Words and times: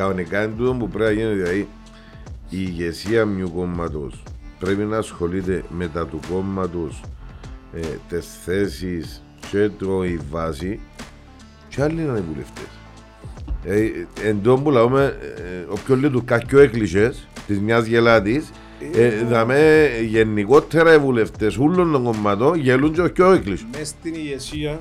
κανονικά 0.00 0.42
είναι 0.44 0.52
τούτο 0.56 0.74
που 0.74 0.88
πρέπει 0.88 1.14
να 1.14 1.20
γίνει, 1.20 1.34
δηλαδή 1.34 1.68
η 2.48 2.58
ηγεσία 2.58 3.24
μιου 3.24 3.52
κόμματος 3.54 4.22
πρέπει 4.58 4.82
να 4.82 4.96
ασχολείται 4.96 5.64
με 5.68 5.88
τα 5.88 6.06
του 6.06 6.20
κόμματος, 6.30 7.02
ε, 7.74 7.80
τι 8.08 8.16
θέσεις 8.44 9.22
και 9.50 9.70
το 9.78 10.04
η 10.04 10.20
βάση, 10.30 10.80
και 11.68 11.82
άλλοι 11.82 12.02
είναι 12.02 12.18
οι 12.18 12.22
βουλευτές. 12.32 12.68
Ε, 13.64 14.28
εν 14.28 14.42
τω 14.42 14.56
που 14.56 14.70
λέμε, 14.70 15.04
ε, 15.04 15.66
όποιο 15.68 15.96
λέει 15.96 16.10
του 16.10 16.24
κακιό 16.24 16.58
έκλεισες 16.58 17.28
της 17.46 17.60
μιας 17.60 17.86
γελάτης, 17.86 18.50
ε, 18.92 19.24
δαμε 19.24 19.88
γενικότερα 20.06 20.94
οι 20.94 20.98
βουλευτές 20.98 21.56
όλων 21.56 21.92
των 21.92 22.04
κομμάτων 22.04 22.54
γελούν 22.54 22.92
και 22.92 23.02
πιο 23.02 23.32
έκλεισες. 23.32 23.66
Μες 23.76 23.88
στην 23.88 24.14
ηγεσία, 24.14 24.80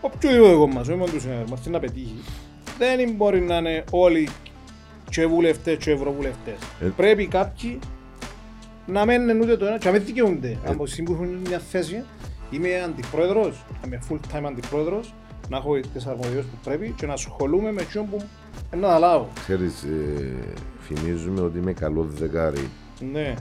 οποιοδήποτε 0.00 0.54
κόμμα, 0.54 0.80
όχι 0.80 0.90
μόνο 0.90 1.12
τους 1.12 1.22
συναδέλφους, 1.22 1.66
να 1.66 1.78
πετύχει, 1.78 2.22
δεν 2.78 3.10
μπορεί 3.12 3.40
να 3.40 3.56
είναι 3.56 3.84
όλοι 3.90 4.28
και 5.10 5.26
βουλευτές 5.26 5.76
και 5.76 5.90
ευρωβουλευτές. 5.90 6.54
Ε. 6.80 6.86
Πρέπει 6.96 7.26
κάποιοι 7.26 7.78
να 8.86 9.04
μένουν 9.04 9.40
ούτε 9.40 9.56
το 9.56 9.66
ένα 9.66 9.78
και 9.78 9.86
να 9.86 9.92
μην 9.92 10.04
δικαιούνται. 10.04 10.58
Αν 10.66 10.80
συμπούχουν 10.84 11.28
μια 11.46 11.58
θέση, 11.58 12.04
είμαι 12.50 12.82
αντιπρόεδρος, 12.84 13.64
είμαι 13.86 14.02
full 14.10 14.14
time 14.36 14.44
αντιπρόεδρος, 14.44 15.14
να 15.48 15.56
έχω 15.56 15.80
τις 15.92 16.06
αρμοδιότητες 16.06 16.44
που 16.44 16.56
πρέπει 16.64 16.94
και 16.96 17.06
να 17.06 17.12
ασχολούμαι 17.12 17.72
με 17.72 17.80
εκείνο 17.82 18.04
που 18.10 18.22
να 18.80 18.86
αναλάβω. 18.88 19.28
Ξέρεις, 19.34 19.82
ε, 19.82 20.34
φημίζουμε 20.80 21.40
ότι 21.40 21.58
είμαι 21.58 21.72
καλός 21.72 22.06
δεκάρι 22.14 22.68
Ναι. 23.12 23.20
ε, 23.28 23.34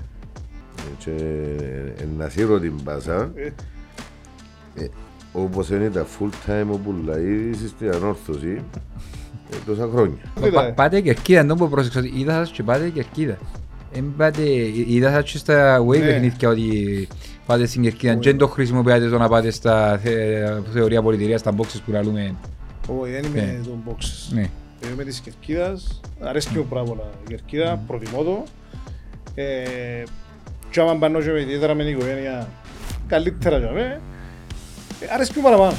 και 0.97 1.11
ε, 2.02 2.05
να 2.17 2.30
σύρω 2.30 2.59
την 2.59 2.83
πάσα, 2.83 3.31
Ε, 3.36 3.52
ε, 4.83 4.88
όπως 5.33 5.70
είναι 5.70 5.89
τα 5.89 6.05
full 6.20 6.30
time 6.49 6.67
όπου 6.72 6.95
λέει 7.05 7.53
στην 7.67 7.91
ανόρθωση 7.94 8.61
ε, 8.75 8.80
τόσα 9.66 9.88
χρόνια. 9.94 10.17
τι 10.41 10.49
Πα- 10.49 10.62
λέει; 10.62 10.72
Πάτε 10.72 10.99
Κερκίδα, 11.02 11.44
δεν 11.44 11.55
που 11.58 11.70
πρόσεξα 11.70 11.99
ότι 11.99 12.12
είδα 12.16 12.34
σας 12.34 12.52
και 12.52 12.63
πάτε 12.63 12.90
Κερκίδα. 12.90 13.38
Εν 13.94 14.13
πάτε, 14.17 14.42
είδα 14.88 15.11
σας 15.11 15.31
και 15.31 15.38
στα 15.38 15.80
web 15.81 16.00
Ναι. 16.00 16.06
παιχνίδια 16.06 16.50
ότι 16.50 17.08
πάτε 17.45 17.66
στην 17.66 17.81
Κερκίδα 17.81 18.14
και 18.16 18.30
δεν 18.30 18.38
το 18.38 18.47
χρησιμοποιάτε 18.47 19.09
το 19.09 19.17
να 19.17 19.28
πάτε 19.30 19.52
στα 19.52 20.00
θε- 20.03 20.61
θεωρία 20.73 21.02
πολιτηρίας, 21.02 21.39
στα 21.39 21.52
boxes 21.58 21.80
που 21.86 21.92
λαλούμε. 21.92 22.36
Όχι, 22.88 23.11
δεν 23.11 23.22
Ναι. 23.34 23.42
είμαι 23.42 23.61
τον 23.64 23.84
boxes. 23.88 24.34
Ναι. 24.34 24.50
Είμαι 24.94 25.03
της 25.03 25.19
Κερκίδας, 25.19 26.00
αρέσκει 26.19 26.58
μου 26.58 26.66
πάρα 26.66 26.84
πολλά 26.84 27.03
η 27.23 27.28
Κερκίδα, 27.30 27.81
προτιμώ 27.88 28.23
το. 28.23 28.44
Ε, 29.36 29.44
και 30.69 30.80
άμα 30.80 30.95
πάνω 30.95 31.19
και 31.22 31.31
με 31.31 31.41
ιδιαίτερα 31.41 31.73
με 31.73 31.84
την 31.84 31.91
οικογένεια, 31.94 32.47
καλύτερα 33.08 33.58
για 33.58 33.72
μέ. 33.72 34.02
Ε, 35.00 35.14
αρέσκει 35.14 35.38
μου 35.38 35.44
παραπάνω. 35.44 35.73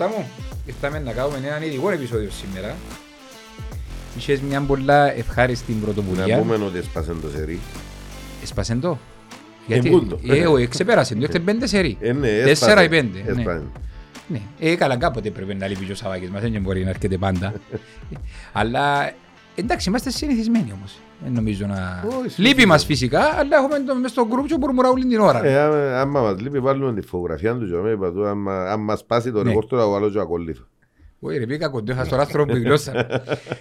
Κώστα 0.00 0.18
μου, 0.18 0.28
ήρθαμε 0.66 0.98
να 0.98 1.12
κάνουμε 1.12 1.38
έναν 1.46 1.62
ειδικό 1.62 1.90
επεισόδιο 1.90 2.30
σήμερα. 2.30 2.76
Είχες 4.18 4.40
μια 4.40 4.60
πολλά 4.60 5.12
ευχάριστη 5.12 5.72
Να 5.72 5.84
πρωτοβουλία. 5.84 6.38
πούμε 6.38 6.54
ότι 6.54 6.78
έσπασε 6.78 7.12
το 7.22 7.28
σερί. 7.30 7.60
Έσπασεν 8.42 8.80
το. 8.80 8.98
πούντο. 9.90 10.18
ε, 10.26 10.46
όχι, 10.46 10.66
ξεπέρασε 10.66 11.14
το, 11.14 11.20
έχετε 11.22 11.38
πέντε 11.38 11.66
σερί. 11.66 11.96
Ε, 12.00 12.12
ναι, 12.12 12.28
έσπασε. 12.28 12.48
Τέσσερα 12.48 12.82
ή 12.82 12.88
πέντε. 12.88 13.22
ναι. 13.24 13.30
Έσπασε. 13.40 13.62
Ναι, 14.28 14.40
ε, 14.58 14.74
καλά 14.74 14.96
κάποτε 14.96 15.30
πρέπει 15.30 15.54
να 15.54 15.66
λείπει 15.66 15.84
και 15.84 15.92
ο 15.92 15.94
Σαββάκης 15.94 16.30
μας, 16.30 16.42
δεν 16.42 16.60
μπορεί 16.60 16.84
να 16.84 16.90
έρχεται 16.90 17.16
πάντα. 17.16 17.52
αλλά 18.52 19.12
εντάξει, 19.54 19.88
είμαστε 19.88 20.10
συνηθισμένοι 20.10 20.72
όμως. 20.72 20.98
Δεν 21.22 21.32
νομίζω 21.32 21.66
να... 21.66 22.02
Όχι, 22.06 22.14
Λείπει 22.16 22.30
συνηθισμένοι. 22.30 22.66
μας 22.68 22.84
φυσικά, 22.84 23.20
αλλά 23.24 23.56
έχουμε 23.56 23.78
το 23.80 23.94
μες 23.94 24.10
στο 24.10 24.26
γκρουπ 24.26 24.46
και 24.46 24.56
μπορούμε 24.58 24.88
όλη 24.88 25.06
την 25.06 25.20
ώρα. 25.20 25.44
Ε, 25.44 25.58
άμα- 25.58 26.00
άμα 26.00 26.20
μας 26.20 26.40
λείπει 26.40 26.58
βάλουμε 26.58 27.00
τη 27.00 27.06
φωτογραφία 27.06 27.54
του 27.56 27.66
και 27.66 27.74
με 27.74 27.90
είπα 27.90 28.12
του, 28.12 28.26
άμα- 28.26 28.64
αν 28.72 28.80
μας 28.80 28.98
σπάσει 28.98 29.32
το 29.32 29.42
Ναι. 29.42 29.48
ρεκόρ 29.48 29.66
του 29.66 29.76
να 29.76 29.86
βάλω 29.88 30.10
και 30.10 30.18
ακολούθα. 30.20 30.68
Όχι 31.22 31.38
ρε 31.38 31.46
πήγα 31.46 31.68
κοντεύα 31.68 32.04
στον 32.04 32.20
άνθρωπο 32.20 32.52
που 32.52 32.58
η 32.58 32.60
γλώσσα. 32.60 33.06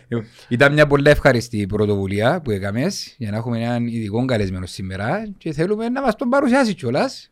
Λοιπόν, 0.07 0.25
Ήταν 0.47 0.73
μια 0.73 0.87
πολύ 0.87 1.09
ευχαριστή 1.09 1.65
πρωτοβουλία 1.65 2.41
που 2.41 2.51
έκαμες 2.51 3.15
για 3.17 3.31
να 3.31 3.37
έχουμε 3.37 3.63
έναν 3.63 3.87
ειδικό 3.87 4.25
καλεσμένο 4.25 4.65
σήμερα 4.65 5.27
και 5.37 5.53
θέλουμε 5.53 5.89
να 5.89 6.01
μας 6.01 6.15
τον 6.15 6.29
παρουσιάσει 6.29 6.73
κιόλας 6.73 7.31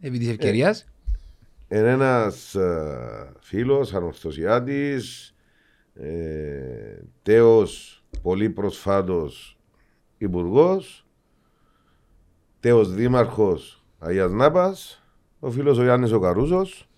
επί 0.00 0.18
της 0.18 0.28
ευκαιρίας. 0.28 0.84
Είναι 1.68 1.88
ένας 1.90 2.54
ε, 2.54 3.32
φίλος, 3.40 3.94
ανορθωσιάτης, 3.94 5.31
ε, 5.94 7.02
τέος 7.22 8.04
πολύ 8.22 8.50
προσφάτως 8.50 9.58
υπουργός, 10.18 11.06
τέος 12.60 12.94
δήμαρχος 12.94 13.84
Αγίας 13.98 14.32
Νάπας, 14.32 15.02
ο 15.40 15.50
φίλος 15.50 15.78
ο 15.78 15.82
Γιάννης 15.82 16.12
ο 16.12 16.18
Καρούσος, 16.18 16.88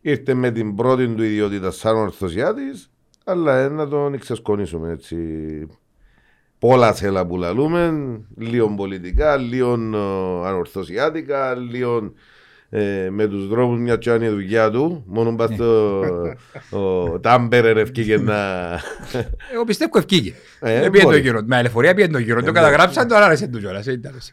ήρθε 0.00 0.34
με 0.34 0.50
την 0.50 0.74
πρώτη 0.74 1.14
του 1.14 1.22
ιδιότητα 1.22 1.70
σαν 1.70 1.96
ορθωσιάτης, 1.96 2.90
αλλά 3.24 3.58
ε, 3.58 3.68
να 3.68 3.88
τον 3.88 4.14
εξασκονίσουμε 4.14 4.90
έτσι. 4.90 5.16
Πολλά 6.58 6.92
θέλα 6.92 7.26
που 7.26 7.36
λαλούμε, 7.36 7.92
λίγο 8.36 8.74
πολιτικά, 8.74 9.36
λίγο 9.36 9.72
ε, 9.72 10.48
ανορθωσιάτικα, 10.48 11.54
λίγο 11.54 12.12
ε, 12.74 13.08
με 13.10 13.26
τους 13.26 13.48
δρόμους 13.48 13.78
μια 13.80 13.98
τσάνη 13.98 14.28
δουλειά 14.28 14.70
του, 14.70 15.04
μόνο 15.06 15.34
πας 15.34 15.56
το 15.56 16.00
ο 16.70 17.20
Τάμπερερ 17.20 17.76
ευκήγε 17.76 18.16
να... 18.16 18.34
Εγώ 19.52 19.64
πιστεύω 19.66 19.98
ευκήγε. 19.98 20.32
Ε, 20.60 20.84
Ε, 20.84 20.90
Πήγε 20.90 21.02
το 21.02 21.08
μπορεί. 21.08 21.20
γύρο. 21.20 21.40
Με 21.44 21.56
αλεφορία 21.56 21.94
πήγε 21.94 22.08
το 22.08 22.18
γύρο. 22.18 22.42
Το 22.42 22.52
καταγράψαν, 22.52 23.08
το 23.08 23.14
άρεσε 23.16 23.46
τους 23.48 23.60
κιόλας. 23.60 23.86
ε, 23.86 23.96
τέλος. 23.98 24.32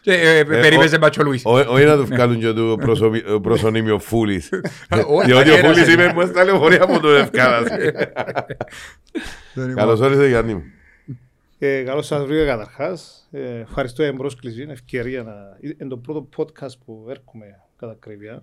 Και 0.00 0.12
ε, 0.12 0.44
περίμεσε 0.44 0.94
ο- 0.94 0.98
Μπατσο 0.98 1.22
Λουίς. 1.22 1.42
Ο- 1.44 1.58
Όχι 1.58 1.84
να 1.84 1.96
τους 1.96 2.04
βγάλουν 2.08 2.38
και 2.38 2.52
του 2.52 2.78
προσωπι- 2.80 3.28
ο 3.30 3.40
προσωνύμιο 3.40 3.98
Φούλης. 3.98 4.48
όχι, 5.06 5.26
Διότι 5.26 5.50
ο 5.50 5.54
κανένας 5.54 5.60
Φούλης 5.78 5.94
δεν- 5.94 6.06
είπε 6.08 6.12
μου 6.20 6.26
στα 6.26 6.44
λεωφορεία 6.44 6.86
μου 6.88 7.00
το 7.00 7.08
ευκάλασες. 7.08 7.92
Καλώς 9.74 10.00
όρισες 10.00 10.28
Γιάννη 10.28 10.54
μου. 10.54 10.62
Ε, 11.58 11.82
καλώς 11.82 12.06
σας 12.06 12.24
βρήκα 12.24 12.44
καταρχάς. 12.46 13.28
Ε, 13.30 13.60
ευχαριστώ 13.60 14.02
για 14.02 14.10
την 14.10 14.20
πρόσκληση, 14.20 14.62
είναι 14.62 14.72
ευκαιρία 14.72 15.22
να... 15.22 15.32
Είναι 15.60 15.88
το 15.88 15.96
πρώτο 15.96 16.28
podcast 16.36 16.72
που 16.84 17.06
έρχομαι 17.08 17.44
κατά 17.76 17.92
ακρίβεια. 17.92 18.42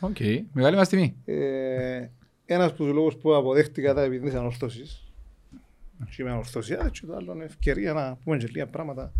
Οκ, 0.00 0.16
μεγάλη 0.52 0.76
μας 0.76 0.88
τιμή. 0.88 1.16
Ε, 1.24 2.06
ένας 2.46 2.66
από 2.68 2.76
τους 2.76 2.92
λόγους 2.92 3.16
που 3.16 3.34
αποδέχτηκα 3.34 3.94
τα 3.94 4.02
επειδή 4.02 4.24
της 4.26 4.34
ανορθώσης. 4.34 5.00
Και 6.10 6.22
είμαι 6.22 6.30
ανορθωσιά 6.30 6.88
και 6.92 7.06
το 7.06 7.14
άλλο 7.14 7.32
είναι 7.32 7.44
ευκαιρία 7.44 7.92
να 7.92 8.16
πούμε 8.24 8.36
και 8.36 8.46
λίγα 8.46 8.66
πράγματα. 8.66 9.12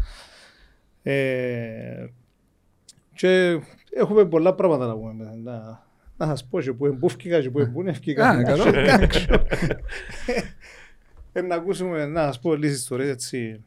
Ε, 1.03 2.07
και 3.15 3.61
έχουμε 3.91 4.25
πολλά 4.25 4.55
πράγματα 4.55 4.87
να 4.87 4.95
πούμε. 4.95 5.35
Να, 5.43 5.85
να 6.17 6.27
σας 6.27 6.45
πω 6.45 6.61
και 6.61 6.73
που 6.73 6.87
εμπούφκηκα 6.87 7.41
και 7.41 7.51
που 7.51 7.61
εμπούν 7.61 7.89
ευκήκα. 7.89 8.29
Α, 8.29 8.43
καλό. 8.43 8.65
Ε, 11.33 11.41
να 11.41 11.55
ακούσουμε, 11.55 12.07
να 12.07 12.23
σας 12.23 12.41
πω 12.41 12.55
λίγες 12.55 12.77
ιστορίες 12.77 13.11
έτσι. 13.11 13.65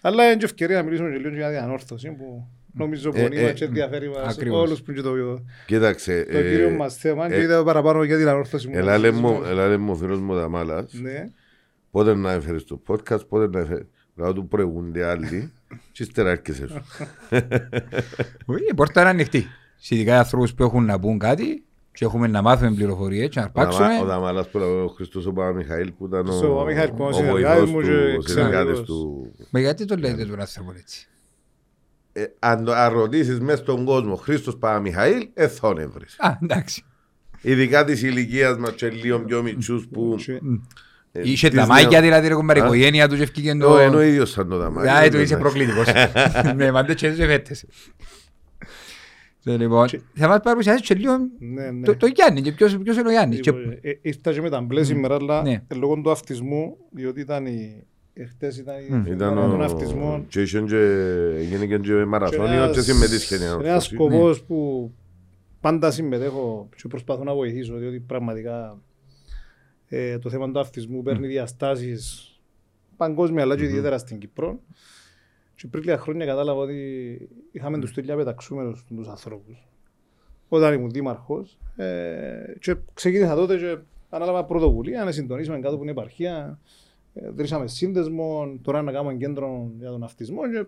Αλλά 0.00 0.24
είναι 0.24 0.36
και 0.36 0.44
ευκαιρία 0.44 0.76
να 0.76 0.82
μιλήσουμε 0.82 1.10
και 1.10 1.16
λίγο 1.18 1.34
για 1.34 1.48
την 1.48 1.58
ανόρθωση 1.58 2.10
που 2.10 2.46
νομίζω 2.72 3.10
Ε, 3.14 3.20
πονεί 3.22 3.36
ε, 3.36 3.42
μας 3.42 3.52
και 3.52 3.64
ενδιαφέρει 3.64 4.08
μας 4.08 4.34
ακριβώς. 4.34 4.60
όλους 4.66 4.82
που 4.82 4.90
είναι 4.90 5.00
και 5.00 5.06
το, 5.06 5.42
Κοίταξε, 5.66 6.24
το 6.32 6.36
κύριο 6.38 6.68
ε, 6.68 6.76
μας 6.76 6.96
θέμα 6.96 7.28
και 7.28 7.34
ε, 7.34 7.40
είδα 7.42 7.64
παραπάνω 7.64 8.02
για 8.04 8.16
την 8.16 8.28
ανόρθωση 8.28 8.68
μου. 8.68 8.74
ελάλε 8.76 9.10
μου 9.10 9.42
ελάλε 9.46 9.76
μου 9.76 9.90
ο 9.92 9.94
φίλος 9.94 10.20
μου 10.20 10.32
ο 10.32 10.36
Δαμάλας, 10.36 10.92
Ναι. 10.92 11.30
πότε 11.90 12.14
να 12.14 12.32
έφερες 12.32 12.64
το 12.64 12.80
podcast, 12.86 13.26
πότε 13.28 13.48
να 13.48 13.60
έφερες. 13.60 13.86
Λέω 14.14 14.32
του 14.32 14.48
προηγούνται 14.48 15.04
άλλοι 15.04 15.52
και 15.92 16.02
ύστερα 16.02 16.30
έρχεσαι 16.30 16.66
σου. 16.68 16.82
Όχι, 18.46 18.64
Η 18.70 18.74
πόρτα 18.74 19.00
είναι 19.00 19.10
ανοιχτή. 19.10 19.46
Σε 19.76 19.94
ειδικά 19.94 20.10
για 20.10 20.18
ανθρώπους 20.20 20.54
που 20.54 20.62
έχουν 20.62 20.84
να 20.84 20.98
πούν 20.98 21.18
κάτι 21.18 21.64
και 21.92 22.04
έχουμε 22.04 22.26
να 22.26 22.42
μάθουμε 22.42 22.72
πληροφορίες 22.74 23.28
και 23.28 23.40
να 23.40 23.46
Ο 23.46 23.50
Δαμα- 23.54 23.68
Ο 23.72 23.76
αρπάξουμε. 23.76 24.08
Δαμάλας 24.08 24.48
που 24.48 24.58
λέει 24.58 24.68
ο 24.68 24.86
Χριστός 24.96 25.26
ο 25.26 25.32
Παπαμιχαήλ 25.32 25.92
που 25.92 26.06
ήταν 26.06 26.24
Χριστός 26.24 26.42
ο 26.42 26.52
ο 26.52 26.54
Παπαμιχαήλ 26.54 26.90
που 26.90 27.04
ο 27.04 27.06
είναι 27.06 27.16
ο 27.16 27.18
συνεργάτης 27.18 27.70
βοηθός 27.70 27.70
μου 27.70 27.80
και 27.80 27.86
του, 28.10 28.14
ο 28.18 28.22
ξέρω 28.22 28.40
συνεργάτης 28.40 28.72
εγώ. 28.78 28.82
του. 28.82 29.32
Μα 29.50 29.60
γιατί 29.60 29.84
το 29.84 29.96
λέτε 29.96 30.24
τον 30.24 30.40
άνθρωπο 30.40 30.72
έτσι; 30.78 31.08
Ε, 32.20 32.32
Αν 32.38 32.64
το- 32.64 32.72
αν 32.72 32.92
ρωτήσεις 32.92 33.40
μέσα 33.40 33.56
στον 33.62 33.84
κόσμο 33.84 34.14
Χρήστος 34.16 34.56
Παπαμιχαήλ, 34.56 35.28
ε, 35.34 35.48
θα 35.48 35.74
τον 35.74 35.90
βρεις. 35.94 36.16
Α, 36.18 36.38
εντάξει. 36.42 36.84
Ειδικά 37.42 37.84
της 37.84 38.02
ηλικίας 38.02 38.56
μας 38.58 38.72
και 38.72 38.88
λίγο 38.88 39.20
πιο 39.20 39.42
μητσούς 39.42 39.86
που... 39.92 40.14
Και- 40.18 40.40
ε, 41.12 41.20
Είχε 41.22 41.48
της 41.48 41.58
τα 41.58 41.66
μάγια 41.66 41.88
νεο- 41.90 42.00
δηλαδή 42.00 42.28
ρε 42.28 42.34
κομπάρε, 42.34 42.58
η 42.58 42.62
Α; 42.62 42.64
οικογένεια 42.64 43.08
τους 43.08 43.16
και 43.16 43.22
ευκήγε 43.22 43.50
Ο, 43.52 43.56
το... 43.58 43.78
ενώ 43.78 43.96
ο 43.96 44.00
ίδιος 44.02 44.30
σαν 44.30 44.48
το 44.48 44.56
δαμάκι. 44.56 44.88
Α, 44.88 45.10
το 45.10 45.20
είσαι 45.20 45.36
προκλητικός. 45.36 45.86
Ναι, 46.56 46.70
μάντε 46.72 46.94
και 46.98 47.06
έτσι 47.06 47.24
φέτες. 47.26 47.64
Ε, 49.44 49.56
Λοιπόν, 49.56 49.88
θα 50.14 50.28
μας 50.28 50.38
παρουσιάσεις 50.42 50.86
και 50.86 50.94
λίγο 50.94 51.16
Ναι, 51.38 51.70
ναι. 51.70 51.84
το- 51.86 51.96
το 51.96 52.06
Γιάννη 52.06 52.40
και 52.42 52.52
ποιος 52.52 52.78
ποιος 52.78 52.96
είναι 52.96 53.08
ο 53.08 53.10
Γιάννης. 53.10 53.40
Και- 53.40 53.50
Λοιπόν, 53.50 53.72
ε, 53.80 53.90
Ήρθα 54.02 54.32
και 54.32 54.40
με 54.40 54.50
τα 54.50 54.60
μπλε 54.60 54.84
σήμερα, 54.84 55.14
αλλά 55.14 55.42
Ναι. 55.42 55.62
ε, 55.68 55.74
λόγω 55.74 56.00
του 56.00 56.10
αυτισμού, 56.10 56.76
διότι 56.90 57.20
ήταν 57.20 57.46
η... 57.46 57.86
Εχθές 58.12 58.58
ήταν 58.58 58.74
η 58.78 58.94
Μμ. 58.94 59.06
Ήταν 59.06 59.30
ημέρα 59.32 59.48
των 59.48 59.60
ο... 59.60 59.64
αυτισμών. 59.64 60.26
Και 60.26 60.42
είχε 60.42 60.60
και... 60.60 60.76
Έγινε 61.36 61.66
και 61.76 62.04
μαραθώνιο 62.04 62.70
και 62.70 62.80
συμμετείχε. 62.80 63.36
ναι, 63.36 63.44
Ένας 63.44 63.84
αυτό. 63.84 63.94
σκοπός 63.94 64.42
που 64.42 64.90
πάντα 65.60 65.90
συμμετέχω 65.90 66.68
και 66.76 66.88
προσπαθώ 66.88 67.24
να 67.24 67.34
βοηθήσω, 67.34 67.76
διότι 67.76 68.00
πραγματικά 68.00 68.78
ε, 69.88 70.18
το 70.18 70.30
θέμα 70.30 70.50
του 70.50 70.60
αυτισμού 70.60 71.02
παίρνει 71.02 71.26
διαστάσεις 71.26 72.24
παγκόσμια 72.96 73.42
αλλά 73.42 73.56
και 73.56 73.64
ιδιαίτερα 73.64 73.98
στην 73.98 74.18
Κύπρο. 74.18 74.60
Και 75.54 75.66
πριν 75.66 75.82
λίγα 75.82 75.98
χρόνια 75.98 76.26
κατάλαβα 76.26 76.60
ότι 76.60 77.28
είχαμε 77.52 77.78
τους 77.78 77.92
τέλεια 77.92 78.16
πεταξούμενους 78.16 78.84
τους 78.84 79.08
ανθρώπους. 79.08 79.68
Όταν 80.48 80.72
ήμουν 80.74 80.90
δήμαρχος 80.90 81.58
ε, 81.76 82.54
και 82.58 82.76
ξεκίνησα 82.94 83.34
τότε 83.34 83.56
και 83.56 83.76
ανάλαβα 84.10 84.44
πρωτοβουλία 84.44 85.04
να 85.04 85.12
συντονίσουμε 85.12 85.56
κάτω 85.56 85.68
από 85.68 85.78
την 85.78 85.88
επαρχία. 85.88 86.58
Ε, 87.14 87.30
Δρήσαμε 87.30 87.66
σύνδεσμο, 87.68 88.58
τώρα 88.62 88.82
να 88.82 88.92
κάνουμε 88.92 89.14
κέντρο 89.14 89.70
για 89.78 89.90
τον 89.90 90.02
αυτισμό 90.02 90.40
και 90.50 90.64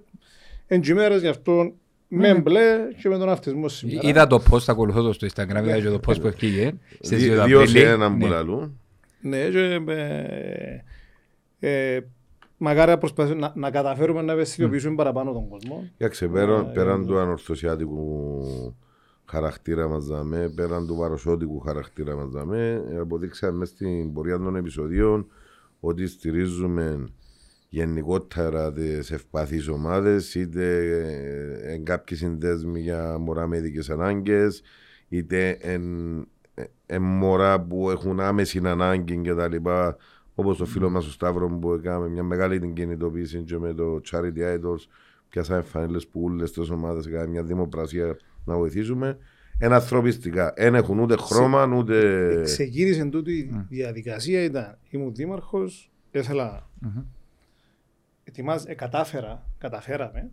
εντζημέρες 0.66 1.20
γι' 1.20 1.28
αυτό 1.28 1.72
με 2.08 2.34
μπλε 2.40 2.60
και 3.02 3.08
με 3.08 3.18
τον 3.18 3.28
αυτισμό 3.28 3.68
σήμερα. 3.68 4.08
Είδα 4.08 4.26
το 4.26 4.42
post, 4.50 4.64
ακολουθώ 4.66 5.02
το 5.02 5.12
στο 5.12 5.26
Instagram, 5.34 5.62
είδα 5.64 5.80
και 5.80 5.88
το 5.88 6.00
post 6.06 6.20
που 6.20 6.26
έφυγε. 6.26 6.72
στις 7.00 7.18
Δι- 7.22 7.30
δύο 7.32 7.40
του 7.42 7.46
Δύο 7.46 7.58
Απρίλη. 7.60 7.78
σε 7.78 7.88
έναν 7.88 8.12
που 8.18 8.24
Ναι. 8.26 8.30
λαλούν. 8.30 8.80
Ναι, 9.20 9.48
και, 9.48 9.80
ε, 11.60 11.94
ε, 11.94 12.00
μακάρι 12.56 12.90
να 12.90 12.98
προσπαθήσουμε 12.98 13.40
να, 13.40 13.52
να 13.56 13.70
καταφέρουμε 13.70 14.22
να 14.22 14.32
ευαισθητοποιήσουμε 14.32 14.94
παραπάνω 14.94 15.32
τον 15.32 15.48
κόσμο. 15.48 15.84
Κοίταξε, 15.96 16.26
πέραν, 16.28 16.66
Ε, 16.68 16.70
πέραν 16.74 17.02
ε, 17.02 17.06
του 17.06 17.18
ανορθωσιάτικου 17.18 18.42
χαρακτήρα 19.26 19.88
μας 19.88 20.06
δαμε, 20.06 20.52
πέραν 20.54 20.86
του 20.86 20.94
βαροσότικου 20.94 21.60
χαρακτήρα 21.60 22.16
μας 22.16 22.28
δαμε, 22.30 22.82
ε, 22.92 22.98
αποδείξαμε 22.98 23.58
μέσα 23.58 23.72
στην 23.74 24.12
πορεία 24.12 24.38
των 24.38 24.56
επεισοδίων 24.56 25.26
ότι 25.84 26.06
στηρίζουμε 26.06 27.08
γενικότερα 27.68 28.72
τις 28.72 29.10
ευπαθείς 29.10 29.68
ομάδες, 29.68 30.34
είτε 30.34 30.76
ε, 31.64 31.72
εν 31.72 31.84
κάποιοι 31.84 32.16
συνδέσμοι 32.16 32.80
για 32.80 33.18
μωρά 33.18 33.46
με 33.46 33.56
ειδικές 33.56 33.90
ανάγκες, 33.90 34.62
είτε 35.08 35.50
εν, 35.60 35.82
ε, 36.54 36.64
εν 36.86 37.02
μωρά 37.02 37.60
που 37.60 37.90
έχουν 37.90 38.20
άμεση 38.20 38.60
ανάγκη 38.64 39.16
και 39.16 39.34
τα 39.34 39.48
λοιπά, 39.48 39.96
όπως 40.34 40.56
το 40.56 40.64
φίλο 40.64 40.90
μας 40.90 41.06
ο 41.06 41.10
Σταύρος 41.10 41.58
που 41.60 41.72
έκαμε 41.72 42.08
μια 42.08 42.22
μεγάλη 42.22 42.58
την 42.58 42.74
κινητοποίηση 42.74 43.42
και 43.42 43.58
με 43.58 43.74
το 43.74 44.00
Charity 44.10 44.56
Idols 44.56 44.86
πιάσαμε 45.28 45.62
φανέλες 45.62 46.06
που 46.06 46.22
όλες 46.24 46.52
τις 46.52 46.70
ομάδες 46.70 47.06
έκαναν 47.06 47.28
μια 47.28 47.42
δημοπρασία 47.42 48.16
να 48.44 48.56
βοηθήσουμε. 48.56 49.18
Εν 49.64 49.72
ανθρωπιστικά. 49.72 50.52
Εν 50.56 50.74
έχουν 50.74 50.98
ούτε 50.98 51.16
χρώμα, 51.16 51.66
ούτε... 51.76 52.40
Ξεκίνησε 52.44 53.04
τούτη 53.04 53.32
η 53.32 53.66
διαδικασία, 53.68 54.42
ήταν, 54.42 54.78
ήμουν 54.90 55.14
δήμαρχος, 55.14 55.90
ήθελα, 56.10 56.70
Μμμ. 56.80 57.02
ετοιμάζ, 58.24 58.62
ε, 58.66 58.74
κατάφερα, 58.74 59.46
καταφέραμε 59.58 60.30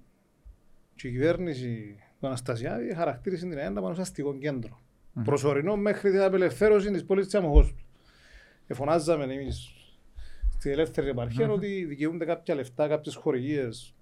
και 0.96 1.08
η 1.08 1.12
κυβέρνηση 1.12 1.96
του 2.20 2.28
Αναστασιάδη 2.28 2.94
χαρακτήρισε 2.94 3.48
την 3.48 3.58
ΕΕΝ 3.58 3.74
πάνω 3.74 3.94
σε 3.94 4.02
αστικό 4.02 4.38
κέντρο. 4.38 4.80
Προσωρινό 5.24 5.76
μέχρι 5.76 6.12
την 6.12 6.22
απελευθέρωση 6.22 6.92
της 6.92 7.06
πόλης 7.06 7.26
της 7.26 7.36
Αμοχώστου. 7.36 7.84
Εφωνάζαμε 8.68 9.24
εμείς 9.24 9.70
στην 10.58 10.72
ελεύθερη 10.72 11.10
επαρχία 11.10 11.50
ότι 11.50 11.86
δικαιούνται 11.86 12.26
κάποια 12.26 12.56
λεφτά, 12.56 12.88
κάποιες 12.88 13.16
χορηγίες 13.16 13.96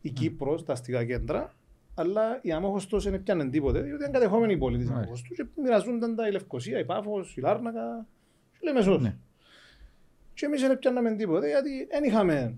η 0.00 0.10
Κύπρος, 0.10 0.64
τα 0.64 0.72
αστικά 0.72 1.04
κέντρα, 1.04 1.54
αλλά 1.94 2.38
η 2.42 2.52
Αμόχωστος 2.52 3.04
δεν 3.04 3.14
έπιανε 3.14 3.48
τίποτε, 3.50 3.80
διότι 3.80 4.02
είναι 4.04 4.12
κατεχόμενη 4.12 4.52
η 4.52 4.56
πόλη 4.56 4.76
της 4.76 4.86
Μάλιστα. 4.86 5.04
Αμόχωστου 5.04 5.34
και 5.34 5.46
μοιραζούνταν 5.62 6.14
τα 6.16 6.28
η 6.28 6.30
Λευκοσία, 6.30 6.78
η 6.78 6.84
Πάφος, 6.84 7.36
η 7.36 7.40
Λάρνακα 7.40 8.06
και 8.52 8.58
η 8.60 8.64
Λεμεσός. 8.66 9.00
Ναι. 9.00 9.16
Και 10.34 10.46
εμείς 10.46 10.60
δεν 10.60 10.70
έπιαναμε 10.70 11.14
τίποτε 11.14 11.48
γιατί 11.48 11.86
δεν 11.90 12.04
είχαμε 12.04 12.54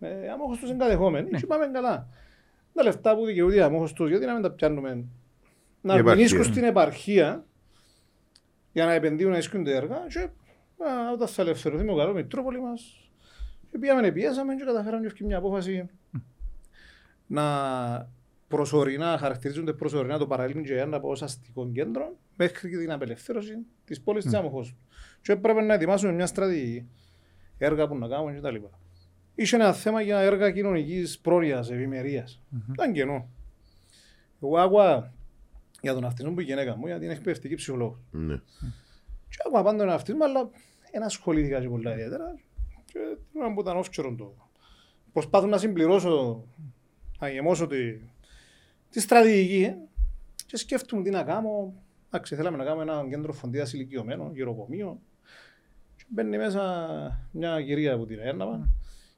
ε, 0.00 0.28
Αμόχωστος 0.28 0.68
είναι 0.70 0.78
κατεχόμενη 0.84 1.30
και 1.30 1.46
πάμε 1.46 1.66
καλά. 1.72 2.08
Τα 2.74 2.82
λεφτά 2.82 3.16
που 3.16 3.24
δικαιούται 3.24 3.54
η 3.54 3.60
Αμόχωστος, 3.60 4.08
γιατί 4.08 4.26
να 4.26 4.32
μην 4.32 4.42
τα 4.42 4.50
πιάνουμε 4.50 4.90
να 4.90 5.94
Η 5.94 5.98
επαρχία. 5.98 6.10
αρμηνίσκουν 6.10 6.44
στην 6.44 6.64
επαρχία 6.64 7.44
για 8.72 8.84
να 8.84 8.92
επενδύουν 8.92 9.30
να 9.30 9.36
ίσκουν 9.38 9.64
τα 9.64 9.70
έργα 9.70 10.06
και 10.08 10.18
α, 10.84 11.12
όταν 11.12 11.28
θα 11.28 11.42
ελευθερωθεί 11.42 11.84
με 11.84 11.90
το 11.90 11.96
καλός 11.96 12.14
Μητρόπολης 12.14 12.60
μας 12.60 13.10
και 13.70 13.78
πήγαμε, 13.78 14.10
πιέσαμε 14.12 14.54
και 14.54 14.64
καταφέραμε 14.64 15.06
και 15.06 15.24
μια 15.24 15.36
απόφαση 15.38 15.88
να 17.26 17.44
προσωρινά, 18.48 19.18
χαρακτηρίζονται 19.18 19.72
προσωρινά 19.72 20.18
το 20.18 20.26
παραλίμνη 20.26 20.64
και 20.64 20.78
ένα 20.78 20.96
από 20.96 21.10
ως 21.10 21.22
αστικό 21.22 21.70
κέντρο 21.70 22.16
μέχρι 22.36 22.70
και 22.70 22.76
την 22.76 22.92
απελευθέρωση 22.92 23.54
της 23.84 24.00
πόλης 24.00 24.24
της 24.24 24.34
Άμοχος. 24.34 24.76
Και 25.22 25.32
έπρεπε 25.32 25.60
να 25.60 25.74
ετοιμάσουμε 25.74 26.12
μια 26.12 26.26
στρατηγική, 26.26 26.88
έργα 27.58 27.88
που 27.88 27.98
να 27.98 28.08
κάνουμε 28.08 28.32
και 28.32 28.40
τα 28.40 28.50
λοιπά. 28.50 28.70
Είχε 29.34 29.56
ένα 29.56 29.72
θέμα 29.72 30.00
για 30.00 30.18
έργα 30.18 30.50
κοινωνικής 30.50 31.18
πρόνοιας, 31.18 31.70
ευημερίας. 31.70 32.42
Ήταν 32.72 32.92
κενό. 32.92 33.28
Εγώ 34.42 34.58
άκουα 34.58 35.14
για 35.80 35.94
τον 35.94 36.04
αυτισμό 36.04 36.32
που 36.32 36.40
η 36.40 36.44
γυναίκα 36.44 36.76
μου, 36.76 36.86
γιατί 36.86 37.04
είναι 37.04 37.12
εκπαιδευτική 37.12 37.54
ψυχολόγος. 37.54 37.98
Ναι. 38.10 38.36
Και 39.28 39.36
άκουα 39.46 39.62
πάντα 39.62 39.78
τον 39.78 39.90
αυτισμό, 39.90 40.24
αλλά 40.24 40.50
δεν 40.92 41.02
ασχολήθηκα 41.02 41.60
και 41.60 41.68
πολλά 41.68 41.92
ιδιαίτερα. 41.92 42.34
Και 42.84 42.98
την 43.32 43.40
ώρα 43.40 43.54
που 43.54 43.60
ήταν 43.60 43.76
όφτσερο 43.76 44.14
το. 44.14 44.34
Προσπάθω 45.12 45.46
να 45.46 45.58
συμπληρώσω, 45.58 46.44
να 47.18 47.28
γεμώσω 47.28 47.66
τη, 47.66 47.76
τη 48.90 49.00
στρατηγική 49.00 49.62
ε, 49.62 49.76
και 50.46 50.56
σκέφτομαι 50.56 51.02
τι 51.02 51.10
να 51.10 51.22
κάνω. 51.22 51.74
Εντάξει, 52.06 52.34
θέλαμε 52.34 52.56
να 52.56 52.64
κάνουμε 52.64 52.82
ένα 52.82 53.08
κέντρο 53.08 53.32
φροντίδας 53.32 53.72
ηλικιωμένων, 53.72 54.34
γεροκομείο. 54.34 55.00
Και 55.96 56.04
μπαίνει 56.08 56.36
μέσα 56.36 57.28
μια 57.32 57.62
κυρία 57.62 57.94
από 57.94 58.06
την 58.06 58.18
Έρναβα, 58.18 58.68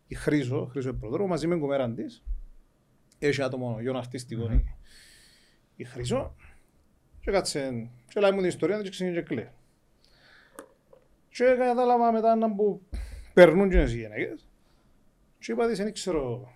η 0.07 0.15
Χρύσο, 0.15 0.69
Χρύσο 0.71 0.93
Προδρόμου, 0.95 1.29
μαζί 1.29 1.47
με 1.47 1.53
την 1.55 1.63
κουμέραν 1.63 1.95
της. 1.95 2.23
Έχει 3.19 3.43
άτομο 3.43 3.81
γιον 3.81 3.97
αυτιστικό 3.97 4.53
η- 4.53 4.65
η 5.77 5.85
Χρύσο. 5.85 6.35
Και 7.21 7.31
κάτσε, 7.31 7.91
και 8.09 8.21
λέει 8.21 8.31
μου 8.31 8.39
την 8.39 8.49
ιστορία 8.49 8.83
και 8.83 8.91
ξεκίνησε 8.91 9.21
και 9.21 9.27
κλαίει. 9.27 9.49
Και 11.29 11.45
κατάλαβα 11.59 12.13
μετά 12.13 12.35
να 12.35 12.55
που 12.55 12.83
περνούν 13.35 13.71
και 13.71 13.81
οι 13.81 13.85
γυναίκες. 13.87 14.49
Και 15.39 15.53
είπα 15.53 15.69
της, 15.69 15.79
δεν 15.79 15.93
ξέρω 15.93 16.53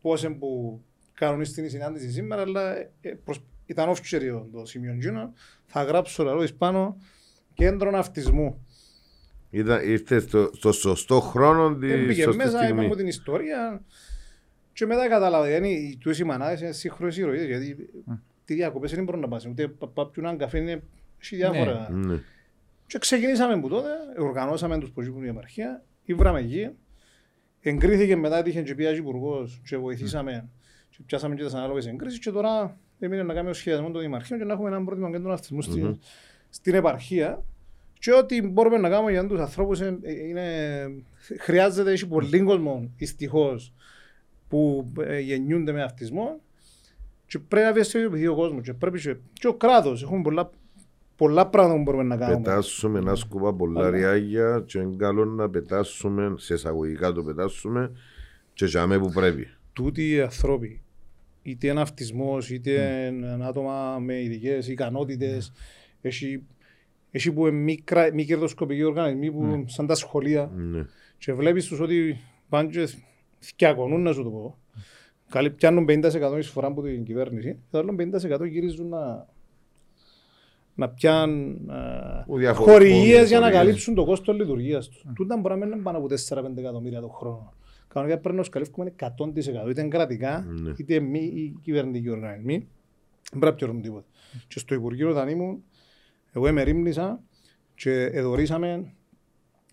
πώς 0.00 0.22
είναι 0.22 0.34
που 0.34 0.80
κάνουν 1.20 1.44
στην 1.44 1.70
συνάντηση 1.70 2.10
σήμερα, 2.10 2.42
αλλά 2.42 2.76
ε, 2.76 2.90
ε, 3.00 3.10
προσ- 3.24 3.42
ήταν 3.66 3.88
όφτσερι 3.88 4.48
το 4.52 4.64
σημείο 4.66 4.94
γίνο. 4.94 5.32
Θα 5.66 5.82
γράψω 5.82 6.22
λαλό 6.24 6.42
εις 6.42 6.54
πάνω 6.54 6.96
κέντρο 7.54 7.98
αυτισμού. 7.98 8.66
Ήταν, 9.50 9.88
ήρθε 9.88 10.18
στο, 10.20 10.50
στο 10.54 10.72
σωστό 10.72 11.20
χρόνο 11.20 11.76
τη 11.76 11.92
Έμπηκε 11.92 12.22
σωστή 12.22 12.36
μέσα, 12.36 12.50
είπα 12.50 12.62
στιγμή. 12.64 12.86
μου 12.86 12.94
την 12.94 13.06
ιστορία 13.06 13.82
και 14.72 14.86
μετά 14.86 15.08
κατάλαβα, 15.08 15.46
yani, 15.50 15.94
τους 15.98 16.18
οι 16.18 16.24
μανάδες 16.24 16.60
είναι 16.60 16.72
σύγχρονες 16.72 17.16
ηρωίδες, 17.16 17.46
γιατί 17.46 17.90
τι 18.44 18.54
διακοπές 18.54 18.94
δεν 18.94 19.04
μπορούν 19.04 19.20
να 19.20 19.28
πας, 19.28 19.46
ούτε 19.46 19.68
πα- 19.68 19.88
πα- 19.88 20.06
πιούν 20.10 20.24
έναν 20.26 20.38
καφέ, 20.38 20.58
είναι 20.58 20.82
έχει 21.22 21.36
διάφορα. 21.36 21.88
Ναι. 21.92 22.18
Και 22.86 22.98
ξεκινήσαμε 22.98 23.52
από 23.54 23.68
τότε, 23.68 23.88
οργανώσαμε 24.18 24.78
τους 24.78 24.90
που 24.90 25.02
η 25.22 25.28
επαρχία, 25.28 25.84
ήβραμε 26.04 26.40
εκεί, 26.40 26.70
εγκρίθηκε 27.60 28.16
μετά, 28.16 28.46
είχε 28.46 28.62
και 28.62 28.74
πιάσει 28.74 28.98
υπουργός 28.98 29.60
και 29.68 29.76
βοηθήσαμε 29.76 30.32
και 30.32 30.59
πιάσαμε 31.06 31.34
και 31.34 31.44
τις 31.44 31.54
ανάλογες 31.54 31.86
εγκρίσεις 31.86 32.18
και 32.18 32.30
τώρα 32.30 32.76
έμεινε 32.98 33.22
να 33.22 33.32
κάνουμε 33.32 33.50
ο 33.50 33.54
σχεδιασμός 33.54 33.92
των 33.92 34.00
δημαρχείων 34.00 34.38
και 34.38 34.44
να 34.44 34.52
έχουμε 34.52 34.68
έναν 34.68 34.84
πρότυπο 34.84 35.10
κέντρο 35.10 35.32
αυτισμού 35.32 35.62
στην, 35.62 35.84
Μμμ. 35.86 35.94
στην 36.50 36.74
επαρχία 36.74 37.42
και 37.98 38.12
ό,τι 38.12 38.42
μπορούμε 38.42 38.76
να 38.78 38.88
κάνουμε 38.88 39.10
για 39.10 39.26
τους 39.26 39.40
ανθρώπους 39.40 39.80
είναι, 39.80 39.98
είναι, 40.28 40.44
χρειάζεται, 41.38 41.90
έχει 41.92 42.06
πολύ 42.06 42.40
κόσμο 42.40 42.90
δυστυχώς 42.96 43.72
που 44.48 44.92
ε, 45.00 45.18
γεννιούνται 45.18 45.72
με 45.72 45.82
αυτισμό 45.82 46.40
και 47.26 47.38
πρέπει 47.38 47.64
να 47.64 47.70
ευαισθητοποιηθεί 47.70 48.26
ο 48.26 48.34
κόσμος 48.34 48.62
και 48.64 48.72
πρέπει 48.72 49.00
και, 49.00 49.16
και 49.32 49.46
ο 49.46 49.54
κράτος, 49.54 50.02
έχουμε 50.02 50.22
πολλά, 50.22 50.50
πολλά 51.16 51.46
πράγματα 51.46 51.76
που 51.76 51.82
μπορούμε 51.82 52.02
να 52.04 52.16
κάνουμε. 52.16 52.42
Πετάσουμε 52.42 52.98
ένα 52.98 53.14
σκουπά 53.14 53.54
πολλά 53.54 53.80
Αλλά- 53.80 53.90
ριάγια 53.90 54.62
και 54.66 54.78
είναι 54.78 54.96
καλό 54.96 55.24
να 55.24 55.50
πετάσουμε, 55.50 56.34
σε 56.36 56.54
εισαγωγικά 56.54 57.12
το 57.12 57.22
πετάσουμε 57.22 57.92
και 58.54 58.64
για 58.66 58.98
που 59.00 59.10
πρέπει. 59.14 59.48
τούτοι 59.72 60.10
οι 60.10 60.20
άνθρωποι, 60.20 60.82
είτε 61.42 61.66
είναι 61.68 61.80
αυτισμός, 61.80 62.50
είτε 62.50 63.04
είναι 63.12 63.38
άτομα 63.46 63.98
με 63.98 64.22
ειδικές 64.22 64.68
ικανότητες, 64.68 65.52
έχει, 66.00 66.42
έχει 67.10 67.32
που 67.32 67.46
είναι 67.46 67.56
μικρά, 67.56 68.08
μη 68.14 68.24
κερδοσκοπικοί 68.24 68.82
οργανισμοί 68.82 69.30
που 69.32 69.64
σαν 69.66 69.86
τα 69.86 69.94
σχολεία 69.94 70.50
Ναι. 70.56 70.84
και 71.18 71.32
βλέπεις 71.32 71.66
τους 71.66 71.80
ότι 71.80 72.16
πάνε 72.48 72.68
και 72.68 72.88
θκιακονούν 73.38 74.02
να 74.02 74.12
σου 74.12 74.22
το 74.22 74.30
πω. 74.30 74.58
Καλή, 75.28 75.50
πιάνουν 75.50 75.84
50% 75.88 76.36
εισφορά 76.38 76.66
από 76.66 76.82
την 76.82 77.04
κυβέρνηση, 77.04 77.58
το 77.70 77.78
άλλο 77.78 77.94
50% 77.98 78.44
γυρίζουν 78.48 78.88
να, 78.88 79.26
να 80.74 80.88
πιάνουν 80.88 81.70
Ο 82.26 82.36
ε, 82.36 82.38
διαφο- 82.38 82.64
χορηγίες 82.64 83.28
για 83.28 83.38
να 83.38 83.44
χορηγίες. 83.44 83.52
καλύψουν 83.52 83.94
το 83.94 84.04
κόστος 84.04 84.36
λειτουργίας 84.36 84.88
τους. 84.88 85.04
Τούτα 85.14 85.36
μπορεί 85.36 85.58
να 85.58 85.66
μην 85.66 85.82
πάνω 85.82 85.98
από 85.98 86.06
4-5 86.06 86.56
εκατομμύρια 86.56 87.00
το 87.00 87.08
χρόνο. 87.08 87.52
Κανονικά 87.94 88.18
πρέπει 88.18 88.34
να 88.36 88.40
τους 88.40 88.50
καλύφουμε 88.50 88.94
100% 89.00 89.70
είτε 89.70 89.80
είναι 89.80 89.88
κρατικά 89.88 90.46
Ναι. 90.48 90.72
είτε 90.76 91.00
μη 91.00 91.18
ή 91.18 91.58
κυβερνητικοί 91.62 92.08
οργανισμοί. 92.10 92.58
Δεν 93.30 93.38
πρέπει 93.40 93.44
να 93.44 93.54
πιέρουν 93.54 93.82
τίποτα. 93.82 94.06
Και 94.48 94.58
στο 94.58 94.74
Υπουργείο 94.74 95.10
όταν 95.10 95.28
ήμουν, 95.28 95.62
εγώ 96.32 96.46
εμερίμνησα 96.46 97.20
και 97.74 97.92
εδωρήσαμε 98.04 98.92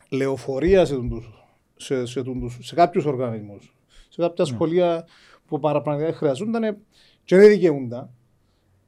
λεωφορεία 0.09 0.85
σε, 0.85 0.95
τους, 0.95 1.29
σε, 1.75 2.05
σε, 2.05 2.23
τους, 2.23 2.57
σε 2.61 2.75
κάποιους 2.75 3.05
οργανισμούς. 3.05 3.75
Σε 4.09 4.21
κάποια 4.21 4.45
σχολεία 4.45 5.07
που 5.47 5.59
παραπραγματικά 5.59 6.17
χρειαζόταν 6.17 6.77
και 7.23 7.35
δεν 7.35 7.49
δικαιούνταν. 7.49 8.09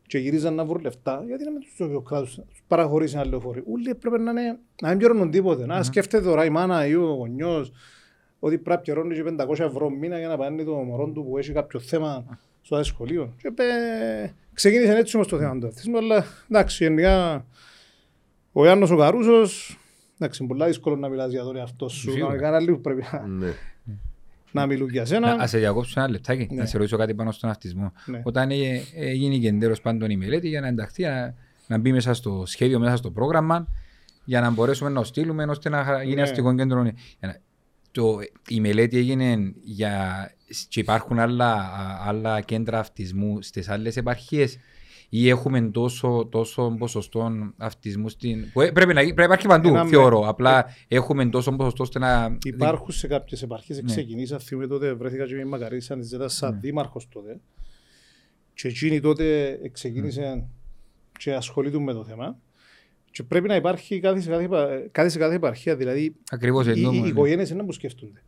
και 0.08 0.18
γυρίζαν 0.18 0.56
να 0.56 0.66
βρουν 0.66 0.82
λεφτά, 0.82 1.24
γιατί 1.28 1.44
να 1.44 1.52
μην 1.52 1.60
τους 1.60 1.76
το 1.78 2.02
κράτος 2.02 2.42
τους 2.48 2.64
παραχωρήσει 2.68 3.16
ένα 3.16 3.26
λεωφορείο. 3.26 3.64
Ούλοι 3.66 3.90
έπρεπε 3.90 4.18
να, 4.18 4.32
είναι, 4.32 4.60
να 4.82 4.90
μην 4.90 4.98
πιέρνουν 4.98 5.32
τίποτε. 5.32 5.66
Να 5.66 5.84
σκέφτεται 5.84 6.24
τώρα 6.24 6.46
η 6.46 6.50
μάνα 6.50 6.86
ή 6.86 6.96
ο 6.96 7.14
γονιός 7.14 7.72
ότι 8.40 8.56
πρέπει 8.58 8.70
να 8.70 8.78
πιερώνει 8.78 9.16
και 9.16 9.24
500 9.48 9.60
ευρώ 9.60 9.90
μήνα 9.90 10.18
για 10.20 10.28
να 10.28 10.38
πάνε 10.38 10.64
το 10.64 10.74
μωρό 10.74 11.10
του 11.12 11.26
που 11.30 11.38
έχει 11.38 11.52
κάποιο 11.52 11.80
θέμα 11.80 12.40
στο 12.62 12.76
άλλο 12.76 12.84
σχολείο. 12.84 13.34
Και 13.42 13.48
είπε, 13.48 13.64
ξεκίνησε 14.54 14.98
έτσι 14.98 15.16
όμως 15.16 15.28
το 15.28 15.38
θέμα 15.38 15.58
του 15.60 15.68
αυτισμού, 15.68 15.98
αλλά 15.98 16.24
εντάξει, 16.50 16.84
γενικά 16.84 17.46
ο 18.52 18.66
Ιάννος 18.66 18.92
ο 18.92 18.98
Καρούσος, 18.98 19.78
εντάξει, 20.20 20.44
είναι 20.44 20.54
πολύ 20.56 20.66
δύσκολο 20.70 20.96
να 20.96 21.10
μιλάς 21.10 21.32
για 21.32 21.44
τον 21.44 21.56
εαυτό 21.56 21.88
σου, 21.90 22.00
Σίγουρα. 22.00 22.22
κανονικά 22.22 22.56
άλλοι 22.56 22.72
που 22.72 22.82
πρέπει 22.82 23.04
να, 23.12 23.28
Ναι. 23.28 23.54
να 24.52 24.66
μιλούν 24.66 24.90
για 24.90 25.02
Να 25.02 25.08
σένα. 25.08 25.32
ας 25.40 25.50
σε 25.50 25.58
διακόψω 25.58 26.00
ένα 26.00 26.10
λεπτάκι, 26.10 26.48
Ναι. 26.52 26.60
να 26.60 26.66
σε 26.66 26.78
ρωτήσω 26.78 26.98
κάτι 26.98 27.14
πάνω 27.14 27.32
στον 27.32 27.50
αυτισμό. 27.50 27.94
Ναι. 28.06 28.22
Όταν 28.24 28.50
ε- 28.52 28.82
έγινε 28.96 29.38
κεντέρος 29.38 29.82
πάντων 29.82 30.10
η 30.10 30.18
μελέτη 30.18 30.48
για 30.48 30.62
να 30.62 30.68
ενταχθεί, 30.68 31.04
να, 31.04 31.34
να 31.68 31.78
μπει 31.78 31.92
μέσα 31.92 32.14
στο 32.14 32.44
σχέδιο, 32.46 32.80
μέσα 32.80 32.96
στο 32.96 33.12
πρόγραμμα, 33.12 33.68
για 34.26 34.42
να 34.42 34.50
μπορέσουμε 34.50 34.90
να 34.90 34.96
το 34.96 35.04
στείλουμε 35.06 35.44
ώστε 35.44 35.70
να 35.70 36.04
γίνει 36.04 36.16
Ναι. 36.16 36.22
αστικό 36.22 36.56
κέντρο. 36.56 36.92
Για 37.94 38.02
να- 38.04 38.14
Το, 38.14 38.20
η 38.48 38.60
μελέτη 38.60 38.98
έγινε 38.98 39.54
για, 39.62 40.26
και 40.70 40.80
υπάρχουν 40.80 41.20
άλλα, 41.20 41.54
α- 41.54 42.08
άλλα 42.08 42.42
κέντρα 42.42 42.80
αυτισμού 42.80 43.42
στις 43.42 43.70
άλλες 43.70 43.98
επαρχίες 43.98 44.58
ή 45.10 45.30
έχουμε 45.30 45.62
τόσο, 45.62 46.28
τόσο 46.32 46.76
ποσοστό 46.78 47.32
αυτισμού 47.58 48.10
στην... 48.10 48.52
που 48.52 48.62
ε, 48.62 48.72
πρέπει, 48.72 48.94
να, 48.94 49.02
πρέπει 49.02 49.16
να 49.16 49.24
υπάρχει 49.24 49.48
παντού, 49.48 49.68
Ένα 49.68 49.84
με- 49.84 49.90
θεωρώ. 49.90 50.28
Απλά 50.28 50.66
έχουμε 50.88 51.30
τόσο 51.30 51.52
ποσοστό 51.56 51.84
ώστε 51.84 52.00
να... 52.00 52.38
Υπάρχουν 52.44 52.92
σε 52.92 53.08
κάποιες 53.08 53.42
επαρχίες, 53.42 53.82
Ναι. 53.82 53.92
ξεκινήσα, 53.92 54.40
θυμούμαι 54.40 54.68
τότε, 54.68 54.94
βρέθηκα 54.94 55.26
και 55.26 55.36
με 55.36 55.46
Μακαρίσα, 55.46 55.98
της 55.98 56.08
ζέτας 56.08 56.34
σαν 56.34 56.60
δήμαρχος 56.60 57.08
τότε. 57.10 57.40
Και 58.54 58.68
εκείνη 58.68 59.00
τότε 59.00 59.58
ξεκίνησε 59.72 60.48
και 61.20 61.34
ασχολείται 61.34 61.80
με 61.80 61.94
το 61.94 62.04
θέμα. 62.04 62.38
Και 63.12 63.24
πρέπει 63.24 63.48
να 63.48 63.56
υπάρχει 63.56 64.00
κάτι 64.00 64.22
σε 64.22 64.30
κάθε, 64.30 64.44
επα- 64.44 64.88
κάτι 64.92 65.10
σε 65.10 65.20
κάθε 65.20 65.36
επαρχία, 65.36 65.76
δηλαδή 65.76 66.16
Ακριβώς 66.32 66.68
οι, 66.68 66.72
εννοούμε, 66.72 66.98
οι 66.98 67.02
ναι. 67.02 67.08
οικογένειες 67.08 67.50
είναι 67.50 67.64
που 67.64 67.72
σκέφτονται. 67.72 68.24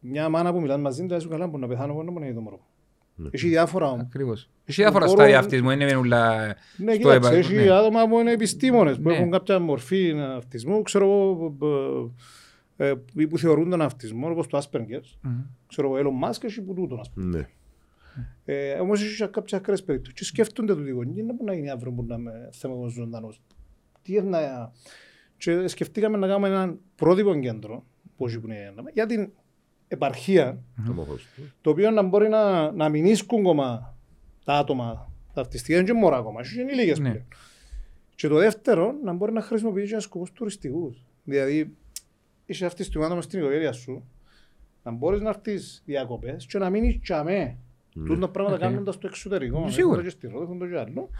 Μια 0.00 0.28
μάνα 0.28 0.52
που 0.52 0.60
μιλάνε 0.60 0.82
μαζί 0.82 1.06
του, 1.06 1.28
καλά 1.28 1.46
μπορεί 1.46 1.62
να 1.62 1.68
πεθάνω, 1.68 1.92
μπορεί 1.92 2.04
να 2.06 2.10
μπορεί 2.12 2.24
να 2.24 2.30
είναι 2.30 2.34
το 2.38 2.42
μωρό. 2.42 2.60
Έχει 3.30 3.48
διάφορα 3.48 3.86
όμως. 3.90 4.00
Ακριβώς. 4.02 4.50
Έχει 4.64 4.82
διάφορα 4.82 5.04
Μπορώ- 5.04 5.18
στάδια 5.18 5.38
αυτισμού, 5.38 5.70
είναι 5.70 5.84
μεν 5.84 5.96
ούλα... 5.96 6.46
Ναι, 6.46 6.92
στο 6.94 6.96
κοίταξε, 6.96 7.16
επα- 7.28 7.36
έχει 7.36 7.54
ναι. 7.54 7.70
άτομα 7.70 8.08
που 8.08 8.18
είναι 8.18 8.32
επιστήμονες, 8.32 8.96
που 8.96 9.08
Ναι. 9.08 9.14
έχουν 9.14 9.30
κάποια 9.30 9.58
μορφή 9.58 10.12
αυτισμού, 10.36 10.82
ξέρω 10.82 11.04
εγώ, 11.04 11.48
μπ- 11.58 12.10
ε, 12.76 12.92
ή 13.14 13.26
που 13.26 13.38
θεωρούν 13.38 13.70
τον 13.70 13.80
αυτισμό, 13.82 14.30
όπως 14.30 14.46
το 14.46 14.58
Asperger. 14.58 15.00
Μμμ. 15.20 15.40
Ξέρω 15.66 15.96
εγώ, 15.96 16.10
Elon 16.22 16.28
Musk 16.28 16.44
έχει 16.44 16.62
που 16.62 16.74
τούτον, 16.74 17.00
ας 17.00 17.10
πούμε. 17.10 17.26
Ναι. 17.36 17.48
Ε, 18.44 18.72
όμως 18.72 19.02
έχει 19.02 19.16
και 19.16 19.26
κάποιες 19.26 19.60
ακραίες 19.60 19.82
περιπτώσεις 19.82 20.18
και 20.18 20.24
σκέφτονται 20.24 20.74
το 20.74 20.80
γονείς, 20.92 21.14
δεν 21.14 21.24
μπορεί 21.24 21.44
να 21.44 21.54
γίνει 21.54 21.70
αύριο 21.70 21.92
που 21.92 22.04
να 22.08 22.14
είμαι 22.14 22.48
θέμα 22.52 22.74
εγώ 22.74 22.88
ζωντανός. 22.88 23.40
Τι 24.02 24.12
είναι 24.14 24.28
να... 24.28 24.72
Και 25.36 25.68
σκεφτήκαμε 25.68 26.16
να 26.16 26.26
κάνουμε 26.26 26.48
έναν 26.48 26.78
πρότυπο 26.94 27.34
κέντρο, 27.38 27.84
πώς 28.16 28.38
που 28.38 28.46
είναι, 28.46 28.74
για 28.92 29.06
την 29.06 29.30
επαρχία, 29.88 30.62
Το 30.86 30.92
μόχος 30.92 31.26
του. 31.36 31.42
το 31.60 31.70
οποίο 31.70 31.90
να 31.90 32.02
μπορεί 32.02 32.28
να, 32.28 32.72
να 32.72 32.88
μην 32.88 33.04
ίσκουν 33.06 33.38
ακόμα 33.40 33.96
τα 34.44 34.54
άτομα, 34.54 35.12
τα 35.34 35.40
αυτιστικά, 35.40 35.76
είναι 35.76 35.86
και 35.86 35.92
μωρά 35.92 36.16
ακόμα, 36.16 36.40
έχει 36.40 36.54
και 36.54 36.60
ενήλικες 36.60 36.98
Ναι. 36.98 37.10
πλέον. 37.10 37.26
Και 38.14 38.28
το 38.28 38.36
δεύτερο, 38.36 38.94
να 39.04 39.12
μπορεί 39.12 39.32
να 39.32 39.40
χρησιμοποιήσει 39.40 39.86
για 39.86 40.00
σκοπούς 40.00 40.32
τουριστικούς. 40.32 41.04
Δηλαδή, 41.24 41.76
είσαι 42.46 42.66
αυτιστικό 42.66 43.04
άτομο 43.04 43.20
στην 43.20 43.38
οικογένεια 43.38 43.72
σου, 43.72 44.04
να 44.82 44.90
μπορείς 44.92 45.20
να 45.20 45.28
έρθεις 45.28 45.82
διακοπές 45.86 46.46
και 46.46 46.58
να 46.58 46.70
μείνεις 46.70 47.00
τζιαμέ. 47.00 47.58
Ναι. 47.94 48.06
Τούτα 48.06 48.28
πράγματα 48.28 48.56
Οκ. 48.56 48.60
κάνοντας 48.72 48.94
στο 48.94 49.06
εξωτερικό. 49.06 49.68
Σίγουρα. 49.68 50.00
Έχουν 50.00 50.04
το 50.04 50.10
και 50.10 50.16
στη 50.16 50.26
Ρόδο, 50.26 50.42
έχουν 50.42 50.58
το 50.58 50.66
και 50.66 50.78
άλλο. 50.78 51.10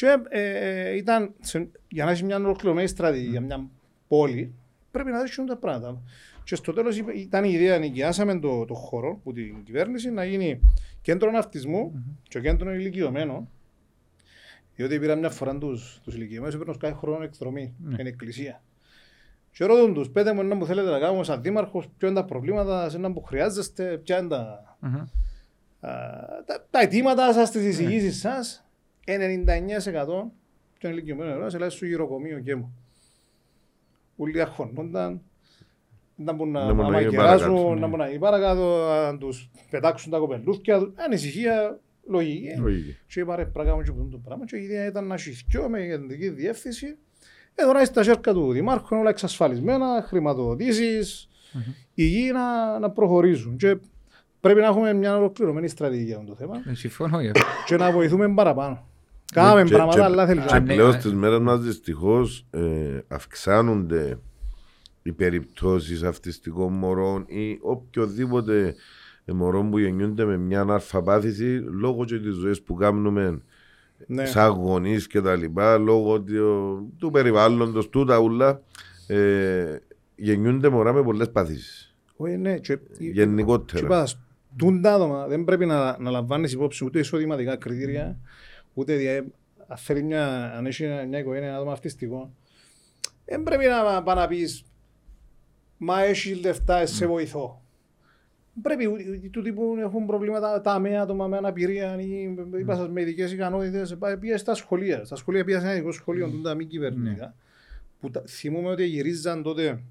Και 0.00 0.16
ε, 0.28 0.96
ήταν, 0.96 1.34
σε- 1.40 1.68
για 1.88 2.04
να 2.04 2.10
έχεις 2.10 2.22
μια 2.22 2.36
ολοκληρωμένη 2.36 2.88
στρατηγική 2.88 3.30
για 3.30 3.40
μια 3.40 3.66
πόλη, 4.08 4.54
πρέπει 4.90 5.10
να 5.10 5.22
δείξουν 5.22 5.46
τα 5.46 5.56
πράγματα. 5.56 6.02
Και 6.44 6.54
στο 6.54 6.72
τέλος 6.72 6.96
είπε- 6.96 7.14
ήταν 7.16 7.44
η 7.44 7.50
ιδέα, 7.52 7.78
νοικιάσαμε 7.78 8.38
το, 8.38 8.64
το 8.64 8.74
χώρο 8.74 9.20
που 9.24 9.32
την 9.32 9.62
κυβέρνηση 9.64 10.10
να 10.10 10.24
γίνει 10.24 10.60
κέντρο 11.02 11.30
αυτισμού 11.34 12.04
και 12.22 12.40
κέντρο 12.40 12.74
ηλικιωμένο. 12.74 13.48
Διότι 14.76 14.98
πήρα 14.98 15.14
μια 15.14 15.30
φορά 15.30 15.58
τους, 15.58 16.00
τους 16.04 16.14
ηλικιωμένους, 16.14 16.54
έπαιρναν 16.54 16.78
κάθε 16.78 16.94
χρόνο 16.94 17.24
εκδρομή, 17.24 17.74
Ναι. 17.78 17.92
στην 17.94 18.06
εκκλησία. 18.06 18.62
Και 19.52 19.64
ρωτούν 19.64 19.94
τους, 19.94 20.10
πέτε 20.10 20.32
μου 20.32 20.40
ένα 20.40 20.56
που 20.58 20.66
θέλετε 20.66 20.90
να 20.90 20.98
κάνουμε 20.98 21.24
σαν 21.24 21.42
δήμαρχος, 21.42 21.88
ποιο 21.98 22.08
είναι 22.08 22.20
τα 22.20 22.24
προβλήματα, 22.24 22.88
σε 22.90 22.96
ένα 22.96 23.12
που 23.12 23.22
χρειάζεστε, 23.22 23.96
ποια 24.04 24.18
είναι 24.18 24.28
τα, 24.28 24.76
Μμμ. 24.80 24.94
Α, 24.96 25.06
τα, 26.46 26.66
τα 26.70 26.80
αιτήματα 26.80 27.32
σας, 27.32 27.50
τις 27.50 27.64
εισηγήσεις 27.64 28.18
σας, 28.20 28.64
99% 29.06 30.30
των 30.80 30.90
ηλικιωμένων 30.90 31.32
εδώ, 31.32 31.50
σε 31.50 31.58
λέει 31.58 31.68
στο 31.70 31.86
γυροκομείο 31.86 32.40
και 32.40 32.54
μου. 32.54 32.74
Ούλοι 34.16 34.40
αρχονούνταν, 34.40 35.20
να 36.14 36.32
μπορούν 36.32 36.52
να, 36.52 36.64
Να 36.64 36.72
μπορούν 36.72 36.90
να 36.90 36.96
να 36.96 37.00
γίνουν 37.00 37.14
μαγειράσουν, 37.14 37.54
παρακάτω, 37.54 37.74
να 37.74 37.86
μπορούν 37.86 37.98
να 37.98 38.06
γίνουν 38.06 38.20
παρακάτω, 38.20 38.86
να 39.12 39.18
τους 39.18 39.50
πετάξουν 39.70 40.10
τα 40.10 40.18
κοπελούθια 40.18 40.78
τους. 40.78 40.92
Ανησυχία 40.96 41.80
λογική. 42.08 42.56
Λογική. 42.60 42.96
Και 43.06 43.20
είπα 43.20 43.36
ρε 43.36 43.42
πρέπει 43.42 43.58
να 43.58 43.64
κάνουμε 43.64 43.82
και 43.84 43.90
αυτό 43.90 44.04
το 44.04 44.18
πράγμα 44.18 44.44
και 44.44 44.56
η 44.56 44.62
ιδέα 44.62 44.86
ήταν 44.86 45.06
να 45.06 45.16
συχτιώ 45.16 45.68
με 45.68 45.84
γενική 45.84 46.28
διεύθυνση. 46.28 46.96
Εδώ 47.54 47.72
να 47.72 47.80
είσαι 47.80 47.90
στα 47.92 48.02
σέρκα 48.02 48.32
του 48.32 48.52
Δημάρχου, 48.52 48.86
είναι 48.90 49.00
όλα 49.00 49.10
εξασφαλισμένα, 49.10 50.02
χρηματοδοτήσεις, 50.06 51.28
οι 51.94 52.04
γη 52.04 52.30
να, 52.32 52.78
να 52.78 52.90
προχωρήσουν. 52.90 53.56
Και 53.56 53.76
πρέπει 54.40 54.60
να 54.60 54.66
έχουμε 54.66 54.92
μια 54.92 55.16
ολοκληρωμένη 55.16 55.68
στρατηγική 55.68 56.06
για 56.06 56.16
αυτό 56.16 56.28
το 56.28 56.36
θέμα 56.36 56.62
Ε, 56.66 56.74
Συμφωνώ. 56.74 57.20
για 57.20 57.30
αυτό. 57.30 57.46
και 57.66 57.76
να 57.76 57.90
βοηθούμε 57.92 58.34
παραπάνω. 58.34 58.88
Κάναμε 59.34 59.62
Και- 59.64 59.74
πράγματα, 59.74 59.98
και- 59.98 60.04
αλλά 60.04 60.26
θέλει. 60.26 60.40
Α, 60.40 60.44
Και 60.46 60.58
ναι, 60.58 60.72
πλέον 60.74 60.90
ναι. 60.90 61.00
στις 61.00 61.12
μέρες 61.14 61.38
μας 61.38 61.60
δυστυχώς 61.60 62.46
ε, 62.50 62.98
αυξάνονται 63.08 64.18
οι 65.02 65.12
περιπτώσεις 65.12 66.02
αυτιστικών 66.02 66.72
μωρών 66.72 67.24
ή 67.26 67.58
οποιοδήποτε 67.62 68.74
μωρών 69.32 69.70
που 69.70 69.78
γεννιούνται 69.78 70.24
με 70.24 70.36
μια 70.36 70.60
αναρφαπάθηση 70.60 71.44
λόγω 71.70 72.04
και 72.04 72.18
της 72.18 72.34
ζωής 72.34 72.62
που 72.62 72.74
κάνουμε 72.74 73.42
Ναι. 74.06 74.26
σαν 74.26 74.48
γονείς 74.50 75.06
και 75.06 75.20
τα 75.20 75.36
λοιπά, 75.36 75.78
λόγω 75.78 76.20
του, 76.20 76.92
του 76.98 77.10
περιβάλλοντος, 77.10 77.88
του 77.88 78.04
τα 78.04 78.18
ούλα, 78.18 78.62
ε, 79.06 79.76
γεννιούνται 80.16 80.68
μωρά 80.68 80.92
με 80.92 81.02
πολλές 81.02 81.30
παθήσεις. 81.30 81.94
Όχι, 82.16 82.36
ναι, 82.36 82.58
και- 82.58 82.78
Γενικότερα. 82.98 83.78
και 83.80 83.84
είπα, 83.84 84.06
τούν 84.56 84.80
τα 84.82 84.94
άτομα 84.94 85.26
δεν 85.26 85.44
πρέπει 85.44 85.66
να, 85.66 85.98
να 86.00 86.10
λαμβάνεις 86.10 86.52
υπόψη 86.52 86.84
ούτε 86.84 86.98
εισοδηματικά 86.98 87.56
κριτήρια, 87.56 88.18
ούτε 88.80 88.94
δια, 88.96 89.24
αν 89.66 89.76
θέλει 89.76 90.02
μια, 90.02 90.52
αν 90.56 90.66
έχει 90.66 90.84
μια 90.84 91.18
οικογένεια 91.18 91.48
ένα 91.48 91.56
άτομο 91.56 91.72
αυτιστικό, 91.72 92.34
δεν 93.24 93.42
πρέπει 93.42 93.64
να 93.66 94.02
πάει 94.02 94.16
να 94.16 94.26
πεις 94.26 94.64
«Μα 95.76 96.02
έχει 96.02 96.34
λεφτά, 96.34 96.78
ε, 96.78 96.86
σε 96.86 97.06
βοηθώ». 97.06 97.62
Πρέπει 98.62 98.84
ου- 98.86 99.30
του 99.30 99.42
τύπου 99.42 99.76
έχουν 99.78 100.06
προβλήματα 100.06 100.60
τα 100.60 100.72
αμαία 100.72 101.02
άτομα 101.02 101.26
με 101.26 101.36
αναπηρία 101.36 102.00
ή 102.00 102.34
είπα 102.58 102.74
σας, 102.74 102.88
με 102.88 103.00
ειδικές 103.00 103.32
ικανότητες, 103.32 103.96
πάει- 103.98 104.16
πήγα 104.16 104.38
στα 104.38 104.54
σχολεία. 104.54 105.04
Στα 105.04 105.16
σχολεία 105.16 105.44
πήγα 105.44 105.58
σε 105.58 105.64
ένα 105.64 105.74
ειδικό 105.74 105.92
σχολείο, 105.92 106.26
mm. 106.26 106.40
τα 106.42 106.54
μη 106.54 106.64
κυβερνητικά. 106.64 107.34
Που 108.00 108.10
τα, 108.10 108.22
θυμούμαι 108.26 108.68
ότι 108.68 108.84
γυρίζαν 108.84 109.42
τότε 109.42 109.82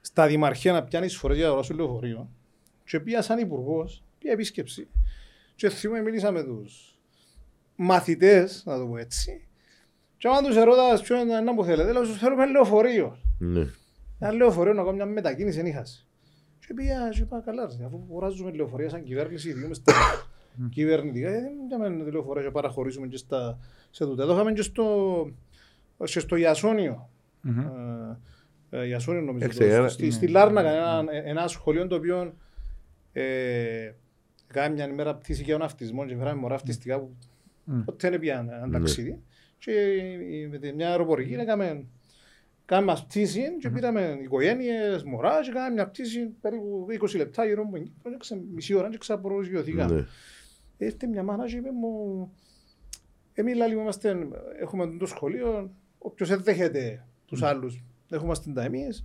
στα 0.00 0.26
δημαρχία 0.26 0.72
να 0.72 0.82
πιάνεις 0.84 1.16
φορές 1.16 1.36
για 1.36 1.44
να 1.44 1.50
αγοράσουν 1.50 1.76
λεωφορείο 1.76 2.30
και 2.84 3.00
πήγα 3.00 3.22
σαν 3.22 3.38
υπουργός, 3.38 4.02
πήγα 4.18 4.32
επίσκεψη 4.32 4.88
και 5.54 5.68
θυμούμαι 5.68 6.02
μίλησα 6.02 6.30
με 6.32 6.42
τους 6.42 6.89
μαθητές, 7.82 8.62
να 8.66 8.78
το 8.78 8.86
πω 8.86 8.96
έτσι 8.96 9.44
και 10.16 10.28
άμα 10.28 10.42
τους 10.42 10.56
ερώτας 10.56 11.02
ποιο 11.02 11.20
είναι 11.20 11.34
ένα 11.34 11.54
που 11.54 11.64
θέλετε, 11.64 11.92
λέω 11.92 12.02
τους 12.02 12.18
θέλουμε 12.18 12.46
λεωφορείο. 12.46 13.16
Ναι. 13.38 13.66
Ένα 14.18 14.32
λεωφορείο 14.32 14.72
να 14.72 14.82
κάνω 14.82 14.92
μια 14.96 15.06
μετακίνηση 15.06 15.58
εν 15.58 15.66
είχας. 15.66 16.06
Και 16.66 16.74
πήγα 16.74 17.08
και 17.08 17.20
είπα 17.20 17.40
καλά 17.44 17.68
ρε, 17.78 17.84
αφού 17.84 18.00
αγοράζουμε 18.08 18.50
λεωφορεία 18.50 18.88
σαν 18.88 19.02
κυβέρνηση, 19.02 19.52
διούμε 19.52 19.74
στα 19.74 19.92
κυβερνητικά, 20.74 21.30
γιατί 21.30 21.44
δεν 21.44 21.80
κάνουμε 21.80 22.10
λεωφορεία 22.10 22.42
και 22.42 22.50
παραχωρήσουμε 22.50 23.06
και 23.06 23.16
στα, 23.16 23.58
σε 23.90 24.04
τούτα. 24.04 24.22
Εδώ 24.22 24.32
είχαμε 24.34 24.52
και 24.52 24.62
στο, 24.62 25.30
και 26.04 26.20
στο 26.20 26.36
Ιασόνιο. 26.36 27.08
Μμμ. 27.40 27.58
Ε, 28.70 28.80
ε, 28.80 28.86
Ιασόνιο 28.86 29.20
νομίζω. 29.20 29.44
Εντάξει, 29.44 29.58
το- 29.68 29.74
ένα- 29.74 29.88
στη, 29.88 30.10
στη 30.10 30.26
Λάρνακα, 30.28 30.70
ένα, 30.70 31.04
ένα 31.24 31.48
σχολείο 31.48 31.86
το 31.86 31.94
οποίο 31.94 32.34
ε, 33.12 33.92
κάνει 34.46 34.74
μια 34.74 34.88
ημέρα 34.88 35.14
πτήση 35.14 35.42
για 35.42 35.56
τον 35.56 35.64
αυτισμό 35.66 36.06
και 36.06 36.16
φέραμε 36.16 36.40
μωρά 36.40 36.54
αυτιστικά 36.54 36.98
που 36.98 37.04
Μμ. 37.06 37.29
Ποτέ 37.84 38.10
δεν 38.10 38.20
πήγαν 38.20 38.48
ένα 38.48 38.70
ταξίδι. 38.70 39.22
Και 39.58 39.70
η- 39.70 40.48
με 40.50 40.58
τη- 40.58 40.72
μια 40.72 40.88
αεροπορική 40.90 41.34
έκαμε 41.34 41.84
Κάμε 42.64 42.84
μας 42.86 43.04
πτήση 43.06 43.40
και 43.60 43.70
πήραμε 43.70 44.18
οικογένειες, 44.22 45.02
μωράς 45.04 45.46
και 45.46 45.52
κάναμε 45.52 45.72
μια 45.74 45.86
πτήση 45.88 46.26
περίπου 46.40 46.86
20 46.90 47.16
λεπτά 47.16 47.44
γύρω 47.44 47.64
μου 47.64 47.76
εκεί. 47.76 47.92
Και 48.02 48.16
ξε- 48.18 48.38
μισή 48.54 48.74
ώρα 48.74 48.90
και 48.90 48.98
ξαπροσγειωθήκαμε. 48.98 49.94
Ναι. 49.94 50.06
Ήρθε 50.86 51.06
μια 51.06 51.22
μάνα 51.22 51.46
και 51.46 51.56
είπε 51.56 51.68
μου, 51.72 52.30
εμείς 53.32 53.56
λάλη 53.56 53.74
μου 53.74 53.80
είμαστε, 53.80 54.16
έχουμε 54.60 54.96
το 54.98 55.06
σχολείο, 55.06 55.70
όποιος 55.98 56.28
δεν 56.28 56.42
δέχεται 56.42 57.04
τους 57.26 57.42
άλλους, 57.42 57.84
έχουμε 58.10 58.34
στην 58.34 58.54
τα 58.54 58.62
εμείς, 58.62 59.04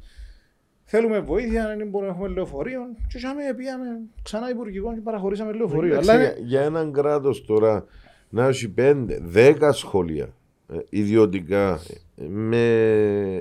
θέλουμε 0.84 1.20
βοήθεια, 1.20 1.66
αν 1.68 1.78
δεν 1.78 1.90
μπορούμε 1.90 2.12
να 2.12 2.16
έχουμε 2.18 2.34
λεωφορείο 2.34 2.82
και 3.08 3.18
είχαμε, 3.18 3.42
πήγαμε 3.58 3.86
ξανά 4.24 4.50
υπουργικό 4.50 4.94
και 4.94 5.02
παραχωρήσαμε 5.02 5.54
λεωφορείο. 5.54 5.92
Εντάξει, 5.94 6.10
Αλλά 6.12 6.22
για, 6.22 6.32
είναι- 6.38 6.48
για 6.48 6.62
έναν 6.62 6.92
κράτος 6.92 7.46
τώρα 7.46 7.86
να 8.30 8.48
έχει 8.48 8.70
πέντε, 8.70 9.20
δέκα 9.24 9.72
σχολεία 9.72 10.34
ε, 10.68 10.78
ιδιωτικά 10.90 11.80
ε, 12.16 12.28
με 12.28 12.64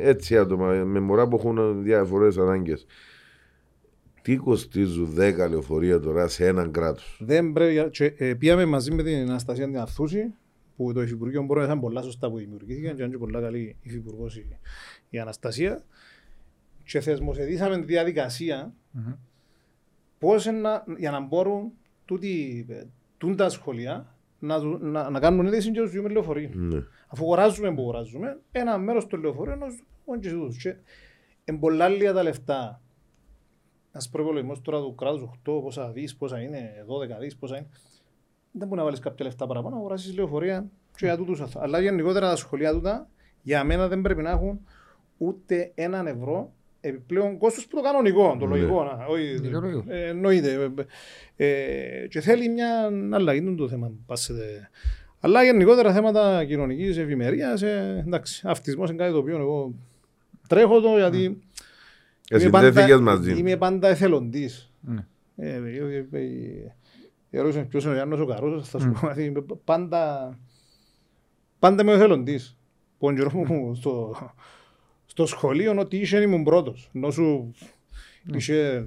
έτσι 0.00 0.38
άτομα, 0.38 0.67
με 0.73 1.00
μωρά 1.00 1.29
που 1.29 1.37
έχουν 1.37 1.83
διαφορέ 1.83 2.29
ανάγκες. 2.43 2.87
Τι 4.23 4.37
κοστίζουν 4.37 5.07
δέκα 5.07 5.49
λεωφορεία 5.49 6.00
τώρα 6.00 6.29
σε 6.29 6.47
έναν 6.47 6.71
κράτος; 6.71 7.21
Δεν 7.21 7.53
πρέπει, 7.53 7.91
και, 7.91 8.14
ε, 8.17 8.35
πήγαμε 8.35 8.64
μαζί 8.64 8.93
με 8.93 9.03
την 9.03 9.31
Αναστασία 9.31 9.67
την 9.67 9.79
Αθούση, 9.79 10.35
που 10.76 10.93
το 10.93 11.03
Υφυπουργείο 11.03 11.43
μπορεί 11.43 11.59
να 11.61 11.64
ήταν 11.64 11.81
πολλά 11.81 12.03
σωστά 12.03 12.31
που 12.31 12.37
δημιουργήθηκαν 12.37 12.97
και 12.97 13.03
είναι 13.03 13.17
πολλά 13.17 13.41
καλή 13.41 13.76
Υφυπουργός 13.83 14.37
η, 14.37 14.59
η 15.11 15.19
Αναστασία 15.19 15.85
και 16.85 17.00
θεσμοθετήσαμε 17.00 17.79
τη 17.79 17.85
διαδικασία 17.85 18.75
Μμμ. 18.91 19.12
πώς 20.19 20.47
να, 20.47 20.85
για 20.99 21.11
να 21.11 21.21
μπορούν 21.21 21.73
τούτη, 22.05 22.67
τούν 23.19 23.37
τα 23.37 23.49
σχολεία 23.49 24.13
να, 24.38 24.61
του- 24.61 24.79
να, 24.83 25.11
να 25.11 25.21
κάνουν 25.21 25.47
αίτηση 25.47 25.71
και 25.71 25.81
τους 25.81 25.91
διούμε 25.91 26.09
λεωφορείο. 26.09 26.50
Ναι. 26.55 26.83
Αφού 27.07 27.23
αγοράζουμε 27.25 27.75
που 27.75 27.81
αγοράζουμε, 27.81 28.41
ένα 28.53 28.79
μέρος 28.79 29.07
των 29.07 29.21
λεωφορείων 29.21 29.59
να 29.59 29.67
τους 29.67 29.85
πούμε 30.05 30.19
και 30.19 30.31
τούτους. 30.31 30.57
Και 30.62 30.76
εν 31.45 31.59
πολλά 31.59 31.88
λίγα 31.88 32.12
τα 32.12 32.23
λεφτά. 32.23 32.81
Ένας 33.93 34.09
προϋπολογισμός 34.09 34.61
τώρα 34.62 34.81
του 34.81 34.95
κράτους 34.95 35.23
8, 35.23 35.61
πόσα 35.62 35.91
δις, 35.93 36.17
πόσα 36.17 36.41
είναι, 36.41 36.85
12 36.87 37.19
δις, 37.21 37.37
πόσα 37.37 37.57
είναι. 37.57 37.69
Δεν 38.50 38.67
μπορεί 38.69 38.79
να 38.79 38.85
βάλεις 38.85 38.99
κάποια 39.00 39.25
λεφτά 39.25 39.47
παραπάνω, 39.47 39.75
να 39.75 39.81
αγοράσεις 39.81 40.14
λεωφορεία 40.14 40.67
και 40.97 41.05
για 41.07 41.17
τούτους. 41.17 41.41
αυτά. 41.41 41.62
Αλλά 41.62 41.81
γενικότερα 41.81 42.29
τα 42.31 42.37
σχολεία 42.37 42.73
τούτα, 42.73 43.09
για 43.43 43.64
μένα 43.64 43.88
δεν 43.88 44.00
πρέπει 44.00 44.23
να 44.23 44.31
έχουν 44.31 44.61
ούτε 45.19 45.73
έναν 45.75 46.07
ευρώ 46.07 46.53
επιπλέον 46.88 47.38
κόστος 47.38 47.67
που 47.67 47.76
το 47.76 47.83
κανονικό, 47.83 48.37
το 48.38 48.47
Ναι. 48.47 48.57
λογικό. 48.57 48.85
να, 48.85 49.05
όχι, 49.07 49.38
Ναι, 49.43 49.49
το 49.49 49.61
λογικό. 49.61 49.85
ε, 49.87 50.07
εννοείται. 50.09 50.73
Ε, 51.37 52.03
ε, 52.03 52.07
και 52.09 52.21
θέλει 52.21 52.49
μια 52.49 52.91
αλλαγή 53.12 53.38
είναι 53.38 53.55
το 53.57 53.69
θέμα. 53.69 53.93
Πάσετε. 54.07 54.71
Αλλά 55.21 55.45
γενικότερα 55.45 55.93
θέματα 55.93 56.45
κοινωνική 56.45 57.00
ευημερία, 57.00 57.59
ε, 57.62 57.99
εντάξει, 57.99 58.43
αυτισμό 58.47 58.85
είναι 58.85 58.95
κάτι 58.97 59.12
το 59.12 59.19
οποίο 59.19 59.38
εγώ 59.38 59.75
τρέχω 60.49 60.81
το 60.81 60.97
γιατί. 60.97 61.38
Εσύ 62.31 62.47
είμαι 62.47 62.59
συνδέθηκες 62.59 62.91
πάντα- 62.91 63.00
μαζί 63.00 63.31
μου. 63.33 63.38
Είμαι 63.38 63.57
πάντα 63.57 63.88
εθελοντή. 63.88 64.50
Ναι. 64.81 65.07
Ε, 65.37 65.55
ε, 65.55 66.07
ε, 66.12 66.19
ε, 66.21 66.75
ερώτησε 67.31 67.61
ποιος 67.61 67.83
είναι 67.85 67.93
ο 67.93 67.95
Γιάννος 67.97 68.21
ο 68.21 68.26
Καρούσος, 68.26 68.69
θα 68.69 68.79
σου 68.79 68.93
πω 69.00 69.07
ότι 69.07 69.25
είμαι 69.25 69.45
πάντα, 69.64 70.35
πάντα 71.59 71.83
είμαι 71.83 71.93
ο 71.93 71.95
εθελοντής. 71.95 72.57
Που 72.99 73.07
τον 73.07 73.17
καιρό 73.17 73.31
μου 73.47 73.75
στο, 73.75 74.14
στο 75.14 75.26
σχολείο 75.26 75.78
ότι 75.78 75.97
είσαι 75.97 76.21
ήμουν 76.21 76.42
πρώτος. 76.42 76.90
Ενώ 76.94 77.11
σου 77.11 77.54
είχε 78.35 78.87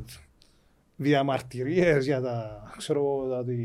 διαμαρτυρίες 0.96 2.06
για 2.06 2.22
τα, 2.22 2.64
ξέρω 2.78 3.00
εγώ, 3.00 3.28
τα, 3.30 3.44
τη, 3.44 3.56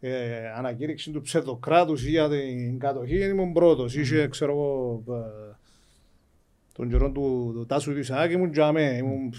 ε, 0.00 0.52
ανακήρυξη 0.56 1.10
του 1.10 1.20
ψευδοκράτους 1.20 2.06
ή 2.06 2.10
για 2.10 2.28
την 2.28 2.78
κατοχή 2.78 3.18
ήμουν 3.24 3.52
πρώτος. 3.52 3.96
Είχε, 3.96 4.28
ξέρω 4.28 4.52
εγώ, 4.52 5.02
ε, 5.16 5.56
τον 6.72 6.90
καιρό 6.90 7.10
του, 7.10 7.52
του 7.54 7.66
Τάσου 7.66 7.92
του 7.92 7.98
Ισαάκη 7.98 8.32
ήμουν 8.32 8.50
τζαμέ. 8.50 8.96
Ήμουν 8.98 9.34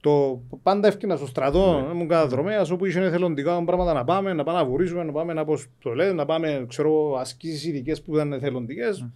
το 0.00 0.42
πάντα 0.62 0.88
έφτιανα 0.88 1.16
στο 1.16 1.26
στρατό, 1.26 1.88
ήμουν 1.92 2.08
καταδρομέας 2.08 2.70
όπου 2.70 2.84
είχε 2.84 3.00
εθελοντικά 3.00 3.64
πράγματα 3.64 3.92
να 3.92 4.04
πάμε, 4.04 4.32
να 4.32 4.44
πάμε 4.44 4.58
να 4.58 4.64
βουρήσουμε, 4.64 5.04
να 5.04 5.12
πάμε 5.12 5.32
να 5.32 5.40
αποστολές, 5.40 6.12
να 6.12 6.24
πάμε 6.24 6.64
ξέρω, 6.68 7.16
ασκήσεις 7.18 7.64
ειδικές 7.64 8.02
που 8.02 8.14
ήταν 8.14 8.32
εθελοντικές. 8.32 9.06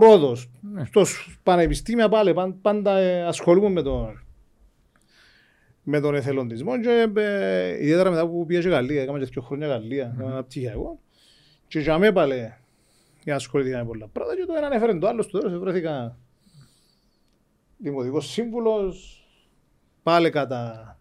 Πρώτος, 0.00 0.50
Ναι. 0.72 0.84
στο 0.84 1.04
σ- 1.04 1.28
πανεπιστήμια 1.42 2.08
πάλι 2.08 2.34
παν- 2.34 2.56
πάντα 2.62 2.98
ε, 2.98 3.22
ασχολούμαι 3.26 3.68
με 3.68 3.82
τον, 3.82 4.24
με 5.82 6.00
τον 6.00 6.14
εθελοντισμό 6.14 6.80
και 6.80 7.10
ε, 7.16 7.68
ιδιαίτερα 7.82 8.10
μετά 8.10 8.26
που 8.28 8.46
πήγα 8.46 8.60
και 8.60 8.68
Γαλλία, 8.68 9.02
έκανα 9.02 9.18
και 9.18 9.24
δύο 9.24 9.42
χρόνια 9.42 9.66
Γαλλία, 9.66 10.12
έκανα 10.14 10.30
ένα 10.32 10.42
πτυχιακό 10.44 10.98
και 11.68 11.80
για 11.80 11.98
μέ 11.98 12.12
πάλι 12.12 12.52
για 13.24 13.34
ασχολήθηκα 13.34 13.78
με 13.78 13.84
πολλά 13.84 14.06
πράγματα 14.08 14.36
και 14.40 14.44
το 14.46 14.52
έναν 14.56 14.72
έφερε 14.72 14.98
το 14.98 15.06
άλλο 15.08 15.22
στο 15.22 15.38
τέλος 15.38 15.58
βρέθηκα 15.58 16.18
δημοτικός 17.76 18.26
σύμβουλος 18.30 19.26
πάλι 20.02 20.30
κατά 20.30 20.98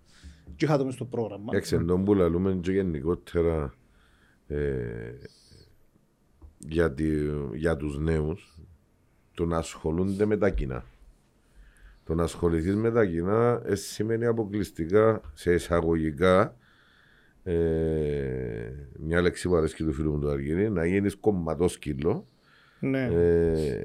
και 0.56 0.66
είχα 0.66 0.78
το 0.78 0.86
μες 0.86 0.94
στο 0.94 1.06
πρόγραμμα. 1.06 1.46
Εντάξει, 1.50 1.76
εντό 1.76 1.98
που 1.98 2.14
λαλούμε 2.14 2.60
και 2.62 2.72
γενικότερα 2.72 3.74
ε, 4.48 5.12
για, 6.58 6.94
τη, 6.94 7.06
για 7.54 7.76
τους 7.78 7.98
νέους 8.00 8.58
το 9.36 9.46
να 9.46 9.58
ασχολούνται 9.58 10.26
με 10.26 10.38
τα 10.38 10.50
κοινά. 10.50 10.86
Το 12.06 12.16
να 12.16 12.24
ασχοληθείς 12.24 12.76
με 12.76 12.92
τα 12.92 13.06
κοινά 13.06 13.62
ε, 13.66 13.76
σημαίνει 13.76 14.26
αποκλειστικά 14.26 15.22
σε 15.34 15.54
εισαγωγικά 15.54 16.56
ε, 17.44 17.54
μια 19.00 19.22
λέξη 19.22 19.48
που 19.48 19.56
αρέσκει 19.56 19.84
του 19.84 19.94
φίλου 19.94 20.12
μου 20.12 20.20
του 20.20 20.30
Αργύρι, 20.30 20.70
να 20.70 20.86
γίνεις 20.86 21.16
κομματός 21.16 21.72
σκύλο 21.72 22.28
Ναι. 22.80 23.04
ε, 23.04 23.84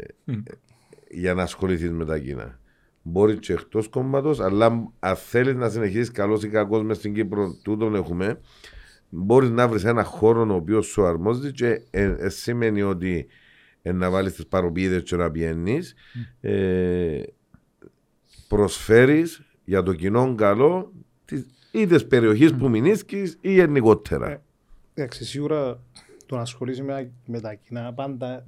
για 1.10 1.34
να 1.34 1.42
ασχοληθείς 1.42 1.90
με 1.90 2.04
τα 2.04 2.18
κοινά. 2.18 2.58
Μπορείς 3.02 3.38
και 3.38 3.52
εκτός 3.52 3.88
κόμματο, 3.88 4.34
αλλά 4.42 4.92
αν 4.98 5.16
θέλεις 5.16 5.54
να 5.54 5.68
συνεχίσεις 5.68 6.10
καλός 6.10 6.42
ή 6.44 6.48
κακός 6.48 6.82
μες 6.82 6.96
στην 6.96 7.14
Κύπρο, 7.14 7.58
τούτον 7.62 7.94
έχουμε, 7.94 8.40
μπορείς 9.08 9.50
να 9.50 9.68
βρεις 9.68 9.84
ένα 9.84 10.04
χώρο 10.04 10.46
ο 10.50 10.54
οποίος 10.54 10.86
σου 10.86 11.04
αρμόζει 11.04 11.52
και 11.52 11.82
ε, 11.90 12.14
ε, 12.18 12.28
σημαίνει 12.28 12.82
ότι 12.82 13.18
ε, 13.18 13.34
να 13.83 14.11
βάλεις 14.11 14.33
τις 14.33 14.47
παροπίδες 14.47 15.03
και 15.03 15.16
να 15.16 15.31
πιένεις. 15.31 15.95
Ε, 16.40 17.23
Προσφέρεις 18.49 19.43
για 19.64 19.83
το 19.83 19.93
κοινό 19.95 20.35
καλό 20.35 20.93
της, 21.25 21.47
ή 21.73 21.87
τη 21.87 22.05
περιοχή 22.05 22.55
που 22.55 22.69
μηνίσκεις 22.69 23.38
ή 23.40 23.53
γενικότερα. 23.53 24.31
Ε, 24.31 24.40
Εντάξει, 24.95 25.25
σίγουρα 25.25 25.81
το 26.27 26.37
να 26.37 26.40
ασχολείσαι 26.43 26.83
με, 26.83 27.11
με 27.27 27.40
τα 27.40 27.55
κοινά 27.55 27.93
πάντα 27.95 28.45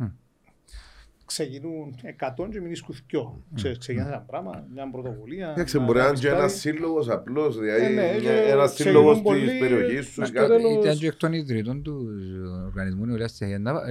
ξεκινούν 1.27 1.95
100 2.37 2.49
και 2.51 2.61
μείνεις 2.61 2.85
δυο. 3.09 3.43
Ξε- 3.55 3.79
Ξεκινάς 3.79 4.07
ένα 4.07 4.21
πράγμα, 4.21 4.67
μια 4.75 4.91
πρωτοβουλία. 4.91 5.51
Εντάξει, 5.51 5.77
να 5.79 5.85
μπορεί 5.85 5.99
να 5.99 6.05
είναι 6.05 6.13
κάνεις 6.15 6.21
και 6.21 6.29
ένας 6.37 6.41
κάτι. 6.53 6.59
σύλλογος 6.59 7.09
απλός, 7.09 7.57
Ε, 7.57 7.61
δηλαδή 7.61 7.95
ναι, 7.95 8.17
και 8.21 8.29
ένας 8.31 8.75
ξεκινούν 8.75 9.03
σύλλογος 9.03 9.15
της 9.15 9.23
πολλοί, 9.23 9.59
περιοχής 9.59 10.07
σου. 10.07 10.13
στο 10.27 10.33
κάτι. 10.33 10.49
τέλος- 10.49 10.85
Ήταν 10.85 10.97
και 10.99 11.07
εκ 11.07 11.15
των 11.17 11.33
ιδρυτών 11.33 11.83
τους 11.83 12.23
Οργανισμού 12.67 13.05
Νεολαίας 13.07 13.31
της 13.31 13.43
Αγέντα. 13.43 13.83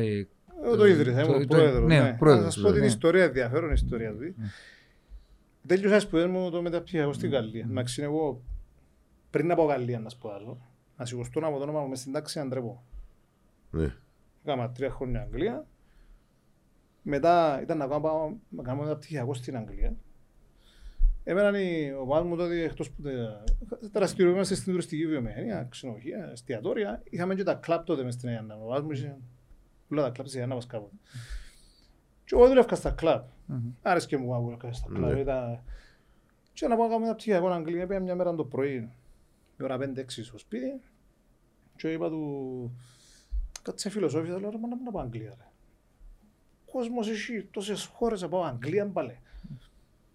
Ε, 0.64 0.66
Εγώ 0.66 0.76
το 0.76 0.86
ίδρυσα, 0.86 1.22
το- 1.22 1.28
είμαι 1.28 1.36
ο 1.36 1.40
το- 1.40 1.48
πρόεδρος. 1.48 1.88
ναι, 1.88 2.00
ναι. 2.02 2.10
ο 2.10 2.16
πρόεδρος 2.20 2.46
Να 2.46 2.52
σας 2.52 2.60
του, 2.62 2.68
πω 2.68 2.72
την 2.72 2.80
ναι. 2.82 2.86
ιστορία, 2.88 3.24
ενδιαφέρον 3.24 3.72
ιστορία 3.72 4.12
του. 4.12 4.36
Τέλειωσα 5.68 6.00
σπουδές 6.00 6.26
μου 6.28 6.50
το 6.52 6.62
μεταπτυχιακό 6.62 7.14
στην 7.14 7.30
Γαλλία. 7.30 7.66
Εντάξει, 7.70 8.02
εγώ 8.02 8.42
πριν 9.30 9.52
από 9.52 9.64
Γαλλία 9.64 10.00
να 10.00 10.10
σπουδάσω, 10.10 10.58
να 10.98 11.06
σηκωστώ 11.06 11.40
από 11.44 11.58
το 11.58 11.64
όνομα 11.64 11.82
μου 11.82 11.88
μες 11.88 12.00
στην 12.00 12.12
τάξη 12.12 12.40
να 12.40 12.48
ντρέπω. 12.48 12.84
Ναι. 13.72 13.94
Έκανα 14.46 14.72
τρία 14.72 14.90
χρόνια 14.90 15.22
Αγγλία. 15.22 15.66
Μετά 17.02 17.60
ήταν 17.62 17.78
να 17.78 17.88
κάνω, 17.88 18.00
πάω- 18.02 18.34
να 18.50 18.64
κάνω 18.64 18.82
μεταπτυχιακό 18.82 19.34
στην 19.34 19.58
Αγγλία. 19.58 19.96
Εμένα 21.24 21.60
η- 21.62 21.92
ο 21.94 22.06
παπάς 22.06 22.24
μου 22.26 22.36
τότε 22.36 22.64
εκτός 22.64 22.92
που 22.92 23.02
τα- 23.02 23.44
δραστηριοποιούμαστε 23.94 24.56
στην 24.56 24.72
τουριστική 24.72 25.08
βιομηχανία, 25.08 25.68
ξενοδοχεία, 25.70 26.30
εστιατόρια. 26.32 27.02
Είχαμε 27.10 27.36
και 27.36 27.44
τα 27.44 27.54
κλαπ 27.54 27.86
τότε 27.86 28.04
μες 28.04 28.14
στην 28.14 28.30
Αγιάννα. 28.30 28.56
Ο 28.56 28.60
παπάς 28.68 28.82
μου 28.82 28.92
είχε 28.92 29.18
όλα 29.92 30.04
τα 30.04 30.10
κλαπ 30.10 30.26
της 30.26 30.36
Αγιάννα 30.36 30.56
μας 30.56 30.68
κάποτε. 30.68 30.96
Και 32.26 32.36
εγώ 32.36 32.48
δούλευκα 32.48 32.76
στα 32.76 32.92
κλαπ. 32.92 33.28
Μμμ. 33.46 33.60
Άρεσκε 33.82 34.18
μου 34.18 34.32
να 34.32 34.40
δούλευκα 34.40 34.74
στα 34.74 34.88
κλαπ. 34.94 35.14
Ναι. 35.14 35.20
Ήταν... 35.20 35.60
Και 36.54 36.68
να 36.68 36.76
πάω 36.76 36.86
να 36.86 36.92
κάνω 36.92 37.02
μεταπτυχιακό 37.06 37.46
στην 37.48 37.58
Αγγλία. 37.58 37.88
Πήγα 37.88 38.00
μια 38.00 38.16
μέρα 38.16 38.36
το 38.36 38.44
πρωί, 38.44 38.90
η 39.60 39.64
ώρα 39.64 39.78
5-6 39.78 39.84
στο 40.08 40.38
σπίτι. 40.38 40.80
Και 41.76 41.92
είπα 41.92 42.10
του, 42.10 42.72
κάτσε 43.62 43.90
φιλοσόφια, 43.90 44.40
λέω, 44.40 44.50
ρε, 44.50 44.58
μα 44.58 44.68
να 44.68 44.76
μην 44.76 44.92
πάω 44.92 45.02
Αγγλία, 45.02 45.30
ρε. 45.38 45.46
Κόσμος 46.72 47.10
έχει 47.10 47.48
τόσες 47.52 47.86
χώρες 47.94 48.22
να 48.22 48.30
πάω 48.30 48.44
Αγγλία, 48.44 48.86
μπαλέ. 48.86 49.16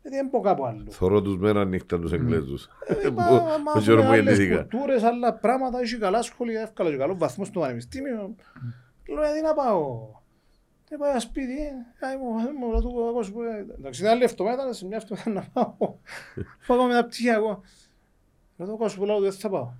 Γιατί 0.02 0.16
δεν 0.16 0.30
πω 0.30 0.40
κάπου 0.40 0.66
άλλο. 0.66 0.90
Θωρώ 0.90 1.22
τους 1.22 1.36
μέρα 1.38 1.64
νύχτα 1.64 1.98
τους 2.00 2.12
Εγγλέζους. 2.12 2.68
Ε, 2.86 3.10
μα- 3.10 3.24
μα 3.30 3.38
Που 3.40 3.44
έχουμε 3.68 3.80
χαίρομαι 3.82 4.06
που 4.06 4.12
άλλες 4.12 4.38
γεννήθηκα. 4.38 4.60
κουλτούρες, 4.60 5.02
άλλα 5.02 5.34
πράγματα, 5.34 5.80
έχει 5.80 5.98
καλά 5.98 6.22
σχολεία, 6.22 6.60
εύκολα 6.60 6.90
και 6.90 6.96
καλό 6.96 7.16
βαθμός 7.16 7.46
στο 7.48 7.60
πανεπιστήμιο. 7.60 8.34
Λέω, 9.08 9.22
γιατί 9.24 9.40
να 9.40 9.54
πάω. 9.54 10.14
Δεν 10.88 10.98
πάω 10.98 11.20
σπίτι, 11.20 11.60
ε, 11.62 12.06
άι 12.06 12.16
μου, 12.16 12.30
μου, 12.58 12.70
λέω 12.70 12.80
του, 12.80 13.06
εγώ 13.08 13.22
σου 13.22 13.32
πω, 13.32 13.42
ε, 13.42 13.66
εντάξει, 13.78 14.00
ήταν 14.00 14.12
άλλη 14.12 14.22
εβδομάδα, 14.22 14.72
σε 14.72 14.86
μια 14.86 14.96
εβδομάδα 14.96 15.30
να 15.30 15.42
πάω. 15.52 15.94
Πάω 16.66 16.86
με 16.86 16.92
τα 16.92 17.04
πτυχία 17.04 17.34
εγώ. 17.34 17.60
Λέω 18.56 18.68
του, 18.68 18.74
εγώ 18.74 18.88
σου 18.88 18.98
πω, 18.98 19.04
λέω, 19.04 19.20
δεν 19.20 19.32
θα 19.32 19.48
πάω. 19.48 19.72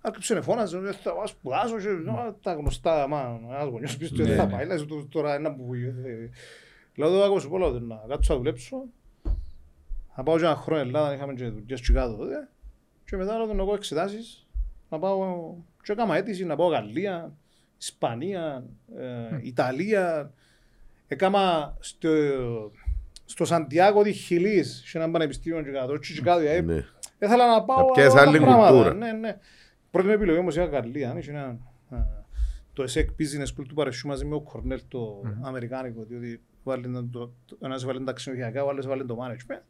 Άρχισε 0.00 0.34
να 0.34 0.42
φώναζε, 0.42 0.78
δεν 0.78 0.92
θα 0.92 1.14
πάω, 1.14 1.26
σπουδάσω, 1.26 1.78
και, 1.80 1.88
«Α, 1.88 2.34
τα 2.42 2.52
γνωστά, 2.52 3.08
μα, 3.08 3.40
ένας 3.50 3.68
γονιός 3.68 3.96
πίσω, 3.96 4.14
του, 4.14 4.22
δεν 4.22 4.30
Ναι, 4.30 4.36
θα 4.36 4.44
ναι. 4.46 4.52
πάει, 4.52 4.66
λες 4.66 4.84
του, 4.84 5.08
τώρα 5.08 5.34
ένα 5.34 5.54
που... 5.54 5.74
ε, 5.74 6.30
Λέω 6.96 7.08
του, 7.08 7.22
εγώ 7.22 7.38
σου 7.40 7.48
πω, 7.48 7.58
λέω, 7.58 7.70
να 7.80 8.04
κάτσω 8.08 8.32
να 8.32 8.38
δουλέψω, 8.38 8.84
θα 10.14 10.22
πάω 10.22 10.38
και 10.38 10.44
ένα 10.44 10.56
χρόνο 10.56 10.80
Ελλάδα, 10.80 11.14
είχαμε 11.14 11.34
και 11.34 11.48
δουλειές 11.48 11.80
και 11.80 11.92
κάτω 11.92 12.16
τότε. 12.16 12.48
Και 13.04 13.16
μετά 13.16 13.36
λέω 13.36 13.46
τον 13.46 13.58
εγώ 13.58 13.74
εξετάσεις, 13.74 14.46
να 14.88 14.98
πάω 14.98 15.54
και 15.82 15.92
έκανα 15.92 16.16
αίτηση 16.16 16.44
να 16.44 16.56
πάω 16.56 16.68
Γαλλία, 16.68 17.36
Ισπανία, 17.78 18.64
ε, 18.96 19.38
Ιταλία. 19.42 20.32
Έκανα 21.06 21.76
στο, 21.80 22.08
στο 23.24 23.44
Σαντιάκο 23.44 24.02
της 24.02 24.16
Χιλής, 24.18 24.82
σε 24.86 24.98
ένα 24.98 25.10
πανεπιστήμιο 25.10 25.62
και 25.62 25.70
κάτω, 25.70 25.96
και 25.96 26.20
κάτω, 26.20 26.40
δηλαδή, 26.40 26.62
Ναι. 26.62 26.84
Ήθελα 27.18 27.46
να 27.54 27.62
πάω 27.64 27.78
Να 27.78 27.84
πιάσεις 27.92 28.14
άλλα 28.20 28.28
άλλη 28.28 28.38
πράγματα. 28.38 28.68
κουλτούρα. 28.70 28.94
Ναι, 28.94 29.12
ναι. 29.12 29.38
Πρώτη 29.90 30.06
μου 30.06 30.12
επιλογή 30.12 30.38
όμως 30.38 30.56
είχα 30.56 30.64
Γαλλία, 30.64 31.14
είχε 31.18 31.30
ένα 31.30 31.58
Α, 31.90 31.96
Το 32.72 32.82
ESEC 32.84 33.04
Business 33.04 33.46
School 33.46 33.64
του 33.68 33.74
Παρεσιού 33.74 34.08
μαζί 34.08 34.24
με 34.24 34.34
ο 34.34 34.40
Κορνέλ 34.40 34.80
το 34.88 35.22
αμερικάνικο, 35.42 36.04
διότι 36.08 36.40
βάλει 36.62 36.92
το- 36.92 37.02
το- 37.12 37.32
το- 37.46 37.56
ένας 37.60 37.84
βάλει 37.84 38.04
τα 38.04 38.12
ξενοδοχειακά, 38.12 38.64
ο 38.64 38.68
άλλος 38.68 38.86
βάλει 38.86 39.04
το 39.04 39.18
management. 39.22 39.62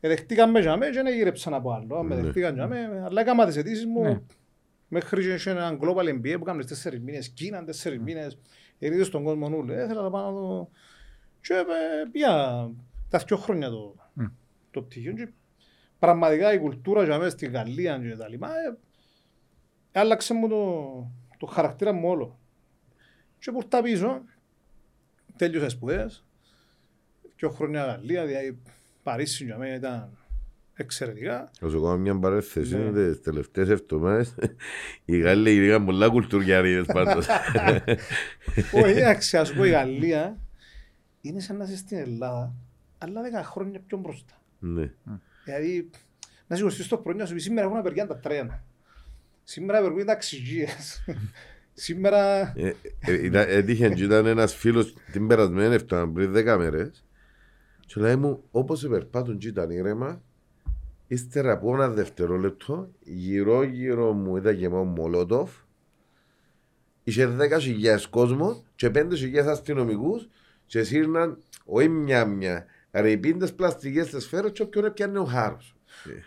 Εδεχτήκαμε 0.00 0.60
για 0.60 0.76
μέ 0.76 0.86
και 0.86 1.02
δεν 1.02 1.14
γύρεψαν 1.14 1.54
από 1.54 1.72
άλλο. 1.72 2.02
Με 2.02 2.14
Ναι. 2.14 2.20
δεχτήκαν 2.20 2.54
για 2.54 2.66
μέ, 2.66 3.02
αλλά 3.04 3.20
έκανα 3.20 3.46
τις 3.46 3.56
αιτήσεις 3.56 3.84
Ναι. 3.84 3.90
μου 3.90 4.26
μέχρι 4.92 5.22
και 5.22 5.32
είχε 5.32 5.50
έναν 5.50 5.78
global 5.82 6.08
MBA 6.08 6.34
που 6.36 6.42
έκαμε 6.42 6.64
τέσσερις 6.64 7.00
μήνες, 7.00 7.28
Κίνα 7.28 7.64
τέσσερις 7.64 7.98
μήνες, 7.98 8.38
ερείδες 8.78 9.06
στον 9.06 9.24
κόσμο 9.24 9.48
νουλ. 9.48 9.70
Έθελα 9.70 10.02
να 10.02 10.10
πάω 10.10 10.30
να 10.30 10.38
το... 10.40 10.70
Και 11.40 11.54
ε, 11.54 11.64
πήγα 12.12 12.68
τα 13.08 13.18
δυο 13.18 13.36
χρόνια 13.36 13.68
το, 13.68 13.94
Μμ. 14.12 14.24
το 14.70 14.82
πτυχίο 14.82 15.12
και 15.12 15.28
πραγματικά 15.98 16.52
η 16.52 16.58
κουλτούρα 16.58 17.04
για 17.04 17.18
μένα 17.18 17.30
στη 17.30 17.46
Γαλλία 17.46 17.98
και 17.98 18.16
τα 18.16 18.28
λοιπά 18.28 18.48
ε, 18.48 18.78
άλλαξε 19.92 20.34
μου 20.34 20.48
το, 20.48 21.10
το 21.38 21.46
χαρακτήρα 21.46 21.92
μου 21.92 22.08
όλο. 22.08 22.38
Και 23.38 23.52
που 23.52 23.68
τα 23.68 23.82
πίσω, 23.82 24.22
τέλειωσα 25.36 25.68
σπουδές, 25.68 26.24
δυο 27.36 27.50
χρόνια 27.50 27.84
Γαλλία, 27.84 28.26
δηλαδή 28.26 28.58
Παρίσι 29.02 29.44
για 29.44 29.58
μένα 29.58 29.74
ήταν 29.74 30.18
εξαιρετικά. 30.82 31.50
Θα 31.60 31.68
σου 31.68 31.82
κάνω 31.82 31.96
μια 31.96 32.18
παρέθεση. 32.18 32.76
Ναι. 32.76 33.08
Τις 33.08 33.20
τελευταίες 33.22 33.68
εβδομάδες 33.68 34.34
οι 35.04 35.18
Γάλλοι 35.18 35.52
γίνηκαν 35.52 35.84
πολλά 35.84 36.08
κουλτουριάριδες 36.08 36.86
πάντως. 36.86 37.26
Όχι, 38.82 38.90
εντάξει, 38.90 39.36
ας 39.36 39.52
πω 39.52 39.64
η 39.64 39.70
Γαλλία 39.70 40.38
είναι 41.20 41.40
σαν 41.40 41.56
να 41.56 41.64
είσαι 41.64 41.76
στην 41.76 41.96
Ελλάδα, 41.98 42.54
αλλά 42.98 43.22
δέκα 43.22 43.44
χρόνια 43.44 43.80
πιο 43.86 43.98
μπροστά. 43.98 44.42
Ναι. 44.58 44.90
Δηλαδή, 45.44 45.90
να 46.46 46.56
σηκωστείς 46.56 46.88
το 46.88 46.96
πρωί 46.96 47.14
να 47.14 47.26
σου 47.26 47.34
πει 47.34 47.40
σήμερα 47.40 47.66
έχουν 47.66 47.78
απεργία 47.78 48.06
τα 48.06 48.18
τρένα. 48.18 48.62
Σήμερα 49.44 49.78
απεργούν 49.78 49.98
τα 49.98 50.04
ταξιγίες. 50.04 51.04
Σήμερα... 51.72 52.52
Ε, 52.56 52.74
ε, 53.00 53.24
ήταν- 53.24 53.46
Έτυχε 53.48 53.88
και 53.88 54.04
ήταν 54.04 54.26
ένας 54.26 54.54
φίλος 54.54 54.94
την 55.12 55.26
περασμένη 55.26 55.74
εβδομάδα 55.74 56.12
πριν 56.12 56.32
δέκα 56.32 56.58
μέρες 56.58 57.04
και 57.86 58.00
λέει 58.00 58.16
μου 58.16 58.44
όπως 58.50 58.86
περπάτουν 58.88 59.38
και 59.38 59.48
ήταν 59.48 59.70
ήρεμα 59.70 60.22
ύστερα 61.12 61.52
από 61.52 61.74
ένα 61.74 61.88
δευτερόλεπτο 61.88 62.88
γύρω 63.00 63.62
γύρω 63.62 64.12
μου 64.12 64.36
ήταν 64.36 64.54
γεμάτο 64.54 64.84
μολότοφ 64.84 65.50
είχε 67.04 67.26
δέκα 67.26 67.58
χιλιάδες 67.58 68.06
κόσμο 68.06 68.62
και 68.76 68.90
πέντε 68.90 69.16
χιλιάδες 69.16 69.52
αστυνομικούς 69.52 70.28
και 70.66 70.82
σύρναν 70.82 71.38
όχι 71.64 71.88
μια 71.88 72.24
μια 72.24 72.64
ρηπίντες 72.92 73.52
πλαστικές 73.54 74.06
στις 74.06 74.22
σφαίρες 74.24 74.50
και 74.52 74.62
όποιον 74.62 74.84
έπιανε 74.84 75.18
ο 75.18 75.24
χάρος. 75.24 75.74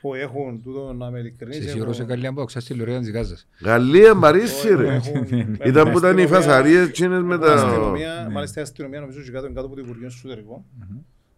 που 0.02 0.14
έχουν 0.14 0.62
τούτο 0.62 0.94
να 0.94 1.10
με 1.12 1.20
ειλικρινείς. 1.20 1.56
Σε 1.56 1.62
έχουν- 1.62 1.74
σίγουρο 1.74 1.94
σε 1.94 2.04
καλή 2.04 2.28
άμπα, 2.28 2.46
ξέρεις 2.46 2.68
τη 2.68 2.74
λωρία 2.74 3.00
της 3.00 3.12
Γάζας. 3.12 3.48
Γαλλία 3.62 4.16
Παρίσι 4.20 4.76
ρε. 4.76 4.94
έχουν- 4.96 5.58
Ήταν 5.66 5.92
που 5.92 5.98
ήταν 5.98 6.18
οι 6.18 6.22
αστυνομία- 6.24 6.28
φασαρίες 6.28 6.88
εκείνες 6.88 7.22
με 7.22 7.36
η 7.36 7.38
τα... 7.38 7.54
αστυνομία, 7.54 8.30
Μάλιστα 8.32 8.60
η 8.60 8.64
αστυνομία 8.64 9.00
νομίζω 9.00 9.20
ότι 9.22 9.32
κάτω, 9.32 9.48
κάτω 9.48 9.66
από 9.66 9.76
το 9.76 9.82
Υπουργείο 9.82 10.06
Εσωτερικών, 10.08 10.64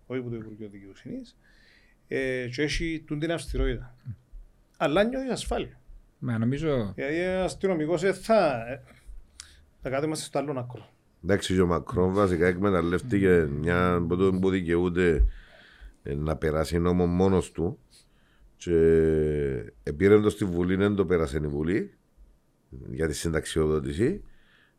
όχι 0.08 0.20
από 0.20 0.30
το 0.30 0.36
Υπουργείο 0.36 0.68
Δικαιοσύνης, 0.72 1.36
ε, 2.08 2.48
και 2.48 2.62
έχει 2.62 3.04
τούν 3.08 3.20
την 3.20 3.32
αυστηρότητα. 3.32 3.96
Αλλά 4.78 5.04
νιώθεις 5.04 5.32
ασφάλεια. 5.32 5.80
Μα 6.20 6.38
νομίζω... 6.38 6.94
Γιατί 6.96 7.20
ο 7.20 7.44
αστυνομικός 7.44 8.04
ε, 8.04 8.14
θα... 8.14 8.68
ε, 8.72 8.82
Θα 9.82 9.90
κάτω 9.90 10.06
είμαστε 10.06 10.26
στο 10.26 10.40
άλλο 10.40 10.60
άκρο. 10.60 10.90
Εντάξει, 11.24 11.54
και 11.54 11.62
ο 11.62 11.68
Μακρόν 11.68 12.14
βασικά 12.14 12.48
εκμεταλλεύτηκε 12.48 13.48
μια 13.52 13.94
από 13.94 14.16
το 14.16 14.34
που 14.34 14.50
δικαιούται 14.50 15.26
ε, 16.04 16.14
να 16.14 16.36
περάσει 16.36 16.80
νόμο 16.80 17.06
μόνος 17.06 17.52
του. 17.52 17.80
Και 18.58 18.74
επήρε 19.84 20.20
το 20.20 20.30
στη 20.30 20.46
Βουλή, 20.46 20.76
δεν 20.76 20.96
το 20.96 21.06
πέρασε 21.06 21.38
η 21.38 21.48
Βουλή 21.48 21.94
για 22.90 23.08
τη 23.08 23.14
συνταξιοδότηση. 23.14 24.24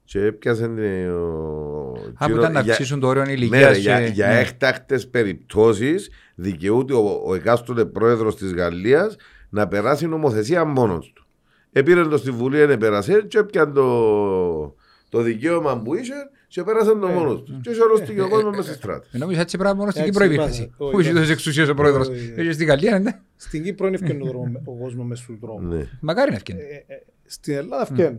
Και 0.09 0.21
έπιασε 0.25 0.63
την, 0.69 1.11
ο, 1.11 1.93
Α, 2.15 2.27
που 2.27 2.27
γύρω- 2.27 2.39
ήταν 2.41 2.53
να 2.53 2.61
για- 2.61 2.73
αυξήσουν 2.73 3.01
το 3.01 3.07
όριο 3.07 3.25
ναι, 3.25 3.33
ηλικίας 3.33 3.71
ρε, 3.73 3.79
για, 3.79 4.01
και- 4.01 4.07
για 4.13 4.27
ναι. 4.27 4.39
έκτακτες 4.39 5.09
περιπτώσεις 5.09 6.11
δικαιούται 6.35 6.95
ο, 6.95 7.23
ο 7.27 7.35
εκάστοτε 7.35 7.85
πρόεδρος 7.85 8.37
της 8.37 8.53
Γαλλίας 8.55 9.17
να 9.49 9.69
περάσει 9.69 10.07
νομοθεσία 10.07 10.65
μόνος 10.65 11.13
του. 11.15 11.27
Επήρε 11.73 12.05
το 12.05 12.17
στη 12.17 12.31
Βουλή, 12.31 12.65
δεν 12.65 12.79
πέρασε 12.79 13.23
και 13.29 13.39
έπιαν 13.39 13.73
το, 13.73 14.75
το 15.09 15.21
δικαίωμα 15.23 15.83
που 15.83 15.95
είχε 15.95 16.15
και 16.49 16.63
πέρασε 16.63 16.91
το 16.91 17.07
μόνος 17.07 17.43
τους. 17.43 17.57
Και 17.61 17.73
σωρωστήκε 17.73 18.21
ο 18.21 18.29
κόσμος 18.29 18.51
μέσα 18.57 18.63
στη 18.69 18.75
στράτη. 18.75 19.09
Ε, 19.13 19.19
Νομίζω 19.19 19.41
έτσι 19.41 19.57
πράγμα 19.59 19.77
μόνος 19.79 19.93
στην 19.93 20.05
Εντάξει, 20.05 20.21
Κύπρο 20.29 20.35
είπα, 20.35 20.45
υπήρχε. 20.45 20.63
όχι, 20.79 20.93
Που 20.93 21.01
είχε 21.01 21.09
όχι. 21.11 21.19
τόσες 21.19 21.31
εξουσίες 21.33 21.69
ο 21.69 21.75
πρόεδρος. 21.75 22.09
Όχι, 22.09 22.33
όχι. 22.33 22.47
Και 22.47 22.53
στην 22.53 22.67
Γαλλία, 22.67 22.99
ναι. 22.99 23.21
Στην 23.37 23.63
Κύπρο 23.63 23.87
είναι 23.87 23.97
ευκαιρνό 24.01 24.25
δρόμο- 24.25 24.63
ο 24.65 24.73
κόσμος 24.79 25.07
μες 25.07 25.19
στους 25.19 25.39
δρόμους. 25.41 25.75
Ναι, 25.77 25.89
Μακάρι 26.01 26.31
να 26.31 26.37
ευκαινεί. 26.37 26.61
Ε, 26.61 26.95
ε, 26.95 27.03
Στην 27.27 27.55
Ελλάδα 27.55 27.83
ευκαιρνεί. 27.91 28.19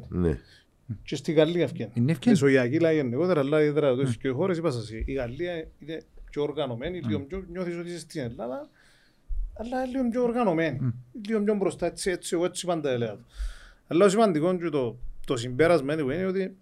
Ναι. 0.88 0.95
Και 1.04 1.15
στη 1.15 1.32
Γαλλία 1.32 1.63
ευκαιρνεί. 1.63 1.93
Είναι 1.95 2.12
ευκαιρνή. 2.12 2.39
Μεσογειακή 2.39 2.80
λάγια 2.80 3.02
γενικότερα, 3.02 3.39
αλλά 3.39 3.60
ιδιαίτερα 3.60 3.95
τόσες 3.95 4.17
και 4.17 4.30
χώρες, 4.30 4.58
είπα 4.58 4.71
σας, 4.71 4.89
η 5.06 5.12
Γαλλία 5.12 5.67
είναι 5.80 6.02
πιο 6.30 6.43
οργανωμένη, 6.43 7.02
λίγο 7.02 7.19
πιο 7.19 7.45
νιώθεις 7.50 7.78
ότι 7.78 7.89
είσαι 7.89 8.00
στην 8.00 8.21
Ελλάδα, 8.21 8.69
αλλά 9.54 9.86
λίγο 9.86 10.10
πιο 10.10 10.23
οργανωμένη, 10.23 10.93
λίγο 11.28 11.41
πιο 11.43 11.56
μπροστά, 11.56 11.86
έτσι, 11.86 12.12
έτσι, 12.12 12.36
εγώ 12.36 12.45
έτσι 12.45 12.65
πάντα 12.65 12.89
έλεγα. 12.89 13.17
Αλλά 13.88 14.04
το 14.04 14.10
σημαντικό 14.10 14.58
και 14.58 14.69
το, 14.69 14.97
το 15.26 15.38
συμπέρασμα 15.38 15.93
anyway, 15.93 16.13
είναι 16.13 16.26
ότι 16.26 16.56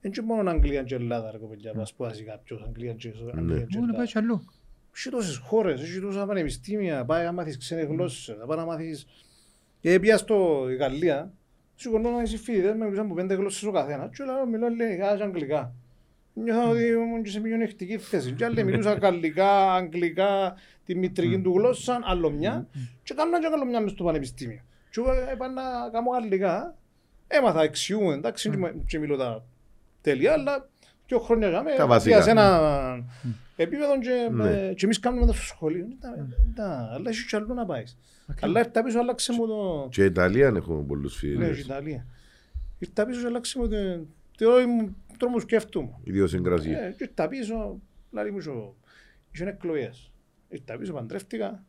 δεν 0.00 0.12
είναι 0.16 0.26
μόνο 0.26 0.50
Αγγλία 0.50 0.82
και 0.82 0.94
Ελλάδα, 0.94 1.30
ρε 1.30 1.38
κοπελιά, 1.38 1.72
να 1.74 1.84
σπουδάσει 1.84 2.22
κάποιος 2.22 2.62
Αγγλία 2.62 2.92
και 2.92 3.12
Αγγλία 3.36 3.64
και 3.64 3.78
Μόνο 3.78 3.86
να 3.86 3.92
πάει 3.92 4.06
Ελλάδα. 4.06 4.06
σε 4.06 4.18
αλλού. 4.18 4.44
Έχει 4.96 5.10
τόσες 5.10 5.36
χώρες, 5.36 5.80
έχει 5.82 6.00
τόσα 6.00 6.26
πανεπιστήμια, 6.26 7.04
πάει 7.04 7.24
να 7.24 7.32
μάθεις 7.32 7.58
ξένες 7.58 7.86
γλώσσες, 7.86 8.36
να 8.36 8.46
πάει 8.46 8.58
να 8.58 8.64
μάθεις... 8.64 9.06
Και 9.80 10.00
πήγα 10.00 10.16
στο 10.16 10.66
η 10.70 10.76
Γαλλία, 11.82 12.00
σηκωνώ 12.00 12.20
οι 12.20 12.26
φοιτητές 12.36 12.74
με 12.74 12.84
μιλούσαν 12.84 13.04
από 13.04 13.14
πέντε 13.14 13.34
γλώσσες 13.34 13.62
ο 13.62 13.70
καθένας 13.72 14.16
και 14.16 14.24
λέω 14.24 14.46
μιλώ 14.46 14.66
ελληνικά 14.66 15.16
και 15.16 15.22
αγγλικά. 15.22 15.72
Νιώθω 16.34 16.70
ότι 16.70 16.82
ήμουν 16.86 17.22
και 17.22 17.30
σε 17.30 17.40
μειονεκτική 17.40 17.98
θέση. 17.98 18.32
Και 18.32 18.44
άλλοι 18.44 18.64
μιλούσαν 18.64 18.98
γαλλικά, 18.98 19.72
αγγλικά, 19.74 20.54
τη 20.84 20.94
μητρική 20.96 21.38
του 21.40 21.52
γλώσσα, 21.56 22.00
άλλο 22.04 22.30
μια 22.30 22.66
και 23.02 23.14
κάνω 23.14 23.38
και 23.38 23.46
άλλο 23.54 23.64
μια 23.64 23.80
μες 23.80 23.90
στο 23.90 24.04
πανεπιστήμιο. 24.04 24.60
Και 24.90 25.00
εγώ 25.00 25.12
είπα 25.32 25.48
να 25.48 25.62
κάνω 25.92 26.10
γαλλικά, 26.10 26.74
έμαθα 27.28 27.62
εξιού, 27.62 28.10
εντάξει, 28.10 28.50
και 28.50 28.56
μ- 28.56 28.86
και 28.86 28.98
μιλώ 28.98 29.16
τα 29.16 29.44
τέλεια, 30.00 30.32
αλλά 30.32 30.68
δύο 31.06 31.18
χρόνια 31.18 31.48
για 31.48 31.56
Τα 31.58 31.64
μένα, 31.64 31.86
βασικά. 31.86 32.16
Πήγα 33.56 33.84
σε 33.84 33.84
ένα 33.84 33.94
επίπεδο 33.94 33.98
και, 34.00 34.28
Ναι. 34.30 34.44
με- 34.44 34.74
και 34.76 34.84
εμείς 34.84 34.98
κάνουμε 35.00 35.26
το 35.26 35.32
στο 35.32 35.42
σχολείο. 35.44 35.86
Ήταν- 35.98 36.34
ήταν- 36.52 36.88
Αλλά 36.92 37.10
έχει 37.10 37.26
και 37.26 37.36
αλλού 37.36 37.54
να 37.54 37.66
πάεις. 37.66 37.98
Αλλά 38.40 38.58
ήρθα 38.60 38.82
πίσω, 38.82 38.98
άλλαξε 38.98 39.32
μου 39.32 39.46
το... 39.46 39.88
Και 39.90 40.02
η 40.02 40.04
Ιταλία 40.06 40.46
έχουμε 40.46 40.82
πολλούς 40.82 41.22
Ναι, 41.22 41.28
η 41.28 41.32
φίλους. 41.32 41.58
Ιταλία. 41.60 42.06
Ήρθα 42.78 43.06
πίσω 43.06 43.20
και 43.20 43.26
άλλαξε 43.26 43.58
μου 43.58 43.68
το... 43.68 43.76
Το 44.36 44.50
μου 44.68 44.96
τρόμο 45.18 45.38
σκέφτομαι. 45.40 45.90
Ιδιοσυγκρασία. 46.04 46.78
Ε, 46.80 46.90
Και 46.98 47.04
ήρθα 47.04 47.28
πίσω, 47.28 47.80
δηλαδή 48.10 48.30
μου 48.30 48.38
είχε- 48.38 48.72
είχε 49.32 49.44
εκλογές. 49.44 50.10
Ήρθα 50.48 50.76
πίσω, 50.78 50.92
παντρεύτηκα 50.92 51.64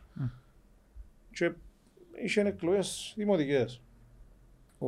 και 1.31 1.51
είχε 2.23 2.41
εκλογές 2.41 3.13
δημοτικές. 3.17 3.81
Ο, 4.77 4.87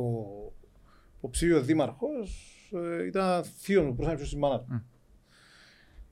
ο 1.20 1.28
ψήφιος 1.30 1.64
δήμαρχος 1.64 2.52
ε, 3.00 3.04
ήταν 3.06 3.44
θείος 3.44 3.84
μου, 3.84 3.94
πρόσωπος 3.94 4.20
της 4.20 4.34
μάνας 4.38 4.64
μου. 4.68 4.84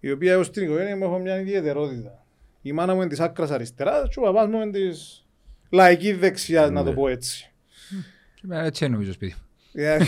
Η 0.06 0.10
οποία 0.12 0.32
έως 0.32 0.50
την 0.50 0.62
οικογένεια 0.62 0.96
μου 0.96 1.04
έχω 1.04 1.18
μια 1.18 1.40
ιδιαιτερότητα. 1.40 2.24
Η 2.62 2.72
μάνα 2.72 2.94
μου 2.94 3.00
είναι 3.00 3.08
της 3.08 3.20
άκρας 3.20 3.50
αριστεράς 3.50 4.08
και 4.08 4.18
ο 4.18 4.22
παπάς 4.22 4.48
μου 4.48 4.60
είναι 4.60 4.70
της 4.70 5.26
λαϊκής 5.70 6.18
δεξιάς, 6.18 6.70
να 6.70 6.82
το 6.84 6.88
Ναι. 6.90 6.94
πω 6.96 7.08
έτσι. 7.08 7.52
Και 8.34 8.40
εμένα 8.44 8.62
Έτσι 8.64 8.84
είναι 8.84 8.92
νομίζω 8.94 9.12
σπίτι. 9.12 9.34
Δηλαδή, 9.72 10.04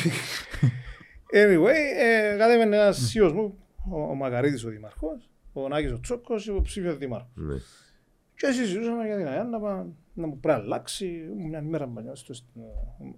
anyway, 1.32 1.74
ε, 1.98 2.37
κατέβαινε 2.38 2.76
ένας 2.76 2.96
σίος 2.98 3.32
μου, 3.32 3.58
ο, 3.90 4.00
ο 4.00 4.14
Μακαρίτης 4.14 4.64
ο 4.64 4.68
Δήμαρχος, 4.68 5.30
ο 5.52 5.68
Νάκης 5.68 5.92
ο 5.92 6.00
Τσόκος, 6.00 6.46
υποψήφιος 6.46 6.96
Δήμαρχος. 6.98 7.30
Ναι. 7.34 7.54
Και 8.37 8.50
συζητούσαμε 8.52 9.06
για 9.06 9.16
την 9.16 9.26
ΑΕΑ 9.26 9.44
να, 9.44 9.61
πά- 9.61 9.87
να 10.14 10.26
μου 10.26 10.38
πρέπει 10.38 10.58
να 10.58 10.64
αλλάξει. 10.64 11.22
Μια 11.48 11.58
ημέρα 11.58 11.87
μπανιά 11.87 12.14
στο 12.14 12.34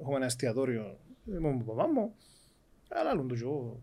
έχουμε 0.01 0.17
ένα 0.17 0.25
εστιατόριο 0.25 0.99
με 1.25 1.41
τον 1.41 1.65
παπά 1.65 1.89
μου. 1.89 2.15
Αλλά 2.89 3.11
άλλον 3.11 3.29
το 3.29 3.35
και 3.35 3.43
εγώ. 3.43 3.81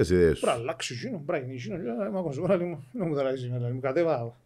Τις 0.00 0.10
ιδέες 0.10 0.38
σου. 0.38 0.44
Πρέπει 0.44 0.56
να 0.58 0.62
αλλάξει 0.62 0.94
εκείνο, 0.94 1.22
πρέπει 1.26 1.46
να 1.46 1.52
γίνει 1.52 1.74
εκείνο. 1.76 1.94
Και 2.04 2.10
Μα 2.10 2.18
ακόμα 2.18 2.56
λέει 2.56 2.66
μου, 2.68 2.86
να 2.92 3.04
μου 3.04 3.14
τα 3.14 3.20
αλλάξει 3.20 3.42
σήμερα. 3.42 3.72
Μου 3.72 3.80
κατέβα 3.80 4.36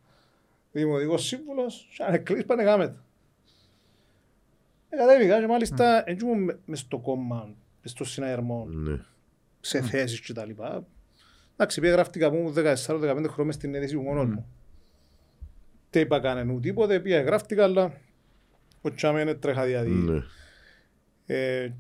δημοτικός 0.73 1.25
σύμβουλος, 1.27 1.89
και 1.97 2.03
αν 2.03 2.15
εκλείς 2.15 2.45
πάνε 2.45 2.63
κάμετε. 2.65 2.95
Ε, 4.89 4.97
Κατέβηκα 4.97 5.41
και 5.41 5.47
μάλιστα 5.47 6.03
έτσι 6.11 6.25
ήμουν 6.27 6.43
με- 6.45 6.59
μες 6.65 6.79
στο 6.79 6.99
κόμμα, 6.99 7.55
μες 7.83 7.91
στο 7.91 8.05
συναγερμό, 8.05 8.67
Ναι. 8.71 8.99
σε 9.61 9.81
θέσεις 9.83 10.21
και 10.21 10.33
τα 10.33 10.45
λοιπά. 10.47 10.85
Εντάξει, 11.57 11.81
πήγα 11.81 11.93
γραφτήκα 11.93 12.31
που 12.31 12.37
ήμουν 12.37 12.53
14-15 12.53 13.29
χρόνια 13.29 13.53
στην 13.53 13.75
αίσθηση 13.75 13.97
μου 13.97 14.03
μόνος 14.03 14.27
μου. 14.27 14.47
Δεν 15.91 16.03
είπα 16.03 16.21
κανέναν 16.21 16.61
τίποτε, 16.61 17.01
πήγα 17.01 17.23
γραφτήκα, 17.23 17.63
αλλά 17.65 17.93
ο 18.83 18.95
Τσάμε 18.95 19.21
είναι 19.21 19.35
τρέχα 19.35 19.65
διαδί. 19.65 19.91
Ναι. 19.91 20.23
Ε, 21.27 21.73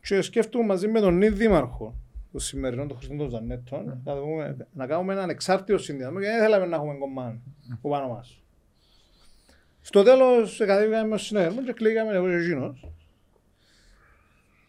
και 0.00 0.22
σκέφτομαι 0.22 0.64
μαζί 0.64 0.88
με 0.88 1.00
τον 1.00 1.16
νη 1.16 1.28
δήμαρχο, 1.28 1.94
το 2.38 2.44
σημερινό, 2.44 2.86
τον 2.86 2.96
Χριστό 2.96 3.28
Ζανέτων, 3.28 4.00
να, 4.04 4.16
δούμε, 4.16 4.56
να 4.72 4.86
κάνουμε 4.86 5.12
έναν 5.12 5.30
εξάρτητο 5.30 5.78
συνδυασμό, 5.78 6.20
γιατί 6.20 6.34
δεν 6.34 6.44
θέλαμε 6.44 6.66
να 6.66 6.76
έχουμε 6.76 6.94
κομμάτι 6.98 7.40
που 7.80 7.88
πάνω 7.88 8.08
μας. 8.08 8.42
Στο 9.80 10.02
τέλος, 10.02 10.56
κατέβηκαμε 10.56 11.08
με 11.08 11.18
συνέδριο 11.18 11.62
και 11.62 11.72
κλείγαμε 11.72 12.12
εγώ 12.12 12.26
και 12.26 12.34
εκείνος. 12.34 12.90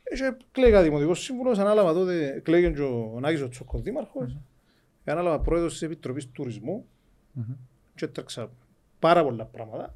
Και 0.04 0.36
κλαίγα 0.52 0.82
δημοτικός 0.82 1.24
σύμβουλος, 1.24 1.60
ανάλαβα 1.60 1.94
τότε, 1.94 2.42
κλαίγεν 2.44 2.76
και 2.76 2.82
ο 2.82 3.18
Νάκης 3.20 3.42
ο 3.42 3.50
Τσόκος 3.50 3.82
δήμαρχος, 3.82 4.38
και 5.04 5.12
ανάλαβα 5.12 5.40
πρόεδρος 5.40 5.72
της 5.72 5.82
Επιτροπής 5.82 6.32
Τουρισμού 6.32 6.86
και 7.96 8.06
έτρεξα 8.06 8.52
πάρα 9.00 9.24
πολλά 9.24 9.46
πράγματα 9.46 9.94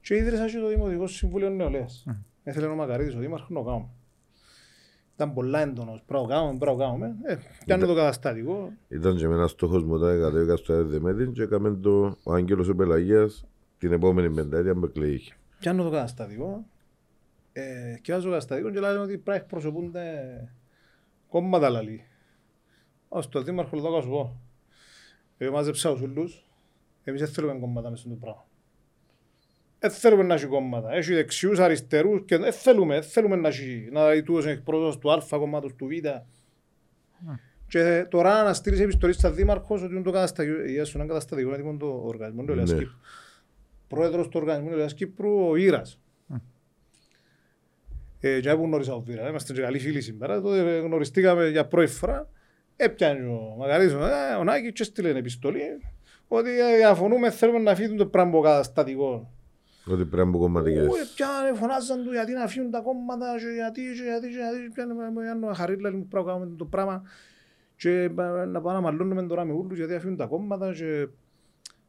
και 0.00 0.16
ίδρυσα 0.16 0.46
και 0.46 0.58
το 0.58 0.68
Δημοτικό 0.68 1.06
Συμβούλιο 1.06 1.50
Νεολαίας. 1.50 2.04
Έθελε 2.42 2.66
ο 2.66 2.74
Μακαρίτης 2.74 3.14
ο 3.14 3.18
δήμαρχος 3.18 3.50
να 3.50 3.56
το 3.56 3.66
κάνουμε. 3.66 3.88
Ήταν 5.20 5.34
πολλά 5.34 5.60
έντονος, 5.60 6.02
πρέπει 6.06 6.22
να 6.22 6.28
το 6.28 6.34
κάνουμε, 6.34 6.58
πρέπει 6.58 6.76
να 6.76 6.84
το 6.84 6.84
κάνουμε. 6.84 7.16
Ε, 7.22 7.36
πιάνω 7.64 7.86
το 7.86 7.94
καταστατικό. 7.94 8.72
Ήταν 8.88 9.16
και 9.16 9.28
με 9.28 9.34
ένας 9.34 9.50
στόχος 9.50 9.84
μου 9.84 9.94
όταν 9.94 10.20
κατέβηκα 10.20 10.56
στο 10.56 10.72
ΑΕΔ 10.72 11.32
και 11.32 11.42
έκαμε 11.42 11.74
το 11.74 12.16
ο 12.22 12.32
Άγγελος 12.32 12.68
ο 12.68 12.74
Πελαγίας 12.74 13.44
την 13.78 13.92
επόμενη 13.92 14.30
πενταετία 14.30 14.74
με 14.74 14.86
κλαίγει. 14.86 15.32
Πιάνω 15.58 15.82
το 15.82 15.90
καταστατικό. 15.90 16.66
Ε, 17.52 17.98
και 18.02 18.12
βάζω 18.12 18.24
το 18.24 18.30
καταστατικό 18.30 18.70
και 18.70 18.80
λένε 18.80 18.98
ότι 18.98 19.12
πρέπει 19.12 19.24
να 19.24 19.34
εκπροσωπούνται 19.34 20.04
κόμματα 21.28 21.70
λαλή. 21.70 22.04
Ως 23.08 23.28
το 23.28 23.42
δήμαρχο 23.42 23.76
λέω 23.76 23.90
το 23.90 24.00
σου 24.00 24.08
πω. 24.08 24.40
Εγώ 25.38 25.52
μάζεψα 25.52 25.92
τους 25.92 26.00
ούλους. 26.00 26.50
Εμείς 27.04 27.20
δεν 27.20 27.30
θέλουμε 27.30 27.58
κόμματα 27.58 27.90
μέσα 27.90 28.02
στο 28.02 28.16
πράγμα. 28.20 28.44
Δεν 29.80 29.90
θέλουμε 29.90 30.22
να 30.22 30.34
έχει 30.34 30.46
κόμματα. 30.46 30.92
Έχει 30.92 31.14
δεξιούς, 31.14 31.58
αριστερούς 31.58 32.22
και 32.24 32.36
δεν 32.36 32.52
θέλουμε, 32.52 32.94
δεν 32.94 33.02
θέλουμε 33.02 33.36
να 33.36 33.48
έχει 33.48 33.88
να 33.92 34.10
δει 34.10 34.22
τούτος 34.22 34.46
εκπρόσωπος 34.46 34.98
του 34.98 35.12
Α 35.12 35.38
κομμάτος 35.38 35.74
του 35.74 35.86
Β. 35.86 35.90
Και 37.66 38.06
τώρα 38.10 38.42
να 38.42 38.54
στείλεις 38.54 38.80
επιστολή 38.80 39.12
στα 39.12 39.30
δήμαρχος 39.30 39.82
ότι 39.82 39.94
είναι 39.94 40.02
το 40.02 40.10
καταστατικό, 40.10 40.64
η 40.64 40.72
Ιάσου 40.72 40.98
είναι 40.98 41.06
καταστατικό, 41.06 41.54
είναι 41.54 41.76
το 41.78 42.02
οργανισμό 42.04 42.42
νεολαίας 42.42 42.70
Ναι. 42.70 42.78
Κύπρου. 42.78 42.96
Πρόεδρος 43.88 44.28
του 44.28 44.38
οργανισμού 44.40 44.68
νεολαίας 44.68 44.94
Κύπρου, 44.94 45.48
ο 45.48 45.56
Ήρας. 45.56 46.00
Ε, 48.20 48.40
και 48.40 48.48
δεν 48.48 48.60
γνώρισα 48.60 48.94
ο 48.94 49.00
Βίρα, 49.00 49.28
είμαστε 49.28 49.52
και 49.52 49.60
καλοί 49.60 49.78
φίλοι 49.78 50.00
σήμερα, 50.00 50.40
τότε 50.40 50.78
γνωριστήκαμε 50.78 51.48
για 51.48 51.66
πρώτη 51.66 51.90
φορά. 51.90 52.28
Έπιανε 52.76 53.26
ο 53.26 53.54
Μακαρίτης, 53.58 53.92
ε, 53.92 54.34
ο 54.38 54.44
Νάκης 54.44 54.72
και 54.72 54.82
έστειλε 54.82 55.08
επιστολή 55.08 55.60
ότι 56.28 56.60
ε, 56.60 56.76
διαφωνούμε, 56.76 57.30
θέλουμε 57.30 57.58
να 57.58 57.74
φύγουν 57.74 57.96
το 57.96 58.06
πράγμα 58.06 58.30
από 58.30 58.40
καταστατικό. 58.40 59.32
Ότι 59.90 60.04
πρέπει 60.04 60.16
να 60.16 60.30
μπουν 60.30 60.40
κομματικές. 60.40 60.86
Ού, 60.86 60.92
πιάνε, 61.14 61.54
φωνάζαν 61.54 62.04
του 62.04 62.12
γιατί 62.12 62.32
να 62.32 62.46
φύγουν 62.46 62.70
τα 62.70 62.80
κόμματα 62.80 63.34
και 63.38 63.48
γιατί 63.54 63.80
και 63.80 64.02
γιατί 64.02 64.28
και 64.28 64.36
γιατί 64.36 64.70
πιάνε 64.74 64.94
με 64.94 65.30
ένα 65.30 65.54
χαρίλα 65.54 65.92
μου 65.92 66.06
πρέπει 66.06 66.26
να 66.26 66.32
κάνουμε 66.32 66.56
το 66.56 66.64
πράγμα. 66.64 67.02
Και 67.76 67.90
ε, 67.90 68.08
να 68.46 68.60
πάμε 68.60 68.72
να 68.72 68.80
μαλλώνουμε 68.80 69.26
τώρα 69.26 69.44
με 69.44 69.52
ούλους 69.52 69.76
γιατί 69.76 69.92
να 69.92 69.98
φύγουν 69.98 70.16
τα 70.16 70.26
κόμματα 70.26 70.72
και 70.72 71.08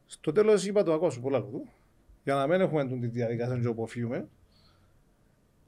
στο 0.06 0.32
τέλος 0.32 0.66
είπα 0.66 0.82
το 0.82 0.92
ακούσω 0.92 1.20
πολλά 1.20 1.40
του 1.42 1.68
για 2.24 2.34
να 2.34 2.46
μην 2.46 2.60
έχουμε 2.60 2.86
τη 2.86 3.06
διαδικασία 3.06 3.58
και 3.58 3.66
αποφύγουμε 3.66 4.28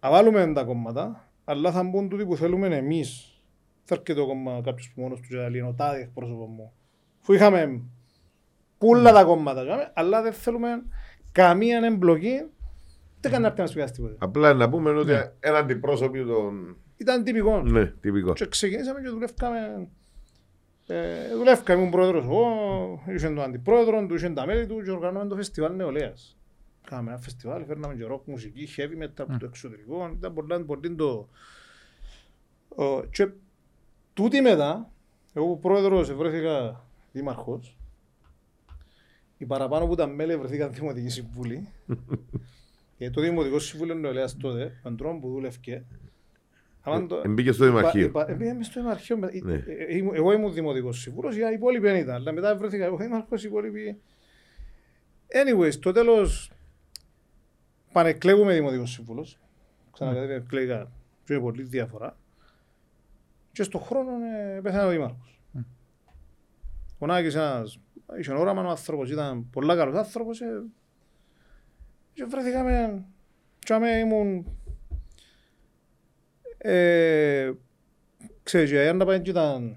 να 0.01 0.11
βάλουμε 0.11 0.53
τα 0.53 0.65
κόμματα 0.65 1.29
αλλά 1.45 1.73
θα 1.73 1.83
μπουν 1.83 2.09
τούτοι 2.09 2.27
που 2.27 2.37
θέλουμε 2.37 2.77
εμείς. 2.77 3.29
Θα 3.85 3.95
έρχεται 3.95 4.21
το 4.21 4.27
κόμμα 4.27 4.61
κάποιος 4.65 4.93
που 4.95 5.01
μόνος 5.01 5.21
του 5.21 5.29
και 5.29 5.37
θα 5.37 5.51
λέει 5.51 5.61
«Ο 5.61 5.75
τάδε 5.77 6.01
εκπρόσωπος 6.01 6.49
μου 6.49 6.73
που 7.25 7.33
είχαμε 7.33 7.83
πουλά 8.79 9.13
τα 9.13 9.25
κόμματα 9.25 9.65
τζάμε, 9.65 9.91
αλλά 9.95 10.23
δεν 10.23 10.33
θέλουμε 10.33 10.83
καμία 11.35 11.81
εμπλοκή 11.85 12.49
δεν 13.21 13.31
κάνει 13.33 13.45
να 13.45 13.53
πει 13.53 13.61
να 13.61 13.67
σου 13.67 13.75
πιάσει 13.75 13.93
τίποτε. 13.93 14.15
Απλά 14.19 14.55
να 14.55 14.69
πούμε 14.69 14.91
ότι 14.91 15.13
ένα 15.41 15.59
αντιπρόσωποι 15.59 16.25
των... 16.25 16.77
Ήταν 16.97 17.25
τυπικό. 17.25 17.63
Ναι, 17.63 17.87
τυπικό. 17.87 18.33
Και 18.33 18.47
ξεκινήσαμε 18.47 19.01
και 19.01 19.09
δουλεύκαμε. 19.09 19.89
Ε, 20.87 21.35
δουλεύκαμε, 21.37 21.79
ήμουν 21.79 21.93
πρόεδρος 21.93 22.25
εγώ, 22.25 22.47
είχε 23.07 23.27
τον 23.27 23.41
αντιπρόεδρο, 23.41 24.07
του 24.07 24.15
είχε 24.15 24.31
τα 24.31 24.47
μέλη 24.47 24.67
του 24.67 24.83
και 24.83 24.91
οργανώσαμε 24.91 25.29
το 25.29 25.37
φεστιβάλ 25.37 25.77
νεολαίας. 25.77 26.39
Κάναμε 26.85 27.11
ένα 27.11 27.19
φεστιβάλ, 27.19 27.65
φέρναμε 27.65 27.95
και 27.95 28.05
ροκ 28.05 28.27
μουσική, 28.27 28.69
heavy 28.77 29.03
metal 29.03 29.09
από 29.17 29.39
το 29.39 29.47
εξωτερικό, 29.47 30.11
ήταν 30.17 30.35
πολύ, 30.35 30.65
πολύ 30.65 30.95
το... 30.95 31.29
Ο, 32.69 33.05
και 33.05 33.29
τούτη 34.15 34.41
μετά, 34.41 34.91
εγώ 35.33 35.47
που 35.47 35.59
πρόεδρος 35.59 36.15
βρέθηκα 36.15 36.85
δήμαρχος, 37.13 37.77
οι 39.39 39.45
παραπάνω 39.47 39.87
που 39.87 39.95
τα 39.95 40.07
μέλη 40.07 40.37
βρεθήκαν 40.37 40.73
δημοτική 40.73 41.09
συμβούλη. 41.09 41.69
και 42.97 43.11
το 43.15 43.21
Δημοτικό 43.21 43.59
Συμβούλιο 43.59 43.95
Νεολαίας 43.95 44.37
τότε, 44.37 44.59
με 44.65 44.81
τον 44.83 44.97
τρόπο 44.97 45.19
που 45.19 45.29
δούλευκε, 45.31 45.85
άμα 46.81 47.07
το- 47.07 47.23
Εμπήκε 47.25 47.53
στο 47.53 47.65
Δημαρχείο. 47.65 48.05
Είπα- 48.07 48.23
είπα- 48.29 48.37
Πήγαμε 48.37 48.63
στο 48.63 48.81
Δημαρχείο. 48.81 49.19
με- 49.19 49.31
Ναι. 49.43 49.55
ε, 49.55 49.63
ε, 49.89 49.97
ήμουν- 49.97 50.15
Εγώ 50.15 50.33
ήμουν 50.33 50.53
δημοτικός 50.53 51.01
σύμβουλος, 51.01 51.37
οι 51.37 51.41
υπόλοιποι 51.55 51.87
δεν 51.87 51.97
ήταν. 51.97 52.15
Αλλά 52.15 52.33
μετά 52.33 52.57
βρέθηκα 52.57 52.85
εγώ 52.85 52.97
δήμαρχος, 52.97 53.45
οι 53.45 53.47
υπόλοιποι... 53.47 54.01
Anyway, 55.29 55.69
στο 55.73 55.93
τέλος 55.93 56.51
πανεκλέγουμε 57.93 58.55
δημοτικός 58.55 58.91
σύμβουλος. 58.91 59.39
Ξανακατέβη 59.93 60.33
εκλέγα 60.33 60.91
και 61.25 61.33
με 61.35 61.41
πολύ 61.41 61.63
διαφορά. 61.63 62.17
Και 63.53 63.63
στον 63.63 63.81
χρόνο 63.81 64.11
ε, 64.57 64.61
πέθανε 64.61 64.85
ο 64.87 64.91
δήμαρχος. 64.91 65.41
Ο 66.99 67.07
Νάκης 67.07 67.35
ένας, 67.35 67.79
είχε 68.19 68.33
όραμα 68.33 68.63
ο 68.65 68.69
άνθρωπος, 68.69 69.11
ήταν 69.11 69.51
πολλά 69.51 69.77
καλός 69.77 69.95
άνθρωπος. 69.97 70.41
ε, 70.41 70.63
Και 72.13 72.25
βρέθηκαμε, 72.25 73.05
και 73.59 73.73
άμε 73.73 73.91
ήμουν 73.91 74.47
ε, 76.59 77.51
Ξέρεις, 78.43 78.71
η 78.71 78.77
Αγιάννα 78.77 79.05
Παέντζη 79.05 79.31
ήταν 79.31 79.77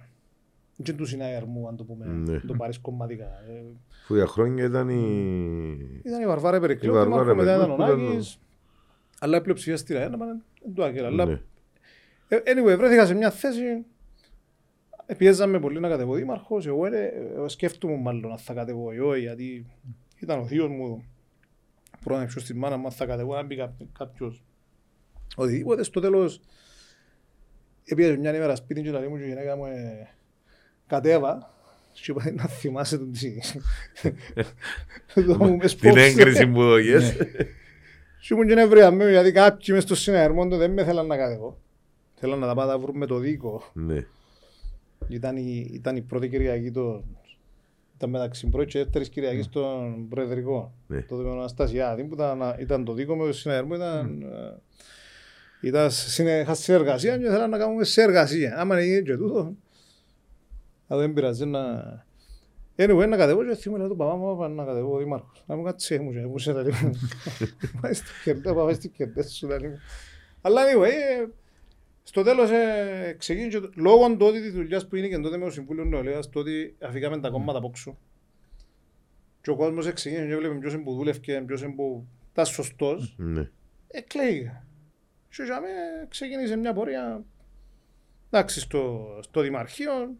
και 0.83 0.93
του 0.93 1.05
συναγερμού, 1.05 1.67
αν 1.67 1.75
το 1.75 1.83
πούμε, 1.83 2.05
Ναι. 2.05 2.39
το 2.39 2.53
πάρεις 2.53 2.77
κομματικά. 2.79 3.25
Ε, 3.25 3.63
Που 4.07 4.15
για 4.15 4.27
χρόνια 4.27 4.65
ήταν 4.65 4.89
η... 4.89 6.01
Ήταν 6.03 6.21
η 6.21 6.25
Βαρβάρα 6.25 6.59
Περικλέου, 6.59 6.91
Η 6.93 6.95
Βαρβάρα 6.97 7.35
μετά 7.35 7.55
ήταν 7.55 7.71
ο 7.71 7.75
Περικλέου 7.75 7.95
που 7.95 8.01
ήταν 8.01 8.11
Νάκης, 8.13 8.39
αλλά 9.19 9.37
η 9.37 9.41
πλειοψηφία 9.41 9.77
στην 9.77 9.95
Αγιάννα 9.95 10.17
Παέντζη 10.17 10.41
δεν 10.63 10.73
το 10.73 10.83
άγγελα. 10.83 11.07
Αλλά, 11.07 11.25
Ναι. 11.25 11.41
ε, 12.27 12.37
anyway, 12.45 12.77
βρέθηκα 12.77 13.05
σε 13.05 13.13
μια 13.13 13.31
θέση, 13.31 13.63
ε, 13.65 13.81
πιέζαμε 15.15 15.59
πολύ 15.59 15.79
να 15.79 15.89
κατεβώ 15.89 16.13
δήμαρχος, 16.13 16.67
εγώ 16.67 16.85
ε, 16.85 16.97
ε, 17.45 17.47
σκέφτομαι 17.47 17.95
μάλλον 17.97 18.31
αν 18.31 18.37
θα 18.37 18.53
κατεβώ 18.53 18.91
εγώ, 18.91 19.15
γιατί 19.15 19.65
ήταν 20.19 20.39
ο 20.39 20.45
θείος 20.45 20.69
μου, 20.69 21.03
πρώτα 22.03 22.25
πιο 22.25 22.41
στη 22.41 22.53
μάνα 22.53 22.77
μου, 22.77 22.85
αν 22.85 22.91
θα 22.91 23.05
κατεβώ, 23.05 23.35
αν 23.35 23.45
μπει 23.45 23.55
κάπο- 23.55 23.97
κάποιος 23.97 24.43
οτιδήποτε, 25.35 25.83
στο 25.83 25.99
τέλος 25.99 26.41
Έπιαζε 27.89 28.17
μια 28.17 28.35
ημέρα 28.35 28.55
σπίτι 28.55 28.81
και 28.81 28.91
λέει 28.91 29.07
μου 29.07 29.17
και 29.17 29.23
η 29.23 29.27
γυναίκα 29.27 29.55
μου 29.55 29.65
ε, 29.65 30.07
κατέβα 30.87 31.53
και 31.93 32.11
είπα 32.11 32.31
να 32.31 32.43
θυμάσαι 32.43 32.97
τον 32.97 33.11
τι. 33.11 33.33
Το 35.13 35.35
μου 35.39 35.51
με 35.51 35.57
Την 35.57 35.67
σπόξε. 35.69 36.03
έγκριση 36.05 36.47
που 36.47 36.61
δόγες. 36.63 37.15
Και 38.21 38.33
ήμουν 38.33 38.47
και 38.47 38.53
νευρία 38.53 38.91
με 38.91 39.09
γιατί 39.09 39.31
κάποιοι 39.31 39.65
μες 39.69 39.83
στο 39.83 39.95
συναγερμό 39.95 40.47
του 40.47 40.57
δεν 40.57 40.71
με 40.71 40.83
θέλαν 40.83 41.07
να 41.07 41.17
κατεβώ. 41.17 41.57
Θέλαν 42.15 42.39
να 42.39 42.47
τα 42.47 42.53
πάτα 42.55 42.77
βρουν 42.79 42.97
με 42.97 43.05
το 43.05 43.17
δίκο. 43.17 43.63
Ναι. 43.73 44.05
Ήταν 45.07 45.37
η, 45.37 45.69
ήταν 45.73 45.95
η 45.95 46.01
πρώτη 46.01 46.29
Κυριακή 46.29 46.71
το... 46.71 47.03
Ήταν 47.95 48.09
μεταξύ 48.09 48.47
πρώτης 48.47 48.73
και 48.73 48.79
δεύτερης 48.79 49.09
Κυριακής 49.09 49.45
στον 49.45 50.07
Προεδρικό. 50.09 50.73
Ναι. 50.87 51.01
Τότε 51.01 51.23
με 51.23 51.29
τον 51.29 51.37
Αναστασιάδη 51.39 52.03
που 52.03 52.13
ήταν, 52.13 52.55
ήταν 52.59 52.85
το 52.85 52.93
δίκο 52.93 53.15
με 53.15 53.25
το 53.25 53.33
συναγερμό 53.33 53.75
ήταν... 53.75 54.21
ε, 54.21 55.67
Ήταν 55.67 55.91
συνε- 55.91 56.41
είχα 56.41 56.53
συνεργασία 56.53 57.17
και 57.17 57.23
θέλαν 57.29 57.49
να 57.49 57.57
κάνουμε 57.57 57.83
συνεργασία. 57.83 58.59
Άμα 58.59 58.83
είναι 58.85 59.01
και 59.01 59.17
τούτο, 59.17 59.53
αλλά 60.87 61.01
δεν 61.01 61.13
πειράζει 61.13 61.45
να... 61.45 61.59
Anyway, 62.79 63.07
να 63.07 63.17
κατεβώ 63.17 63.45
και 63.45 63.55
θυμούμαι 63.55 63.79
λέω 63.81 63.89
του 63.89 63.95
παπά 63.95 64.15
μου 64.15 64.37
«Πάμε 64.37 64.55
να 64.55 64.63
κατεβώ 64.65 64.93
ο 64.93 64.97
δήμαρχος. 64.97 65.43
Να 65.47 65.55
μου 65.55 65.63
κάτσε 65.63 65.99
μου 65.99 66.11
και 66.11 66.19
μου 66.25 66.37
σε 66.37 66.51
λέει 66.53 66.71
μου. 66.83 66.91
Πάει 67.81 67.93
στο 67.93 68.05
κερδές, 68.23 68.53
πάμε 68.53 68.73
στο 68.73 68.87
κερδές 68.87 69.31
σου 69.33 69.47
λέει 69.47 69.57
μου. 69.69 69.77
Αλλά 70.41 70.61
anyway, 70.61 70.85
ε, 70.85 71.25
στο 72.07 72.23
τέλος 72.23 72.49
ε, 72.51 73.15
ξεκίνησε, 73.17 73.59
το- 73.59 73.69
λόγω 73.75 74.15
του 74.17 74.25
ότι 74.25 74.41
της 74.41 74.53
δουλειάς 74.53 74.87
που 74.87 74.95
είναι 74.95 75.07
και 75.07 75.17
τότε 75.17 75.37
με 75.37 75.45
το 75.45 75.51
Συμβούλιο 75.51 75.83
Νεολαίας, 75.85 76.29
το 76.29 76.39
ότι 76.39 76.75
αφήκαμε 76.81 77.19
τα 77.19 77.29
κόμματα 77.29 77.57
από 77.57 77.67
έξω. 77.67 77.97
Και 79.41 79.49
ο 79.49 79.55
κόσμος 79.55 79.93
ξεκίνησε 79.93 80.27
και 80.27 80.33
έβλεπε 80.33 80.55
ποιος 80.55 80.73
είναι 80.73 80.83
που 80.83 80.93
δούλευκε, 80.95 81.43
ποιος 81.47 81.61
είναι 81.61 81.73
που 81.73 82.07
ήταν 82.31 82.45
σωστός. 82.45 83.15
Ναι. 83.17 83.49
Εκλέγει. 83.87 84.51
Και 85.29 85.43
για 85.43 85.61
μέ 85.61 85.67
ξεκίνησε 86.09 86.55
μια 86.55 86.73
πορεία 86.73 87.23
εντάξει, 88.31 88.59
στο, 88.59 89.07
στο 89.21 89.41
Δημαρχείο, 89.41 90.15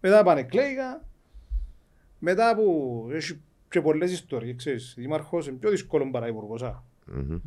μετά 0.00 0.22
πανεκλέγα, 0.22 1.04
μετά 2.18 2.54
που 2.56 3.08
έχει 3.12 3.40
και 3.68 3.80
πολλές 3.80 4.12
ιστορίες, 4.12 4.56
ξέρεις, 4.56 4.94
Δήμαρχος 4.98 5.46
είναι 5.46 5.56
πιο 5.56 5.70
δύσκολο 5.70 6.10
παρά 6.10 6.26
υπουργός. 6.28 6.62
α. 6.62 6.82
Μμμ. 7.06 7.38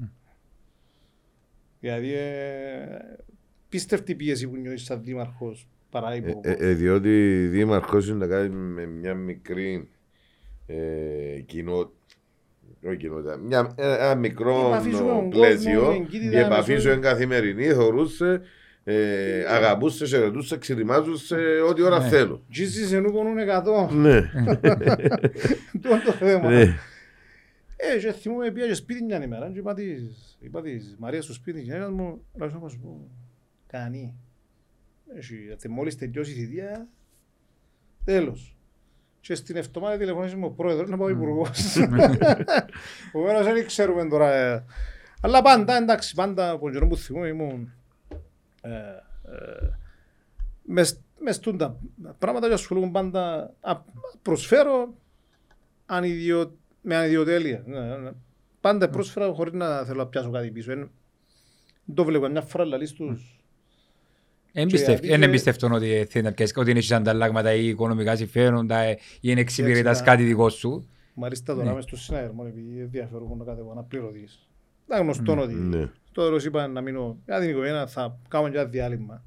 Δηλαδή, 1.79 2.13
ε, 2.13 3.15
πίστευτη 3.71 4.15
πίεση 4.15 4.47
που 4.47 4.55
νιώθεις 4.55 4.83
σαν 4.83 5.01
Δήμαρχος 5.03 5.67
παρά 5.89 6.11
Ε, 6.11 6.15
υπουργός. 6.15 6.41
ε, 6.45 6.55
ε, 6.59 6.73
διότι 6.73 7.47
δήμαρχος 7.47 8.07
είναι 8.07 8.17
να 8.17 8.27
κάνει 8.27 8.49
με 8.55 8.85
μια 8.85 9.13
μικρή 9.13 9.89
ε, 10.67 11.39
κοινότητα. 11.45 11.95
Όχι 12.87 12.97
κοινότητα, 12.97 13.37
μια, 13.37 13.73
ε, 13.77 13.93
ένα 13.93 14.15
μικρό 14.15 14.61
Η 14.63 14.67
επαφή 14.67 14.91
σου 14.91 15.03
με 15.05 15.09
τον 15.11 15.29
πλαίσιο. 15.29 15.79
κόσμο, 15.79 15.93
η 15.93 16.01
εγκύτητα 16.01 16.37
Η 16.39 16.41
επαφή 16.41 16.71
μέσω- 16.71 16.81
σου 16.87 16.91
είναι 16.91 17.01
καθημερινή, 17.07 17.63
θεωρούσε, 17.65 18.41
ε, 18.83 19.43
αγαπούσε, 19.47 20.05
σε 20.05 20.17
ρωτούσε, 20.17 20.57
ξυριμάζούσε 20.57 21.35
ό,τι 21.69 21.81
ώρα 21.81 21.99
Ναι. 21.99 22.07
θέλω. 22.07 22.43
Τζίζεις 22.51 22.91
ενού 22.91 23.11
πονούν 23.11 23.37
εκατό. 23.37 23.89
Ναι, 23.93 24.21
Το 25.81 25.89
είναι 25.89 26.01
το 26.05 26.11
θέμα. 26.11 26.49
ναι. 26.49 26.61
Ε, 27.75 27.99
και 27.99 28.11
θυμούμαι 28.11 28.51
πήγα 28.51 28.67
και 28.67 28.73
σπίτι 28.73 29.03
μια 29.03 29.23
ημέρα 29.23 29.49
και 29.53 29.59
είπα 29.59 29.73
της, 29.73 30.37
είπα 30.39 30.61
της 30.61 30.95
Μαρίας 30.99 31.23
στο 31.23 31.33
σπίτι 31.33 31.61
και 31.63 31.73
μου, 31.91 32.21
να 32.37 32.49
σου 32.49 32.79
πω, 32.79 33.09
Κανεί. 33.71 34.15
Έχει, 35.15 35.35
γιατί 35.35 35.69
μόλις 35.69 35.95
τελειώσει 35.95 36.31
η 36.31 36.33
θητεία, 36.33 36.87
τέλος. 38.03 38.55
Και 39.19 39.35
στην 39.35 39.55
εβδομάδα 39.55 39.97
τηλεφωνήσει 39.97 40.35
μου 40.35 40.45
ο 40.45 40.49
πρόεδρος 40.49 40.89
να 40.89 40.97
πάω 40.97 41.09
υπουργός. 41.09 41.75
Επομένως 43.07 43.43
δεν 43.43 43.65
ξέρουμε 43.65 44.07
τώρα. 44.07 44.33
ε. 44.33 44.63
Αλλά 45.21 45.41
πάντα, 45.41 45.75
εντάξει, 45.75 46.15
πάντα 46.15 46.49
από 46.49 46.63
τον 46.63 46.71
καιρό 46.71 46.87
που 46.87 46.97
θυμούμαι 46.97 47.27
ήμουν 47.27 47.73
ε, 48.61 48.69
ε, 48.69 49.69
μες, 50.61 51.01
μες 51.19 51.39
τούν 51.39 51.57
τα 51.57 51.79
πράγματα 52.19 52.47
και 52.47 52.53
ασχολούμαι 52.53 52.91
πάντα 52.91 53.53
α, 53.61 53.81
προσφέρω 54.21 54.93
ανιδιο, 55.85 56.57
με 56.81 56.95
ανιδιοτέλεια. 56.95 57.63
Ναι, 57.65 57.97
ναι. 57.97 58.11
Πάντα 58.61 58.89
πρόσφερα 58.89 59.33
χωρίς 59.33 59.53
να 59.53 59.83
θέλω 59.83 59.97
να 59.97 60.07
πιάσω 60.07 60.31
κάτι 60.31 60.51
πίσω. 60.51 60.71
Εν, 60.71 60.91
το 61.93 62.03
βλέπω 62.03 62.27
μια 62.27 62.41
φορά 62.41 62.65
λαλείς 62.65 62.89
στους 62.89 63.40
Εμπιστευ- 64.53 65.01
Και 65.01 65.13
Εν 65.13 65.19
και- 65.19 65.25
εμπιστευτούν 65.25 65.71
ότι 65.71 66.05
θέλει 66.09 66.23
να 66.25 66.31
πιάσεις- 66.31 66.57
ότι 66.57 66.71
έχεις 66.71 66.91
ανταλλάγματα 66.91 67.53
ή 67.53 67.67
οικονομικά 67.67 68.15
συμφέροντα 68.15 68.77
ε, 68.77 68.91
ή 68.91 68.97
είναι 69.19 69.39
εξυπηρετάς 69.41 69.79
Εντάξει, 69.81 70.03
κάτι 70.03 70.23
δικό 70.23 70.49
σου. 70.49 70.89
Μάλιστα 71.13 71.53
τώρα 71.55 71.67
Ναι. 71.67 71.73
μες 71.73 71.83
στο 71.83 71.97
συνέδριο, 71.97 72.45
επειδή 72.47 72.79
ενδιαφέρον 72.79 73.37
να 73.37 73.43
κάτι 73.45 73.61
αναπληρωτής. 73.71 74.49
Ήταν 74.85 75.01
γνωστό 75.03 75.39
ότι 75.39 75.53
Ναι. 75.53 75.89
το 76.11 76.23
τέλος 76.23 76.45
είπα 76.45 76.67
να 76.67 76.81
μείνω 76.81 77.17
για 77.25 77.39
την 77.39 77.49
οικογένεια, 77.49 77.87
θα 77.87 78.17
κάνω 78.27 78.49
και 78.49 78.57
ένα 78.57 78.65
διάλειμμα. 78.67 79.23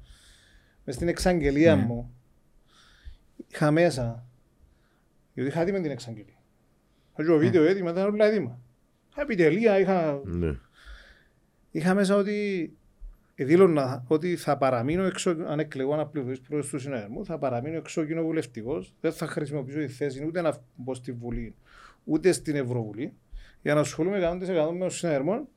Μες 0.83 0.95
στην 0.95 1.07
εξαγγελία 1.07 1.75
Ναι. 1.75 1.83
μου 1.83 2.13
είχα 3.51 3.71
μέσα, 3.71 4.25
γιατί 5.33 5.49
είχα 5.49 5.61
έτοιμη 5.61 5.81
την 5.81 5.91
εξαγγελία. 5.91 6.33
Είχα 7.11 7.23
και 7.23 7.29
το 7.29 7.37
βίντεο 7.37 7.63
έτοιμα, 7.63 7.91
ήταν 7.91 8.13
όλα 8.13 8.25
έτοιμα. 8.25 8.59
Είχα 9.11 9.21
επιτελεία, 9.21 9.79
είχα, 9.79 10.21
Ναι. 10.25 10.55
είχα 11.71 11.93
μέσα 11.93 12.15
ότι 12.15 12.71
δήλωνα 13.43 14.03
ότι 14.07 14.35
θα 14.35 14.57
παραμείνω 14.57 15.03
εξω, 15.03 15.35
αν 15.47 15.59
εκλεγώ 15.59 15.93
αναπληρωτής 15.93 16.41
πρόεδρος 16.41 16.71
του 16.71 16.79
συνέδρου, 16.79 17.25
θα 17.25 17.37
παραμείνω 17.37 17.77
εξωκοινοβουλευτικός, 17.77 18.93
δεν 19.01 19.11
θα 19.11 19.27
χρησιμοποιήσω 19.27 19.79
τη 19.79 19.87
θέση 19.87 20.25
ούτε 20.25 20.41
να 20.41 20.57
μπω 20.75 20.93
στη 20.93 21.11
Βουλή, 21.11 21.55
ούτε 22.03 22.31
στην 22.31 22.55
Ευρωβουλή, 22.55 23.13
για 23.61 23.73
να 23.73 23.79
ασχολούμαι 23.79 24.17
100% 24.17 24.71
με 24.71 24.79
τον 24.79 24.89
συνέδριο 24.89 25.47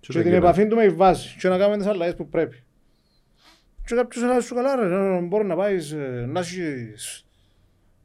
και 0.00 0.12
τα 0.12 0.12
την 0.12 0.22
κενά. 0.22 0.36
επαφή 0.36 0.66
του 0.66 0.76
με 0.76 0.84
η 0.84 0.88
βάση 0.88 1.36
και 1.38 1.48
να 1.48 1.58
κάνουμε 1.58 1.76
τις 1.76 1.86
αλλαγές 1.86 2.14
που 2.14 2.28
πρέπει. 2.28 2.62
Και 3.86 3.94
κάποιος 3.94 4.24
έλεγε 4.24 4.40
σου 4.40 4.54
καλά 4.54 4.76
ρε, 4.76 4.86
να- 4.88 5.20
μπορεί 5.20 5.44
να 5.46 5.56
πάεις, 5.56 5.92
ε, 5.92 6.24
να 6.28 6.40
έχεις, 6.40 7.26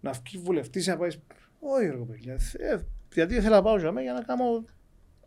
να 0.01 0.11
βγεις 0.11 0.41
βουλευτής, 0.41 0.87
να 0.87 0.97
πάεις, 0.97 1.19
όχι 1.59 1.85
ρε 1.85 1.97
παιδιά, 1.97 2.33
ε, 2.57 2.77
γιατί 3.13 3.35
ήθελα 3.35 3.55
να 3.55 3.61
πάω 3.61 3.77
για 3.77 3.91
μένα 3.91 4.01
για 4.01 4.13
να 4.13 4.21
κάνω 4.21 4.65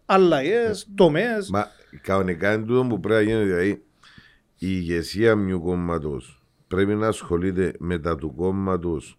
αλλαγές, 0.06 0.88
τομές. 0.94 1.50
Μα 1.50 1.70
κανονικά 2.00 2.54
είναι 2.54 2.64
τούτο 2.64 2.86
που 2.88 3.00
πρέπει 3.00 3.24
να 3.24 3.30
γίνει. 3.30 3.44
Δηλαδή, 3.44 3.70
η 4.58 4.66
ηγεσία 4.68 5.34
μιου 5.34 5.60
κόμματος 5.60 6.42
πρέπει 6.68 6.94
να 6.94 7.06
ασχολείται 7.06 7.72
με 7.78 7.98
τα 7.98 8.16
του 8.16 8.34
κόμματος 8.34 9.18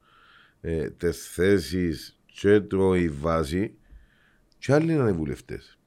ε, 0.62 0.90
τι 0.90 1.12
θέσεις 1.12 2.20
και 2.26 2.60
το 2.60 2.96
η 2.96 3.10
βάση, 3.10 3.74
και 4.60 4.74
άλλοι 4.74 4.94
είναι 4.94 5.10
οι 5.10 5.14
βουλευτές. 5.14 5.78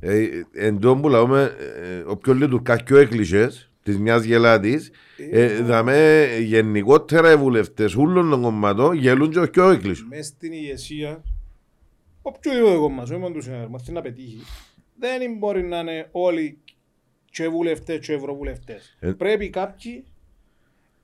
Ε, 0.00 0.28
εν 0.52 0.78
τω 0.78 0.96
που 0.96 1.08
λέμε, 1.08 1.56
ε, 1.58 2.02
όποιο 2.06 2.34
λέει 2.34 2.48
του 2.48 2.62
κακιό 2.62 2.96
έκλεισε 2.96 3.50
της 3.82 3.98
μιας 3.98 4.24
γελάτης, 4.24 4.90
ε, 5.30 5.62
δαμε 5.62 6.26
γενικότερα 6.42 7.32
οι 7.32 7.36
βουλευτές 7.36 7.94
όλων 7.94 8.30
των 8.30 8.42
κομμάτων 8.42 8.94
γελούν 8.94 9.30
και 9.30 9.38
ο 9.38 9.50
πιο 9.50 9.70
έκλεισο. 9.70 10.04
Μες 10.08 10.26
στην 10.26 10.52
ηγεσία, 10.52 11.22
οποιοδήποτε 12.26 12.76
κόμμα, 12.76 13.02
όχι 13.02 13.16
μόνο 13.16 13.34
τους 13.34 13.44
συνέδρου, 13.44 13.80
θέλει 13.80 13.96
να 13.96 14.02
πετύχει, 14.02 14.40
δεν 14.98 15.36
μπορεί 15.38 15.62
να 15.62 15.78
είναι 15.78 16.08
όλοι 16.12 16.58
και 17.24 17.48
βουλευτές 17.48 18.06
και 18.06 18.12
ευρωβουλευτές. 18.12 18.96
Ε. 19.00 19.12
Πρέπει 19.12 19.50
κάποιοι 19.50 20.04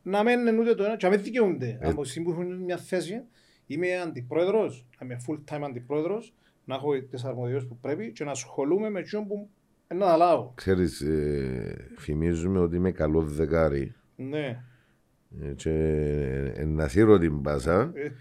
να 0.02 0.22
μένουν 0.22 0.59
ούτε 0.59 0.74
το 0.74 0.85
ένα 0.85 0.96
και 0.96 1.06
να 1.06 1.12
μην 1.14 1.22
δικαιούνται. 1.22 1.78
Από 1.83 2.04
στιγμή 2.04 2.28
που 2.28 2.40
έχουν 2.40 2.56
μια 2.56 2.76
θέση, 2.76 3.22
είμαι 3.66 3.96
αντιπρόεδρος, 4.00 4.87
να 5.00 5.06
είμαι 5.06 5.20
full 5.28 5.38
time 5.54 5.62
αντιπρόεδρος, 5.64 6.35
να 6.64 6.74
έχω 6.74 7.00
τις 7.02 7.24
αρμοδιότητες 7.24 7.68
που 7.68 7.78
πρέπει 7.80 8.12
και 8.12 8.24
να 8.24 8.30
ασχολούμαι 8.30 8.90
με 8.90 9.00
εκείνο 9.00 9.24
που 9.26 9.48
να 9.94 10.06
τα 10.06 10.16
λάβω. 10.16 10.52
Ξέρεις, 10.54 11.00
ε, 11.00 11.88
φημίζουμε 11.98 12.59
ότι 12.59 12.76
είμαι 12.76 12.90
καλός 12.90 13.35
δεκάρι 13.35 13.94
Ναι. 14.16 14.62
ε, 15.42 15.52
και 15.56 15.70
ε, 16.56 16.64
να 16.64 16.88
σύρω 16.88 17.18
την 17.18 17.42
πάσα 17.42 17.90
Ε, 17.94 18.12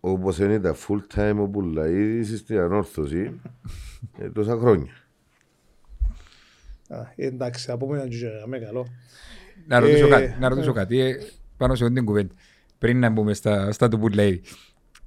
όπως 0.00 0.38
είναι 0.38 0.60
τα 0.60 0.76
full 0.86 1.00
time 1.14 1.36
όπου 1.38 1.60
λέει 1.60 2.22
στην 2.24 2.58
ανόρθωση 2.58 3.40
ε, 4.18 4.30
τόσα 4.30 4.56
χρόνια. 4.56 4.92
α, 6.88 6.96
εντάξει, 7.16 7.70
από 7.70 7.86
μένα 7.88 8.08
και 8.08 8.16
με 8.46 8.58
καλό. 8.58 8.86
Να 9.66 9.78
ρωτήσω, 9.80 10.06
Ε, 10.06 10.08
κάτι, 10.08 10.36
να 10.40 10.48
ρωτήσω 10.48 10.70
ε. 10.70 10.72
κάτι 10.72 11.00
ε, 11.00 11.16
πάνω 11.56 11.74
σε 11.74 11.82
αυτή 11.82 11.94
την 11.96 12.04
κουβέντα. 12.04 12.34
Πριν 12.78 12.98
να 12.98 13.10
μπούμε 13.10 13.34
στα, 13.34 13.72
στα 13.72 13.88
του 13.88 13.98
που 13.98 14.08
λέει. 14.08 14.42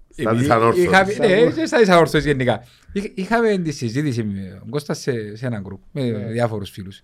Στα 0.10 0.21
Επειδή 0.29 0.38
της 0.41 0.49
ανόρθωσης. 0.49 0.84
είχαμε- 0.84 1.12
Στα 1.12 1.25
Ναι, 1.27 1.34
ανόρθωσης. 1.34 1.60
και 1.60 1.65
στα 1.65 1.77
της 1.79 1.89
ανόρθωσης 1.89 2.25
γενικά. 2.25 2.63
Είχ- 2.93 3.17
Είχαμε 3.17 3.58
τη 3.58 3.71
συζήτηση 3.71 4.23
με 4.23 4.58
τον 4.60 4.69
Κώστα 4.69 4.93
σε, 4.93 5.36
σε 5.36 5.45
ένα 5.45 5.60
γκρουπ 5.60 5.82
με 5.91 6.10
Ναι. 6.10 6.17
διάφορους 6.32 6.69
φίλους. 6.69 7.03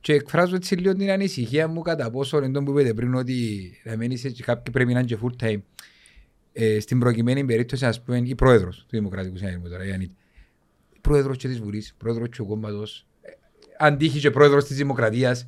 Και 0.00 0.12
εκφράζω 0.12 0.54
έτσι 0.56 0.74
λίγο 0.74 0.94
την 0.96 1.10
ανησυχία 1.10 1.68
μου 1.68 1.80
κατά 1.82 2.10
πόσο 2.10 2.38
εντός 2.38 2.62
που 2.64 2.70
είπατε 2.70 2.94
πριν 2.94 3.14
ότι 3.14 3.70
θα 3.84 3.96
μένει 3.96 4.16
σε 4.16 4.30
κάποιοι 4.44 4.72
πρέπει 4.72 4.92
να 4.92 4.98
είναι 4.98 5.08
και 5.08 5.18
full 5.22 5.44
time. 5.44 5.58
Ε, 6.58 6.80
στην 6.80 6.98
προκειμένη 6.98 7.44
περίπτωση, 7.44 7.86
ας 7.86 8.02
πούμε, 8.02 8.18
η 8.24 8.34
πρόεδρος 8.34 8.76
του 8.78 8.86
Δημοκρατικού 8.90 9.36
Συνέδριου 9.36 9.70
τώρα, 9.70 9.86
η 9.86 9.92
Ανίτη. 9.92 10.14
Η 10.94 10.98
πρόεδρος 11.00 11.36
και 11.36 11.48
της 11.48 11.58
Βουλής, 11.60 11.94
πρόεδρος 11.98 12.28
και 12.28 12.40
ο 12.40 12.44
κόμματος, 12.44 13.06
ε, 13.22 13.30
αν 13.78 13.96
τύχει 13.96 14.18
και 14.18 14.30
πρόεδρος 14.30 14.64
της 14.64 14.76
Δημοκρατίας, 14.76 15.46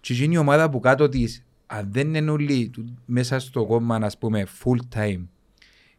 και 0.00 0.12
γίνει 0.12 0.34
η 0.34 0.38
ομάδα 0.38 0.70
που 0.70 0.80
κάτω 0.80 1.08
της, 1.08 1.44
αν 1.66 1.88
δεν 1.92 2.14
είναι 2.14 2.30
όλοι 2.30 2.68
του- 2.68 2.98
μέσα 3.06 3.38
στο 3.38 3.66
κόμμα, 3.66 3.96
ας 3.96 4.18
πούμε, 4.18 4.46
full 4.64 4.78
time, 4.98 5.24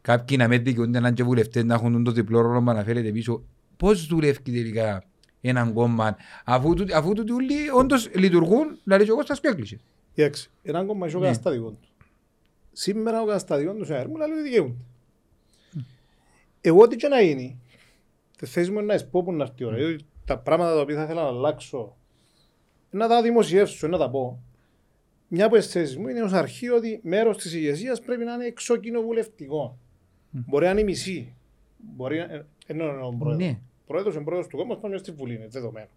κάποιοι 0.02 0.38
να 0.40 0.48
μην 0.48 0.64
δικαιούνται 0.64 1.00
να 1.00 1.08
είναι 1.08 1.16
και 1.16 1.24
βουλευτές, 1.24 1.64
να 1.64 1.74
έχουν 1.74 2.04
το 2.04 2.12
διπλό 2.12 2.42
ρόλο 2.42 2.62
που 2.64 2.70
αναφέρεται 2.70 3.12
πίσω, 3.12 3.44
πώς 3.78 4.06
δουλεύει 4.08 4.42
τελικά 4.42 5.04
έναν 5.42 5.74
κόμμα, 5.74 6.16
αφού, 6.46 6.74
του- 6.74 6.96
αφού 6.96 7.14
τούτοι 7.14 7.32
όλοι 7.32 7.54
όντως 7.78 8.10
λειτουργούν, 8.16 8.80
δηλαδή 8.84 9.04
και 9.06 9.12
ο 9.12 9.16
Κώστας 9.16 9.40
πιο 9.40 9.50
έκλεισε. 9.50 9.80
Κοιτάξτε, 10.14 10.50
έναν 10.64 10.86
κόμμα 10.88 11.06
έχει 11.06 11.16
ο 11.16 11.20
Ναι. 11.20 11.26
καταστατικό 11.26 11.70
του. 11.70 11.87
Σήμερα 12.80 13.22
ο 13.22 13.26
καταστατικό 13.26 13.74
του 13.74 13.86
συνέδρου 13.86 14.10
μου 14.10 14.18
λέει 14.18 14.30
ότι 14.30 14.42
δικαιούνται. 14.42 14.76
Εγώ 16.62 16.82
ό,τι 16.82 16.96
και 16.96 17.08
να 17.08 17.22
γίνει, 17.22 17.60
τη 18.38 18.46
θέση 18.46 18.72
μου 18.72 18.78
είναι 18.78 18.86
να 18.86 18.94
εσπώ 18.94 19.24
που 19.24 19.34
να 19.34 19.44
έρθει 19.44 19.64
η 19.64 19.66
ώρα. 19.66 19.76
διότι 19.76 20.06
Τα 20.26 20.38
πράγματα 20.38 20.74
τα 20.74 20.82
οποία 20.82 20.96
θα 20.96 21.04
ήθελα 21.04 21.22
να 21.22 21.28
αλλάξω, 21.28 21.96
να 22.90 23.08
τα 23.08 23.22
δημοσιεύσω, 23.22 23.88
να 23.88 23.98
τα 23.98 24.10
πω. 24.10 24.40
Μια 25.28 25.46
από 25.46 25.56
τις 25.56 25.68
θέσεις 25.68 25.98
μου 25.98 26.08
είναι 26.08 26.22
ως 26.22 26.34
αρχή 26.34 26.70
ότι 26.70 27.00
μέρος 27.04 27.38
της 27.38 27.54
ηγεσίας 27.54 28.00
πρέπει 28.00 28.24
να 28.24 28.34
είναι 28.34 28.46
εξωκοινοβουλευτικό. 28.46 29.78
Μπορεί 30.32 30.66
να 30.66 30.72
είναι 30.72 30.82
η 30.82 30.84
μισή. 30.84 31.36
Μπορεί 31.78 32.18
να 32.18 32.24
ε, 32.24 32.46
ενώ 32.66 32.84
είναι 32.84 33.04
ο 33.04 33.16
πρόεδρος. 33.20 33.48
Ναι. 33.48 33.60
Πρόεδρος 33.88 34.16
είναι 34.16 34.24
πρόεδρος 34.24 34.50
του 34.50 34.58
κόμματος, 34.58 34.82
πάμε 34.82 34.98
στη 34.98 35.12
Βουλή, 35.12 35.34
είναι 35.34 35.48
δεδομένο. 35.48 35.90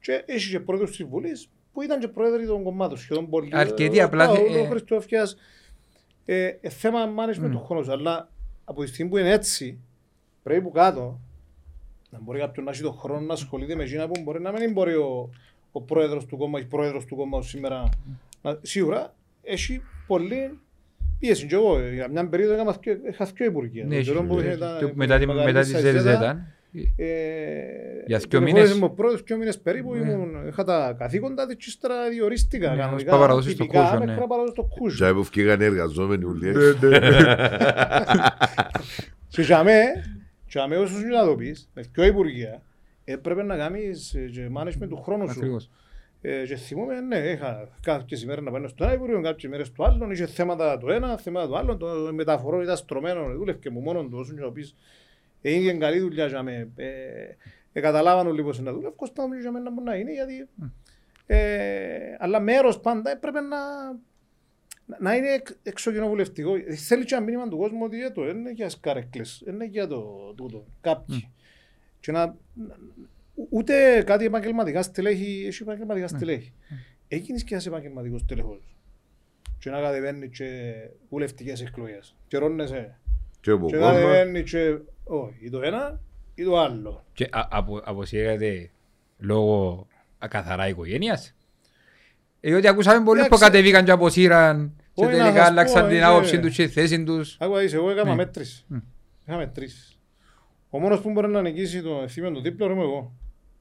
Και 0.00 0.22
έχει 0.26 0.50
και 0.50 0.60
πρόεδρος 0.60 0.96
της 0.96 1.06
Βουλής 1.06 1.48
που 1.72 1.82
ήταν 1.82 2.00
και 2.00 2.08
πρόεδροι 2.08 2.46
των 2.46 2.62
κομμάτων 2.62 2.98
σχεδόν 2.98 3.28
πολύ. 3.28 3.50
Αρκετοί 3.52 4.00
Ο 4.00 4.04
απλά, 4.04 4.26
Παύλος, 4.26 4.54
ε, 4.54 4.60
Ο 4.60 4.64
Χριστόφιας. 4.64 5.36
Ε, 6.30 6.46
ε, 6.60 6.68
θέμα 6.68 6.98
management 7.16 7.50
του 7.50 7.64
χρόνου. 7.64 7.92
Αλλά 7.92 8.28
από 8.64 8.82
τη 8.82 8.88
στιγμή 8.88 9.10
που 9.10 9.16
είναι 9.18 9.30
έτσι, 9.30 9.78
πρέπει 10.42 10.62
που 10.62 10.70
κάτω 10.70 11.20
να 12.10 12.18
μπορεί 12.20 12.38
κάποιον 12.38 12.64
να 12.64 12.70
έχει 12.70 12.82
τον 12.82 12.92
χρόνο 12.92 13.20
να 13.20 13.32
ασχολείται 13.32 13.74
με 13.74 13.82
εκείνα 13.82 14.08
που 14.08 14.20
μπορεί 14.22 14.40
να 14.40 14.52
μην 14.52 14.72
μπορεί 14.72 14.94
ο, 14.94 15.30
ο 15.72 15.82
πρόεδρος 15.82 16.26
του 16.26 16.36
κόμματος, 16.36 16.66
η 16.66 16.68
πρόεδρος 16.70 17.04
του 17.04 17.16
κόμματος 17.16 17.48
σήμερα. 17.48 17.88
Να- 18.42 18.58
σίγουρα 18.62 19.14
έχει 19.42 19.82
πολύ 20.06 20.58
πίεση. 21.18 21.46
Και 21.46 21.54
εγώ 21.54 21.78
ε, 21.78 21.92
για 21.94 22.08
μια 22.08 22.28
περίοδο 22.28 22.52
έκανα 22.54 22.72
δυο- 22.80 22.98
είχα 23.10 23.24
δύο 23.24 23.46
υπουργεία. 23.46 23.84
Ναι, 23.84 23.94
Τον 23.94 24.04
καιρό 24.04 24.22
που 24.22 24.36
και- 24.40 24.48
ήταν- 24.50 24.78
και 24.78 24.86
που 24.86 24.92
μετά 24.96 25.16
τη- 25.18 25.22
η 25.22 25.26
μετά 25.26 25.40
τη 25.42 25.46
Μακαρίτης 25.46 25.80
ΖΕΡΖΕΤΑ, 25.80 26.10
Αζέτα, 26.10 26.30
ε, 26.30 26.54
Για 26.70 28.18
δυο 28.18 28.28
τηλεφώνησε 28.28 28.38
μήνες; 28.40 28.74
μου 28.78 28.84
ο 28.84 28.90
πρόεδρος 28.90 29.22
δυο 29.22 29.36
μήνες 29.36 29.58
περίπου, 29.58 29.94
Ναι. 29.94 30.10
ήμουν, 30.10 30.46
είχα 30.48 30.64
τα 30.64 30.94
καθήκοντα 30.98 31.46
της 31.46 31.56
και 31.56 31.64
ύστερα 31.66 32.08
διορίστηκα 32.08 32.70
Ναι, 32.70 32.76
κανονικά, 32.76 33.12
ως 33.12 33.18
παπαραδόσης 33.18 33.52
στο 33.52 33.62
τυπικά, 33.62 33.82
Κούσο, 33.82 33.98
ναι. 33.98 34.04
μέχρι 34.04 34.20
να 34.20 34.26
παραδώσω 34.26 34.52
στο 34.52 34.68
Κούσο. 34.78 35.06
Και 35.06 35.12
που 35.12 35.22
βγήκαν 35.22 35.60
οι 35.60 35.64
εργαζόμενοι 35.64 36.24
όλοι. 36.24 36.52
Και 39.28 39.42
για 39.42 39.62
μέ, 39.62 39.80
για 40.48 40.66
μέ 40.66 40.76
όσους 40.76 41.02
να 41.02 41.24
το 41.24 41.36
πεις, 41.36 41.70
με 41.74 41.82
δυο 41.92 42.04
υπουργεία, 42.04 42.62
έπρεπε 43.04 43.42
να 43.42 43.56
κάνεις 43.56 44.14
ε, 44.14 44.30
και 44.32 44.48
management 44.58 44.88
του 44.88 45.02
χρόνου 45.02 45.28
σου. 45.28 45.38
Ακριβώς. 45.38 45.70
Ε, 46.20 46.44
και 46.46 46.56
θυμούμαι, 46.56 47.00
ναι, 47.00 47.16
είχα 47.16 47.68
κάποιες 47.82 48.22
ημέρες 48.22 48.44
να 48.44 48.50
πάω 48.50 48.68
στο 48.68 48.84
ένα 48.84 48.92
υπουργείο, 48.92 49.20
κάποιες 49.20 49.42
ημέρες 49.42 49.66
στο 49.66 49.84
άλλο, 49.84 50.10
είχε 50.10 50.26
θέματα 50.26 50.78
το 50.78 50.90
ένα, 50.90 51.16
θέματα 51.18 51.48
το 51.48 51.56
άλλο, 51.56 51.76
το 51.76 52.10
μεταφορό 52.12 52.62
ήταν 52.62 52.76
στρωμένο, 52.76 53.34
δούλευε 53.36 53.70
μου 53.70 53.80
μόνο 53.80 54.02
του, 54.02 54.18
όσους 54.18 54.34
να 54.34 54.42
το 54.42 54.50
πεις, 54.50 54.74
έγινε 55.42 55.72
καλή 55.78 55.98
δουλειά 56.00 56.26
για 56.26 56.42
μέ. 56.42 56.68
Ε, 56.76 56.86
ε, 57.72 57.80
καταλάβαν 57.80 58.26
όλοι 58.26 58.42
πώς 58.42 58.58
είναι 58.58 58.70
να 58.70 58.76
δουλεύει, 58.76 58.94
κοστά 58.96 59.26
μου 59.28 59.34
για 59.34 59.50
μένα 59.52 59.74
που 59.74 59.82
να 59.82 59.94
είναι, 59.96 60.12
γιατί... 60.12 60.48
Ε, 61.26 62.16
αλλά 62.18 62.40
μέρος 62.40 62.80
πάντα 62.80 63.10
έπρεπε 63.10 63.40
να, 63.40 63.58
να 64.98 65.14
είναι 65.16 65.28
εξ, 65.28 65.56
εξωκοινοβουλευτικό. 65.62 66.52
Θέλει 66.86 67.04
και 67.04 67.14
ένα 67.14 67.24
μήνυμα 67.24 67.48
του 67.48 67.56
κόσμου 67.56 67.78
ότι 67.82 68.02
ε, 68.02 68.10
το 68.10 68.28
είναι 68.28 68.50
για 68.50 68.68
σκαρέκλες, 68.68 69.44
είναι 69.48 69.64
για 69.64 69.86
το 69.86 70.32
τούτο, 70.36 70.66
κάποιοι. 70.80 71.30
Και 72.00 72.12
να, 72.12 72.26
να, 72.26 72.76
ου- 73.34 73.46
ούτε 73.50 74.02
κάτι 74.06 74.24
επαγγελματικά 74.24 74.82
στελέχη, 74.82 75.44
έχει 75.46 75.62
επαγγελματικά 75.62 76.08
Ναι. 76.10 76.16
στελέχη. 76.18 76.52
Έγινες 77.08 77.44
και 77.44 77.54
ένας 77.54 77.66
επαγγελματικός 77.66 78.20
στελέχος. 78.20 78.76
Και 79.58 79.70
να 79.70 79.80
κατεβαίνεις 79.80 80.36
και 80.38 80.72
βουλευτικές 81.08 81.62
εκλογές. 81.62 82.16
Και 82.28 82.38
ρώνεσαι. 82.38 82.98
Και 83.40 83.50
από 83.50 83.66
Και 83.66 83.76
κόμμα. 83.76 83.92
κατεβαίνεις 83.92 84.50
και... 84.50 84.78
Όχι, 85.08 85.34
ή 85.44 85.50
το 85.50 85.62
ένα 85.62 86.00
ή 86.34 86.44
το 86.44 86.58
άλλο. 86.58 87.04
Και 87.12 87.28
α- 87.32 87.48
απο- 87.50 87.80
αποσύρεται 87.84 88.70
λόγω 89.18 89.86
ακαθαρά 90.18 90.68
οικογένειας. 90.68 91.34
Ε, 92.40 92.50
Διότι 92.50 92.68
ακούσαμε 92.68 93.04
πολλούς 93.04 93.20
που 93.28 93.34
Εντάξει. 93.34 93.44
κατεβήκαν 93.44 93.84
και 93.84 93.90
αποσύραν 93.90 94.72
και 94.94 95.04
Όχι, 95.04 95.16
να 95.16 95.22
τελικά 95.22 95.38
σας 95.40 95.48
άλλαξαν 95.48 95.82
πω, 95.82 95.88
την 95.88 95.96
ε, 95.96 96.04
άποψη 96.04 96.40
τους 96.40 96.54
και 96.54 96.64
τη 96.66 96.72
θέση 96.72 97.04
τους. 97.04 97.36
Άκουα 97.40 97.62
είσαι, 97.62 97.76
εγώ 97.76 97.90
έκανα 97.90 98.08
Ναι. 98.10 98.14
μέτρηση. 98.16 98.64
Είχα 99.26 99.36
μετρήσει. 99.36 99.98
Ο 100.70 100.78
μόνος 100.78 101.00
που 101.00 101.10
μπορεί 101.10 101.28
να 101.28 101.42
νικήσει 101.42 101.82
το 101.82 102.00
ευθύμιο 102.02 102.32
του 102.32 102.40
δίπλαρο 102.40 102.72
είμαι 102.72 102.82
εγώ. 102.82 103.12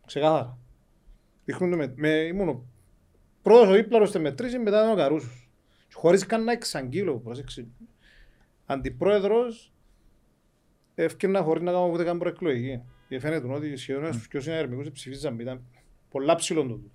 Ξεκάθαρα. 0.05 0.57
Δείχνουν 1.45 1.71
το 1.71 1.77
με, 1.77 1.93
με, 1.95 2.09
ήμουν 2.09 2.49
ο 2.49 2.63
πρώτος 3.41 3.67
ο 3.69 3.73
δίπλαρος 3.73 4.09
στη 4.09 4.19
μετρήση, 4.19 4.57
μετά 4.59 4.77
ήταν 4.79 4.91
ο 4.91 4.95
Καρούσος. 4.95 5.49
Και 5.87 5.93
Χωρίς 5.97 6.25
καν 6.25 6.43
να 6.43 6.51
εξαγγείλω, 6.51 7.15
πρόσεξε. 7.17 7.67
Αντιπρόεδρος, 8.65 9.71
ευκαιρνα 11.03 11.41
χωρίς 11.41 11.63
να 11.63 11.71
κάνω 11.71 11.89
ούτε 11.91 12.03
καν 12.03 12.17
προεκλογική. 12.17 12.81
Και 13.07 13.19
φαίνεται 13.19 13.47
ότι 13.47 13.77
σχεδόν 13.77 14.13
στους 14.13 14.27
πιο 14.27 14.41
συνεργικούς 14.41 14.91
ψηφίζαν, 14.91 15.39
ήταν 15.39 15.61
πολλά 16.09 16.35
ψηλόν 16.35 16.67
τούτο. 16.67 16.89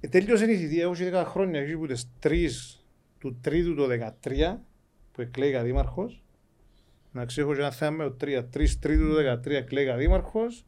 Ε, 0.00 0.08
τέλειωσε 0.08 0.44
η 0.52 0.56
θητεία, 0.56 0.82
έχω 0.82 0.94
και 0.94 1.10
10 1.14 1.24
χρόνια, 1.26 1.60
εκεί 1.60 1.76
που 1.76 1.86
τις 1.86 2.10
3 2.22 2.48
του 3.18 3.38
τρίτου 3.40 3.74
το 3.74 3.86
13, 3.86 4.58
που 5.12 5.20
εκλέγα 5.20 5.62
δήμαρχος, 5.62 6.22
να 7.12 7.24
ξέρω 7.24 7.46
έχω 7.46 7.56
και 7.56 7.62
ένα 7.62 7.70
θέμα 7.70 8.04
με 8.04 8.04
το 8.04 8.16
3, 8.20 8.42
3 8.56 8.66
τρίτου 8.80 9.08
του 9.08 9.14
13 9.14 9.50
εκλέγα 9.50 9.96
δήμαρχος, 9.96 10.64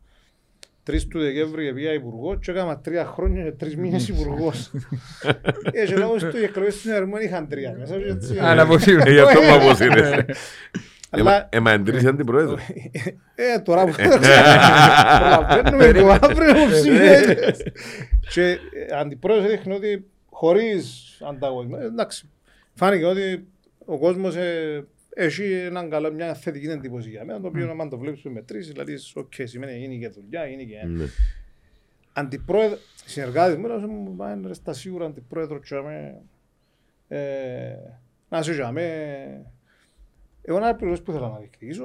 3 0.91 1.07
του 1.09 1.19
Δεκέμβρη 1.19 1.67
επία 1.67 1.93
υπουργό 1.93 2.39
και 2.39 2.51
έκανα 2.51 2.79
τρία 2.79 3.05
χρόνια 3.05 3.45
και 3.45 3.53
τρεις 3.53 3.77
μήνες 3.77 4.09
υπουργός. 4.09 4.71
Ε, 5.73 5.87
και 5.87 5.97
λόγω 5.97 6.17
του 6.17 6.37
οι 6.37 6.43
εκλογές 6.43 6.75
στην 6.75 6.91
Ερμόνη 6.91 7.25
είχαν 7.25 7.49
τρία 7.49 7.75
μέσα. 7.79 7.99
και 7.99 8.05
έτσι, 8.05 8.39
Α, 8.39 8.55
να 8.55 8.63
αποσύρουν. 8.63 9.01
Ε, 9.07 9.13
Γι' 9.13 9.19
αυτό 9.21 9.41
μου 9.49 9.55
αποσύρεσαι. 9.55 10.27
Αλλά- 11.15 11.49
Έμα 11.53 11.71
εντρήσει 11.71 12.07
αντιπρόεδρο. 12.07 12.59
Ε, 13.35 13.59
τώρα 13.59 13.85
που 13.85 13.93
προλαβαίνουμε 15.19 15.93
το 15.93 16.11
αύριο 16.11 16.53
που 16.55 16.67
ψηφίζεται. 16.71 17.55
Και 18.33 18.43
ε, 18.51 18.97
αντιπρόεδρος 18.99 19.47
έδειχνε 19.53 19.75
ότι 19.75 20.07
χωρίς 20.31 21.17
ανταγωνισμό, 21.29 21.79
ε, 21.81 21.85
εντάξει, 21.85 22.29
φάνηκε 22.75 23.05
ότι 23.05 23.47
ο 23.85 23.99
κόσμος 23.99 24.37
ε, 24.37 24.85
έχει 25.15 25.53
έναν 25.53 25.91
καλό, 25.91 26.13
μια 26.13 26.35
θετική 26.35 26.67
εντύπωση 26.67 27.09
για 27.09 27.25
μένα, 27.25 27.41
το 27.41 27.47
οποίο 27.47 27.77
αν 27.81 27.89
το 27.89 27.99
βλέπεις 27.99 28.23
με 28.23 28.31
μετρήσεις, 28.31 28.73
δηλαδή, 28.73 28.95
οκ, 29.15 29.33
σημαίνει 29.45 29.79
γίνει 29.79 29.99
και 29.99 30.09
δουλειά, 30.09 30.47
γίνει 30.47 30.67
και... 30.67 30.87
Ναι. 30.87 31.05
Αντιπρόεδρο, 32.13 32.79
συνεργάτης 33.05 33.57
μου, 33.57 33.67
έλεγε 33.67 33.87
μου, 33.87 34.17
πάνε 34.17 34.47
ρε 34.47 34.55
στα 34.55 34.73
σίγουρα 34.73 35.07
αντιπρόεδρο 35.07 35.59
και 35.59 35.75
αμέ, 35.75 36.21
ε, 37.09 37.19
να 38.29 38.43
σε 38.43 38.63
αμέ. 38.63 39.17
Εγώ 40.43 40.57
ένα 40.57 40.75
πληρώσεις 40.75 41.05
που 41.05 41.13
θέλω 41.13 41.29
να 41.29 41.39
διεκδικήσω, 41.39 41.85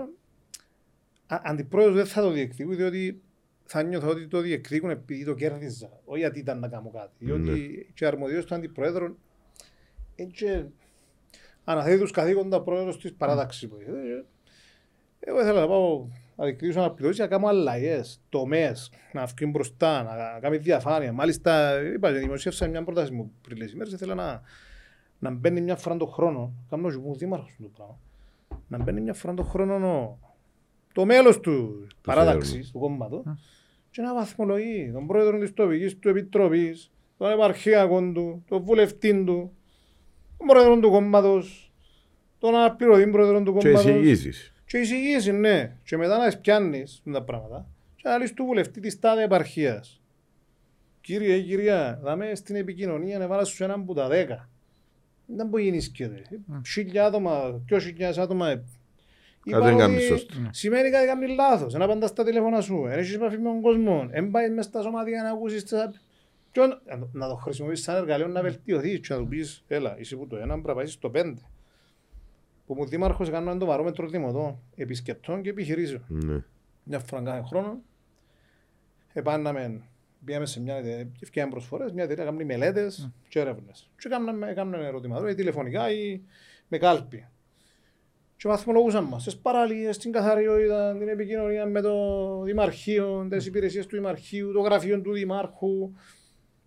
Α- 1.27 1.41
αντιπρόεδρος 1.43 1.95
δεν 1.95 2.05
θα 2.05 2.21
το 2.21 2.29
διεκδικούν, 2.29 2.75
διότι 2.75 3.21
θα 3.65 3.83
νιώθω 3.83 4.09
ότι 4.09 4.27
το 4.27 4.39
διεκδικούν 4.41 4.89
επειδή 4.89 5.25
το 5.25 5.33
κέρδιζα, 5.33 5.89
όχι 6.05 6.19
γιατί 6.19 6.39
ήταν 6.39 6.59
να 6.59 6.67
κάνω 6.67 6.89
κάτι. 6.89 7.11
Διότι 7.25 7.91
και 7.93 8.05
αρμοδίος 8.05 8.45
του 8.45 8.55
αντιπρόεδρου 8.55 9.17
έτσι 10.15 10.69
αναθέτει 11.63 11.99
τους 11.99 12.11
καθήκοντα 12.11 12.61
πρόεδρος 12.61 12.99
της 12.99 13.13
παράταξης. 13.13 13.67
που 13.67 13.77
είναι. 13.81 14.25
Εγώ 15.19 15.39
ήθελα 15.39 15.59
να 15.59 15.67
πάω 15.67 16.07
να 16.35 16.45
διεκδικήσω 16.45 16.79
αναπληρωτής 16.79 17.19
να 17.19 17.27
κάνω 17.27 17.47
αλλαγές, 17.47 18.21
τομές, 18.29 18.91
να 19.13 19.25
βγει 19.25 19.49
μπροστά, 19.51 20.03
να 20.03 20.39
κάνει 20.39 20.57
διαφάνεια. 20.57 21.13
Μάλιστα, 21.13 21.81
είπα, 21.81 22.11
δημοσίευσα 22.11 22.67
μια 22.67 22.83
πρόταση 22.83 23.11
μου 23.11 23.31
πριν 23.41 23.57
λίγες 23.57 23.73
ημέρες, 23.73 23.93
ήθελα 23.93 24.15
να, 24.15 24.41
να 25.19 25.29
μπαίνει 25.31 25.61
μια 25.61 25.75
φορά 25.75 25.97
τον 25.97 26.07
χρόνο, 26.07 26.53
κάνω 26.69 26.89
και 26.89 26.97
μου 26.97 27.15
δήμαρχος 27.15 27.55
του 27.57 27.71
πράγμα, 27.71 27.99
να 28.67 28.77
μπαίνει 28.83 29.01
μια 29.01 29.13
φορά 29.13 29.33
τον 29.33 29.45
χρόνο 29.45 29.75
ο- 29.87 30.19
το 30.93 31.05
μέλος 31.05 31.39
του 31.39 31.87
παράταξης, 32.03 32.71
του 32.71 32.79
κόμματος, 32.79 33.23
και 33.89 34.01
να 34.01 34.13
βαθμολογεί 34.13 34.89
τον 34.93 35.07
πρόεδρο 35.07 35.39
της 35.39 35.53
τοπικής 35.53 35.99
του 35.99 36.09
επιτροπής, 36.09 36.91
τον 37.17 37.31
επαρχιακό 37.31 38.11
του, 38.11 38.43
τον 38.47 38.61
βουλευτή 38.61 39.23
του, 39.23 39.51
τον 40.37 40.47
πρόεδρο 40.47 40.79
του 40.79 40.89
κόμματος, 40.89 41.71
τον 42.39 42.55
αναπληρωτή 42.55 43.07
πρόεδρο 43.07 43.43
του 43.43 43.53
Και 43.57 43.69
κόμματος. 43.69 43.85
εισηγήσεις. 43.91 44.53
Και 44.65 44.77
εισηγήσεις, 44.77 45.33
ναι. 45.33 45.75
Και 45.83 45.97
μετά 45.97 46.17
να 46.17 46.25
τις 46.25 46.39
πιάνεις 46.39 47.01
τα 47.11 47.23
πράγματα. 47.23 47.65
Και 47.95 48.09
να 48.09 48.17
λύσεις 48.17 48.33
του 48.35 48.45
βουλευτή 48.45 48.79
της 48.79 48.99
τάδε 48.99 49.23
επαρχίας. 49.23 50.01
Κύριε 51.01 51.35
ή 51.35 51.43
κυρία, 51.43 51.99
δάμε 52.03 52.35
στην 52.35 52.55
επικοινωνία 52.55 53.17
να 53.17 53.27
βάλεις 53.27 53.47
σου 53.47 53.63
έναν 53.63 53.85
που 53.85 53.93
τα 53.93 54.07
δέκα. 54.07 54.49
Δεν 55.35 55.47
μπορεί 55.47 55.63
να 55.63 55.69
γίνεις 55.69 55.91
Χίλια 56.67 57.05
άτομα, 57.05 57.51
δυο 57.65 57.79
χιλιάδες 57.79 58.17
άτομα. 58.17 58.49
ε, 58.49 58.63
είπαν 59.43 59.61
δεν 59.63 59.73
ότι 59.73 59.81
κάνεις 59.81 60.03
σωστό. 60.05 60.33
Σημαίνει 60.51 60.89
κάτι 60.89 61.05
κάνεις 61.07 61.29
λάθος. 61.35 61.73
Να 61.73 61.85
απαντάς 61.85 62.09
στα 62.09 62.23
τηλέφωνα 62.23 62.61
σου. 62.61 62.81
Δεν 62.87 62.99
έχεις 62.99 63.13
επαφή 63.15 63.37
με 63.37 63.43
τον 63.43 63.61
κόσμο. 63.61 64.07
Δεν 64.09 64.31
πάει 64.31 64.49
μες 64.49 64.65
στα 64.65 64.81
σωματεία 64.81 65.23
να 65.23 65.29
ακούσεις 65.29 65.63
τα... 65.65 65.93
Και 66.51 66.59
να- 66.61 67.07
να 67.11 67.27
το 67.29 67.35
χρησιμοποιήσεις 67.35 67.85
σαν 67.85 67.95
εργαλείο 67.95 68.27
να 68.27 68.41
βελτιωθείς 68.41 68.99
και 68.99 69.13
να 69.13 69.19
του 69.19 69.27
πεις, 69.27 69.63
έλα, 69.67 69.99
είσαι 69.99 70.15
που 70.15 70.27
το 70.27 70.35
ένα, 70.35 70.47
πρέπει 70.53 70.67
να 70.67 70.73
πάει 70.73 70.85
στο 70.85 71.09
πέντε. 71.09 71.41
Που 72.65 72.73
μου 72.73 72.85
δήμαρχος 72.85 73.27
έκανε 73.27 73.57
το 73.57 73.65
βαρόμετρο 73.65 74.07
δημοτών, 74.07 74.59
επισκεπτών 74.75 75.41
και 75.41 75.49
επιχειρήσεων. 75.49 76.03
Ναι. 76.07 76.43
Μια 76.83 76.99
φορά 76.99 77.21
κάθε 77.21 77.41
χρόνο. 77.47 77.79
Επάναμε, 79.13 79.81
πήγαμε 80.25 80.45
σε 80.45 80.61
μια 80.61 80.75
εταιρεία, 80.75 81.11
ευκαιρία 81.19 81.49
προσφορές, 81.49 81.91
μια 81.91 82.03
εταιρεία 82.03 82.23
κάνει 82.23 82.45
μελέτες 82.45 83.11
και 83.27 83.39
έρευνες. 83.39 83.91
Και 83.97 84.09
κάναμε, 84.09 84.53
κάναμε 84.53 84.85
ερωτηματικά, 84.85 85.31
ή 85.31 85.35
τηλεφωνικά 85.35 85.91
ή 85.91 86.21
με 86.67 86.77
κάλπη. 86.77 87.27
Και 88.37 88.47
βαθμολογούσαν 88.47 89.03
μας, 89.03 89.21
στις 89.21 89.37
παραλίες, 89.37 89.97
την 89.97 90.11
καθαριότητα, 90.11 90.97
την 90.97 91.07
επικοινωνία 91.07 91.65
με 91.65 91.81
το 91.81 92.41
Δημαρχείο, 92.41 93.27
τις 93.29 93.45
υπηρεσίες 93.45 93.85
του 93.85 93.95
Δημαρχείου, 93.95 94.51
το 94.51 94.59
γραφείο 94.59 95.01
του 95.01 95.13
Δημάρχου. 95.13 95.91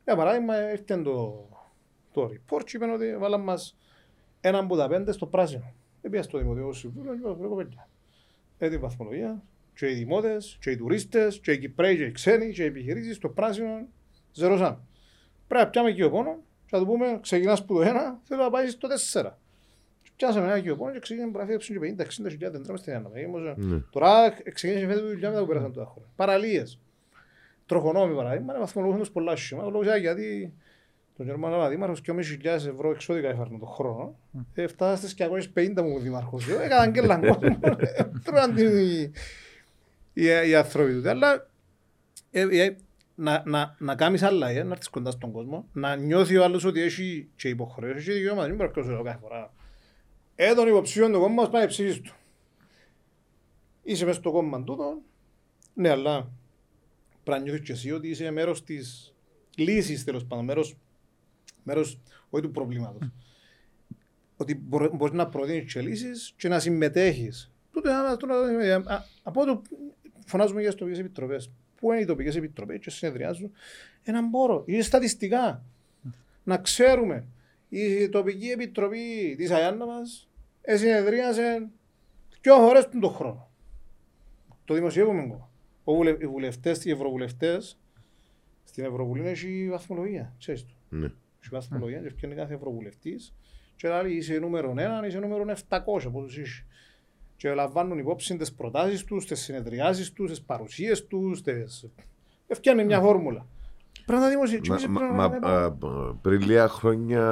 Για 0.05 0.17
παράδειγμα, 0.17 0.71
ήρθε 0.71 0.97
το, 0.97 1.49
το 2.13 2.31
report 2.33 2.65
και 2.65 2.77
είπαν 2.77 2.91
ότι 2.91 3.17
βάλαν 3.17 3.41
μας 3.41 3.77
έναν 4.41 4.65
από 4.65 4.77
τα 4.77 4.89
πέντε 4.89 5.13
στο 5.13 5.27
πράσινο. 5.27 5.73
Επία 6.03 6.23
στο 6.23 6.39
Δημοτικό 6.39 6.73
Συμβούλιο 6.73 7.13
και 7.13 7.19
είπα, 7.19 7.35
βρε 7.35 7.49
κοπέλια. 7.49 7.89
Έτσι 8.59 8.77
η 8.77 8.81
βαθμολογία, 8.81 9.43
και 9.81 9.91
οι 9.91 9.95
δημότες, 9.95 10.59
και 10.61 10.71
οι 10.71 10.77
τουρίστες, 10.77 11.41
και 11.41 11.53
οι 11.53 11.59
Κυπρέοι, 11.59 11.97
και 11.97 12.03
οι 12.03 12.13
ξένοι, 12.13 12.53
και 12.53 12.63
οι 12.63 12.67
επιχειρήσεις, 12.67 13.19
το 13.19 13.29
πράσινο, 13.29 13.87
ζεροσάν. 14.33 14.87
Πρέπει 15.49 15.65
να 15.65 15.71
πιάμε 15.71 15.91
οικειοπόνο 15.91 16.43
και 16.67 16.77
να 16.77 16.79
του 16.79 16.87
πούμε, 16.87 17.19
ξεκινάς 17.23 17.65
που 17.65 17.75
το 17.75 17.83
ένα, 17.83 18.21
θέλω 18.23 18.43
να 18.43 18.51
πάεις 18.51 18.73
στο 18.73 18.89
τέσσερα. 18.89 19.39
Και 20.03 20.11
Πιάσαμε 20.17 20.47
ένα 20.47 20.57
οικειοπόνο 20.57 20.93
και 20.93 20.99
ξεκίνησαμε 20.99 21.39
να 21.39 21.45
φεύγουν 21.45 21.97
και 21.97 22.05
50-60 22.05 22.31
χιλιάδες 22.31 22.51
δεν 22.51 22.63
τρώμε 22.63 22.79
στην 22.79 22.95
αναπαγή. 22.95 23.27
Ναι. 23.57 23.79
Τώρα 23.91 24.31
ξεκίνησε 24.53 24.87
φέτος 24.87 25.03
τη 25.03 25.09
δουλειά 25.09 25.29
μετά 25.29 25.41
που 25.41 25.47
πέρασαν 25.47 25.73
τα 25.73 25.85
χρόνια. 25.85 26.11
Παραλίες. 26.17 26.79
Τροχονόμοι 27.67 28.15
παράδειγμα, 28.15 28.59
βαθμολογούν 28.59 28.99
τους 28.99 29.11
πολλά 29.11 29.37
σχήμα. 29.37 29.63
Λόγω 29.63 29.97
γιατί 29.97 30.53
τον 31.17 31.27
Γερμανό 31.27 31.69
Δήμαρχος 31.69 32.01
και 32.01 32.13
2.500 32.13 32.45
ευρώ 32.45 32.91
εξώδικα 32.91 33.29
έφερνε 33.29 33.59
τον 33.59 33.69
χρόνο. 33.69 34.19
Ε, 34.55 34.67
φτάσα 34.67 34.97
στις 34.97 35.15
250 35.55 35.83
μου 35.83 35.99
δήμαρχος. 35.99 36.49
Ε, 36.49 36.65
Έκαναν 36.65 36.93
και 36.93 37.01
λαγκό. 37.01 37.39
Τρώαν 38.25 38.55
την 38.55 38.69
οι- 40.13 40.23
οι 40.23 40.49
οι 40.49 40.55
άνθρωποι 40.55 41.01
του. 41.03 41.09
Αλλά 41.09 41.51
ε, 42.31 42.41
ε, 42.65 42.77
να, 43.15 43.43
να, 43.47 43.77
να 43.79 43.95
κάνεις 43.95 44.23
άλλα, 44.23 44.49
ε, 44.49 44.63
να 44.63 44.71
έρθεις 44.73 44.89
κοντά 44.89 45.11
στον 45.11 45.33
κόσμο, 45.33 45.69
να 45.73 45.97
νιώθει 45.97 46.37
ο 46.37 46.45
άλλος 46.45 46.65
ότι 46.65 46.81
έχει 46.81 47.29
και 47.37 47.49
υποχρεώσεις 47.49 48.05
και 48.05 48.13
δικαιώματα. 48.13 48.49
Μην 48.49 48.57
πρέπει 48.57 48.79
να 48.79 48.85
το 48.85 48.91
λέω 48.91 49.03
κάθε 49.03 49.19
φορά. 49.23 49.53
Ε, 50.35 50.55
τον 50.55 50.69
υποψήφιο 50.69 51.11
του 51.11 51.21
κόμμα, 51.21 51.49
πάει 51.51 51.67
ψήφις 51.67 52.01
του. 52.01 52.15
Είσαι 53.83 54.05
μέσα 54.05 54.19
στο 54.19 54.31
κόμμα 54.31 54.63
τούτο, 54.65 54.99
ναι, 55.75 55.89
αλλά 55.89 56.31
πρέπει 57.25 57.39
να 57.39 57.45
νιώθεις 57.45 57.67
και 57.67 57.73
εσύ 57.73 57.91
ότι 57.93 58.09
είσαι 58.09 58.31
μέρος 58.31 58.65
της 58.65 59.15
λύσης, 59.57 60.05
τέλος 60.05 60.25
πάντων, 60.25 60.45
μέρος, 60.45 60.77
μέρος 61.63 61.99
όχι 62.31 62.43
του 62.45 62.51
προβλήματος. 62.51 63.09
Ότι 64.37 64.55
μπορώ- 64.55 64.95
μπορείς 64.97 65.15
να 65.15 65.29
προτείνεις 65.29 65.73
και 65.73 65.81
λύσεις 65.81 66.33
και 66.37 66.49
να 66.49 66.59
συμμετέχεις. 66.59 67.51
Τούτο 67.73 67.89
είναι 67.89 67.99
αυτό 67.99 68.27
να- 68.27 68.65
ε, 68.65 68.73
α- 68.73 69.05
από 69.23 69.45
το 69.45 69.63
φωνάζουμε 70.31 70.61
για 70.61 70.71
τις 70.71 70.79
τοπικές 70.79 71.01
επιτροπές. 71.01 71.51
Πού 71.77 71.93
είναι 71.93 72.01
οι 72.01 72.05
τοπικές 72.05 72.37
επιτροπές 72.37 72.79
και 72.79 72.91
συνεδριάζουν. 72.91 73.53
Έναν 74.03 74.29
μπόρο. 74.29 74.63
Είναι 74.67 74.83
στατιστικά. 74.83 75.65
Να 76.45 76.57
ξέρουμε. 76.57 77.27
Η 77.69 78.09
τοπική 78.09 78.49
επιτροπή 78.49 79.35
της 79.37 79.51
Αγιάννα 79.51 79.87
μας 79.87 80.29
ε, 80.63 80.77
συνεδρίασε 80.77 81.69
δυο 82.41 82.57
φορές 82.57 82.89
τον 82.89 83.11
χρόνο. 83.11 83.51
Το 84.65 84.75
δημοσιεύουμε 84.75 85.23
εγώ. 85.23 85.51
Ο 85.85 85.95
βουλε, 85.95 86.11
οι 86.11 86.27
βουλευτές, 86.27 86.85
οι 86.85 86.91
ευρωβουλευτές 86.91 87.79
στην 88.65 88.85
Ευρωβουλή 88.85 89.29
έχει 89.29 89.69
βαθμολογία. 89.71 90.35
Ξέρεις 90.39 90.67
το. 90.67 90.75
Ναι. 90.89 91.07
Έχει 91.41 91.49
βαθμολογία 91.51 91.99
και 91.99 92.07
ευκαιρνεί 92.07 92.35
κάθε 92.35 92.55
ευρωβουλευτής 92.55 93.35
και 93.77 93.89
λέει 93.89 94.13
είσαι 94.13 94.39
νούμερο 94.39 94.75
1, 95.03 95.07
είσαι 95.07 95.19
νούμερο 95.19 95.45
700 95.69 95.85
πόσους 96.13 96.39
είσαι. 96.39 96.65
Και 97.41 97.55
λαμβάνουν 97.55 97.99
υπόψη 97.99 98.37
τις 98.37 98.53
προτάσεις 98.53 99.05
τους, 99.05 99.27
τις 99.27 99.41
συνεδριάσεις 99.41 100.13
τους, 100.13 100.31
τις 100.31 100.43
παρουσίες 100.43 101.07
τους, 101.07 101.43
τις... 101.43 101.87
Έφτιανε 102.47 102.85
μια 102.85 103.01
φόρμουλα. 103.01 103.47
Πρέπει 104.07 104.23
να 104.23 104.29
δημοσιεύσεις. 104.29 104.69
Μα- 104.69 104.77
και 104.77 104.89
μα- 104.89 105.29
πρέπει 105.31 105.45
μα- 105.45 105.51
να- 105.51 105.65
α, 105.65 106.15
Πριν 106.23 106.41
λίγα 106.41 106.69
χρόνια, 106.69 107.25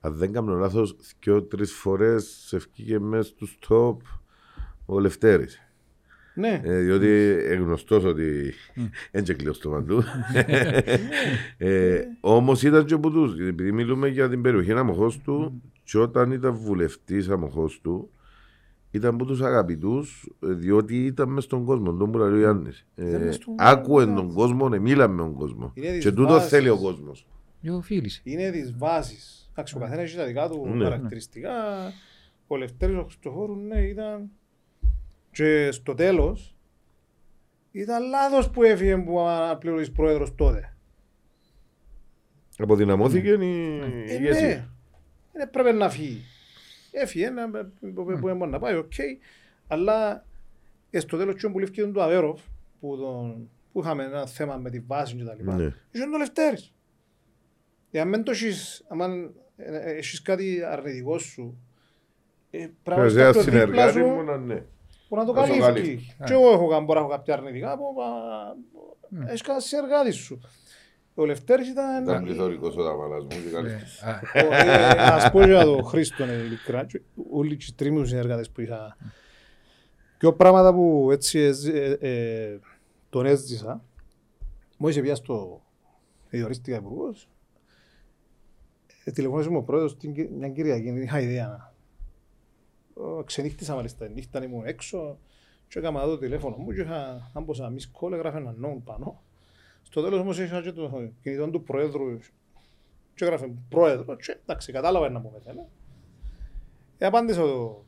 αν 0.00 0.14
δεν 0.14 0.32
κάνω 0.32 0.54
λάθος, 0.54 0.96
δυο-τρεις 1.20 1.72
φορές 1.72 2.52
ευκήγε 2.52 2.98
μέσα 2.98 3.28
στους 3.28 3.58
top 3.68 3.96
ο 4.86 4.98
Λευτέρης. 5.00 5.58
Ναι, 6.34 6.60
Ε, 6.64 6.80
διότι 6.80 7.06
είναι 7.44 7.54
γνωστός 7.54 8.04
ότι 8.04 8.54
δεν 9.10 9.24
και 9.24 9.34
κλείω 9.34 9.52
στο 9.52 9.70
παντού. 9.70 10.02
ε, 11.58 12.00
όμως 12.20 12.62
ήταν 12.62 12.84
και 12.84 12.94
από 12.94 13.10
τους, 13.10 13.38
επειδή 13.48 13.72
μιλούμε 13.72 14.08
για 14.08 14.28
την 14.28 14.42
περιοχή 14.42 14.72
αμοχώς 14.72 15.18
του 15.18 15.62
και 15.84 15.98
όταν 15.98 16.30
ήταν 16.32 16.54
βουλευτής 16.54 17.28
αμοχώς 17.28 17.80
του 17.82 18.08
ήταν 18.94 19.14
από 19.14 19.24
τους 19.24 19.40
αγαπητούς 19.42 20.30
ε, 20.42 20.46
διότι 20.52 21.04
ήταν 21.06 21.28
μες 21.28 21.44
στον 21.44 21.64
κόσμο, 21.64 21.92
τον 21.94 22.10
που 22.10 22.18
λέει 22.18 22.28
ο 22.32 22.38
Γιάννης. 22.38 22.86
Ήταν 22.96 23.14
Ε, 23.14 23.24
μες 23.24 23.34
στον 23.34 23.54
άκουε 23.58 24.04
κόσμο. 24.04 24.16
τον 24.20 24.32
κόσμο, 24.34 24.70
ε, 24.74 24.78
μίλαμε 24.78 25.14
με 25.14 25.22
τον 25.22 25.34
κόσμο. 25.34 25.70
Είναι 25.74 25.90
της 25.90 26.04
Και 26.04 26.12
τούτο 26.12 26.32
βάσης. 26.32 26.48
θέλει 26.48 26.68
ο 26.68 26.78
κόσμος. 26.78 27.26
Δυο 27.60 27.80
φίλοι. 27.80 28.10
είναι 28.24 28.50
της 28.50 28.76
βάσης. 28.76 29.48
Εντάξει, 29.50 29.76
ο 29.76 29.80
καθένας 29.80 30.04
έχει 30.04 30.16
τα 30.16 30.24
δικά 30.24 30.48
του 30.48 30.66
Ναι. 30.74 30.84
χαρακτηριστικά. 30.84 31.52
Ο 32.46 32.56
Λευτέρης 32.56 32.96
ο 32.96 33.02
Χριστοφόρου, 33.02 33.56
ναι, 33.56 33.80
ήταν... 33.80 34.30
Και 35.30 35.68
στο 35.72 35.94
τέλος, 35.94 36.54
ήταν 37.70 38.08
λάθος 38.08 38.50
που 38.50 38.62
έφυγε 38.62 38.96
που 38.96 39.20
αναπληρωτής 39.20 39.92
πρόεδρος 39.92 40.34
τότε. 40.34 40.76
Αποδυναμώθηκε 42.58 43.28
η 43.28 43.32
Ε, 44.08 44.14
ηγεσία. 44.14 44.46
ναι, 44.48 44.64
δεν 45.32 45.50
πρέπει 45.50 45.76
να 45.76 45.88
φύγει. 45.90 46.20
Έφυγε, 46.96 47.30
να, 47.30 47.50
που 47.50 47.68
που 47.80 48.02
μπορεί 48.20 48.50
να 48.50 48.58
πάει, 48.58 48.74
οκ. 48.76 48.92
Αλλά 49.66 50.24
ε, 50.90 51.00
στο 51.00 51.16
τέλος 51.16 51.34
και 51.40 51.48
που 51.48 51.58
λήφθηκε 51.58 51.80
τον 51.80 51.92
του 51.92 52.02
Αβέροφ, 52.02 52.40
που, 52.80 52.96
τον, 52.96 53.50
που 53.72 53.80
είχαμε 53.80 54.04
ένα 54.04 54.26
θέμα 54.26 54.56
με 54.56 54.70
τη 54.70 54.80
βάση 54.80 55.16
και 55.16 55.24
τα 55.24 55.34
λοιπά, 55.34 55.54
Ναι. 55.54 55.64
είχε 55.90 56.04
τον 56.04 56.18
Λευτέρης. 56.18 56.72
Εάν 57.90 58.10
δεν 58.10 58.22
το 58.22 58.30
έχεις, 58.30 58.84
άμα 58.88 59.06
ε, 59.56 59.76
ε, 59.76 59.96
έχεις 59.96 60.22
κάτι 60.22 60.62
αρνητικό 60.64 61.18
σου, 61.18 61.58
ε, 62.50 62.58
πρέπει 62.58 62.72
να 62.84 62.94
Πρέπει 62.94 63.06
έχεις 63.06 63.14
να 63.16 63.22
κάποιον 63.24 63.44
δίπλα 63.44 63.62
συνεργάτη 63.64 63.98
σου 63.98 64.04
μου 64.06 64.22
να 64.22 64.36
ναι. 64.36 64.62
που 65.08 65.16
να 65.16 65.24
το 65.24 65.32
να 65.32 65.40
το 65.40 65.46
καλύφει. 65.46 65.58
καλύφει. 65.60 66.14
Και 66.24 66.32
εγώ 66.32 66.50
έχω, 66.52 66.68
κα- 66.68 66.80
μπορώ 66.80 67.00
να 67.00 67.06
έχω 67.06 67.14
κάποια 67.16 67.34
αρνητικά, 67.34 67.76
που 67.76 67.84
α, 68.02 69.26
έχεις 69.28 69.40
κάτι 69.42 69.62
συνεργάτη 69.62 70.10
σου. 70.10 70.40
Ο 71.14 71.24
Λευτέρης 71.24 71.68
ήταν... 71.68 72.02
Ήταν 72.02 72.22
πληθωρικός 72.24 72.76
ο 72.76 72.82
Δαμαλάς 72.82 73.22
μου 73.22 73.28
και 73.28 73.50
καλύφθης. 73.52 74.02
Α, 74.02 74.20
Ο, 74.34 74.54
ε, 74.54 74.90
Ας 74.98 75.30
πω 75.30 75.44
για 75.44 75.62
τον 75.64 75.84
Χρήστον 75.84 76.28
ε, 76.28 76.32
ειλικρινά, 76.32 76.84
και 76.84 77.00
όλοι 77.30 77.52
οι 77.54 77.72
τρίμους 77.76 78.08
συνεργάτες 78.08 78.50
που 78.50 78.60
είχα. 78.60 78.96
Πιο 80.18 80.32
πράγματα 80.32 80.74
που 80.74 81.08
έτσι 81.12 81.38
ε, 81.38 81.52
ε, 81.72 81.96
ε, 82.00 82.58
τον 83.10 83.26
έζησα, 83.26 83.84
μόλις 84.78 85.00
πια 85.00 85.14
στο 85.14 85.62
διορίστηκα 86.30 86.76
υπουργός, 86.76 87.28
ε, 89.04 89.10
τηλεφώνησε 89.10 89.50
μου 89.50 89.56
ο 89.58 89.62
πρόεδρος 89.62 89.96
την, 89.96 90.14
Κυ- 90.14 90.30
μια 90.30 90.48
Κυριακή, 90.48 90.90
δεν 90.90 91.02
είχα 91.02 91.20
ιδέα. 91.20 91.46
να- 91.46 91.72
Ο, 93.04 93.22
Ξενύχτησα 93.24 93.74
μάλιστα, 93.74 94.08
νύχτα 94.08 94.44
ήμουν 94.44 94.66
έξω 94.66 95.18
και 95.68 95.78
έκανα 95.78 96.04
το 96.04 96.18
τηλέφωνο 96.18 96.56
μου 96.56 96.72
και 96.72 96.80
είχα 96.80 97.30
άμποσα 97.34 97.72
miss 97.72 98.00
call, 98.00 98.12
έγραφε 98.12 98.38
ένα 98.38 98.54
νόμο 98.56 98.82
πάνω. 98.84 99.22
Στο 99.86 100.02
τέλος 100.02 100.20
όμως 100.20 100.38
είχα 100.38 100.62
και 100.62 100.72
το 100.72 101.10
κινητό 101.22 101.50
του 101.50 101.62
πρόεδρου 101.62 102.18
και 103.14 103.24
έγραφε 103.24 103.52
πρόεδρο 103.68 104.16
και 104.16 104.38
εντάξει 104.42 104.72
κατάλαβα 104.72 105.08
να 105.10 105.18
μου 105.18 105.30
μεθαίνε. 105.32 105.66
Ε, 106.98 107.06
απάντησα 107.06 107.40
το, 107.40 107.84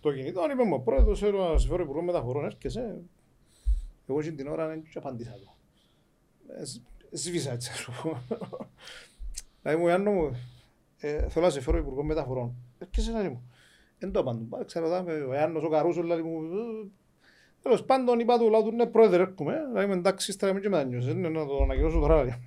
το 0.00 0.12
κινητό, 0.12 0.42
είπε 0.52 0.64
μου 0.64 0.74
ο 0.74 0.80
πρόεδρος, 0.80 1.18
θέλω 1.18 1.48
να 1.52 1.58
σε 1.58 1.68
φέρω 1.68 1.82
υπουργό 1.82 2.02
μεταφορών, 2.02 2.44
έρχεσαι. 2.44 3.00
Εγώ 4.06 4.18
εκείνη 4.18 4.34
την 4.36 4.46
ώρα 4.48 4.66
δεν 4.68 4.82
και 4.82 4.98
απάντησα 4.98 5.30
το. 5.30 5.54
Ε, 6.60 6.64
σ- 6.64 6.82
Σβήσα 7.10 7.52
έτσι, 7.52 7.70
ας 7.72 7.78
σου 7.78 7.92
πω. 8.02 8.18
Δηλαδή 9.62 9.80
μου, 9.80 9.88
Ιάννο 9.88 10.10
μου, 10.10 10.36
ε, 10.98 11.28
θέλω 11.28 11.44
να 11.44 11.50
σε 11.50 11.60
φέρω 11.60 11.78
υπουργό 11.78 12.02
μεταφορών. 12.04 12.54
Έρχεσαι 12.78 13.12
να 13.12 13.22
μου. 13.30 13.50
Δεν 13.98 14.12
το 14.12 14.20
απαντούν. 14.20 14.48
Πάει, 14.48 14.64
ξέρω, 14.64 14.88
δάμε, 14.88 15.12
ο 15.12 15.34
Ιάννος 15.34 15.62
ο 15.62 15.68
Καρούσος, 15.68 16.02
δηλαδή 16.02 16.22
μου, 16.22 16.42
ε, 16.44 16.88
Τέλος 17.66 17.84
πάντων 17.84 18.18
είπα 18.18 18.38
του 18.38 18.50
λαού 18.50 18.62
του, 18.62 18.72
ναι 18.76 18.86
πρόεδρε 18.86 19.22
έρχομαι, 19.22 19.54
δηλαδή 19.68 19.84
είμαι 19.86 19.94
εντάξει, 19.94 20.30
ύστερα 20.30 20.52
είμαι 20.52 20.60
και 20.60 20.68
μετανιώσες, 20.68 21.14
ναι, 21.14 21.28
να 21.28 21.46
το 21.46 21.62
ανακοινώσω 21.62 21.98
τώρα. 21.98 22.22
δηλαδή. 22.24 22.40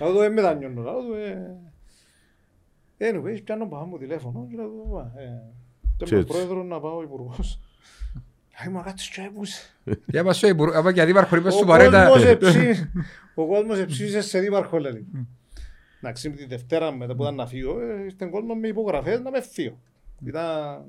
Λαού 0.00 0.12
του, 0.12 0.20
ε, 0.20 0.28
μετανιώνω, 0.28 0.82
λαού 0.82 1.00
του, 1.06 1.12
ε, 1.14 1.56
Anyways, 2.98 3.40
πιάνω 3.44 3.66
πάνω 3.68 3.84
μου 3.84 3.98
τηλέφωνο 3.98 4.46
και 4.50 4.56
λέω 4.56 4.66
του, 4.66 4.88
«Πα, 4.92 5.12
ε, 5.20 5.24
Και 5.96 6.06
θέλω 6.06 6.20
έτσι. 6.20 6.32
πρόεδρο 6.32 6.62
να 6.62 6.80
πάω 6.80 7.02
υπουργός. 7.02 7.60
Ай, 8.62 8.68
μα 8.72 8.82
κάτσε 8.82 9.10
και 9.14 9.20
έπουσε. 9.26 9.62
Για 10.12 10.24
μας 10.24 10.42
ο 10.42 10.48
υπουργός, 10.48 10.74
άμα 10.76 10.92
και 10.92 11.00
αντίπαρχο 11.00 11.36
είπες 11.36 11.54
Ο 11.54 11.58
σου 11.58 11.64
παρέτα. 11.66 12.06
κόσμος 12.08 12.24
εψή- 12.32 12.86
Ο 13.34 13.46
κόσμος 13.46 13.78
εψήφισε 13.78 14.20
σε 14.20 14.38
δήμαρχο, 14.40 14.78
λέει. 14.78 15.06
Να 16.00 16.12
ξέρει 16.12 16.34
τη 16.34 16.46
Δευτέρα 16.46 16.92
μετά 16.92 17.14
που 17.14 17.22
ήταν 17.22 17.34
να 17.34 17.46
φύγω, 17.46 17.80
ε, 17.80 18.02
ήρθε 18.04 18.26
κόσμο 18.26 18.54
με 18.54 18.68
υπογραφές 18.68 19.20
να 19.20 19.30
με 19.30 19.40
φύγω. 19.40 19.78
Ήταν... 20.24 20.84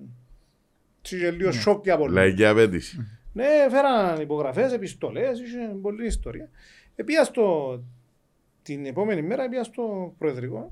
έτσι 1.01 1.17
και 1.19 1.31
λίγο 1.31 1.51
σοκ 1.51 1.83
για 1.83 1.97
πολλούς. 1.97 2.15
Λαϊκή 2.15 2.45
απέτηση. 2.45 3.16
Ναι, 3.37 3.67
φέραν 3.69 4.21
υπογραφές, 4.21 4.71
επιστολές, 4.73 5.39
είχε 5.39 5.57
πολλή 5.81 6.05
ιστορία. 6.05 6.49
Επία 6.95 7.23
στο... 7.23 7.79
Την 8.61 8.85
επόμενη 8.85 9.21
μέρα 9.21 9.49
πήγα 9.49 9.63
στο 9.63 10.13
προεδρικό. 10.17 10.71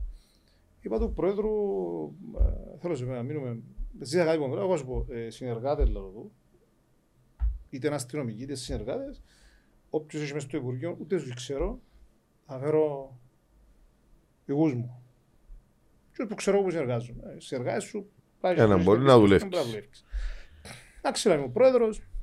Είπα 0.82 1.00
του 1.00 1.14
πρόεδρου, 1.14 1.52
ε, 2.40 2.78
θέλω 2.80 2.96
σε 2.96 3.06
μένα, 3.06 3.24
μείνουμε, 3.24 3.60
ζήτα 4.02 4.26
κάτι 4.26 4.38
κογκρό, 4.38 4.62
εγώ 4.62 4.78
σου 4.78 4.86
πω, 4.86 5.06
ε, 5.10 5.30
συνεργάτες 5.30 5.90
λέω 5.90 6.02
του, 6.02 6.32
είτε 7.70 7.88
είναι 7.88 7.96
αστυνομικοί 7.96 8.42
είτε 8.44 8.56
συνεργάτες, 8.56 9.22
όποιος 9.90 10.22
έχει 10.24 10.34
μέσα 10.34 10.48
στο 10.48 10.58
Υπουργείο, 10.58 10.98
ούτε 11.02 11.18
τους 11.18 11.34
ξέρω, 11.34 11.80
θα 12.46 12.60
φέρω 12.60 13.18
δικούς 14.46 14.74
μου. 14.74 15.04
Και 16.18 16.26
που 16.26 16.36
ξέρω 16.36 16.62
που 16.64 16.70
συνεργάζομαι. 16.70 17.34
Ε, 17.36 17.40
Συνεργάτες 17.40 17.84
σου, 17.84 18.10
πάει 18.40 18.54
Για 18.54 18.66
να 18.68 18.76
στο 18.76 18.84
μπορεί 18.84 18.98
στο- 19.00 19.08
να 19.08 19.12
στο- 19.14 19.22
δουλεύεις. 19.22 19.48
να 19.50 19.64
δουλεύεις. 19.64 20.06
Εντάξει, 20.98 21.28
λέει 21.28 21.38
μου, 21.38 21.46
ο 21.48 21.52
πρόεδρος, 21.52 21.98
ε, 21.98 22.04
ε, 22.04 22.15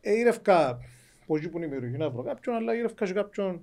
ήρευκα 0.00 0.78
από 1.22 1.36
εκεί 1.36 1.48
που 1.48 1.56
είναι 1.56 1.66
η 1.66 1.68
περιοχή 1.68 1.96
να 1.96 2.10
βρω 2.10 2.22
κάποιον, 2.22 2.56
αλλά 2.56 2.74
ήρευκα 2.74 3.06
και 3.06 3.12
κάποιον. 3.12 3.62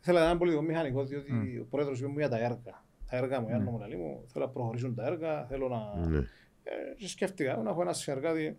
Ήθελα 0.00 0.24
έναν 0.24 0.38
πολιτικό 0.38 0.62
μηχανικό, 0.62 1.04
διότι 1.04 1.58
ο 1.60 1.66
πρόεδρος 1.70 1.98
είπε 1.98 2.08
μου 2.08 2.18
για 2.18 2.28
τα 2.28 2.38
έργα. 2.38 2.84
Τα 3.10 3.16
έργα 3.16 3.40
μου, 3.40 3.48
η 3.48 3.52
Άννα 3.52 3.70
μου 3.70 3.78
λέει 3.78 3.98
μου, 3.98 4.24
θέλω 4.26 4.44
να 4.44 4.50
προχωρήσουν 4.50 4.94
τα 4.94 5.06
έργα, 5.06 5.46
θέλω 5.46 5.68
να... 5.68 6.06
Ναι. 6.08 6.18
Ε, 6.62 6.94
και 6.96 7.08
σκέφτηκα 7.08 7.56
να 7.56 7.70
έχω 7.70 7.82
ένα 7.82 7.92
συνεργάτη 7.92 8.58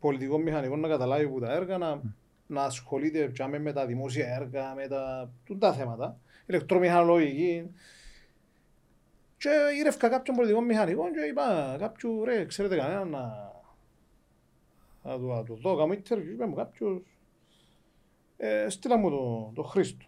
πολιτικό 0.00 0.38
μηχανικό 0.38 0.76
να 0.76 0.88
καταλάβει 0.88 1.28
που 1.28 1.40
τα 1.40 1.52
έργα, 1.52 1.78
να, 1.78 2.00
να 2.46 2.62
ασχολείται 2.62 3.28
πια 3.28 3.48
με, 3.48 3.58
με 3.58 3.72
τα 3.72 3.86
δημόσια 3.86 4.34
έργα, 4.34 4.74
με 4.74 4.88
τα, 4.88 5.32
τούτα 5.44 5.72
θέματα, 5.72 6.18
ηλεκτρομηχανολογική. 6.46 7.70
Και 9.36 9.50
ήρευκα 9.78 10.08
κάποιον 10.08 10.36
πολιτικό 10.36 10.60
μηχανικό 10.60 11.10
και 11.10 11.20
είπα 11.30 11.76
κάποιου 11.78 12.24
ρε, 12.24 12.44
ξέρετε 12.44 12.76
κανένα 12.76 13.04
να, 13.04 13.49
να 15.02 15.18
του, 15.18 15.26
να 15.26 15.42
του 15.44 15.58
δω, 15.60 15.76
κάνω 15.76 15.92
interview, 15.92 16.30
είπε 16.32 16.46
μου 16.46 16.54
κάποιος, 16.54 17.02
ε, 18.36 18.68
στείλα 18.68 18.96
μου 18.96 19.10
το, 19.10 19.52
το 19.54 19.62
Χρήστο. 19.62 20.04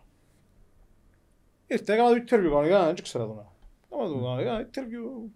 Ήρθε, 1.66 1.93
έκανα 1.93 2.09
το 2.09 2.16
interview 2.16 2.51
κανονικά, 2.51 2.86
δεν 2.86 3.03
ξέρω 3.03 3.26
τώρα. 3.26 3.53
Έκανα 3.90 4.09
το 4.09 4.14
κανονικά 4.14 4.68
interview. 4.68 5.30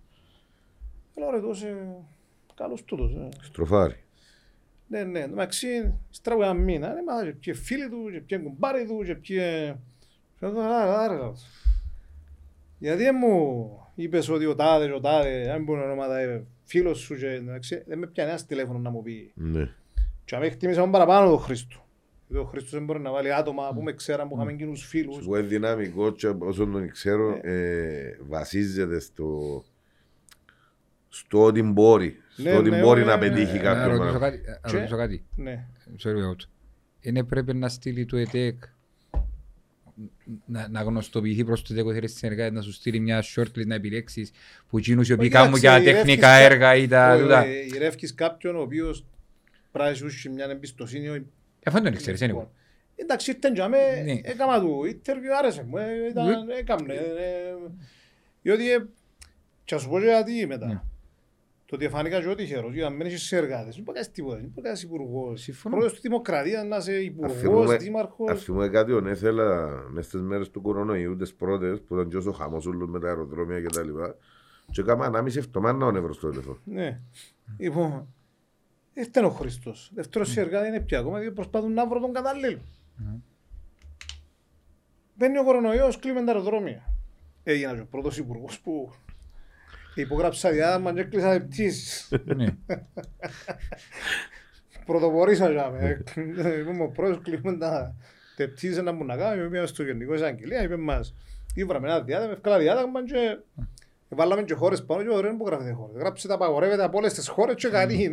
Λέω 1.19 1.31
ρε 1.31 1.41
τόσο 1.41 1.67
καλός 2.55 2.85
τούτος. 2.85 3.15
ε. 3.15 3.29
Στροφάρι. 3.43 4.05
Ναι, 4.89 5.05
ναι, 5.05 5.21
εντάξει, 5.21 5.95
στραβού 6.11 6.43
ένα 6.43 6.55
μήνα, 6.55 6.93
ναι, 6.95 7.03
μα 7.03 7.31
και 7.31 7.55
φίλοι 7.55 7.89
του, 7.89 8.11
και 8.13 8.21
ποιοι 8.21 8.43
κουμπάροι 8.43 8.87
του, 8.87 9.03
και 9.05 9.15
ποιοι... 9.15 9.39
Και 10.39 10.47
λέω, 10.47 10.61
«Άρα, 10.61 10.83
άρα, 10.83 10.99
άρα». 10.99 11.33
Γιατί 12.79 13.03
δεν 13.03 13.17
μου 13.19 13.69
είπες 13.95 14.29
ότι 14.29 14.47
ο 14.47 14.55
τάδες, 14.55 14.93
ο 14.93 15.01
τάδες, 15.01 15.49
αν 15.49 15.65
μπορεί 15.65 15.81
ονόματα, 15.81 16.47
ε, 16.67 16.69
φίλος 16.69 16.99
σου 16.99 17.17
και 17.17 17.27
εντάξει, 17.31 17.83
δεν 17.87 17.99
με 17.99 18.07
πιάνει 18.07 18.31
ένας 18.31 18.47
τηλέφωνο 18.47 18.79
να 18.79 18.91
μου 18.91 19.03
πει. 19.03 19.33
Ναι. 19.35 19.69
Και 20.25 20.37
αν 20.37 20.43
εκτίμησα 20.43 20.81
μόνο 20.81 20.93
παραπάνω 20.93 21.29
τον 21.31 21.39
Χρήστο. 21.39 21.87
Γιατί 22.29 22.43
ο 22.45 22.47
Χρήστος 22.47 22.71
δεν 22.73 22.85
μπορεί 22.85 23.01
να 23.01 23.11
βάλει 23.11 23.35
άτομα 23.35 23.73
που 23.75 23.83
με 23.83 23.93
ξέραν, 23.93 24.29
που 24.29 24.35
είχαμε 24.37 24.53
κοινούς 24.53 24.87
φίλους. 24.87 25.19
Εγώ 25.19 25.39
είναι 25.39 25.47
δυναμικό 25.47 26.13
και 26.13 26.27
όσο 26.39 26.67
τον 26.67 26.91
ξέρω 26.91 27.39
ε, 27.43 28.17
βασίζεται 28.29 29.01
στο 29.01 29.65
στο 31.09 31.43
ότι 31.45 31.63
μπορεί. 31.63 32.17
Ναι, 32.37 32.51
Στο 32.51 32.59
ότι 32.59 32.71
ναι, 32.71 32.81
μπορεί 32.81 33.01
ναι, 33.01 33.07
να 33.07 33.17
ναι, 33.17 33.29
πετύχει 33.29 33.57
ναι. 33.57 33.63
Να 33.63 33.75
κάποιο 33.75 33.97
ρωτήσω 33.97 34.19
πράγμα. 34.19 34.19
κάτι. 34.19 34.41
να 34.63 34.69
Και- 34.71 34.77
ρωτήσω 34.77 34.97
κάτι. 34.97 35.25
Ναι. 35.37 35.67
Sorry 36.03 36.09
about. 36.09 36.49
Είναι 37.01 37.25
πρέπει 37.25 37.55
να 37.55 37.69
στείλει 37.69 38.05
το 38.05 38.17
ΕΤΕΚ 38.17 38.63
να, 40.47 40.69
να 40.69 40.83
γνωστοποιηθεί 40.83 41.45
προς 41.45 41.63
το 41.63 41.73
ΕΤΕΚ 41.73 41.85
ότι 41.87 41.95
θέλει 41.95 42.09
συνεργάτη 42.09 42.55
να 42.55 42.61
σου 42.63 42.73
στείλει 42.73 43.01
μια 43.01 43.25
shortlist 43.37 43.67
να 43.67 43.75
επιλέξεις 43.75 44.31
που 44.69 44.79
εκείνους 44.79 45.09
οι 45.09 45.13
οποίοι 45.13 45.29
Όχι, 45.33 45.43
κάνουν 45.43 45.59
για 45.59 45.73
εντάξει, 45.75 45.93
τεχνικά 45.95 46.39
ρεύκεις 46.39 46.49
κα- 46.49 46.53
έργα 46.55 46.75
ή 46.77 46.89
τα 46.89 47.13
Όχι, 47.15 47.23
τούτα. 47.23 47.45
ε, 47.45 47.61
Γυρεύκεις 47.63 48.15
κάποιον 48.15 48.57
ο 48.57 48.61
οποίος 48.61 49.05
πρέπει 49.73 49.89
να 49.91 49.95
σου 49.97 50.07
έχει 50.07 50.29
μια 50.29 50.45
εμπιστοσύνη 50.51 51.27
Αυτό 51.65 51.81
δεν 51.81 51.95
ξέρεις, 51.97 52.21
anyway. 52.21 52.27
Λοιπόν, 52.27 52.49
Εντάξει, 52.97 53.31
ήρθαν 53.31 53.55
για 53.55 53.69
με, 53.69 54.03
Ναι. 54.05 54.21
έκανα 54.23 54.61
του 54.61 54.81
interview, 54.87 55.31
άρεσε 55.39 55.63
μου, 55.69 55.77
ε, 55.77 55.87
ήταν, 56.11 56.49
έκαμνε. 56.59 56.95
ε, 56.95 57.55
Διότι, 58.43 58.73
ε, 58.73 58.87
και 59.65 59.75
ας 59.75 59.83
σου 59.83 59.89
πω 59.89 59.99
και 59.99 60.05
γιατί 60.05 60.33
Ναι. 60.33 60.47
μετά. 60.47 60.85
Το 61.67 61.75
ότι 61.75 61.85
εφάνηκα 61.85 62.21
και 62.21 62.29
ό,τι 62.29 62.43
τυχερός, 62.43 62.73
γιατί 62.73 62.87
αν 62.87 62.97
μένεις 62.97 63.23
σε 63.23 63.37
εργάτες, 63.37 63.75
δεν 63.75 63.85
μπορεί 63.85 63.87
να 63.87 63.93
κάνεις 63.93 64.11
τίποτα, 64.11 64.35
δεν 64.37 64.45
μπορεί 64.45 64.61
να 64.61 64.63
κάνεις 64.63 64.83
υπουργός. 64.83 65.41
Συμφωνώ. 65.41 65.75
Πρόεδρος 65.75 66.01
της 66.01 66.11
Δημοκρατίας, 66.11 66.65
να 66.65 66.77
είσαι 66.77 67.03
υπουργός, 67.03 67.37
Αφημούμε- 67.37 67.79
δήμαρχος. 67.79 68.31
Αφημούμε 68.31 68.69
κάτι 68.69 68.93
ο 68.93 69.01
Νέθελα 69.01 69.69
μες 69.91 70.07
στις 70.07 70.21
μέρες 70.21 70.51
του 70.51 70.61
κορονοϊού, 70.63 71.17
τις 71.17 71.35
πρώτες, 71.35 71.81
που 71.81 71.95
ήταν 71.95 72.09
και 72.09 72.17
όσο 72.17 72.33
χαμός 72.33 72.67
όλους 72.67 72.89
με 72.91 73.01
τα 73.01 73.09
αεροδρόμια 73.09 73.61
και 73.61 73.67
τα 73.67 73.83
λοιπά. 73.83 74.17
Και 74.71 74.81
έκαμε 74.81 75.05
ανάμιση 75.05 75.39
εβδομάδα 75.39 75.87
ο 75.87 75.91
νεύρο 75.91 76.13
στο 76.13 76.29
τηλέφωνο. 76.31 76.59
Ναι. 76.65 77.01
Λοιπόν, 77.59 78.15
ήρθε 78.93 79.25
ο 79.25 79.31
Χριστός. 79.31 79.91
Δεύτερος 79.95 80.31
σε 80.31 80.41
εργάτη 80.41 80.69
είναι 80.69 80.81
πια 80.81 80.99
ακόμα, 80.99 81.19
διότι 81.19 81.35
προσπαθούν 81.35 81.73
να 81.73 81.87
βρουν 81.87 82.01
τον 82.01 82.13
κατάλληλο. 82.13 82.61
Μπαίνει 85.15 85.39
ο 85.39 85.45
κορονοϊός, 85.45 85.99
κλείμε 85.99 86.25
τα 86.25 86.33
αεροδρόμια. 86.33 86.83
Έγινα 87.43 87.75
και 87.75 87.81
ο 87.81 87.87
πρώτος 87.91 88.19
υπουργός 88.19 88.61
που 88.61 88.93
υπογράψα 90.01 90.51
διάδαμα 90.51 90.93
και 90.93 91.01
έκλεισα 91.01 91.41
πτήσεις. 91.49 92.13
Ναι. 92.25 92.47
Πρωτοπορήσα 94.87 95.51
για 95.51 95.71
με. 95.71 96.03
Είμαι 96.69 96.83
ο 96.83 96.89
πρώτος 96.89 97.21
κλείμε 97.23 97.57
τα 97.57 97.95
τα 98.37 98.49
πτήσεις 98.49 98.83
να 98.83 98.93
μου 98.93 99.05
να 99.05 99.17
κάνουμε. 99.17 99.49
Πήγαμε 99.49 99.67
στο 99.67 99.83
Γενικό 99.83 100.15
Εισαγγελία, 100.15 100.63
είπε 100.63 100.77
μας, 100.77 101.15
ήβραμε 101.55 101.89
ένα 101.89 102.01
διάδαμα, 102.03 102.33
ευκάλα 102.33 102.59
διάδαμα 102.59 103.05
και 103.05 103.39
Βάλαμε 104.09 104.43
και 104.43 104.55
χώρες 104.55 104.85
πάνω 104.85 105.03
και 105.03 105.09
ωραία 105.09 105.37
που 105.37 105.47
γράφεται 105.47 105.71
χώρες. 105.73 105.97
Γράψε 105.97 106.29
τα 106.29 106.35
απαγορεύεται 106.35 106.85
από 106.85 106.99
όλες 106.99 107.15
τις 107.15 107.29
χώρες 107.29 107.55
και 107.55 107.69
κάτι. 107.69 108.11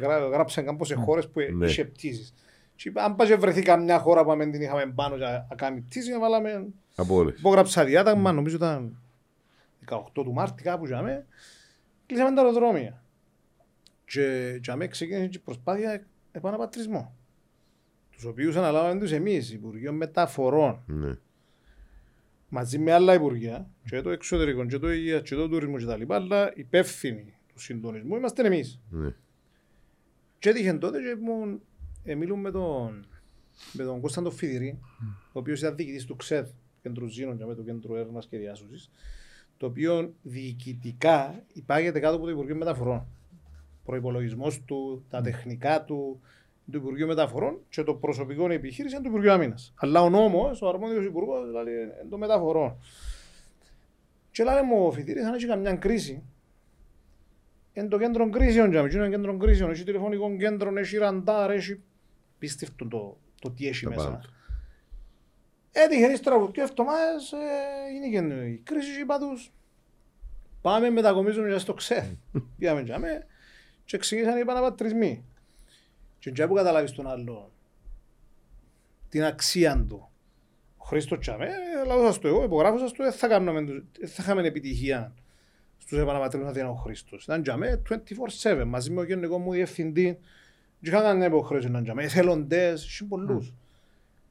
Γρά- 0.00 0.28
Γράψαν 0.32 0.64
κάμπος 0.64 0.88
σε 0.88 0.94
χώρες 0.94 1.28
που 1.28 1.40
Ναι. 1.54 1.66
είχε 1.66 1.84
πτήσεις. 1.84 2.34
Και 2.76 2.88
είπα, 2.88 3.04
αν 3.04 3.16
πας 3.16 3.28
και 3.28 3.36
βρεθεί 3.36 3.62
καμιά 3.62 3.98
χώρα 3.98 4.24
που 4.24 4.36
δεν 4.36 4.50
την 4.50 4.62
είχαμε 4.62 4.92
πάνω 4.94 5.16
και 5.16 5.24
να 5.24 5.54
κάνει 5.56 5.80
πτήση, 5.80 6.18
βάλαμε... 6.18 6.66
Από 6.96 7.14
όλες. 7.14 7.38
Υπόγραψα 7.38 7.84
διάταγμα, 7.84 8.32
νομίζω 8.32 8.56
ήταν 8.56 9.01
18 9.88 10.02
του 10.12 10.32
Μάρτη 10.32 10.62
κάπου 10.62 10.86
για 10.86 11.02
μέ. 11.02 11.26
Κλείσαμε 12.06 12.34
τα 12.34 12.40
αεροδρόμια. 12.42 13.02
Και 14.04 14.58
για 14.62 14.76
μέ 14.76 14.86
ξεκίνησε 14.86 15.26
και 15.26 15.36
η 15.36 15.40
προσπάθεια 15.40 16.06
επαναπατρισμού. 16.32 17.16
Τους 18.10 18.24
οποίους 18.24 18.56
αναλάβαμε 18.56 19.00
τους 19.00 19.12
εμείς, 19.12 19.52
Υπουργείο 19.52 19.92
Μεταφορών, 19.92 20.82
Ναι. 20.86 21.18
μαζί 22.48 22.78
με 22.78 22.92
άλλα 22.92 23.14
υπουργεία, 23.14 23.70
και 23.88 24.00
το 24.00 24.10
εξωτερικό, 24.10 24.66
και 24.66 24.78
το 24.78 24.90
υγεία, 24.92 25.20
και 25.20 25.34
το 25.34 25.48
τουρισμό 25.48 25.78
και 25.78 25.84
τα 25.84 25.96
λοιπά, 25.96 26.14
αλλά 26.14 26.52
υπεύθυνοι 26.56 27.34
του 27.48 27.60
συντονισμού 27.60 28.16
είμαστε 28.16 28.46
εμείς. 28.46 28.80
Ναι. 28.90 29.14
Και 30.38 30.48
έτυχε 30.48 30.72
τότε 30.72 30.98
και 30.98 31.08
ήμουν, 31.08 31.60
ε, 32.04 32.14
μιλούν 32.14 32.40
με 32.40 32.50
τον, 32.50 33.06
με 33.72 33.84
τον 33.84 34.00
Κώσταντο 34.00 34.30
Φιδηρή, 34.30 34.78
ο 35.32 35.38
οποίος 35.38 35.60
ήταν 35.60 35.76
διοικητής 35.76 36.04
του 36.04 36.16
ΞΕΔ, 36.22 36.48
κέντρου 36.82 37.06
Ζήνων 37.06 37.38
και 37.38 37.44
με 37.44 37.54
το 37.54 37.62
κέντρο 37.62 37.96
έρευνας 37.96 38.26
και 38.26 38.38
διάσωσης, 38.38 38.90
το 39.62 39.68
οποίο 39.68 40.14
διοικητικά 40.22 41.42
υπάγεται 41.52 42.00
κάτω 42.00 42.14
από 42.16 42.24
το 42.24 42.30
Υπουργείο 42.30 42.56
Μεταφορών. 42.56 43.06
Προϋπολογισμός 43.84 44.64
του, 44.64 45.04
τα 45.10 45.20
τεχνικά 45.20 45.84
του, 45.84 46.20
του 46.70 46.76
Υπουργείου 46.76 47.06
Μεταφορών 47.06 47.58
και 47.68 47.82
το 47.82 47.94
προσωπικό 47.94 48.50
επιχείρηση 48.50 48.94
είναι 48.94 49.04
του 49.04 49.08
Υπουργείου 49.10 49.32
Άμυνας. 49.32 49.72
Αλλά 49.76 50.02
ο 50.02 50.10
νόμος, 50.10 50.62
ο 50.62 50.68
αρμόδιος 50.68 51.04
υπουργός, 51.04 51.46
δηλαδή 51.46 51.70
είναι 51.70 52.06
των 52.10 52.18
μεταφορών. 52.18 52.76
Και 54.30 54.44
λέει 54.44 54.62
μου 54.62 54.86
ο 54.86 54.90
Φιδηρής, 54.90 55.24
αν 55.24 55.34
έχει 55.34 55.46
καμιά 55.46 55.74
κρίση, 55.74 56.22
είναι 57.72 57.88
το 57.88 57.98
κέντρο 57.98 58.30
κρίσεων, 58.30 58.70
για 58.70 58.80
είναι 58.80 59.08
κέντρο 59.08 59.36
κρίσεων, 59.36 59.70
έχει 59.70 59.84
τηλεφωνικό 59.84 60.36
κέντρο, 60.36 60.78
έχει 60.78 60.96
ραντάρ, 60.96 61.50
έχει 61.50 61.80
πίστευτο 62.38 62.86
το, 62.88 63.16
το 63.40 63.50
τι 63.50 63.68
έχει 63.68 63.84
Τα 63.84 63.90
μέσα. 63.90 64.04
πάντα. 64.04 64.20
Έτυχε 65.72 66.06
ύστερα 66.12 66.36
από 66.36 66.46
δύο 66.48 66.62
εβδομάδες, 66.62 67.32
ε, 67.32 67.94
είναι 67.94 68.08
και 68.08 68.34
η 68.50 68.60
κρίση 68.64 68.94
και 68.94 69.00
είπα 69.00 69.18
τους, 69.18 69.52
πάμε 70.60 70.90
μετακομίζουμε 70.90 71.48
για 71.48 71.58
στο 71.58 71.74
ΞΕΘ. 71.80 72.04
Πήγαμε 72.58 72.80
για 72.80 72.98
με 72.98 73.26
και 73.84 73.98
ξεκίνησαν 73.98 74.36
οι 74.36 74.40
επαναπατρισμοί. 74.40 75.24
Και 76.18 76.30
για 76.34 76.48
που 76.48 76.54
καταλάβεις 76.54 76.92
τον 76.92 77.06
άλλο 77.06 77.52
την 79.08 79.24
αξία 79.24 79.84
του. 79.88 80.10
Ο 80.76 80.84
Χρήστος 80.84 81.18
Τσαμέ, 81.18 81.48
λάβω 81.86 82.04
σας 82.06 82.18
το 82.18 82.28
εγώ, 82.28 82.42
υπογράφω 82.44 82.78
σας 82.78 82.92
το, 82.92 83.02
δεν 83.02 83.12
θα, 83.12 83.28
κάνουμε, 83.28 83.64
τους- 83.64 83.84
δεν 83.98 84.08
θα 84.08 84.22
είχαμε 84.22 84.46
επιτυχία 84.46 85.14
στους 85.78 85.98
επαναπατρισμούς 85.98 86.52
να 86.54 86.60
είναι 86.60 86.68
ο 86.68 86.74
Χρήστος. 86.74 87.24
Ήταν 87.24 87.42
Τζαμέ 87.42 87.82
24-7, 88.42 88.64
μαζί 88.66 88.90
με 88.90 89.00
ο 89.00 89.04
γενικό 89.04 89.38
μου 89.38 89.52
διευθυντή. 89.52 90.18
Και 90.80 90.88
είχα 90.88 91.00
κανένα 91.02 91.24
υποχρέωση 91.26 91.68
να 91.68 91.82
Τζαμέ, 91.82 92.02
εθελοντές, 92.02 92.84
είχε 92.84 93.04
πολλούς. 93.04 93.52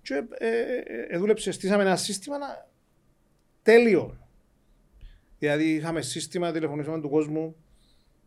Και 0.02 0.24
ε, 0.38 0.48
ε, 0.48 1.06
ε, 1.10 1.18
δούλεψε, 1.18 1.52
στήσαμε 1.52 1.84
ένα 1.84 1.96
σύστημα 1.96 2.38
να... 2.38 2.68
τέλειο. 3.62 4.18
Δηλαδή 5.40 5.74
είχαμε 5.74 6.02
σύστημα 6.02 6.52
τηλεφωνήσεων 6.52 7.02
του 7.02 7.10
κόσμου, 7.10 7.56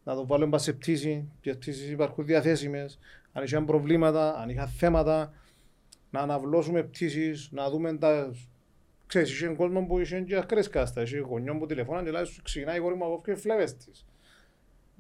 να 0.05 0.14
το 0.14 0.27
βάλουμε 0.27 0.59
σε 0.59 0.72
πτήση, 0.72 1.29
και 1.41 1.55
πτήσεις 1.55 1.91
υπάρχουν 1.91 2.25
διαθέσιμες, 2.25 2.99
αν 3.33 3.45
είχαν 3.45 3.64
προβλήματα, 3.64 4.37
αν 4.37 4.49
είχαν 4.49 4.68
θέματα, 4.68 5.33
να 6.11 6.20
αναβλώσουμε 6.20 6.83
πτήσεις, 6.83 7.49
να 7.53 7.70
δούμε 7.70 7.97
τα... 7.97 8.35
Ξέρεις, 9.07 9.33
είχε 9.33 9.47
κόσμο 9.47 9.87
που 9.87 9.99
είχε 9.99 10.20
και 10.20 10.37
ακραίες 10.37 10.68
κάστα, 10.68 11.03
είχε 11.03 11.18
γονιό 11.18 11.57
που 11.59 11.66
τηλεφώναν 11.66 12.05
και 12.05 12.11
λέει 12.11 12.25
σου 12.25 12.43
ξεκινάει 12.43 12.77
η 12.77 12.81
κόρη 12.81 12.95
μου 12.95 13.05
από 13.05 13.22
και 13.25 13.35
φλέβες 13.35 13.77
της. 13.77 14.07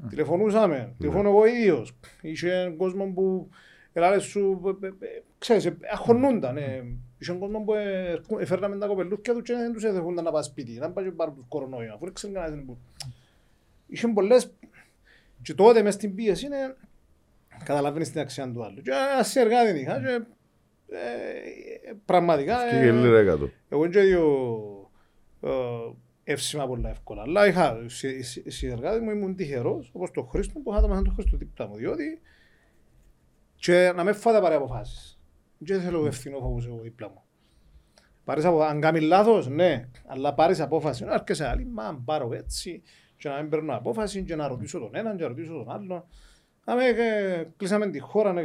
Τηλεφωνούσαμε, 0.08 0.94
τηλεφώνω 0.98 1.28
εγώ 1.28 1.46
ίδιος. 1.46 1.96
Είχε 2.20 2.74
κόσμο 2.76 3.12
που 3.12 3.48
ελάλε 3.96 4.18
σου, 4.18 4.60
ε, 4.82 4.86
ε, 4.86 4.88
ε, 4.88 5.22
ξέρεις, 5.38 5.64
ε, 5.66 5.76
αχωνούνταν. 5.92 6.56
ε. 6.56 6.84
Είχε 7.18 7.32
κόσμο 7.32 7.60
που 7.60 7.74
ε, 7.74 8.20
έφερναμε 8.38 8.78
τα 8.78 8.86
κοπελούθια 8.86 9.34
του 9.34 9.42
και 9.42 9.52
δεν 9.54 9.72
τους 9.72 9.84
έδεχονταν 9.84 10.24
να 10.24 10.30
πάνε 10.30 10.44
σπίτι, 10.44 10.72
να 10.72 10.90
πάνε 10.90 11.08
και 11.08 11.14
πάρουν 11.14 11.34
τους 11.34 11.44
κορονοϊό, 11.48 11.94
αφού 11.94 12.04
δεν 12.04 12.14
ξέρουν 12.14 12.36
κανένας 12.36 12.64
που... 12.64 12.78
Είχε 13.86 14.08
πολλές... 14.08 14.52
Και 15.42 15.54
τότε 15.54 15.82
μες 15.82 15.94
στην 15.94 16.14
πίεση 16.14 16.46
είναι 16.46 16.76
καταλαβαίνεις 17.64 18.10
την 18.10 18.20
αξία 18.20 18.52
του 18.52 18.64
άλλου. 18.64 18.82
Και 18.82 18.90
ένας 19.14 19.36
εργάτη 19.36 19.66
δεν 19.66 19.76
είχα 19.76 20.00
και 20.00 20.24
ε, 20.96 21.92
πραγματικά... 22.04 22.56
Και 22.70 22.76
ε, 22.76 22.90
λίρα 22.90 23.18
εκατό. 23.18 23.50
εγώ 23.68 23.86
και 23.86 24.00
δύο 24.00 24.24
ε, 25.40 25.50
εύσημα 26.24 26.66
πολλά 26.66 26.90
εύκολα. 26.90 27.22
Αλλά 27.22 27.46
είχα 27.46 27.82
συ- 27.86 28.22
συ- 28.22 28.50
συνεργάτη 28.50 29.00
μου, 29.04 29.10
ήμουν 29.10 29.36
τυχερός, 29.36 29.90
όπως 29.92 30.10
το 30.10 30.22
Χρήστο, 30.22 30.58
που 30.60 30.72
είχα 30.72 30.80
το 30.80 30.88
μέσα 30.88 31.02
τον 31.02 31.14
Χρήστο 31.14 31.36
δίπλα 31.36 31.66
μου. 31.68 31.76
Διότι 31.76 32.20
και 33.64 33.92
να 33.96 34.04
με 34.04 34.12
φάτε 34.12 34.40
πάρει 34.40 34.54
αποφάσεις. 34.54 35.18
Και 35.64 35.74
δεν 35.74 35.82
θέλω 35.82 36.06
ευθυνό 36.06 36.38
φόβος 36.38 36.66
εγώ 36.66 36.80
δίπλα 36.80 37.08
μου. 37.08 37.22
Πάρεις 38.24 38.44
αποφάσεις. 38.44 38.72
Αν 38.74 38.80
κάνεις 38.80 39.02
λάθος, 39.02 39.48
ναι, 39.48 39.88
αλλά 40.06 40.34
πάρεις 40.34 40.60
απόφαση. 40.60 41.04
Να 41.04 41.14
έρχεσαι 41.14 41.46
άλλη, 41.46 41.64
μα 41.66 41.82
αν 41.84 42.04
πάρω 42.04 42.32
έτσι 42.32 42.82
και 43.16 43.28
να 43.28 43.40
μην 43.40 43.48
παίρνω 43.50 43.76
απόφαση 43.76 44.22
και 44.22 44.36
να 44.36 44.48
ρωτήσω 44.48 44.78
τον 44.78 44.90
έναν 44.94 45.16
και 45.16 45.22
να 45.22 45.28
ρωτήσω 45.28 45.52
τον 45.52 45.70
άλλον. 45.70 46.04
Να 46.64 46.74
με, 46.76 46.84
ε, 46.86 47.48
κλείσαμε 47.56 47.90
τη 47.90 47.98
χώρα, 47.98 48.32
ναι, 48.32 48.42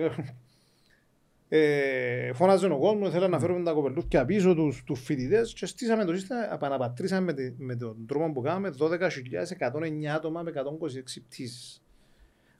ε, 1.49 2.33
φώναζε 2.33 2.67
ο 2.67 2.79
κόσμος, 2.79 3.11
θέλανε 3.11 3.31
να 3.33 3.39
φέρουμε 3.39 3.63
τα 3.63 3.71
κοπελούθια 3.71 4.25
πίσω 4.25 4.55
τους, 4.55 4.83
τους 4.83 4.99
φοιτητές 5.03 5.53
και 5.53 5.65
στήσαμε 5.65 6.05
το 6.05 6.13
σύστημα, 6.13 6.53
επαναπατρίσαμε 6.53 7.21
με, 7.21 7.33
τη- 7.33 7.53
με 7.63 7.75
τον 7.75 8.05
τρόπο 8.07 8.31
που 8.31 8.41
κάναμε 8.41 8.69
12.109 8.69 10.05
άτομα 10.15 10.41
με 10.41 10.49
126 10.49 11.21
πτήσεις. 11.21 11.83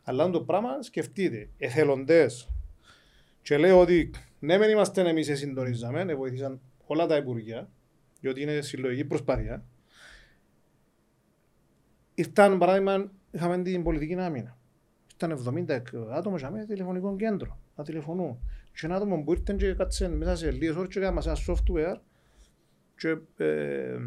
Αλλά 0.10 0.30
το 0.30 0.42
πράγμα 0.42 0.82
σκεφτείτε, 0.82 1.50
εθελοντές 1.58 2.50
και 3.42 3.58
λέω 3.58 3.80
ότι 3.80 4.12
ναι 4.40 4.58
μεν 4.58 4.70
είμαστε 4.70 5.10
εμείς 5.10 5.38
συντονίζαμε, 5.38 6.02
ε, 6.02 6.16
βοήθησαν 6.16 6.62
όλα 6.86 7.06
τα 7.06 7.16
υπουργεία, 7.16 7.70
διότι 8.20 8.42
είναι 8.42 8.62
συλλογική 8.62 9.06
προσπάθεια. 9.06 9.66
Ήρθαν 12.14 12.58
παράδειγμα, 12.58 13.12
είχαμε 13.32 13.62
την 13.62 13.84
πολιτική 13.84 14.16
άμυνα. 14.16 14.58
Ήταν 15.16 15.32
70 15.32 15.82
άτομα 16.12 16.38
για 16.38 16.52
μένα 16.52 16.66
τηλεφωνικό 16.66 17.16
κέντρο, 17.16 17.60
να 17.76 17.84
τηλεφωνούν. 17.84 18.40
Και 18.72 18.86
ένα 18.86 18.96
άτομο 18.96 19.24
που 19.24 19.32
ήρθε 19.32 19.54
και 19.54 19.74
κάτσε 19.74 20.10
μέσα 20.10 20.36
σε 20.36 20.52
λίγες 20.52 20.76
ώρες 20.76 20.94
και 20.94 21.00
έκαμε 21.00 21.22
ένα 21.26 21.38
software 21.48 21.98
και, 22.96 23.18
ε, 23.44 23.98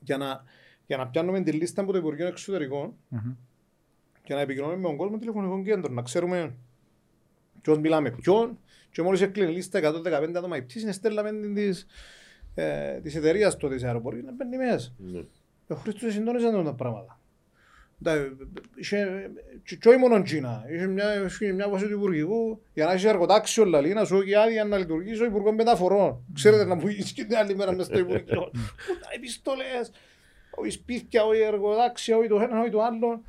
για, 0.00 0.16
να, 0.16 0.44
για 0.86 0.96
να 0.96 1.08
πιάνουμε 1.08 1.42
τη 1.42 1.52
λίστα 1.52 1.82
από 1.82 1.92
το 1.92 1.98
Υπουργείο 1.98 2.26
Εξωτερικών 2.26 2.94
Μμμ. 3.08 3.34
Και 4.22 4.34
να 4.34 4.40
επικοινωνούμε 4.40 4.76
με 4.78 4.82
τον 4.88 4.96
κόσμο 4.96 5.18
τηλεφωνικό 5.18 5.62
κέντρο, 5.62 5.92
να 5.92 6.02
ξέρουμε 6.02 6.54
ποιος 7.62 7.78
μιλάμε 7.78 8.10
ποιον 8.10 8.58
και 8.90 9.02
μόλις 9.02 9.20
έκλεινε 9.20 9.50
η 9.50 9.54
λίστα 9.54 9.80
115 9.82 10.36
άτομα 10.36 10.56
η 10.56 10.62
πτήση, 10.62 10.92
στέλναμε 10.92 11.30
την 11.30 11.54
της, 11.54 11.86
ε, 12.54 13.00
της 13.00 13.14
εταιρείας 13.16 13.56
τότε 13.56 13.74
της 13.74 13.84
αεροπορίας 13.84 14.24
να 14.24 14.32
μπαίνει 14.32 14.56
μέσα. 14.56 14.92
Ναι. 14.98 15.20
Ο 15.68 15.74
Χρήστος 15.74 16.12
συντόνιζαν 16.12 16.64
τα 16.64 16.74
πράγματα. 16.74 17.16
Τα- 18.02 18.32
είχε- 18.76 19.30
και- 19.64 19.76
Και 19.76 19.88
όχι 19.88 19.98
μόνο 19.98 20.22
Κίνα. 20.22 20.64
Είχε 20.72 20.86
μια, 20.86 21.24
είχε 21.24 21.52
μια 21.52 21.68
βάση 21.68 21.86
του 21.86 21.92
Υπουργικού 21.92 22.62
για 22.74 22.86
να 22.86 22.92
έχει 22.92 23.06
εργοτάξιο 23.06 23.64
λαλή, 23.64 23.92
να 23.92 24.04
σου 24.04 24.16
έχει 24.16 24.34
άδεια 24.34 24.64
να 24.64 24.76
λειτουργήσει 24.78 25.22
ο 25.22 25.24
Υπουργός 25.24 25.54
Μεταφορών. 25.54 26.24
Ξέρετε 26.34 26.64
να 26.64 26.74
μου 26.74 26.88
γίνει 26.88 27.02
την 27.26 27.36
άλλη 27.36 27.54
μέρα 27.56 27.72
μες 27.72 27.86
στο 27.86 27.98
Υπουργείο. 27.98 28.50
Πού 28.86 28.94
τα 29.00 29.08
επιστολές, 29.14 29.90
όχι 30.50 30.70
σπίτια, 30.70 31.24
όχι 31.24 31.40
εργοτάξια, 31.40 32.16
όχι 32.16 32.28
το 32.28 32.40
ένα, 32.40 32.60
όχι 32.60 32.70
το 32.70 32.82
άλλο. 32.82 33.22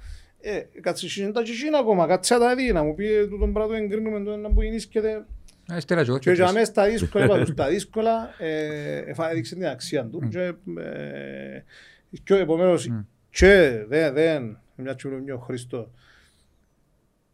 Ε, 0.45 0.59
κάτσε 0.81 1.05
εσύ, 1.05 1.21
είναι 1.21 1.31
τα 1.31 1.41
και 1.43 1.51
Κίνα 1.51 1.77
ακόμα, 1.77 2.07
κάτσε 2.07 2.33
να 2.33 2.39
τα 2.39 2.55
δει, 2.55 2.71
να 2.71 2.83
μου 2.83 2.95
πει 2.95 3.13
«Ε, 3.13 3.27
τούτον 3.27 3.53
πράγμα 3.53 3.71
το 3.77 3.83
εγκρίνουμε, 3.83 4.23
το 4.23 4.31
ένα 4.31 4.49
που 4.51 4.61
γεννήσκεται. 4.61 5.25
Ε, 5.71 5.79
στέλνα 5.79 6.03
και 6.03 6.09
εγώ 6.09 6.17
Και 6.19 6.29
και 6.29 6.35
για 6.35 6.43
τρεις. 6.43 6.55
μέσα 6.57 6.71
στα 6.71 6.85
δύσκολα, 6.89 7.25
είπα 7.25 7.39
του, 7.43 7.51
στα 7.51 7.67
δύσκολα, 7.67 8.33
ε, 8.37 8.97
εφα- 8.97 9.31
έδειξε 9.31 9.55
την 9.55 9.65
αξία 9.67 10.05
του. 10.05 10.27
Και, 10.29 10.39
ε, 10.81 11.63
και 12.23 12.35
επομένως, 12.35 12.87
Μμ. 12.87 12.99
και 13.29 13.83
δεν, 13.87 14.13
δεν, 14.13 14.59
μια 14.75 14.93
και 14.93 15.07
μιλούμε 15.07 15.31
ο 15.33 15.37
Χριστό. 15.37 15.91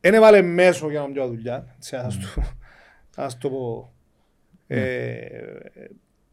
Εν 0.02 0.14
έβαλε 0.14 0.42
μέσο 0.42 0.90
για 0.90 1.00
να 1.00 1.08
μου 1.08 1.28
δουλειά, 1.28 1.74
έτσι, 1.76 1.96
ας 1.96 2.18
το, 2.20 2.42
ας 3.16 3.38
το 3.38 3.50
πω. 3.50 3.94
Ε, 4.68 5.28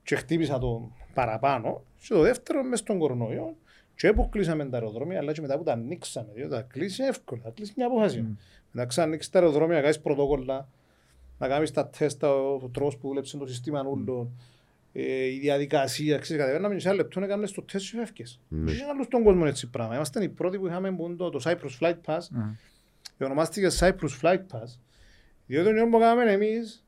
και 0.03 0.17
χτύπησα 0.17 0.59
το 0.59 0.91
παραπάνω. 1.15 1.85
Και 2.01 2.15
το 2.15 2.21
δεύτερο 2.21 2.63
μες 2.63 2.79
στον 2.79 2.99
κορονοϊό 2.99 3.57
και 3.97 4.07
αποκλείσαμε 4.07 4.65
τα 4.65 4.77
αεροδρόμια, 4.77 5.19
αλλά 5.19 5.33
και 5.33 5.41
μετά 5.41 5.57
που 5.57 5.63
τα 5.63 5.73
ανοίξαμε, 5.73 6.29
διότι 6.35 6.51
τα 6.51 6.63
κλείσει 6.63 7.03
εύκολα, 7.05 7.43
θα 7.45 7.51
κλείσει 7.51 7.73
μια 7.77 7.87
απόφαση. 7.87 8.25
Mm. 8.29 8.37
Μετά 8.73 8.87
ξανανοίξει 8.87 9.33
τα 9.33 9.39
αεροδρόμια, 9.39 9.75
να 9.75 9.81
κάνεις 9.81 10.01
πρωτόκολλα, 10.01 10.69
να 11.39 11.49
κάνεις 11.49 11.71
τα 11.71 11.89
τεστ, 11.89 12.25
ο 12.25 12.71
τρόπος 12.73 12.97
που 12.97 13.09
δουλέψει 13.09 13.39
το 13.39 13.47
σύστημα 13.47 13.83
νουλών, 13.83 14.31
ε, 14.93 15.25
η 15.25 15.39
διαδικασία, 15.39 16.19
ξέρεις, 16.19 16.43
κατεβαίναμε 16.43 16.75
μισά 16.75 16.95
λεπτό 16.95 17.21
να 17.21 17.27
κάνεις 17.27 17.53
το 17.53 17.63
τεστ 17.63 17.91
και 17.91 17.97
φεύγεις. 17.97 18.41
Mm. 18.51 18.65
Και 18.67 18.73
άλλους 18.91 19.07
στον 19.07 19.23
κόσμο 19.23 19.45
έτσι 19.47 19.71
πράγμα. 19.71 19.95
Είμαστε 19.95 20.23
οι 20.23 20.29
πρώτοι 20.29 20.59
που 20.59 20.67
είχαμε 20.67 20.97
το, 21.17 21.31
το 21.31 21.41
Cyprus 21.45 21.79
Flight 21.81 21.97
Pass, 22.07 22.19
mm. 22.19 22.55
ονομάστηκε 23.21 23.69
Cyprus 23.81 24.21
Flight 24.23 24.41
Pass, 24.53 24.79
διότι 25.47 25.79
τον 25.79 25.91
που 25.91 25.99
κάναμε 25.99 26.33
εμείς, 26.33 26.85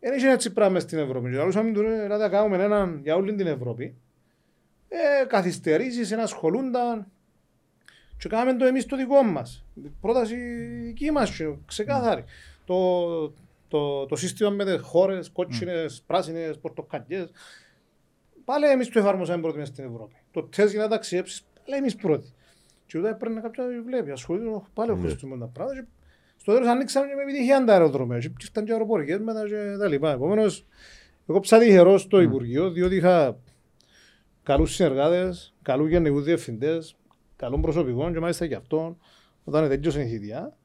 δεν 0.00 0.16
είχε 0.16 0.30
έτσι 0.30 0.52
πράγμα 0.52 0.80
στην 0.80 0.98
Ευρώπη. 0.98 1.30
Και 1.30 1.36
λαλούσαμε 1.36 1.72
του, 1.72 1.82
να 2.08 2.18
τα 2.18 2.28
κάνουμε 2.28 2.64
έναν 2.64 3.00
για 3.02 3.16
όλη 3.16 3.34
την 3.34 3.46
Ευρώπη. 3.46 3.94
Ε, 4.88 5.24
καθυστερήσεις, 5.26 6.12
ενασχολούνταν. 6.12 7.06
Και 8.18 8.28
κάναμε 8.28 8.58
το 8.58 8.64
εμείς 8.64 8.86
το 8.86 8.96
δικό 8.96 9.22
μας. 9.22 9.64
Πρόταση 10.00 10.36
δική 10.84 11.10
μας, 11.10 11.40
ξεκάθαρη. 11.66 12.24
Το, 12.64 13.32
το, 13.68 14.06
το 14.06 14.16
σύστημα 14.16 14.50
με 14.50 14.64
τις 14.64 14.80
χώρες, 14.80 15.30
κότσινες, 15.30 16.02
πράσινες, 16.06 16.58
πορτοκαλιές. 16.58 17.30
Πάλι 18.44 18.66
εμείς 18.66 18.88
το 18.88 18.98
εφάρμοσαμε 18.98 19.42
πρώτοι 19.42 19.58
μέσα 19.58 19.72
στην 19.72 19.84
Ευρώπη. 19.84 20.14
Το 20.30 20.42
τεστ 20.42 20.72
για 20.72 20.82
να 20.82 20.88
ταξιέψεις, 20.88 21.46
πάλι 21.64 21.78
εμείς 21.78 21.96
πρώτοι. 21.96 22.32
Και 22.86 22.98
ούτε 22.98 23.14
πρέπει 23.14 23.34
να 23.34 23.40
κάποιο 23.40 23.64
βλέπει, 23.84 24.10
ασχολείται 24.10 24.62
πάλι 24.74 24.90
ο 24.90 24.96
Χριστός 24.96 25.30
με 25.30 25.38
τα 25.38 25.46
πράγματα. 25.46 25.86
Στο 26.36 26.52
τέλος 26.52 26.68
ανοίξαμε 26.68 27.06
και 27.06 27.14
με 27.14 27.22
επιτυχία 27.22 27.64
τα 27.64 27.72
αεροδρομία 27.72 28.18
και 28.18 28.32
ήταν 28.50 28.64
και 28.64 28.72
αεροπορικές 28.72 29.18
μετά 29.18 29.46
και 29.48 29.76
τα 29.78 29.88
λοιπά. 29.88 30.10
Επομένως, 30.10 30.66
εγώ 31.28 31.40
ψάχνω 31.40 31.64
τυχερός 31.64 32.02
στο 32.02 32.20
Υπουργείο, 32.20 32.70
διότι 32.70 32.96
είχα 32.96 33.38
καλούς 34.46 34.74
συνεργάτες, 34.74 35.54
καλούς 35.62 35.88
γενικούς 35.88 36.24
διευθυντές, 36.24 36.96
καλών 37.36 37.60
προσωπικών 37.60 38.12
και 38.12 38.20
μάλιστα 38.20 38.46
και 38.46 38.54
αυτόν, 38.54 38.96
όταν 39.44 39.68
τέτοιος 39.68 39.96
η 39.96 40.04
θητεία, 40.04 40.56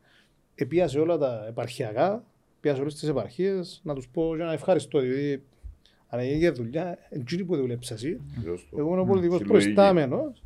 επίασε 0.55 0.99
όλα 0.99 1.17
τα 1.17 1.45
επαρχιακά, 1.47 2.23
επίασε 2.57 2.81
όλες 2.81 2.93
τις 2.93 3.09
επαρχίες, 3.09 3.81
να 3.83 3.93
τους 3.93 4.07
πω 4.07 4.35
για 4.35 4.45
να 4.45 4.53
ευχαριστώ, 4.53 4.99
διότι 4.99 5.43
αν 6.07 6.19
έγινε 6.19 6.49
δουλειά, 6.49 6.97
εντζήνει 7.09 7.43
που 7.43 7.55
δουλέψα 7.55 7.93
εσύ, 7.93 8.21
εγώ 8.77 8.91
είμαι 8.91 9.01
ο 9.01 9.05
πολιτικός 9.05 9.41
προϊστάμενος, 9.41 10.43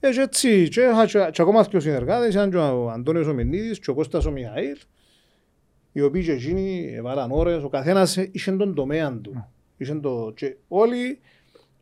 και 0.00 0.20
έτσι, 0.20 0.68
και 0.68 0.80
είχα 0.80 1.30
και 1.30 1.42
ακόμα 1.42 1.62
δύο 1.62 1.80
συνεργάτες, 1.80 2.34
ήταν 2.34 2.50
και 2.50 2.56
ο 2.56 2.90
Αντώνιος 2.90 3.26
ο 3.26 3.34
Μενίδης 3.34 3.78
και 3.78 3.90
ο 3.90 3.94
Κώστας 3.94 4.24
ο 4.24 4.30
Μιχαήλ, 4.30 4.76
οι 5.92 6.00
οποίοι 6.00 6.24
και 6.24 6.32
εκείνοι 6.32 6.92
έβαλαν 6.94 7.30
ώρες, 7.30 7.62
ο 7.62 7.68
καθένας 7.68 8.16
είχε 8.16 8.52
τον 8.52 8.74
τομέα 8.74 9.20
του. 9.20 9.46
Είχαν 9.76 10.00
το, 10.00 10.32
και 10.36 10.56
όλοι 10.68 11.20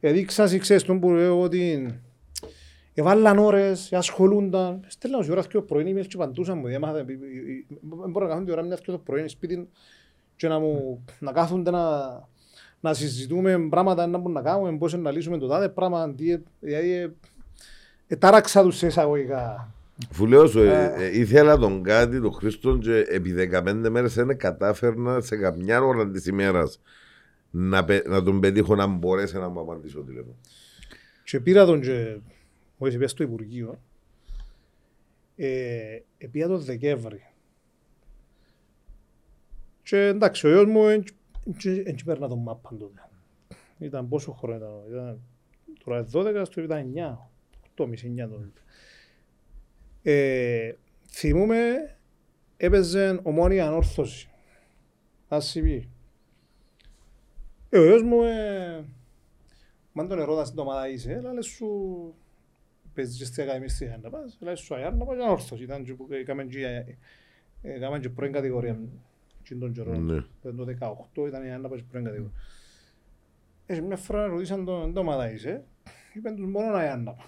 έδειξαν, 0.09 0.59
ξέρεις 0.59 0.83
τον 0.83 1.01
που 1.01 1.11
λέω 1.11 1.41
ότι 1.41 1.95
έβαλαν 2.95 3.39
ώρες, 3.39 3.93
ασχολούνταν. 3.93 4.85
Στέλνω 4.87 5.23
σε 5.23 5.31
ώρα 5.31 5.43
και 5.43 5.57
ο 5.57 5.63
πρωί, 5.63 5.89
είμαι 5.89 6.01
και 6.01 6.17
παντούσαν 6.17 6.59
μου, 6.59 6.67
διάμαθα, 6.67 7.05
δεν 7.05 8.11
μπορώ 8.11 8.27
να 8.27 8.31
κάνουν 8.31 8.45
τη 8.45 8.53
ώρα 8.53 8.63
μια 8.63 8.79
το 8.87 8.99
πρωί 8.99 9.29
σπίτι 9.29 9.69
και 10.37 10.49
να, 10.49 10.59
μου, 10.59 11.05
να 11.19 11.33
κάθονται 11.33 11.71
να, 11.71 11.83
να 12.81 12.95
συζητούμε 12.95 13.67
πράγματα 13.71 14.07
να 14.07 14.19
μπορούμε 14.19 14.41
να 14.41 14.51
κάνουμε, 14.51 14.79
πώς 14.79 14.95
να 14.95 15.11
λύσουμε 15.11 15.39
το 15.39 15.47
τάδε 15.47 15.69
πράγμα, 15.69 16.15
δηλαδή 16.61 17.15
τάραξα 18.19 18.63
τους 18.63 18.77
σε 18.77 18.87
εισαγωγικά. 18.87 19.75
Αφού 20.11 20.27
λέω 20.27 20.47
σου, 20.47 20.61
ε, 20.61 20.95
ε, 20.99 21.19
ήθελα 21.19 21.59
τον 21.59 21.83
κάτι, 21.83 22.21
τον 22.21 22.33
Χρήστο, 22.33 22.77
και 22.77 23.05
επί 23.09 23.33
15 23.33 23.89
μέρες 23.91 24.15
δεν 24.15 24.39
κατάφερνα 24.39 25.21
σε 25.21 25.37
καμιά 25.37 25.83
ώρα 25.83 26.11
της 26.11 26.27
ημέρας 26.27 26.81
να, 27.57 27.87
να 28.07 28.23
τον 28.23 28.41
πετύχω 28.41 28.75
να 28.75 28.87
μπορέσει 28.87 29.37
να 29.37 29.49
μου 29.49 29.61
απαντήσει 29.61 29.99
ο 29.99 30.03
τηλέφωνο. 30.03 30.37
Και 31.25 31.41
πήρα 31.41 31.65
τον 31.65 31.81
και 31.81 32.17
μόλις 32.79 32.95
πήγα 32.95 33.09
στο 33.09 33.23
Υπουργείο, 33.23 33.81
ε, 35.37 35.99
πήγα 36.31 36.47
τον 36.47 36.61
Δεκέμβρη. 36.61 37.27
Και 39.83 39.99
εντάξει, 39.99 40.47
ο 40.47 40.51
γιος 40.51 40.65
μου 40.65 40.83
δεν 41.85 41.97
παίρνα 42.05 42.29
τον 42.29 42.39
μάπα 42.43 42.71
τότε. 42.79 43.09
Ήταν 43.79 44.09
πόσο 44.09 44.33
χρόνο 44.33 44.57
ήταν, 44.57 44.71
ήταν 44.89 45.21
τώρα 45.85 46.07
12, 46.13 46.43
στο 46.47 46.63
ήταν 46.63 46.93
9. 46.95 47.19
8,5-9 47.77 48.29
το 48.29 48.41
ε, 50.03 50.75
Θυμούμε 51.09 51.97
έπαιζε 52.57 53.21
ομόνια 53.23 53.67
ανόρθωση. 53.67 54.29
Ασυπή. 55.29 55.89
Ε, 57.75 57.79
ο 57.79 57.85
γιος 57.85 58.03
μου, 58.03 58.22
ε, 58.22 58.85
μαν 59.93 60.09
τον 60.09 60.18
ερώτας 60.18 60.51
την 60.51 60.59
ομάδα 60.59 60.89
είσαι, 60.89 61.16
αλλά 61.18 61.33
λες 61.33 61.47
σου 61.47 61.68
παίζεις 62.95 63.18
και 63.18 63.25
στην 63.25 63.43
ακαδημία 63.43 63.68
στη 63.68 63.99
να 64.03 64.11
πας, 64.11 64.39
λες 64.41 64.61
σου 64.61 64.75
αγιάρ 64.75 64.95
να 64.95 65.05
πάω 65.05 65.14
για 65.14 65.25
ανόρθωση. 65.25 65.62
Ήταν 65.62 65.85
και 65.85 65.95
έκαμε 67.62 67.99
και 68.01 68.09
πρώην 68.09 68.33
κατηγορία 68.33 68.79
τον 69.59 69.72
καιρό. 69.72 70.25
Το 70.43 70.64
18 71.14 71.27
ήταν 71.27 71.45
για 71.45 71.59
να 71.59 71.68
πάω 71.68 71.79
και 71.79 71.85
πρώην 71.91 72.05
κατηγορία. 72.05 72.35
Έτσι 73.66 73.83
μια 73.83 73.97
φορά 73.97 74.27
ρωτήσαν 74.27 74.64
τον 74.64 74.97
ομάδα 74.97 75.31
είσαι, 75.31 75.64
είπαν 76.14 76.37
τους 76.37 76.47
μόνο 76.47 76.70
να 76.70 76.97
να 76.97 77.12
πάω. 77.12 77.27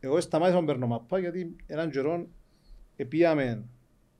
Εγώ 0.00 0.20
σταμάτησα 0.20 0.60
να 0.60 0.66
παίρνω 0.66 0.86
μαπά 0.86 1.18
γιατί 1.18 1.56
έναν 1.66 1.90
καιρό 1.90 2.26
επίαμε, 2.96 3.64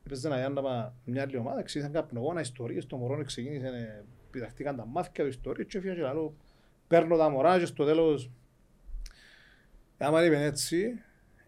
έπαιζε 0.05 0.27
ένα 0.27 0.37
γιάνναμα 0.37 0.95
μια 1.05 1.23
άλλη 1.23 1.37
ομάδα, 1.37 1.63
ξεκίνησαν 1.63 1.93
καπνογόνα 2.03 2.41
ιστορίες, 2.41 2.87
το 2.87 2.97
μωρό 2.97 3.25
ξεκίνησε, 3.25 4.05
πειραχτήκαν 4.35 4.77
τα 4.77 4.87
μάθηκια 4.87 5.25
του 5.25 5.31
ιστορίες 5.31 5.67
και 5.69 5.79
έφυγα 5.79 5.95
και 5.95 6.01
λέω, 6.01 6.35
παίρνω 6.89 7.17
τα 7.17 7.29
μωρά 7.29 7.59
και 7.59 7.67
στο 7.67 7.85
τέλος, 7.85 8.31
άμα 9.99 10.25
είπε 10.25 10.45
έτσι, 10.45 11.01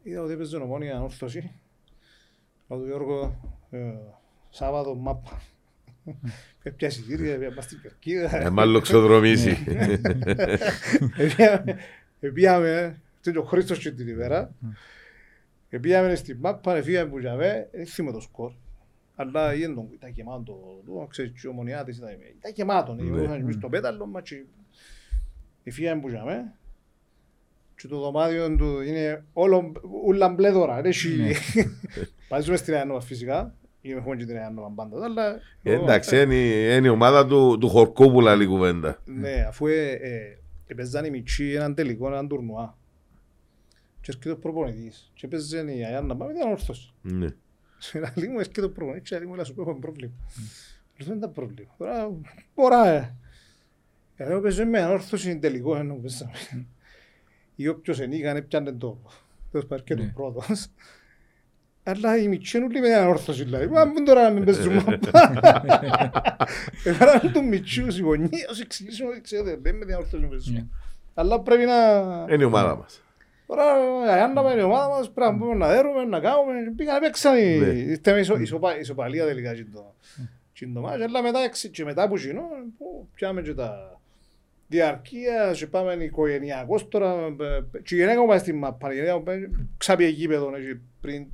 είδα 0.03 0.23
ότι 0.23 0.33
έπαιζε 0.33 0.59
νομόνια 0.59 0.97
ανόρθωση, 0.97 1.53
λέω 2.69 2.79
του 2.79 2.87
Γιώργο, 2.87 3.41
ε, 3.71 3.93
Σάββατο 4.51 4.95
μάπα. 4.95 5.41
Πια 6.77 6.89
εισιτήρια, 6.89 7.39
πια 7.39 7.61
στην 7.61 7.81
Κερκίδα. 7.81 8.37
Ε, 8.37 8.51
μάλλον 8.51 8.83
ξοδρομήσει. 8.83 9.65
Επίαμε, 12.21 13.03
και 13.21 13.39
ο 13.39 13.43
Χρήστος 13.43 13.79
και 13.79 13.91
την 13.91 14.09
ημέρα. 14.09 14.55
Πήγαμε 15.81 16.15
στην 16.15 16.37
μάπα, 16.41 16.83
φύγαμε 16.83 17.11
που 17.11 17.19
είχαμε, 17.19 17.69
δεν 17.73 17.87
θυμάμαι 17.87 18.17
το 18.17 18.21
σκορ. 18.21 18.53
Αλλά 19.17 19.55
είδε 19.55 19.75
τον 19.75 19.89
ήταν 19.93 20.11
γεμάτο 20.11 20.83
του, 20.85 21.07
ξέρεις 21.11 21.33
και 21.33 21.41
η 21.45 21.47
ομονιά 21.51 21.85
της 21.85 21.97
ήταν, 21.97 22.09
ήταν 22.39 22.53
γεμάτο, 22.55 22.95
ναι. 22.95 23.23
είχαν 23.23 23.37
γεμίσει 23.37 23.59
το 23.59 23.69
πέταλο, 23.69 24.07
μας 24.07 24.23
και 24.23 24.45
η 25.63 25.71
φία 25.71 26.01
που 26.01 26.09
είχαμε. 26.09 26.55
Και 27.77 27.89
το 27.89 27.99
δωμάτιο 27.99 28.57
του 28.57 28.81
είναι 28.81 29.25
όλο, 29.33 29.73
ούλα 30.05 30.29
μπλε 30.29 30.51
δώρα, 30.51 30.81
ρε 30.81 30.93
σι. 30.93 31.17
Ναι. 31.17 31.31
Παζούμε 32.29 32.57
στην 32.57 32.75
Ιαννόμα 32.75 33.01
φυσικά, 33.01 33.55
έχουμε 33.83 34.17
και 34.17 34.25
την 34.25 34.35
Ιαννόμα 34.35 34.73
πάντα, 34.75 35.05
αλλά... 35.05 35.41
Ε, 35.63 35.73
εντάξει, 35.73 36.17
ε. 36.17 36.75
είναι 36.75 36.87
η 36.87 36.91
ομάδα 36.91 37.27
του, 37.27 37.59
του 37.61 37.69
Χορκόπουλα 37.69 38.35
λίγου 38.35 38.53
κουβέντα. 38.53 39.03
Ναι, 39.05 39.45
αφού 39.49 39.67
ε, 39.67 39.91
ε, 39.91 40.39
έπαιζαν 40.67 41.05
οι 41.05 41.11
μητσοί 41.11 41.53
έναν 41.53 41.75
τελικό, 41.75 42.07
έναν 42.07 42.29
τουρνουά. 42.29 42.79
Και 44.01 44.13
έρχεται 44.15 44.31
ο 44.31 44.37
προπονητής 44.39 45.11
και 45.15 45.27
έπαιζε 45.27 45.73
η 45.73 45.79
Ιαννόμα, 45.79 46.27
ήταν 46.31 46.51
όρθος. 46.51 46.95
Ναι. 47.03 47.29
Λέει 48.15 48.29
μου 48.29 48.39
έρχεται 48.39 48.65
ο 48.65 48.71
προπονητής 48.71 49.09
και 49.09 49.19
λέει 49.19 49.27
μου, 49.27 49.45
σου 49.45 49.55
πω, 49.55 49.63
έχουμε 49.63 49.79
πρόβλημα. 49.79 50.13
Δεν 50.97 51.07
είναι 51.13 51.21
τα 51.21 51.29
πρόβλημα. 51.29 51.75
Τώρα, 51.79 52.11
μπορά, 52.55 52.89
ε. 52.89 53.15
Γιατί 54.17 54.33
έπαιζε 54.33 54.65
με 54.65 54.81
ανόρθος 54.81 55.25
είναι 55.25 55.41
τελικό, 55.41 55.77
ενώ 55.77 55.95
πέσαμε. 55.95 56.33
Ή 57.57 57.69
όποιος 57.69 58.01
ενήγαν 58.01 58.37
έπιανε 58.37 58.73
το, 58.73 58.99
τέλος 59.51 59.67
πάρει 59.67 59.83
και 59.83 59.95
το 59.95 60.11
πρώτος. 60.15 60.67
Αλλά 61.83 62.17
οι 62.17 62.29
μητσένου 62.29 62.71
λέει 62.71 62.81
με 62.81 62.95
ανόρθωση, 62.95 63.45
δηλαδή. 63.45 63.67
Μα 63.67 63.85
μην 63.85 64.05
τώρα 64.05 64.23
να 64.23 64.31
μην 64.31 64.45
παίζουμε. 64.45 64.99
Έφεραν 66.85 67.33
τον 67.33 67.45
μητσούς, 67.49 67.99
οι 67.99 68.01
γονείς, 68.03 68.47
όσοι 68.51 68.61
εξηγήσουμε, 68.65 69.21
ξέρετε, 69.21 69.59
δεν 69.63 69.77
με 69.77 69.85
διαόρθωση. 69.85 70.69
Αλλά 71.15 71.41
πρέπει 71.41 71.65
να... 71.65 71.75
Είναι 72.33 72.43
η 72.43 72.47
ομάδα 72.47 72.77
μας. 72.77 73.01
Τώρα, 73.47 73.65
αν 74.25 74.33
να 74.33 74.43
πάει 74.43 74.59
η 74.59 74.63
ομάδα 74.63 74.89
μας, 74.89 75.11
πρέπει 75.11 75.33
να 75.33 75.39
πούμε 75.39 75.55
να 75.55 75.69
δέρουμε, 75.69 76.05
να 76.05 76.21
κάνουμε, 76.21 76.53
πήγαν 76.77 77.01
παίξαν 77.01 77.39
η 77.39 78.81
ισοπαλία 78.81 79.27
τελικά 79.27 79.55
και 79.55 80.67
το 80.73 80.81
μάτς, 80.81 81.03
αλλά 81.03 81.23
μετά, 81.23 81.41
και 81.71 81.85
μετά 81.85 82.03
από 82.03 82.17
κοινό, 82.17 82.43
πιάμε 83.15 83.43
και 83.43 83.55
τα 83.55 84.01
διαρκεία 84.69 85.53
και 85.55 85.67
πάμε 85.67 85.93
οικογενειακός 85.93 86.89
τώρα, 86.89 87.37
και 87.83 87.95
η 87.95 87.99
γυναίκα 87.99 88.21
μου 88.21 88.27
πάει 88.27 88.39
στην 88.39 88.57
μαπά, 88.57 88.93
η 88.93 88.95
γυναίκα 88.95 89.17
μου 89.17 89.23
πάει 89.23 89.49
ξάπιε 89.77 90.09
γήπεδο 90.09 90.51
πριν, 91.01 91.27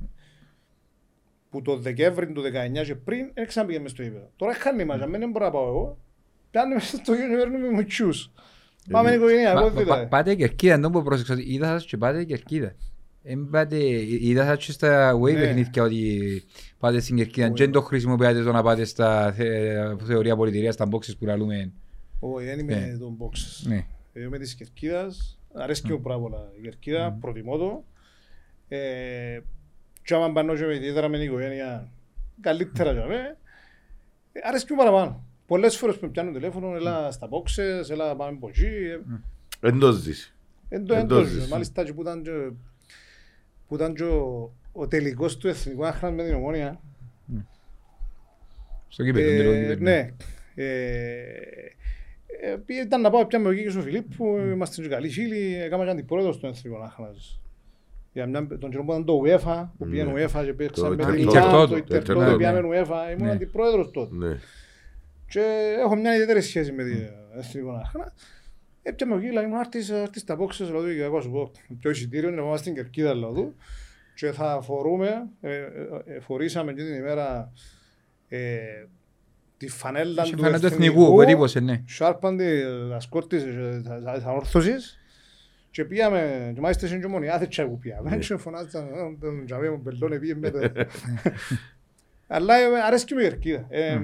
που 1.49 1.61
το 1.61 1.77
Δεκέμβρη 1.77 2.31
του 2.31 2.41
19 2.41 2.83
και 2.83 2.95
πριν, 2.95 3.31
δεν 3.33 3.47
ξαναπήγε 3.47 3.79
μες 3.79 3.91
στο 3.91 4.03
γήπεδο. 4.03 4.31
Τώρα 4.35 4.53
χάνει 4.53 4.85
μας, 4.85 5.01
αν 5.01 5.11
δεν 5.11 5.29
μπορώ 5.29 5.45
να 5.45 5.51
πάω 5.51 5.67
εγώ, 5.67 5.97
πιάνε 6.51 6.73
μέσα 6.73 6.97
στο 6.97 7.13
γήπεδο 7.13 7.31
και 7.31 7.37
παίρνουμε 7.37 7.69
μουτσούς. 7.69 8.31
Πάμε 8.91 9.11
οικογένεια, 9.11 9.51
εγώ 9.51 9.69
δηλαδή. 9.71 10.07
Πάτε 10.07 10.35
Κερκίδα, 10.35 10.77
δεν 10.79 10.89
που 10.91 11.03
πρόσεξα, 11.03 11.35
είδα 11.39 11.67
σας 11.67 11.85
και 11.85 11.97
πάτε 11.97 12.23
Κερκίδα. 12.23 12.75
Εν 13.23 13.47
πάτε, 13.51 13.77
είδα 14.19 14.45
σας 14.45 14.65
και 14.65 14.71
στα 14.71 15.15
wave 15.15 15.33
Ναι. 15.33 15.39
παιχνίδια 15.39 15.83
ότι 15.83 16.19
πάτε 16.79 16.99
στην 16.99 17.15
Κερκίδα 17.15 17.49
και 17.49 17.63
δεν 17.63 17.71
το 17.71 17.81
χρησιμοποιάτε 17.81 18.43
το 18.43 18.51
να 18.51 18.63
πάτε 18.63 18.83
στα 18.85 19.31
θε- 19.33 20.01
θεωρία 20.03 20.35
πολιτηρία, 20.35 20.71
στα 20.71 20.87
boxes 20.91 21.17
που 21.19 21.25
λαλούμε. 21.25 21.71
Όχι, 22.19 22.45
δεν 22.45 22.59
είμαι 22.59 22.75
Ναι. 22.75 22.97
τον 22.97 23.17
box. 23.19 23.67
Ναι. 23.67 23.85
Εγώ 24.13 24.25
είμαι 24.25 24.37
της 24.37 24.53
Κερκίδας, 24.55 25.39
αρέσκει 25.53 25.91
μου 25.91 26.01
πάρα 26.01 26.19
πολλά 26.19 26.51
η 26.57 26.61
Κερκίδα, 26.61 27.17
προτιμώ 27.21 27.57
το. 27.57 27.83
Ε, 28.67 29.39
Και 30.03 30.13
άμα 30.15 30.31
πάνω 30.31 30.55
και 30.55 30.65
με 30.65 30.75
ιδιαίτερα 30.75 31.07
με 31.07 31.17
την 31.17 31.25
οικογένεια, 31.27 31.91
καλύτερα 32.41 32.91
για 32.91 33.05
μέ. 33.05 33.37
Ε, 34.31 34.39
Αρέσκει 34.43 34.71
μου 34.71 34.77
παραπάνω. 34.77 35.23
Πολλές 35.47 35.77
φορές 35.77 35.95
που 35.97 36.05
με 36.05 36.11
πιάνουν 36.11 36.33
τηλέφωνο, 36.33 36.75
έλα 36.75 37.11
στα 37.11 37.29
boxes, 37.29 37.89
έλα 37.89 38.15
πάμε 38.15 38.31
από 38.37 38.47
εκεί. 38.49 38.65
ε, 38.65 38.99
Εν 39.67 39.79
το 39.79 39.91
ζήσει. 39.91 40.33
Εν 40.69 40.85
το 40.85 40.93
Εν 40.93 41.07
το 41.07 41.15
έντος, 41.15 41.27
ζεις. 41.29 41.47
μάλιστα 41.47 41.83
και 41.83 41.93
που 41.93 42.01
ήταν 42.01 42.23
και, 42.23 42.31
που 43.67 43.75
ήταν 43.75 43.93
και 43.93 44.03
ο, 44.03 44.51
ο 44.71 44.87
τελικός 44.87 45.37
του 45.37 45.47
εθνικού 45.47 45.85
άχραν 45.85 46.13
με 46.13 46.23
την 46.23 46.33
ομόνια. 46.33 46.79
Στο 48.87 49.03
κήπεδο. 49.03 49.29
Ε, 49.31 49.37
το 49.37 49.43
κήπεδο, 49.59 49.81
ναι. 49.81 50.13
Ε, 50.55 50.65
ε, 52.41 52.55
πήγε- 52.65 52.83
ήταν 52.85 53.01
να 53.01 53.09
πάω 53.09 53.25
πια 53.25 53.39
με 53.39 53.47
ο 53.49 53.53
Κίκης 53.53 53.75
ο 53.75 53.81
Φιλίππου, 53.81 54.37
είμαστε 54.37 54.81
και 54.81 54.87
καλοί 54.87 55.09
φίλοι, 55.09 55.55
έκανα 55.61 55.83
και 55.83 55.89
αντιπρόεδρος 55.89 56.39
των 56.39 56.49
εθνικών 56.49 56.83
άχρανας. 56.83 57.39
Για 58.13 58.27
μια, 58.27 58.47
τον 58.59 58.69
καιρό 58.69 58.83
που 58.83 58.91
ήταν 58.91 59.05
το 59.05 59.21
UEFA, 59.25 59.69
που 59.77 59.85
πήγαινε 59.85 60.11
Ναι. 60.11 60.25
UEFA 60.25 60.43
και 60.45 60.53
παίξαμε 60.53 60.95
Το 60.95 61.05
με 61.05 61.11
την 61.15 61.21
Ιντερτότο. 61.27 61.47
Ιλάν, 61.55 61.61
το 61.61 61.67
Το 61.67 61.75
Ιντερτότο, 61.77 62.11
Ιντερτότο, 62.13 62.37
πήγαμε 62.37 62.61
ναι. 62.61 62.81
UEFA, 62.81 63.11
ήμουν 63.11 63.25
Ναι. 63.27 63.31
αντιπρόεδρος 63.31 63.91
τότε. 63.91 64.39
Ναι. 65.33 65.41
Και 65.41 65.75
έχω 65.79 65.95
μια 65.95 66.13
ιδιαίτερη 66.13 66.41
σχέση 66.41 66.71
με 66.71 66.83
την 66.83 67.07
εθνικό 67.37 67.71
άχνα. 67.71 68.13
Έπιαμε 68.81 69.15
ο 69.15 69.19
Κίλα, 69.19 69.41
ήμουν 69.41 69.57
άρτης, 69.57 69.91
άρτης 69.91 70.21
στα 70.21 70.37
boxes, 70.39 70.65
δηλαδή, 70.65 70.95
και 70.95 71.03
εγώ 71.03 71.21
σου 71.21 71.31
πω, 71.31 71.51
πιο 71.79 71.89
εισιτήριο, 71.89 72.29
είναι 72.29 72.41
πάμε 72.41 72.57
στην 72.57 72.73
Κερκίδα, 72.73 73.13
δηλαδή, 73.13 73.53
και 74.15 74.31
θα 74.31 74.61
φορούμε, 74.61 75.29
ε, 75.41 75.55
ε, 75.55 75.65
ε, 76.05 76.19
φορήσαμε 76.19 76.73
και 76.73 76.83
την 76.83 76.93
ημέρα 76.93 77.51
ε, 78.27 78.57
τη 79.57 79.67
φανέλα 79.67 80.23
Είχε 80.23 80.35
του 80.35 80.41
φανέλα 80.41 80.59
του 80.59 80.65
εθνικού 80.65 81.05
που 81.05 81.21
εντύπωσε, 81.21 81.59
ναι. 81.59 81.83
σάρπαντη 81.87 82.63
ασκόρτης 82.95 83.43
της 83.43 84.23
ανόρθωσης 84.25 84.97
και 85.71 85.85
πήγαμε, 85.85 86.51
και 86.53 86.61
μάλιστα 86.61 86.87
είναι 86.87 86.99
και 86.99 87.07
μονιάθε 87.07 87.47
και 87.49 87.63
που 87.63 87.77
πήγαμε, 87.77 88.17
και 88.17 88.37
φωνάζαν, 88.37 88.87
«Ε, 88.87 89.17
τον 89.19 89.45
τζαβέ 89.45 89.69
μου 89.69 89.77
μπελώνε 89.77 90.19
πήγε 90.19 90.35
με 90.35 90.49
το... 90.49 90.59
Αλλά 92.33 92.55
ε, 92.55 92.81
αρέσκει 92.85 93.13
μου 93.13 93.19
η 93.19 93.23
Κερκίδα. 93.23 93.65
Ε, 93.69 93.91
ε, 93.91 93.99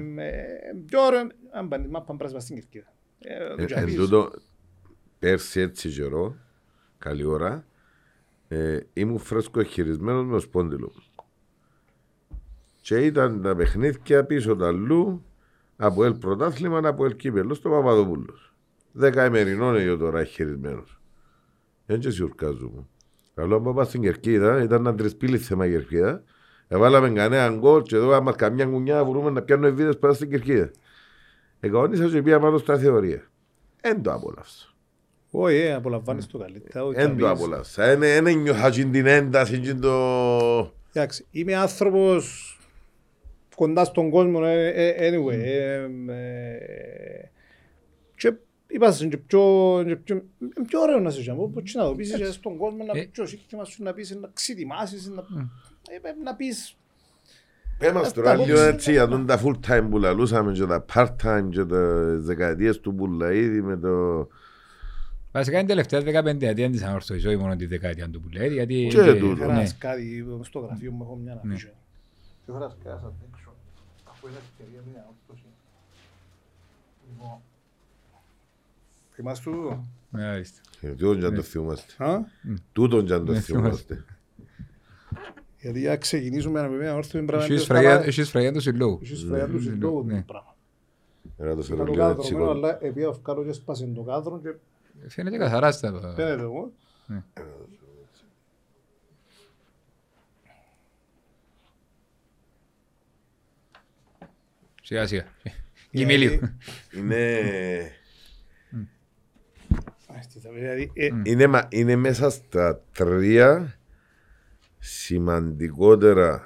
Πιο 0.86 1.00
ωραίο, 1.00 1.20
αν 1.52 1.68
πάνε, 1.68 1.88
μα 1.88 2.02
πάμε 2.02 2.18
πράσινα 2.18 2.40
στην 2.40 2.54
Κερκίδα. 2.54 2.92
Ε, 3.18 3.38
το 3.38 3.54
Ε, 3.58 3.60
Εν 3.62 3.66
τζαβείς. 3.66 3.94
τούτο, 3.94 4.30
πέρσι 5.18 5.60
έτσι 5.60 5.88
καιρό, 5.88 6.36
καλή 6.98 7.24
ώρα, 7.24 7.64
ε, 8.48 8.78
ήμουν 8.92 9.18
φρέσκο 9.18 9.62
χειρισμένος 9.62 10.24
με 10.24 10.32
το 10.32 10.40
σπόντιλο 10.40 10.92
μου. 10.94 11.02
Και 12.80 12.96
ήταν 13.04 13.42
τα 13.42 13.56
παιχνίδια 13.56 14.24
πίσω 14.24 14.56
τα 14.56 14.66
αλλού, 14.66 15.24
από 15.76 16.04
ελ 16.04 16.14
πρωτάθλημα, 16.14 16.88
από 16.88 17.04
ελ 17.04 17.16
κύπελο, 17.16 17.54
στο 17.54 17.70
Παπαδοπούλος. 17.70 18.54
Δέκα 18.92 19.24
ημερινών 19.24 19.76
είναι 19.76 19.96
τώρα 19.96 20.24
χειρισμένος. 20.24 21.00
Δεν 21.86 22.00
και 22.00 22.10
σιουρκάζομαι. 22.10 22.86
Καλό 23.34 23.56
αν 23.56 23.74
πάω 23.74 23.84
στην 23.84 24.00
Κερκίδα, 24.00 24.62
ήταν 24.62 24.82
να 24.82 24.94
τρισπύλει 24.94 25.38
θέμα 25.38 25.66
η 25.66 25.70
Κερκίδα. 25.70 26.22
Εβάλαμε 26.72 27.10
κανένα 27.10 27.56
γκολ 27.56 27.82
και 27.82 27.96
εδώ 27.96 28.12
άμα 28.12 28.32
καμιά 28.32 28.64
γουνιά 28.64 29.04
μπορούμε 29.04 29.30
να 29.30 29.42
πιάνουμε 29.42 29.70
βίδες 29.70 29.98
πάνω 29.98 30.14
στην 30.14 30.30
Κερκίδα. 30.30 30.70
Εκαόνισα 31.60 32.08
και 32.08 32.22
πήγα 32.22 32.38
πάνω 32.40 32.58
στα 32.58 32.78
θεωρία. 32.78 33.30
Εν 33.80 34.02
το 34.02 34.12
απολαύσα. 34.12 34.68
Όχι, 35.30 35.56
ε, 35.56 35.72
απολαμβάνεις 35.74 36.26
το 36.26 36.38
καλύτερα. 36.38 36.84
όχι, 36.84 37.00
Εν 37.00 37.08
το 37.08 37.16
τζαβείς. 37.16 37.42
απολαύσα. 37.42 37.84
Εν 37.84 38.02
εν 38.02 38.26
ένιωχα 38.26 38.70
και 38.70 38.84
την 38.84 39.06
ένταση 39.06 39.58
και 39.58 39.74
το... 39.74 40.72
Εντάξει, 40.92 41.26
είμαι 41.30 41.54
άνθρωπος 41.54 42.54
κοντά 43.56 43.84
στον 43.84 44.10
κόσμο, 44.10 44.40
ε, 44.44 44.66
ε, 44.68 45.10
anyway. 45.10 45.32
ε, 45.32 45.74
ε, 46.08 47.30
Και 48.16 48.32
είπα 48.66 48.92
σε, 48.92 49.06
και 49.06 49.16
πιο, 49.16 49.42
και 49.86 49.96
πιο, 49.96 50.14
είναι 50.38 50.66
πιο 50.66 50.80
ωραίο 50.80 51.00
να 51.00 51.10
σε 51.10 51.20
ζητώ, 51.20 51.50
πώς 51.54 51.74
να 51.74 51.84
το 51.84 51.94
πεις 51.94 52.14
και 52.16 52.24
στον 52.24 52.56
κόσμο, 52.56 52.84
να 52.84 52.98
Ε. 53.00 53.02
πιο 53.12 53.26
σύγχυμα 53.26 53.64
σου 53.64 53.82
να 53.82 53.92
πεις, 53.92 54.16
να 54.20 54.30
ξετοιμάσεις, 54.32 55.08
να, 55.08 55.20
ε, 55.20 55.24
πρέπει 55.24 55.48
να 56.24 56.34
πεις, 56.34 56.74
Πέμας 57.78 58.06
Αυτά 58.06 58.22
τώρα 58.22 58.34
που 58.34 58.40
λίγο 58.44 58.54
ξέρεις, 58.54 58.74
έτσι 58.74 58.90
για 58.92 59.08
τον 59.08 59.26
τα 59.26 59.40
full 59.44 59.54
time 59.68 59.86
που 59.90 59.98
λαλούσαμε 59.98 60.52
και 60.52 60.66
τα 60.66 60.84
part 60.94 61.08
time 61.24 61.48
και 61.50 61.64
τα 61.64 62.04
δεκαετίες 62.18 62.80
του 62.80 62.90
Μπουλαίδη 62.92 63.62
με 63.62 63.76
το... 63.76 64.28
Βασικά 65.32 65.58
είναι 65.58 65.68
τελευταία 65.68 66.00
15 66.22 66.42
ετία 66.42 66.70
της 66.70 66.82
ανόρθωσης, 66.82 67.24
όχι 67.24 67.36
μόνο 67.36 67.56
τη 67.56 67.66
δεκαετία 67.66 68.10
του 68.10 68.20
Πουλέρη, 68.20 68.54
γιατί... 68.54 68.86
Και 68.90 69.00
ε, 69.00 69.14
τούτο. 69.14 69.34
ναι. 69.46 69.52
Φέρας 69.52 69.78
κάτι 69.78 70.26
στο 70.42 70.58
γραφείο 70.58 70.90
μου, 70.92 71.02
έχω 71.02 71.16
μια 71.16 71.40
Ναι. 71.42 71.52
αφήσα. 71.54 71.68
Και 72.46 72.52
φέρας 72.52 72.76
κάτι 72.84 72.96
απ' 73.04 73.22
έξω, 73.32 73.54
αφού 74.10 74.28
είναι 74.28 74.36
ευκαιρία 74.50 74.80
μια 74.92 75.06
όρθωση. 75.08 75.46
Λοιπόν, 77.10 77.38
Θυμάσαι 79.14 79.42
τούτο; 79.42 79.84
Μάλιστα. 80.10 80.60
Ε, 80.80 80.88
Τούτον 80.90 81.18
και 81.20 81.26
αν 81.26 81.34
το 81.34 81.42
θυμάστε. 81.42 82.04
Α; 82.04 82.18
Τούτον 82.72 83.04
και 83.04 83.12
αν 83.12 83.24
το 83.24 83.32
Ναι, 83.32 83.40
θυμάστε. 83.40 84.04
Γιατί 85.60 85.78
για 85.80 85.88
να 85.90 85.96
ξεκινήσουμε 85.96 86.60
να 86.60 86.66
πούμε 86.66 86.78
μια 86.78 86.94
όρθωση 86.94 87.10
πρέπει 87.24 87.32
να 87.32 87.38
Έχεις 87.38 87.48
είναι 87.56 87.60
φραγιά- 87.64 87.96
στα- 87.98 88.04
Έχεις 88.06 88.30
φραγιά 88.30 88.52
του 88.52 88.60
συλλόγου. 88.60 88.98
Έχεις 89.02 89.24
φραγιά 89.28 89.46
του 89.48 89.60
συλλόγου 89.62 90.04
Ναι. 90.04 90.14
το 90.16 90.22
πράγμα. 90.26 90.54
Era 91.38 91.56
το 91.56 91.62
φέρω 91.62 91.74
Ήταν 91.74 91.86
το 91.86 91.92
λίγο 91.92 91.94
κάδρος 92.06 92.24
έτσι. 92.24 92.34
μένο, 92.34 92.46
κοντά. 92.46 92.68
αλλά 92.68 92.78
επειδή 92.84 93.04
ο 93.06 93.12
Φκάλο 93.12 93.44
και 93.44 93.52
σπάσε 93.52 93.86
το 93.94 94.02
κάδρο 94.02 94.40
και 94.42 94.54
Φαίνεται 95.08 95.36
καθαρά 95.36 95.70
στα... 95.72 96.12
φαίνεται 96.16 96.42
εγώ. 96.42 96.72
Σιγά 104.82 105.06
σιγά. 105.06 105.24
Γυμίλιο. 105.90 106.38
Είναι... 106.96 107.38
Α, 110.06 110.22
στη 110.22 110.38
θα- 110.40 110.50
Δηλαδή, 110.50 110.90
ε, 110.94 111.08
Είναι, 111.22 111.46
μα- 111.46 111.68
είναι 111.70 111.96
μέσα 111.96 112.30
στα 112.30 112.80
τρία 112.92 113.78
σημαντικότερα 114.80 116.44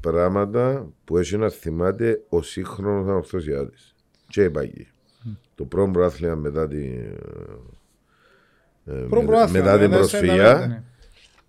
πράγματα 0.00 0.88
που 1.04 1.18
έχει 1.18 1.36
να 1.36 1.48
θυμάται 1.48 2.22
ο 2.28 2.42
σύγχρονος 2.42 3.08
ανορθωσιάτης. 3.08 3.94
Και 4.28 4.42
η 4.44 4.50
παγή. 4.50 4.86
Το 5.54 5.64
πρώτο 5.64 5.90
προάθλημα 5.90 6.34
μετά 6.34 6.68
την, 6.68 6.92
ε, 8.84 8.92
Πρώτο 8.92 9.16
με- 9.20 9.24
προάθλημα, 9.26 9.64
μετά 9.64 9.78
την 9.78 9.90
ναι, 9.90 9.96
προσφυγιά, 9.96 10.54
ναι, 10.58 10.66
ναι. 10.66 10.82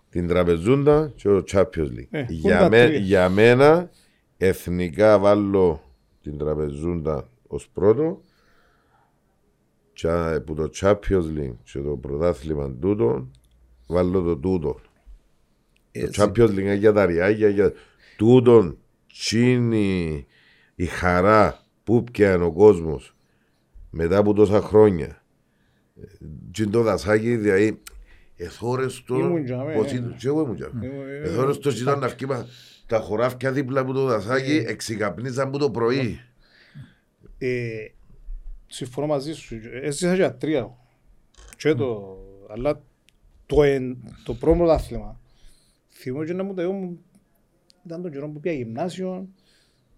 την 0.10 0.28
τραπεζούντα 0.28 1.12
και 1.16 1.30
ο 1.30 1.44
Champions 1.52 1.66
League. 1.78 2.08
Ε, 2.10 2.26
για, 2.30 2.58
πού 2.58 2.64
τα 2.64 2.70
με- 2.70 2.86
τρία. 2.86 2.98
για 3.00 3.30
μένα 3.30 3.90
εθνικά 4.38 5.20
βάλω 5.20 5.82
την 6.22 6.38
τραπεζούντα 6.38 7.28
ως 7.48 7.70
πρώτο 7.74 8.22
και 9.94 10.10
α, 10.10 10.42
που 10.42 10.54
το 10.54 10.70
Champions 10.74 11.24
League 11.38 11.56
και 11.64 11.80
το 11.80 11.98
πρωτάθλημα 12.02 12.72
τούτο 12.82 13.28
βάλω 13.88 14.22
το 14.22 14.38
τούτο. 14.38 14.80
Το 15.94 16.10
Champions 16.16 16.50
League 16.50 16.58
είναι 16.60 16.74
για 16.74 16.92
τα 16.94 17.06
ριάγια, 17.06 17.50
για 17.50 17.74
τούτον 18.18 18.78
τσίνη 19.14 20.26
η 20.76 20.86
χαρά 20.86 21.60
που 21.84 22.04
πιάνε 22.04 22.44
ο 22.44 22.52
κόσμος 22.52 23.16
μετά 23.90 24.18
από 24.18 24.34
τόσα 24.34 24.62
χρόνια. 24.62 25.24
Τι 26.52 26.68
το 26.68 26.82
δασάκι, 26.82 27.36
δηλαδή, 27.36 27.82
εθώρες 28.36 29.04
το... 29.04 29.16
Ήμουν 29.16 29.46
τζαμέ, 29.46 29.74
πως 29.74 29.92
ε. 29.92 29.96
ήταν- 29.96 30.16
και 30.18 30.28
εγώ 30.28 30.42
ήμουν 30.42 30.56
τζαμέ. 30.56 30.86
Ήμουν, 30.86 31.08
ε, 31.10 31.18
Εθώρες 31.18 31.58
το 31.60 31.70
ήταν 31.70 32.00
να 32.00 32.08
βγει 32.08 32.26
μα- 32.26 32.48
τα 32.88 33.00
χωράφια 33.00 33.52
δίπλα 33.52 33.80
από 33.82 33.94
το 33.94 34.04
δασάκι, 34.06 34.64
εξικαπνίζαν 34.68 35.48
από 35.48 35.58
το 35.58 35.72
πρωί. 35.72 36.20
ε, 37.38 37.88
συμφωνώ 38.68 39.08
μαζί 39.08 39.34
σου. 39.34 39.60
Έζησα 39.82 40.16
για 40.16 40.36
τρία. 40.36 40.78
Και 41.58 41.74
το, 41.74 42.18
αλλά 42.50 42.82
το, 43.46 43.64
εν, 43.64 43.98
το 44.24 44.34
πρώτο 44.34 44.58
πρωτάθλημα 44.58 45.22
θυμώ 46.04 46.24
και 46.26 46.34
να 46.34 46.44
μου 46.44 46.54
το 46.54 46.72
μου 46.72 47.00
ήταν 47.86 48.02
τον 48.02 48.12
καιρό 48.12 48.30
που 48.30 48.40
πήγα 48.40 48.56
γυμνάσιο 48.56 49.08
ήμουν 49.08 49.30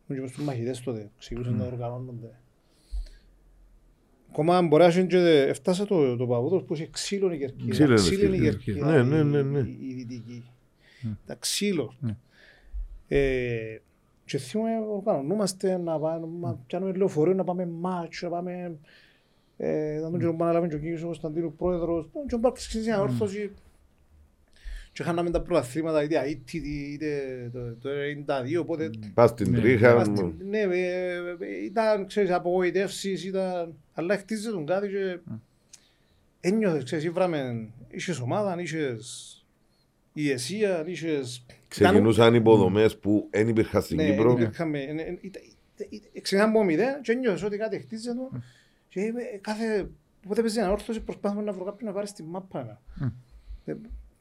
και 0.08 0.20
μες 0.20 0.30
στους 0.30 0.44
μαχητές 0.44 0.82
τότε, 0.82 1.12
ξεκινούσαν 1.18 1.56
να 1.56 1.66
οργανώνονται. 1.66 2.40
Ακόμα 4.30 4.62
μπορεί 4.62 4.84
να 4.84 4.94
είναι 4.94 5.06
και 5.06 5.18
έφτασα 5.48 5.86
το, 5.86 6.16
το 6.16 6.28
παγούδος 6.28 6.64
που 6.64 6.74
είχε 6.74 6.88
ξύλο 6.92 7.32
η 7.32 7.38
κερκίδα. 7.38 7.70
Ξύλο 7.72 7.88
είναι 7.88 7.96
Ξύλο 7.96 8.34
η 8.34 8.38
στη 8.38 8.46
κερκίδα. 8.46 8.92
Ναι, 8.92 9.04
ναι, 9.04 9.24
ναι, 9.24 9.42
ναι. 9.42 9.60
Η, 9.60 9.78
η 9.88 9.94
δυτική. 9.94 10.44
Τα 11.26 11.36
ξύλο. 11.36 11.96
Ναι. 12.00 12.18
Ε, 13.08 13.82
και 14.26 14.38
θυμούμε 14.38 14.70
οργανωνούμαστε 14.90 15.78
να 15.78 16.00
πάμε, 16.00 16.28
να 16.42 16.54
πιάνουμε 16.68 16.94
λεωφορείο, 16.94 17.34
να 17.34 17.44
πάμε 17.44 17.66
μάτσο, 17.66 18.30
να 18.30 18.36
πάμε... 18.36 18.78
Ε, 19.58 19.96
ήταν 19.98 20.12
τον 20.12 20.20
καιρό 20.20 20.36
που 20.36 20.44
αναλάβει 20.44 20.68
και 20.68 20.76
ο 20.76 20.80
Κίκης 20.80 21.02
ο 21.02 21.06
Κωνσταντίνου 21.06 21.54
πρόεδρος, 21.54 22.10
τον 22.14 22.28
καιρό 22.28 22.42
που 22.42 22.48
άρχισε 22.48 22.80
μια 22.80 23.02
όρθωση 23.02 23.52
και 24.96 25.04
χάναμε 25.04 25.30
τα 25.30 25.42
πρωταθλήματα 25.42 26.04
είτε 26.04 26.20
αίτητη 26.20 26.92
είτε 26.94 27.10
το- 27.54 27.76
το 27.76 27.90
92, 27.90 28.58
οπότε 28.60 28.90
Πας 29.14 29.30
στην 29.30 29.52
Ναι. 29.52 29.60
τρίχα 29.60 29.92
Είμαστε- 29.92 30.24
μου. 30.24 30.36
Ναι, 30.50 30.60
ε, 30.60 31.16
ε, 31.16 31.64
ήταν, 31.66 32.06
ξέρεις, 32.08 32.32
απογοητεύσεις, 32.32 33.26
ήταν... 33.26 33.74
Αλλά 33.94 34.18
χτίζεται 34.18 34.52
τον 34.52 34.66
κάτι 34.66 34.88
και 34.88 35.20
ένιωθες, 36.40 36.84
ξέρεις, 36.84 37.04
ήβραμε, 37.06 37.68
είχες 37.90 38.20
ομάδα, 38.20 38.62
είχες 38.62 39.30
η 40.14 40.30
ΕΣΥΑ, 40.32 40.84
είχες... 40.88 41.46
Ξεκινούσαν 41.68 42.34
υποδομές 42.36 42.98
που 42.98 43.28
δεν 43.32 43.48
υπήρχαν 43.48 43.82
στην 43.82 43.96
Ναι, 43.98 44.10
Κύπρο. 44.10 44.32
υπήρχαμε- 44.32 44.80
ε, 44.80 44.92
ε, 44.92 45.18
ήταν- 45.22 45.44
ήταν- 45.90 46.12
Ξεκινάμε 46.22 46.50
από 46.58 46.64
μηδέν 46.64 47.02
και 47.02 47.12
ένιωθες 47.12 47.44
ότι 47.44 47.58
κάτι 47.58 47.80
χτίζεται 47.80 48.20
και 48.90 49.02
είμαι, 49.02 49.22
ε, 49.22 49.38
κάθε... 49.42 49.90
Πότε 50.28 50.42
παίζει 50.42 50.60
ανόρθωση 50.60 51.00
προσπάθουμε 51.02 51.42
να 51.44 51.52
βρω 51.52 51.64
κάποιον 51.64 51.90
να 51.90 51.96
πάρει 51.96 52.08
στη 52.08 52.24
μάπα. 52.24 52.82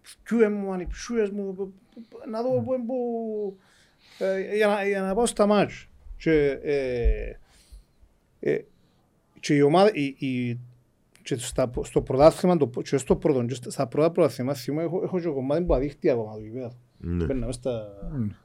Ε, 0.04 0.08
Ποιου 0.22 0.50
μου, 0.50 0.72
ανυψούες 0.72 1.30
μου, 1.30 1.54
π- 1.54 1.60
π- 2.08 2.26
να 2.30 2.42
δω 2.42 2.60
πού 2.60 2.74
είναι 2.74 2.84
που... 2.86 3.56
ε, 4.18 4.56
για 4.56 4.66
να- 4.66 4.86
Για 4.86 5.00
να 5.02 5.14
πάω 5.14 5.26
στα 5.26 5.46
μάτς. 5.46 5.88
Και 6.16 6.58
ε, 6.62 7.38
ε, 8.40 8.58
και 9.40 9.54
η 9.54 9.60
ομάδα, 9.60 9.90
η, 9.92 10.04
η, 10.18 10.58
και 11.22 11.36
στα, 11.38 11.70
στο 11.82 12.02
πρωτάθλημα, 12.02 12.56
το, 12.56 12.70
και 12.82 12.96
στο 12.96 13.16
πρώτο, 13.16 13.44
και 13.44 13.54
στα- 13.54 13.70
στα 13.70 13.86
πρώτα 13.86 14.10
πρωτάθλημα, 14.10 14.54
θυμώ, 14.54 14.78
έχω, 14.82 15.00
έχω 15.04 15.20
και 15.20 15.28
κομμάτι 15.28 15.62
που 15.64 15.74
αδείχτει 15.74 16.10
ακόμα 16.10 16.32
το 16.34 16.40
γηπέδο. 16.40 16.72
Ναι, 16.98 17.24
Μπαίνα 17.24 17.46
μες 17.46 17.54
στα... 17.54 17.84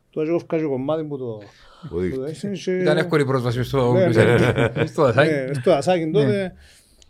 Τώρα 0.09 0.29
έχω 0.29 0.41
βγάλει 0.47 0.63
κομμάτι 0.63 1.03
που 1.03 1.17
το... 1.17 1.25
ο 1.25 1.41
που 1.89 1.99
δείκτης. 1.99 2.39
το 2.39 2.47
έχεις 2.47 2.63
και- 2.63 2.77
Ήταν 2.77 2.97
εύκολη 2.97 3.21
η 3.21 3.25
πρόσβαση 3.25 3.63
στο 3.63 3.91
Ναι, 3.93 4.05
Γκουσέλ. 4.05 4.39
Στο 4.87 5.03
Ασάκι. 5.03 5.31
Ναι, 5.31 5.53
στο 5.53 5.71
ασάκι 5.71 6.09
τότε. 6.11 6.53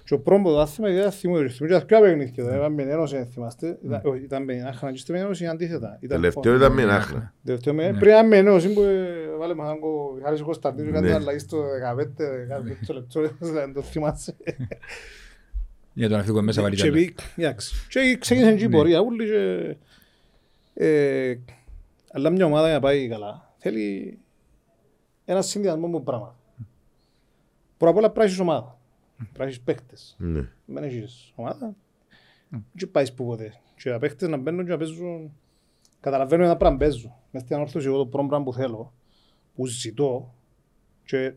Και 0.09 0.15
ο 0.15 0.19
πρώτος 0.19 0.43
πρωτάθλημα 0.43 0.91
ήταν 0.91 1.11
θυμώ, 1.11 1.35
θυμώ 1.49 1.67
και 1.69 1.73
τα 1.79 1.85
πιο 1.85 1.99
παιχνίδια. 1.99 2.43
τώρα, 2.43 2.55
Ήταν 2.57 2.73
με 2.73 2.83
Ένωση, 2.83 3.17
αν 3.17 3.25
θυμάστε. 3.25 3.77
Ήταν- 3.85 4.01
όχι, 4.03 4.23
Ήταν 4.23 4.43
με 4.43 4.63
Άχνα 4.67 4.91
και 4.91 4.97
στη 4.97 5.13
Ένωση 5.13 5.45
αντίθετα. 5.47 5.97
Ήταν 6.01 6.21
Τελευταίο 6.21 6.55
ήταν 6.55 6.71
με 6.73 6.83
άχνα. 6.83 7.33
Τελευταίο 7.45 7.73
με- 7.73 7.95
Πριν 7.99 8.11
ήταν 8.11 8.27
με 8.27 8.37
Ένωση 8.37 8.73
που 8.73 8.81
ε, 8.81 9.35
βάλε 9.39 9.53
μας 9.53 9.65
έναν 9.67 9.79
κο- 9.79 10.19
Χάρης 10.23 10.41
ο 10.41 10.45
Κωνσταντίνος 10.45 10.91
κάνει 10.93 11.07
Ναι. 11.07 11.13
αλλαγή 11.13 11.39
στο 11.39 11.57
15, 11.57 12.45
κάτι 12.47 12.69
τέτοιο 12.69 12.93
λεπτό, 12.93 13.21
δεν 13.53 13.73
το 13.73 13.81
θυμάσαι. 13.81 14.35
Για 15.93 16.09
τον 16.09 16.19
αυτικό 16.19 16.41
μέσα 16.41 16.61
βάλει 16.61 16.75
Και 16.75 16.81
κι 16.81 16.87
άλλο. 16.87 16.97
πει- 16.97 17.15
εντάξει. 17.35 17.73
Και 17.89 18.17
ξεκίνησε 18.19 18.55
και 18.55 18.63
η 18.63 18.69
πορεία 18.69 18.99
ούλη 18.99 19.25
και... 19.25 19.75
ε, 20.73 21.35
Αλλά 22.11 22.29
μια 22.29 22.45
ομάδα 22.45 22.65
για 22.65 22.73
να 22.75 22.79
πάει 22.81 23.07
καλά 23.07 23.53
θέλει 23.57 24.17
ένα 25.25 25.41
συνδυασμό 25.41 25.85
από 25.87 26.01
πράγματα. 26.01 26.35
Πρώτα 27.77 27.91
απ' 27.91 27.97
όλα 27.97 28.05
πρέπει 28.11 28.19
να 28.19 28.23
έχεις 28.25 28.39
ομάδα. 28.39 28.78
Πρέπει 29.23 29.37
να 29.39 29.45
έχεις 29.45 29.61
παίκτες. 29.61 30.15
Ναι. 30.19 30.49
Δεν 30.65 30.83
έχεις 30.83 31.33
ομάδα. 31.35 31.75
Και 32.77 32.87
πάεις 32.87 33.13
που 33.13 33.25
ποτέ. 33.25 33.53
Και 33.75 33.89
οι 33.89 33.97
παίκτες 33.99 34.29
να 34.29 34.37
μπαίνουν 34.37 34.65
και 34.65 34.71
να 34.71 34.77
παίζουν... 34.77 35.31
Καταλαβαίνω 35.99 36.43
ένα 36.43 36.57
πράγμα 36.57 36.77
παίζω. 36.77 37.15
Μες 37.31 37.41
στην 37.41 37.55
ανόρθωση 37.55 37.87
εγώ 37.87 37.97
το 37.97 38.05
πρώτο 38.05 38.27
πράγμα 38.27 38.45
που 38.45 38.53
θέλω, 38.53 38.93
που 39.55 39.65
ζητώ 39.65 40.33
και 41.05 41.33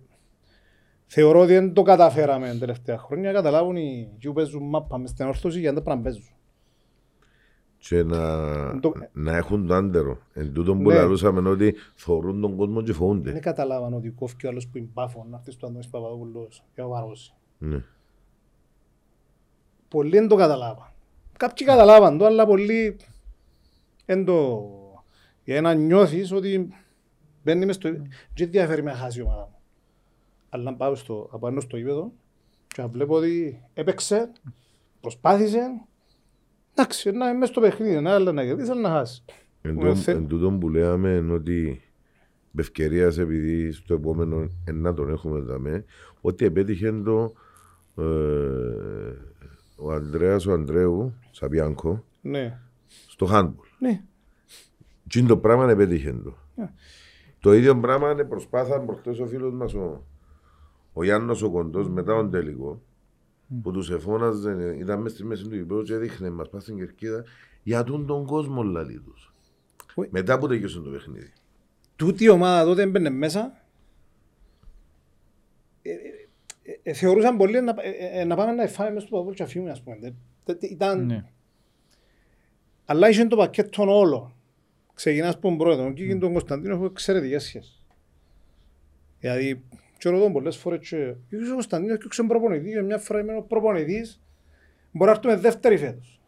θεωρώ 1.07 1.41
ότι 1.41 1.53
δεν 1.53 1.73
το 1.73 1.83
καταφέραμε 1.83 2.49
τα 2.49 2.59
τελευταία 2.59 2.99
χρόνια 2.99 3.29
να 3.31 3.37
καταλάβουν 3.37 3.77
οι 3.77 4.09
ποιοι 4.19 4.31
που 4.31 4.33
παίζουν 4.33 4.69
μάπα 4.69 4.99
μες 4.99 5.11
στην 5.11 5.25
ανόρθωση 5.25 5.61
για 5.61 5.71
να 5.71 5.77
τα 5.77 5.83
πράγμα 5.83 6.03
παίζουν. 6.03 6.25
Και 7.79 8.03
να, 8.03 8.81
Το- 8.81 8.93
να 9.13 9.37
έχουν 9.37 9.67
το 9.67 9.75
άντερο. 9.75 10.19
Εν 10.33 10.53
τούτον 10.53 10.83
που 10.83 10.89
Ναι. 10.89 10.95
λαλούσαμε 10.95 11.49
ότι 11.49 11.75
θωρούν 11.95 12.41
τον 12.41 12.57
κόσμο 12.57 12.79
και 12.81 12.87
Δεν 12.87 12.95
φοβούνται. 12.95 13.39
καταλάβαν 13.39 13.95
ότι 13.95 14.11
κόφει 14.11 14.47
ο 14.47 14.49
άλλος 14.49 14.69
που 14.69 14.79
είναι 14.79 14.89
πάφο 14.95 15.27
να 15.31 15.37
έρθει 15.37 15.51
στο 15.51 15.67
Αντώνης 15.67 15.89
Παπαδόπουλος 15.89 16.65
για 16.75 16.83
να 16.83 16.89
βαρώσει. 16.89 17.35
Ναι. 17.65 17.85
Πολλοί 19.89 20.11
δεν 20.19 20.29
το 20.29 20.37
καταλάβαν. 20.37 20.93
Κάποιοι 21.37 21.67
καταλάβαν 21.67 22.19
το, 22.19 22.25
αλλά 22.25 22.47
πολλοί 22.47 22.97
δεν 24.07 24.25
το... 24.25 24.69
Για 25.45 25.61
να 25.61 25.75
νιώθεις 25.75 26.33
ότι 26.33 26.75
μπαίνει 27.45 27.67
μες 27.67 27.75
στο... 27.75 27.91
Και 28.35 28.47
διαφέρει 28.47 28.83
με 28.83 28.91
να 28.91 28.97
χάσει 28.97 29.19
η 29.19 29.23
ομάδα 29.23 29.43
μου. 29.51 29.59
Αλλά 30.49 30.63
να 30.71 30.75
πάω 30.77 30.95
στο, 30.95 31.29
να 31.33 31.39
πάω 31.39 31.61
στο 31.61 31.77
γήπεδο 31.77 32.13
και 32.67 32.83
να 32.83 32.89
βλέπω 32.89 33.15
ότι 33.15 33.63
έπαιξε, 33.75 34.33
προσπάθησε, 35.01 35.61
εντάξει, 36.75 37.11
να 37.11 37.29
είναι 37.29 37.39
μες 37.39 37.49
στο 37.49 37.61
παιχνίδι, 37.61 38.01
να 38.01 38.15
αλλά 38.15 38.33
να 38.33 38.45
κερδίσει, 38.45 38.71
αλλά 38.71 38.81
να 38.81 38.89
χάσει. 38.91 39.25
Εν 39.63 39.79
Well, 39.79 39.83
τω- 39.85 39.95
θε- 39.95 40.17
Εν 40.17 40.27
τούτον 40.27 40.59
που 40.59 40.69
λέμε 40.69 41.11
είναι 41.11 41.33
ότι 41.33 41.83
με 42.51 42.61
ευκαιρία 42.61 43.07
επειδή 43.19 43.73
στο 43.73 43.95
επόμενο 43.95 44.49
ε, 44.65 44.73
να 44.73 44.95
τον 44.95 45.11
έχουμε 45.11 45.41
δαμέ, 45.41 45.85
ότι 46.21 46.45
επέτυχε 46.45 46.93
το 46.93 47.33
ε, 47.97 48.03
ο 49.77 49.93
Ανδρέας 49.93 50.47
ο 50.47 50.53
Ανδρέου 50.53 51.15
Σαβιάνκο 51.31 52.05
Ναι, 52.21 52.59
στο 53.09 53.29
handball. 53.31 53.69
ναι. 53.79 54.03
Τι 55.09 55.19
είναι 55.19 55.29
το 55.29 55.37
πράγμα 55.37 55.71
επέτυχε 55.71 56.13
το. 56.25 56.35
Ναι. 56.57 56.73
Το 57.41 57.53
ίδιο 57.53 57.81
πράγμα 57.81 58.11
είναι 58.11 58.25
προσπάθαν 58.25 58.87
προχτές 58.87 59.19
ο 59.19 59.27
φίλος 59.27 59.53
μας 59.53 59.75
ο, 59.75 60.05
ο 60.93 61.05
Γιάννος 61.05 61.43
ο 61.43 61.51
Κοντός 61.51 61.89
μετά 61.89 62.15
τον 62.15 62.31
τελικό 62.31 62.83
που 63.63 63.71
τους 63.73 63.91
εφώναζε, 63.91 64.77
ήταν 64.79 65.01
μέσα 65.01 65.15
στη 65.15 65.25
μέση 65.25 65.49
του 65.49 65.55
γηπέδου 65.55 65.83
και 65.83 65.95
έδειχνε 65.95 66.31
μας 66.31 66.49
πας 66.49 66.63
στην 66.63 66.77
κερκίδα 66.77 67.25
για 67.63 67.85
τον 67.85 68.07
τον 68.07 68.27
κόσμο 68.27 68.63
λαλί 68.63 69.01
τους. 69.01 69.35
Ουι. 69.97 70.09
Μετά 70.11 70.39
που 70.39 70.49
τελειώσε 70.49 70.81
το 70.81 70.91
παιχνίδι. 70.91 71.33
τούτη 71.97 72.25
η 72.25 72.29
ομάδα 72.29 72.65
τότε 72.65 72.83
έμπαινε 72.83 73.11
μέσα 73.11 73.63
ε, 75.83 75.91
ε, 76.63 76.72
ε, 76.83 76.91
ε, 76.91 76.93
θεωρούσαν 76.93 77.37
πολλοί 77.37 77.61
να, 77.61 77.75
ε, 77.79 78.21
ε, 78.21 78.25
να 78.25 78.37
πάμε 78.37 78.53
να 78.53 78.67
φάμε 78.67 78.91
μέσα 78.91 79.07
στο 79.07 79.17
παππούλ 79.17 79.35
και 79.35 79.43
αφήνουμε 79.43 79.71
ας 79.71 79.83
πούμε. 79.83 79.97
Τε- 79.97 80.13
τε- 80.45 80.59
τε- 80.59 80.71
Ήταν... 80.71 81.07
Ναι. 81.07 81.25
Αλλά 82.85 83.09
είχε 83.09 83.25
το 83.25 83.37
πακέτο 83.37 83.99
όλο. 83.99 84.37
Ξεκινάς 84.95 85.35
από 85.35 85.43
τον 85.43 85.57
πρόεδρο 85.57 85.93
και 85.93 86.17
τον 86.17 86.33
Κωνσταντίνο 86.33 86.75
έχω 86.75 86.85
εξαιρετικές 86.85 87.45
σχέσεις. 87.45 87.85
Δηλαδή, 89.21 89.63
και 89.99 90.09
ρωτώ 90.09 90.31
πολλές 90.31 90.57
φορές 90.57 90.89
και 90.89 90.97
ο 91.37 91.53
Κωνσταντίνος 91.53 91.99
και 91.99 92.21
ο 92.21 92.27
προπονητή, 92.27 92.71
και 92.71 92.83
μια 92.83 92.99
φορά 92.99 93.21
είμαι 93.21 93.37
ο 93.37 93.43
προπονητής, 93.43 94.21
μπορεί 94.93 95.11
να 95.11 95.17
έρθουμε 95.17 95.37
δεύτερη 95.37 95.77
φέτος. 95.77 96.21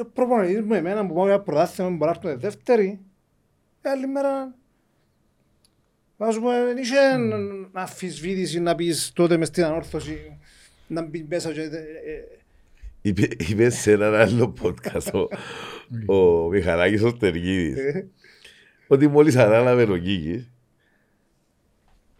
Ο 0.00 0.04
προπονητής 0.04 0.60
μου 0.60 0.74
εμένα 0.74 1.06
που 1.06 1.14
πάω 1.14 1.26
για 1.26 1.40
πρωτάθλημα 1.40 1.90
μπορεί 1.90 2.04
να 2.04 2.10
έρθουμε 2.10 2.34
δεύτερη, 2.34 3.00
ε, 3.82 3.88
άλλη 3.90 4.06
μέρα 4.06 4.54
να 6.26 6.32
σου 6.32 6.40
πω, 6.40 6.50
δεν 6.50 6.76
είχε 6.76 6.96
αφισβήτηση 7.72 8.60
να 8.60 8.74
πεις 8.74 9.12
τότε 9.14 9.36
μες 9.36 9.48
στην 9.48 9.64
ανόρθωση 9.64 10.38
να 10.86 11.02
μπει 11.02 11.26
μέσα 11.28 11.52
και... 11.52 11.60
ε, 11.60 11.64
ε, 11.64 12.40
Είπε, 13.04 13.28
είπε 13.38 13.70
σε 13.70 13.92
έναν 13.92 14.14
άλλο 14.14 14.54
podcast 14.62 15.28
ο, 16.06 16.14
ο 16.14 16.48
Μιχαλάκης 16.48 17.02
ο 17.02 17.08
Στεργίδης 17.08 17.78
ε, 17.78 18.08
ότι 18.86 19.08
μόλις 19.08 19.36
ανάλαβε 19.36 19.82
ο 19.82 19.96
Κίκης 19.96 20.50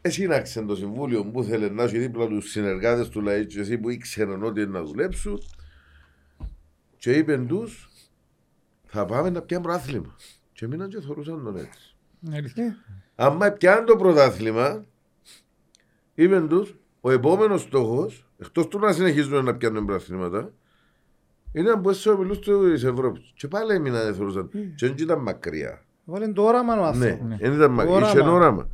εσύναξε 0.01 0.63
το 0.63 0.77
συμβούλιο 0.77 1.25
που 1.25 1.43
ήθελε 1.43 1.69
να 1.69 1.83
έχει 1.83 1.99
δίπλα 1.99 2.27
τους 2.27 2.51
συνεργάτες 2.51 3.09
του 3.09 3.21
ΛΑΕ 3.21 3.45
και 3.45 3.61
εσύ 3.61 3.79
που 3.79 3.91
ήξεραν 3.91 4.43
ότι 4.43 4.61
είναι 4.61 4.71
να 4.71 4.83
δουλέψουν 4.83 5.43
και 6.97 7.13
είπεν 7.13 7.47
τους 7.47 7.91
θα 8.87 9.05
πάμε 9.05 9.31
να 9.31 9.43
πιάνουμε 9.43 9.69
πρωτάθλημα 9.73 10.17
και 10.53 10.67
μείναν 10.67 10.89
και 10.89 11.01
θεωρούσαν 11.01 11.45
τον 11.45 11.57
έτσι. 11.57 11.95
Είναι 13.23 13.35
αλήθεια. 13.35 13.47
Άμα 13.47 13.51
πιάνουν 13.51 13.87
το 13.87 13.97
πρωτάθλημα 13.97 14.85
είπεν 16.15 16.49
τους 16.49 16.77
ο 17.01 17.11
επόμενος 17.11 17.61
στόχος 17.61 18.27
εκτός 18.39 18.69
του 18.69 18.79
να 18.79 18.93
συνεχίζουν 18.93 19.45
να 19.45 19.55
πιάνουν 19.55 19.85
πρωταθλήματα 19.85 20.53
είναι 21.53 21.71
να 21.71 21.77
μπουν 21.77 21.93
στους 21.93 22.07
ομιλούς 22.07 22.39
της 22.39 22.85
Ευρώπης 22.85 23.33
και 23.35 23.49
πάλι 23.49 23.75
έμειναν 23.75 24.05
δεν 24.05 24.15
θεωρούσαν 24.15 24.49
και 24.75 24.87
δεν 24.87 24.95
ήταν 24.99 25.19
μακριά. 25.23 25.85
Βάλε 26.05 26.29
το 26.29 26.43
όραμα 26.43 26.73
ο 26.73 26.77
Ναι, 26.77 26.87
άνθρωπος. 26.87 27.39
δεν 27.39 27.53
ήταν 27.53 27.71
μακριά. 27.71 27.95
Όραμα. 27.95 28.09
Είχε 28.11 28.21
ένα 28.21 28.33
όραμα. 28.33 28.69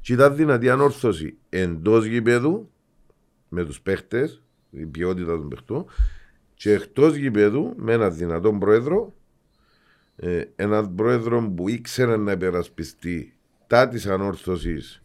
Και 0.00 0.12
ήταν 0.12 0.36
δυνατή 0.36 0.70
ανόρθωση 0.70 1.36
εντός 1.48 2.04
γηπέδου 2.04 2.70
με 3.48 3.64
τους 3.64 3.80
παίχτες, 3.80 4.42
η 4.70 4.86
ποιότητα 4.86 5.36
των 5.36 5.48
παιχτών, 5.48 5.86
και 6.54 6.72
εκτός 6.72 7.14
γηπέδου 7.14 7.72
με 7.76 7.92
έναν 7.92 8.14
δυνατό 8.16 8.52
πρόεδρο, 8.52 9.14
ε, 10.16 10.42
έναν 10.56 10.94
πρόεδρο 10.94 11.52
που 11.56 11.68
ήξερε 11.68 12.16
να 12.16 12.32
υπερασπιστεί 12.32 13.33
τα 13.74 13.88
τη 13.88 14.08
ανόρθωσης 14.10 15.02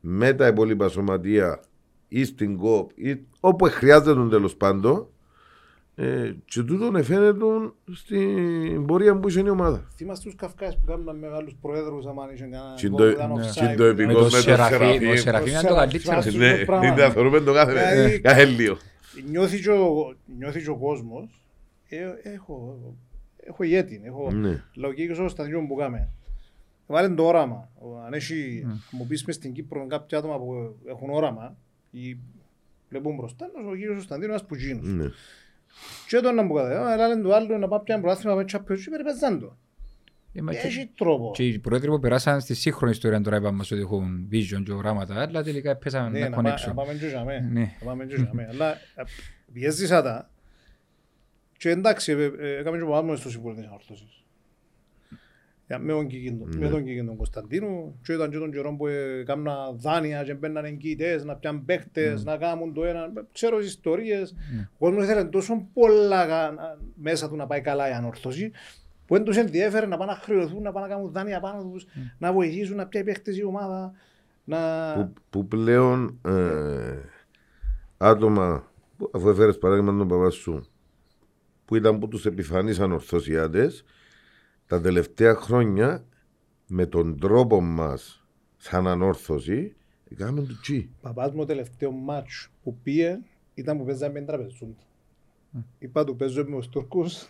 με 0.00 0.32
τα 0.32 0.46
υπόλοιπα 0.46 0.88
σωματεία 0.88 1.60
ή 2.08 2.24
στην 2.24 2.56
ΚΟΠ 2.56 2.90
ή 2.94 3.20
όπου 3.40 3.64
χρειάζεται 3.64 4.28
τέλος 4.28 4.56
πάντων. 4.56 5.06
Ε, 5.98 6.32
και 6.44 6.62
τούτον 6.62 6.96
εφαίνεται 6.96 7.44
στην 7.92 8.86
πορεία 8.86 9.16
που 9.18 9.28
είχε 9.28 9.40
η 9.40 9.48
ομάδα. 9.48 9.88
Θυμάστε 9.96 10.24
τους 10.24 10.34
Καυκάες 10.38 10.76
που 10.76 10.84
κάνουν 10.86 11.16
μεγάλους 11.18 11.56
προέδρους 11.60 12.06
άμα 12.06 12.28
είχε 12.32 12.42
κανένα 12.42 12.74
Τι 12.74 12.88
γκολ 12.88 12.98
το- 12.98 13.04
που 13.04 13.10
ήταν 13.12 13.32
ναι. 13.32 13.42
offside, 13.48 13.68
Τι 13.70 13.76
το 13.76 13.82
που 13.82 13.82
επικό 13.82 14.12
Με 14.12 14.12
ήταν- 14.12 14.14
το 14.14 14.22
με 14.22 14.30
το 14.30 14.36
Σεραφείμ, 14.40 14.78
Σεραφείμ. 14.78 15.08
ο 15.10 15.16
Σεραφείμ 15.16 15.52
είναι 15.52 15.60
το 15.68 15.74
καλύτερο. 15.74 16.02
Θυμάσαι 16.22 16.36
Ναι, 16.38 16.58
το 16.58 16.64
πράγμα. 16.64 16.94
δεν 16.94 17.10
θεωρούμε 17.12 17.40
το 17.40 17.52
κάθε, 17.52 17.72
Δηλαδή- 17.72 18.20
κάθε 18.28 18.44
λίγο. 18.44 18.76
Νιώθει 19.30 19.60
και 19.60 19.70
ο, 19.70 20.14
νιώθει 20.38 20.62
και 20.62 20.70
ο 20.70 20.76
κόσμος. 20.76 21.40
Ε, 21.88 21.96
έχω, 22.34 22.78
έχω 23.36 23.62
ηγέτη, 23.62 24.00
έχω 24.04 24.30
Ναι. 24.32 24.62
λογική 24.74 25.20
ο 25.20 25.28
σταδιό 25.28 25.66
που 25.68 25.74
κάμε. 25.74 26.08
Βάλε 26.86 27.08
το 27.14 27.26
όραμα. 27.26 27.68
Ο- 27.78 27.98
Αν 28.06 28.12
έχει, 28.12 28.66
μου 28.90 29.06
πεις 29.06 29.24
μες 29.24 29.34
στην 29.34 29.52
Κύπρο 29.52 29.86
κάποια 29.86 30.18
άτομα 30.18 30.38
που 30.38 30.76
έχουν 30.88 31.10
όραμα 31.10 31.56
ή 31.90 32.18
βλέπουν 32.88 33.14
μπροστά, 33.14 33.46
ο 33.70 33.74
κύριος 33.74 33.94
Κωνσταντίνος 33.94 34.28
ένας 34.36 34.44
πουτζίνος. 34.46 34.86
Ναι. 34.92 35.06
Και 36.08 36.20
τον 36.20 36.34
να 36.34 36.42
μου 36.42 36.54
καταδέω, 36.54 36.82
αλλά 36.84 37.08
λένε 37.08 37.22
το 37.22 37.34
άλλο 37.34 37.58
να 37.58 37.68
πάει 37.68 37.80
πιάνε 37.80 38.02
προάθλημα 38.02 38.34
με 38.34 38.44
τσάπιος 38.44 38.84
και 38.84 38.90
περιπέζαν 38.90 39.40
το. 39.40 39.56
Ε, 40.32 40.42
μα 40.42 40.52
και- 40.52 40.58
Έχει 40.58 40.90
τρόπο. 40.96 41.30
Και 41.34 41.46
οι 41.46 41.58
πρόεδροι 41.58 41.88
που 41.88 42.00
περάσαν 42.00 42.40
στη 42.40 42.54
σύγχρονη 42.54 42.92
ιστορία 42.92 43.20
τώρα 43.20 43.36
είπαμε 43.36 43.56
μας 43.56 43.70
ότι 43.70 43.80
έχουν 43.80 44.28
vision 44.32 44.62
και 44.64 44.72
οράματα, 44.72 45.20
αλλά 45.22 45.42
τελικά 45.42 45.76
πέσαμε 45.76 46.08
Ναι, 46.18 46.28
να 46.28 46.28
να 46.28 46.42
πά- 46.42 46.58
connection. 46.58 46.66
να 46.66 46.74
πάμε 46.74 46.92
και 46.94 47.06
για 47.06 47.24
μέ. 47.24 47.40
Ναι. 47.52 47.72
Να 47.80 47.86
πάμε 47.86 48.04
και 48.06 48.14
για 48.14 48.30
μέ. 48.32 48.46
Αλλά 48.50 48.70
ε, 48.72 49.02
πιέζησα 49.52 50.02
τα 50.02 50.30
Και 51.58 51.70
εντάξει, 51.70 52.12
ε, 52.12 52.24
ε, 52.38 52.56
έκαμε 52.58 52.76
και 52.76 52.82
ο 52.82 52.86
παπάς 52.86 53.02
μου 53.04 53.16
στο 53.16 53.30
Συμβούλιο 53.30 53.56
της 53.56 53.66
Ανόρθωσης. 53.66 54.24
Για- 55.66 55.78
Με 55.78 55.92
τον 55.92 56.06
Κικίντο, 56.06 56.44
με 56.58 56.68
τον 56.68 56.84
Κικίντο 56.84 57.14
Κωνσταντίνου 57.14 57.98
και 58.02 58.12
ήταν 58.12 58.30
και 58.30 58.38
τον 58.38 58.50
καιρό 58.50 58.76
που 58.76 58.86
έκανα 58.86 59.54
δάνεια 59.72 60.22
και 60.22 60.34
μπαίναν 60.34 60.64
εγκύτες, 60.64 61.24
να 61.24 61.34
πιάνουν 61.36 61.64
παίχτες, 61.64 62.24
να 62.24 62.36
κάνουν 62.36 62.72
το 62.74 62.84
ένα. 62.84 63.12
Ξέρω 63.32 63.58
τις 63.58 63.66
ιστορίες. 63.66 64.34
Ο 64.64 64.76
κόσμος 64.78 65.04
ήθελε 65.04 65.24
τόσο 65.24 65.66
πολλά 65.72 66.26
κα- 66.26 66.52
να- 66.52 66.78
μέσα 66.94 67.28
του 67.28 67.36
να 67.36 67.46
πάει 67.46 67.60
καλά 67.60 67.88
η 67.88 67.92
ανόρθωση 67.92 68.50
που 69.06 69.14
δεν 69.14 69.24
τους 69.24 69.36
ενδιέφερε 69.36 69.86
να 69.86 69.96
πάνε 69.96 70.10
να 70.12 70.16
χρεωθούν, 70.18 70.62
να 70.62 70.72
πάνε 70.72 70.86
να 70.86 70.94
κάνουν 70.94 71.10
δάνεια 71.12 71.40
πάνω 71.40 71.70
τους, 71.72 71.86
να 72.18 72.32
βοηθήσουν 72.32 72.76
να 72.76 72.86
πιάει 72.86 73.04
παίχτες 73.04 73.38
η 73.38 73.44
ομάδα. 73.44 73.92
Να... 74.44 74.92
που, 74.94 75.12
που 75.30 75.46
πλέον 75.46 76.18
ε, 76.26 76.98
άτομα, 77.96 78.70
που- 78.96 79.10
αφού 79.14 79.28
έφερες 79.28 79.58
παράδειγμα 79.58 79.96
τον 79.98 80.08
παπά 80.08 80.30
σου, 80.30 80.66
που 81.64 81.76
ήταν 81.76 81.94
από 81.94 82.08
τους 82.08 82.26
επιφανείς 82.26 82.80
ανορθωσιάτες, 82.80 83.84
τα 84.66 84.80
τελευταία 84.80 85.34
χρόνια 85.34 86.04
με 86.66 86.86
τον 86.86 87.18
τρόπο 87.18 87.60
μας 87.60 88.24
σαν 88.56 88.86
ανόρθωση, 88.86 89.74
έκαμε 90.10 90.40
το 90.40 90.58
τσι. 90.60 90.90
Παπάς 91.00 91.30
μου 91.32 91.38
το 91.40 91.44
τελευταίο 91.46 91.90
μάτσο 91.90 92.48
που 92.62 92.76
πήγε 92.82 93.18
ήταν 93.54 93.78
που 93.78 93.84
παίζαμε 93.84 94.12
με 94.12 94.18
την 94.18 94.26
τραπεζούντα. 94.28 94.80
Είπα 95.78 96.04
του 96.04 96.16
παίζω 96.16 96.44
με 96.44 96.56
τους 96.56 96.68
Τούρκους. 96.68 97.28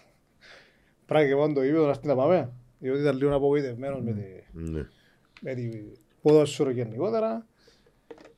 Πράγμα 1.07 1.29
και 1.29 1.35
πάνω 1.35 1.53
το 1.55 1.63
είπε, 1.65 1.79
να 1.79 1.89
έρθει 1.89 2.07
να 2.07 2.15
πάμε. 2.15 2.53
Διότι 2.79 3.01
ήταν 3.01 3.17
λίγο 3.17 3.35
απογοητευμένος 3.35 4.01
με 4.03 4.13
τη, 4.13 4.61
Ναι. 4.71 4.87
με 5.41 5.55
τη 5.55 5.69
ποδόσφαιρο 6.23 6.71
γενικότερα. 6.71 7.47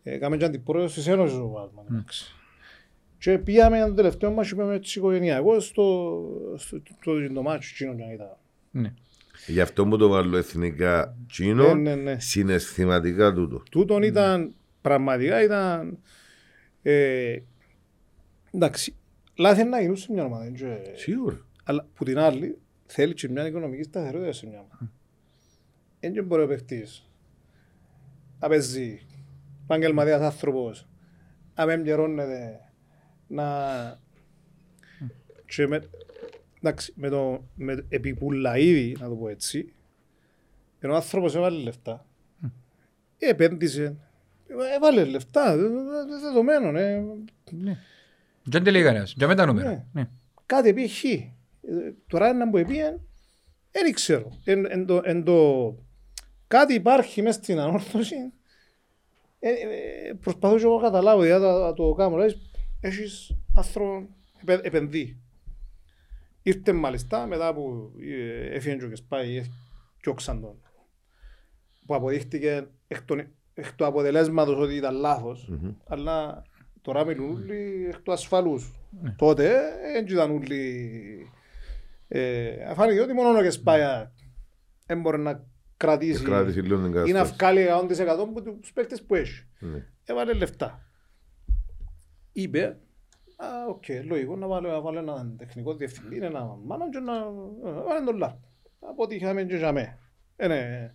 Ε, 0.03 0.19
Κάμε 0.19 0.37
και 0.37 0.45
αντιπρόεδρος 0.45 0.95
της 0.95 1.07
Ένωσης 1.07 1.39
ο 1.39 1.47
Παπάς 1.47 1.71
μου, 1.73 1.85
εντάξει. 1.91 2.35
Και 3.19 3.39
πήγαμε 3.39 3.87
το 3.87 3.95
τελευταίο 3.95 4.31
μάτσο 4.31 4.55
που 4.55 4.61
είπαμε 4.61 4.77
έτσι 4.77 4.99
οικογενειακό 4.99 5.61
στο, 5.61 6.19
στο, 6.57 6.81
στο, 7.01 7.33
το 7.33 7.43
μάτσο 7.43 7.71
εκείνο 7.75 7.95
και 7.95 8.13
ήταν. 8.15 8.37
Ναι. 8.71 8.93
Γι' 9.47 9.61
αυτό 9.61 9.87
μου 9.87 9.97
το 9.97 10.09
βάλω 10.09 10.37
εθνικά 10.37 11.15
Ναι, 11.19 11.27
τσίνο, 11.27 11.75
ναι, 11.75 11.95
ναι. 11.95 12.21
συναισθηματικά 12.21 13.33
τούτο. 13.33 13.63
Τούτον 13.71 14.03
ήταν, 14.03 14.55
πραγματικά 14.81 15.43
ήταν, 15.43 15.99
ε, 16.83 17.39
εντάξει, 18.51 18.95
λάθη 19.37 19.65
να 19.65 19.81
γίνουν 19.81 19.97
σε 19.97 20.13
μια 20.13 20.25
ομάδα. 20.25 20.45
δεν 20.45 20.55
και- 20.55 20.93
Σίγουρα. 20.95 21.47
Αλλά 21.65 21.87
που 21.95 22.05
την 22.05 22.19
άλλη 22.19 22.59
θέλει 22.87 23.15
και 23.15 23.29
μια 23.29 23.47
οικονομική 23.47 23.83
σταθερότητα 23.83 24.33
σε 24.33 24.47
μια 24.47 24.59
ομάδα. 24.59 24.93
Δεν 26.01 26.13
και 26.13 26.23
μπορεί 26.23 26.43
ο 26.43 26.47
παίχτης 26.47 27.09
να 28.41 28.49
παίζει 28.49 29.07
επαγγελματίας 29.65 30.21
άνθρωπος, 30.21 30.89
να 31.55 31.67
με 31.67 31.73
εμπληρώνεται, 31.73 32.61
να... 33.27 33.47
Και 35.47 35.67
με, 35.67 35.89
εντάξει, 36.63 36.93
με 36.97 37.09
το 37.09 37.45
με 37.55 37.87
επιπουλαίδι, 37.89 38.97
να 39.01 39.09
το 39.09 39.15
πω 39.15 39.29
έτσι, 39.29 39.73
ενώ 40.81 40.93
ο 40.93 40.97
άνθρωπος 40.97 41.35
έβαλε 41.35 41.63
λεφτά, 41.63 42.07
επένδυσε, 43.19 43.97
έβαλε 44.77 45.05
λεφτά, 45.05 45.57
δε- 45.57 45.69
δε- 45.69 45.83
δε- 46.09 46.19
δεδομένο, 46.21 46.79
ε, 46.79 47.05
Ναι. 47.51 47.79
Δεν 48.43 48.63
τη 48.63 48.71
λέει 48.71 48.83
κανένας. 48.83 49.15
Για 49.17 49.27
μετά 49.27 49.47
νούμερα. 49.47 49.69
Ναι. 49.71 49.85
Ναι. 49.93 50.09
κάτι 50.47 50.69
επί 50.69 50.89
χ. 50.89 51.05
Ε, 51.05 51.29
Τώρα 52.07 52.29
ένα 52.29 52.51
που 52.51 52.57
επίεν, 52.57 53.01
δεν 53.71 53.93
ξέρω. 53.93 54.39
Εν, 54.45 54.65
εν 54.71 54.87
το, 54.87 55.01
εν 55.05 55.25
το, 55.25 55.75
κάτι 56.47 56.75
υπάρχει 56.75 57.23
μέσα 57.23 57.43
στην 57.43 57.59
ανόρθωση. 57.59 58.15
Ε, 59.41 59.49
ε, 59.51 60.13
προσπαθώ 60.21 60.57
και 60.59 60.65
εγώ 60.65 60.77
να 60.77 60.83
καταλάβω, 60.83 61.23
δηλαδή 61.23 61.45
να, 61.45 61.59
να 61.59 61.73
το 61.73 61.93
κάνω. 61.93 62.15
Δηλαδή, 62.17 62.35
έχεις 62.81 63.37
άνθρωπο 63.55 64.09
επε- 64.43 64.67
επενδύει. 64.67 65.21
Ήρθε 66.49 66.73
μάλιστα 66.73 67.27
μετά 67.27 67.55
που 67.55 67.93
ε, 68.01 68.55
έφυγε 68.55 68.77
και 68.77 68.85
ο 68.85 68.89
Κεσπάη, 68.89 69.43
διώξαν 70.03 70.41
τον. 70.41 70.61
Που 71.87 71.95
αποδείχτηκε 71.95 72.67
εκ, 72.89 73.03
των, 73.03 73.19
εκ 73.55 73.73
του 73.73 73.87
αποτελέσματος 73.87 74.57
ότι 74.59 74.75
ήταν 74.75 74.95
λάθος. 74.95 75.53
Αλλά 75.89 76.43
τώρα 76.81 77.05
μιλούν 77.05 77.31
όλοι 77.35 77.87
εκ 77.89 77.99
του 77.99 78.13
ασφαλούς. 78.13 78.73
Τότε 79.17 79.61
δεν 79.93 80.07
ήταν 80.07 80.31
όλοι... 80.31 81.33
Ε, 82.09 82.75
φάνηκε 82.75 83.01
ότι 83.01 83.13
μόνο 83.13 83.39
ο 83.39 83.43
Κεσπάια 83.43 84.13
δεν 84.87 85.01
μπορεί 85.01 85.19
να 85.19 85.47
κρατήσει 85.77 86.25
Κράτησε 86.25 86.61
λίγο 86.61 86.77
την 86.77 86.87
ή 86.87 86.91
να 86.91 87.01
κατάσταση. 87.03 87.33
βγάλει 87.33 87.67
100% 88.07 88.07
από 88.09 88.43
τους 88.43 88.73
παίκτες 88.73 89.03
που 89.03 89.15
έχει. 89.15 89.45
Ναι. 89.59 89.87
Έβαλε 90.05 90.33
λεφτά. 90.33 90.83
Είπε, 92.33 92.65
α, 92.65 92.75
οκ, 93.69 93.85
λογικό 94.05 94.37
να 94.37 94.47
βάλω, 94.47 94.71
να 94.71 94.81
βάλω 94.81 94.99
έναν 94.99 95.37
τεχνικό 95.37 95.75
διευθυντή, 95.75 96.17
ένα 96.17 96.45
μάνατζερ, 96.45 97.03
να 97.03 97.17
ε, 97.17 97.71
βάλω 97.71 98.05
τον 98.05 98.17
λάθο. 98.17 98.41
Από 98.81 99.03
ό,τι 99.03 99.15
είχαμε 99.15 99.45
και 99.45 99.57
για 99.57 99.73
μέ. 99.73 99.99
Ε, 100.37 100.47
ναι. 100.49 100.95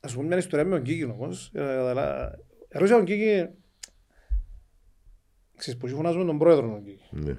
Ας 0.00 0.14
πούμε 0.14 0.26
μια 0.26 0.36
ιστορία 0.36 0.64
με 0.64 0.70
τον 0.70 0.82
Κίκη 0.84 1.04
όμως. 1.04 1.50
ε, 1.54 1.58
καταλά- 1.60 2.38
Ερώτησα 2.68 2.96
τον 2.96 3.04
Κίκη, 3.04 3.48
ξέρεις 5.56 5.80
πως 5.80 5.92
φωνάζουμε 5.92 6.24
τον 6.24 6.38
πρόεδρο 6.38 6.68
τον 6.70 6.84
Κίκη. 6.84 7.04
Ναι. 7.10 7.36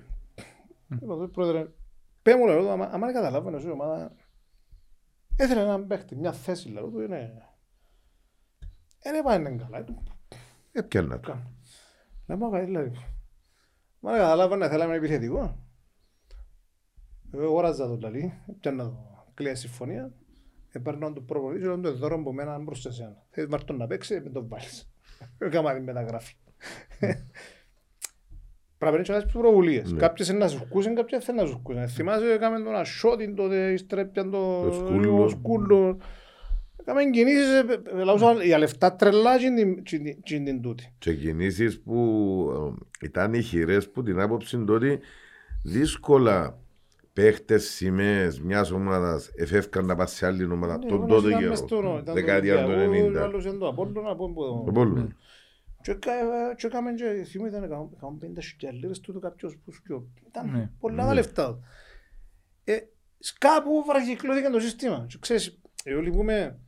Είπα 1.02 1.18
του 1.18 1.30
πρόεδρε, 1.32 1.68
πέ 2.22 2.36
μου 2.36 2.46
λέω, 2.48 2.70
άμα 2.70 2.86
άμα 2.92 3.06
δεν 3.06 3.16
καταλάβαινε 3.16 3.62
η 3.66 3.70
ομάδα, 3.70 4.12
έθελε 5.36 5.62
έναν 5.62 5.88
παίχτη, 5.88 6.16
μια 6.16 6.32
θέση 6.34 6.70
λέω 6.70 6.88
του, 6.90 7.02
είναι... 7.02 7.42
Δεν 9.02 9.24
πάει 9.24 9.40
είναι 9.40 9.56
καλά, 9.56 9.84
του 9.84 10.04
Έπιανα 10.72 11.20
το. 11.20 11.38
Κάνω. 12.28 12.50
Λέμε, 12.50 12.60
«Ω, 12.60 12.66
δηλαδή, 12.66 12.92
μα 14.00 14.12
δεν 14.12 14.20
καταλάβαινε, 14.20 14.70
θέλαμε 14.70 14.96
επιθετικό. 14.96 15.58
Εγώ 17.34 17.44
αγόραζα 17.44 17.88
το 17.88 17.98
λαλί, 18.02 18.34
έπιανα 18.50 18.84
το 18.84 19.32
κλαία 19.34 19.56
συμφωνία, 19.56 20.12
έπαιρνα 20.72 21.14
του 21.14 21.26
προπονητή 21.26 21.60
και 21.60 21.66
λέω 21.66 21.80
του 21.80 21.98
δώρο 21.98 22.16
από 22.16 22.34
μένα 22.34 22.60
μπρος 22.60 22.82
σε 22.82 22.92
σένα. 22.92 23.26
Θέλεις 23.30 23.50
μάρτον 23.50 23.78
να 23.78 23.88
παίξει, 23.88 24.20
μην 24.20 24.34
τον 24.34 24.48
βάλεις. 24.48 24.90
Έκανα 25.38 25.74
την 25.74 25.84
μεταγράφη. 25.84 26.36
Πρέπει 28.78 29.10
να 29.10 29.16
έχεις 29.16 29.32
πρωτοβουλίες. 29.32 29.92
Ναι. 29.92 30.00
Κάποιες 30.00 30.28
είναι 30.28 30.38
να 30.38 30.48
σου 30.48 30.58
σκούσουν, 30.58 30.96
κάποιες 30.96 31.24
θέλουν 31.24 31.42
να 31.42 31.48
σου 31.48 31.58
σκούσουν. 31.60 31.88
Θυμάσαι, 31.88 32.32
έκαμε 32.32 32.60
τον 32.60 32.76
Ασιώτη 32.76 33.34
τότε, 33.34 33.72
ύστερα 33.72 34.02
έπιαν 34.02 34.32
το 34.32 34.64
Το 34.64 35.28
Σκούλο. 35.30 36.00
Ο 36.88 36.94
Σκούλο. 36.94 37.00
Έκαμε 37.00 37.10
κινήσεις, 37.12 37.48
ε, 37.50 38.00
ε, 38.00 38.04
λαούσα 38.04 38.44
για 38.44 38.58
λεφτά 38.58 38.96
τρελά 38.96 39.38
και 39.40 39.52
την- 39.56 39.84
και 39.84 39.98
την- 39.98 40.22
και 40.22 40.40
την 40.40 40.62
τούτη. 40.62 40.94
Και 41.00 41.14
κινήσεις 41.16 41.82
που 41.82 41.96
ε, 43.02 43.06
ήταν 43.06 43.34
ηχηρές 43.34 43.90
που 43.90 44.04
την 44.04 44.20
άποψη 44.20 44.56
είναι 44.56 44.72
ότι 44.72 45.00
δύσκολα 45.64 46.60
παίχτες 47.14 47.64
σημαίες 47.70 48.40
μιας 48.40 48.72
ομάδας 48.72 49.32
εφεύκαν 49.36 49.86
να 49.86 49.96
πας 49.96 50.12
σε 50.12 50.26
άλλη 50.26 50.44
ομάδα 50.52 50.78
Ναι, 50.78 50.86
τον 50.86 51.04
ο 51.04 51.06
τότε 51.06 51.14
Νάσης 51.14 51.28
ήταν 51.28 51.40
καιρό, 51.40 51.50
μες 51.50 51.60
στο- 51.60 51.78
ήταν 52.02 52.04
το 52.06 52.14
δεκαετία 52.14 52.64
του 52.64 52.72
Ολυμπιακό, 52.72 53.06
ο 53.06 53.10
90. 53.10 53.24
άλλος 53.24 53.46
ήταν 53.46 53.60
το 53.60 53.68
Απόλλωνα, 53.68 54.10
από 54.10 54.24
όπου 54.24 54.42
το- 54.44 54.64
Το 54.66 54.72
Πόλο. 54.72 55.08
Και 55.82 55.92
έκα- 55.92 56.56
και 56.58 56.68
έκαμε 56.68 56.94
και 56.94 57.24
θυμώ 57.26 57.46
ήταν 57.46 57.64
150 57.64 58.42
λίρες 58.72 59.00
τούτο 59.00 59.20
κάποιος 59.20 59.58
που 59.66 59.72
σου 59.72 59.82
πιο. 59.82 60.08
Ήταν 60.28 60.50
Ναι. 60.52 60.70
πολλά 60.80 61.06
τα 61.06 61.14
λεφτά. 61.14 61.60
Ε, 62.64 62.78
κάπου 63.38 63.84
βραχυκλώθηκε 63.88 64.50
το 64.50 64.60
σύστημα. 64.60 65.06
Και 65.10 65.18
ξέρεις, 65.20 65.60
εγώ 65.84 66.02
λυπούμε, 66.02 66.60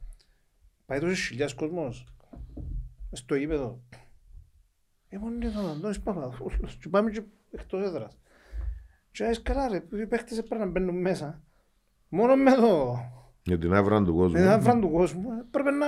πάει 0.90 1.00
τόσες 1.00 1.20
χιλιάδες 1.20 1.54
κόσμος 1.54 2.06
μες 3.10 3.20
στο 3.20 3.36
γήπεδο. 3.36 3.82
Ε, 5.10 5.18
μόνο 5.18 5.36
είναι 5.36 5.50
τον 5.50 5.70
Αντώνης 5.70 6.02
Παπαδόπουλος 6.02 6.78
και 6.82 6.90
πάμε 6.90 7.12
και 7.12 7.22
εκτός 7.52 7.86
έδρας. 7.86 8.18
Και 9.12 9.26
λες 9.26 9.42
καλά 9.42 9.68
ρε, 9.68 9.84
οι 10.02 10.06
παίχτες 10.08 10.38
έπρεπε 10.38 10.64
να 10.64 10.72
μπαίνουν 10.72 11.02
μέσα. 11.02 11.44
Μόνο 12.10 12.36
με 12.36 12.52
το... 12.54 13.00
Για 13.44 13.58
την 13.58 13.74
άβρα 13.74 14.04
του 14.04 14.16
κόσμου. 14.16 14.32
Με 14.32 14.40
την 14.40 14.50
άβρα 14.50 14.80
του 14.80 14.92
κόσμου 14.92 15.32
ε, 15.32 15.46
πρέπει 15.52 15.70
να... 15.72 15.88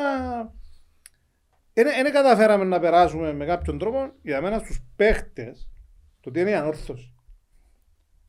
Δεν 1.74 2.12
καταφέραμε 2.12 2.64
να 2.64 2.80
περάσουμε 2.80 3.34
με 3.34 3.46
κάποιον 3.46 3.78
τρόπο 3.78 4.12
για 4.22 4.42
μένα 4.42 4.60
στους 4.60 4.82
παίχτες 4.96 5.70
το 6.20 6.32
τι 6.32 6.40
είναι 6.40 6.50
η 6.50 6.54
ανόρθωση. 6.54 7.14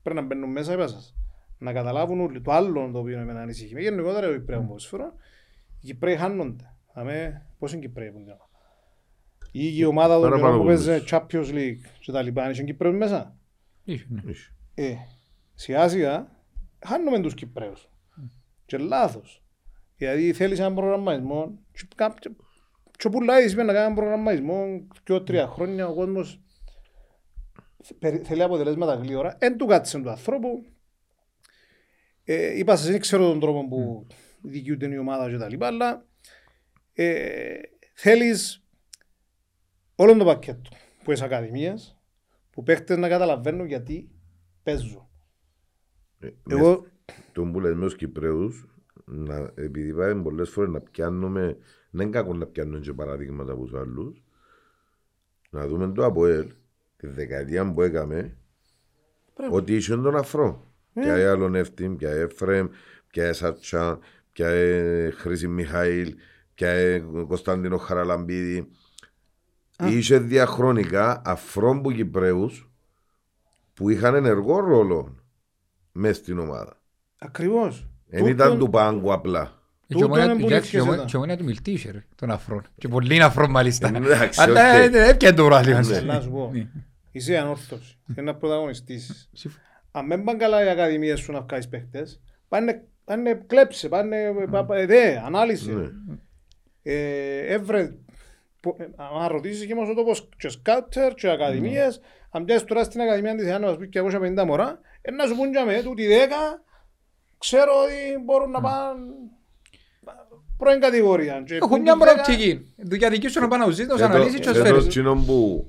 Πρέπει 0.02 0.20
να 0.20 0.26
μπαίνουν 0.26 0.50
μέσα 0.50 0.72
είπα 0.72 0.86
σας. 0.86 1.16
Να 1.58 1.72
καταλάβουν 1.72 2.20
όλοι 2.20 2.40
το 2.40 2.52
άλλο 2.52 2.90
το 2.92 2.98
οποίο 2.98 3.18
με 3.18 3.40
ανησυχεί. 3.40 3.74
Με 3.74 3.80
γενικότερα 3.80 4.28
ο 4.28 4.32
Κυπρέο 4.32 4.60
ποδοσφαίρο, 4.60 5.04
οι 5.04 5.18
Κυπρέοι 5.82 6.16
χάνονται. 6.16 6.74
Δαμε 6.94 7.46
πώς 7.58 7.72
είναι 7.72 7.84
οι 7.84 7.86
Κυπρέοι 7.86 8.10
που 8.10 8.18
είναι. 8.18 8.36
Ή 9.52 9.76
η 9.78 9.84
ομάδα 9.84 10.12
των 10.20 10.22
Παραπάνω 10.22 10.46
καιρών 10.46 10.60
που 10.60 10.66
παίζει 10.66 10.86
πολλούς. 10.86 11.10
Champions 11.10 11.54
League 11.58 11.80
και 12.00 12.12
τα 12.12 12.22
λοιπά, 12.22 12.44
είναι 12.50 12.62
Κυπρέοι 12.62 12.92
μέσα; 12.92 13.36
Είχε, 13.84 14.06
ναι. 14.08 14.22
Είχε. 14.30 14.50
Ε, 14.74 14.94
σιγά 15.54 15.88
σιγά 15.88 16.30
χάνουμε 16.86 17.20
τους 17.20 17.34
Κυπρέους. 17.34 17.88
Και 18.66 18.76
λάθος. 18.78 19.42
Γιατί 19.96 20.32
θέλεις 20.32 20.58
έναν 20.58 20.74
προγραμματισμό 20.74 21.58
και 21.72 21.86
κάποιο- 21.94 22.36
και 22.98 23.08
πουλάει 23.08 23.48
σημαίνει 23.48 23.66
να 23.66 23.72
κάνει 23.72 23.84
έναν 23.84 23.96
προγραμματισμό 23.96 24.86
και 25.04 25.20
τρία 25.20 25.46
χρόνια 25.46 25.88
ο 25.88 25.94
κόσμος 25.94 26.40
περι- 27.98 28.24
θέλει 28.26 28.42
αποτελέσματα 28.42 28.94
γλύωρα. 28.94 29.36
Εν 29.40 29.56
του 29.56 29.66
κάτσε 29.66 29.98
του 30.00 30.10
ανθρώπου. 30.10 30.64
Ε, 32.24 32.58
είπα 32.58 32.76
σας, 32.76 32.86
δεν 32.90 33.00
ξέρω 33.00 33.28
τον 33.28 33.40
τρόπο 33.40 33.68
που 33.68 34.06
δικαιούται 34.42 34.86
η 34.94 34.98
ομάδα 34.98 35.30
και 35.30 35.36
τα 35.36 35.48
λοιπά, 35.48 35.66
αλλά 35.66 36.06
ε, 36.92 37.54
θέλεις 37.94 38.64
όλο 39.94 40.16
το 40.16 40.24
πακέτο 40.24 40.70
που 41.04 41.12
είσαι 41.12 41.24
ακαδημίες, 41.24 41.96
που 42.50 42.62
παίχτες 42.62 42.96
να 42.96 43.08
καταλαβαίνουν 43.08 43.66
γιατί 43.66 44.10
παίζουν. 44.62 45.08
Ε, 46.18 46.28
Εγώ, 46.48 46.86
Τον 47.32 47.52
που 47.52 47.60
λέμε 47.60 47.74
με 47.74 47.84
τους 47.84 47.96
Κυπρέους, 47.96 48.66
να, 49.04 49.52
επειδή 49.54 49.94
πάμε 49.94 50.22
πολλές 50.22 50.50
φορές 50.50 50.70
να 50.70 50.80
πιάνουμε, 50.80 51.56
δεν 51.90 52.06
είναι 52.06 52.16
κακό 52.16 52.34
να 52.34 52.46
πιάνουμε 52.46 52.78
και 52.80 52.92
παραδείγματα 52.92 53.52
από 53.52 53.62
τους 53.62 53.74
άλλους, 53.74 54.22
να 55.50 55.66
δούμε 55.66 55.92
το 55.92 56.04
ΑΠΟΕΛ, 56.04 56.52
τη 56.96 57.06
δεκαετία 57.06 57.72
που 57.72 57.82
έκαμε, 57.82 58.36
Πρέπει. 59.34 59.54
ότι 59.54 59.74
είσαι 59.74 59.96
τον 59.96 60.16
αφρό. 60.16 60.66
Ε. 60.94 61.00
Πια 61.00 61.30
άλλον 61.30 61.54
Εύτην, 61.54 61.96
πια 61.96 62.10
Εφρέμ, 62.10 62.68
πια 63.06 63.32
Σατσά, 63.32 63.98
πια 64.32 64.48
Χρήση 65.16 65.48
Μιχαήλ, 65.48 66.14
πια 66.54 66.98
Κωνσταντίνο 67.28 67.76
Χαραλαμπίδη. 67.76 68.68
Είχε 69.84 70.18
διαχρονικά 70.18 71.22
αφρόν 71.24 71.82
που 71.82 71.92
Κυπρέους 71.92 72.70
που 73.74 73.90
είχαν 73.90 74.14
ενεργό 74.14 74.60
ρόλο 74.60 75.16
μες 75.92 76.16
στην 76.16 76.38
ομάδα. 76.38 76.80
ακριβώς. 77.18 77.86
Δεν 78.06 78.26
ήταν 78.26 78.36
Τούτον- 78.50 78.58
του 78.58 78.70
πάγκου 78.70 79.12
απλά. 79.12 79.60
Και 79.86 79.94
Τούτον 79.94 80.10
ομόνια- 80.10 80.24
είναι 80.32 80.40
που 80.40 80.46
εντάξει, 80.46 80.70
και 80.70 80.76
λήφθηκε 80.76 80.80
ομόνια- 80.80 81.00
σε 81.02 81.06
και 81.08 81.16
ομόνια 81.16 81.36
του 81.36 81.44
μιλτή 81.44 81.70
είχε 81.70 81.90
ρε, 81.90 82.04
των 82.14 82.30
αφρών. 82.30 82.62
Και 82.78 82.88
πολύ 82.88 83.22
αφρών 83.22 83.50
μάλιστα. 83.50 83.88
Εντάξει, 83.96 84.40
Αλλά 84.40 84.84
οκ. 84.84 84.94
ε, 84.94 85.08
έπιανε 85.08 85.36
το 85.36 85.44
πρόβλημα. 85.44 85.80
Ναι. 85.80 86.00
Να 86.00 86.20
σου 86.20 86.30
πω. 86.30 86.50
Ναι. 86.54 86.66
Είσαι 87.12 87.36
ανόρθωση. 87.36 87.98
Είναι 88.08 88.22
να 88.22 88.34
πρωταγωνιστήσεις. 88.34 89.28
Συμφ- 89.32 89.56
Αν 89.90 90.08
δεν 90.08 90.22
πάνε 90.24 90.38
καλά 90.38 90.64
οι 90.64 90.68
ακαδημίες 90.68 91.20
σου 91.20 91.32
να 91.32 91.40
βγάλεις 91.40 91.68
παίχτες, 91.68 92.20
πάνε, 92.48 92.84
πάνε 93.04 93.42
κλέψε, 93.46 93.88
πάνε, 93.88 94.32
πα- 94.50 94.64
πα- 94.64 94.86
δε, 94.86 95.18
ανάλυση. 95.18 95.72
Ναι. 95.74 95.86
Ε, 96.82 97.38
έβρε, 97.54 97.94
πο- 98.60 98.76
ε, 98.78 98.84
αν 99.20 99.28
ρωτήσεις 99.28 99.66
και 99.66 99.74
μας 99.74 99.88
ο 99.88 99.94
τόπος 99.94 100.28
και 100.38 100.48
σκάουτερ 100.48 101.14
και 101.14 101.30
ακαδημίες, 101.30 102.00
αν 102.30 102.44
πιάσεις 102.44 102.66
τώρα 102.66 102.84
στην 102.84 103.00
ακαδημία 103.00 103.34
της 103.34 103.46
Ιάννου, 103.46 103.68
ας 103.68 103.76
πει 103.76 103.86
250 103.86 104.44
μωρά, 104.46 104.80
ε, 105.02 105.10
να 105.10 105.26
σου 105.26 105.36
πούν 105.36 105.50
για 105.50 105.64
με, 105.64 105.82
τούτοι 105.82 106.06
10, 106.06 106.62
ξέρω 107.38 107.72
ότι 107.84 108.22
μπορούν 108.24 108.50
να 108.50 108.60
πάνε 108.60 109.00
πρώην 110.56 110.80
κατηγορία. 110.80 111.42
Και 111.46 111.54
Έχουν 111.54 111.68
πούν 111.68 111.80
μια 111.80 111.92
τους 111.92 112.02
10, 112.02 112.04
προοπτική. 112.14 112.72
Δουλειά 112.76 113.10
δική 113.10 113.28
σου 113.28 113.40
να 113.40 113.48
πάνε 113.48 113.64
να 113.64 113.70
ζεις, 113.70 113.86
να 113.86 113.92
τους 113.92 114.00
Φέτος- 114.00 114.14
αναλύσεις 114.16 114.40
και 114.40 114.46
να 114.46 114.52
τους 114.52 114.60
φέτος 114.62 114.76
φέρεις. 114.76 114.88
τσινόν 114.88 115.26
που 115.26 115.66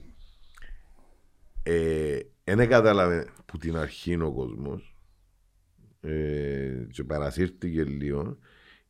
ε, 1.63 2.17
δεν 2.43 2.69
κατάλαβε 2.69 3.27
που 3.45 3.57
την 3.57 3.77
αρχή 3.77 4.21
ο 4.21 4.31
κόσμος 4.31 4.92
ε, 6.03 6.87
και 6.91 7.03
παρασύρθηκε 7.03 7.83
λίγο 7.83 8.37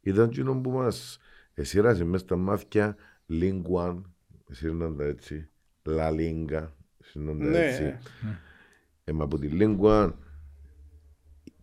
ήταν 0.01 0.29
τσινόν 0.29 0.61
που 0.61 0.71
μας 0.71 1.19
εσύρασε 1.53 2.03
μέσα 2.03 2.23
στα 2.25 2.35
μάτια 2.35 2.95
Λίγκουαν 3.25 4.13
εσύρναν 4.49 4.97
τα 4.97 5.03
έτσι 5.03 5.49
Λα 5.83 6.11
Λίγκα 6.11 6.75
εσύρναν 7.01 7.39
τα 7.39 7.45
Ναι. 7.45 7.57
έτσι 7.57 7.97
ε, 9.03 9.11
μα 9.11 9.23
από 9.23 9.39
τη 9.39 9.47
Λίγκουαν 9.47 10.15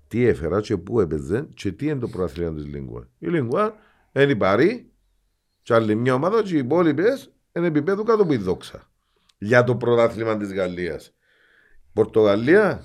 τι 0.08 0.24
έφερα 0.24 0.60
και 0.60 0.76
πού 0.76 1.00
έπαιζε 1.00 1.48
και 1.54 1.72
τι 1.72 1.86
είναι 1.86 1.98
το 2.00 2.08
προαθλήμα 2.08 2.54
της 2.54 2.66
Λίγκουαν 2.66 3.08
η 3.18 3.26
Λίγκουαν 3.28 3.74
είναι 4.12 4.30
η 4.32 4.36
Παρή 4.36 4.92
και 5.62 5.74
άλλη 5.74 5.94
μια 5.94 6.14
ομάδα 6.14 6.42
και 6.42 6.54
οι 6.54 6.58
υπόλοιπες 6.58 7.32
είναι 7.52 7.66
επίπεδο 7.66 8.02
κάτω 8.02 8.22
από 8.22 8.32
η 8.32 8.36
δόξα 8.36 8.90
για 9.38 9.64
το 9.64 9.76
πρωτάθλημα 9.76 10.36
της 10.36 10.52
Γαλλίας. 10.52 11.14
Πορτογαλία 11.92 12.84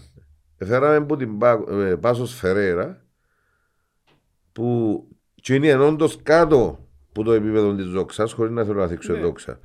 έφεραμε 0.66 0.96
από 0.96 1.16
την 1.16 1.38
Πά- 1.38 1.70
ε, 1.70 1.96
Πάσος 1.96 2.34
Φερέρα 2.34 3.06
που 4.52 5.00
και 5.36 5.54
είναι 5.54 5.74
όντως 5.76 6.20
κάτω 6.24 6.88
από 7.10 7.24
το 7.24 7.32
επίπεδο 7.32 7.76
της 7.76 7.86
δόξας 7.90 8.32
χωρίς 8.34 8.52
να 8.52 8.64
θέλω 8.64 8.80
να 8.80 8.88
θίξω 8.88 9.14
Ναι. 9.14 9.20
δόξα. 9.20 9.60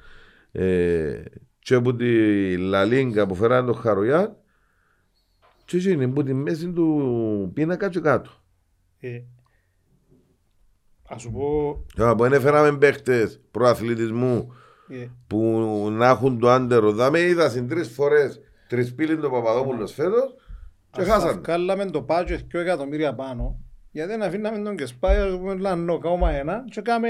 Ε, 0.52 1.22
και 1.59 1.74
από 1.74 1.94
τη 1.94 2.56
Λαλίγκα 2.56 3.27
που 3.27 3.35
φέρανε 3.35 3.66
το 3.66 3.72
Χαρογιάν 3.72 4.36
και 5.64 5.77
έτσι 5.77 5.90
είναι 5.93 6.05
από 6.05 6.22
τη 6.22 6.35
μέση 6.35 6.72
του 6.72 7.51
πίνακα 7.55 7.89
και 7.89 8.01
κάτω. 8.01 8.31
Ε, 8.98 9.20
Ας 11.12 11.22
σου 11.22 11.31
πω, 11.32 11.85
Τώρα 11.94 12.14
που 12.14 12.22
δεν 12.22 12.32
έφεραμε 12.32 12.78
παίχτες 12.78 13.40
προαθλητισμού 13.51 14.52
ε, 14.89 15.06
που 15.27 15.39
να 15.93 16.09
έχουν 16.09 16.39
το 16.39 16.51
άντερο. 16.51 16.93
Δάμε 16.93 17.20
είδα 17.20 17.48
συν 17.48 17.68
τρεις 17.68 17.89
φορές 17.89 18.40
τρισπύλιν 18.68 19.20
το 19.20 19.31
Παπαδόπουλος 19.31 19.93
φέτος 19.93 20.35
και 20.93 21.01
ας 21.01 21.07
χάσαμε. 21.09 21.33
βγάλαμε 21.41 21.85
το 21.85 22.03
πάτσο 22.03 22.35
2 22.35 22.59
εκατομμύρια 22.61 23.15
πάνω, 23.15 23.59
γιατί 23.91 24.17
να 24.17 24.27
αφήναμε 24.27 24.59
τον 24.65 24.77
και 24.77 24.87
σπάει, 24.87 25.17
ας 25.17 25.31
πούμε, 25.37 25.55
λανό, 25.55 25.99
κάμα 25.99 26.31
ένα, 26.33 26.65
και 26.71 26.81
κάμε... 26.81 27.09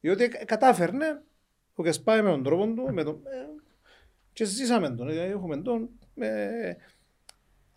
Διότι 0.00 0.28
κατάφερνε, 0.28 1.22
ο 1.74 1.82
και 1.82 1.92
σπάει 1.92 2.22
με 2.22 2.30
τον 2.30 2.42
τρόπο 2.42 2.64
του, 2.66 2.88
με 2.92 3.02
τον... 3.04 3.14
ε, 3.14 3.62
και 4.32 4.44
ζήσαμε 4.44 4.90
τον, 4.90 5.08
δηλαδή 5.08 5.30
έχουμε 5.30 5.56
τον... 5.56 5.88
ε, 6.18 6.28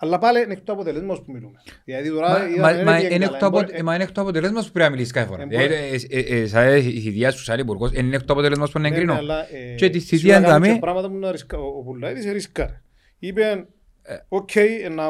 αλλά 0.02 0.18
πάλι 0.18 0.42
είναι 0.44 0.54
εκ 0.54 0.60
του 0.60 0.72
αποτελέσματος 0.72 1.22
που 1.26 1.32
μιλούμε. 1.32 1.60
Γιατί 1.86 2.10
τώρα 2.10 2.30
Μα- 2.30 2.48
είδαμε, 2.48 2.84
μα- 2.84 2.92
μα 2.92 2.96
πήγε 2.98 3.14
είναι 3.16 3.26
καλά. 3.26 3.36
εκ 3.36 3.40
του 3.42 3.46
απο- 3.46 3.60
Εμπο- 3.60 3.76
ε, 3.78 3.84
μα 3.84 3.94
είναι 3.94 4.04
εκ 4.04 4.12
του 4.12 4.22
αποτελέσματος 4.22 4.66
που 4.66 4.72
πρέπει 4.72 4.86
να 4.90 4.96
μιλήσεις 4.96 5.14
κάθε 5.14 5.28
φορά. 5.28 5.42
Ε, 5.42 5.46
Δηλαδή, 5.46 5.68
μπορεί- 5.68 6.08
ε, 6.10 6.20
ε, 6.36 6.42
ε, 6.42 6.48
σαν 6.48 6.76
η 6.78 6.82
θητεία 6.82 7.32
σου 7.32 7.44
σαν 7.44 7.60
υπουργός, 7.60 7.92
είναι 7.94 8.16
εκ 8.16 8.24
του 8.24 8.32
αποτελέσματος 8.34 8.72
που 8.74 8.80
να 8.80 8.84
Ναι, 8.84 8.90
ναι, 8.90 8.96
εγκρίνω. 9.02 9.18
αλλά, 9.18 9.54
ε, 9.54 9.76
Και 9.76 9.90
τη 9.90 10.00
σίγουρα 10.00 10.18
θητεία 10.20 10.34
κάνουν 10.50 10.62
και 10.62 10.68
δαμε- 10.68 10.82
πράγματα 10.82 11.10
που 11.10 11.16
να 11.18 11.32
ρισκά. 11.32 11.58
Ο 11.58 11.78
ο 11.78 11.84
Πουλάιδης 11.84 12.32
ρισκάρε. 12.32 12.82
Είπε, 13.20 13.42
Ε. 13.42 13.66
οκ, 14.28 14.56
ε, 14.56 14.90
να 14.90 15.04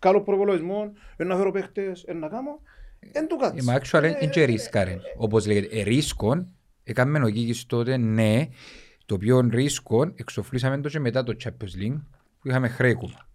βγάλω 0.00 0.22
προπολογισμό, 0.22 0.92
ε, 1.16 1.24
να 1.24 1.36
φέρω 1.36 1.50
παίχτες, 1.50 2.02
ε, 2.06 2.12
να 2.12 2.28
κάνω. 2.28 2.60
Εν 3.12 3.26
του 3.26 3.38
Ε, 3.40 3.44
κάτσε. 3.44 3.64
Μα 3.64 3.78
actual 3.80 4.02
είναι 4.22 4.30
και 4.30 4.44
ρίσκα 4.44 4.84
ρε. 4.84 4.98
Όπως 5.16 5.46
λέγεται, 5.46 5.78
ε, 5.78 5.82
ρίσκον, 5.82 6.54
έκαμε 6.84 7.24
ο 7.24 7.28
Κίκης 7.28 7.66
τότε, 7.66 7.96
ναι, 7.96 8.48
το 9.06 9.14
οποίο 9.14 9.40
ρίσκον 9.40 10.12
εξοφλήσαμε 10.16 10.80
το 10.80 10.88
και 10.88 11.00
μετά 11.00 11.22
το 11.22 11.36
Champions 11.44 11.82
League 11.82 12.00
που 12.40 12.48
είχαμε 12.48 12.68
χρέκουμα, 12.68 13.28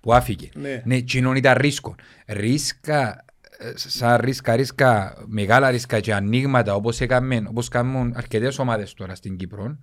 που 0.00 0.14
άφηκε. 0.14 0.48
Ναι. 0.54 0.82
Ναι, 0.84 1.00
κοινών 1.00 1.36
ήταν 1.36 1.54
ρίσκον. 1.56 1.94
Ρίσκα, 2.26 3.24
ε, 3.58 3.72
σαν 3.74 4.16
ρίσκα, 4.20 4.56
ρίσκα, 4.56 5.14
μεγάλα 5.26 5.70
ρίσκα 5.70 6.00
και 6.00 6.14
ανοίγματα 6.14 6.74
όπως 6.74 7.00
έκαμε, 7.00 7.42
όπως 7.48 7.68
κάνουν 7.68 8.12
αρκετές 8.16 8.58
ομάδες 8.58 8.94
τώρα 8.94 9.14
στην 9.14 9.36
Κύπρο, 9.36 9.78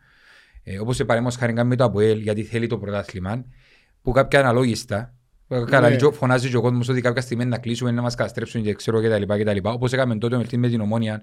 ε, 0.63 0.79
όπως 0.79 0.95
σε 0.95 1.05
παρέμως 1.05 1.35
χάρη 1.35 1.53
κάνουμε 1.53 1.75
το 1.75 1.83
ΑΠΟΕΛ 1.83 2.19
γιατί 2.19 2.43
θέλει 2.43 2.67
το 2.67 2.77
πρωτάθλημα, 2.77 3.45
που 4.01 4.11
κάποια 4.11 4.39
αναλόγιστα, 4.39 5.13
που 5.47 5.65
Καλά, 5.69 5.89
Ναι. 5.89 5.95
και 5.95 6.11
φωνάζει 6.11 6.49
και 6.49 6.57
ο 6.57 6.61
κόσμος 6.61 6.89
ότι 6.89 7.01
κάποια 7.01 7.21
στιγμή 7.21 7.45
να 7.45 7.57
κλείσουμε, 7.57 7.91
να 7.91 8.01
μας 8.01 8.15
καταστρέψουν 8.15 8.61
και 8.63 8.73
ξέρω 8.73 9.01
και 9.01 9.09
τα 9.09 9.17
λοιπά 9.17 9.37
και 9.37 9.43
τα 9.43 9.53
λοιπά. 9.53 9.71
Όπως 9.71 9.93
έκαμε 9.93 10.15
τότε 10.17 10.37
με 10.37 10.43
την- 10.43 10.59
με 10.59 10.67
την 10.69 10.81
Ομόνια, 10.81 11.21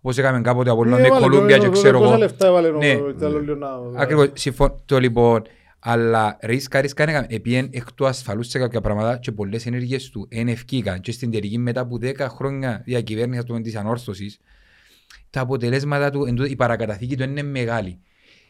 όπως 0.00 0.18
έκαμε 0.18 0.40
κάποτε 0.40 0.70
από 0.70 0.84
Ε, 0.84 0.88
Λόντε, 0.88 1.06
έβαλε 1.06 1.20
Κολούμπια 1.20 1.56
το- 1.56 1.62
και 1.62 1.68
το- 1.68 1.72
ξέρω 1.72 1.98
πόσα 1.98 2.10
εγώ. 2.10 2.18
λεφτά 2.18 2.46
έβαλε 2.46 2.68
ο 2.68 2.76
Ναι. 2.76 2.86
Ιταλός 2.86 3.42
Λιονάου. 3.42 3.92
Ακριβώς, 3.96 4.28
συμφωνώ 4.34 4.74
λοιπόν. 5.00 5.42
Αλλά 5.82 6.36
ρίσκα, 6.42 6.80
ρίσκα 6.80 7.02
έκαμε. 7.02 7.26
Επίεν 7.30 7.68
εκ 7.72 7.92
του 7.92 8.06
ασφαλούς 8.06 8.46
σε 8.48 8.58
κάποια 8.58 8.80
πράγματα 8.80 9.18
και 9.18 9.32
πολλές 9.32 9.66
ενέργειες 9.66 10.10
του 10.10 10.26
εν 10.30 10.48
ευκήκαν 10.48 11.00
και 11.00 11.12
στην 11.12 11.30
τελική 11.30 11.58
μετά 11.58 11.80
από 11.80 11.98
10 11.98 12.28
χρόνια 12.28 12.82
διακυβέρνησης 12.84 13.44
του 13.44 13.60
της 13.60 13.76
ανόρθωσης 13.76 14.38
τα 15.30 15.40
αποτελέσματα 15.40 16.10
του, 16.10 16.24
εν 16.24 16.34
τούτο, 16.34 16.48
η 16.48 16.56
παρακαταθήκη 16.56 17.16
του 17.16 17.22
είναι 17.22 17.42
μεγάλη. 17.42 17.98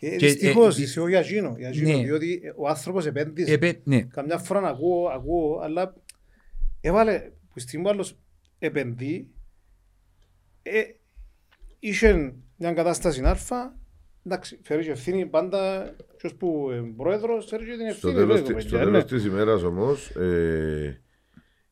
Ε, 0.03 0.17
και- 0.17 0.27
Δυστυχώς, 0.27 0.79
ε, 0.79 0.83
ισχύω 0.83 1.09
για 1.09 1.19
εκείνο, 1.19 1.55
για 1.59 1.69
εκείνο, 1.69 1.97
ναι. 1.97 2.03
διότι 2.05 2.41
ο 2.57 2.69
άνθρωπος 2.69 3.07
επένδυσε. 3.07 3.53
Επέ, 3.53 3.81
ναι, 3.85 4.01
Καμιά 4.03 4.39
φορά 4.39 4.69
ακούω, 4.69 5.09
ακούω, 5.09 5.59
αλλά 5.63 5.95
έβαλε, 6.81 7.31
που 7.53 7.59
στιγμή 7.59 7.85
που 7.85 7.91
άλλος 7.91 8.19
επενδύει, 8.59 9.31
ε, 10.63 10.81
είχε 11.79 12.35
μια 12.57 12.73
κατάσταση 12.73 13.21
α, 13.23 13.37
εντάξει, 14.27 14.59
φέρεις 14.63 14.85
και 14.87 14.91
ευθύνη 14.93 15.27
πάντα, 15.27 15.95
ποιος 16.17 16.35
που 16.35 16.69
είναι 16.73 16.93
πρόεδρος, 16.97 17.47
φέρεις 17.47 17.67
και 17.67 17.77
την 17.77 17.93
Στο 17.93 18.09
ευθύνη. 18.09 18.15
τέλος, 18.15 18.35
λέει 18.35 18.43
το 18.49 18.53
της- 18.55 18.63
στο 18.65 18.77
παιδιά, 18.77 18.87
τέλος 18.93 19.11
ναι. 19.11 19.17
της 19.19 19.25
ημέρας 19.27 19.63
όμως 19.63 20.11
ε, 20.11 21.03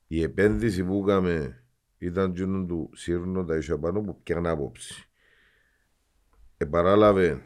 η 0.06 0.22
επένδυση 0.22 0.84
που 0.84 1.04
έκαμε 1.06 1.62
ήταν 1.98 2.32
τζίνον 2.34 2.66
του 2.66 2.90
σύρνο 2.94 3.44
τα 3.44 3.56
ίσια 3.56 3.78
πάνω 3.78 4.00
που 4.00 4.20
πιάνε 4.22 4.48
άποψη. 4.48 5.08
Επαράλαβε 6.56 7.42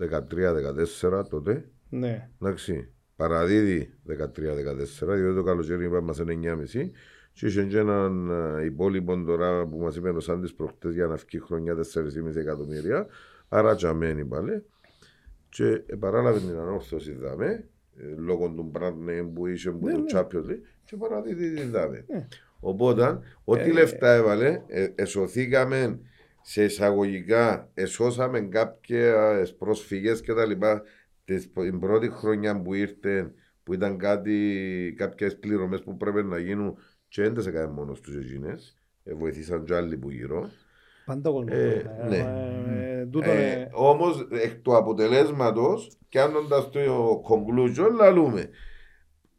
13-14 0.00 1.28
τότε, 1.28 1.68
Ναι, 1.88 2.28
εντάξει, 2.42 2.92
παραδίδει 3.16 3.94
13-14 4.08 4.16
διότι 5.14 5.34
το 5.34 5.42
καλοκαίρι 5.42 5.84
είπαμε 5.84 6.00
μας 6.00 6.18
είναι 6.18 6.56
9.30 6.74 6.90
και 7.32 7.46
είχε 7.46 7.64
και 7.64 7.78
έναν 7.78 8.30
ε, 8.58 8.64
υπόλοιπο 8.64 9.22
τώρα 9.24 9.66
που 9.66 9.78
μας 9.78 9.96
είπε 9.96 10.08
ο 10.08 10.20
Σάντης 10.20 10.54
προχτές 10.54 10.94
για 10.94 11.06
να 11.06 11.14
βγει 11.14 11.40
χρονιά 11.40 11.74
4,5 11.94 12.36
εκατομμύρια 12.36 13.06
άρα 13.48 13.74
τζαμένει 13.74 14.24
πάλι 14.24 14.64
και 15.48 15.82
παράλαβε 15.98 16.38
την 16.38 16.58
ανόρθωση 16.58 17.12
δάμε 17.12 17.64
ε, 17.96 18.14
λόγω 18.16 18.48
του 18.48 18.70
brand 18.74 19.08
name 19.08 19.28
που 19.34 19.46
είχε 19.46 19.70
που 19.70 19.86
Ναι, 19.86 19.92
το 19.92 19.98
ναι. 19.98 20.06
Champions 20.12 20.50
League 20.50 20.60
και 20.84 20.96
παραδίδει 20.96 21.54
την 21.54 21.70
δάμε. 21.70 22.04
Ναι. 22.08 22.26
Οπότε, 22.60 23.18
ό,τι 23.44 23.68
Ε, 23.68 23.72
λεφτά 23.72 24.12
έβαλε, 24.14 24.62
ε, 24.66 24.86
εσωθήκαμε 24.94 26.00
σε 26.50 26.64
εισαγωγικά, 26.64 27.70
εσώσαμε 27.74 28.40
κάποιες 28.40 29.54
προσφυγέ 29.58 30.12
και 30.12 30.32
τα 30.34 30.46
λοιπά 30.46 30.82
τις- 31.24 31.52
την 31.52 31.78
πρώτη 31.78 32.08
χρονιά 32.10 32.62
που 32.62 32.74
ήρθε, 32.74 33.32
που 33.62 33.72
ήταν 33.74 33.98
κάτι, 33.98 34.94
κάποιες 34.96 35.38
πληρωμές 35.38 35.82
που 35.82 35.96
πρέπει 35.96 36.22
να 36.22 36.38
γίνουν 36.38 36.76
και 37.08 37.22
δεν 37.22 37.34
τις 37.34 37.46
έκανε 37.46 37.66
μόνος 37.72 38.00
τους 38.00 38.16
εκείνες, 38.16 38.76
ε, 39.04 39.14
βοηθήσαν 39.14 39.64
και 39.64 39.74
άλλοι 39.74 39.96
που 39.96 40.10
γύρω. 40.10 40.50
πάντα 41.04 41.30
ο 41.30 41.32
κόσμος. 41.32 41.54
Ε, 41.58 41.96
ε, 42.02 42.08
ναι. 42.08 42.16
ε, 43.00 43.06
τούτο 43.06 43.30
Ε, 43.30 43.32
είναι- 43.52 43.68
όμως 43.72 44.28
εκ 44.30 44.54
του 44.62 44.76
αποτελέσματος, 44.76 45.90
κάνοντας 46.08 46.70
το 46.70 47.22
conclusion, 47.28 47.90
λαλούμε. 47.96 48.48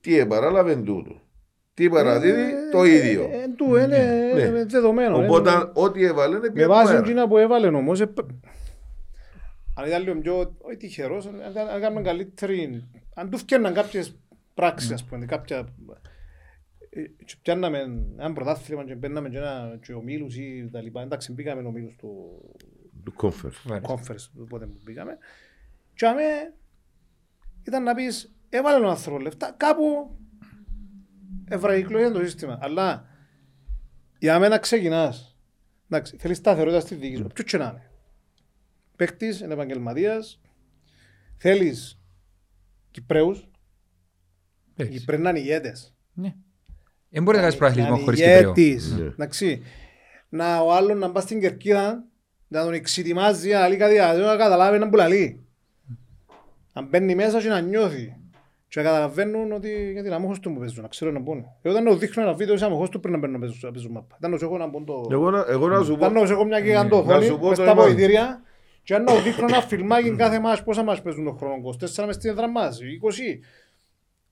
τι 0.02 0.18
επαράλαβε 0.19 0.76
τούτο. 0.76 1.22
Τι 1.80 1.89
παραδίδει 1.89 2.41
Ε, 2.41 2.69
το 2.72 2.84
ίδιο. 2.84 3.30
ε, 3.31 3.41
Εν 3.41 3.56
του 3.56 3.76
είναι 3.76 4.31
Ναι. 4.34 4.41
ε, 4.60 4.65
δεδομένο. 4.65 5.18
Οπότε 5.18 5.49
ε, 5.51 5.56
ό,τι 5.73 6.03
έβαλε 6.03 6.35
είναι 6.35 6.47
Με 6.47 6.53
πιο 6.53 6.68
βάση 6.68 6.91
αέρα. 6.93 7.06
εκείνα 7.06 7.27
που 7.27 7.38
έβαλε 7.38 7.68
όμως, 7.68 8.01
ε, 8.01 8.14
αν 9.76 9.85
ήταν 9.88 10.03
λίγο 10.03 10.15
πιο, 10.19 10.56
όχι 10.61 10.77
τυχερός, 10.77 11.26
αν 11.26 11.53
κα- 11.53 11.61
αν 11.73 11.81
κάνουμε 11.81 12.01
καλύτερη, 12.01 12.88
αν 13.15 13.30
του 13.30 13.38
φτιάνναν 13.38 13.73
κάποιες 13.73 14.15
πράξεις, 14.53 14.91
ας 14.91 15.03
πούμε, 15.03 15.26
κάποια, 15.26 15.57
ε, 16.89 17.01
και 17.26 17.35
πιάνναμε 17.41 17.80
ένα 18.18 18.34
πρωτάθλημα 18.34 18.84
και 18.85 18.95
μπαίναμε 18.95 19.30
και 19.30 19.38
ένα 19.38 19.77
και 19.85 19.93
ομίλους 19.93 20.35
ή 20.38 20.69
τα 20.72 20.81
λοιπά, 20.81 21.01
εντάξει 21.01 21.31
μπήκαμε 21.34 21.61
ομίλους 21.68 21.95
του 21.95 22.41
Του 23.03 23.14
conference. 23.22 23.81
conference, 23.81 24.30
οπότε 24.41 24.65
που 24.65 24.77
μπήκαμε, 24.84 25.18
και 25.95 26.06
αμέ 26.07 26.23
ήταν 27.68 27.84
να 27.84 27.93
πεις, 27.93 28.35
έβαλε 28.49 28.85
ο 28.85 28.89
άνθρωπος 28.89 29.22
λεφτά, 29.22 29.53
κάπου 29.57 30.18
ευραϊκλογία 31.47 32.11
το 32.11 32.19
σύστημα, 32.19 32.57
αλλά 32.61 33.06
για 34.19 34.39
μένα 34.39 34.57
ξεκινάς, 34.57 35.38
εντάξει, 35.89 36.18
θέλεις 36.18 36.38
σταθερότητα 36.38 36.80
στη 36.80 36.95
διοίκηση, 36.95 37.23
ποιο 37.34 37.43
και 37.43 37.57
να 37.57 37.64
είναι. 37.65 37.91
Παίκτης, 38.95 39.39
είναι 39.39 39.53
επαγγελματίας, 39.53 40.39
θέλεις 41.38 41.99
Κυπρέους, 42.91 43.39
οι 44.76 44.81
Έτσι. 44.84 44.97
Κυπρέοι 44.99 45.19
να 45.19 45.30
είναι 45.30 45.39
ηγέτες. 45.39 45.95
Ναι. 46.14 46.34
Δεν 47.10 47.23
μπορεί 47.23 47.35
να 47.38 47.43
κάνεις 47.43 47.57
προαθλητισμό 47.57 47.95
Να 47.95 48.01
είναι 48.01 48.06
χωρίς 48.06 48.19
Κυπρέο. 48.19 48.53
ηγέτης, 48.56 48.91
Ναι. 48.91 49.03
εντάξει. 49.06 49.61
Να 50.30 50.60
ο 50.60 50.73
άλλος 50.73 50.97
να 50.99 51.11
πάει 51.11 51.23
στην 51.23 51.39
Κερκίδα, 51.39 52.03
να 52.47 52.64
τον 52.64 52.73
εξητιμάζει, 52.73 53.49
να 53.51 53.68
λέει 53.68 53.77
κάτι, 53.77 53.95
να 53.97 54.35
καταλάβει 54.35 54.77
να 54.77 54.89
πουλαλεί. 54.89 55.45
Να 56.73 56.81
μπαίνει 56.81 57.15
μέσα 57.15 57.41
και 57.41 57.47
να 57.47 57.60
νιώθει. 57.61 58.19
Και 58.70 58.80
να 58.82 58.86
καταλαβαίνουν 58.86 59.52
ότι 59.52 59.91
γιατί 59.91 60.10
να 60.10 60.20
μόχος 60.20 60.40
του 60.40 60.50
μου 60.50 60.60
παίζουν, 60.60 60.82
να 60.82 60.88
ξέρω 60.88 61.12
να 61.12 61.22
πούνε. 61.22 61.46
Εγώ 61.62 61.74
ήταν 61.74 61.84
να 61.84 61.91
του 61.91 61.98
δείχνω 61.98 62.24
ένα 62.24 62.34
βίντεο 62.34 62.58
σαν 62.58 62.72
μόχος 62.72 62.90
του 62.90 63.00
πριν 63.00 63.14
να 63.14 63.20
μπαίνω 63.20 63.34
να 63.34 63.40
παίζουν- 63.40 63.60
να 63.64 63.72
παίζουν 63.72 63.91
μάπα. 63.91 64.16
Ήταν 64.18 64.32
να 64.32 64.38
σου 64.38 64.46
έχω 64.46 64.58
να 64.58 64.70
πω 64.70 64.84
το... 64.84 65.08
Εγώ 65.12 65.30
να- 65.32 65.46
Εγώ 65.50 65.68
να 65.68 65.82
σου 65.84 65.91
πω. 65.91 65.98
Ήταν 65.98 66.14
να 66.14 66.26
σου 66.26 66.32
έχω 66.34 66.46
μια 66.46 66.60
Να 66.60 66.66
γιγαντοθόνη 66.66 67.26
σου 67.26 67.40
πω 67.40 67.48
μες 67.48 67.58
το 67.58 67.64
στα 67.64 67.72
είπα. 67.72 67.86
ποητήρια 67.86 68.41
και 68.84 68.94
αν 68.96 69.04
να 69.04 69.12
σου 69.14 69.22
δείχνω 69.22 69.46
ένα 69.50 69.62
φιλμάκι 69.62 70.16
κάθε 70.16 70.40
μάτς, 70.40 70.64
πόσα 70.64 70.84
μάτς 70.84 71.02
παίζουν 71.02 71.24
τον 71.24 71.38
χρόνο, 71.38 71.56
24 71.56 72.06
μες 72.06 72.16
στην 72.16 72.30
έδρα 72.30 72.50
μας, 72.50 72.80
20. 72.82 73.40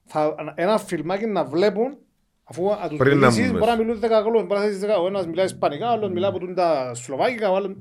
Θα, 0.06 0.36
ένα 0.56 0.78
φιλμάκι 0.78 1.26
να 1.26 1.44
βλέπουν 1.46 1.98
αφού 2.44 2.64
να 2.82 2.88
τους 2.88 2.98
Πριν 2.98 3.18
να 3.18 3.28
μιλήσεις, 3.28 3.50
μπουν 3.52 3.60
μπορεί 3.60 3.72
να 3.72 3.78
μέσα. 3.78 3.84
μιλούν 3.84 4.00
10 4.00 4.24
γλώσσες, 4.24 4.48
μπορεί 4.48 4.60
να 4.60 4.66
θέσεις 4.66 4.80
10, 4.80 5.02
ο 5.04 5.08
ένας 5.08 5.28
μιλάει 5.28 5.46
ισπανικά, 5.46 5.90
ο 5.90 5.92
άλλος 5.94 6.12
μιλάει 6.12 6.30
από 6.30 6.54
τα 6.54 6.92
σλοβάκικα, 6.94 7.52
ο 7.52 7.56
άλλος... 7.56 7.76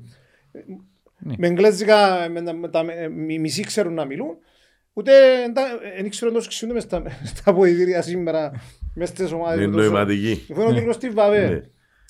Ναι. 1.19 1.33
Με 1.37 1.47
εγγλέζικα, 1.47 2.27
με 2.31 2.41
τα, 2.41 2.53
με 2.53 2.69
τα 2.69 2.83
με- 2.83 3.09
μι- 3.09 3.39
μισοί 3.39 3.63
ξέρουν 3.63 3.93
να 3.93 4.05
μιλούν. 4.05 4.37
Ούτε 4.97 5.11
δεν 5.95 6.09
ξέρω 6.09 6.31
τόσο 6.31 6.47
ξέρουν 6.49 6.73
μες 6.75 6.83
στα, 6.83 7.03
στα 7.23 7.53
ποητήρια 7.53 8.01
σήμερα, 8.01 8.51
μες 8.93 9.09
στις 9.09 9.31
ομάδες. 9.31 9.63
Είναι 9.65 9.71
τόσο- 9.75 9.83
νοηματική. 9.89 10.45
Αφού 10.51 10.61
είναι 10.61 10.69
ο 10.69 10.73
Νίκος 10.73 10.95
Στίβ 10.95 11.13
Βαβέ. 11.13 11.49
Ναι. 11.49 11.61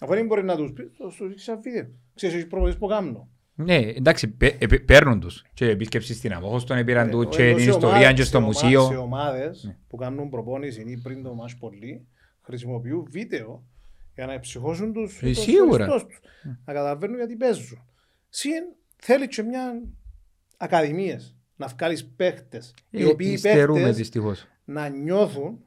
Αφού 0.02 0.14
δεν 0.14 0.26
μπορεί 0.26 0.44
να 0.44 0.56
τους 0.56 0.72
πει, 0.74 0.84
θα 0.98 1.10
σου 1.10 1.28
δείξει 1.28 1.52
ένα 1.52 1.60
βίντεο. 1.62 1.88
Ξέρεις, 2.16 2.36
έχεις 2.36 2.48
προπονήσεις 2.48 2.80
που 2.80 2.88
κάνω. 2.88 3.30
Ναι, 3.56 3.76
εντάξει, 3.76 4.28
πε- 4.28 4.64
ε, 4.64 4.68
πε- 4.68 4.86
παίρνουν 4.86 5.20
τους. 5.20 5.44
Και 5.54 5.66
επίσκεψη 5.70 6.14
στην 6.14 6.34
Αμόχωστον 6.34 6.78
Ε, 6.78 6.80
επήραν 6.80 7.10
του 7.10 7.28
και 7.30 7.54
την 7.56 7.68
ιστορία 7.70 8.14
και 8.14 8.24
στο 8.24 8.38
Σε 8.40 8.44
μουσείο. 8.46 9.02
ομάδες 9.02 9.78
που 9.88 9.98
κάνουν 9.98 10.30
προπόνηση 10.30 10.82
ή 10.88 10.98
πριν 11.04 11.24
το 11.24 11.34
μάτς 11.34 11.58
πολύ, 11.58 12.08
χρησιμοποιούν 12.42 13.08
βίντεο 13.10 13.64
για 14.16 14.26
να 14.26 14.40
ψυχώσουν 14.40 14.94
τους 14.94 15.22
Ε, 15.22 15.26
τους 15.28 15.40
σίγουρα. 15.40 15.86
φοριστός 15.86 16.06
τους. 16.06 16.20
Να 16.66 16.74
καταλαβαίνουν 16.74 17.16
γιατί 17.18 17.36
παίζουν. 17.36 17.84
Συν 18.30 18.64
θέλει 18.96 19.28
και 19.28 19.44
μια 19.44 19.82
ακαδημίες. 20.58 21.37
Να 21.58 21.68
βγάλεις 21.68 22.06
παίχτες. 22.06 22.74
Οι 22.90 23.02
Ε, 23.02 23.06
οποίοι 23.06 23.30
Υστερούμε 23.34 23.80
παίχτες 23.80 23.96
δυστυχώς. 23.98 24.48
να 24.66 24.88
νιώθουν 24.90 25.60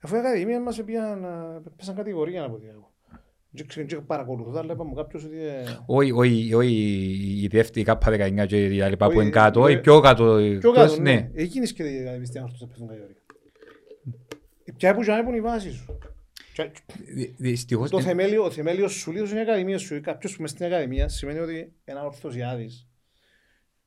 αφού 0.00 0.14
η 0.14 0.18
ακαδημία 0.18 0.60
μας 0.60 0.84
πήγαν, 0.84 1.26
πέσαν 1.76 1.94
κατηγορία 1.94 2.44
από 2.44 2.54
ό,τι 2.54 2.66
έχω. 2.68 2.88
Δεν 3.52 3.66
ξέρω, 3.66 3.86
δεν 3.88 4.06
παρακολουθώ, 4.06 4.58
αλλά 4.58 4.72
είπα 4.72 4.84
μου 4.84 4.94
κάποιος 4.94 5.24
ότι... 5.24 5.36
ε, 5.38 5.64
Όχι, 5.86 6.10
όχι, 6.12 6.54
όχι 6.54 6.74
η 7.42 7.46
δεύτερη 7.46 7.84
κάπα 7.84 8.12
19 8.42 8.46
και 8.46 8.66
η 8.66 8.80
άλλη 8.80 8.96
που 8.96 9.06
Όχι, 9.06 9.16
είναι 9.20 9.30
κάτω, 9.30 9.58
ναι. 9.60 9.64
όχι 9.66 9.80
πιο 9.80 10.00
κάτω. 10.00 10.24
Πιο 10.24 10.52
εκτός, 10.54 10.74
κάτω, 10.74 11.00
ναι. 11.00 11.30
Εκείνες 11.34 11.72
και 11.72 11.82
οι 11.82 12.00
ακαδημίες 12.00 12.28
στην 12.28 12.42
όρθωση 12.42 12.66
πέσουν 12.66 12.86
κατηγορία. 12.86 13.16
Ποια 14.76 14.94
που 14.94 15.02
είναι 15.28 15.36
η 15.36 15.40
βάση 15.40 15.70
σου. 15.70 15.98
Και- 16.52 16.70
Δυ- 17.14 17.34
Δυστυχώς. 17.38 17.90
Το 17.90 17.98
ε, 17.98 18.02
θεμέλιο, 18.02 18.44
ο 18.44 18.50
θεμέλιος 18.50 18.92
σου 18.92 19.12
λίγος 19.12 19.30
είναι 19.30 19.38
η 19.38 19.42
ακαδημία 19.42 19.78
σου. 19.78 20.00
Κάποιος 20.00 20.36
που 20.36 20.42
μες 20.42 20.50
στην 20.50 20.64
ακαδημία 20.66 21.08
σημαίνει 21.08 21.38
ότι 21.38 21.72
ένα 21.84 22.04
ορθωσιάδης 22.04 22.88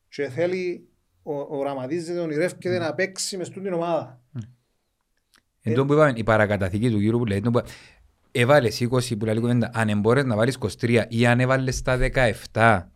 και 0.08 0.28
θέλει, 0.28 0.88
ο, 1.26 1.58
ο 1.58 1.62
Ραμαδίζεται, 1.62 2.18
ονειρεύκεται 2.18 2.78
να 2.78 2.94
παίξει 2.94 3.36
μες 3.36 3.46
στην 3.46 3.72
ομάδα. 3.72 4.20
Εν 5.62 5.74
τω 5.74 5.84
που 5.84 5.92
είπαμε, 5.92 6.12
η 6.16 6.22
παρακαταθήκη 6.22 6.90
του 6.90 6.98
γύρου 6.98 7.18
που 7.18 7.24
λέει, 7.24 7.36
εν 7.36 7.42
τω 7.44 7.50
που- 7.50 7.62
έβαλες 8.32 8.80
20 8.80 9.16
που 9.18 9.24
λέει 9.24 9.34
κουβέντα, 9.38 9.70
αν 9.74 9.88
εμπόρες 9.88 10.24
να 10.24 10.36
βάλεις 10.36 10.54
23 10.80 11.04
ή 11.08 11.26
αν 11.26 11.40
έβαλες 11.40 11.82
τα 11.82 11.96
17 12.52 12.90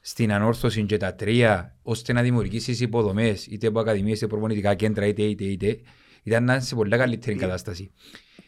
στην 0.00 0.32
ανόρθωση 0.32 0.84
και 0.84 0.96
τα 0.96 1.14
τρία, 1.14 1.76
ώστε 1.82 2.12
να 2.12 2.22
δημιουργήσεις 2.22 2.80
υποδομές, 2.80 3.46
είτε 3.46 3.66
από 3.66 3.80
ακαδημίες, 3.80 4.16
είτε 4.16 4.26
προπονητικά 4.26 4.74
κέντρα, 4.74 5.06
είτε, 5.06 5.22
είτε, 5.22 5.44
είτε, 5.44 5.80
ήταν 6.22 6.44
να 6.44 6.54
είσαι 6.54 6.66
σε 6.66 6.74
πολλά 6.74 6.96
καλύτερη 6.96 7.36
κατάσταση. 7.36 7.90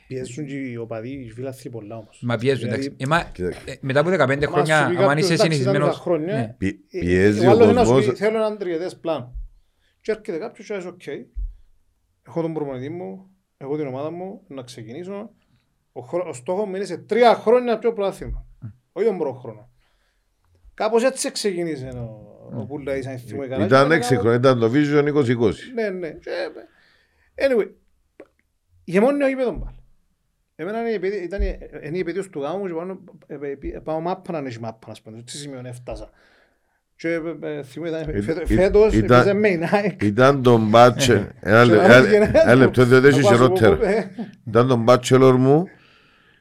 Πιέζουν 0.09 0.47
και 0.47 0.55
οι 0.55 0.77
οπαδοί, 0.77 1.09
οι 1.11 1.31
φίλαθλοι 1.31 1.71
πολλά 1.71 1.97
όμως. 1.97 2.21
Μα 2.23 2.37
πιέζουν, 2.37 2.63
Δηλαδή, 2.65 2.85
εντάξει. 2.85 2.97
Ε, 3.05 3.07
μα, 3.07 3.23
Κοίταξε. 3.33 3.61
ε, 3.71 3.75
μετά 3.81 4.01
από 4.01 4.11
15 4.11 4.45
Άμα 4.45 4.47
χρόνια, 4.47 4.79
σου 4.89 4.89
πει 4.95 4.97
αν 4.97 5.07
κάποιος, 5.09 5.19
είσαι 5.25 5.33
εντάξει, 5.33 5.35
ήταν 5.35 5.51
συνηθισμένος... 5.53 5.89
τόσα 5.89 6.01
χρόνια, 6.01 6.35
ναι. 6.35 6.55
Πι- 6.59 6.81
Ε, 6.95 6.99
Πιέζει 6.99 7.47
ο 7.47 7.49
ο 7.49 7.53
άλλος 7.53 7.75
να 7.75 7.85
σου 7.85 7.91
πει, 7.91 7.97
κόσμος. 7.97 8.19
θέλω 8.19 8.37
έναν 8.37 8.59
τριετές 8.59 8.97
πλάνο. 8.97 9.35
Και 10.01 10.11
έρχεται 10.11 10.39
κάποιος 10.39 10.67
και 10.67 10.75
λέει, 10.77 10.87
οκ, 10.87 11.07
έχω 12.29 12.43
τον 12.43 12.53
προπονητή 12.55 12.89
μου, 12.89 13.31
έχω 13.57 13.77
την 13.77 13.87
ομάδα 13.87 14.11
μου, 14.11 14.43
να 14.49 14.63
ξεκινήσω. 14.63 15.31
Ο, 15.93 16.01
χρο... 16.01 16.25
ο 16.29 16.33
στόχος 16.33 16.69
μου 16.69 16.77
είναι 16.77 16.85
σε 16.85 16.97
τρία 16.99 17.35
χρόνια 17.35 17.79
πιο 17.79 17.93
πρωτάθλημα. 17.93 18.47
Όχι 18.93 19.07
τον 19.07 19.19
πρώτο 19.19 19.39
χρόνο. 19.39 19.71
Κάπως 20.75 21.05
έτσι 21.05 21.33
ξεκίνησε 21.33 21.89
ο, 21.89 22.51
ο 22.61 22.67
Πούλαης, 22.67 23.07
αν 23.07 23.19
θυμούμαι 23.19 23.47
καλά. 23.47 23.65
Ήταν 23.65 23.89
Και 23.89 23.95
έξι 23.95 24.09
κάπως- 24.15 24.21
χρόνια, 24.31 24.39
ήταν 24.39 24.59
το 24.61 24.71
Vision 24.75 25.05
2020. 25.15 25.53
Ναι, 25.75 25.89
ναι. 25.91 26.11
Και, 26.11 26.31
Anyway, 27.35 27.69
ηγεμόνιο 28.85 29.29
γήπεδο 29.29 29.51
μπάλ. 29.53 29.73
Εμένα 30.61 30.81
είναι 30.81 30.91
η 30.91 30.95
επαίδη- 30.95 31.23
ήταν 31.25 31.43
η- 31.43 31.59
είναι 31.85 31.97
η 31.97 32.01
επαίδειος 32.01 32.29
του 32.29 32.41
γάμου 32.41 32.59
μου 32.59 32.67
και 32.67 32.73
πάνω, 32.73 32.99
ε, 33.27 33.35
ε, 33.75 33.79
πάω 33.85 34.01
μάπα 34.01 34.41
να 34.41 34.47
έχει 34.49 34.61
μάπα, 34.61 34.89
να 34.89 34.95
σου 34.95 35.03
πω. 35.03 35.11
Τι 35.11 35.31
σημείο 35.37 35.61
έφτασα. 35.65 36.11
Και 36.97 37.09
ε, 37.09 37.21
ε, 37.43 37.63
θυμούμαι, 37.63 37.89
ήταν- 37.99 38.17
Ή- 38.17 38.21
φέτος- 38.21 38.51
ή- 38.51 38.55
φέτος 38.55 38.95
ήταν- 38.95 39.19
έπαιζε 39.19 39.35
με 39.35 39.49
η 39.49 39.61
Nike. 39.73 40.03
Ήταν 40.05 40.43
τον 40.43 40.69
Μπάτσε. 40.69 41.29
Ένα 41.41 41.65
Και 41.65 41.71
λε- 41.71 41.79
να 41.79 41.85
ένα- 41.85 42.01
μην 42.01 42.11
γίνεται. 42.11 42.41
ένα 42.41 42.55
λεπτό, 42.55 42.85
διότι 42.85 43.07
έχει 43.07 43.21
Να 43.21 43.29
πάω 43.29 43.37
σου 43.39 43.49
πω, 43.49 43.57
χειρότερα. 43.57 43.89
ε, 43.91 44.11
Ήταν 44.49 44.69
τον 44.69 44.85
Bachelor 44.89 45.35
μου 45.39 45.65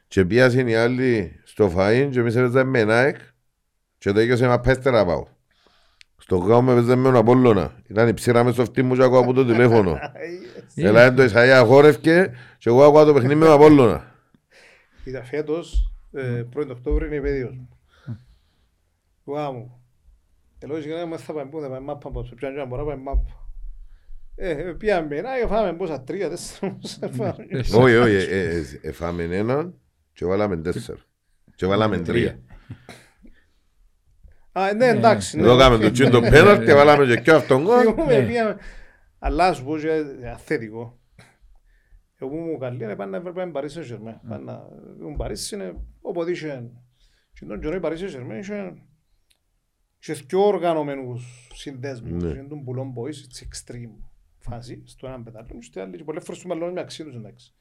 και 0.08 0.26
πιάσαν 0.26 0.68
οι 0.68 0.76
άλλοι 0.76 1.40
στο 1.44 1.72
φαΐν 1.78 2.08
και 2.12 2.20
εμείς 2.20 2.36
έπαιζαμε 2.36 2.86
με 2.86 2.94
Nike 3.12 3.22
και 3.98 4.12
το 4.12 4.20
έκαιγε 4.20 4.48
μα 4.48 4.60
πέστε 4.60 4.92
να 4.92 5.06
πάω. 5.06 5.26
Στο 6.28 6.38
γάμο 6.38 6.62
με 6.62 6.72
έπαιζε 6.72 6.96
με 6.96 7.04
τον 7.04 7.16
Απόλλωνα. 7.16 7.72
Ήταν 7.88 8.08
η 8.08 8.14
ψήρα 8.14 8.44
μες 8.44 8.54
στο 8.54 8.66
φτύ 8.66 8.84
μου 8.84 8.96
και 8.96 9.04
ακούω 9.04 9.20
από 9.20 9.34
το 9.34 9.46
τηλέφωνο. 9.46 10.00
Έλα 10.76 11.02
εν 11.02 11.16
το 11.16 11.24
Ισαΐα 11.24 11.64
χόρευκε 11.66 12.32
και 12.58 12.70
εγώ 12.70 12.84
ακούω 12.84 13.06
το 13.06 13.14
παιχνίδι 13.14 13.36
με 13.36 13.46
τον 13.46 13.54
Απόλλωνα. 13.54 14.12
Ήταν 15.04 15.26
φέτος, 15.26 15.92
ε, 16.12 16.44
1η 16.56 16.70
Οκτώβρη 16.70 17.06
είναι 17.06 17.16
η 17.16 17.18
επαίδειος 17.18 17.56
μου. 17.56 17.70
Του 19.24 19.34
γάμου. 19.34 19.82
Ελόγω 20.60 20.80
και 20.80 20.88
λέμε 20.94 21.18
θα 21.18 21.34
πάμε 21.34 21.50
πού, 21.50 21.62
θα 21.62 21.68
πάμε 21.68 21.80
μάπα, 21.80 22.12
πως 22.12 22.34
πιάνε 22.36 22.54
και 22.54 22.60
να 22.60 22.66
μπορώ 22.68 22.84
να 22.84 22.90
πάμε 22.90 23.02
μάπα. 23.02 23.50
Ε, 24.36 24.50
ε, 24.50 24.72
πήγαμε 24.72 25.08
με 25.08 25.22
Nike, 25.22 25.48
φάμε 25.48 25.74
πόσα 25.74 26.02
τρία, 26.02 26.30
τέσσερα, 26.30 26.78
πόσα 26.82 27.10
φάμε. 27.12 27.48
Όχι, 27.74 27.96
όχι, 27.96 28.16
ε, 28.16 28.40
ε, 28.40 28.58
ε, 28.58 28.64
εφάμε 28.82 29.24
έναν 29.24 29.74
και 30.14 30.26
βάλαμε 30.26 30.58
τέσσερα. 30.58 30.98
Και 31.56 31.66
βάλαμε 31.66 31.98
τρία. 31.98 32.40
Α, 34.60 34.74
ναι, 34.74 34.86
εντάξει. 34.88 35.38
ναι, 35.38 35.44
Εδώ 35.44 35.58
κάναμε 35.58 35.76
οκ. 35.76 35.82
το 35.82 35.92
τσιν 35.92 36.10
το 36.12 36.20
πέναλ 36.22 36.66
και 36.66 36.74
βάλαμε 36.74 37.06
και 37.06 37.22
κι 37.22 37.32
αυτόν 37.32 37.64
γκολ. 37.64 37.82
Θυμούμαι, 37.96 38.18
Ναι. 38.20 38.26
πήγαμε. 38.26 38.58
Αλλά 39.20 39.54
σου 39.54 39.64
πω 39.64 39.78
και 39.78 40.04
αθέτικο. 40.34 41.00
Εγώ 42.20 42.30
που 42.30 42.36
μου 42.38 42.58
καλή 42.58 42.84
είναι 42.84 42.96
πάντα 42.96 43.20
να 43.20 43.32
πάμε 43.34 43.52
Παρίσι 43.52 43.84
Σερμέ. 43.84 44.22
Πάντα, 44.30 44.68
ο 45.14 45.16
Παρίσι 45.16 45.56
είναι 45.56 45.76
όποτε 46.02 46.32
είχε. 46.32 46.70
Και 47.34 47.46
τον 47.46 47.60
καιρό 47.60 47.76
η 47.76 47.80
Παρίσι 47.80 48.10
Σερμέ 48.10 48.38
είχε 48.38 48.74
είχε 50.02 50.14
δυο 50.14 50.46
οργανωμένους 50.46 51.48
συνδέσμους. 51.54 52.24
Ναι. 52.24 52.30
Είναι 52.30 52.48
τον 52.48 52.60
Μπουλόν 52.62 52.94
Boys, 52.94 53.14
it's 53.14 53.44
extreme 53.48 54.04
φάση, 54.40 54.82
στο 54.86 55.08
έναν 55.08 55.24
πετάλο 55.24 55.46
και 55.48 55.58
στο 55.62 55.82
άλλο 55.82 55.92
και 55.96 56.04
πολλές 56.04 56.24
φορές 56.24 56.42
του 56.42 56.48
μαλλώνουν 56.48 56.74
με 56.74 56.80
αξία 56.82 57.06
τους 57.06 57.16
εντάξει. 57.16 57.54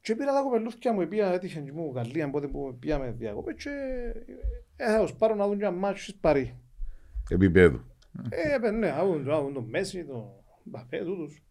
Και 0.00 0.16
πήρα 0.16 0.32
τα 0.32 0.42
κοπελούθια 0.42 0.92
μου, 0.92 1.08
πήγα, 1.08 1.32
έτυχε 1.32 1.60
και 1.60 1.72
μου 1.72 1.92
Γαλλία, 1.94 2.30
πότε 2.30 2.46
που 2.46 2.76
πήγαμε 2.78 3.10
διακοπές 3.10 3.62
και 3.62 3.70
ε, 4.76 4.86
θα 4.86 5.00
τους 5.00 5.14
πάρω 5.14 5.34
να 5.34 5.46
δουν 5.46 5.58
και 5.58 5.64
ένα 5.64 5.76
μάτσο 5.76 6.02
στις 6.02 6.14
Παρί. 6.14 6.56
Επιπέδου. 7.28 7.84
Ε, 8.28 8.58
παι, 8.58 8.70
ναι, 8.70 8.90
άβουν, 8.90 9.30
άβουν 9.30 9.52
τον 9.52 9.68
Μέση, 9.68 10.04
τον 10.04 10.30
Μπαπέ, 10.64 10.98
τούτους. 11.04 11.42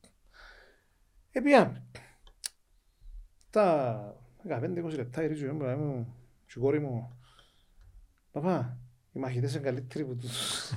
Ε, 1.32 1.40
πήγαμε. 1.40 1.84
Τα 3.50 4.16
15-20 4.50 4.96
λεπτά 4.96 5.22
γυρίζω 5.22 5.46
εγώ 5.46 5.56
μπροστά 5.56 5.78
μου 5.78 6.16
και 6.46 6.54
η 6.56 6.62
κόρη 6.62 6.80
μου. 6.80 7.18
Παπά, 8.32 8.78
οι 9.12 9.20
μαχητές 9.20 9.54
είναι 9.54 9.64
καλύτεροι 9.64 10.06
που 10.06 10.16
τους. 10.16 10.72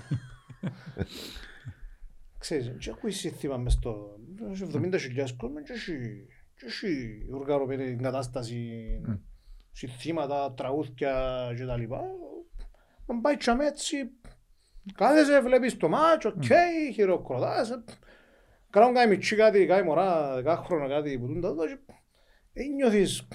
ξέρεις, 2.43 2.73
και 2.79 2.91
ακούεις 2.91 3.19
σύνθημα 3.19 3.57
μες 3.57 3.73
στο... 3.73 4.17
Έχει 4.51 4.67
70.000 4.73 5.29
κόσμο 5.37 5.63
και 5.63 5.73
έχει... 5.73 6.27
Και 6.63 6.69
έχει 6.69 7.27
οργανωμένη 7.33 7.97
κατάσταση, 8.03 8.57
Μμ. 9.07 9.13
συνθήματα, 9.73 10.55
τραγούδια 10.57 11.13
και 11.57 11.65
τα 11.65 11.77
λοιπά. 11.77 12.01
Αν 13.07 13.21
πάει 13.21 13.37
τζιαμέ 13.37 13.67
έτσι, 13.67 13.97
κάθεσαι, 14.95 15.41
βλέπεις 15.41 15.77
το 15.77 15.89
μάτσο, 15.89 16.29
οκ, 16.29 16.45
χειροκροτάς. 16.95 17.71
ε, 17.71 17.83
Κάνουν 18.71 18.95
κάτι 18.95 19.09
μητσί 19.09 19.37
κάτι, 19.37 19.67
κάτι 19.67 19.85
μωρά, 19.87 20.35
δεκάχρονα 20.35 20.89
κάτι 20.89 21.19
που 21.19 21.27
τούν 21.27 21.41
τα 21.41 21.53
δω 21.53 21.67
και 21.67 21.77
ε, 22.53 22.63
νιώθεις 22.65 23.29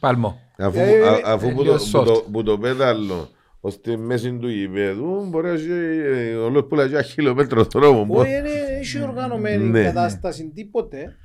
Παλμό. 0.00 0.38
Αφού, 0.58 0.78
Ε, 0.78 1.08
α- 1.08 1.20
αφού 1.24 1.48
που, 1.52 1.56
το, 1.56 1.62
λίγο 1.62 1.76
που, 1.76 1.90
το, 1.90 2.12
soft. 2.12 2.24
που 2.32 2.42
το 2.42 2.58
πέταλο 2.58 3.28
ως 3.60 3.80
τη 3.80 3.96
μέση 3.96 4.38
του 4.38 4.48
γηπέδου 4.48 5.26
μπορεί 5.28 5.46
να 5.46 5.52
έχει 5.52 5.70
ε, 5.70 6.34
όλο 6.34 6.64
που 6.64 6.74
λέει 6.74 6.86
ένα 6.86 7.02
χιλιόμετρο 7.02 7.64
δρόμο. 7.64 8.04
που- 8.04 8.14
Όχι, 8.14 8.30
είναι, 8.36 8.50
έχει 8.78 9.02
οργανωμένη 9.02 9.64
Ναι. 9.64 9.82
κατάσταση 9.84 10.50
τίποτε. 10.54 11.16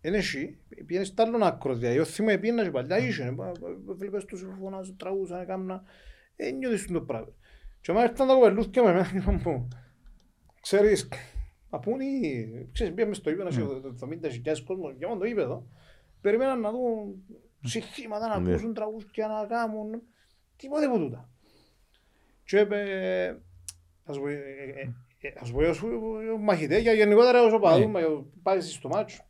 Δεν 0.00 0.14
έχει. 0.14 0.58
Πήγαινε 0.86 1.04
στο 1.04 1.22
άλλο 1.22 1.44
άκρο. 1.44 1.74
Δηλαδή, 1.74 1.96
εγώ 1.96 2.04
θυμάμαι 2.04 2.38
πήγαινα 2.38 2.62
και 2.64 2.70
παλιά 2.70 2.98
είχε. 2.98 3.24
ε, 3.24 3.30
πα- 3.30 3.52
πα- 3.60 3.94
Βλέπεις 3.94 4.24
τους 4.24 4.46
φωνάζουν, 4.60 4.96
τραγούσαν, 4.96 5.40
έκαναν. 5.40 5.82
Ε, 6.36 6.50
νιώθεις 6.50 6.86
το 6.86 7.00
πράγμα. 7.00 7.32
Και 7.80 7.90
όταν 7.90 8.04
ήρθαν 8.04 8.26
τα 8.28 8.34
κοπελούθια 8.34 8.82
με 8.82 8.90
εμένα, 8.90 9.10
είπαν 9.14 9.40
μου, 9.44 9.68
ξέρεις, 10.60 11.08
από 11.70 11.90
πού 11.90 12.00
είναι, 12.00 12.68
ξέρεις, 12.72 12.94
πήγαμε 12.94 13.14
στο 13.14 13.30
ύπεδο, 13.30 13.48
Ναι. 13.48 13.54
είχε 13.54 13.88
70.000 14.00 14.62
κόσμο, 14.64 14.90
για 14.90 15.08
μόνο 15.08 15.20
το 15.20 15.26
ύπεδο, 15.26 15.66
περιμέναν 16.20 16.60
να 16.60 16.70
δουν 16.70 17.22
συστήματα, 17.64 18.28
να 18.28 18.38
Ναι. 18.38 18.50
ακούσουν 18.50 18.74
τραγούδια, 18.74 19.26
να 19.28 19.46
κάνουν, 19.46 20.02
τίποτε 20.56 20.84
από 20.86 20.98
τούτα. 20.98 21.28
Και 22.44 22.58
είπε, 22.58 22.76
ας 24.04 24.18
πω, 24.18 24.28
ε, 24.28 24.34
ε, 24.34 24.80
ε, 25.20 25.32
ας 25.40 25.52
πω, 25.52 25.58
ως 25.68 25.82
μαχητέ, 26.40 26.78
για 26.78 26.92
γενικότερα 26.92 27.42
ως 27.44 27.52
οπαδού, 27.52 27.78
Ναι. 27.78 27.86
μα, 27.86 28.00
πάει 28.42 28.60
στο 28.60 28.88
μάτσο, 28.88 29.16
πάει- 29.18 29.27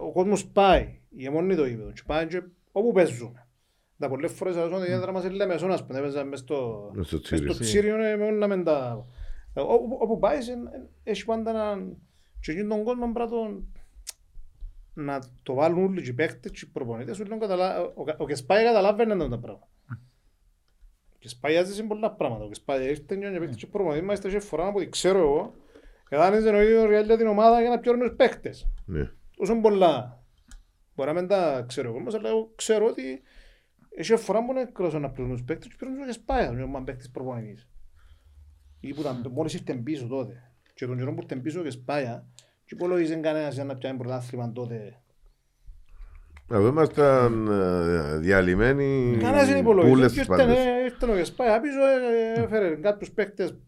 ο 0.00 0.12
κόσμος 0.12 0.46
πάει, 0.46 1.00
η 1.16 1.24
αιμονή 1.26 1.54
το 1.56 1.66
ύπεδο, 1.66 1.92
και 1.92 2.02
πάει 2.06 2.26
και 2.26 2.42
όπου 2.72 2.92
παίζουμε. 2.92 3.46
Τα 3.98 4.08
πολλές 4.08 4.32
φορές 4.32 4.56
ας 4.56 4.68
πούμε, 4.68 4.84
ιδιαίτερα 4.84 5.12
μας 5.12 5.24
λέμε 5.30 5.52
μεσόν, 5.52 5.70
ας 5.72 5.86
πούμε, 5.86 5.98
έπαιζαν 5.98 6.28
μες 6.28 6.38
στο 6.38 6.90
Μες 6.94 7.06
στο 7.06 7.16
μες 7.16 7.24
Τσίριο. 7.24 7.52
στο 7.52 7.62
Τσίριο, 7.62 7.96
ε, 8.02 8.16
με 8.16 8.24
όλα 8.24 8.46
με 8.46 8.62
τα... 8.62 9.06
ε, 9.54 9.60
Όπου 9.60 9.96
όπου 10.00 10.18
πάεις, 10.18 10.48
έχει 11.02 11.24
πάντα 11.24 11.50
έναν... 11.50 11.96
Και 12.40 12.52
εκείνον 12.52 12.68
τον 12.68 12.84
κόσμο 12.84 13.12
πρέπει 13.12 13.30
να 13.30 13.36
τον... 13.36 13.72
να 14.94 15.18
το 15.42 15.54
βάλουν 15.54 15.84
όλοι 15.84 16.02
και 16.02 16.10
οι 16.10 16.12
παίκτες 16.12 16.50
και 16.50 16.60
οι 16.62 16.68
προπονητές, 16.72 17.20
όλοι 17.20 17.28
να 17.30 17.36
καταλα- 17.38 17.80
ο- 17.82 18.04
ο 18.16 18.26
Κεσπάι 18.26 18.64
καταλάβαινε 18.64 19.16
τα 19.28 19.38
πράγματα. 19.38 19.68
Ο 21.14 21.16
Κεσπάι 21.18 21.54
έζησε 21.54 21.82
πολλά 21.82 22.10
πράγματα. 22.12 22.44
Ο 22.44 22.48
Κεσπάι 22.48 22.84
ήρθε 22.88 23.16
και 23.16 23.38
παίκτες 23.38 23.56
και 23.56 23.66
προπονητές, 23.66 24.04
μάλιστα 24.06 24.28
και 24.28 24.38
φορά 24.40 24.66
από 24.66 24.78
ό,τι 24.78 24.88
ξέρω 24.88 25.18
εγώ, 25.18 25.54
εδάνιζε 26.08 26.48
ο 26.48 26.60
ίδιος 26.62 26.84
Ρεάλ 26.88 27.04
για 27.04 27.16
την 27.16 27.26
ομάδα 27.26 27.60
για 27.60 27.70
να 27.70 27.78
πιέρνουν 27.78 28.06
τους 28.08 28.16
παίκτες. 28.16 28.68
Ναι. 29.38 29.46
Τόσο 29.46 29.60
πολλά. 29.60 30.22
Μπορεί 30.94 31.12
να 31.12 31.20
μην 31.20 31.28
τα 31.28 31.64
ξέρω 31.68 31.88
εγώ, 31.88 31.96
όμως, 31.96 32.14
αλλά 32.14 32.28
εγώ 32.28 32.52
ξέρω 32.54 32.86
ότι 32.86 33.22
έχει 33.96 34.16
φορά 34.16 34.44
που 34.44 34.50
είναι 34.50 34.70
κρόσο 34.72 34.98
να 34.98 35.10
πληρώνουν 35.10 35.36
τους 35.36 35.44
παίκτες 35.44 35.68
και 35.68 35.74
πληρώνουν 35.78 36.06
και 36.06 36.12
σπάει, 36.12 36.44
αν 36.46 36.58
είναι 36.58 36.82
παίκτης 36.84 37.10
προπονητής. 37.10 37.68
Ή 38.80 38.94
που 38.94 39.00
ήταν, 39.00 39.30
μόλις 39.32 39.54
ήρθε 39.54 39.74
πίσω 39.74 40.06
τότε. 40.06 40.52
Και 40.74 40.86
τον 40.86 40.96
καιρό 40.96 41.14
που 41.14 41.20
ήρθε 41.22 41.36
πίσω 41.36 41.62
και 41.62 41.70
σπάια, 41.70 42.26
και 42.64 42.74
υπολογίζε 42.74 43.14
κανένας 43.16 43.54
για 43.54 43.64
να 43.64 43.76
πιάνει 43.76 43.98
πρωτάθλημα 43.98 44.52
τότε. 44.52 44.96
Εγώ 46.50 46.66
ήμασταν 46.66 47.46
ε, 47.48 48.18
διαλυμένοι 48.18 49.16
Κανένας 49.20 49.46
δεν 49.48 49.62
πουλες 49.64 49.82
υπολογίζε. 49.82 50.06
τις 50.06 50.12
Και 50.14 50.20
ήρθε 50.20 50.36
πάντες. 50.36 50.56
ε, 50.56 50.84
ήρθε 50.84 51.10
ο 51.10 51.16
Γεσπάια 51.16 51.60
πίσω, 51.60 51.80
ε, 51.86 52.34
ε, 52.36 52.42
έφερε 52.42 52.74
κάποιους 52.74 53.10
παίκτες, 53.10 53.58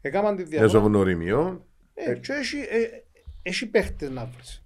έκαναν 0.00 0.36
τη 0.36 0.42
Έσω 0.42 0.50
διαφορά. 0.50 0.84
γνωριμιών. 0.84 1.64
Ε, 1.94 2.14
και 2.14 2.32
έχει, 2.32 2.56
ε, 2.56 2.88
έχει 3.42 3.66
παίχτες 3.70 4.10
να 4.10 4.24
βρεις. 4.24 4.61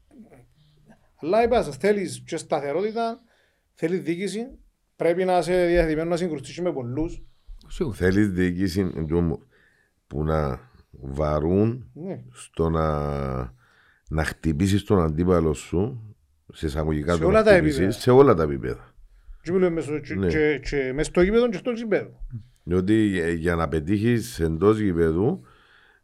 Αλλά 1.17 1.43
είπα 1.43 1.63
σας, 1.63 1.77
θέλεις 1.77 2.23
και 2.27 2.37
σταθερότητα, 2.37 3.21
θέλεις 3.75 4.01
διοίκηση, 4.01 4.47
πρέπει 4.97 5.25
να 5.25 5.39
είσαι 5.39 5.67
διαθυμένος 5.67 6.09
να 6.11 6.17
συγκρουστείς 6.17 6.61
με 6.61 6.73
πολλούς. 6.73 7.23
Σίγουρα. 7.69 7.97
Θέλεις 7.97 8.29
διοίκηση 8.31 8.93
εντού 8.97 9.47
που 10.07 10.25
να 10.25 10.61
βαρούν 10.91 11.91
Ναι. 11.95 12.23
στο 12.33 12.69
να, 12.71 12.99
να 14.09 14.25
χτυπήσεις 14.25 14.85
τον 14.85 15.01
αντίπαλο 15.03 15.53
σου 15.55 16.01
σε 16.53 16.67
εισαγωγικά 16.67 17.13
Σε 17.15 17.21
το 17.21 17.27
όλα 17.27 17.39
να 17.39 17.45
τα 17.45 17.51
χτυπήσεις, 17.53 17.77
επίπεδα. 17.79 17.99
σε 18.01 18.11
όλα 18.11 18.35
τα 18.35 18.43
επίπεδα. 18.43 18.95
Και 19.43 19.53
μιλούμε 19.53 19.71
μες- 19.71 20.01
και- 20.07 20.15
Ναι. 20.15 20.27
και- 20.29 20.61
και 20.63 20.93
μες 20.95 21.07
στο 21.07 21.23
γήπεδο 21.23 21.49
και 21.49 21.57
στο 21.57 21.71
γήπεδο. 21.71 22.21
Διότι 22.63 22.95
για- 22.95 23.29
για 23.29 23.55
να 23.55 23.69
πετύχεις 23.69 24.41
εντός 24.41 24.79
γηπέδου 24.79 25.43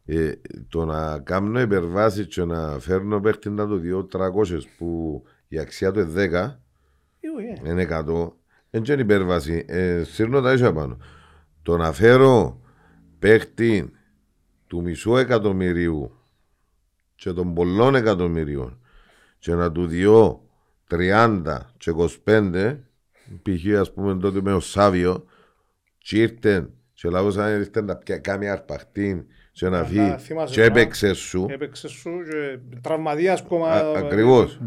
ε, 0.05 0.31
το 0.69 0.85
να 0.85 1.19
κάνω 1.19 1.59
υπερβάσεις 1.59 2.27
και 2.27 2.43
να 2.43 2.79
φέρνω 2.79 3.19
παίχτη 3.19 3.49
να 3.49 3.67
το 3.67 3.75
δυο 3.75 4.07
300 4.11 4.59
που 4.77 5.23
η 5.47 5.59
αξία 5.59 5.91
του 5.91 5.99
είναι 5.99 6.11
10 6.13 6.55
Ιού, 7.19 7.33
ε. 7.65 7.69
είναι 7.69 7.87
100 7.89 8.31
δεν 8.69 8.83
είναι 8.83 9.01
υπέρβαση 9.01 9.65
ε, 9.67 10.03
σύρνω 10.03 10.41
τα 10.41 10.53
ίσια 10.53 10.73
πάνω 10.73 10.97
το 11.61 11.77
να 11.77 11.91
φέρω 11.91 12.61
παίχτη 13.19 13.91
του 14.67 14.81
μισού 14.81 15.15
εκατομμυρίου 15.15 16.17
και 17.15 17.31
των 17.31 17.53
πολλών 17.53 17.95
εκατομμυρίων 17.95 18.79
και 19.39 19.53
να 19.53 19.71
του 19.71 19.85
διώ 19.87 20.49
30 20.89 21.57
και 21.77 21.91
25 22.25 22.77
π.χ. 23.41 23.79
ας 23.79 23.93
πούμε 23.93 24.17
τότε 24.17 24.41
με 24.41 24.53
ο 24.53 24.59
Σάβιο 24.59 25.25
και 25.97 26.21
ήρθε 26.21 26.69
και 26.93 27.09
λάβω 27.09 27.31
σαν 27.31 27.59
ήρθε 27.59 27.81
να 27.81 27.95
πια 27.95 28.17
κάνει 28.17 28.49
αρπαχτή 28.49 29.27
και 29.53 29.69
να 29.69 29.77
Αλλά 29.77 29.85
φύγει 29.85 30.15
θυμάσαι 30.17 30.53
και 30.53 30.59
να- 30.59 30.65
έπαιξες 30.65 31.17
σου 31.17 31.45
Έπαιξες 31.49 31.91
σου 31.91 32.09
και 32.29 32.59
τραυματίας 32.81 33.41
ακόμα. 33.41 33.71
Α- 33.71 33.97
ακριβώς 33.97 34.59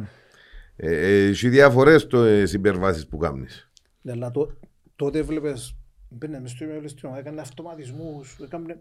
Ε, 0.77 0.97
ε, 0.97 1.27
Έχει 1.29 1.49
διαφορές 1.49 2.07
το 2.07 2.23
ε, 2.23 2.43
υπερβάσεις 2.53 3.07
που 3.07 3.17
κάνεις 3.17 3.71
Ναι, 4.03 4.13
αλλά 4.13 4.31
τό- 4.31 4.59
τότε 4.97 5.23
βλέπεις, 5.23 5.77
μπαίνε 6.09 6.41
μες 6.41 6.51
στο 6.51 6.65
γήπεδο 6.65 6.89
στην 6.89 7.09
ομάδα, 7.09 7.21
έκανε 7.23 7.41
αυτοματισμούς, 7.41 8.37
έκανε... 8.45 8.79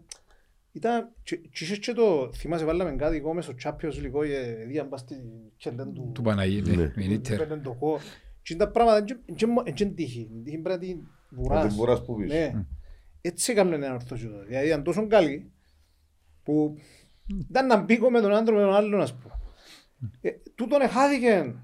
Ήταν, 0.72 1.08
και 1.22 1.36
και 1.36 1.64
είχες 1.64 1.78
και 1.78 1.92
το, 1.92 2.30
θυμάσαι 2.34 2.64
βάλαμε 2.64 2.96
κάτι 2.96 3.16
εγώ 3.16 3.34
μέσα 3.34 3.52
στο 3.58 3.70
Champions 3.70 3.92
League, 3.94 4.24
ε, 4.28 4.64
δίαν 4.64 4.88
πας 4.88 5.00
στην 5.00 5.16
κελέν 5.56 5.92
του... 5.92 6.10
Του 6.14 6.22
Παναγίτη. 6.22 6.76
Ναι. 6.76 6.92
με 6.96 7.04
Ινίτερ. 7.04 7.38
Παίρνουν 7.38 7.62
το 7.62 7.72
κο. 7.72 7.98
Και 8.42 8.54
είναι 8.54 8.64
τα 8.64 8.70
πράγματα, 8.70 9.04
δεν 9.26 9.50
είναι 9.76 9.90
τύχη, 9.94 10.24
την 10.32 10.44
τύχη 10.44 10.58
πρέπει 10.58 10.86
να 10.86 10.92
την 10.92 10.98
Να 11.28 11.42
βουράς. 11.42 11.66
την 11.66 11.76
βουράς 11.76 12.04
που 12.04 12.14
πεις. 12.16 12.30
Ναι. 12.30 12.64
Έτσι 13.20 13.52
έκαναν 13.52 13.82
ένα 13.82 13.94
ορθώσιο 13.94 14.30
τότε. 14.30 14.44
Δηλαδή 14.46 14.66
ήταν 14.66 14.82
τόσο 14.82 15.06
καλή 15.06 15.50
που 16.46 16.78
ήταν 17.50 17.66
να 17.66 17.76
μπήκω 17.76 18.10
με 18.10 18.20
τον 18.20 18.32
άντρο 18.34 18.54
με 18.56 18.60
τον 18.62 18.74
άλλον 18.74 19.00
ας 19.00 19.14
πούμε. 19.14 19.34
Ε, 20.20 20.30
τούτον 20.54 20.80
εχάθηκε, 20.80 21.54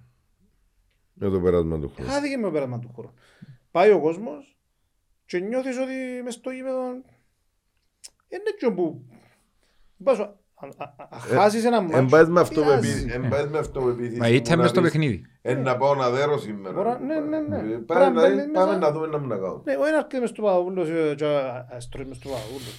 Με 1.15 1.29
το 1.31 1.41
περάσμα 1.41 1.79
του 1.79 1.93
χρόνου 1.95 2.11
εχάθηκε 2.11 2.37
με 2.37 2.43
το 2.43 2.51
πέρασμα 2.51 2.79
του 2.79 2.91
χρόνου. 2.95 3.15
Πάει 3.71 3.91
ο 3.91 4.01
κόσμος 4.01 4.57
και 5.27 5.39
νιώθεις 5.39 5.79
ότι 5.79 6.23
μες 6.25 6.35
στο 6.35 6.51
γήπεδο 6.51 6.83
είναι 8.29 8.43
έτσι 8.55 8.71
που 8.71 9.05
πας, 10.05 10.19
α- 10.19 10.37
α- 10.55 10.67
α- 10.77 11.07
α- 11.11 11.19
χάσεις 11.19 11.65
ένα 11.65 11.77
Εν 11.77 11.85
μάτσο. 11.85 12.07
πας 12.17 12.29
με 12.29 12.41
αυτό 12.41 12.61
πειράζει. 12.63 13.07
εν 13.11 13.29
πας 13.29 13.49
με 13.49 13.59
αυτοπεποίθηση 13.59 14.19
Μα 14.19 14.29
ήταν 14.29 14.43
που 14.43 14.49
μες 14.51 14.59
να 14.59 14.67
στο 14.69 14.81
πεις, 14.81 14.91
παιχνίδι. 14.91 15.23
«Ε, 15.43 15.55
να 15.55 15.77
πάω 15.77 15.95
να 15.95 16.11
δέρω 16.11 16.39
σήμερα 16.39 16.75
Μπορώ- 16.75 16.99
ναι, 16.99 17.21
ναι, 17.21 17.41
ναι. 17.41 17.57
Ε, 17.57 17.61
Πρέπει 17.61 17.85
Πάμε, 17.85 18.05
να 18.05 18.11
να- 18.11 18.21
μπαίνεις 18.21 18.51
πάμε 18.53 18.67
μέσα. 18.67 18.79
να 18.79 18.93
δούμε 18.93 19.07
να 19.07 19.19
μου 19.19 19.27
να 19.27 19.37
κάνω 19.37 19.63
Ναι, 19.65 19.73
ο 19.77 19.85
ένας 19.85 19.97
έρχεται 19.99 20.21
μες 20.21 20.29
στο 20.29 20.43
Παπαδόπουλο 20.43 20.83
ε, 20.83 21.15
και 21.15 21.25
αστρώει 21.77 22.05
μες 22.07 22.17
στο 22.17 22.29
Παπαδόπουλο. 22.29 22.71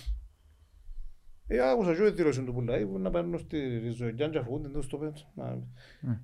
Ε, 1.48 1.70
άκουσα 1.70 1.96
και 1.96 2.02
τη 2.04 2.12
δήλωση 2.12 2.44
του 2.44 2.54
Πουλαή 2.54 2.86
που 2.86 3.00
να 3.00 3.10
παίρνουν 3.10 3.40
στη 3.40 3.78
ριζογιάν 3.78 4.32
και 4.32 4.38
αφού 4.38 4.60
δεν 4.62 4.72
το 4.72 4.82
στο 4.82 4.98
πέντε. 4.98 5.20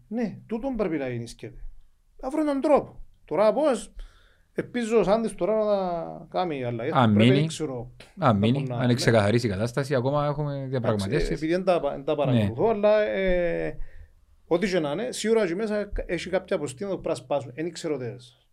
Ναι, 0.08 0.38
τούτον 0.46 0.76
πρέπει 0.76 0.98
να 0.98 1.10
γίνει 1.10 1.28
σκέτη. 1.28 1.64
Να 2.22 2.30
βρω 2.30 2.42
έναν 2.42 2.62
τρόπο. 2.62 3.04
Τώρα 3.26 3.54
πώς, 3.54 3.94
ελπίζω 4.54 5.00
ο 5.00 5.04
Σάντης 5.04 5.36
τώρα 5.36 5.58
να 5.58 5.66
τα 5.66 6.28
κάνει 6.30 6.64
αλλαγές. 6.64 6.94
Αν 6.94 7.14
Πρέπει, 7.14 7.26
μείνει. 7.28 7.40
δεν 7.40 7.48
ξέρω. 7.48 7.92
Αν 8.18 8.38
μείνει, 8.38 8.64
να- 8.64 8.76
αν 8.78 8.88
ναι. 8.88 8.94
ξεκαθαρίσει 8.94 9.48
η 9.48 9.50
κατάσταση, 9.50 9.96
ακόμα 9.96 10.26
έχουμε 10.26 10.52
Εντάξει, 10.54 10.70
διαπραγματεύσεις. 10.70 11.30
Επειδή 11.30 11.52
δεν 11.52 11.64
τα, 11.64 11.80
δεν 11.80 12.04
τα 12.04 12.16
παρακολουθώ, 12.16 12.68
αλλά 12.70 13.02
ε, 13.02 13.78
ό,τι 14.48 14.70
και 14.70 14.80
να 14.80 14.92
είναι, 14.92 15.12
σίγουρα 15.12 15.44
εκεί 15.44 15.56
μέσα 15.56 15.92
έχει 16.06 16.30
κάποια 16.30 16.56
αποστήμα 16.56 16.90
που 16.90 17.02
πρέπει 17.02 17.20
να 17.20 17.24
σπάσουν. 17.26 17.52
Δεν 17.56 17.72
ξέρω 17.72 17.98
τις, 17.98 18.48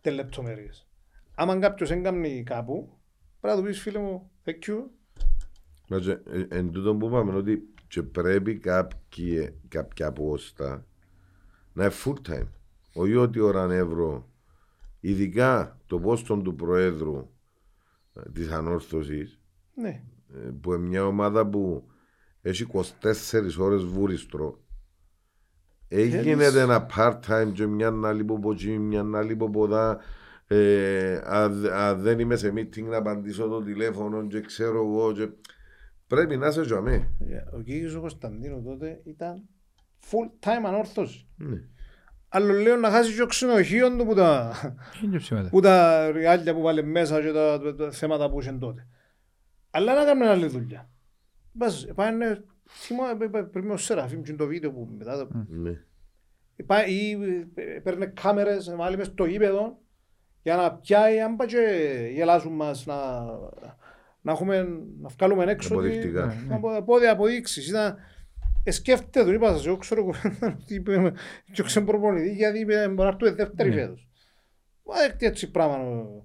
τις 0.00 0.12
λεπτομέρειες. 0.12 0.88
Άμα 1.34 1.58
κάποιος 1.58 1.88
δεν 1.88 2.02
κάνει 2.02 2.42
κάπου, 2.42 2.98
πρέπει 3.40 3.56
να 3.56 3.62
του 3.62 3.68
πεις 3.68 3.80
φίλε 3.80 3.98
μου, 3.98 4.30
thank 4.44 4.68
you. 4.70 4.82
Μα 5.90 5.98
και, 5.98 6.10
ε, 6.10 6.46
Εν 6.48 6.70
τούτο 6.72 6.94
που 6.94 7.06
είπαμε 7.06 7.34
ότι 7.34 7.68
και 7.88 8.02
πρέπει 8.02 8.58
κάποιοι, 8.58 9.54
κάποια 9.68 10.12
πόστα 10.12 10.86
να 11.72 11.84
είναι 11.84 11.92
full 12.04 12.30
time. 12.30 12.48
Όχι 12.92 13.14
ότι 13.14 13.40
ώρα 13.40 13.72
ευρώ. 13.72 14.28
Ειδικά 15.00 15.80
το 15.86 15.98
πόστο 15.98 16.36
του 16.36 16.54
Προέδρου 16.54 17.30
ε, 18.14 18.20
της 18.32 18.50
Ανόρθωσης 18.50 19.40
Ναι, 19.74 20.02
ε, 20.34 20.50
που 20.60 20.72
είναι 20.72 20.86
μια 20.88 21.06
ομάδα 21.06 21.46
που 21.46 21.88
έχει 22.42 22.66
24 22.72 22.82
ώρες 23.58 23.84
βούριστρο 23.84 24.64
έγινε 25.88 26.22
Θέλεις- 26.22 26.54
ένα 26.54 26.86
part-time 26.96 27.50
και 27.52 27.66
μια 27.66 28.00
άλλη 28.04 28.24
που 28.24 28.34
από 28.34 28.52
εκεί, 28.52 28.78
μια 28.78 29.10
άλλη 29.14 29.36
που 29.36 29.44
από 29.44 29.66
δά 29.66 29.98
ε, 30.46 31.20
αν 31.24 31.66
αν 31.72 32.00
δεν 32.00 32.18
είμαι 32.18 32.36
σε 32.36 32.52
meeting 32.56 32.82
να 32.84 32.96
απαντήσω 32.96 33.48
το 33.48 33.62
τηλέφωνο 33.62 34.26
και 34.26 34.40
ξέρω 34.40 34.76
εγώ 34.84 35.12
και 35.12 35.28
Πρέπει 36.10 36.36
να 36.36 36.46
είσαι 36.46 36.62
ζωμέ. 36.62 37.10
Ο 37.52 37.60
Κίκης 37.60 37.94
ο 37.94 38.00
Κωνσταντίνο 38.00 38.60
τότε 38.60 39.00
ήταν 39.04 39.48
full 40.10 40.46
time 40.46 40.62
ανόρθωσης. 40.66 41.26
Ναι. 41.36 41.60
Άλλο 42.28 42.52
λέω 42.52 42.76
να 42.76 42.90
χάσει 42.90 43.14
και 43.14 43.22
ο 43.22 43.26
ξενοδοχείο 43.26 43.96
του 43.96 44.04
που 44.06 44.14
τα, 44.14 44.52
Είναι 45.04 45.18
ψήματα. 45.18 45.48
που 45.48 45.60
τα 45.60 46.10
ριάλια 46.10 46.54
που 46.54 46.60
βάλε 46.60 46.82
μέσα 46.82 47.20
και 47.22 47.32
τα, 47.32 47.60
τα- 47.60 47.74
τα 47.74 47.90
θέματα 47.90 48.30
που 48.30 48.40
είχε 48.40 48.52
τότε. 48.52 48.86
Αλλά 49.70 49.94
να 49.94 50.04
κάνουμε 50.04 50.28
άλλη 50.28 50.46
δουλειά. 50.46 50.90
Μπας, 51.52 51.86
πάνε, 51.94 52.44
θυμάμαι 52.68 53.14
π- 53.28 53.30
π- 53.36 53.50
πριν 53.52 53.70
ο 53.70 53.76
Σεραφείμ 53.76 54.22
και 54.22 54.32
το 54.34 54.46
βίντεο 54.46 54.70
που 54.72 54.88
μετά 54.98 55.18
το- 55.26 55.44
Ναι. 55.48 55.72
Πά- 56.66 56.88
ή 56.88 57.10
ε, 57.54 57.62
παίρνε 57.62 58.06
κάμερες, 58.06 58.66
να 58.66 58.76
βάλει 58.76 58.96
μες 58.96 59.06
στο 59.06 59.24
γήπεδο 59.24 59.78
για 60.42 60.56
να 60.56 60.72
πιάει, 60.74 61.20
αν 61.20 61.36
πάει 61.36 61.48
και 61.48 62.10
γελάσουν 62.14 62.52
μας, 62.52 62.86
να, 62.86 62.96
να, 64.22 64.32
έχουμε, 64.32 64.56
να 65.00 65.08
βγάλουμε 65.18 65.44
έξω 65.44 65.76
ότι- 65.76 65.86
Αποδεικτικά. 65.88 66.34
να 66.48 66.54
απο- 66.54 66.76
απο- 66.76 67.10
αποδείξεις. 67.10 67.68
Ήταν, 67.68 67.96
ε, 68.64 68.70
σκέφτεται 68.70 69.24
τον, 69.24 69.34
είπα 69.34 69.48
σας, 69.52 69.66
εγώ 69.66 69.76
ξέρω 69.76 70.04
κουβέντα 70.04 70.56
ότι 70.62 70.74
είπε 70.74 71.12
και 71.52 71.60
ο 71.60 71.64
ξεμπροπονητή 71.64 72.32
γιατί 72.34 72.58
είπε 72.58 72.88
μπορεί 72.88 72.94
να 72.96 73.06
έρθουμε 73.06 73.30
δεύτερη 73.30 73.68
Ναι. 73.68 73.74
φέτος. 73.74 74.08
Μα 74.84 74.94
δέχεται 74.96 75.26
έτσι 75.26 75.50
πράγμα. 75.50 75.76
ο- 75.76 76.24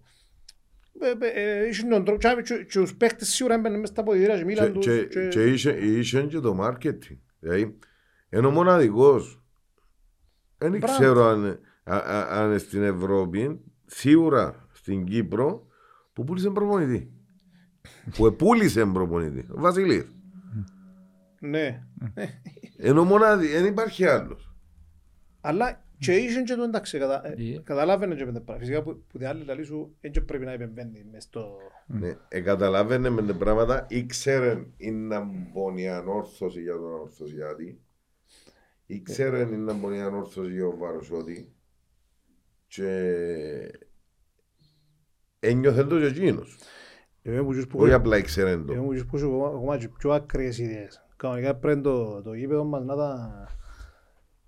Ε, 1.00 1.14
ε, 1.40 1.60
ε, 1.62 1.68
είχε 1.68 1.88
τον 1.88 2.06
τρόπο 2.06 2.20
και- 2.20 2.42
και- 2.42 2.64
και 2.64 2.80
τους 2.80 2.96
παίχτες 2.96 3.28
σίγουρα 3.30 3.54
έμπαιναν 3.56 3.80
μες 3.80 3.90
στα 3.90 4.04
ποδητήρια 4.04 4.34
και 4.34 4.40
Και- 4.40 4.46
μίλαν 4.46 4.74
τους. 4.74 4.86
και- 4.86 5.04
και- 5.06 5.28
Και 5.28 5.44
είχε 5.48 5.72
είχε 5.72 6.22
και 6.22 6.40
το 6.40 6.58
marketing. 6.62 7.18
Δηλαδή, 7.40 7.78
είναι 8.30 8.48
ο 8.48 8.52
μοναδικός. 8.52 9.44
Δεν 10.58 10.78
Μπράβο. 10.78 11.00
ξέρω 11.00 11.24
αν, 11.26 11.60
α- 11.84 11.96
α- 11.96 12.28
αν 12.42 12.48
είναι 12.50 12.58
στην 12.58 12.84
Ευρώπη, 12.84 13.60
σίγουρα 13.86 14.68
στην 14.72 15.06
Κύπρο, 15.06 15.68
που 16.14 16.24
πούλησε 16.24 16.50
προπονητή. 16.50 17.12
Που 18.16 18.26
επούλησε 18.26 18.86
προπονητή. 18.86 19.46
Ο 19.52 19.62
Βασιλείου. 19.62 20.06
Ναι. 21.40 21.84
Ενώ 22.78 23.04
μοναδι, 23.04 23.48
δεν 23.48 23.66
υπάρχει 23.66 24.06
άλλος. 24.06 24.56
Αλλά 25.42 25.86
και 25.98 26.16
είχε 26.16 26.42
και 26.42 26.56
το 26.56 26.64
εντάξει, 26.64 26.98
κατα... 26.98 27.28
ε, 27.28 27.36
Yeah. 27.38 27.62
καταλάβαινε 27.64 28.16
και 28.16 28.26
με 28.26 28.32
τα 28.32 28.42
πράγματα. 28.42 28.66
Φυσικά 28.66 28.84
που, 28.84 29.04
που 29.08 29.18
την 29.18 29.28
άλλη 29.28 29.44
λαλή 29.46 29.64
σου 29.64 29.96
δεν 30.02 30.12
και 30.12 30.22
πρέπει 30.22 30.46
να 30.46 30.52
επεμβαίνει 30.52 31.06
μες 31.12 31.24
στο... 31.24 31.58
Ναι, 31.88 32.18
ε, 32.28 32.42
καταλάβαινε 32.42 33.10
με 33.10 33.24
τα 33.24 33.34
πράγματα, 33.34 33.86
ήξερε 33.90 34.66
είναι 34.78 35.20
μπονή 35.54 35.90
ανόρθωση 35.90 36.62
για 36.62 36.74
τον 36.74 36.94
ανορθωσιάτη, 36.94 37.82
ήξερε 38.86 39.42
είναι 39.42 39.74
μπονή 39.74 40.02
ανόρθωση 40.02 40.52
για 40.52 40.64
τον 40.64 40.78
Βαροσότη 40.78 41.54
και 42.68 42.92
ένιωθε 45.40 45.84
το 45.84 46.00
και 46.00 46.06
εκείνος. 46.06 46.58
Εγώ 47.28 47.44
μου 47.44 47.52
ζεις 47.52 47.68
που 47.68 47.80
Όχι 47.80 47.94
απλά 47.94 48.18
ήξερε 48.18 48.58
το. 48.58 48.74
εγώ 48.74 48.84
μου 48.84 48.92
ζεις 48.94 49.06
που 49.06 49.18
σου 49.18 49.46
ακόμα 49.46 49.78
και 49.78 49.88
πιο 49.90 50.12
άκριες 50.12 50.58
ιδέες. 50.58 51.06
Κανονικά 51.16 51.56
πρέπει 51.56 51.82
το, 51.82 52.22
το 52.22 52.34
γήπεδο 52.34 52.64
μας 52.64 52.84
να 52.86 52.94
ήταν 52.94 53.48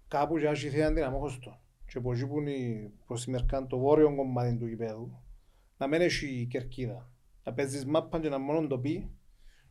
κάπου 0.07 0.37
και 0.37 0.47
άσχη 0.47 0.69
θέα 0.69 0.93
την 0.93 1.03
αμόχωστο. 1.03 1.59
Και 1.85 1.97
από 1.97 2.11
εκεί 2.13 2.27
που 2.27 2.39
είναι 2.39 2.51
η- 2.51 2.91
προς 3.07 3.23
τη 3.23 3.31
μερκάν 3.31 3.67
το 3.67 3.77
βόρειο 3.79 4.15
κομμάτι 4.15 4.57
του 4.57 4.67
γήπεδου, 4.67 5.11
να 5.77 5.87
μην 5.87 6.01
έχει 6.01 6.47
κερκίδα. 6.49 7.09
Να 7.43 7.53
παίζεις 7.53 7.85
μάπα 7.85 8.19
και 8.19 8.29
να 8.29 8.39
μόνο 8.39 8.67
το 8.67 8.77
πει 8.79 9.09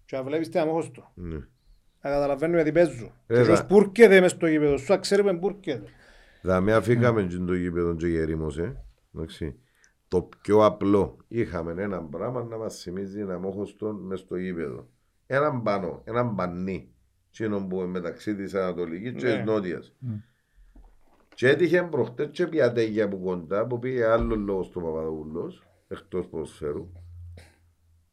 και 0.05 0.17
να 0.17 0.23
βλέπεις 0.23 0.49
την 0.49 0.61
αμόχωστο. 0.61 1.13
Ναι. 1.15 1.35
Να 2.03 2.11
καταλαβαίνω 2.11 2.55
γιατί 2.55 2.73
παίζω. 2.73 3.13
Ε, 3.27 3.35
Και 3.35 3.41
δα- 3.41 3.45
ποιος 3.45 3.65
πούρκεται 3.65 4.21
μες 4.21 4.31
στο 4.31 4.47
γήπεδο, 4.47 4.77
σου 4.77 4.99
ξέρουμε 5.01 5.39
πούρκεται. 5.39 5.89
Δαμε 6.43 6.73
αφήκαμε 6.73 7.23
και 7.23 7.37
το 7.39 7.55
γήπεδο 7.55 7.95
και 7.97 8.07
γερήμωσε. 8.07 8.85
Εντάξει. 9.15 9.55
Το 10.09 10.29
πιο 10.43 10.65
απλό. 10.65 11.17
Είχαμε 11.29 11.83
ένα 11.83 12.03
πράγμα 12.03 12.43
να 12.45 12.57
μας 12.57 12.77
θυμίζει 12.83 13.21
ένα 13.21 13.39
μόχωστο 13.39 13.93
μες 13.93 14.21
στο 14.21 14.37
γήπεδο. 14.37 14.89
Έναν 15.27 15.63
πανό, 15.63 16.01
έναν 16.05 16.35
πανί. 16.35 16.91
Τσίνο 17.31 17.67
που 17.67 17.77
είναι 17.77 17.87
μεταξύ 17.87 18.37
της 18.37 18.55
Ανατολικής 18.55 19.13
και 19.13 19.27
Ναι. 19.27 19.35
της 19.37 19.45
Νότιας. 19.45 19.95
Mm. 20.03 20.21
Και 21.35 21.49
έτυχε 21.49 21.83
προχτές 21.83 22.29
και 22.31 22.47
πιατέγια 22.47 23.05
από 23.05 23.19
κοντά 23.19 23.67
που 23.67 23.79
πήγε 23.79 24.07
άλλος 24.07 24.37
λόγος 24.39 24.67
στο 24.67 24.81
Παπαδοπούλος, 24.81 25.63
εκτός 25.89 26.27
ποδοσφαίρου. 26.29 26.93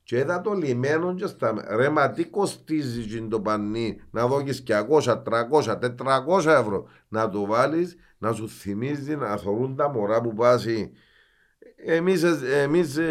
Και 0.04 0.18
είδα 0.18 0.42
το 0.42 0.54
λιμένο 0.54 1.16
και 1.16 1.26
στα... 1.28 1.66
Ρε 1.76 1.90
μα 1.90 2.12
τι 2.12 2.26
κοστίζει 2.26 3.06
τζιν 3.06 3.30
το 3.30 3.42
πανί 3.42 4.00
να 4.12 4.28
δώκεις 4.28 4.64
200, 4.68 5.24
300, 5.24 5.80
400 5.98 6.46
ευρώ 6.46 6.88
να 7.08 7.30
το 7.30 7.46
βάλεις 7.46 7.96
να 8.18 8.32
σου 8.32 8.50
θυμίζει 8.50 9.16
να 9.16 9.38
θωρούν 9.38 9.76
τα 9.76 9.90
μωρά 9.90 10.22
που 10.22 10.34
πάσει. 10.34 10.92
Εμείς, 11.86 12.24
ε, 12.24 12.62
εμείς 12.62 12.98
ε, 12.98 13.04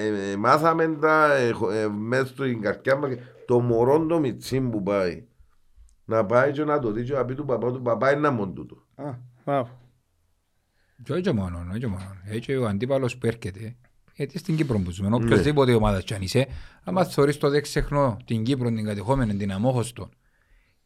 ε, 0.00 0.30
ε, 0.32 0.36
μάθαμε 0.36 0.88
τα 1.00 1.34
ε, 1.34 1.50
χω- 1.50 1.70
ε, 1.70 1.88
μέσα 1.88 2.26
στην 2.26 2.60
καρδιά 2.60 2.96
μας 2.96 3.10
το 3.46 3.60
μωρό 3.60 4.06
το 4.06 4.18
μιτσί 4.18 4.60
που 4.60 4.82
πάει. 4.82 5.24
Να 6.04 6.26
πάει 6.26 6.52
και 6.52 6.64
να 6.64 6.78
το 6.78 6.90
δει 6.92 7.04
και 7.04 7.12
να 7.12 7.24
πει 7.24 7.34
του 7.34 7.44
παπά 7.44 7.72
του 7.72 7.82
παπά 7.82 8.12
είναι 8.12 8.30
μόνο 8.30 8.52
τούτο. 8.52 8.76
Α, 8.94 9.10
μπράβο. 9.44 9.78
Και 11.02 11.12
όχι 11.12 11.32
μόνο, 11.32 11.66
όχι 11.74 11.86
μόνο. 11.86 12.16
Έτσι 12.24 12.54
ο 12.56 12.66
αντίπαλος 12.66 13.16
που 13.16 13.26
έρχεται, 13.26 13.76
γιατί 14.14 14.38
στην 14.38 14.56
Κύπρο 14.56 14.78
που 14.78 14.90
ζούμε, 14.90 15.14
οποιοσδήποτε 15.16 15.72
ομάδα 15.74 16.00
κι 16.00 16.14
αν 16.14 16.22
είσαι, 16.22 16.46
άμα 16.84 17.04
θωρείς 17.04 17.38
το 17.38 17.50
δεν 17.50 17.62
ξεχνώ 17.62 18.16
την 18.24 18.42
Κύπρο, 18.42 18.68
την 18.68 18.84
κατεχόμενη, 18.84 19.36
την 19.36 19.52
αμόχωστο, 19.52 20.08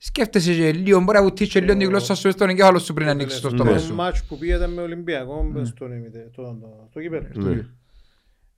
σκέφτεσαι 0.07 0.55
και 0.55 0.73
λίγο, 0.73 1.01
μπορεί 1.01 1.17
να 1.19 1.23
βουτείς 1.25 1.49
και 1.49 1.61
λίγο 1.61 1.77
τη 1.77 1.85
γλώσσα 1.85 2.15
σου 2.15 2.31
στον 2.31 2.49
εγκέφαλο 2.49 2.79
σου 2.79 2.95
πριν 2.95 3.09
ανοίξεις 3.09 3.41
το 3.41 3.49
στόμα 3.49 3.71
Ναι. 3.73 3.79
σου. 3.79 3.89
Το 3.89 3.95
μάτς 3.95 4.25
που 4.25 4.39
πήγατε 4.39 4.67
με 4.67 4.83
Ολυμπιακό 4.83 5.43
μες 5.43 5.69
στον 5.69 5.93
ημιτε- 5.93 6.31
το- 6.35 6.43
το- 6.43 6.89
το 6.93 7.01
κύπελλο. 7.01 7.27
Ναι. 7.35 7.67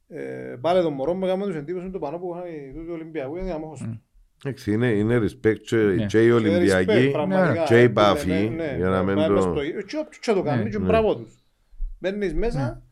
Ε, 0.09 0.56
Πάλι 0.60 0.82
το 0.82 0.90
μωρό 0.90 1.14
μου 1.14 1.24
έκαμε 1.24 1.47
τους 1.47 1.55
εντύπωση 1.55 1.90
το 1.90 1.98
πανό 1.98 2.18
που 2.18 2.35
είχαν 2.35 2.85
του 2.86 2.93
Ολυμπιακού 2.93 3.36
είναι 3.36 3.52
αμόχωστο. 3.52 4.01
Εντάξει, 4.44 4.73
είναι, 4.73 4.86
είναι 4.86 5.18
respect 5.18 5.59
και, 5.66 5.77
Ναι. 5.77 6.06
και 6.06 6.24
οι 6.24 6.31
Ολυμπιακοί 6.31 6.93
respect, 6.93 7.12
πραγματικά. 7.12 7.62
και 7.64 7.81
οι 7.81 7.85
Ε, 7.85 7.89
Παφοί, 7.89 8.28
ναι, 8.28 8.39
ναι, 8.64 8.74
για 8.77 8.89
να 8.89 8.98
ναι, 8.98 9.05
μην 9.05 9.14
πάει 9.14 9.31
μες 9.31 9.44
το- 9.44 9.51
στο- 9.51 9.62
Και 9.86 9.97
όποιος 9.97 10.18
και 10.20 10.32
το 10.32 10.43
κάνει 10.43 10.70
και 10.70 10.78
Ναι. 10.78 10.85
μπράβο 10.86 11.16
τους. 11.16 11.35
Μπαίνεις 11.98 12.35
μέσα 12.35 12.82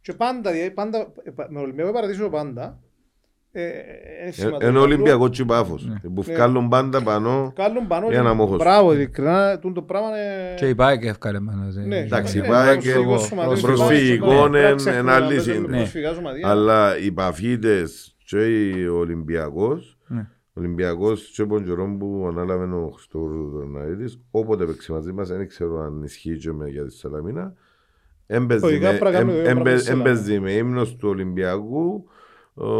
και 0.00 0.12
πάντα, 0.12 0.52
δηλαδή, 0.52 0.70
πάντα, 0.70 0.98
ε, 1.22 1.30
με 1.48 1.60
Ολυμπιακό 1.60 1.92
παρατήσω 1.92 2.28
πάντα. 2.28 2.78
Ε, 3.52 3.62
ε, 3.62 3.66
είναι 3.68 4.28
Ε, 4.28 4.30
σημαντικό. 4.30 4.70
Είναι 4.70 4.78
Ολυμπιακό 4.78 5.28
και 5.28 5.44
Πάφος. 5.44 5.86
Ναι. 5.86 6.10
Που 6.14 6.22
βγάλουν 6.22 6.68
πάντα 6.68 7.02
πάνω. 7.02 7.52
Κάλλον 7.56 7.86
πανό 7.86 8.08
Για 8.10 8.22
να 8.22 8.30
και 8.30 8.36
μόχωστο. 8.36 8.64
μπράβο, 8.64 8.92
ειλικρινά, 8.92 9.58
τούτο 9.58 9.74
το 9.74 9.82
πράγμα 9.82 10.08
είναι... 10.08 10.54
Και 10.56 10.68
η 10.68 10.74
ΠΑΕΚ 10.74 11.04
εύκαλε 11.04 11.40
μας. 11.40 11.76
ε. 11.76 11.80
Ναι, 11.80 11.98
Εντάξει, 11.98 12.40
ναι, 12.40 12.46
πάει 12.46 12.74
ναι, 12.74 12.80
και 12.80 12.92
προσφυγικό 12.92 13.18
σωματείο, 13.18 13.62
προσφυγικό 13.62 14.26
ναι, 14.26 14.34
είναι 14.34 14.48
πρέπει 14.48 14.68
να 14.70 14.74
ξεχνάμε, 14.74 14.98
ένα 15.00 15.14
άλλη 15.14 15.26
παίζουμε 15.34 15.54
σύνδεση. 15.54 15.76
προσφυγικά 15.78 16.12
σωματεία. 16.12 16.48
Αλλά 16.48 16.98
οι 16.98 17.12
Παφίτες 17.12 18.16
και 18.24 18.36
ο 18.92 18.96
Ολυμπιακός 18.98 19.98
Ναι. 20.06 20.26
ο 20.52 20.60
Ολυμπιακός 20.60 21.30
και 21.34 21.42
από 21.42 21.54
τον 21.54 21.64
καιρό 21.64 21.96
που 21.98 22.26
ανάλαβε 22.28 22.64
ο 22.74 22.90
Χριστοδωρναρίτης 22.94 24.20
όποτε 24.30 24.64
παίξει 24.64 24.92
μαζί 24.92 25.12
μας 25.12 25.28
δεν 25.28 25.48
ξέρω 25.48 25.80
αν 25.80 26.02
ισχύει 26.02 26.36
και 26.38 26.52
με 26.52 26.68
για 26.68 26.84
τη 26.84 26.92
Σαλαμίνα 26.94 27.52
έμπαιζε 28.26 28.66
Λογικά 28.66 28.92
με- 28.92 28.98
πρέπει 28.98 29.04
να 29.14 29.18
κάνουμε 29.18 29.32
το 29.32 29.38
ίδιο 29.38 29.50
έμπαι- 29.50 29.62
πράγμα 29.62 29.78
στη 29.80 29.88
Σαλαμίνα. 29.88 30.10
έμπαιζε 30.10 30.40
με 30.40 30.52
ύμνος 30.52 30.96
του 30.96 31.08
Ολυμπιακού 31.08 32.04
ο, 32.04 32.10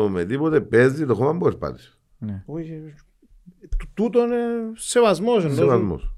με 0.09 0.25
τίποτε 0.25 0.61
παίζει 0.61 1.07
το 1.07 1.15
χώμα 1.15 1.33
που 1.33 1.45
περπάτησε 1.45 1.93
Ναι. 2.19 2.43
Όχι, 2.47 2.73
ε, 2.73 2.95
τού- 3.77 3.89
τούτο 3.95 4.25
είναι 4.25 4.37
σεβασμός. 4.75 5.45
εντός- 5.45 5.57
Σεβασμός 5.57 6.13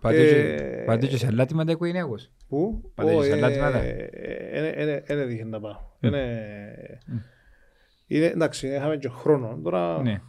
Πάτε 0.00 0.16
και- 0.16 0.64
Ε, 0.64 0.84
Πάτε 0.84 1.06
και 1.06 1.16
σε 1.16 1.26
αλάτιματα 1.26 1.72
οικογενειακός. 1.72 2.30
Πού? 2.48 2.90
Πάτε 2.94 3.10
και 3.10 3.16
Ω, 3.16 3.22
σε 3.22 3.28
ε, 3.30 3.32
αλάτιματα. 3.32 3.78
ε, 3.82 4.08
ε, 4.12 4.68
ε, 4.68 4.92
ε, 4.92 5.02
Δεν 5.06 5.18
έτυχε 5.18 5.44
να 5.44 5.60
πάω. 5.60 5.76
Είναι- 6.00 7.00
είναι- 8.06 8.26
Εντάξει, 8.26 8.68
είχαμε 8.68 8.96
και 8.96 9.08
χρόνο. 9.08 9.58
Τώρα- 9.62 10.02
Ναι. 10.02 10.20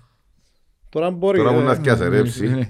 Τώρα 0.90 1.12
μπορεί. 1.12 1.38
Τώρα 1.38 1.52
ε, 1.52 1.54
μου 1.60 1.62
να 1.66 1.76
φτιαθερέψει 1.76 2.48
Ναι. 2.48 2.70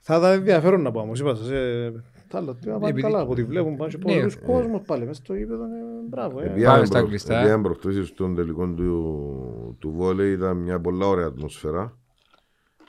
Θα 0.00 0.16
ήταν 0.16 0.32
ενδιαφέρον 0.32 0.82
να 0.82 0.90
πάω 0.90 1.02
όμως. 1.02 1.20
Είπα 1.20 1.34
σας, 1.34 1.50
ε, 1.50 1.92
τα 2.32 2.38
άλλα 2.38 2.56
τι 2.56 2.66
να 2.68 2.72
πάνε 2.72 2.86
Επειδή- 2.86 3.02
καλά. 3.02 3.20
Από 3.20 3.30
ό,τι 3.32 3.44
βλέπουν 3.44 3.76
πάνε 3.76 3.90
και 3.90 3.98
Ναι, 4.04 4.14
πολλούς 4.14 4.34
ε. 4.34 4.38
κόσμος 4.38 4.82
πάλι. 4.86 5.06
Μες 5.06 5.16
στο 5.16 5.34
γήπεδο 5.34 5.64
είναι 5.64 5.76
μπράβο. 6.08 6.40
ε. 6.40 6.46
Πάμε 6.64 6.84
στα 6.84 7.02
κλειστά. 7.02 7.40
Επειδή 7.40 7.60
προχτήσεις 7.62 8.08
στον 8.08 8.34
τελικό 8.34 8.66
του, 8.68 9.76
του 9.78 9.90
βόλεϊ 9.90 10.32
ήταν 10.32 10.56
μια 10.56 10.80
πολλά 10.80 11.06
ωραία 11.06 11.26
ατμοσφαίρα 11.26 11.96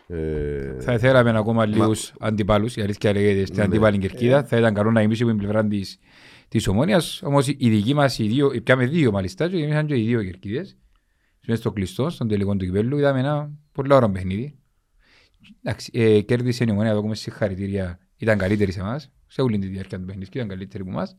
ε, 0.08 0.80
Θα 0.80 0.98
θέλαμε 0.98 1.38
ακόμα 1.38 1.66
λίγους 1.66 2.14
αντιπάλους, 2.20 2.76
η 2.76 2.82
αλήθεια 2.82 3.14
λέγεται 3.14 3.46
στην 3.46 3.58
Ναι. 3.58 3.64
αντίπαλη 3.64 3.98
κερκίδα. 3.98 4.44
Θα 4.44 4.58
ήταν 4.58 4.74
καλό 4.74 4.92
να 4.92 5.02
εμείς 5.02 5.22
από 5.22 5.30
την 5.30 5.38
πλευρά 5.40 5.68
της, 5.68 6.00
της 6.48 6.68
ομόνιας. 6.68 7.22
Όμως 7.24 7.48
οι 7.48 7.70
δικοί 7.70 7.94
μας, 7.94 8.20
οι 8.20 8.28
δύο, 8.28 8.52
πιάμε 8.64 8.86
δύο 8.86 9.12
μάλιστα 9.12 9.50
και 9.50 9.58
εμείς 9.58 9.84
και 9.86 9.98
οι 9.98 10.06
δύο 10.06 10.24
κερκίδες. 10.24 10.78
Μέσα 11.48 11.60
στο 11.62 11.72
κλειστό, 11.72 12.10
στον 12.10 12.28
τελικό 12.28 12.56
του 12.56 12.66
κυπέλλου, 12.66 12.98
είδαμε 12.98 13.20
ένα 13.20 13.52
πολύ 13.72 13.94
ωραίο 13.94 14.10
παιχνίδι. 14.12 14.58
Εντάξει, 15.64 15.92
ε, 15.94 16.22
κέρδισε 16.22 16.64
η 16.68 16.72
ομόνια, 16.72 16.94
δώκουμε 16.94 17.16
συγχαρητήρια. 17.16 18.00
Ήταν 18.18 18.38
καλύτερη 18.38 18.72
σε 18.72 18.80
εμάς, 18.80 19.12
σε 19.34 19.42
όλη 19.42 19.58
τη 19.58 19.68
διάρκεια 19.68 20.00
του 20.00 20.06
παιχνιδιού, 20.06 20.30
ήταν 20.36 20.48
καλύτερη 20.48 20.84
από 20.84 20.92
εμάς. 20.92 21.18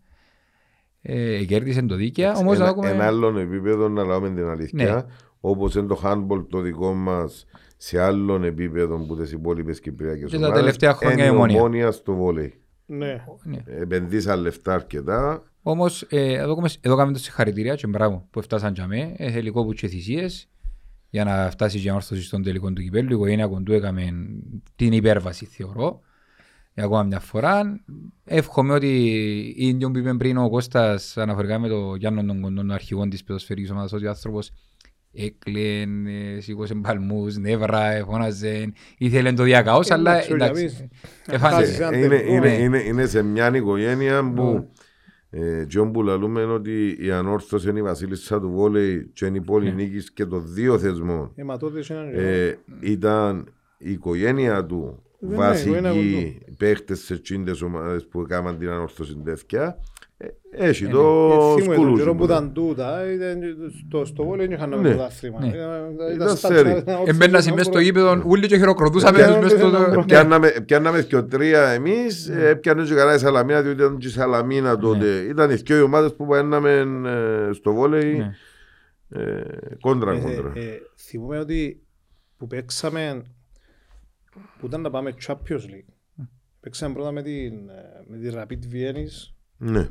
Ε, 1.02 1.44
κέρδισε 1.44 1.82
το 1.82 1.94
δίκαια, 1.94 2.34
όμως 2.36 2.56
θα 2.56 2.62
ένα, 2.64 2.72
δώκουμε... 2.72 2.90
ένα 2.90 3.06
άλλο 3.06 3.38
επίπεδο 3.38 3.88
να 3.88 4.04
λέμε 4.04 4.30
την 4.30 4.44
αλήθεια 4.48 4.94
Ναι. 4.94 5.02
όπως 5.40 5.74
είναι 5.74 5.86
το 5.86 6.00
handball 6.04 6.46
το 6.48 6.60
δικό 6.60 6.92
μας 6.94 7.46
σε 7.76 8.00
άλλον 8.00 8.44
επίπεδο 8.44 8.96
που 9.06 9.16
τις 9.16 9.32
υπόλοιπες 9.32 9.80
κυπριακές 9.80 10.30
Και 10.30 10.38
τα 10.38 10.52
τελευταία 10.52 10.94
χρόνια 10.94 11.24
η 11.24 11.26
είναι 11.28 11.34
η 11.34 11.36
Ομόνια. 11.36 11.58
ομόνια 11.60 11.90
στο 11.90 12.14
βόλεϊ 12.14 12.54
Ναι. 12.86 13.24
Ναι. 13.44 13.62
επενδύσαν 13.66 14.40
λεφτά 14.40 14.74
αρκετά 14.74 15.42
Όμως 15.62 16.02
ε, 16.08 16.32
εδώ, 16.32 16.54
κάμε- 16.54 16.70
εδώ 16.80 16.96
κάνουμε 16.96 17.16
το 17.16 17.22
συγχαρητήρια 17.22 17.74
και 17.74 17.86
μπράβο 17.86 18.26
που 18.30 18.38
έφτασαν 18.38 18.72
για 18.74 18.86
μέ. 18.86 19.14
Ε, 19.16 19.38
υλικό 19.38 19.64
που 19.64 19.72
και 19.72 19.86
θυσίες. 19.88 20.48
για 21.10 21.24
να 21.24 21.50
φτάσει 21.50 21.78
και 21.80 21.86
η 21.86 21.88
ανόρθωση 21.90 22.22
στον 22.22 22.42
τελικό 22.42 22.72
του 22.72 22.82
κυπέλλου. 22.82 23.10
Η 23.10 23.14
οικογένεια 23.14 23.46
κοντού 23.46 23.72
έκαμε 23.72 24.02
την 24.76 24.92
υπέρβαση 24.92 25.44
θεωρώ. 25.44 26.00
Για 26.74 26.84
ακόμα 26.84 27.02
μια 27.02 27.20
φορά. 27.20 27.84
Εύχομαι 28.24 28.74
ότι 28.74 28.86
η 29.56 29.66
ίδιο 29.68 29.90
που 29.90 29.98
είπε 29.98 30.14
πριν 30.14 30.36
ο 30.36 30.48
Κώστας 30.48 31.16
αναφορικά 31.16 31.58
με 31.58 31.68
το 31.68 31.94
Γιάννο 31.94 32.24
τον 32.24 32.40
Κοντών, 32.40 32.54
τον 32.54 32.70
αρχηγό 32.70 33.08
της 33.08 33.24
πεδοσφαιρικής 33.24 33.70
ομάδας, 33.70 33.92
ότι 33.92 34.06
ο 34.06 34.08
άνθρωπος 34.08 34.50
έκλαινε, 35.12 36.40
σήκωσε 36.40 36.74
παλμούς, 36.74 37.36
νεύρα, 37.36 38.04
φώναζε, 38.06 38.72
ήθελε 38.98 39.32
το 39.32 39.42
διακαώς, 39.42 39.90
αλλά 39.90 40.12
Εντάξει, 40.12 40.32
εντάξει. 40.32 40.66
για 41.26 41.34
Εφάντη. 41.34 41.54
Χάσεις 41.54 41.78
ένα 41.80 41.96
Είναι, 41.98 42.08
τελικό. 42.08 42.32
είναι, 42.32 42.48
Ναι. 42.48 42.54
είναι, 42.62 42.78
είναι 42.78 43.06
σε 43.06 43.22
μια 43.22 43.56
οικογένεια 43.56 44.32
που 44.34 44.68
ε, 45.30 45.64
και 45.68 45.78
όπου 45.78 46.02
λαλούμε 46.02 46.44
ότι 46.44 46.96
η 47.00 47.10
ανόρθωση 47.10 47.68
είναι 47.68 47.78
η 47.78 47.82
βασίλισσα 47.82 48.40
του 48.40 48.50
βόλεϊ 48.50 49.10
και 49.12 49.26
είναι 49.26 49.36
η 49.36 49.40
πόλη 49.40 49.68
Ναι. 49.68 49.74
νίκης 49.74 50.12
και 50.12 50.24
των 50.26 50.42
δύο 50.54 50.78
θεσμών 50.78 51.32
Αιματώδης 51.36 51.88
είναι 51.88 51.98
ένα 51.98 52.20
ε, 52.20 52.58
ήταν 52.80 53.48
η 53.78 53.90
οικογένεια 53.90 54.64
του 54.66 54.76
Ναι, 54.76 54.86
η 54.86 54.88
οικογένεια 54.88 55.13
βασικοί 55.28 56.38
παίχτες 56.58 56.98
σε 57.00 57.18
τσίντες 57.18 57.62
ομάδες 57.62 58.06
που 58.06 58.20
έκαναν 58.20 58.58
την 58.58 58.68
ανόρθωση 58.68 59.20
τέτοια 59.24 59.78
ε, 60.16 60.26
έχει 60.50 60.84
Ε, 60.84 60.88
το 60.88 61.28
Θυμούμαι 61.56 61.64
τον 61.64 61.74
σκουλούζι 61.74 62.00
καιρό 62.02 62.12
που 62.12 62.18
που 62.18 62.24
ήταν 62.24 62.52
τούτα, 62.52 63.12
ήταν 63.12 63.38
στο- 63.86 64.04
στο 64.04 64.24
βόλιο 64.24 64.46
δεν 64.46 64.52
είχαν 64.56 64.68
Ναι. 64.68 64.76
το 64.76 64.82
πρωτάθλημα. 64.82 65.40
Ναι. 65.40 65.46
Ήταν- 65.46 65.90
Ήταν 65.94 66.14
ήταν 66.14 66.36
στα 66.36 66.54
σέρι. 66.54 66.82
τσάρα, 66.82 67.02
Εμπαίνα 67.06 67.42
μέσα 67.50 67.62
στο 67.62 67.78
γήπεδο, 67.78 68.22
ούλοι 68.26 68.46
και 68.46 68.56
χειροκροτούσαμε 68.56 69.18
Ναι, 69.18 69.26
τους 69.26 69.36
μες 69.36 69.50
στο... 69.52 69.70
ναι, 69.70 69.78
ναι, 69.78 69.96
Ναι. 69.96 70.04
Πιάνναμε, 70.04 70.50
πιάνναμε 70.66 71.02
και 71.02 71.16
ο 71.16 71.24
τρία 71.24 71.68
εμείς, 71.68 72.28
ε, 72.28 72.54
πιάνε 72.54 72.84
και 72.84 72.94
καλά 72.94 73.14
η 73.14 73.18
Σαλαμίνα, 73.18 73.62
διότι 73.62 73.82
ήταν 73.82 73.98
και 73.98 74.06
η 74.06 74.10
Σαλαμίνα 74.10 74.76
τότε. 74.78 75.06
Ήταν 75.28 75.50
οι 75.50 75.54
δυο 75.54 75.76
οι 75.78 75.80
ομάδες 75.82 76.14
που 76.14 76.26
παίρναμε 76.26 76.70
ε, 77.48 77.52
στο 77.52 77.72
βόλεϊ 77.72 78.14
Ναι. 78.16 78.34
ε, 79.22 79.44
κόντρα 79.80 80.12
Ε, 80.12 80.18
κόντρα. 80.18 80.52
ε, 80.54 80.60
ε, 80.60 80.80
Θυμούμαι 80.96 81.38
ότι 81.38 81.82
που 82.36 82.46
παίξαμε, 82.46 83.22
που 84.58 84.66
ήταν 84.66 84.80
να 84.80 84.90
πάμε 84.90 85.14
Champions 85.26 85.64
League. 85.70 86.24
Παίξαμε 86.60 86.94
πρώτα 86.94 87.10
με 87.12 87.22
την, 87.22 87.68
ε, 87.68 88.04
με 88.06 88.18
τη 88.18 88.28
Rapid 88.34 88.66
Βιέννης 88.68 89.34
Ναι. 89.56 89.88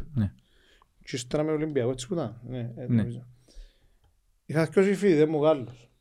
και 1.04 1.16
ύστερα 1.16 1.44
με 1.44 1.52
Ολυμπιακό, 1.52 1.90
έτσι 1.92 2.08
που 2.08 2.14
ήταν. 2.14 2.42
Ναι, 2.48 2.74
ε, 2.76 2.86
Ναι. 2.88 2.96
νομίζω. 2.96 3.28
Είχα 4.46 4.66
δυο 4.66 4.84
συμφίδες 4.84 5.26
μου 5.28 5.42
Γάλλους. 5.44 5.92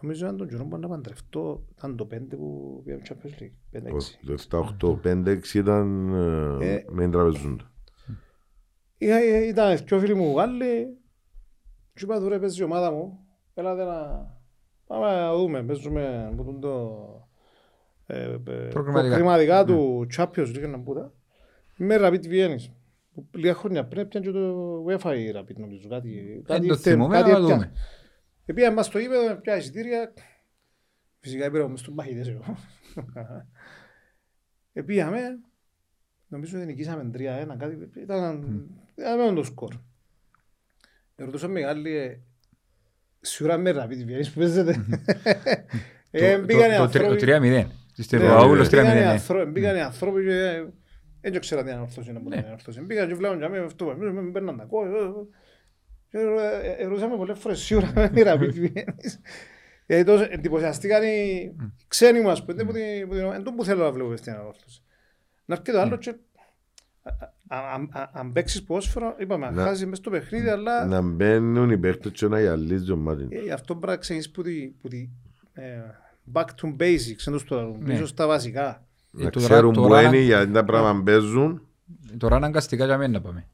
Νομίζω 0.00 0.24
ήταν 0.24 0.36
τον 0.36 0.48
καιρό 0.48 0.64
που 0.66 0.76
να 0.78 0.88
παντρευτώ, 0.88 1.64
ήταν 1.76 1.96
το 1.96 2.06
5 2.06 2.36
που 2.36 2.82
πήγαμε 2.84 3.02
Champions 3.08 3.42
League. 3.42 3.52
5-6. 3.70 4.18
Το 4.26 4.32
7-8-5-6 4.32 5.54
ήταν 5.54 6.08
ε, 6.60 6.72
Ε, 6.74 6.84
με 6.90 7.02
την 7.02 7.10
τραπεζούντα. 7.10 7.72
Είχα, 8.98 9.16
ε, 9.16 9.46
ήταν 9.46 9.76
δυο 9.76 9.98
φίλοι 9.98 10.14
μου 10.14 10.36
Γάλλοι 10.36 10.98
και 11.94 12.04
είπα 12.04 12.18
του 12.20 12.28
ρε 12.28 12.38
παίζει 12.38 12.60
η 12.60 12.64
ομάδα 12.64 12.90
μου, 12.90 13.18
έλατε 13.54 13.84
να 13.84 14.26
πάμε 14.86 15.06
να 15.06 15.36
δούμε, 15.36 15.62
παίζουμε 15.62 16.32
που 16.36 16.44
τον 16.44 16.60
το 16.60 16.70
ε, 16.70 17.13
ε, 17.13 17.13
Προκριματικά. 18.06 19.08
προκριματικά 19.08 19.64
του 19.64 20.06
Champions 20.16 20.46
League 20.56 20.68
να 20.68 20.80
πούτα 20.80 21.12
με 21.76 21.96
Rapid 22.00 22.26
Βιέννης. 22.28 22.70
που 23.14 23.26
Λίγα 23.34 23.54
χρόνια 23.54 23.84
πριν 23.86 24.02
έπιαν 24.02 24.22
και 24.22 24.30
το 24.30 24.84
UEFA 24.88 25.16
η 25.16 25.32
Rapid 25.36 25.54
νομίζω, 25.56 25.88
κάτι, 25.88 26.10
Δεν 26.32 26.42
κάτι, 26.44 26.66
το 26.66 26.74
ήρθε- 26.74 26.92
θυμούμε, 26.92 27.16
κάτι 27.16 27.30
αλλά 27.30 27.38
έπιαν. 27.44 27.58
δούμε. 27.58 27.72
Επία 28.46 28.72
μας 28.72 28.86
στο 28.86 28.98
γήπεδο, 28.98 29.34
πια 29.36 29.56
εισιτήρια, 29.56 30.12
φυσικά 31.20 31.50
πήρα 31.50 31.68
μες 31.68 31.80
στους 31.80 31.94
μαχητές 31.94 32.28
εγώ. 32.28 32.44
Επίαμε, 34.72 35.18
νομίζω 36.28 36.56
ότι 36.58 36.66
νικήσαμε 36.66 37.10
3-1, 37.14 37.56
κάτι, 37.58 37.90
ήταν, 38.02 38.44
ήταν 38.96 39.28
με 39.28 39.34
το 39.34 39.44
σκορ. 39.44 39.74
Ερωτούσα 41.16 41.48
μεγάλη, 41.48 41.96
ε, 41.96 42.18
σίγουρα 43.20 43.56
με 43.58 43.70
ραπίτη 43.70 44.04
βιέννης 44.04 44.30
που 44.32 44.38
παίζετε. 44.38 44.84
Ε, 46.10 46.36
Το- 46.36 46.44
μπήκανε 46.44 46.76
το- 46.76 46.82
το 46.84 46.88
τρι- 46.90 47.04
άνθρωποι- 47.04 47.18
Το 47.20 47.26
3-0. 47.26 47.66
Ναι, 47.96 48.04
Είστε 48.04 48.18
ναι, 48.18 48.26
Παπαούλος 48.28 48.70
ναι. 48.70 48.78
3-0. 48.78 48.82
μπήκανε 48.82 49.00
ναι. 49.00 49.06
ανθρώποι- 49.10 49.50
Μπήκανε 49.52 49.80
άνθρωποι 49.82 50.22
και 50.24 50.32
ε, 51.20 51.30
δεν 51.30 51.40
ξέρα 51.40 51.64
τι 51.64 51.70
ανορθώσει 51.70 52.06
να 52.12 52.18
Ναι. 52.18 52.20
μπορεί 52.20 52.36
ανορθώσει. 52.46 52.80
Μπήκαν 52.80 53.08
και 53.08 53.14
βλέπουν 53.14 53.38
και 53.38 53.44
αμέσως 53.44 53.66
αυτό, 53.66 53.90
εμείς 53.90 54.10
με 54.12 54.30
παίρναν 54.30 54.56
τα 54.56 54.64
κόμματα. 54.64 55.12
Και 56.08 56.18
ε, 56.18 56.68
ε, 56.68 56.82
ερωτούσαμε 56.84 57.16
πολλές 57.16 57.38
φορές 57.38 57.58
σίγουρα 57.60 57.92
με 57.94 58.08
τη 58.08 58.22
ραπίτη 58.22 58.60
βιέννης. 58.60 59.20
Γιατί 59.86 60.04
τόσο 60.04 60.26
εντυπωσιαστήκαν 60.30 61.02
οι 61.02 61.54
ξένοι 61.88 62.20
μας 62.20 62.44
που 62.44 62.50
είναι 62.50 62.64
που 62.64 62.72
την- 62.72 63.08
που 63.08 63.14
την- 63.14 63.32
εν 63.32 63.42
τω 63.42 63.52
που 63.52 63.64
θέλω 63.64 63.82
να 63.84 63.92
βλέπω 63.92 64.16
στην 64.16 64.32
ανορθώση. 64.32 64.82
Να 65.44 65.54
έρχεται 65.54 65.72
το 65.72 65.80
άλλο 65.80 65.96
και 65.96 66.14
α- 67.48 67.56
α- 67.56 67.88
α- 68.00 68.10
αν 68.12 68.32
παίξεις 68.32 68.62
ποδόσφαιρο, 68.62 69.14
είπαμε, 69.18 69.46
αν 69.46 69.54
Να- 69.54 69.62
χάσεις 69.64 69.86
μες 69.86 69.98
στο 69.98 70.10
παιχνίδι, 70.10 70.48
αλλά 70.48 70.84
Να 70.86 71.00
μπαίνουν 71.02 71.70
οι 71.70 71.78
παίχτες 71.78 72.12
και 72.12 72.26
να 72.26 72.40
γυαλίζει 72.40 72.92
ο 72.92 72.96
μάτι. 72.96 73.28
ε, 73.30 73.52
αυτό 73.52 73.74
πρέπει 73.76 73.92
να 73.92 73.96
ξεκινήσεις 73.98 74.30
που 74.32 74.42
τη, 74.42 74.66
που 74.66 74.88
τη 74.88 75.08
ε, 75.52 75.62
back 76.32 76.44
to 76.44 76.76
basics, 76.80 77.26
εντός 77.26 77.44
το 77.44 77.54
λαλούν, 77.56 77.76
Ναι. 77.80 77.92
πίσω 77.92 78.06
στα 78.06 78.26
βασικά. 78.26 78.86
Ε, 79.18 79.22
Να 79.24 79.30
τώρα- 79.30 79.46
ξέρουν 79.48 79.72
που 79.72 79.80
τώρα- 79.80 80.02
είναι 80.02 80.18
γιατί 80.18 80.52
τα 80.52 80.64
πράγματα 80.64 81.02
παίζουν. 81.02 81.62
Τώρα 82.18 82.36
αναγκαστικά 82.36 82.84
για 82.84 82.98
μένα 82.98 83.12
να 83.12 83.20
πάμε. 83.20 83.48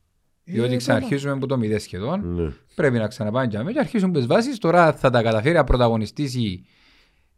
Διότι 0.44 0.72
Ε, 0.74 0.76
ξαναρχίζουμε 0.76 1.32
από 1.32 1.47
το 1.47 1.59
μηδέν 1.59 1.80
σχεδόν. 1.80 2.34
Ναι. 2.34 2.51
Πρέπει 2.74 2.98
να 2.98 3.06
ξαναπάμε 3.09 3.47
για 3.47 3.59
μένα 3.59 3.72
και 3.72 3.78
αρχίσουν 3.78 4.12
τις 4.12 4.26
βάσεις. 4.26 4.59
Τώρα 4.59 4.92
θα 4.92 5.10
τα 5.10 5.22
καταφέρει 5.22 5.55
να 5.55 5.64
πρωταγωνιστήσει 5.64 6.64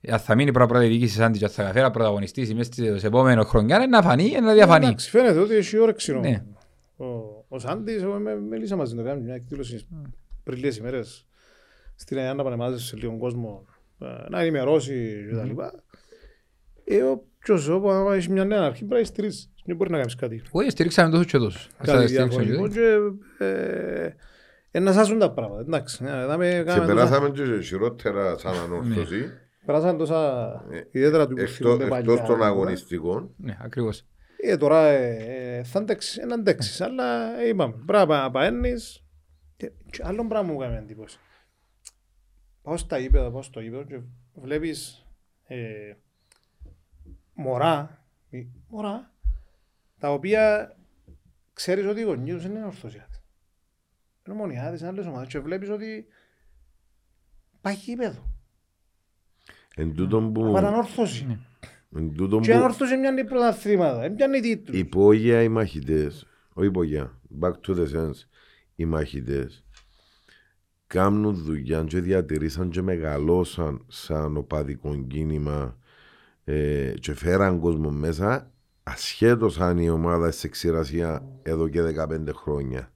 αν 0.09 0.18
θα 0.18 0.34
μείνει 0.34 0.52
πρώτα 0.52 0.66
πρώτα 0.68 0.84
η 0.84 0.88
διοίκηση 0.88 1.14
σαν 1.14 1.32
της, 1.32 1.42
αν 1.42 1.48
θα 1.48 1.56
καταφέρει 1.62 1.84
να 1.84 1.90
πρωταγωνιστήσει 1.90 2.54
μέσα 2.54 2.72
στις 2.72 3.04
επόμενες 3.04 3.44
χρονιά, 3.46 3.86
να 3.86 4.02
φανεί, 4.02 4.30
να 4.42 4.52
διαφανεί. 4.52 4.86
Εντάξει, 4.86 5.10
φαίνεται 5.10 5.38
ότι 5.38 5.54
έχει 5.54 5.78
όρεξη 5.78 6.12
Ναι. 6.18 6.44
ο, 6.96 7.04
ο 7.48 7.59
Σάντης, 7.59 8.02
εγώ 8.02 8.18
με, 8.18 8.34
μίλησα 8.40 8.76
μαζί 8.76 8.94
του, 8.96 9.02
κάνουμε 9.04 9.24
μια 9.24 9.34
εκδήλωση 9.34 9.86
πριν 10.44 10.59
λίγες 10.59 10.76
ημέρες 10.76 11.26
στην 11.94 12.18
Αγιάννα 12.18 12.42
Πανεμάζη 12.42 12.84
σε 12.84 12.96
λίγο 12.96 13.16
κόσμο 13.18 13.64
ε, 13.68 13.72
να 14.29 14.41
ενημερώσει 14.41 15.27
και 15.31 15.35
τα 15.37 15.45
λοιπά. 15.45 15.83
Ε, 16.85 17.03
όποιος 17.03 17.69
όπου 17.69 17.91
άμα 17.91 18.15
έχει 18.15 18.31
μια 18.31 18.45
νέα 18.45 18.62
αρχή 18.62 18.79
πρέπει 18.85 18.95
να 18.95 19.01
τη 19.01 19.07
στηρίζει. 19.07 19.47
Δεν 19.65 19.77
μπορεί 19.77 19.91
να 19.91 19.97
κάνεις 19.99 20.15
κάτι. 20.15 20.43
Όχι, 20.51 20.70
στηρίξαμε 20.70 21.11
τόσο 21.11 21.24
και 21.24 21.39
τόσο. 21.39 21.69
Θα 21.79 21.85
Κάτι 21.93 22.07
στηρίξουμε 22.09 22.45
και 22.45 22.51
διαφορετικό 22.51 22.66
τόσο. 22.66 23.15
και 23.39 23.45
ε, 23.45 24.15
ε, 24.70 24.79
να 24.81 24.93
σάσουν 24.93 25.19
τα 25.19 25.31
πράγματα. 25.33 25.61
Εντάξει, 25.61 26.03
ναι, 26.03 26.11
δάμε, 26.11 26.47
κάναμε 26.49 26.65
τόσα- 26.65 26.85
Ξεπεράσαμε 26.85 27.31
και 27.31 27.62
χειρότερα 27.62 28.39
σαν 28.39 28.55
ανόρθωση. 28.65 29.31
περάσαν 29.66 29.97
τόσα 29.97 30.47
Ε, 30.70 30.81
ιδιαίτερα 30.91 31.27
του 31.27 31.35
Εκτός, 31.39 31.55
θυμούνται 31.57 31.87
παλιά. 31.87 32.12
εκτός 32.12 32.29
των 32.29 32.43
αγωνιστικών. 32.43 33.35
Ναι, 33.37 33.57
ακριβώς. 33.62 34.05
Ε, 34.45 34.57
τώρα 34.57 34.87
ε, 34.89 35.16
ε, 35.59 35.62
θα 35.62 35.79
αντέξεις, 35.79 36.16
ε, 36.16 36.24
να 36.27 36.35
αντέξεις, 36.35 36.81
αλλά 36.81 37.41
ε, 37.41 37.49
είπαμε, 37.49 37.74
πρέπει 37.87 38.09
να 38.09 38.31
παένεις. 38.31 39.05
Και, 39.57 39.73
και 39.91 40.03
άλλο 40.05 40.27
πράγμα 40.27 40.53
μου 40.53 40.62
έκανε 40.62 40.79
εντύπωση. 40.79 41.19
Πάω 42.62 42.76
στα 42.76 42.98
γήπεδα, 42.98 43.30
πάω 43.30 43.43
στο 43.43 43.60
γήπεδο 43.60 43.84
και 43.84 44.01
βλέπεις 44.34 45.06
ε, 45.47 45.94
μωρά, 47.34 48.05
ε, 48.30 48.44
μωρά, 48.68 49.12
τα 49.98 50.12
οποία 50.12 50.76
ξέρεις 51.52 51.86
ότι 51.86 52.01
οι 52.01 52.05
γονείς 52.05 52.34
τους 52.34 52.44
είναι 52.44 52.64
ορθωσιάτες. 52.64 53.22
Είναι 54.26 54.36
μονιάτες, 54.36 54.80
είναι 54.80 54.89
άλλες 54.89 55.06
ομάδες 55.06 55.28
και 55.28 55.39
βλέπεις 55.39 55.68
ότι 55.68 56.06
πάει 57.60 57.74
γήπεδο. 57.74 58.30
Εν 59.76 59.94
τούτον 59.94 60.32
που, 60.32 60.52
Παρανόρθωση. 60.52 61.39
εν 61.97 62.14
τούτον 62.14 62.43
Και 62.43 62.51
που 62.52 62.56
ανόρθωση 62.59 62.97
μοιάνε 62.97 63.24
πρωταθλήματα, 63.24 64.10
μοιάνε 64.10 64.40
τίτλους. 64.40 64.78
υπόγεια 64.78 65.43
οι 65.43 65.48
μαχητές, 65.48 66.26
όχι 66.52 66.66
υπόγεια, 66.66 67.20
back 67.40 67.52
to 67.66 67.74
the 67.76 67.93
sense, 67.94 68.26
οι 68.74 68.84
μαχητές 68.84 69.64
κάνουν 70.93 71.35
δουλειά 71.35 71.85
και 71.85 72.01
διατηρήσαν 72.01 72.69
και 72.70 72.82
μεγαλώσαν 72.82 73.85
σαν 73.89 74.36
οπαδικό 74.36 75.05
κίνημα 75.09 75.77
ε, 76.44 76.93
και 77.01 77.14
φέραν 77.14 77.60
κόσμο 77.60 77.90
μέσα 77.90 78.51
ασχέτως 78.82 79.60
αν 79.60 79.78
η 79.78 79.90
ομάδα 79.90 80.31
σε 80.31 80.48
ξηρασία 80.48 81.23
εδώ 81.43 81.69
και 81.69 81.81
15 81.82 82.19
χρόνια. 82.35 82.93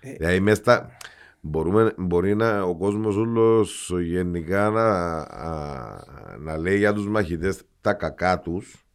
Ε, 0.00 0.12
Δηλαδή 0.12 0.40
μες 0.40 0.56
στα- 0.56 0.96
μπορούμε, 1.40 1.94
μπορεί 1.96 2.34
να, 2.34 2.62
ο 2.62 2.76
κόσμος 2.76 3.16
όλος 3.16 3.92
γενικά 4.02 4.70
να, 4.70 4.84
α, 5.20 6.04
να 6.38 6.56
λέει 6.58 6.76
για 6.78 6.92
τους 6.92 7.08
μαχητές 7.08 7.62
τα 7.80 7.92
κακά 7.94 8.38
τους 8.40 8.86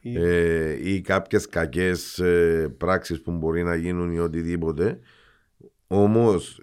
Ή- 0.00 0.16
ε, 0.16 0.90
ή 0.90 1.00
κάποιες 1.00 1.46
κακές 1.48 2.18
ε, 2.18 2.74
πράξεις 2.78 3.22
που 3.22 3.30
μπορεί 3.32 3.62
να 3.62 3.74
γίνουν 3.74 4.12
ή 4.12 4.18
οτιδήποτε 4.18 4.98
όμως 5.86 6.62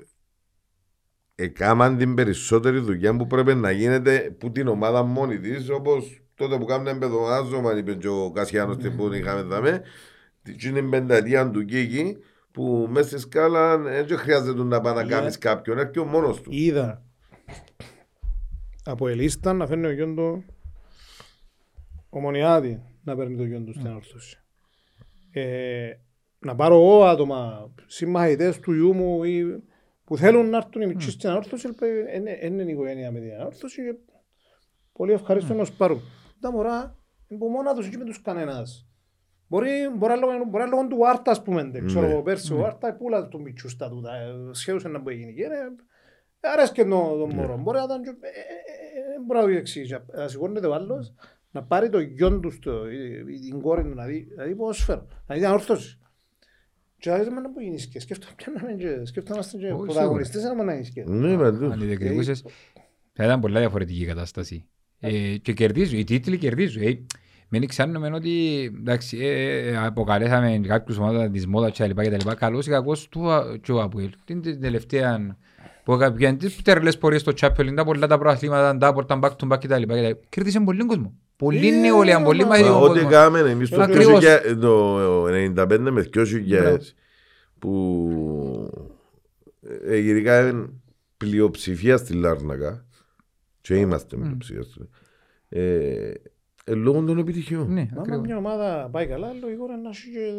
εκάμαν 1.42 1.98
την 1.98 2.14
περισσότερη 2.16 2.80
δουλειά 2.80 3.16
που 3.16 3.28
πρέπει 3.28 3.56
να 3.56 3.72
γίνεται 3.72 4.36
που 4.40 4.52
την 4.52 4.68
ομάδα 4.68 5.04
μόνη 5.04 5.40
της 5.40 5.70
όπως 5.70 6.22
τότε 6.36 6.58
που 6.58 6.66
κάνουν 6.66 6.88
εμπεδονάζωμα 6.88 7.78
είπε 7.78 7.94
και 7.94 8.08
ο 8.08 8.32
Κασιάνος 8.32 8.78
την 8.78 8.96
που 8.96 9.14
είχαμε 9.14 9.42
δάμε 9.42 9.82
την 10.58 10.90
πενταετία 10.90 11.50
του 11.50 11.66
Κίκη 11.66 12.18
που 12.52 12.88
μέσα 12.90 13.08
στη 13.08 13.20
σκάλα 13.20 13.78
δεν 13.78 14.18
χρειάζεται 14.18 14.64
να 14.64 14.82
πάει 14.82 14.94
να 14.94 15.04
Ναι. 15.04 15.10
κάνεις 15.10 15.38
κάποιον 15.38 15.78
έρχεται 15.78 16.00
ο 16.00 16.06
μόνος 16.06 16.42
του 16.42 16.50
Είδα 16.54 17.02
από 18.84 19.08
ελίστα 19.08 19.54
να 19.54 19.68
φέρνει 19.68 19.86
ο 19.86 19.92
γιον 19.92 20.16
του 20.16 20.44
ομονιάτη 22.10 22.82
να 23.04 23.16
παίρνει 23.16 23.38
το 23.38 23.44
γιον 23.44 23.66
του 23.66 23.74
στην 23.74 23.88
όρθωση. 23.96 24.38
Ε, 25.32 25.90
να 26.40 26.56
πάρω 26.56 26.76
εγώ 26.76 27.04
άτομα, 27.04 27.70
συμμαχητές 27.86 28.60
του 28.60 28.74
γιού 28.74 28.94
μου 28.94 29.24
ή 29.24 29.64
που 30.12 30.18
θέλουν 30.18 30.50
να 30.50 30.58
έρθουν 30.58 30.82
οι 30.82 30.86
μητσοί 30.88 31.12
στην 31.12 31.30
ανόρθωση, 31.30 31.68
είναι 32.44 32.64
η 32.64 32.68
οικογένεια 32.72 33.12
με 33.12 33.20
την 33.20 33.34
ανόρθωση 33.34 33.82
και 33.84 33.96
πολύ 34.94 35.12
ευχαριστώ 35.12 35.54
να 35.54 35.60
τους 35.60 35.72
πάρουν. 35.72 36.02
Τα 36.40 36.52
μωρά 36.52 36.98
είναι 37.28 37.40
που 37.40 37.48
μόνα 37.50 37.74
τους 37.74 37.90
και 37.90 37.98
με 37.98 38.04
τους 38.06 38.22
κανένας. 38.22 38.88
Μπορεί, 39.48 39.70
μπορεί, 39.98 40.20
λόγω, 40.20 40.34
μπορεί 40.50 40.70
λόγω 40.70 40.88
του 40.88 41.08
Άρτα, 41.08 41.32
ας 41.32 41.44
πούμε, 41.44 41.64
δεν 41.64 41.86
ξέρω 41.86 42.06
Ναι. 42.06 42.12
εγώ 42.14 42.22
πέρσι, 42.22 42.54
ο 42.54 42.66
Άρτα 42.66 42.96
πουλά 42.96 43.28
του 43.28 43.42
μητσού 43.42 43.70
στα 43.70 43.90
τούτα, 43.90 44.16
ε, 44.16 44.34
σχεδούσε 44.52 44.88
να 44.88 45.00
μπορεί 45.00 45.16
γίνει. 45.16 45.34
Και 45.34 45.44
είναι, 45.44 45.56
αρέσκει 46.40 46.82
το, 46.84 47.18
το 47.18 47.28
μωρό, 47.36 47.58
μπορεί 47.58 47.78
να 47.78 47.84
ήταν, 47.84 48.02
και- 48.02 48.10
ε, 48.10 48.28
ε, 48.28 49.14
ε, 49.16 49.20
μπορεί 49.26 49.40
να 49.40 49.46
το 49.46 49.52
εξηγήσει. 49.58 49.98
Να 50.14 50.28
σηκώνεται 50.28 50.68
ο 50.68 50.74
άλλος, 50.74 51.14
να 51.52 51.64
πάρει 51.64 51.90
το 51.90 52.00
γιον 52.00 52.42
του, 52.42 52.52
στο, 52.52 52.90
ή- 52.90 53.34
ή 53.36 53.40
την 53.50 53.62
κόρη 53.62 53.84
του, 53.84 53.94
να 53.96 54.06
δει, 54.06 54.28
να 54.38 54.44
δει 54.44 54.56
ποδόσφαιρο, 54.56 55.06
να 55.28 55.34
δει 55.36 55.40
την 55.42 55.46
ανόρθωση. 55.50 56.00
Και 57.02 57.10
να 57.10 57.18
δεις 57.18 57.28
να 57.28 57.50
μπορεί 57.50 57.66
γίνει 57.66 57.82
και 57.82 58.00
σκέφτομαι 58.00 58.32
πιάνναμε 58.36 58.72
και 58.74 59.06
σκέφτομαστε 59.06 59.58
και 59.58 59.66
Όχι, 59.72 59.84
πρωταγωνιστές 59.86 60.44
να 60.44 60.64
μην 60.64 60.82
γίνει 60.82 61.06
Ναι, 61.08 61.38
παντού. 61.38 61.66
Αν 61.66 61.80
διεκδικούσες, 61.80 62.44
θα 63.14 63.24
ήταν 63.24 63.40
πολλά 63.40 63.60
διαφορετική 63.60 64.02
η 64.02 64.06
κατάσταση. 64.06 64.66
Ε, 65.00 65.38
και 65.38 65.54
κερδίζουν, 65.54 66.00
οι 66.00 66.04
τίτλοι 66.04 66.38
κερδίζουν. 66.38 66.82
Ε, 66.82 67.06
μην 67.50 67.68
ξέρουμε 67.68 68.12
ότι 68.14 68.64
εντάξει, 68.80 69.18
ε, 69.22 69.70
ε, 69.70 69.78
αποκαλέσαμε 69.78 70.62
κάποιους 70.68 70.98
ομάδες 70.98 71.30
της 71.32 71.48
μόδας 71.48 71.72
και 71.72 71.82
τα 71.82 71.88
λοιπά 71.88 72.04
και 72.04 72.10
τα 72.10 72.16
λοιπά. 72.18 72.36
Καλώς 72.36 72.68
ή 72.68 72.70
κακώς 72.70 73.08
του 73.10 73.32
Α- 73.32 73.58
και 73.62 73.72
ο 73.72 73.82
Αποέλ. 73.82 74.10
Την 74.26 74.42
τε- 74.42 74.60
τελευταία 74.62 75.38
που 75.84 75.94
έκαναν 75.94 76.38
τις 76.38 76.62
τερλές 76.62 76.98
πορείες 76.98 77.22
στο 77.22 77.32
Champions, 77.42 77.74
τα 77.76 77.84
πολλά 77.84 78.08
τα 78.08 78.18
προαθλήματα, 78.18 78.78
τα 78.78 78.94
πολλά 78.94 79.06
τα 79.06 79.20
back 79.22 79.32
to 79.36 79.54
back 79.54 79.58
και 79.60 79.68
τα 79.68 79.78
λοιπά. 79.78 79.96
και 79.96 80.02
τα 80.02 80.08
λοιπά. 80.08 80.22
Κέρδισε 80.30 80.60
πολύ 80.60 80.86
κόσμο. 80.86 81.14
Πολύ 81.42 81.68
Ε, 81.68 81.80
νεολαία, 81.80 82.22
πολύ 82.24 82.40
μα- 82.42 82.48
Μα 82.48 82.52
μαθητικό 82.52 82.80
Ό,τι 82.80 82.94
κόσμος. 82.94 83.12
κάναμε 83.12 83.50
εμείς 83.50 83.70
το 83.70 83.82
Ακριβώς. 83.82 84.24
2000 84.24 84.58
το 84.62 85.26
95 85.28 85.78
με 85.92 86.02
2000 86.02 86.78
που 87.60 88.90
ε, 89.86 89.98
γενικά 89.98 90.50
είναι 90.50 90.70
πλειοψηφία 91.18 91.98
στη 91.98 92.14
Λάρνακα 92.14 92.86
και 93.62 93.76
είμαστε 93.76 94.16
πλειοψηφία 94.18 94.62
στη 94.64 94.90
ε, 95.50 96.12
ε, 96.66 96.74
λόγω 96.74 97.04
των 97.04 97.18
επιτυχιών. 97.18 97.74
Ναι, 97.74 97.82
Μα 97.82 97.88
άμα 97.92 98.02
ακριβώς. 98.02 98.26
μια 98.26 98.38
ομάδα 98.38 98.90
πάει 98.92 99.08
καλά, 99.08 99.34
λογικό 99.42 99.66
είναι 99.66 99.76
να 99.82 99.90
έχει 99.90 100.10
και, 100.12 100.32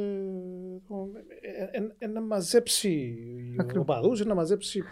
το- 0.89 1.11
ε, 1.41 1.79
ε, 1.79 1.95
ε, 1.99 2.07
να 2.07 2.20
μαζέψει 2.20 3.16
Ακριβώς. 3.59 3.83
οπαδούς, 3.89 4.24
να 4.24 4.35
μαζέψει... 4.35 4.83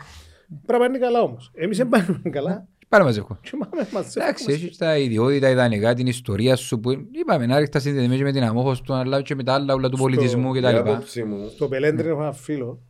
Πρέπει 0.67 0.83
να 0.83 0.89
είναι 0.89 0.99
καλά 0.99 1.21
όμως. 1.21 1.51
Εμείς 1.55 1.77
δεν 1.77 1.89
πάμε 1.89 2.21
καλά 2.31 2.69
Πάρα 2.91 3.05
μαζί 3.05 3.19
έχω. 3.19 3.39
και 3.43 3.51
πάμε 3.59 3.89
μαζεύουμε. 3.93 4.25
Εντάξει, 4.25 4.53
έχεις 4.53 4.77
τα 4.77 4.99
ιδιότητα, 4.99 5.49
ιδανικά, 5.51 5.95
την 5.95 6.07
ιστορία 6.07 6.57
σου 6.57 6.81
που 6.81 6.91
είπαμε 6.91 7.47
να 7.47 7.53
ρίχνεις 7.55 7.69
τα 7.71 7.79
συνδεδεμένες 7.79 8.23
με 8.23 8.33
την 8.33 8.43
αμόχωση 8.43 8.83
του, 8.83 8.93
αλλά 8.95 9.23
και 9.23 9.35
με 9.35 9.43
τα 9.43 9.55
άλλα 9.55 9.75
όλα 9.75 9.89
του 9.89 9.97
Στο- 9.97 10.05
πολιτισμού 10.05 10.55
Η 10.55 10.61
κτλ. 10.61 10.77
άποψη 10.77 11.25
μου 11.25 11.49
Στο 11.49 11.69
Πελέντρι 11.69 12.09
έχω 12.09 12.23
ένα 12.23 12.33
φίλο, 12.33 12.83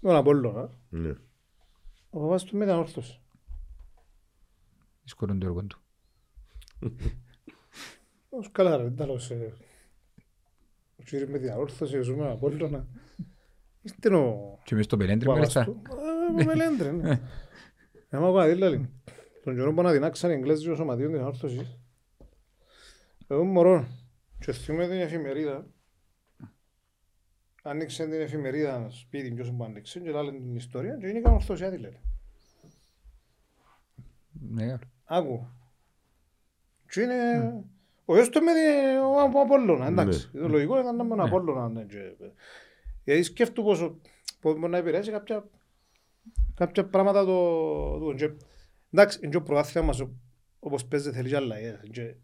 τον 0.00 0.16
Απόλλωνα, 0.16 0.70
ναι. 0.88 1.14
ο 2.10 2.20
παπάς 2.20 2.44
του 2.44 2.56
με 2.56 2.64
ήταν 2.64 2.78
όρθος. 2.78 3.20
Δύσκολο 5.02 5.36
το 5.38 5.46
έργο 5.46 5.64
του. 5.64 5.78
Ως 8.28 8.48
καλά 8.52 8.76
ρε, 8.76 8.90
τέλος. 8.90 9.30
ε, 9.30 9.52
Ο 10.96 11.02
κύριος 11.02 11.28
με 11.28 11.38
την 11.38 11.50
αόρθωση, 11.50 12.00
ζούμε 12.02 12.30
Απόλλωνα. 12.30 12.86
Είστε 13.82 14.14
ο... 14.14 14.58
Και 14.64 14.74
μες 14.74 14.84
στο 14.84 14.96
Πελέντρι 14.96 15.28
ο 15.28 15.32
παπάς 15.32 15.54
μάλιστα. 15.54 15.64
του. 15.72 15.82
Ε, 16.28 16.32
με 16.32 16.44
Πελέντρι, 16.44 16.92
ναι. 16.96 17.20
Άμα 18.14 18.30
πω 18.30 18.38
αδίλαλη. 18.38 18.90
Τον 19.44 19.54
καιρό 19.54 19.74
που 19.74 19.80
αναδυνάξαν 19.80 20.30
οι 20.30 20.34
Εγγλέζοι 20.34 20.70
ο 20.70 20.74
σωματείων 20.74 21.12
της 21.12 21.20
αόρθωσης. 21.20 21.78
Εγώ 23.28 23.44
μωρό. 23.44 23.86
Και 24.40 24.52
θυμούμαι 24.52 24.88
την 24.88 25.00
εφημερίδα. 25.00 25.66
Άνοιξε 27.62 28.04
την 28.04 28.20
εφημερίδα 28.20 28.86
σπίτι 28.90 29.30
ποιος 29.34 29.52
που 29.56 29.64
άνοιξε 29.64 30.00
και 30.00 30.10
λάλε 30.10 30.30
την 30.32 30.56
ιστορία 30.56 30.96
και 30.96 31.06
είναι 31.06 31.22
ορθωσιάτη 31.24 31.78
λέει. 31.78 31.98
Ναι, 34.50 34.76
Άκου. 35.04 35.46
Και 36.90 37.00
είναι... 37.00 37.14
Ο 38.04 38.14
γιος 38.14 38.28
του 38.28 38.42
με 38.42 38.52
την- 38.52 38.98
ο 39.02 39.38
ο 39.38 39.40
Απόλλωνα, 39.40 39.86
εντάξει. 39.86 40.30
Το 40.30 40.48
λογικό 40.48 40.80
ήταν 40.80 40.96
να 40.96 41.02
με 41.04 41.08
τον 41.08 41.20
Απόλλωνα. 41.20 41.68
ναι, 41.68 41.84
και- 41.84 42.14
Γιατί 43.04 43.22
σκέφτομαι 43.22 43.68
πόσο 43.68 44.00
πώς 44.40 44.58
μπορεί 44.58 44.70
να 44.72 44.78
επηρεάσει 44.78 45.10
κάποια, 45.10 45.44
κάποια 46.54 46.84
πράγματα 46.86 47.24
το... 47.24 47.98
το 47.98 48.12
και- 48.14 48.32
Εντάξει, 48.90 49.18
είναι 49.22 49.30
και 49.30 49.36
ο 49.36 49.42
πρωτάθλημα 49.42 49.86
μας 49.86 50.00
ο- 50.00 50.14
όπως 50.58 50.84
παίζεται 50.86 51.16
θέλει 51.16 51.28
και 51.28 51.36
αλλαγές. 51.36 51.80
και- 51.92 52.14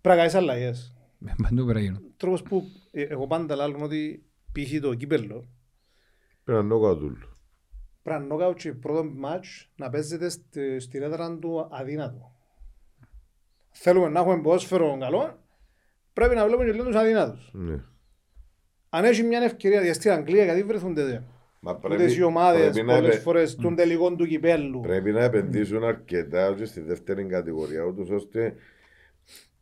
Πρέπει 0.00 0.02
να 0.02 0.16
κάνεις 0.16 0.34
αλλαγές. 0.34 0.96
Παντού 1.42 1.64
πρέπει 1.64 1.72
να 1.72 1.80
γίνουν. 1.80 2.02
Τρόπος 2.16 2.42
που 2.42 2.62
ε, 2.90 3.02
εγώ 3.02 3.26
πάντα 3.26 3.56
λέω 3.56 3.78
ότι 3.82 4.24
π.χ. 4.52 4.80
το 4.80 4.94
κύπελλο 4.94 5.44
Πρέπει 6.44 6.60
να 6.62 6.66
νόκα 6.66 6.94
τούλ. 6.94 7.12
πρέπει 8.02 8.20
να 8.20 8.26
νοκάω 8.26 8.54
και 8.54 8.72
πρώτο 8.72 9.04
μάτς 9.04 9.70
να 9.76 9.90
παίζεται 9.90 10.28
στη- 10.28 10.80
στην 10.80 11.02
έδρα 11.02 11.38
του 11.38 11.68
αδύνατο. 11.70 12.32
Θέλουμε 13.70 14.08
να 14.08 14.20
έχουμε 14.20 14.40
ποδόσφαιρο 14.42 14.96
καλό, 15.00 15.38
πρέπει 16.12 16.34
να 16.34 16.44
βλέπουμε 16.46 16.64
και 16.66 16.72
λίγο 16.72 16.84
τους 16.84 16.94
αδύνατους. 16.96 17.50
Ναι. 17.52 17.82
Αν 18.88 19.04
έχει 19.04 19.22
μια 19.22 19.40
ευκαιρία 19.42 19.82
για 19.82 19.94
στην 19.94 20.10
Αγγλία, 20.10 20.44
γιατί 20.44 20.62
βρεθούνται 20.62 21.04
δε. 21.04 21.18
Μα 21.66 21.76
Τούτες 21.76 22.16
οι 22.16 22.22
ομάδες 22.22 22.70
πρέπει 22.70 22.86
να 22.86 22.94
πολλές 22.94 23.10
επε- 23.10 23.22
φορές 23.22 23.54
των 23.54 23.74
τελικών 23.76 24.16
του 24.16 24.26
κυπέλλου. 24.26 24.80
Πρέπει 24.80 25.12
να 25.12 25.22
επενδύσουν 25.24 25.84
αρκετά 25.84 26.54
και 26.56 26.64
στη 26.64 26.80
δεύτερη 26.80 27.24
κατηγορία, 27.24 27.82
ούτως 27.82 28.10
ώστε 28.10 28.54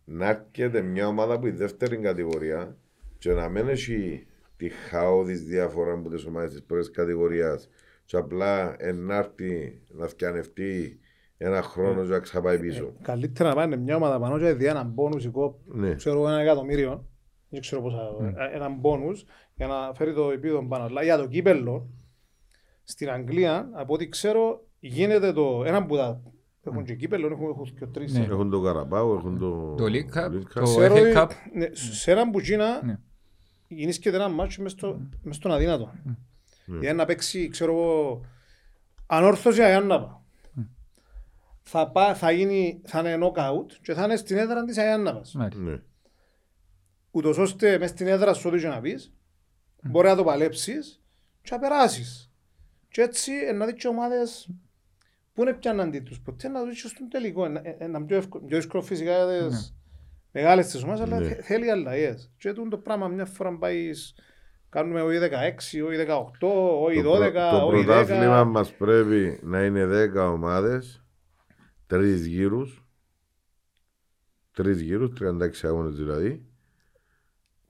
να 0.04 0.28
έρχεται 0.28 0.80
μια 0.82 1.06
ομάδα 1.06 1.38
που 1.38 1.46
η 1.46 1.50
δεύτερη 1.50 1.96
κατηγορία 1.96 2.76
και 3.18 3.32
να 3.32 3.48
μην 3.48 3.68
έχει 3.68 4.26
τη 4.56 4.68
χαόδης 4.68 5.42
διαφορά 5.44 5.92
από 5.92 6.08
τις 6.08 6.24
ομάδες 6.24 6.50
της 6.50 6.62
πρώτης 6.62 6.90
κατηγορίας 6.90 7.68
και 8.04 8.16
απλά 8.16 8.74
ενάρτη 8.78 9.82
να 9.88 10.06
φτιανευτεί 10.06 10.98
ένα 11.36 11.62
χρόνο 11.62 12.02
και 12.02 12.08
να 12.08 12.18
ξαπάει 12.18 12.58
πίσω. 12.58 12.92
Καλύτερα 13.02 13.48
να 13.48 13.54
πάνε 13.54 13.76
μια 13.76 13.96
ομάδα 13.96 14.18
πάνω 14.20 14.38
και 14.38 14.52
δει 14.52 14.64
έναν 14.66 14.86
μπόνους 14.86 15.24
οικό, 15.24 15.60
Ναι. 15.66 15.94
ξέρω 15.94 16.28
ένα 16.28 16.40
εκατομμύριο, 16.40 17.06
δεν 17.48 17.60
ξέρω 17.60 17.82
πόσα, 17.82 18.00
ε, 18.50 18.56
έναν 18.56 18.74
μπόνους 18.80 19.24
για 19.66 19.74
να 19.74 19.94
φέρει 19.94 20.14
το 20.14 20.30
επίδομα 20.30 20.68
πάνω. 20.68 20.84
Αλλά 20.84 21.02
για 21.02 21.16
το 21.18 21.26
κύπελλο, 21.26 21.88
στην 22.84 23.10
Αγγλία, 23.10 23.68
από 23.72 23.94
ό,τι 23.94 24.08
ξέρω, 24.08 24.66
γίνεται 24.80 25.32
το 25.32 25.62
ένα 25.66 25.86
που 25.86 25.96
τα 25.96 26.20
έχουν 26.64 26.84
και 26.84 26.94
κύπελλο, 26.94 27.26
έχουν, 27.26 27.48
έχουν 27.48 27.74
και 27.78 27.86
τρεις. 27.86 28.12
Ναι. 28.12 28.24
Έχουν 28.24 28.50
το 28.50 28.60
Καραπάου, 28.60 29.14
έχουν 29.14 29.38
το... 29.38 29.74
Το 29.74 29.84
League 29.84 30.16
Cup, 30.18 30.26
League 30.30 30.42
το- 30.54 30.62
Ξέρω 30.62 30.94
FA 30.94 31.00
ότι 31.00 31.12
Cup. 31.14 31.28
ναι, 31.54 31.66
σε 31.72 32.10
έναν 32.10 32.28
μπουτσίνα 32.30 32.84
Ναι. 32.84 32.98
γεννήσκεται 33.68 34.16
ένα 34.16 34.28
μάτσο 34.28 34.62
μες 34.62 34.72
στο- 34.72 35.00
μες 35.22 35.36
στον 35.36 35.52
αδύνατο. 35.52 35.92
Ναι. 36.64 36.78
Για 36.78 36.94
να 36.94 37.04
παίξει, 37.04 37.48
ξέρω 37.48 37.72
εγώ, 37.72 38.20
ανόρθωση 39.06 39.62
Αγιάνναπα. 39.62 40.22
Θα, 41.62 41.90
πά, 41.90 42.14
θα, 42.14 42.30
γίνει, 42.30 42.80
θα 42.84 42.98
είναι 42.98 43.18
knockout 43.26 43.72
και 43.82 43.94
θα 43.94 44.04
είναι 44.04 44.16
στην 44.16 44.36
έδρα 44.36 44.64
της 44.64 44.78
Αγιάνναπας. 44.78 45.32
Μάλιστα. 45.34 45.60
Ναι. 45.62 45.80
Ούτως 47.10 47.38
ώστε 47.38 47.78
μες 47.78 47.90
στην 47.90 48.06
έδρα 48.06 48.34
σου 48.34 48.48
ό,τι 48.52 48.60
και 48.60 48.68
να 48.68 48.80
πεις, 48.80 49.12
μπορεί 49.82 50.08
να 50.08 50.16
το 50.16 50.24
παλέψεις 50.24 51.02
και 51.42 51.48
να 51.54 51.58
περάσεις. 51.58 52.30
Και 52.88 53.02
έτσι 53.02 53.32
ε, 53.32 53.52
να 53.52 53.66
δεις 53.66 53.74
και 53.74 53.88
ομάδες 53.88 54.48
που 55.34 55.42
είναι 55.42 55.52
πια 55.52 55.70
αντί 55.70 56.00
τους. 56.00 56.20
Ποτέ 56.20 56.48
να 56.48 56.64
δεις 56.64 56.82
και 56.82 56.88
στον 56.88 57.08
τελικό. 57.08 57.46
Είναι 57.46 57.60
ε, 57.64 57.74
ένα 57.84 58.04
πιο 58.04 58.16
εύκολο, 58.16 58.44
πιο 58.44 58.56
δύσκολο 58.56 58.82
φυσικά 58.82 59.24
για 59.24 59.48
τις 59.48 59.76
μεγάλες 60.32 60.66
τις 60.66 60.82
ομάδες, 60.82 61.00
αλλά 61.00 61.18
Ναι. 61.20 61.26
θε- 61.28 61.42
θέλει 61.44 61.70
αλλαγές. 61.70 62.30
Και 62.38 62.52
τούτο 62.52 62.68
το 62.68 62.78
πράγμα 62.78 63.08
μια 63.08 63.24
φορά 63.24 63.56
πάει 63.58 63.90
κάνουμε 64.68 65.02
όχι 65.02 65.18
16, 65.18 65.82
όχι 65.86 65.96
18, 65.96 66.48
όχι 66.82 67.02
Το, 67.02 67.10
πρω- 67.10 67.12
12, 67.26 67.32
το 67.50 67.66
όχι 67.66 67.84
πρωτάθλημα 67.84 68.42
10. 68.42 68.44
μας 68.46 68.72
πρέπει 68.74 69.40
να 69.42 69.64
είναι 69.64 69.84
10 69.86 70.30
ομάδες, 70.32 71.04
τρεις 71.86 72.26
γύρους, 72.26 72.86
τρεις 74.52 74.80
γύρους, 74.80 75.12
36 75.20 75.68
αγώνες 75.68 75.94
δηλαδή. 75.94 76.46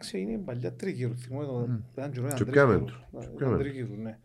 Ξέρεις, 0.02 0.26
είναι 0.28 0.38
παλιά 0.38 0.72
τρίγυρου. 0.72 1.16
Θυμώ 1.16 1.44
το 1.44 1.68
ήταν 1.92 2.10
καιρό, 2.10 2.26
ήταν 2.26 2.38
Και 2.38 2.44
πιάμε 2.44 2.72
τρίγυρου. 2.74 2.92
το, 3.10 3.18
και 3.18 3.24
Ήταν 3.24 3.34
πιάμε 3.36 3.56
το. 3.56 3.62
τρίγυρου, 3.62 3.94
ναι. 4.02 4.18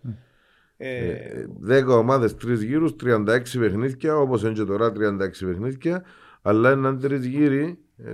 Ε, 0.77 1.09
Ε, 1.09 1.47
10 1.83 1.87
ομάδες, 1.97 2.35
τρεις 2.35 2.61
γύρους, 2.63 2.95
36 3.03 3.59
παιχνίδια, 3.59 4.17
όπως 4.17 4.41
είναι 4.43 4.51
και 4.53 4.63
τώρα 4.63 4.91
36 4.91 5.45
παιχνίδια, 5.45 6.03
αλλά 6.41 6.71
είναι 6.71 6.93
τρεις 6.97 7.25
γύροι. 7.25 7.79
Ε, 7.97 8.09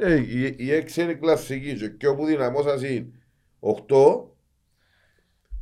ε, 0.00 0.12
ε, 0.12 0.20
η, 0.20 0.54
η 0.58 0.72
έξι 0.72 1.02
είναι 1.02 1.14
κλασική 1.14 1.74
και, 1.76 1.88
και 1.88 2.06
όπου 2.06 2.24
δυναμώσας 2.26 2.82
είναι 2.82 3.10
8, 3.60 3.74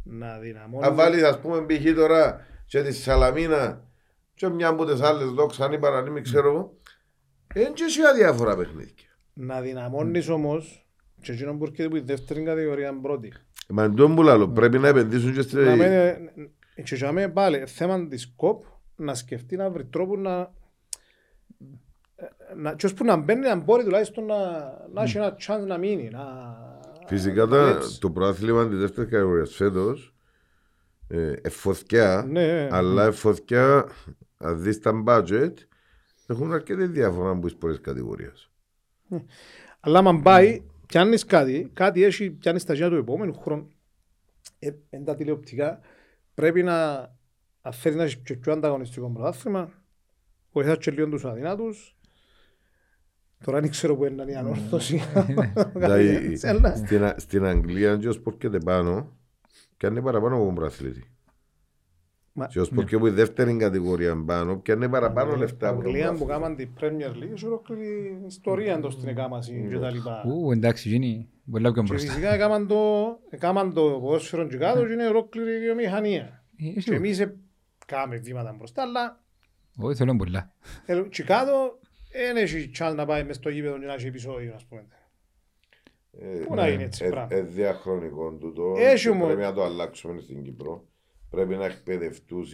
Να 0.03 0.39
δυναμώνεις. 0.39 0.89
αν 0.89 0.95
βάλεις 0.95 1.23
ας 1.23 1.41
πούμε 1.41 1.67
π.χ. 1.67 1.95
τώρα 1.95 2.47
και 2.67 2.83
τη 2.83 2.93
Σαλαμίνα 2.93 3.89
και 4.35 4.49
μια 4.49 4.69
από 4.69 4.85
τις 4.85 5.01
άλλες 5.01 5.29
δόξα 5.29 5.65
αν 5.65 5.73
είπα 5.73 5.91
να 6.03 6.11
μην 6.11 6.23
ξέρω 6.23 6.49
εγώ, 6.49 6.79
είναι 7.55 7.71
και 7.75 7.89
σε 7.89 8.01
αδιάφορα 8.11 8.57
παιχνίδια. 8.57 9.09
Να 9.33 9.61
δυναμώνεις 9.61 10.29
όμως 10.29 10.84
και 11.25 11.33
εκείνο 11.33 11.55
που 11.57 11.65
έρχεται 11.65 11.89
που 11.89 11.97
η 11.97 12.01
δεύτερη 12.01 12.43
κατηγορία 12.43 12.89
είναι 12.89 13.01
πρώτη. 13.03 13.33
Μα 13.69 13.83
εντός 13.85 14.15
που 14.15 14.23
λάλλω, 14.23 14.49
πρέπει 14.49 14.79
να 14.79 14.89
επενδύσουν 14.89 15.33
και 15.35 15.43
στη... 15.43 15.57
Να 15.57 15.77
μένει, 15.77 16.31
και 16.85 16.95
για 16.95 17.13
μένα 17.13 17.31
πάλι 17.33 17.67
θέμα 17.67 18.07
της 18.09 18.33
ΚΟΠ 18.37 18.63
να 18.97 19.15
σκεφτεί 19.15 19.57
να 19.57 19.71
βρει 19.71 19.85
τρόπο 19.85 20.17
να 20.17 20.53
να, 22.57 22.75
και 22.75 22.87
ώσπου 22.87 23.05
να 23.05 23.17
μπαίνει 23.17 23.41
να 23.41 23.57
μπορεί 23.57 23.85
τουλάχιστον 23.85 24.25
να, 24.25 24.37
να 24.93 25.03
έχει 25.03 25.17
ένα 25.17 25.37
chance 25.47 25.67
να 25.67 25.79
μείνει, 25.79 26.09
να, 26.13 26.23
Φυσικά 27.07 27.47
τα- 27.47 27.69
έτσι. 27.69 28.01
το 28.01 28.11
πρόθλημα 28.11 28.69
της 28.69 28.79
δεύτερης 28.79 29.11
κατηγορίας 29.11 29.55
φέτο 29.55 29.95
ε, 31.09 31.33
εφοθιά, 31.43 32.25
Ναι, 32.29 32.69
αλλά 32.71 33.05
εφοθιά, 33.05 33.87
αν 34.37 34.63
δεις 34.63 34.81
τα 34.81 35.03
budget, 35.07 35.53
έχουν 36.27 36.53
αρκετή 36.53 36.87
διαφορά 36.87 37.31
από 37.31 37.47
τι 37.47 37.55
πρώτε 37.55 37.79
κατηγορίες. 37.79 38.51
Αλλά 39.81 39.99
άμα 39.99 40.21
πάει, 40.21 40.63
πιάνεις 40.95 41.25
κάτι, 41.25 41.71
κάτι 41.73 42.03
έχει, 42.03 42.31
πιάνεις 42.31 42.65
τα 42.65 42.75
γέννα 42.75 42.91
του 42.91 42.97
επόμενου 42.97 43.35
χρόνου. 43.35 43.69
Ε, 44.59 44.71
εν 44.91 45.05
τα 45.05 45.15
τηλεοπτικά, 45.15 45.81
πρέπει 46.35 46.63
να, 46.63 46.93
αν 47.61 47.73
θέλεις 47.73 47.97
να 47.99 48.03
έχεις 48.03 48.19
πιο, 48.19 48.37
πιο 48.37 48.53
ανταγωνιστικό 48.53 49.11
πρωτάθλημα, 49.11 49.73
βοηθάς 50.53 50.79
και 50.79 50.91
λίγο 50.91 51.09
τους 51.09 51.25
αδυνάτους. 51.25 51.97
Τώρα 53.45 53.61
δεν 53.61 53.71
ξέρω 53.71 53.97
που 53.97 54.05
είναι 54.05 54.25
η 54.31 54.35
ανόρθωση. 54.35 55.01
Δηλαδή, 55.75 56.39
Αλλά- 56.43 56.77
στην, 56.77 57.05
Α- 57.05 57.15
στην 57.19 57.45
Αγγλία, 57.45 57.97
και 57.97 58.09
ως 58.09 58.21
πόρκεται 58.21 58.59
πάνω, 58.59 59.17
πιάνει 59.77 60.03
παραπάνω 60.03 60.35
από 60.37 60.45
τον 60.45 60.55
πρωταθλητή. 60.55 61.14
Μα- 62.37 62.47
Και 62.47 62.61
ως 62.61 62.69
πόρκεται 62.69 62.97
από 62.97 63.07
η 63.07 63.11
δεύτερη 63.11 63.57
κατηγορία 63.57 64.23
πάνω, 64.27 64.57
πιάνει 64.57 64.89
παραπάνω 64.89 65.37
λεφτά 65.37 65.69
από 65.69 65.77
τον 65.83 65.87
Αγγλία 65.87 66.13
που 66.13 66.19
πρωταθλητή. 66.27 66.33
κάμαν 66.33 66.57
την 66.57 66.69
Premier 66.81 67.17
League, 67.29 67.33
έχει 67.35 67.47
ολόκληρη 67.47 68.23
ιστορία 68.27 68.75
εντός 68.75 68.93
στην 68.93 69.09
εκάμαση 69.09 69.67
και 69.71 69.79
τα 69.79 69.91
λοιπά. 69.91 70.23
Ου, 70.27 70.53
εντάξει, 70.53 70.89
γίνει 70.89 71.29
πολλά 71.51 71.73
πιο 71.73 71.83
Και 71.83 71.89
μπροστά. 71.89 72.09
φυσικά 72.13 72.35
έκαναν 72.35 72.67
το, 72.67 72.77
έκαναν 73.31 73.73
το 73.75 73.83
ποδόσφαιρο 74.01 74.47
και 74.47 74.57
κάτω 74.57 74.87
και 74.87 74.93
είναι 74.93 75.07
ολόκληρη 75.07 75.59
βιομηχανία. 75.59 76.45
Ε, 76.61 76.69
Και 76.73 76.81
σίγουρα. 76.81 77.05
εμείς 77.05 77.21
ε, 77.21 77.37
κάναμε 77.87 78.17
βήματα 78.17 78.55
μπροστά, 78.59 78.83
αλλά 78.83 79.21
Όχι, 79.77 79.97
θέλω 79.97 80.17
πολλά. 80.17 80.53
ε, 80.87 81.01
και 81.11 81.23
κάτω 81.23 81.79
δεν 82.13 82.37
έχει 82.37 82.71
chance 82.79 82.95
να 82.97 83.07
πάει 83.07 83.25
μες 83.25 83.37
στο 83.37 83.49
γήπεδο 83.49 83.79
και 83.79 83.87
να 83.87 83.95
έχει 83.95 84.07
επεισόδιο, 84.07 84.55
ας 84.55 84.65
πούμε. 84.65 84.85
Ε, 86.21 86.27
Πού 86.45 86.55
να 86.55 86.69
είναι 86.69 86.83
έτσι 86.83 87.05
ε, 87.05 87.09
πράγμα. 87.09 87.37
ε, 87.37 87.43
διαχρονικό 87.43 88.31
τούτο. 88.41 88.75
Έχει 88.79 89.03
και 89.03 89.09
όμως- 89.11 89.27
Πρέπει 89.27 89.43
να 89.43 89.53
το 89.53 89.63
αλλάξουμε 89.65 90.21
στην 90.21 90.43
Κύπρο. 90.43 90.85
Πρέπει 91.35 91.55
να 91.57 91.65
εκπαιδευτούν 91.65 92.45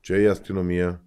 και 0.00 0.22
η 0.22 0.26
αστυνομία 0.26 1.04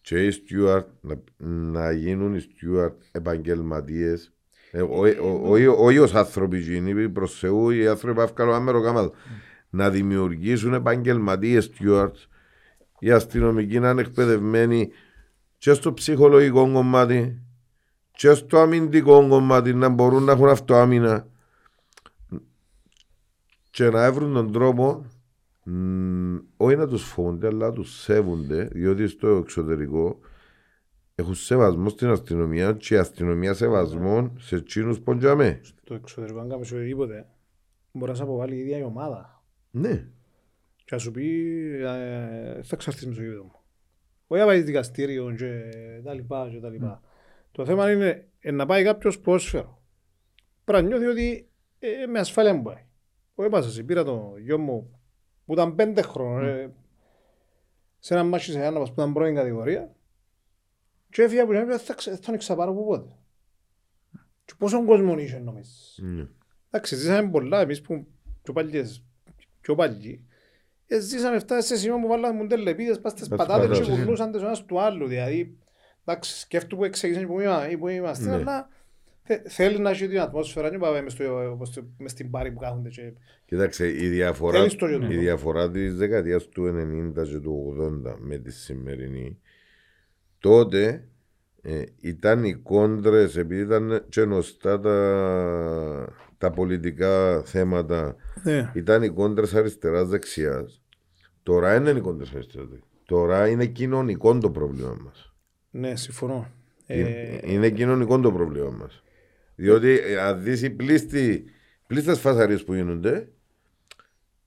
και 0.00 0.26
οι 0.26 0.30
στιούαρτ 0.30 0.88
να, 1.00 1.22
να 1.36 1.92
γίνουν 1.92 2.34
οι 2.34 2.40
στιούαρτ 2.40 3.02
επαγγελματίες. 3.12 4.32
Ε, 4.70 4.82
ο- 4.82 4.86
ο- 5.20 5.50
ο- 5.52 5.84
Όχι 5.84 5.98
ως 5.98 6.14
άνθρωποι 6.14 6.58
γίνει, 6.58 7.08
προς 7.08 7.38
Θεού 7.38 7.70
οι 7.70 7.86
άνθρωποι 7.86 8.14
που 8.16 8.20
έφκαλαν 8.20 8.54
άμερο 8.54 8.82
κάμα. 8.82 9.10
Να 9.70 9.90
δημιουργήσουν 9.90 10.74
επαγγελματίες 10.74 11.64
στιούαρτ 11.64 12.16
οι 12.98 13.10
αστυνομικοί 13.10 13.78
να 13.78 13.90
είναι 13.90 14.00
εκπαιδευμένοι 14.00 14.90
και 15.58 15.72
στο 15.72 15.92
ψυχολογικό 15.92 16.72
κομμάτι 16.72 17.42
και 18.10 18.34
στο 18.34 18.58
αμυντικό 18.58 19.28
κομμάτι 19.28 19.74
να 19.74 19.88
μπορούν 19.88 20.22
να 20.22 20.32
έχουν 20.32 20.48
αυτοάμυνα 20.48 21.28
και 23.70 23.90
να 23.90 24.12
βρουν 24.12 24.32
τον 24.32 24.52
τρόπο 24.52 25.06
μ, 25.70 26.36
όχι 26.56 26.76
να 26.76 26.88
τους 26.88 27.02
φοβούνται 27.02 27.46
αλλά 27.46 27.66
να 27.66 27.72
τους 27.72 28.00
σέβονται 28.00 28.64
διότι 28.72 29.06
στο 29.06 29.28
εξωτερικό 29.28 30.18
έχουν 31.14 31.34
σεβασμό 31.34 31.88
στην 31.88 32.08
αστυνομία 32.08 32.72
και 32.72 32.94
η 32.94 32.96
αστυνομία 32.96 33.54
σεβασμό 33.54 34.32
σε 34.38 34.56
εκείνους 34.56 35.00
ποντζαμέ. 35.00 35.60
Στο 35.62 35.94
εξωτερικό, 35.94 36.40
αν 36.40 36.48
κάνεις 36.48 36.72
οτιδήποτε, 36.72 37.26
μπορεί 37.92 38.10
να 38.10 38.16
σε 38.16 38.22
αποβάλει 38.22 38.54
η 38.54 38.58
ίδια 38.58 38.78
η 38.78 38.82
ομάδα. 38.82 39.42
Ναι. 39.70 40.06
Και 40.76 40.94
να 40.94 40.98
σου 40.98 41.10
πει, 41.10 41.26
ε, 41.80 42.62
θα 42.62 42.70
εξαρτήσεις 42.72 43.06
με 43.06 43.12
στο 43.12 43.22
γήπεδο 43.22 43.42
μου. 43.42 43.60
Όχι 44.26 44.40
να 44.40 44.46
πάει 44.46 44.62
δικαστήριο 44.62 45.34
και 45.36 45.60
τα 46.04 46.14
λοιπά 46.14 46.48
και 46.50 46.60
τα 46.60 46.68
λοιπά. 46.68 47.02
Το 47.52 47.64
θέμα 47.64 47.92
είναι 47.92 48.28
ε, 48.40 48.50
να 48.50 48.66
πάει 48.66 48.84
κάποιος 48.84 49.20
ποδόσφαιρο. 49.20 49.82
Πρέπει 50.64 50.82
να 50.82 50.88
νιώθει 50.88 51.06
ότι 51.06 51.48
ε, 51.78 52.06
με 52.06 52.18
ασφάλεια 52.18 52.54
μου 52.54 52.62
πάει. 52.62 52.84
Όχι 53.34 53.48
πάσα 53.48 53.70
σε 53.70 53.82
πήρα 53.82 54.04
το 54.04 54.34
γιο 54.38 54.58
μου 54.58 54.95
που 55.46 55.52
ήταν 55.52 55.74
πέντε 55.74 56.02
χρόνων 56.02 56.44
ε, 56.44 56.72
σε 57.98 58.14
ένα 58.14 58.24
μάτσι 58.24 58.52
σε 58.52 58.64
ένα 58.64 58.78
που 58.80 58.92
ήταν 58.92 59.12
πρώην 59.12 59.34
κατηγορία 59.34 59.94
και 61.10 61.22
έφυγε 61.22 61.40
από 61.40 61.50
την 61.52 61.60
άλλη 61.60 61.76
θα, 61.78 61.94
ξε- 61.94 62.14
θα 62.14 62.20
τον 62.20 62.34
εξαπάρω 62.34 62.70
από 62.70 62.84
πότε. 62.84 63.08
Και 64.44 64.52
πόσον 64.58 64.86
κόσμο 64.86 65.18
είχε 65.18 65.38
νομίζεις. 65.38 65.98
Ναι. 66.02 66.26
Εντάξει, 66.70 66.96
ζήσαμε 66.96 67.30
πολλά, 67.30 67.60
εμείς 67.60 67.80
που 67.80 68.06
πιο 68.42 68.52
παλιές, 68.52 69.04
πιο 69.60 69.74
παλιοί, 69.74 70.26
ε, 70.86 71.00
ζήσαμε 71.00 71.38
φτάσει 71.38 71.66
σε 71.68 71.76
σημείο 71.76 71.98
που 72.00 72.06
βάλαμε 72.06 72.34
μουντελεπίδες 72.38 73.00
πας 73.00 73.12
στις 73.12 73.28
Πας 73.28 73.38
πατάτες 73.38 73.78
και 73.78 73.84
πατάτες. 73.84 74.04
κουνούσαν 74.04 74.32
τις 74.32 74.42
ο 74.42 74.46
ένας 74.46 74.64
του 74.64 74.80
άλλου, 74.80 75.06
δηλαδή, 75.06 75.58
εντάξει, 76.04 76.38
σκέφτομαι 76.38 76.80
που 76.80 76.86
εξήγησαν 76.86 77.26
που 77.26 77.40
είμα- 77.40 77.66
που 77.78 77.88
είμαστε, 77.88 78.24
Ναι. 78.28 78.34
αλλά 78.34 78.62
θε- 78.62 78.75
θέλεις 79.48 79.78
να 79.78 79.90
έχει 79.90 80.08
την 80.08 80.20
ατμόσφαιρα, 80.20 80.70
δεν 80.70 80.78
πάμε 80.80 81.02
μες 81.02 81.12
στο- 81.12 81.50
όπως 81.52 81.70
το- 81.70 81.84
μες 81.98 82.10
στην 82.10 82.30
πάρη 82.30 82.50
που 82.52 82.58
κάθονται 82.58 82.88
και 82.88 83.12
Κοίταξε, 83.46 83.88
η 83.88 84.08
διαφορά, 84.08 84.58
Θέλεις 84.58 84.74
το 84.76 84.86
γιο 84.86 84.96
η 84.96 85.00
του. 85.00 85.06
διαφορά 85.06 85.70
της 85.70 85.96
δεκαετίας 85.96 86.48
του 86.48 86.64
90 86.66 87.24
και 87.24 87.38
του 87.38 87.74
80 87.78 88.16
με 88.18 88.38
τη 88.38 88.52
σημερινή 88.52 89.38
τότε 90.38 91.04
ε, 91.62 91.82
ήταν 92.00 92.44
οι 92.44 92.54
κόντρες 92.54 93.36
επειδή 93.36 93.60
ήταν 93.62 94.04
και 94.08 94.20
γνωστά 94.20 94.80
τα, 94.80 94.96
τα 96.38 96.50
πολιτικά 96.50 97.42
θέματα 97.44 98.16
ναι. 98.42 98.70
ήταν 98.74 99.02
οι 99.02 99.08
κόντρες 99.08 99.54
αριστεράς 99.54 100.08
δεξιάς 100.08 100.82
τώρα 101.42 101.72
δεν 101.72 101.86
είναι 101.86 101.98
οι 101.98 102.02
κόντρες 102.02 102.32
αριστεράς 102.34 102.68
δεξιάς. 102.68 102.90
τώρα 103.04 103.48
είναι 103.48 103.66
κοινωνικό 103.66 104.38
το 104.38 104.50
πρόβλημα 104.50 104.96
μας 105.04 105.34
ναι, 105.70 105.96
συμφωνώ. 105.96 106.50
είναι, 106.86 107.08
Ε, 107.42 107.52
είναι 107.52 107.70
κοινωνικό 107.70 108.20
το 108.20 108.32
πρόβλημα 108.32 108.70
μας. 108.70 109.02
Διότι 109.56 109.98
ε, 109.98 110.20
αν 110.20 110.42
δεις 110.42 110.62
οι 110.62 110.70
πλήστοι, 110.70 111.44
πλήστες 111.86 112.20
φασαρίες 112.20 112.64
που 112.64 112.74
γίνονται, 112.74 113.32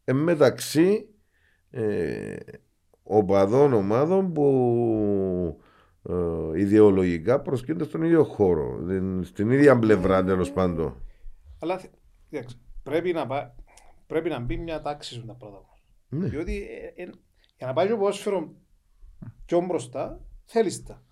ε, 0.03 0.13
μεταξύ 0.13 1.07
ε, 1.69 2.35
οπαδών 3.03 3.73
ομάδων 3.73 4.33
που 4.33 5.61
ε, 6.09 6.59
ιδεολογικά 6.59 7.41
προσκύνται 7.41 7.83
στον 7.83 8.03
ίδιο 8.03 8.23
χώρο, 8.23 8.77
δεν- 8.81 9.23
στην 9.23 9.49
ίδια 9.51 9.79
πλευρά 9.79 10.23
τέλος 10.23 10.51
πάντων. 10.51 11.03
Αλλά 11.59 11.77
θε- 11.77 11.91
κοίταξε, 12.29 12.57
πρέπει 12.83 13.13
να, 13.13 13.27
πά- 13.27 13.55
πρέπει 14.07 14.29
να 14.29 14.39
μπει 14.39 14.57
μια 14.57 14.81
τάξη 14.81 15.13
σου 15.13 15.25
τα 15.25 15.33
πρώτα 15.33 15.61
μας. 15.69 15.83
Ναι. 16.09 16.27
Διότι 16.27 16.67
ε, 16.95 17.01
ε, 17.03 17.09
για 17.57 17.67
να 17.67 17.73
πάει 17.73 17.87
το 17.87 17.97
ποδόσφαιρο 17.97 18.53
πιο 19.45 19.61
μπροστά, 19.61 20.21
θέλεις 20.45 20.83
τα. 20.83 21.03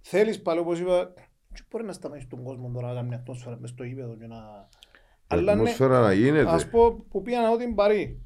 Θέλεις 0.00 0.42
πάλι 0.42 0.60
όπως 0.60 0.78
είπα, 0.80 1.12
και 1.56 1.62
μπορεί 1.70 1.84
να 1.84 1.92
σταματήσει 1.92 2.26
τον 2.26 2.42
κόσμο 2.42 2.70
τώρα 2.70 2.88
να 2.88 2.94
κάνει 2.94 3.08
μια 3.08 3.16
ατμόσφαιρα 3.16 3.56
μες 3.60 3.70
στο 3.70 3.84
γήπεδο 3.84 4.16
και 4.16 4.26
να... 4.26 4.36
Η 4.36 5.26
Αλλά 5.26 5.42
ναι, 5.42 5.60
ατμόσφαιρα 5.60 6.00
να 6.00 6.06
ας 6.06 6.14
γίνεται. 6.14 6.64
πω 6.70 6.92
που 7.10 7.22
πήγα 7.22 7.40
να 7.40 7.50
δω 7.50 7.56
την 7.56 7.74
Παρή. 7.74 8.22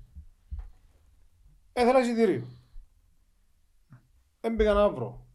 Έθελα 1.73 2.01
εισιτήριο. 2.01 2.47
Δεν 4.41 4.57
πήγα 4.57 4.73
να 4.73 4.89
βρω. 4.91 5.27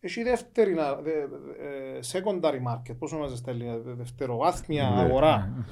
Έχει 0.00 0.22
δεύτερη, 0.22 0.74
να- 0.74 0.94
δε- 0.94 1.26
δε- 1.26 1.96
ε, 1.96 1.98
secondary 2.12 2.62
market, 2.68 2.96
πώς 2.98 3.12
ονομάζεται 3.12 3.38
στα 3.40 3.50
ελληνικά, 3.50 3.78
δε- 3.78 3.92
δευτεροβάθμια 3.94 4.90
Ναι. 4.90 5.00
αγορά. 5.00 5.64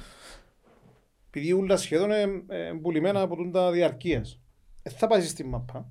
Επειδή 1.27 1.53
όλα 1.53 1.77
σχεδόν 1.77 2.09
είναι 2.11 2.79
πουλημένα 2.81 3.21
από 3.21 3.35
τούν 3.35 3.51
τα 3.51 3.71
διαρκείας. 3.71 4.41
Ε, 4.83 4.89
θα 4.89 5.07
πάει 5.07 5.21
στη 5.21 5.43
μαπά. 5.45 5.89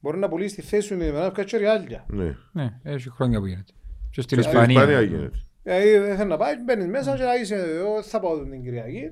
Μπορεί 0.00 0.18
να 0.18 0.28
πουλήσει 0.28 0.54
τη 0.54 0.62
θέση 0.62 0.86
σου 0.86 0.96
την 0.98 1.06
ημέρα 1.06 1.30
και 1.30 1.40
έτσι 1.40 1.56
ριάλια. 1.56 2.04
Ναι. 2.08 2.36
Ναι, 2.52 2.80
έχει 2.82 3.10
χρόνια 3.10 3.38
που 3.38 3.46
γίνεται. 3.46 3.72
Και 4.16 4.22
στην 4.22 4.42
Στην 4.42 4.52
Ισπανία 4.52 4.80
Ισπανία. 4.82 5.00
γίνεται. 5.00 5.30
Δηλαδή 5.62 5.98
δεν 5.98 6.16
θέλει 6.16 6.28
να 6.28 6.36
πάει, 6.36 6.54
μπαίνεις 6.62 6.86
μέσα 6.86 7.16
και 7.16 7.22
να 7.22 7.34
είσαι 7.34 7.54
εγώ 7.54 8.02
θα 8.02 8.20
πάω 8.20 8.42
την 8.42 8.62
Κυριακή 8.62 9.10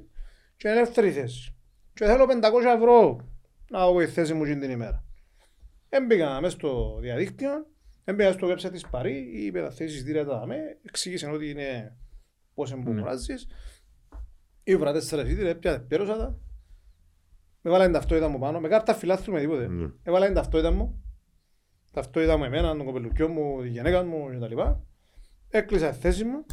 και 0.57 0.69
είναι 0.69 0.77
ελεύθερη 0.77 1.11
θέση. 1.11 1.55
Και 1.95 2.05
θέλω 2.05 2.27
500 2.27 2.77
ευρώ 2.77 3.21
να 3.71 3.81
έχω 3.81 4.01
η 4.01 4.07
θέση 4.07 4.35
μου 4.35 4.45
εκείνη 4.45 4.61
την 4.61 4.71
ημέρα. 4.71 5.05
Έμπαικα 5.89 6.41
μέσα 6.41 6.57
στο 6.57 6.99
διαδίκτυο, 7.01 7.51
έμπαικα 8.05 8.33
στο 8.33 8.49
website 8.49 8.71
της 8.73 8.87
Παρή, 8.91 9.31
είπε 9.35 9.61
τα 9.61 9.71
θέσεις 9.71 9.95
εισιτήρια 9.95 10.25
τα 10.25 10.39
δαμέ, 10.39 10.59
εξήγησε 10.83 11.27
ότι 11.27 11.51
είναι 11.51 11.97
πώς 12.55 12.73
εμπομοράζεις. 12.73 13.47
Ήβρα 14.63 14.93
τέσσερα 14.93 15.23
εισιτήρια, 15.23 15.59
πια 15.59 15.85
πέρωσα 15.89 16.17
τα. 16.17 16.39
Με 17.61 17.71
βάλανε 17.71 17.85
την 17.85 17.95
ταυτότητα 17.95 18.29
μου 18.29 18.39
πάνω, 18.39 18.61
με 18.61 18.69
κάρτα 18.69 18.95
φιλάθλου 18.95 19.33
με 19.33 19.41
τίποτε. 19.41 19.69
Ναι. 19.69 19.87
Έβαλα 20.03 20.27
την 20.27 20.35
ταυτότητα 20.35 20.71
μου, 20.71 21.03
ταυτότητα 21.93 22.37
μου 22.37 22.45
εμένα, 22.45 22.77
τον 22.77 22.85
κοπελουκιό 22.85 23.29
μου, 23.29 23.63
τη 23.63 23.69
γυναίκα 23.69 24.05
μου 24.05 24.27
κτλ. 24.39 24.61
Έκλεισα 25.57 25.91
τη 25.91 25.99
θέση 25.99 26.25
μου. 26.25 26.47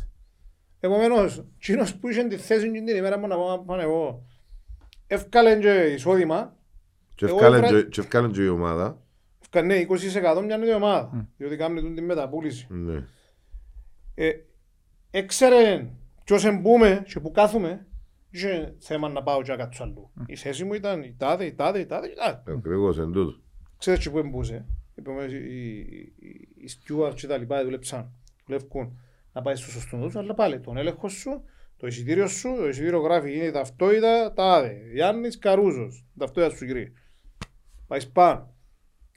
Επομένως, 0.80 1.46
εκείνος 1.58 1.96
που 1.96 2.10
είχε 2.10 2.24
τη 2.28 2.38
θέση 2.38 2.66
εκείνη 2.66 2.84
την 2.84 2.96
ημέρα 2.96 3.18
μου 3.18 3.28
να 3.28 3.36
πάω 3.36 3.60
πάνω 3.60 3.82
εγώ, 3.82 4.26
εύκαλε 5.08 5.60
και 5.60 5.72
εισόδημα, 5.84 6.58
Και 7.16 7.26
Εγώ 7.26 7.36
ευκάλεν 7.36 7.64
έβρα- 7.64 7.82
και- 7.82 7.88
και 7.88 8.00
ευκάλεν 8.02 8.32
και 8.32 8.44
η 8.44 8.48
ομάδα. 8.48 9.02
εύκαλε 9.42 9.66
ναι, 9.68 9.76
20% 9.76 10.42
μια 10.46 10.58
νέα 10.58 10.76
ομάδα, 10.76 11.28
διότι 11.38 11.56
κάνουν 11.56 11.96
την 11.96 12.04
μεταπούληση. 12.06 12.68
Ναι. 12.70 13.04
Ε, 14.16 14.32
έξερε 15.12 15.90
ποιος 16.24 16.46
εμπούμε 16.46 17.04
και 17.08 17.20
που 17.20 17.32
κάθουμε, 17.32 17.88
είχε 18.30 18.76
θέμα 18.80 19.10
να 19.10 19.24
πάω 19.24 19.42
και 19.42 19.52
να 19.52 19.58
κάτσω 19.58 19.84
αλλού. 19.84 20.12
Η 20.26 20.36
θέση 20.36 20.64
μου 20.64 20.74
ήταν 20.74 21.04
η 21.04 21.16
τάδε, 21.18 21.46
η 21.46 21.54
τάδε, 21.54 21.80
η 21.80 21.86
τάδε, 21.86 22.08
η 22.08 22.14
τάδε. 22.14 22.52
Ακριβώς 22.58 22.98
εν 23.00 23.12
τούτο. 23.12 23.40
Ξέρεις 23.78 24.04
και 24.04 24.10
που 24.10 24.18
εμπούσε. 24.18 24.66
Επομένως, 24.96 25.32
οι, 25.32 25.38
οι, 25.38 26.14
οι 26.58 26.70
steward 26.70 27.14
και 27.16 27.28
τα 27.28 27.38
λοιπά 27.38 27.64
δουλέψαν, 27.64 28.12
δουλεύκουν 28.52 29.00
να 29.34 29.42
πάει 29.42 29.56
στο 29.56 29.72
σωστό 29.72 29.98
τους, 29.98 30.16
αλλά 30.16 30.34
πάλι 30.34 30.60
τον 30.60 30.78
έλεγχο 30.78 31.08
σου 31.10 31.44
Το 31.78 31.88
εισιτήριο 31.88 32.28
σου, 32.28 32.56
το 32.56 32.68
εισιτήριο 32.68 33.00
γράφει, 33.00 33.36
είναι 33.36 33.46
η 33.46 33.52
ταυτότητα, 33.52 34.34
τάδε. 34.34 34.82
Γιάννης 34.94 35.38
Καρούζος, 35.38 36.06
ταυτότητα 36.18 36.56
σου 36.56 36.66
κύριε. 36.66 36.92
Πάεις 37.88 38.12
πάνω. 38.12 38.56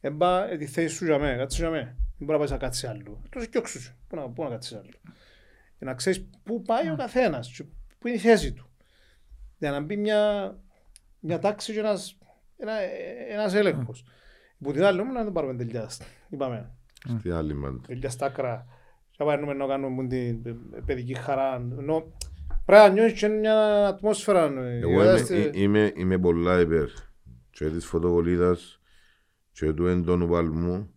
Έμπα 0.00 0.50
ε, 0.50 0.56
τη 0.56 0.66
θέση 0.66 0.94
σου 0.94 1.04
για 1.04 1.18
μέ, 1.18 1.36
κάτσε 1.36 1.62
για 1.62 1.70
μέ. 1.70 1.96
Δεν 2.18 2.26
μπορείς 2.26 2.32
να 2.32 2.38
πάεις 2.38 2.50
να 2.50 2.56
κάτσεις 2.56 2.84
άλλο. 2.84 3.20
Εκτός 3.24 3.48
και 3.48 3.58
όξου 3.58 3.80
σου. 3.80 3.96
Πού 4.08 4.16
να, 4.16 4.28
πού 4.28 4.42
να 4.42 4.48
κάτσεις 4.48 4.72
άλλο. 4.72 4.90
Για 5.78 5.86
να 5.86 5.94
ξέρεις 5.94 6.28
πού 6.42 6.62
πάει 6.62 6.90
ο 6.90 6.96
καθένας, 6.96 7.52
και 7.56 7.64
πού 7.98 8.06
είναι 8.08 8.16
η 8.16 8.20
θέση 8.20 8.52
του. 8.52 8.70
Για 9.58 9.70
να 9.70 9.80
μπει 9.80 9.96
μια, 9.96 10.54
μια 11.20 11.38
τάξη 11.38 11.72
και 11.72 11.78
ένας, 11.78 12.18
ένα, 12.56 12.72
ένας 13.28 13.54
έλεγχος. 13.54 14.04
Που 14.58 14.72
την 14.72 14.84
άλλη 14.84 15.00
όμως 15.00 15.14
να 15.14 15.22
δεν 15.24 15.32
πάρουμε 15.32 15.54
τελειά. 15.54 15.90
Είπαμε, 16.28 16.70
Στη 17.18 17.30
άλλη 17.30 17.54
μάντα. 17.54 17.86
τελειά 17.86 18.10
στα 18.10 18.26
άκρα. 18.26 18.66
Και 19.16 19.24
πάμε 19.24 19.52
να 19.54 19.66
κάνουμε 19.66 20.06
την 20.06 20.42
παιδική 20.86 21.14
χαρά. 21.14 21.54
Ενώ 21.78 22.12
Πρέπει 22.64 22.82
να 22.82 22.88
νιώσεις 22.88 23.18
και 23.20 23.28
μια 23.28 23.86
ατμόσφαιρα. 23.86 24.42
Εγώ 24.82 25.02
είμαι, 25.02 25.50
είμαι, 25.52 25.92
είμαι 25.96 26.18
πολλά 26.18 26.60
υπέρ 26.60 26.88
και 27.50 27.68
της 27.70 27.86
φωτοβολίδας 27.86 28.80
και 29.52 29.72
του 29.72 29.86
έντονου 29.86 30.28
παλμού 30.28 30.90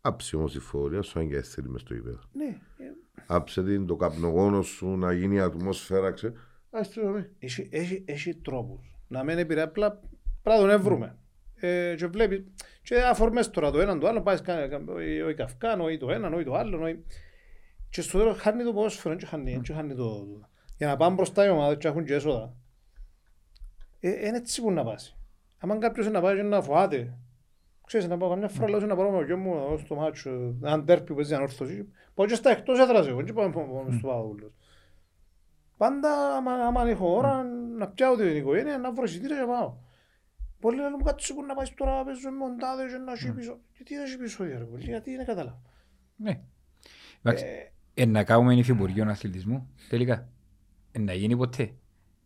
άψε 0.00 0.36
όμως 0.36 0.54
η 0.54 0.58
φορεία 0.58 1.02
σου 1.02 1.18
αν 1.18 1.28
και 1.28 1.36
έστελει 1.36 1.68
μες 1.68 1.80
στο 1.80 1.94
υπέρ. 1.94 2.12
Ναι, 2.32 2.44
ε, 2.44 2.84
Άψε 3.26 3.62
την, 3.64 3.86
το 3.86 3.96
καπνογόνο 3.96 4.62
σου 4.62 4.96
να 4.96 5.12
γίνει 5.12 5.34
η 5.34 5.40
ατμόσφαιρα, 5.40 6.10
ξέ. 6.10 6.32
Ας 6.70 6.90
το 6.92 7.00
δούμε. 7.02 7.30
έχει, 7.38 7.68
έχει, 7.72 8.04
έχει 8.06 8.34
τρόπους. 8.34 8.80
Να 9.08 9.24
μην 9.24 9.38
επηρεάζει, 9.38 9.68
απλά 9.68 10.00
πρέπει 10.42 10.62
να 10.62 10.68
τον 10.70 10.82
βρούμε. 10.82 11.18
Ε, 11.54 11.94
και 11.98 12.06
βλέπεις, 12.06 12.44
και 12.82 12.96
αφορμές 13.00 13.50
τώρα 13.50 13.70
το 13.70 13.80
έναν 13.80 13.98
το 14.00 14.08
άλλο, 14.08 14.22
πάει 14.22 14.40
κα- 14.40 14.68
κα- 14.68 14.84
ο 15.24 15.28
η 15.28 15.34
Καυκάνο 15.34 15.88
ή 15.88 15.96
το 15.96 16.10
έναν 16.10 16.40
ή 16.40 16.44
το 16.44 16.54
άλλο. 16.54 16.88
ή- 16.88 17.04
Και 17.94 18.02
στο 18.02 18.18
τέλος 18.18 18.38
χάνει 18.38 18.64
το 18.64 18.72
ποδόσφαιρο, 18.72 19.14
και 19.14 19.26
χάνει, 19.26 19.60
και 19.60 19.72
χάνει 19.72 19.94
το... 19.94 20.26
Για 20.76 20.86
να 20.86 20.96
πάνε 20.96 21.14
μπροστά 21.14 21.46
οι 21.46 21.48
ομάδες 21.48 21.76
και 21.78 21.88
έχουν 21.88 22.04
και 22.04 22.14
έσοδα. 22.14 22.54
Ε, 24.00 24.26
είναι 24.26 24.36
έτσι 24.36 24.62
που 24.62 24.70
να 24.70 24.84
πάσει. 24.84 25.16
Αν 25.58 25.80
κάποιος 25.80 26.10
να 26.10 26.20
πάει 26.20 26.36
και 26.36 26.42
να 26.42 26.62
φοβάται, 26.62 27.18
ξέρεις 27.86 28.08
να 28.08 28.16
πάω 28.16 28.28
καμιά 28.28 28.48
φορά 28.48 28.68
λέω 28.68 28.80
να 28.80 28.96
πάρω 28.96 29.10
με 29.10 29.18
το 29.18 29.24
γιο 29.24 29.36
μου 29.36 29.54
να 29.54 29.60
δω 29.60 29.78
στο 29.78 29.94
μάτσο, 29.94 30.30
έναν 30.62 30.84
τέρπι 30.84 31.04
που 31.04 31.14
παίζει 31.14 31.34
ανόρθωση, 31.34 31.88
πάω 32.14 32.26
και 32.26 32.34
στα 32.34 32.50
εκτός 32.50 32.78
έδρας 32.78 33.06
εγώ, 33.06 33.22
και 33.22 33.32
πάω 33.32 33.48
μόνο 33.48 33.90
στο 33.90 34.06
Παπαδόπουλος. 34.06 34.52
Πάντα 35.76 36.36
άμα, 36.36 36.52
άμα 36.52 36.88
έχω 36.88 37.14
ώρα 37.16 37.42
να 37.76 37.88
πιάω 37.88 38.16
την 38.16 38.36
οικογένεια, 38.36 38.78
να 38.78 38.92
βρω 38.92 39.04
εισιτήρια 39.04 39.38
και 39.38 39.46
πάω. 39.46 39.74
Πολλοί 40.60 40.76
λένε 40.76 40.96
μου 40.96 41.04
κάτι 41.04 41.34
που 41.34 41.44
να 41.44 41.54
πάεις 41.54 41.74
τώρα 41.74 41.96
να 41.96 42.04
παίζω 42.04 42.30
με 42.30 42.36
μοντάδες 42.36 42.92
και 42.92 42.98
να 42.98 43.12
έχει 43.12 43.32
πίσω. 43.32 43.58
Γιατί 43.76 43.94
δεν 43.94 44.04
έχει 44.04 44.16
πίσω 44.16 44.44
ρε 44.44 44.64
πολύ, 44.64 44.84
γιατί 44.84 45.16
δεν 45.16 45.26
καταλάβω. 45.26 45.62
Ναι. 46.16 46.40
Εντάξει, 47.94 48.02
ε, 48.02 48.04
να 48.04 48.24
κάνουμε 48.24 48.54
υφυπουργείο 48.54 49.04
αθλητισμού, 49.08 49.68
τελικά. 49.88 50.28
Ε, 50.92 50.98
να 50.98 51.12
γίνει 51.12 51.36
ποτέ. 51.36 51.70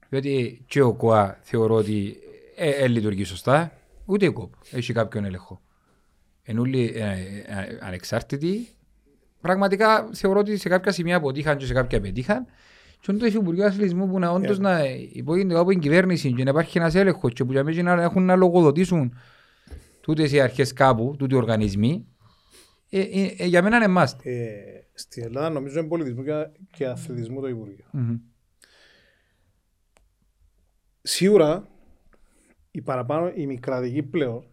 Διότι 0.08 0.64
και 0.66 0.82
ο 0.82 0.94
ΚΟΑ 0.94 1.38
θεωρώ 1.40 1.74
ότι 1.74 2.16
ε, 2.56 2.70
ε, 2.70 2.88
λειτουργεί 2.88 3.24
σωστά, 3.24 3.72
ούτε 4.04 4.26
η 4.26 4.32
ΚΟΠ 4.32 4.52
έχει 4.70 4.92
κάποιον 4.92 5.24
έλεγχο. 5.24 5.60
Εν 6.42 6.58
όλοι 6.58 6.92
ε, 6.94 7.02
ε, 7.02 7.78
ανεξάρτητοι, 7.80 8.68
πραγματικά 9.40 10.08
θεωρώ 10.12 10.38
ότι 10.38 10.56
σε 10.56 10.68
κάποια 10.68 10.92
σημεία 10.92 11.16
αποτύχαν 11.16 11.56
και 11.56 11.66
σε 11.66 11.72
κάποια 11.72 12.00
πετύχαν. 12.00 12.46
Και 13.00 13.06
είναι 13.08 13.18
το 13.18 13.26
Υφυπουργείο 13.26 13.66
Αθλητισμού 13.66 14.08
που 14.08 14.18
να 14.18 14.30
όντως 14.30 14.58
να 14.58 14.84
υπόγεινται 15.12 15.54
κάπου 15.54 15.70
η 15.70 15.78
κυβέρνηση 15.78 16.32
και 16.32 16.44
να 16.44 16.50
υπάρχει 16.50 16.78
ένας 16.78 16.94
έλεγχος 16.94 17.32
και 17.32 17.44
που 17.44 17.52
για 17.52 17.64
μέσα 17.64 17.82
να 17.82 18.02
έχουν 18.02 18.24
να 18.24 18.36
λογοδοτήσουν 18.36 19.14
τούτες 20.00 20.32
οι 20.32 20.40
αρχές 20.40 20.72
κάπου, 20.72 21.14
τούτοι 21.18 21.34
οι 21.34 21.36
οργανισμοί, 21.36 22.06
ε, 22.90 23.00
ε, 23.00 23.34
ε, 23.38 23.46
για 23.46 23.62
μένα 23.62 23.76
είναι 23.76 23.94
must. 23.98 24.24
Ε, 24.26 24.52
στην 24.92 25.24
Ελλάδα 25.24 25.50
νομίζω 25.50 25.78
είναι 25.78 25.88
πολιτισμό 25.88 26.22
και, 26.22 26.50
και 26.70 26.86
αθλητισμό 26.86 27.40
το 27.40 27.48
Υπουργείο. 27.48 27.84
Μμμ. 27.92 28.16
Σίγουρα 31.02 31.68
οι 32.70 32.80
παραπάνω, 32.80 33.32
οι 33.34 33.46
μικραδικοί 33.46 34.02
πλέον 34.02 34.44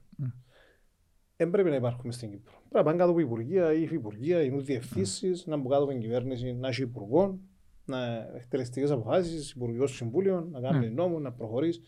δεν 1.37 1.49
πρέπει 1.49 1.69
να 1.69 1.75
υπάρχουν 1.75 2.11
στην 2.11 2.29
Κύπρο. 2.29 2.51
Πρέπει 2.51 2.75
να 2.75 2.83
πάνε 2.83 2.97
κάτω 2.97 3.09
από 3.09 3.19
υπουργεία 3.19 3.73
ή 3.73 3.81
υφυπουργεία, 3.81 4.41
ή 4.41 4.49
διευθύνσεις, 4.49 5.45
να 5.45 5.57
μπουν 5.57 5.69
κάτω 5.69 5.83
από 5.83 5.91
την 5.91 6.01
κυβέρνηση, 6.01 6.53
να 6.53 6.67
έχει 6.67 6.81
υπουργών, 6.81 7.39
να 7.85 8.29
εκτελεστικές 8.35 8.91
αποφάσεις, 8.91 9.51
υπουργικό 9.51 9.87
συμβούλιο, 9.87 10.47
να 10.51 10.59
κάνουν 10.59 10.93
νόμο, 10.93 11.19
να 11.19 11.31
προχωρήσει. 11.31 11.81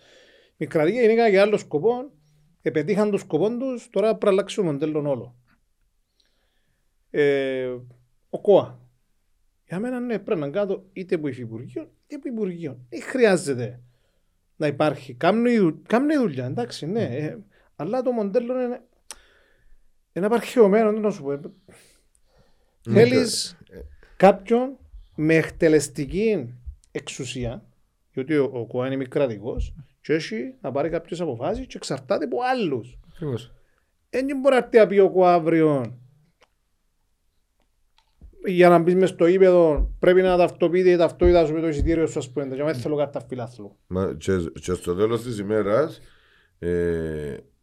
Μικραδικοί 0.58 1.04
είναι 1.04 1.30
για 1.30 1.42
άλλο 1.42 1.58
σκοπό, 1.58 2.12
επετύχαν 2.62 3.12
το 3.12 3.18
σκοπό 3.18 3.58
τους, 3.58 3.90
τώρα 3.90 4.08
πρέπει 4.10 4.26
να 4.26 4.32
αλλάξει 4.32 4.56
το 4.56 4.64
μοντέλο 4.64 5.10
όλο. 5.10 5.36
Ε, 7.10 7.76
ο 8.30 8.42
ΚΟΑ. 8.42 8.80
Για 9.68 9.80
μένα 9.80 10.00
ναι, 10.00 10.20
πρέπει 10.20 10.40
να 10.40 10.46
είναι 10.46 10.56
κάτω 10.56 10.86
είτε 10.94 11.16
από 11.16 11.28
υφυπουργείο 11.28 11.82
είτε 12.08 12.16
από 12.16 12.28
υπουργείο. 12.28 12.80
Δεν 12.90 13.02
χρειάζεται 13.02 13.80
να 14.56 14.68
υπάρχει. 14.68 15.14
Κάνουν 15.14 15.46
η 15.46 15.58
δου- 15.58 15.88
κάνουν 15.88 16.10
η 16.10 16.18
δουλειά, 16.18 16.46
εντάξει, 16.46 16.86
ναι. 16.86 17.04
ε, 17.04 17.38
αλλά 17.76 18.02
το 18.02 18.12
μοντέλο 18.12 18.62
είναι. 18.62 18.82
Είναι 20.14 20.26
απαρχαιωμένο, 20.26 20.92
δεν 20.92 21.02
να 21.02 21.10
σου 21.10 21.24
πω. 21.24 21.32
ε. 21.32 21.40
Θέλεις 22.90 23.58
κάποιον 24.18 24.78
με 25.16 25.36
εκτελεστική 25.36 26.54
εξουσία, 26.92 27.66
γιατί 28.14 28.38
ο, 28.38 28.50
ο 28.54 28.66
ΚΟΑ 28.66 28.86
είναι 28.88 28.96
μη 28.96 29.06
κρατικός, 29.06 29.74
και 30.02 30.14
έχει 30.14 30.54
να 30.62 30.72
πάρει 30.72 30.90
κάποιες 30.90 31.22
αποφάσεις 31.22 31.68
και 31.68 31.78
εξαρτάται 31.78 32.26
από 32.26 32.38
άλλους. 32.42 32.98
Ακριβώς. 33.14 33.54
Δεν 34.10 34.26
μπορεί 34.26 34.56
να 34.56 34.58
έρθει 34.58 34.78
να 34.78 34.88
πει 34.88 35.00
ο 35.00 35.10
ΚΟΑ 35.10 35.34
αύριο 35.34 36.00
για 38.48 38.70
να 38.70 38.78
μπεις 38.80 38.96
μες 38.96 39.10
στο 39.10 39.28
ύπεδο 39.28 39.92
πρέπει 40.00 40.22
να 40.22 40.38
ταυτοποιείται 40.38 40.90
η 40.90 40.98
ταυτότητα 40.98 41.46
σου 41.46 41.54
με 41.54 41.60
το 41.62 41.68
εισιτήριο 41.68 42.08
σου 42.08 42.20
ας 42.20 42.30
πούμε 42.32 42.46
και 42.56 42.64
δεν 42.64 42.76
θέλω 42.76 42.96
κάτι 42.96 43.12
τα 43.14 43.26
φιλάθλου. 43.30 43.76
Μα 43.88 44.16
και, 44.18 44.32
και 44.62 44.74
στο 44.74 44.96
τέλος 44.96 45.22
της 45.24 45.40
ημέρας, 45.40 46.02
ε, 46.60 46.70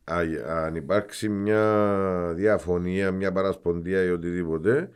α- 0.04 0.64
αν 0.64 0.74
υπάρξει 0.74 1.28
μια 1.28 2.32
διαφωνία, 2.34 3.10
μια 3.10 3.32
παρασπονδία 3.32 4.02
ή 4.04 4.08
οτιδήποτε, 4.10 4.88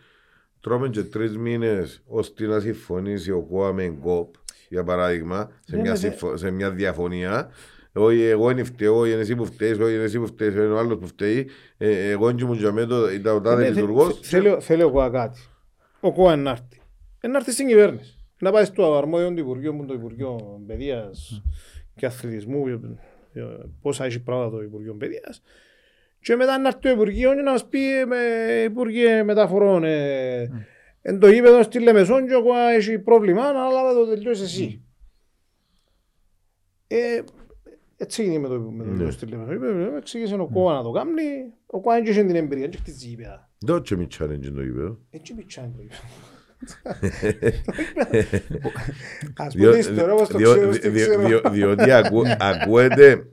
τρώμε 0.61 0.89
και 0.89 1.03
τρεις 1.03 1.37
μήνες 1.39 2.03
ώστε 2.07 2.47
να 2.47 2.61
συμφωνήσει 2.61 3.31
ο 3.31 3.41
ΚΟΑ 3.51 3.73
με 3.73 3.97
ΚΟΠ, 4.03 4.35
για 4.69 4.85
παράδειγμα, 4.85 5.51
σε, 5.65 5.77
Ναι, 5.77 5.83
μια, 5.83 5.91
ναι, 5.91 5.97
συμφω- 5.97 6.37
σε 6.37 6.51
μια 6.51 6.71
διαφωνία. 6.71 7.51
Όχι, 7.93 8.23
εγώ 8.23 8.51
είναι 8.51 8.63
φταίω, 8.65 8.99
όχι 8.99 9.13
είναι 9.13 9.21
εσύ 9.21 9.35
που 9.35 9.45
φταίεις, 9.45 9.79
όχι 9.79 9.95
είναι 9.95 10.03
εσύ 10.03 10.19
που 10.19 10.27
φταίεις, 10.27 10.55
είναι 10.55 10.67
ο 10.67 10.79
άλλος 10.79 10.99
που 10.99 11.07
φταίει. 11.07 11.49
Ε, 11.79 12.11
εγώ 12.11 12.29
ήμουν 12.29 12.57
για 12.57 12.73
μένα 12.73 12.87
το- 12.87 13.11
ήταν 13.13 13.37
ο 13.37 13.41
τάδε 13.41 13.61
Ναι, 13.63 13.67
θε- 13.67 13.75
λειτουργός. 13.75 14.07
θε- 14.15 14.25
Θέλει, 14.25 14.57
θέλει 14.61 14.83
ο 14.83 14.91
ΚΟΑ 14.91 15.11
κάτι. 15.11 15.41
Ο 16.01 16.13
ΚΟΑ 16.13 16.37
να 16.37 16.51
έρθει. 16.51 16.81
Ε, 17.21 17.29
Να 17.29 17.37
έρθει 17.37 17.53
στην 17.53 17.67
κυβέρνηση. 17.67 18.13
Να 18.41 18.51
πάει 18.53 18.65
στο 18.65 18.97
αρμόδιο 18.97 19.29
του 19.33 19.39
Υπουργείου 19.39 19.73
μου, 19.75 19.85
το 19.87 19.95
Υπουργείο 19.95 20.63
Παιδείας 20.67 21.43
και 21.95 22.07
Αθλητισμού, 22.07 22.67
ε, 22.67 22.81
ε, 23.33 23.43
πόσα 23.83 24.05
έχει 24.05 24.21
πράγματα 24.23 24.51
το 24.57 24.63
Υπουργείο 24.63 24.95
Παιδείας. 24.95 25.43
Και 26.21 26.37
μετά 26.37 26.59
να 26.59 26.69
έρθει 26.69 26.81
το 26.81 26.89
Υπουργείο 26.89 27.35
και 27.35 27.41
να 27.43 27.51
μας 27.51 27.67
πει 27.69 27.99
ε, 27.99 28.05
με 28.05 28.17
Υπουργείο 28.65 29.25
Μεταφορών 29.25 29.85
ε, 29.85 30.67
εν 31.03 31.19
το 31.19 31.29
γήπεδο 31.31 31.63
στη 31.63 31.81
Λεμεσόν 31.81 32.27
και 32.27 32.35
ο 32.35 32.43
ΚΟΑ 32.43 32.71
έχει 32.71 32.99
πρόβλημα, 32.99 33.43
αλλά 33.43 33.93
το 33.95 34.07
τελειώσει 34.07 34.43
εσύ. 34.43 34.83
Ε, 36.87 37.21
έτσι 37.97 38.25
είναι 38.25 38.39
με 38.39 38.49
το, 38.49 38.61
με 38.61 38.83
το 38.85 38.89
Ναι. 38.89 38.93
γήπεδο 38.93 39.11
στη 39.11 39.27
Λεμεσόν. 39.27 39.55
Είπε, 39.55 39.67
ε, 39.67 39.97
Εξήγησε 39.97 40.35
ο 40.35 40.49
ΚΟΑ 40.53 40.75
να 40.75 40.83
το 40.83 40.91
κάνει, 40.91 41.23
ο 41.67 41.81
ΚΟΑ 41.81 41.95
δεν 41.95 42.05
είχε 42.05 42.25
την 42.25 42.37
εμπειρία, 42.37 42.69
δεν 42.69 42.79
χτίζει 42.81 43.09
γήπεδα. 43.09 43.48
Δεν 43.59 43.83
και 43.83 43.97
μη 43.97 44.07
challenge 44.19 44.51
το 44.55 44.63
είπε. 44.63 44.97
Έτσι 45.11 45.35
πιτσάνε 45.35 45.73
το 45.77 45.83
γήπεδο. 45.83 46.03
Ας 49.37 49.55
πω 49.55 49.59
Διό- 49.59 49.71
την 49.71 49.81
ιστορία 49.81 50.13
όπως 50.13 50.29
το 50.29 50.39
διό- 50.39 50.53
ξέρω, 50.55 50.71
δι- 50.71 50.81
την 50.81 50.93
δι- 50.93 51.01
ξέρω. 51.03 51.27
δι- 51.29 51.49
Διότι 51.51 51.91
ακού- 51.93 52.27
ακούεται 52.39 53.27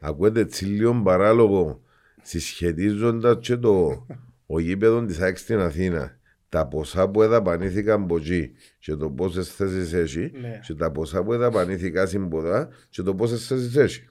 ακούεται 0.00 0.40
έτσι 0.40 0.64
λίγο 0.64 1.02
παράλογο 1.02 1.80
συσχετίζοντας 2.22 3.36
και 3.40 3.56
το 3.56 4.06
ο 4.46 4.58
γήπεδο 4.60 5.04
της 5.04 5.20
ΑΕΚ 5.20 5.36
στην 5.38 5.58
Αθήνα 5.58 6.18
τα 6.48 6.66
ποσά 6.66 7.08
που 7.08 7.22
εδαπανήθηκαν 7.22 8.02
από 8.02 8.16
εκεί 8.16 8.50
και 8.78 8.94
το 8.94 9.10
πόσες 9.10 9.48
θέσεις 9.54 9.92
έχει 9.92 10.30
Ναι. 10.40 10.60
και 10.66 10.74
τα 10.74 10.90
ποσά 10.90 11.22
που 11.24 11.32
εδαπανήθηκαν 11.32 12.08
συμποδά 12.08 12.68
και 12.90 13.02
το 13.02 13.14
πόσες 13.14 13.46
θέσεις 13.46 13.76
έχει. 13.76 14.04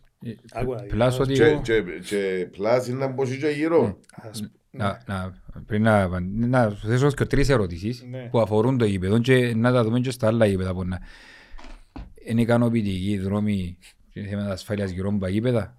Άκουα, 0.53 0.83
Πλάς 0.87 1.19
ότι 1.19 1.33
Και, 1.33 1.43
εγώ- 1.43 1.61
και, 1.61 1.83
και 2.05 2.47
πλάση 2.51 2.93
να 2.93 3.07
μπω 3.07 3.25
και 3.25 3.47
γύρω. 3.47 3.99
Ας- 4.83 5.03
να, 5.07 5.13
να, 5.15 5.33
πριν 5.65 5.81
να, 5.81 6.07
να 6.29 6.69
σου 6.69 6.87
θέσω 6.87 7.11
και 7.11 7.25
τρεις 7.25 7.49
ερωτήσεις 7.49 8.05
Ναι. 8.09 8.27
που 8.31 8.39
αφορούν 8.39 8.77
το 8.77 8.85
γήπεδο 8.85 9.19
και 9.19 9.53
να 9.55 9.71
τα 9.71 9.83
δούμε 9.83 9.99
και 9.99 10.11
στα 10.11 10.27
άλλα 10.27 10.45
γήπεδα 10.45 10.73
που 10.73 10.83
να... 10.85 10.99
Είναι 12.27 12.41
ικανοποιητικοί 12.41 13.09
οι 13.11 13.17
δρόμοι 13.17 13.77
και 14.13 14.21
θέματα 14.21 14.51
ασφάλειας 14.51 14.89
γύρω 14.91 15.09
από 15.09 15.19
τα 15.19 15.29
γήπεδα. 15.29 15.77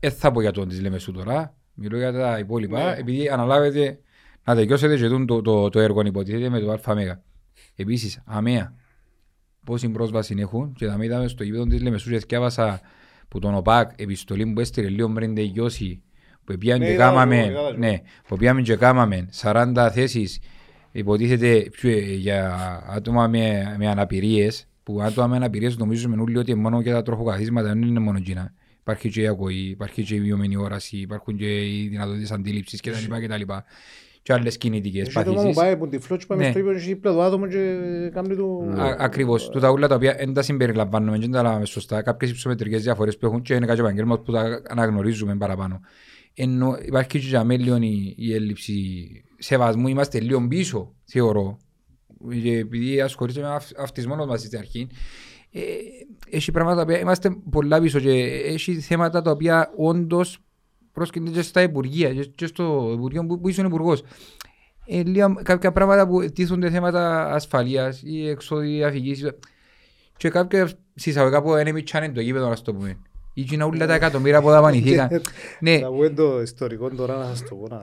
Δεν 0.00 0.10
θα 0.12 0.32
πω 0.32 0.40
για 0.40 0.50
τον 0.50 0.68
της 0.68 0.80
λέμε 0.80 0.98
σου 0.98 1.12
τώρα, 1.12 1.54
μιλώ 1.74 1.96
για 1.98 2.12
τα 2.12 2.38
υπόλοιπα, 2.38 2.84
Ναι. 2.84 2.94
επειδή 2.98 3.28
αναλάβετε 3.28 3.98
να 4.44 4.54
τελειώσετε 4.54 4.96
και 4.96 5.08
τούτο 5.08 5.24
το, 5.24 5.42
το, 5.42 5.68
το 5.68 5.80
έργο 5.80 6.00
υποτίθεται 6.00 6.48
με 6.48 6.60
το 6.60 6.78
ΑΜΕΓΑ. 6.84 7.22
Επίσης, 7.76 8.22
αμαία, 8.24 8.74
πόση 9.64 9.88
πρόσβαση 9.88 10.34
έχουν 10.38 10.72
και 10.72 10.86
τα 10.86 10.98
είδαμε 11.00 11.28
στο 11.28 11.44
γήπεδο 11.44 11.66
της 11.66 11.82
Λεμεσού 11.82 12.10
και 12.10 12.18
διάβασα 12.28 12.80
που 13.28 13.38
τον 13.38 13.54
ΟΠΑΚ 13.54 13.90
επιστολή 14.00 14.46
που 14.46 14.60
έστειλε 14.60 14.88
λίγο 14.88 15.08
πριν 15.12 15.34
τελειώσει 15.34 16.02
που 16.44 16.58
πήγαμε 16.58 16.78
Ναι, 16.78 16.86
και 16.86 16.92
είδα 16.92 17.04
το, 17.04 17.10
κάμαμε, 17.10 17.46
είδα 17.46 17.70
το. 17.70 17.76
ναι, 17.78 18.00
που 18.28 18.36
πήγαμε 18.36 18.62
και 18.62 18.76
κάμαμε 18.76 19.28
40 19.42 19.88
θέσεις 19.92 20.38
υποτίθεται 20.92 21.68
πιο- 21.70 21.98
για 21.98 22.54
άτομα 22.88 23.28
με, 23.28 23.74
με 23.78 23.88
αναπηρίες 23.88 24.66
που 24.82 25.00
αν 25.00 25.14
το 25.14 25.22
άμε 25.22 25.36
αναπηρίες 25.36 25.76
νομίζουμε 25.76 26.20
όλοι 26.20 26.36
ότι 26.38 26.54
μόνο 26.54 26.82
και 26.82 26.90
τα 26.90 27.02
τροχοκαθίσματα 27.02 27.68
δεν 27.68 27.82
είναι 27.82 27.98
μόνο 28.00 28.18
εκείνα. 28.18 28.52
Υπάρχει 28.80 29.08
και 29.10 29.20
η 29.20 29.26
ακοή, 29.26 29.54
υπάρχει 29.68 30.02
και 30.02 30.14
η 30.14 30.20
βιωμένη 30.20 30.56
όραση, 30.56 30.96
υπάρχουν 30.96 31.36
και 31.36 31.66
οι 31.68 31.88
δυνατότητες 31.88 32.30
αντίληψης 32.32 32.80
κτλ. 32.80 33.42
Κτλ. 34.24 34.32
Και 34.32 34.32
άλλες 34.32 34.58
κινητικές 34.58 35.06
Έχει 35.08 35.22
το 35.24 35.30
μου 35.30 35.36
παθήσεις. 35.36 35.56
πάει 35.56 35.76
που 35.76 35.88
τη 35.88 35.98
φλότ 35.98 36.20
και 36.20 36.26
πάμε 36.26 36.44
Ναι. 36.44 36.50
στο 36.50 36.58
ύπνο 36.58 36.72
και 36.72 36.78
έχει 36.78 36.96
πλέον 36.96 37.16
το 37.16 37.22
άτομο 37.22 37.46
και 37.46 37.58
κάνει 38.12 38.34
του... 38.36 38.74
Α- 38.76 38.96
Ακριβώς. 38.98 39.48
Τούτα 39.48 39.70
ούλα 39.70 39.88
τα 39.88 39.94
οποία 39.94 40.14
δεν 40.18 40.32
τα 40.32 40.42
συμπεριλαμβάνουμε 40.42 41.16
και 41.16 41.22
δεν 41.22 41.30
τα 41.32 41.42
λάβαμε 41.42 41.64
σωστά. 41.66 42.02
Κάποιες 42.02 42.30
υψομετρικές 42.30 42.82
διαφορές 42.82 43.18
που 43.18 43.26
έχουν 43.26 43.42
και 43.42 43.54
είναι 43.54 43.66
κάποιο 43.66 43.84
επαγγέλμα 43.84 44.18
που 44.20 44.32
τα 44.32 44.62
αναγνωρίζουμε 44.68 45.36
παραπάνω. 45.36 45.80
Ενώ 46.34 46.76
υπάρχει 46.86 47.08
και 47.08 47.18
για 47.18 47.44
μέλη 47.44 47.86
η, 47.86 48.14
η 48.18 48.34
έλλειψη 48.34 48.74
σεβασμού. 49.38 49.88
Είμαστε 49.88 50.20
λίγο 50.20 50.48
πίσω, 50.48 50.94
θεωρώ. 51.04 51.58
Και 52.42 52.56
επειδή 52.58 53.00
ασχολείται 53.00 53.40
με 53.40 53.46
αυ- 53.48 53.78
αυτισμό 53.80 54.26
μας 54.26 54.40
στην 54.40 54.58
αρχή, 54.58 54.86
ε, 55.52 55.60
έχει 56.30 56.50
πράγματα 56.52 56.76
τα 56.76 56.82
οποία 56.82 56.98
είμαστε 57.00 57.36
πολλά 57.50 57.80
πίσω 57.80 58.00
και 58.00 58.10
έχει 58.46 58.74
θέματα 58.74 59.22
τα 59.22 59.30
οποία 59.30 59.72
όντως 59.76 60.38
πρόσκυνται 60.94 61.30
και 61.30 61.42
στα 61.42 61.62
Υπουργεία 61.62 62.14
και- 62.14 62.30
και 62.34 62.46
στο 62.46 62.90
Υπουργείο 62.94 63.26
που, 63.26 63.40
που 63.40 63.48
ήσουν 63.48 63.66
Υπουργός. 63.66 64.02
Ε, 64.86 65.02
λίγα, 65.02 65.34
κάποια 65.42 65.72
πράγματα 65.72 66.08
που 66.08 66.30
τίθονται 66.32 66.70
θέματα 66.70 67.32
ασφαλείας 67.32 68.02
ή 68.04 68.28
εξόδη 68.28 68.68
διαφυγής 68.76 69.30
και 70.16 70.28
κάποια 70.28 70.70
συσσαγωγικά 70.94 71.42
που 71.42 71.56
είναι 71.56 71.72
μητσάνε 71.72 72.10
το 72.12 72.20
γήπεδο 72.20 72.48
να 72.48 72.56
το 72.56 72.74
πούμε. 72.74 72.96
Ή 73.34 73.42
κοινά 73.42 73.64
όλα 73.66 73.86
τα 73.86 73.94
εκατομμύρια 73.94 74.40
που 74.42 74.48
δαπανηθήκαν. 74.50 75.08
Ναι, 75.60 75.76
Να 75.78 75.88
πούμε 75.88 76.08
το 76.08 76.40
ιστορικό 76.42 76.88
τώρα 76.90 77.16
να 77.16 77.24
σας 77.24 77.42
το 77.48 77.54
πω 77.54 77.66
να... 77.68 77.82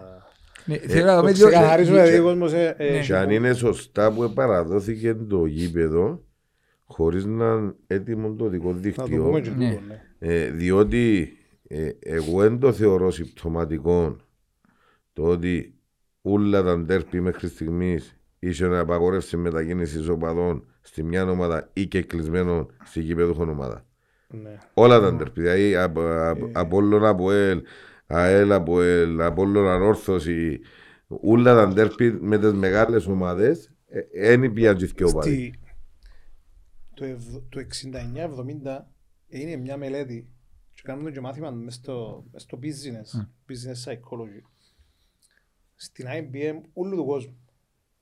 ναι, 0.65 0.77
θέλω 0.77 1.05
να 1.05 1.13
Το 1.13 1.19
δούμε 1.19 1.31
δύο- 1.31 1.47
ξεκαθαρίσουμε 1.47 1.95
δύο- 1.97 2.05
δηλαδή 2.05 2.23
ο 2.25 2.29
κόσμος 2.29 2.53
ε, 2.53 2.75
ε, 2.77 2.91
Ναι. 2.91 2.99
Και 2.99 3.15
αν 3.15 3.29
είναι 3.29 3.53
σωστά 3.53 4.11
που 4.11 4.31
παραδόθηκε 4.33 5.13
το 5.13 5.45
γήπεδο 5.45 6.23
χωρίς 6.85 7.25
να 7.25 7.45
είναι 7.45 7.73
έτοιμο 7.87 8.33
το 8.33 8.47
δικό 8.47 8.67
Να 8.67 8.73
το 8.73 8.79
δίκτυο. 8.79 9.23
πούμε 9.23 9.41
και 9.41 9.49
Ναι. 9.57 9.69
τούτο, 9.69 9.81
ναι. 9.87 10.01
Ε, 10.33 10.49
διότι 10.49 11.33
ε, 11.73 11.89
εγώ 11.99 12.39
δεν 12.41 12.59
το 12.59 12.73
θεωρώ 12.73 13.11
συμπτωματικό 13.11 14.15
το 15.13 15.23
ότι 15.23 15.75
όλα 16.21 16.63
τα 16.63 16.77
ντέρπι 16.79 17.21
μέχρι 17.21 17.47
στιγμής 17.47 18.15
είχε 18.39 18.67
να 18.67 18.79
απαγορεύσεις 18.79 19.35
μετακίνησης 19.35 20.07
οπαδών 20.07 20.65
στη 20.81 21.03
μια 21.03 21.29
ομάδα 21.29 21.69
ή 21.73 21.87
και 21.87 22.01
κλεισμένο 22.01 22.67
στη 22.83 23.01
γηπεδούχον 23.01 23.49
ομάδα. 23.49 23.85
Ναι. 24.27 24.57
Όλα 24.73 24.99
τα 24.99 25.13
ντέρπι. 25.13 25.41
Δηλαδή 25.41 25.75
από, 25.75 26.01
από, 26.29 26.49
Απόλλων 26.53 27.05
Αποέλ, 27.05 27.61
ΑΕΛ 28.05 28.51
Αποέλ, 28.51 29.21
Απόλλων 29.21 29.67
Ανόρθωση, 29.67 30.59
όλα 31.07 31.55
τα 31.55 31.67
ντέρπι 31.73 32.11
με 32.11 32.37
τις 32.39 32.51
μεγάλες 32.53 33.05
ομάδες 33.07 33.71
δεν 34.13 34.53
πήγαν 34.53 34.77
και 34.77 34.85
δυο 34.85 35.07
οπαδοί. 35.07 35.29
Στη- 35.29 35.59
Το 36.93 37.05
ευ- 37.05 37.49
το 37.49 37.59
69-70 37.59 38.87
έγινε 39.29 39.55
μια 39.55 39.77
μελέτη 39.77 40.27
και 40.81 40.87
κάνουμε 40.87 41.11
και 41.11 41.19
μάθημα 41.19 41.51
μες 41.51 41.73
στο, 41.73 42.25
μες 42.31 42.41
στο 42.41 42.59
business, 42.61 43.19
business 43.47 43.91
psychology. 43.91 44.41
Στην 45.75 46.05
IBM 46.09 46.61
όλου 46.73 46.95
του 46.95 47.05
κόσμου. 47.05 47.37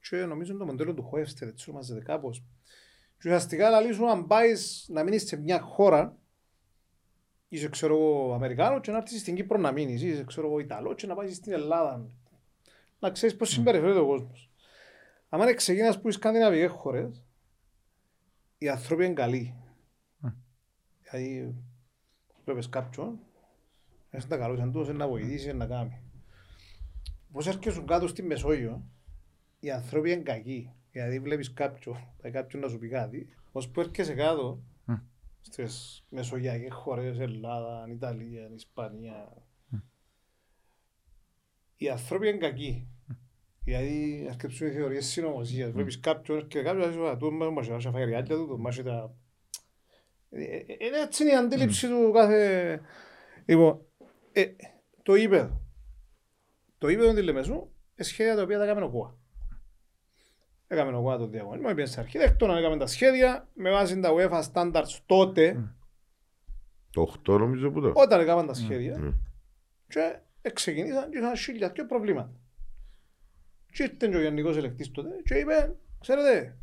Και 0.09 0.15
νομίζω 0.15 0.51
είναι 0.51 0.59
το 0.59 0.65
μοντέλο 0.65 0.93
του 0.93 1.03
Χόευστερ, 1.03 1.47
έτσι 1.47 1.69
ονομάζεται 1.69 2.01
κάπως. 2.01 2.43
Και 3.17 3.27
ουσιαστικά 3.27 3.69
λαλείς 3.69 3.95
σου 3.95 4.09
αν 4.09 4.27
πάεις 4.27 4.85
να 4.89 5.03
μείνεις 5.03 5.27
σε 5.27 5.37
μια 5.37 5.61
χώρα 5.61 6.17
είσαι 7.49 7.69
ξέρω 7.69 7.95
εγώ 7.95 8.33
Αμερικάνο 8.33 8.79
και 8.79 8.91
να 8.91 8.97
έρθεις 8.97 9.19
στην 9.19 9.35
Κύπρο 9.35 9.57
να 9.57 9.71
μείνεις, 9.71 10.01
είσαι 10.01 10.23
ξέρω 10.23 10.47
εγώ 10.47 10.59
Ιταλό 10.59 10.93
και 10.93 11.07
να 11.07 11.15
πάεις 11.15 11.35
στην 11.35 11.53
Ελλάδα. 11.53 12.05
Να 12.99 13.11
ξέρεις 13.11 13.35
πώς 13.35 13.49
συμπεριφέρεται 13.49 13.99
ο 13.99 14.05
κόσμος. 14.05 14.51
Αν 15.29 15.55
ξεκίνας 15.55 16.01
που 16.01 16.07
οι 16.07 16.11
σκανδιναβικές 16.11 16.71
χώρες, 16.71 17.23
οι 18.57 18.69
άνθρωποι 18.69 19.05
είναι 19.05 19.13
καλοί. 19.13 19.55
Δηλαδή, 21.01 21.55
βλέπεις 22.53 22.69
κάποιον, 22.69 23.19
είσαι 24.11 24.27
τα 24.27 24.37
καλός 24.37 24.59
εντός, 24.59 24.87
να 24.87 25.07
βοηθήσει, 25.07 25.53
να 25.53 25.65
κάνει. 25.65 26.01
Πώς 27.31 27.47
έρχεσαι 27.47 27.81
κάτω 27.81 28.07
στη 28.07 28.23
Μεσόγειο, 28.23 28.83
οι 29.59 29.71
άνθρωποι 29.71 30.11
είναι 30.11 30.21
κακοί. 30.21 30.73
Δηλαδή 30.91 31.19
βλέπεις 31.19 31.53
κάποιον, 31.53 31.97
πάει 32.21 32.31
κάποιον 32.31 32.61
να 32.61 32.67
σου 32.67 32.79
πει 32.79 32.87
κάτι, 32.87 33.27
ως 33.51 33.69
που 33.69 33.79
έρχεσαι 33.79 34.13
κάτω, 34.13 34.63
Μμ. 34.85 34.93
στις 35.41 36.03
μεσογειακές 36.09 36.73
χώρες, 36.73 37.19
Ελλάδα, 37.19 37.85
Ιταλία, 37.89 38.49
Ισπανία, 38.55 39.33
οι 41.81 41.89
άνθρωποι 41.89 42.27
είναι 42.27 42.37
κακοί. 42.37 42.87
Δηλαδή, 43.63 44.25
αρκεψούν 44.29 44.67
οι 44.67 44.71
θεωρίες 44.71 45.05
συνωμοσίας. 45.05 45.71
Βλέπεις 45.71 45.99
κάποιον 45.99 46.47
και 46.47 46.61
κάποιος 46.61 46.95
θα 46.95 47.17
του 47.17 47.31
μας 47.31 47.67
θα 47.67 47.91
φάει 47.91 48.05
ριάλια 48.05 48.35
του, 48.37 48.47
του 48.47 48.59
μας 48.59 48.83
τα... 48.83 49.15
Ε, 50.29 50.41
ε, 50.43 50.65
Είναι 50.79 50.99
έτσι 51.05 51.23
είναι 51.23 51.31
η 51.31 51.35
αντίληψη 51.35 51.87
του 51.87 52.11
κάθε... 52.13 52.81
Λοιπόν, 53.45 53.81
ε, 54.31 54.45
το 55.03 55.15
είπε. 55.15 55.51
Το 56.77 56.87
είπε 56.87 57.13
της 57.13 57.23
Λεμεσού, 57.23 57.69
ε, 57.95 58.03
σχέδια 58.03 58.35
τα 58.35 58.41
οποία 58.41 58.57
τα 58.57 58.63
έκαμε 58.63 58.81
ο 58.83 58.89
ΚΟΑ. 58.89 59.17
Έκαμε 60.67 60.97
ο 60.97 61.01
ΚΟΑ 61.01 61.17
το 61.17 61.27
διαγωνισμό, 61.27 61.67
πήγαινε 61.67 61.85
σε 61.85 61.99
αρχιτέκτονα, 61.99 62.57
έκαμε 62.57 62.77
τα 62.77 62.87
σχέδια, 62.87 63.47
με 63.53 63.71
βάση 63.71 63.99
τα 63.99 64.09
UEFA 64.13 64.43
standards 64.53 64.97
τότε, 65.05 65.73
Το 66.91 67.13
8 67.29 67.37
νομίζω 67.39 67.71
που 67.71 67.81
το. 67.81 67.91
όταν 67.95 68.19
έκαναν 68.21 68.47
τα 68.47 68.53
σχέδια, 68.53 68.97
Μμ. 68.99 69.11
και 69.87 70.19
ξεκινήσαν 70.53 71.09
και 71.09 71.17
είχαν 71.17 71.37
χίλια 71.37 71.69
και 71.69 71.83
προβλήματα. 71.83 72.31
Και 73.71 73.83
ήρθε 73.83 74.07
και 74.07 74.15
ο 74.17 74.21
γενικός 74.21 74.57
ελεκτής 74.57 74.91
τότε 74.91 75.09
και 75.25 75.33
είπε, 75.35 75.75
ξέρετε, 75.99 76.57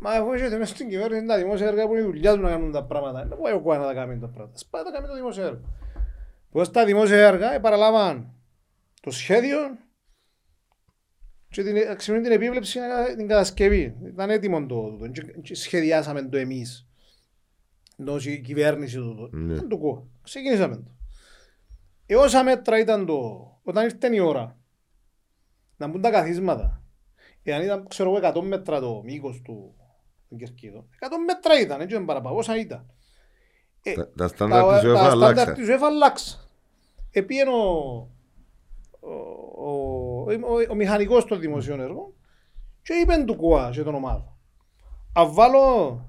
μα 0.00 0.10
αφού 0.10 0.32
έχετε 0.32 0.56
μέσα 0.58 0.74
στην 0.74 0.88
κυβέρνηση 0.88 1.26
τα 1.26 1.36
δημόσια 1.36 1.66
έργα 1.66 1.86
που 1.86 1.92
είναι 1.92 2.02
η 2.02 2.04
δουλειά 2.04 2.34
του 2.34 2.40
να 2.40 2.48
κάνουν 2.50 2.72
τα 2.72 2.84
πράγματα, 2.84 3.26
δεν 3.26 3.38
μπορεί 3.38 3.52
ο 3.52 3.60
ΚΟΑ 3.60 3.78
να 3.78 3.84
τα 3.86 3.94
κάνει 3.94 4.18
τα 4.18 4.28
πράγματα. 4.28 4.58
Σπάει 4.58 4.82
τα 4.82 4.90
κάνει 4.90 5.06
το 5.06 5.14
δημόσιο 5.14 5.44
έργο. 5.44 5.60
Πώς 6.50 6.70
τα 6.70 6.84
δημόσια 6.84 7.26
έργα 7.26 7.54
ε, 7.54 7.58
παραλάβαν 7.58 8.32
το 9.00 9.10
σχέδιο 9.10 9.58
και 11.48 11.62
την, 11.62 11.76
αξιοποιούν 11.90 12.22
την 12.24 12.32
επίβλεψη 12.32 12.78
για 12.78 13.16
την 13.16 13.28
κατασκευή. 13.28 13.96
Ήταν 14.06 14.30
έτοιμο 14.30 14.66
το, 14.66 14.96
το, 14.96 15.08
και- 15.08 15.32
και 15.42 15.54
σχεδιάσαμε 15.54 16.22
το 16.22 16.36
εμείς. 16.36 16.88
Ενώ 17.96 18.16
η 18.24 18.40
κυβέρνηση 18.40 18.96
το, 18.96 19.14
το, 19.14 19.36
Ναι. 19.36 19.52
ήταν 19.54 19.68
το 19.68 19.78
ΚΟΑ. 19.78 20.02
Ξεκινήσαμε 20.22 20.76
το. 20.76 20.84
Ε, 22.06 22.16
όσα 22.16 22.44
μέτρα 22.44 22.78
ήταν 22.78 23.06
το, 23.06 23.18
όταν 23.62 23.84
ήρθε 23.84 24.14
η 24.14 24.18
ώρα 24.18 24.58
να 25.76 25.86
μπουν 25.86 26.00
τα 26.00 26.10
καθίσματα. 26.10 26.82
Εάν 27.42 27.62
ήταν, 27.62 27.86
ξέρω 27.88 28.16
εγώ, 28.16 28.40
100 28.40 28.42
μέτρα 28.42 28.80
το 28.80 29.02
μήκος 29.04 29.40
του 29.44 29.74
του 30.30 30.36
κερκίδου. 30.36 30.88
100 31.00 31.06
μέτρα 31.26 31.60
ήταν, 31.60 31.80
έτσι 31.80 31.94
δεν 31.96 32.04
παραπάνω, 32.04 32.36
όσα 32.36 32.56
ήταν. 32.58 32.86
Ε, 33.82 33.92
Τα- 33.94 34.08
Τα 34.16 34.28
στάνταρ 34.28 34.62
της 34.62 34.82
τα 34.82 34.88
UEFA 34.88 34.96
στάνταρ 34.96 35.10
αλλάξαν. 35.10 35.54
της 35.54 35.68
UEFA 35.68 35.82
αλλάξαν. 35.82 36.40
Επίεν 37.10 37.48
ο, 37.48 37.52
ο, 39.00 39.10
ο, 39.56 39.70
ο, 40.30 40.54
ο 40.70 40.74
μηχανικός 40.74 41.24
των 41.24 41.40
δημοσίων 41.40 41.80
έργων 41.80 42.12
και 42.82 42.92
είπε 42.94 43.22
του 43.26 43.36
ΚΟΑ 43.36 43.70
και 43.72 43.82
τον 43.82 43.94
ομάδα. 43.94 44.36
Αν 45.14 45.32
βάλω 45.32 45.60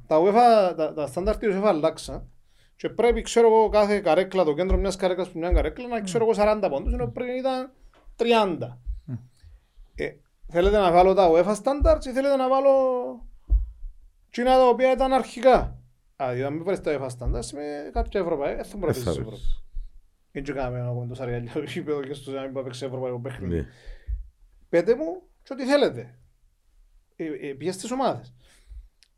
τα, 0.07 0.19
UEFA, 0.21 0.73
τα, 0.77 0.93
τα 0.93 1.07
στάνταρ 1.07 1.37
της 1.37 1.55
UEFA 1.55 1.63
αλλάξαν 1.65 2.29
και 2.75 2.89
πρέπει 2.89 3.21
ξέρω 3.21 3.47
εγώ 3.47 3.69
κάθε 3.69 3.99
καρέκλα, 3.99 4.43
το 4.43 4.53
κέντρο 4.53 4.77
μιας 4.77 4.95
καρέκλας 4.95 5.29
που 5.29 5.39
μια 5.39 5.51
καρέκλα 5.51 5.87
να 5.87 5.95
έχει, 5.95 6.03
ξέρω 6.05 6.27
εγώ 6.29 6.33
40 6.63 6.67
πόντους 6.69 6.93
ενώ 6.93 7.07
πριν 7.07 7.27
ήταν 7.35 7.71
30. 8.17 8.77
Ε, 9.95 10.09
θέλετε 10.51 10.77
να 10.77 10.91
βάλω 10.91 11.13
τα 11.13 11.29
UEFA 11.31 11.53
standards 11.55 12.05
ή 12.05 12.11
θέλετε 12.11 12.35
να 12.35 12.49
βάλω 12.49 12.71
Τσίνα 14.31 14.55
τα 14.55 14.67
οποία 14.67 14.91
ήταν 14.91 15.13
αρχικά. 15.13 15.77
Δηλαδή, 16.17 16.43
αν 16.43 16.53
μην 16.53 16.63
πάρεις 16.63 16.81
τα 16.81 16.91
UEFA 16.99 17.05
standards 17.07 17.49
με 17.53 17.89
κάποια 17.93 18.19
ευρωπαϊκά, 18.19 18.55
δεν 18.55 18.65
θα 18.65 18.77
μπορείς 18.77 18.97
να 18.97 19.03
θα 19.03 19.09
παίξεις 19.11 19.23
βρεις. 19.23 19.39
Ευρώπη. 19.41 19.41
Έτσι 20.31 20.53
κάναμε 20.53 20.77
ένα 20.79 20.87
κομμάτι 20.87 21.07
τόσα 21.09 21.25
ριάλια 21.25 21.49
στο 21.49 21.59
γήπεδο 21.61 22.01
και 22.01 22.13
στο 22.13 22.31
να 22.31 22.41
μην 22.41 22.53
πάει 22.53 22.63
παίξει 22.63 22.85
ευρωπαϊκό 22.85 23.19
παιχνίδι. 23.19 23.55
Ναι. 23.55 23.65
Πέτε 24.69 24.95
μου 24.95 25.21
και 25.43 25.53
ό,τι 25.53 25.65
θέλετε. 25.65 26.15
Ε, 27.15 27.23
ε, 27.25 27.53
Πήγες 27.53 27.73
στις 27.75 27.91
ομάδες. 27.91 28.33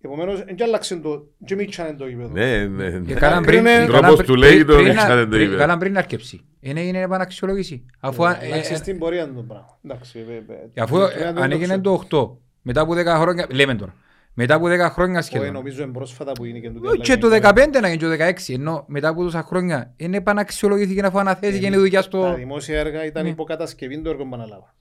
Επομένως, 0.01 0.43
δεν 0.43 0.63
άλλαξε 0.63 0.95
το, 0.95 1.27
και 1.45 1.55
μίτσανε 1.55 1.93
το 1.93 2.07
γήπεδο. 2.07 2.29
Ναι, 2.29 2.65
ναι, 2.65 2.89
ναι. 2.89 3.05
Και 3.05 3.13
κάναν 3.13 3.43
πριν- 3.43 3.63
Κρίνε- 3.63 3.85
και 3.85 3.91
κάναν 3.91 4.01
Τρόπος 4.01 4.15
πριν- 4.15 4.29
του 4.31 4.35
λέει 4.35 4.65
το 4.65 4.73
πριν- 4.73 4.87
ρίξανε 4.87 5.13
πριν- 5.13 5.23
το 5.29 5.35
πριν- 5.35 5.47
είπε. 5.47 5.57
Κάναν 5.57 5.79
πριν 5.79 5.97
αρκεψη. 5.97 6.45
Είναι 6.59 6.79
έγινε 6.81 6.99
επαναξιολόγηση. 7.01 7.85
Αφού, 7.99 8.23
ε, 8.25 8.27
Αλλάξε 8.27 8.73
ε, 8.73 8.75
στην 8.75 8.97
πορεία 8.99 9.27
του 9.27 9.33
το 9.33 9.41
πράγμα. 9.43 9.79
Εντάξει, 9.85 10.19
ε, 10.29 10.33
ε, 10.53 10.69
ε, 10.73 10.81
αφού 10.81 10.95
το- 10.97 11.03
ε, 11.05 11.19
το- 11.19 11.27
αν 11.27 11.35
το 11.35 11.41
έγινε 11.55 11.65
ξέρω. 11.65 11.81
το 11.81 11.91
8, 11.91 12.37
μετά 12.61 12.81
από 12.81 12.93
10 12.93 13.05
χρόνια, 13.19 13.47
λέμε 13.51 13.75
τώρα, 13.75 13.95
μετά 14.33 14.55
από 14.55 14.65
10 14.67 14.69
χρόνια 14.91 15.19
Όχι, 15.19 15.27
σχεδόν. 15.27 15.53
νομίζω 15.53 15.83
είναι 15.83 15.91
πρόσφατα 15.91 16.31
που 16.31 16.45
είναι 16.45 16.59
και 16.59 16.69
τούτη 16.69 16.87
Όχι, 16.87 16.97
Και 16.97 17.11
αλλαγή. 17.11 17.41
το 17.41 17.49
15 17.49 17.81
να 17.81 17.87
γίνει 17.87 17.97
και 17.97 18.05
το 18.05 18.25
16, 18.49 18.53
ενώ 18.53 18.83
μετά 18.87 19.07
από 19.07 19.23
τόσα 19.23 19.43
χρόνια 19.43 19.93
είναι 19.97 20.17
επαναξιολογήθηκε 20.17 21.05
αφού 21.05 21.19
αναθέθηκε 21.19 21.65
η 21.67 21.69
δουλειά 21.75 21.99
Τα 21.99 22.05
στο... 22.05 22.33
δημόσια 22.33 22.79
έργα 22.79 23.05
ήταν 23.05 23.23
Ναι. 23.23 23.29
υποκατασκευή 23.29 24.01
του 24.01 24.09
έργου 24.09 24.29
που 24.29 24.35
αναλάβα. 24.35 24.73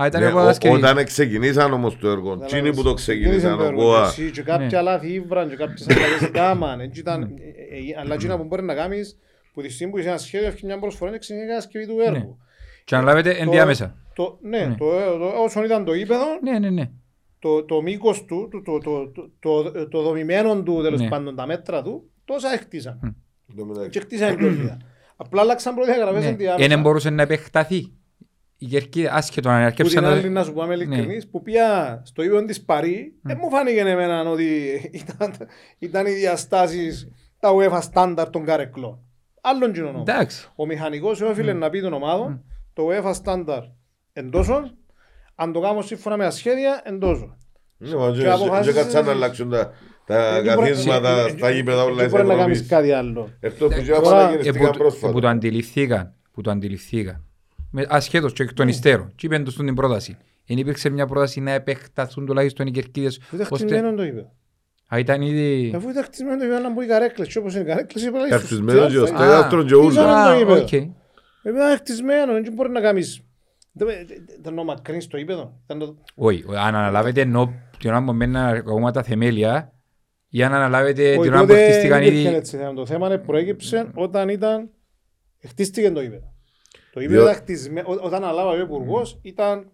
Α, 0.00 0.06
ήταν 0.06 0.20
Ναι, 0.20 0.26
η 0.28 0.30
ο- 0.30 0.34
Παρασκευή. 0.34 0.74
Όταν 0.74 1.04
ξεκινήσαν 1.04 1.72
όμως 1.72 1.98
το 1.98 2.08
έργο, 2.08 2.38
εκείνοι 2.42 2.74
που 2.74 2.82
το 2.82 2.94
ξεκινήσαν 2.94 3.60
ο 3.60 3.64
έργο, 3.64 3.82
ΚΟΑ, 3.82 4.06
εσύ 4.06 4.30
Και 4.30 4.42
κάποια 4.42 4.66
Ναι. 4.66 4.76
άλλα 4.76 4.98
θύβραν 4.98 5.48
και 5.48 5.56
κάποιες 5.56 5.86
αλλαγές 5.88 6.30
κάμαν. 6.32 6.80
Έτσι 6.80 7.00
ήταν- 7.00 7.22
ε, 7.22 7.26
ε, 7.26 8.00
Αλλά 8.00 8.14
εκείνα 8.14 8.36
που 8.36 8.44
μπορεί 8.44 8.62
να 8.62 8.74
κάνεις 8.74 9.18
που 9.54 9.62
τη 9.62 9.68
στιγμή 9.72 9.92
που 9.92 9.98
είσαι 9.98 10.08
ένα 10.08 10.18
σχέδιο 10.18 10.48
έχεις 10.48 10.62
μια 10.62 10.78
προσφορά 10.78 11.10
και 11.10 11.18
ξεκινήσεις 11.18 11.50
η 11.50 11.54
κατασκευή 11.54 11.86
του 11.86 11.96
έργου. 12.06 12.38
Και 12.84 12.96
να 12.96 13.02
λάβετε 13.02 13.30
Το- 13.32 13.36
ενδιάμεσα. 13.42 13.94
Το, 14.14 14.38
ναι, 14.42 14.58
Ναι. 14.58 14.74
το, 14.78 14.84
το, 15.18 15.24
όσον 15.44 15.64
ήταν 15.64 15.84
το 15.84 15.94
ύπεδο, 15.94 16.24
Ναι, 16.42 16.58
ναι, 16.58 16.70
ναι. 16.70 16.90
Το, 17.42 17.64
το 17.64 17.82
μήκος 17.82 18.24
του, 18.24 18.48
το, 18.50 18.62
το, 18.62 18.78
το, 18.78 19.10
το, 19.40 19.70
το, 19.72 19.88
το 19.88 20.02
δομημένο 20.02 20.62
του, 20.62 20.82
τέλος 20.82 21.00
Ναι. 21.00 21.08
πάντων, 21.08 21.36
τα 21.36 21.46
μέτρα 21.46 21.82
του, 21.82 22.10
τόσα 22.24 22.52
έκτισαν. 22.52 22.98
Εν 23.48 23.56
τω 23.56 23.64
μεταξύ. 23.64 23.88
Και 23.90 23.98
έκτισαν 23.98 24.28
εκλογία. 24.32 24.80
Απλά 25.16 25.40
αλλάξαν 25.40 25.74
προδιαγραφές 25.74 26.22
Ναι. 26.22 26.28
ενδιάμεσα. 26.28 26.68
Δεν 26.68 26.80
μπορούσε 26.80 27.10
να 27.10 27.22
επεκταθεί. 27.22 27.92
Η 28.58 28.66
Κερκίδα, 28.66 29.12
άσχετο 29.12 29.48
να 29.48 29.54
Που 29.54 29.60
την 29.60 29.66
αρκέψαν 29.66 30.04
άλλη, 30.04 30.22
το... 30.22 30.28
να 30.28 30.44
σου 30.44 30.52
πούμε 30.52 30.66
Ναι. 30.66 30.74
ειλικρινής, 30.74 31.28
που 31.28 31.42
πια 31.42 32.02
στο 32.04 32.22
ίδιο 32.22 32.44
της 32.44 32.64
Παρή, 32.64 33.14
δεν 33.22 33.38
μου 33.42 33.50
φάνηκε 33.50 33.80
εμένα 33.80 34.30
ότι 34.30 34.44
ήταν, 34.92 35.34
ήταν 35.78 36.06
οι 36.06 36.10
διαστάσεις 36.12 37.08
τα 37.38 37.50
UEFA 37.54 37.80
standard 37.92 38.26
των 38.32 38.44
καρεκλών. 38.44 38.98
Άλλον 39.40 39.72
κοινωνό. 39.72 40.00
Εντάξει. 40.00 40.48
Ο 40.56 40.66
μηχανικός 40.66 41.20
όφιλε 41.20 41.52
να 41.52 41.70
πει 41.70 41.80
των 41.80 41.92
ομάδων 41.92 42.44
το 42.72 42.88
UEFA 42.90 43.12
standard 43.24 43.64
εντός 44.12 44.48
αν 45.34 45.52
το 45.52 45.60
κάνω 45.60 45.82
σύμφωνα 45.82 46.16
με 46.16 46.24
τα 46.24 46.30
σχέδια 46.30 46.80
εντός. 46.84 47.32
Ναι, 47.76 47.94
μα 47.96 48.10
Και 48.10 48.20
και- 48.20 48.28
αποφάσισε- 48.30 48.72
και 48.74 48.80
κάτσαν 48.80 49.04
να 49.04 49.10
αλλάξουν 49.10 49.50
τα- 49.50 49.72
τα 50.06 50.36
Ε, 50.36 50.42
δεν 50.42 50.54
μπορεί- 50.54 50.68
καθίσματα 50.68 51.08
ε, 51.26 51.28
στα 51.28 51.48
ε, 51.48 51.54
γήπεδα 51.54 51.82
όλα 51.84 51.94
Δεν 51.94 52.04
της 52.04 52.12
μπορεί 52.12 52.26
να 52.26 52.34
κάνεις 52.34 52.60
Ευρώπης. 52.60 52.68
κάτι 52.76 52.92
άλλο. 52.92 53.30
Αυτό 53.46 53.68
που 53.68 53.82
και 53.82 53.90
Τώρα, 53.92 54.18
άμα 54.18 54.22
Ε, 54.22 54.28
γεννηθήκαν 54.30 54.66
που, 54.70 54.72
το- 54.72 54.78
πρόσφατα. 54.78 55.12
που 55.12 55.20
το 55.20 55.28
αντιληφθήκαν, 55.28 56.14
που 56.32 56.40
το 56.40 56.50
αντιληφθήκαν. 56.50 57.24
Με, 57.70 57.86
ασχέτως 57.88 58.32
και 58.32 58.42
εκ 58.42 58.52
των 58.52 58.68
υστέρων. 58.68 59.12
Και 59.16 59.26
είπαν 59.26 59.44
το 59.44 59.50
στην 59.50 59.74
πρόταση. 59.74 60.16
Εν 60.46 60.58
υπήρξε 60.58 60.88
μια 60.88 61.06
πρόταση 61.06 61.40
να 61.40 61.50
επεκταθούν 61.52 62.26
τουλάχιστον 62.26 62.66
οι 62.66 62.70
κερκίδες. 62.70 63.18
Αφού 63.22 63.34
ήταν 63.36 63.46
ώστε- 63.50 63.68
χτισμένο 63.68 63.96
το 63.96 64.02
γήπεδο. 64.04 64.32
Α, 64.94 64.98
ήταν 64.98 65.22
ήδη... 65.22 65.72
Αφού 65.76 65.88
ήταν 65.88 66.04
χτισμένο 66.04 66.36
το 66.36 66.44
γήπεδο 66.44 66.62
να 66.62 66.70
μπουν 66.72 66.82
οι 66.82 66.86
καρέκλες 66.86 67.28
και 67.28 67.38
όπως 67.38 67.54
είναι 67.54 67.62
οι 67.62 67.66
καρέκλες 67.66 68.04
είπα, 68.04 68.18
ίσως 68.18 68.30
Ευτυσμένος 68.30 68.86
τι 68.86 68.92
και 68.92 68.98
ο 68.98 69.02
άλλο, 69.02 69.14
Α, 69.14 69.16
στέγαστρον 69.16 69.66
και 69.66 69.74
ούλα. 69.74 69.86
Ίσως- 69.90 70.04
Α, 70.04 70.32
το 70.32 70.38
γήπεδο. 70.38 70.60
οκ. 70.62 70.72
Ε, 70.72 70.88
Ήταν 71.50 71.76
χτισμένο, 71.76 72.32
δεν 72.32 72.52
μπορεί 72.52 72.70
να 72.70 72.80
κάνεις. 72.80 73.20
Δεν- 73.72 73.96
Ήταν 74.38 74.58
ο 74.58 74.64
Μακρύν 74.64 75.00
στο 75.00 75.16
γήπεδο. 75.16 75.60
Ήταν 75.64 75.78
το- 75.78 75.96
Όχι, 76.14 76.44
αν 76.48 76.74
αναλάβετε 76.74 77.20
ενώ 77.20 77.52
την 77.78 77.90
ώρα 77.90 78.04
που 78.04 78.12
μένουν 78.12 78.36
ακόμα 78.36 78.90
τα 78.90 79.02
θεμέλια 79.02 79.72
ή 80.28 80.42
αν 80.42 80.52
αναλάβετε 80.54 81.10
Όχι, 81.10 81.20
την 81.20 81.32
ώρα 81.32 81.40
που 81.40 81.46
τότε 81.46 81.64
χτίστηκαν 81.70 81.98
δεν 81.98 82.06
υπήρχε 82.08 82.26
ήδη... 82.28 82.36
έτσι 82.36 82.56
θέμα. 82.56 82.74
Το 82.74 82.86
θέμα 82.86 83.06
είναι 83.06 83.18
προέκυψε 83.18 83.90
όταν 83.94 84.28
ήταν. 84.28 84.70
Χτίστηκε 85.48 85.90
το 85.90 86.00
γήπεδο. 86.00 86.32
Το 86.92 87.00
γήπεδο 87.00 87.18
Διό- 87.20 87.30
ήταν 87.30 87.42
χτισμένο. 87.42 87.88
Ό- 87.90 87.98
Όταν 88.04 88.24
αναλάβαμε 88.24 88.56
ο 88.60 88.64
υπουργός 88.64 89.18
ήταν. 89.22 89.70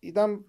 ήταν 0.00 0.44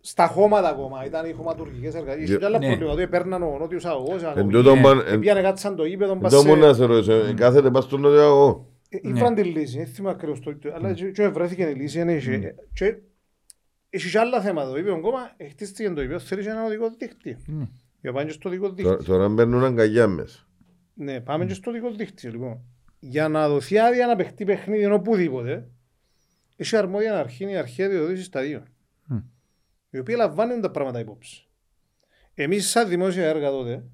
στα 0.00 0.26
χώματα 0.26 0.68
ακόμα. 0.68 1.04
Ήταν 1.04 1.26
οι 1.28 1.32
χωματουργικές 1.32 1.94
εργασίες. 1.94 2.16
Είχε 2.22 2.26
Διό- 2.26 2.38
και 2.38 2.44
άλλα 2.46 2.58
Ναι. 2.58 2.66
προβλήματα. 2.66 2.94
Δηλαδή 2.94 3.10
παίρναν 3.10 3.42
ο 3.42 3.58
νότιος 3.58 3.84
αγωγός. 3.84 4.22
Εν 4.22 4.48
τούτο 4.48 4.74
Ναι. 4.74 4.80
παν- 4.82 5.08
εν- 5.08 5.18
Πήγανε 5.18 5.40
κάτσαν 5.42 5.76
το 5.76 5.84
γήπεδο. 5.84 6.16
πας 6.16 6.32
εν 6.32 6.38
τω 6.38 6.44
σε- 6.44 6.48
μόνο 6.48 6.66
να 6.66 6.72
σε 6.74 6.84
ρωτήσω, 6.84 7.12
ε, 7.12 7.32
κάθεται 7.32 7.70
πας 7.70 7.84
στον 7.84 8.00
νότιο 8.00 8.22
αγώ. 8.22 8.71
Ε, 8.94 9.08
Ναι. 9.08 9.10
Ήφραν 9.18 9.34
τη 9.34 9.42
λύση, 9.44 9.76
δεν 9.76 9.86
θυμάμαι 9.86 10.14
ακριβώς 10.14 10.40
το, 10.40 10.56
το- 10.58 10.74
αλλά 10.74 10.92
και- 10.92 11.10
και 11.10 11.28
βρέθηκε 11.28 11.62
η 11.62 11.74
λύση, 11.74 12.00
είναι 12.00 12.14
είχε- 12.14 12.54
και 12.72 12.96
έχει 13.90 14.10
και 14.10 14.18
άλλα 14.18 14.40
θέματα, 14.40 14.70
το 14.70 14.78
είπε 14.78 14.92
ακόμα, 14.92 15.36
χτίστηκε 15.50 15.90
το 15.90 16.02
είπε, 16.02 16.18
θέλει 16.18 16.42
και 16.42 16.48
ένα 16.48 16.64
οδικό 16.64 16.90
δίκτυο. 16.98 17.36
Ναι. 17.46 17.68
Για 18.00 18.12
πάμε 18.12 18.24
και 18.26 18.32
στο 18.32 18.48
οδικό 18.48 18.72
Τώρα- 18.74 18.74
δίκτυο. 18.96 19.14
Τώρα 19.14 19.28
μπαίνουν 19.28 19.64
αγκαλιά 19.64 20.06
μέσα. 20.06 20.46
Ναι, 20.94 21.20
πάμε 21.20 21.46
και 21.46 21.54
στο 21.54 21.70
οδικό 21.70 21.90
δίκτυο, 21.90 22.30
λοιπόν. 22.30 22.60
Για 23.00 23.28
να 23.28 23.48
δοθεί 23.48 23.78
άδεια 23.78 24.06
να 24.06 24.16
παιχτεί 24.16 24.44
παιχνίδι 24.44 24.84
οπουδήποτε, 24.84 25.68
έχει 26.56 26.76
αρμόδια 26.76 27.12
να 27.12 27.18
αρχή 27.18 27.44
η 27.50 27.56
αρχαία 27.56 27.88
διοδότηση 27.88 28.22
σταδίων, 28.24 28.62
Μμ. 29.06 29.16
οι 29.90 29.98
οποίοι 29.98 30.14
λαμβάνουν 30.18 30.60
τα 30.60 30.70
πράγματα 30.70 30.98
υπόψη. 31.00 31.48
Εμείς 32.34 32.68
σαν 32.68 32.88
δημόσια 32.88 33.26
έργα 33.26 33.50
τότε, 33.50 33.84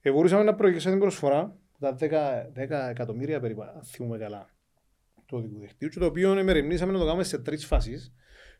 ε, 0.00 0.10
μπορούσαμε 0.12 0.42
να 0.42 0.54
προηγήσουμε 0.54 0.92
την 0.92 1.00
προσφορά 1.00 1.56
τα 1.78 1.96
10, 2.00 2.06
10 2.52 2.88
εκατομμύρια 2.90 3.40
περίπου, 3.40 3.62
αν 3.62 3.82
θυμούμε 3.84 4.18
καλά, 4.18 4.48
του 5.26 5.38
οδικού 5.38 5.58
δικτύου, 5.58 5.88
και 5.88 5.98
το 5.98 6.06
οποίο 6.06 6.38
εμεριμνήσαμε 6.38 6.92
να 6.92 6.98
το 6.98 7.04
κάνουμε 7.04 7.24
σε 7.24 7.38
τρεις 7.38 7.66
φάσεις. 7.66 8.14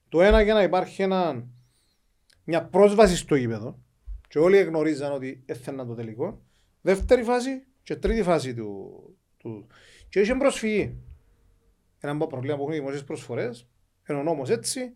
Το 0.09 0.23
ένα 0.23 0.43
για 0.43 0.55
να 0.55 0.62
υπάρχει 0.62 1.03
ένα, 1.03 1.47
μια 2.45 2.65
πρόσβαση 2.65 3.16
στο 3.16 3.35
γήπεδο, 3.35 3.78
και 4.28 4.39
όλοι 4.39 4.62
γνωρίζαν 4.62 5.12
ότι 5.12 5.43
έθελαν 5.47 5.86
το 5.86 5.95
τελικό. 5.95 6.43
Δεύτερη 6.81 7.23
φάση 7.23 7.65
και 7.82 7.97
τρίτη 7.97 8.23
φάση 8.23 8.55
του. 8.55 8.93
του. 9.36 9.66
Και 10.09 10.20
είχε 10.20 10.35
προσφυγή. 10.35 10.97
Ένα 12.01 12.12
από 12.12 12.20
τα 12.20 12.27
προβλήματα 12.27 12.57
που 12.59 12.62
έχουν 12.62 12.74
οι 12.74 12.78
δημοσίες 12.78 13.05
προσφορές, 13.05 13.69
είναι 14.09 14.19
ο 14.19 14.23
νόμος 14.23 14.51
έτσι. 14.51 14.93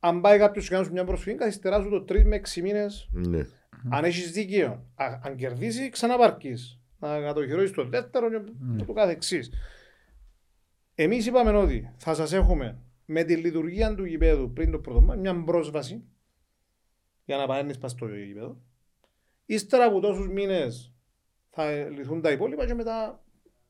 Αν 0.00 0.20
πάει 0.20 0.38
κάποιος 0.38 0.64
και 0.64 0.70
κάνεις 0.70 0.86
σου 0.86 0.92
μια 0.92 1.04
προσφυγή, 1.04 1.36
καθυστεράς 1.36 1.82
σου 1.82 1.88
το 1.90 2.04
3 2.04 2.24
με 2.24 2.36
6 2.36 2.62
μήνες 2.62 3.08
Ναι. 3.12 3.46
αν 3.90 4.04
έχεις 4.04 4.30
δίκαιο, 4.30 4.86
α, 4.94 5.20
αν 5.22 5.36
κερδίσει, 5.36 5.88
ξαναπάρκει. 5.88 6.54
Να 7.00 7.20
κατοχυρώσεις 7.20 7.70
το 7.72 7.84
δεύτερο 7.84 8.30
και 8.30 8.84
το 8.86 8.92
κάθε 8.92 9.12
εξή. 9.12 9.40
Εμείς 10.94 11.26
είπαμε 11.26 11.50
ότι 11.50 11.90
θα 11.96 12.14
σας 12.14 12.32
έχουμε 12.32 12.78
με 13.04 13.22
τη 13.22 13.36
λειτουργία 13.36 13.94
του 13.94 14.04
γηπέδου 14.04 14.52
πριν 14.52 14.70
το 14.70 14.78
πρώτο 14.78 15.00
μάτι 15.00 15.20
μια 15.20 15.42
πρόσβαση 15.44 16.04
για 17.24 17.36
να 17.36 17.46
πάνε 17.46 17.74
πας 17.74 17.90
στο 17.90 18.06
γηπέδο. 18.06 18.60
Ύστερα 19.46 19.84
από 19.84 20.00
τόσους 20.00 20.28
μήνες 20.28 20.92
θα 21.50 21.72
λυθούν 21.72 22.20
τα 22.20 22.30
υπόλοιπα 22.30 22.66
και 22.66 22.74
μετά, 22.74 23.24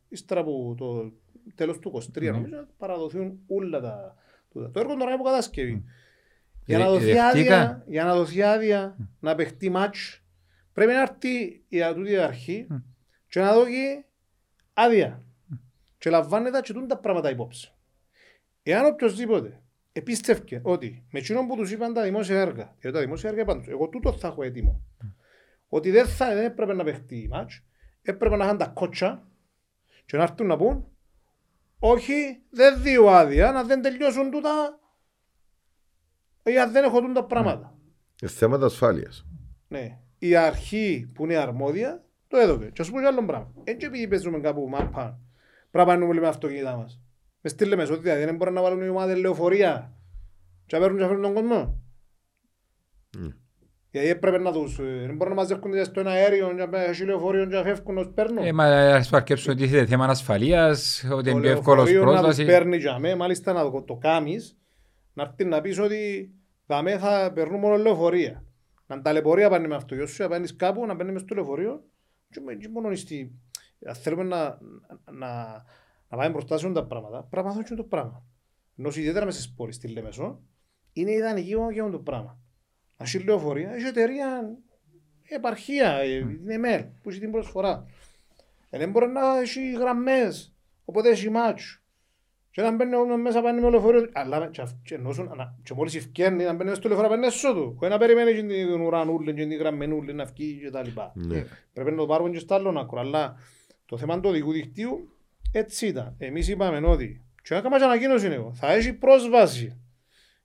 ύστερα 0.08 0.40
από 0.40 0.74
το 0.78 1.12
τέλος 1.54 1.78
του 1.78 2.02
23, 2.14 2.22
νομίζω, 2.32 2.56
θα 2.56 2.68
παραδοθούν 2.78 3.38
όλα 3.46 3.80
τα. 3.80 4.14
τούτα. 4.50 4.70
Το 4.70 4.80
έργο 4.80 4.92
τώρα 4.92 5.04
είναι 5.04 5.14
από 5.14 5.24
κατασκευή. 5.24 5.84
Για 6.64 6.78
να, 6.78 6.84
Ε, 6.84 6.88
δοθεί 6.88 7.04
δεχτήκα. 7.04 7.28
άδεια, 7.28 7.84
για 7.86 8.04
να 8.04 8.14
δοθεί 8.16 8.42
άδεια 8.42 8.96
να 9.20 9.34
παιχτεί 9.34 9.68
μάτς, 9.70 10.22
πρέπει 10.72 10.92
να 10.92 11.00
έρθει 11.00 11.62
η 11.68 11.82
ατούτη 11.82 12.16
αρχή 12.16 12.66
και 13.30 13.40
να 13.40 13.54
δώσει 13.54 14.04
άδεια. 14.74 15.24
Και 15.98 16.10
λαμβάνεται 16.10 16.60
και 16.60 16.72
τούν 16.72 16.88
τα 16.88 16.98
πράγματα 16.98 17.30
υπόψη. 17.30 17.72
Εάν 18.62 18.86
οποιοδήποτε 18.86 19.62
επίστευκε 19.92 20.60
ότι 20.62 21.06
με 21.10 21.18
εκείνον 21.18 21.46
που 21.46 21.56
τους 21.56 21.70
είπαν 21.70 21.94
τα 21.94 22.02
δημόσια 22.02 22.40
έργα, 22.40 22.76
διότι 22.78 22.96
τα 22.96 23.02
δημόσια 23.02 23.28
έργα 23.28 23.42
είπαν 23.42 23.58
τους, 23.58 23.68
εγώ 23.68 23.88
τούτο 23.88 24.12
θα 24.12 24.28
έχω 24.28 24.42
έτοιμο, 24.42 24.82
ότι 25.68 25.90
δεν, 25.90 26.06
θα, 26.06 26.34
δεν 26.34 26.44
έπρεπε 26.44 26.74
να 26.74 26.84
παιχτεί 26.84 27.28
μάτς, 27.30 27.64
έπρεπε 28.02 28.36
να 28.36 28.44
είχαν 28.44 28.58
τα 28.58 28.66
κότσα 28.66 29.28
και 30.06 30.16
να 30.16 30.22
έρθουν 30.22 30.46
να 30.46 30.56
πούν 30.56 30.86
όχι, 31.78 32.42
δεν 32.50 32.82
δίνω 32.82 33.06
άδεια, 33.06 33.52
να 33.52 33.64
δεν 33.64 33.82
τελειώσουν 33.82 34.30
τούτα 34.30 34.80
για 36.42 36.70
δεν 36.70 36.84
έχω 36.84 37.00
τούν 37.00 37.12
τα 37.12 37.24
πράγματα. 37.24 37.74
Ε, 38.20 38.28
Θέματα 38.28 38.66
ασφάλειας. 38.66 39.26
Ναι. 39.68 39.98
Η 40.18 40.36
αρχή 40.36 41.10
που 41.14 41.24
είναι 41.24 41.36
αρμόδια 41.36 42.04
το 42.30 42.36
έδωκε. 42.36 42.66
Και 42.72 42.82
α 42.82 42.84
πούμε 42.84 43.00
και 43.00 43.06
άλλο 43.06 43.24
πράγμα. 43.24 43.52
Έτσι 43.64 43.86
επειδή 43.86 44.08
παίζουμε 44.08 44.38
κάπου 44.40 44.68
μάπα, 44.68 45.18
πρέπει 45.70 45.88
να 45.88 45.94
πάνουμε 45.94 46.20
με 46.20 46.28
αυτοκίνητα 46.28 46.76
μας. 46.76 47.00
Μες 47.40 47.52
στείλε 47.52 47.76
μεσότητα, 47.76 48.16
δεν 48.16 48.36
μπορούν 48.36 48.54
να 48.54 48.62
βάλουν 48.62 48.82
οι 48.82 48.88
ομάδες 48.88 49.18
λεωφορεία 49.18 49.92
και 50.66 50.76
να 50.76 50.82
παίρνουν 50.82 50.98
και 50.98 51.02
να 51.02 51.08
φέρουν 51.08 51.22
τον 51.22 51.34
κόσμο. 51.34 51.80
Mm. 53.16 53.34
Γιατί 53.90 54.08
έπρεπε 54.08 54.38
να 54.38 54.52
τους, 54.52 54.78
ε, 54.78 54.82
δεν 55.06 55.16
μπορούν 55.16 55.34
να 55.34 55.40
μαζεύκονται 55.40 55.84
στο 55.84 56.00
ένα 56.00 56.10
αέριο 56.10 56.54
και 56.56 56.66
να 56.66 56.84
έχει 56.84 57.04
λεωφορείο 57.04 57.46
και 57.46 57.54
να 57.56 57.62
φεύγουν 57.62 57.98
ως 57.98 58.10
παίρνουν. 58.14 58.44
Ε, 58.44 58.52
μα 58.52 58.64
ας 58.94 59.08
παρκέψουν 59.08 59.52
ότι 59.52 59.64
είναι 59.64 59.86
θέμα 59.86 60.04
ασφαλείας, 60.04 61.04
ότι 61.12 61.24
Το 61.24 61.30
είναι 61.30 61.40
πιο 61.40 61.50
εύκολος 61.50 61.90
λεωφορείο 61.90 62.00
να 62.00 62.10
τους 62.10 62.20
πρόσβασης. 62.20 62.46
παίρνει 62.46 62.76
για 62.76 62.98
μέ, 62.98 63.14
μάλιστα 63.14 63.52
να 63.52 63.70
το, 63.70 63.82
το 63.82 63.94
κάνεις, 63.94 64.58
να 65.12 65.22
έρθει 65.22 65.44
να 65.44 65.60
πεις 65.60 65.78
ότι 65.78 66.30
δαμέ 66.66 66.98
θα 66.98 67.32
περνούν 67.34 67.60
μόνο 67.60 67.76
λεωφορεία. 67.76 68.44
Να 68.86 69.02
ταλαιπωρία 69.02 69.48
πάνε 69.48 69.66
με 69.68 69.74
αυτό, 69.74 70.06
σου, 70.06 70.22
να 70.22 70.28
πάνεις 70.28 70.56
κάπου, 70.56 70.86
να 70.86 70.96
παίρνει 70.96 71.12
μες 71.12 71.20
στο 71.20 71.34
λεωφορείο 71.34 71.82
και, 72.30 72.40
με- 72.40 72.54
και 72.54 72.68
μόνο 72.68 72.94
στη... 72.94 73.32
Αν 73.86 73.94
θέλουμε 73.94 74.22
να, 74.22 74.58
να, 75.12 75.52
να 76.08 76.16
πάμε 76.16 76.28
μπροστά 76.30 76.58
σε 76.58 76.72
τα 76.72 76.86
πράγματα, 76.86 77.18
πρέπει 77.18 77.36
να 77.36 77.42
μάθουμε 77.42 77.64
και 77.64 77.74
το 77.74 77.84
πράγμα. 77.84 78.24
Ενώ 78.76 78.88
ιδιαίτερα 78.88 79.24
μέσα 79.24 79.40
στις 79.40 79.54
πόλεις, 79.54 79.74
στη 79.76 79.88
Λέμεσο, 79.88 80.42
είναι 80.92 81.10
ιδανική 81.10 81.48
για 81.48 81.82
αυτό 81.84 81.90
το 81.96 81.98
πράγμα. 81.98 82.38
Να 82.96 83.04
έχει 83.04 83.18
λεωφορεία, 83.18 83.70
έχει 83.72 83.86
εταιρεία, 83.86 84.56
επαρχία, 85.28 85.92
ε, 85.92 86.14
είναι 86.16 86.58
ΜΕΛ, 86.58 86.84
που 87.02 87.10
έχει 87.10 87.20
την 87.20 87.30
προσφορά. 87.30 87.86
Ε, 88.70 88.78
δεν 88.78 88.90
μπορεί 88.90 89.06
να 89.08 89.38
έχει 89.38 89.72
γραμμές, 89.72 90.54
οπότε 90.84 91.08
έχει 91.08 91.30
μάτσο. 91.30 91.80
Και 92.50 92.62
να 92.62 92.70
μπαίνει 92.74 92.94
ο 92.94 93.16
μέσα 93.16 93.42
πάνε 93.42 93.60
με 93.60 93.70
λεωφορείο, 93.70 94.08
αλλά 94.12 94.48
και 94.50 94.60
αυ- 94.60 94.82
και 94.82 94.94
ενώσουν, 94.94 95.28
ανα- 95.30 95.54
και 95.62 95.74
μόλις 95.74 95.94
ευκαιρνεί 95.94 96.44
να 96.44 96.52
μπαίνει 96.52 96.74
στο 96.74 96.88
λεωφορείο, 96.88 97.10
πάνε 97.10 97.26
έσω 97.26 97.54
του. 97.54 97.74
Χωρίς 97.78 97.92
να 97.92 97.98
περιμένεις 97.98 98.34
και 98.34 98.42
την 98.46 98.80
ουρανούλη 98.80 99.34
και 99.34 99.46
την 99.46 99.58
γραμμενούλη 99.58 100.12
να 100.14 100.24
βγει 100.24 100.60
και 100.62 100.70
τα 100.70 100.82
λοιπά. 100.84 101.12
Ναι. 101.14 101.44
Πρέπει 101.72 101.90
να 101.90 101.96
το 101.96 102.06
πάρουμε 102.06 102.30
και 102.30 102.38
στο 102.38 102.54
άλλο 102.54 102.78
άκρο. 102.80 103.00
Αλλά 103.00 103.34
το 103.86 103.96
θέμα 103.96 104.20
του 104.20 104.28
οδικού 104.28 104.52
δικτύου 104.52 105.08
έτσι 105.52 105.86
ήταν. 105.86 106.14
Εμείς 106.18 106.48
είπαμε 106.48 106.86
ότι 106.86 107.24
και 107.42 107.54
έκανα 107.54 107.78
και 107.78 107.84
ανακοίνωση 107.84 108.26
εγώ. 108.26 108.52
Θα 108.54 108.72
έχει 108.72 108.92
πρόσβαση. 108.92 109.80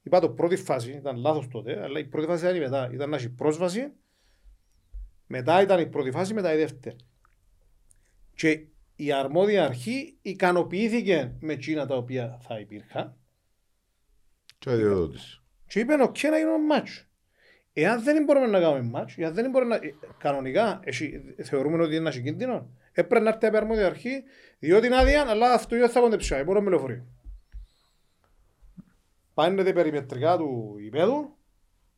Είπα 0.04 0.20
το 0.20 0.30
πρώτη 0.30 0.56
φάση, 0.56 0.92
ήταν 0.92 1.18
λάθος 1.18 1.48
τότε, 1.48 1.82
αλλά 1.84 2.00
η 2.00 2.06
πρώτη 2.06 2.28
φάση 2.28 2.44
ήταν 2.46 2.56
η 2.56 2.60
μετά. 2.60 2.90
Ήταν 2.94 3.10
να 3.10 3.16
έχει 3.16 3.30
πρόσβαση, 3.30 3.92
μετά 5.28 5.62
ήταν 5.62 5.80
η 5.80 5.86
πρώτη 5.86 6.12
φάση, 6.12 6.34
μετά 6.34 6.54
η 6.54 6.58
δεύτερη. 6.58 6.96
Και 8.36 8.66
η 8.96 9.12
αρμόδια 9.12 9.66
αρχή 9.66 10.18
ικανοποιήθηκε 10.22 11.36
με 11.40 11.54
εκείνα 11.54 11.86
τα 11.86 11.96
οποία 11.96 12.40
θα 12.42 12.60
υπήρχαν 12.60 13.16
Και 14.60 14.70
αδειοδότηση. 14.70 15.42
και 15.68 15.80
είπε 15.80 15.94
οκ 15.94 16.24
να 16.24 16.38
γίνουμε 16.38 16.66
μάτς. 16.68 17.06
Εάν 17.74 18.04
δεν 18.04 18.24
μπορούμε 18.24 18.48
να 18.48 18.60
κάνουμε 18.60 18.82
μάτς, 18.82 19.22
εάν 19.22 19.34
δεν 19.34 19.50
μπορούμε 19.50 19.78
να... 19.78 19.86
ε, 19.86 19.96
κανονικά 20.18 20.80
εσύ, 20.84 21.36
θεωρούμε 21.44 21.84
ότι 21.84 21.96
είναι 21.96 22.10
ένα 22.10 22.22
κίνδυνο, 22.22 22.70
έπρεπε 22.92 23.24
να 23.24 23.30
έρθει 23.30 23.46
η 23.46 23.58
αρμόδια 23.58 23.86
αρχή, 23.86 24.24
διότι 24.60 24.86
είναι 24.86 24.98
άδεια, 24.98 25.26
αλλά 25.28 25.54
αυτό 25.54 25.78
δεν 25.78 25.90
θα 25.90 26.00
κοντεψάει, 26.00 26.44
μπορούμε 26.44 26.64
με 26.64 26.70
λεωφορείο. 26.70 27.06
Πάνε 29.34 29.64
τα 29.64 29.74
περιμετρικά 29.74 30.38
του 30.38 30.76
υπέδου, 30.80 31.36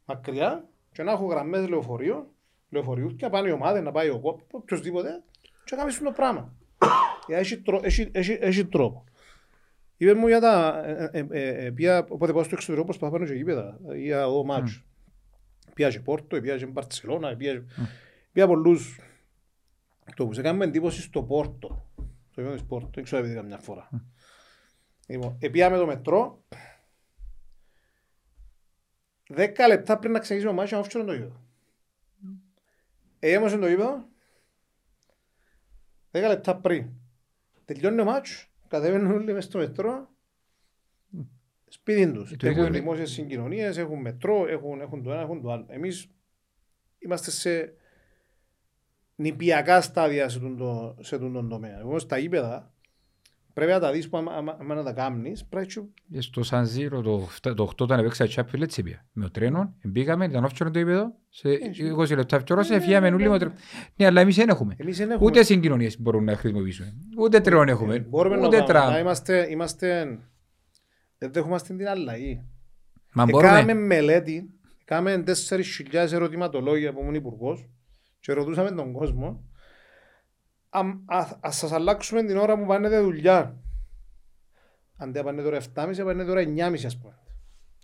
μακριά 0.05 0.69
και 0.91 1.03
να 1.03 1.11
έχω 1.11 1.25
γραμμές 1.25 1.67
λεωφορείων, 1.67 2.27
λεωφορείου 2.69 3.15
και 3.15 3.25
να 3.25 3.31
πάνε 3.31 3.49
οι 3.49 3.51
ομάδες, 3.51 3.83
να 3.83 3.91
πάει 3.91 4.09
ο 4.09 4.19
κόπ, 4.19 4.53
οποιοςδήποτε 4.53 5.23
και 5.63 5.75
να 5.75 5.77
κάνεις 5.77 5.99
το 5.99 6.11
πράγμα. 6.11 6.56
Γιατί 7.27 7.41
έχει, 7.41 7.61
τρό- 7.61 7.85
έχει, 7.85 8.09
έχει, 8.11 8.37
έχει 8.41 8.65
τρόπο. 8.65 9.03
Είπε 9.97 10.13
μου 10.13 10.27
για 10.27 10.39
τα... 10.39 10.83
ε, 10.85 11.09
ε, 11.11 11.27
ε, 11.29 11.65
ε, 11.65 11.71
πήγα, 11.71 12.05
όποτε 12.09 12.33
πάω 12.33 12.43
στο 12.43 12.55
εξωτερικό 12.55 12.85
προσπαθώ 12.85 13.13
να 13.13 13.19
πάω 13.19 13.27
και 13.27 13.33
γήπεδα, 13.33 13.79
για 13.95 14.19
εδώ 14.19 14.43
μάτσο. 14.43 14.81
Πήγα 15.73 15.89
και 15.89 15.99
Πόρτο, 15.99 16.41
πήγα 16.41 16.57
και 16.57 16.65
Μπαρτσελώνα, 16.65 17.35
πήγα, 17.35 17.63
πήγα 18.31 18.47
πολλούς 18.47 18.99
τόπους. 20.15 20.37
Έκαμε 20.37 20.65
εντύπωση 20.65 21.01
στο 21.01 21.23
Πόρτο, 21.23 21.91
στο 22.31 22.41
γήπεδο 22.41 22.53
της 22.53 22.65
Πόρτο, 22.65 22.89
δεν 22.93 23.03
ξέρω 23.03 23.23
αν 23.23 23.29
είδα 23.29 23.41
μια 23.41 23.57
φορά. 23.57 23.89
Λοιπόν, 25.07 25.37
επήγα 25.39 25.69
με 25.69 25.77
το 25.77 25.85
μετρό, 25.85 26.43
δέκα 29.29 29.67
λεπτά 29.67 29.99
πριν 29.99 30.11
να 30.11 30.19
ξεκινήσει 30.19 30.47
ο 30.49 30.53
μάτσο, 30.53 30.75
να 30.75 30.81
όφτιανε 30.81 31.05
το 31.05 31.13
γήπεδο. 31.13 31.41
Έμωσε 33.19 33.57
το 33.57 33.67
γήπεδο, 33.67 34.07
δέκα 36.11 36.27
λεπτά 36.27 36.55
πριν. 36.55 36.89
Τελειώνει 37.65 38.01
ο 38.01 38.03
μάτσο, 38.05 38.47
κατέβαιναν 38.67 39.11
όλοι 39.11 39.33
μες 39.33 39.43
στο 39.43 39.57
μετρό, 39.57 40.09
σπίτι 41.67 42.11
τους. 42.11 42.31
Ε, 42.31 42.35
το 42.35 42.47
ίδιο 42.47 42.59
Έχουν 42.61 42.71
είναι- 42.73 42.79
δημόσιες 42.79 43.11
συγκοινωνίες, 43.11 43.77
έχουν 43.77 43.99
μετρό, 44.01 44.47
έχουν, 44.47 44.81
έχουν 44.81 45.03
το 45.03 45.11
ένα, 45.11 45.21
έχουν 45.21 45.41
το 45.41 45.51
άλλο. 45.51 45.65
Εμείς 45.69 46.09
είμαστε 46.99 47.31
σε 47.31 47.73
νηπιακά 49.15 49.81
στάδια 49.81 50.29
σε 50.29 50.39
τον, 50.39 50.57
το, 50.57 50.97
σε 50.99 51.17
τον, 51.17 51.33
τον 51.33 51.49
τομέα. 51.49 51.83
Όμως 51.83 52.05
τα 52.05 52.17
γήπεδα 52.17 52.73
πρέπει 53.57 53.71
να 53.71 53.79
τα 53.79 53.91
δεις 53.91 54.09
που 54.09 54.17
άμα, 54.17 54.31
άμα, 54.33 54.57
άμα 54.59 54.75
να 54.75 54.83
τα 54.83 54.93
κάνεις, 54.93 55.45
πρέπει 55.45 55.73
να 55.75 55.83
Και 56.11 56.21
Στο 56.21 56.43
Σαν 56.43 56.65
Ζήρο 56.65 57.01
το, 57.01 57.19
φτα- 57.19 57.53
το 57.53 57.63
8 57.63 57.77
όταν 57.77 57.99
έπαιξα 57.99 58.27
Champions 58.35 58.61
έτσι 58.61 58.83
πήγα. 58.83 59.05
Με 59.11 59.23
το 59.23 59.31
τρένο, 59.31 59.73
μπήκαμε, 59.83 60.25
ήταν 60.25 60.43
όφτσονο 60.43 60.71
το 60.71 60.79
επίπεδο, 60.79 61.13
σε 61.29 61.49
20 61.97 62.15
λεπτά 62.15 62.39
φτιώρωσε, 62.39 62.73
έφυγαμε 62.75 63.07
όλοι 63.07 63.23
με 63.29 63.29
το 63.29 63.37
τρένο. 63.37 63.53
Ναι, 63.95 64.05
αλλά 64.05 64.21
εμείς 64.21 64.35
δεν 64.35 64.49
έχουμε. 64.49 64.75
Εμείς 64.77 64.97
δεν 64.97 65.11
έχουμε. 65.11 65.25
Ούτε 65.29 65.43
συγκοινωνίες 65.43 65.99
μπορούν 66.01 66.23
να 66.23 66.35
χρησιμοποιήσουμε. 66.35 66.93
Ούτε 67.17 67.39
τρένο 67.39 67.61
έχουμε. 67.61 67.99
Μπορούμε 67.99 68.35
να 68.35 68.47
Ούτε 68.47 68.57
το 68.57 68.63
κάνουμε. 68.63 68.85
αλλά 68.85 68.89
τραμ. 68.89 69.01
Είμαστε, 69.01 69.47
είμαστε, 69.49 70.19
δεν 71.17 71.31
δέχομαστε 71.31 71.73
την 71.75 71.87
αλλαγή. 71.87 72.41
Μα 73.13 73.23
Έκαμε 73.27 73.63
μπορούμε. 73.63 73.73
μελέτη, 73.73 74.49
έκαμε 74.81 75.23
4.000 75.27 76.11
ερωτηματολόγια 76.11 76.93
που 76.93 76.99
ήμουν 77.01 77.13
υπουργός 77.15 77.69
και 78.19 78.33
ρωτούσαμε 78.33 78.71
τον 78.71 78.91
κόσμο 78.91 79.27
αν 79.27 79.39
α- 81.05 81.37
ας 81.39 81.55
σας 81.57 81.71
αλλάξουμε 81.71 82.23
την 82.23 82.37
ώρα 82.37 82.57
που 82.57 82.65
πάνε 82.65 82.99
δουλειά. 82.99 83.61
Αντί 84.97 85.17
να 85.17 85.23
πάνε 85.23 85.41
τώρα 85.41 85.57
7.30, 85.57 86.03
πάνε 86.03 86.25
τώρα 86.25 86.41
9.30 86.41 86.85
ας 86.85 86.97
πούμε. 86.97 87.17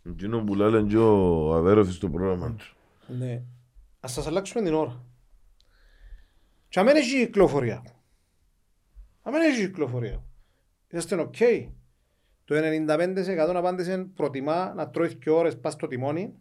Εκείνο 0.09 0.43
που 0.43 0.55
λένε 0.55 0.81
και 0.89 0.97
ο 0.97 1.53
Αβέροφης 1.53 1.95
στο 1.95 2.09
πρόγραμμα 2.09 2.55
του. 2.55 2.65
Ναι. 3.17 3.41
Ας 3.99 4.11
σας 4.11 4.27
αλλάξουμε 4.27 4.63
την 4.63 4.73
ώρα. 4.73 5.05
Και 6.69 6.79
αμέν 6.79 6.95
έχει 6.95 7.25
κυκλοφορία. 7.25 7.83
Αμέν 9.21 9.41
έχει 9.41 9.65
κυκλοφορία. 9.65 10.23
Είσαστε 10.87 11.15
οκ. 11.15 11.35
Το 12.45 12.55
95% 12.55 13.53
απάντησε 13.55 13.97
προτιμά 14.15 14.73
να 14.73 14.89
τρώεις 14.89 15.15
και 15.15 15.29
ώρες 15.29 15.59
πας 15.59 15.73
στο 15.73 15.87
τιμόνι 15.87 16.33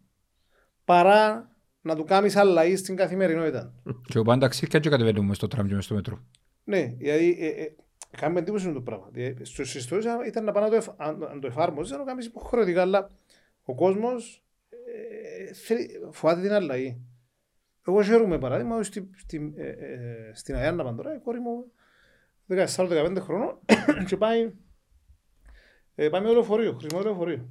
παρά 0.85 1.51
να 1.81 1.97
του 1.97 2.05
κάνεις 2.05 2.37
αλλαγή 2.37 2.77
στην 2.77 2.97
καθημερινότητα. 2.97 3.75
Και 4.11 4.19
ο 4.19 4.23
πάντα 4.23 4.49
ξύρκια 4.49 4.79
και 4.79 4.89
κατεβαίνουμε 4.89 5.35
στο 5.35 5.47
τραμ 5.49 5.67
και 5.67 5.75
μες 5.75 5.85
στο 5.85 5.95
μέτρο. 5.95 6.19
Ναι, 6.65 6.95
γιατί 6.99 7.37
ε, 7.41 7.47
ε, 7.47 7.75
κάνουμε 8.11 8.41
εντύπωση 8.41 8.67
με 8.67 8.73
το 8.73 8.81
πράγμα. 8.81 9.09
Δηλαδή, 9.13 9.45
Στους 9.45 9.75
ιστορίες 9.75 10.13
ήταν 10.27 10.45
να 10.45 10.53
πάνε 10.53 10.67
να 10.67 10.71
το, 10.71 10.77
εφ- 10.77 11.01
αν, 11.01 11.25
αν 11.25 11.41
το 11.41 11.47
εφάρμοζες, 11.47 11.91
να 11.91 11.99
το 11.99 12.05
κάνεις 12.05 12.27
υποχρεωτικά, 12.27 12.81
αλλά 12.81 13.11
ο 13.63 13.75
κόσμος 13.75 14.45
ε, 14.69 15.53
θέλει, 15.53 15.91
φοβάται 16.11 16.41
την 16.41 16.53
αλλαγή. 16.53 17.01
Εγώ 17.87 18.03
χαίρομαι 18.03 18.39
παράδειγμα, 18.39 18.77
ότι 18.77 18.85
στη, 18.85 19.11
στη, 19.17 19.53
ε, 19.57 19.69
ε, 19.69 20.31
στην 20.35 20.55
Αγιάννα 20.55 20.85
Παντορά, 20.85 21.15
η 21.15 21.19
κόρη 21.19 21.39
μου 21.39 21.73
14-15 22.49 23.17
χρονών 23.21 23.59
και 24.09 24.17
πάει, 24.17 24.53
ε, 25.95 26.09
πάει 26.09 26.21
με 26.21 26.27
το 26.27 26.33
λεωφορείο, 26.33 26.73
χρησιμοποιεί 26.73 27.05
το 27.05 27.09
λεωφορείο. 27.09 27.49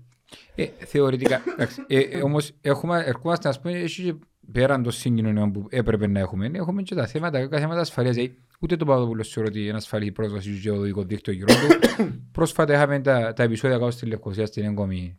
Ε, 0.56 0.66
θεωρητικά, 0.66 1.42
εντάξει, 1.54 1.84
ε, 1.88 2.00
ε, 2.00 2.22
όμως 2.22 2.52
έχουμε, 2.62 3.04
ερχόμαστε 3.06 3.50
να 3.50 3.60
πούμε, 3.60 3.80
έχει 3.80 4.04
και 4.04 4.16
πέραν 4.52 4.84
των 4.84 4.92
συγκοινωνιών 4.92 5.52
που 5.52 5.68
έπρεπε 5.70 6.08
να 6.08 6.20
έχουμε, 6.20 6.52
έχουμε 6.54 6.82
και 6.82 6.96
τα 6.96 7.08
θέματα, 7.08 7.40
κάποια 7.40 7.60
θέματα 7.60 7.80
ασφαλείας. 7.80 8.16
Δηλαδή, 8.16 8.38
ούτε 8.62 8.76
το 8.76 8.86
Παπαδόπουλο 8.86 9.24
θεωρώ 9.24 9.50
ότι 9.50 9.68
είναι 9.68 9.78
ασφαλή 9.78 10.12
πρόσβασης 10.12 10.60
στο 10.60 10.70
γεωδικό 10.70 11.04
δίκτυο 11.04 11.34
γύρω 11.34 11.54
του. 11.54 11.90
Πρόσφατα 12.32 12.74
είχαμε 12.74 13.00
τα, 13.00 13.34
τα 13.34 13.44
επεισόδια 13.44 13.78
κάτω 13.78 13.92
στη 13.92 14.06
Λευκοσία, 14.06 14.46
στην 14.46 14.64
έγκομη, 14.64 15.18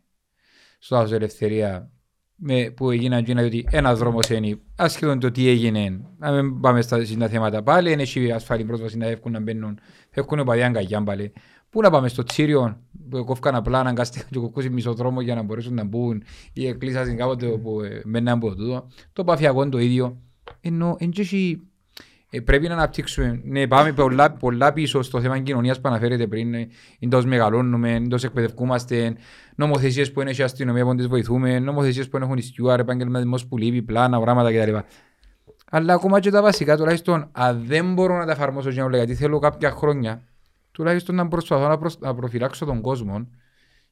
στο 0.78 0.96
Άσο 0.96 1.14
Ελευθερία, 1.14 1.90
με, 2.36 2.70
που 2.76 2.90
έγιναν 2.90 3.24
και 3.24 3.40
ότι 3.40 3.66
ένας 3.70 3.98
δρόμος 3.98 4.28
είναι 4.28 4.58
άσχετον 4.76 5.18
το 5.20 5.30
τι 5.30 5.48
έγινε, 5.48 6.00
να 6.18 6.42
μην 6.42 6.60
πάμε 6.60 6.80
στα, 6.82 7.04
στα 7.04 7.28
θέματα 7.28 7.62
πάλι, 7.62 7.88
δεν 7.88 7.98
έχει 7.98 8.32
ασφαλή 8.32 8.64
πρόσβασης 8.64 8.96
να 8.96 9.06
εύκουν 9.06 9.32
να 9.32 9.40
μπαίνουν, 9.40 9.78
εύκουν 10.10 10.38
οι 10.38 10.44
παδιά 10.44 10.66
αγκαγιά 10.66 11.02
πάλι. 11.02 11.32
Πού 11.70 11.80
να 11.80 11.90
πάμε 11.90 12.08
στο 12.08 12.22
Τσίριο, 12.22 12.80
που 13.10 13.24
κόφκαν 13.24 13.54
απλά 13.54 13.80
αναγκαστικά 13.80 14.26
και 14.30 14.38
κοκκούσεις 14.38 14.70
μισό 14.70 14.94
δρόμο 14.94 15.20
για 15.20 15.34
να 15.34 15.42
μπορέσουν 15.42 15.74
να 15.74 15.84
μπουν 15.84 16.22
ή 16.52 16.66
εκκλείσασαν 16.66 17.16
κάποτε 17.16 17.46
που 17.46 17.80
ε, 17.80 18.02
μπαίναν 18.06 18.36
από 18.36 18.54
τούτο. 18.54 18.88
Το 19.12 19.24
παφιακό 19.24 19.62
είναι 19.62 19.70
το 19.70 19.78
ίδιο. 19.78 20.22
Ενώ 20.60 20.96
εν 20.98 21.10
και 21.10 21.20
έχει- 21.20 21.60
ε, 21.62 21.71
πρέπει 22.40 22.68
να 22.68 22.74
αναπτύξουμε, 22.74 23.40
ναι, 23.44 23.66
πάμε 23.66 23.92
πολλά, 23.92 24.32
πολλά 24.32 24.72
πίσω 24.72 25.02
στο 25.02 25.20
θέμα 25.20 25.38
κοινωνίας 25.38 25.80
που 25.80 25.88
αναφέρεται 25.88 26.26
πριν, 26.26 26.54
ε, 26.54 26.68
εντός 26.98 27.24
μεγαλώνουμε, 27.24 27.94
εντός 27.94 28.24
εκπαιδευκούμαστε, 28.24 29.16
νομοθεσίες 29.54 30.12
που 30.12 30.20
είναι 30.20 30.32
και 30.32 30.40
η 30.40 30.44
αστυνομία 30.44 30.84
που 30.84 30.94
τις 30.94 31.06
βοηθούμε, 31.06 31.58
νομοθεσίες 31.58 32.08
που 32.08 32.16
έχουν 32.16 32.36
οι 32.36 32.42
στιούαρ, 32.42 32.80
επαγγελματισμός 32.80 33.46
που 33.46 33.58
λείπει, 33.58 33.82
πλάνα, 33.82 34.18
οράματα 34.18 34.52
κτλ. 34.52 34.76
Αλλά 35.70 35.94
ακόμα 35.94 36.20
και 36.20 36.30
τα 36.30 36.42
βασικά, 36.42 36.76
τουλάχιστον, 36.76 37.28
αν 37.32 37.62
δεν 37.66 37.92
μπορώ 37.92 38.18
να 38.18 38.26
τα 38.26 38.32
εφαρμόσω 38.32 38.70
και 38.70 38.80
να 38.80 38.88
λέω, 38.88 38.98
γιατί 38.98 39.14
θέλω 39.14 39.38
κάποια 39.38 39.70
χρόνια, 39.70 40.22
τουλάχιστον 40.72 41.14
να 41.14 41.28
προσπαθώ 41.28 41.68
να, 41.68 41.78
προσ... 41.78 41.98
να 41.98 42.14
προφυλάξω 42.14 42.64
τον 42.64 42.80
κόσμο, 42.80 43.28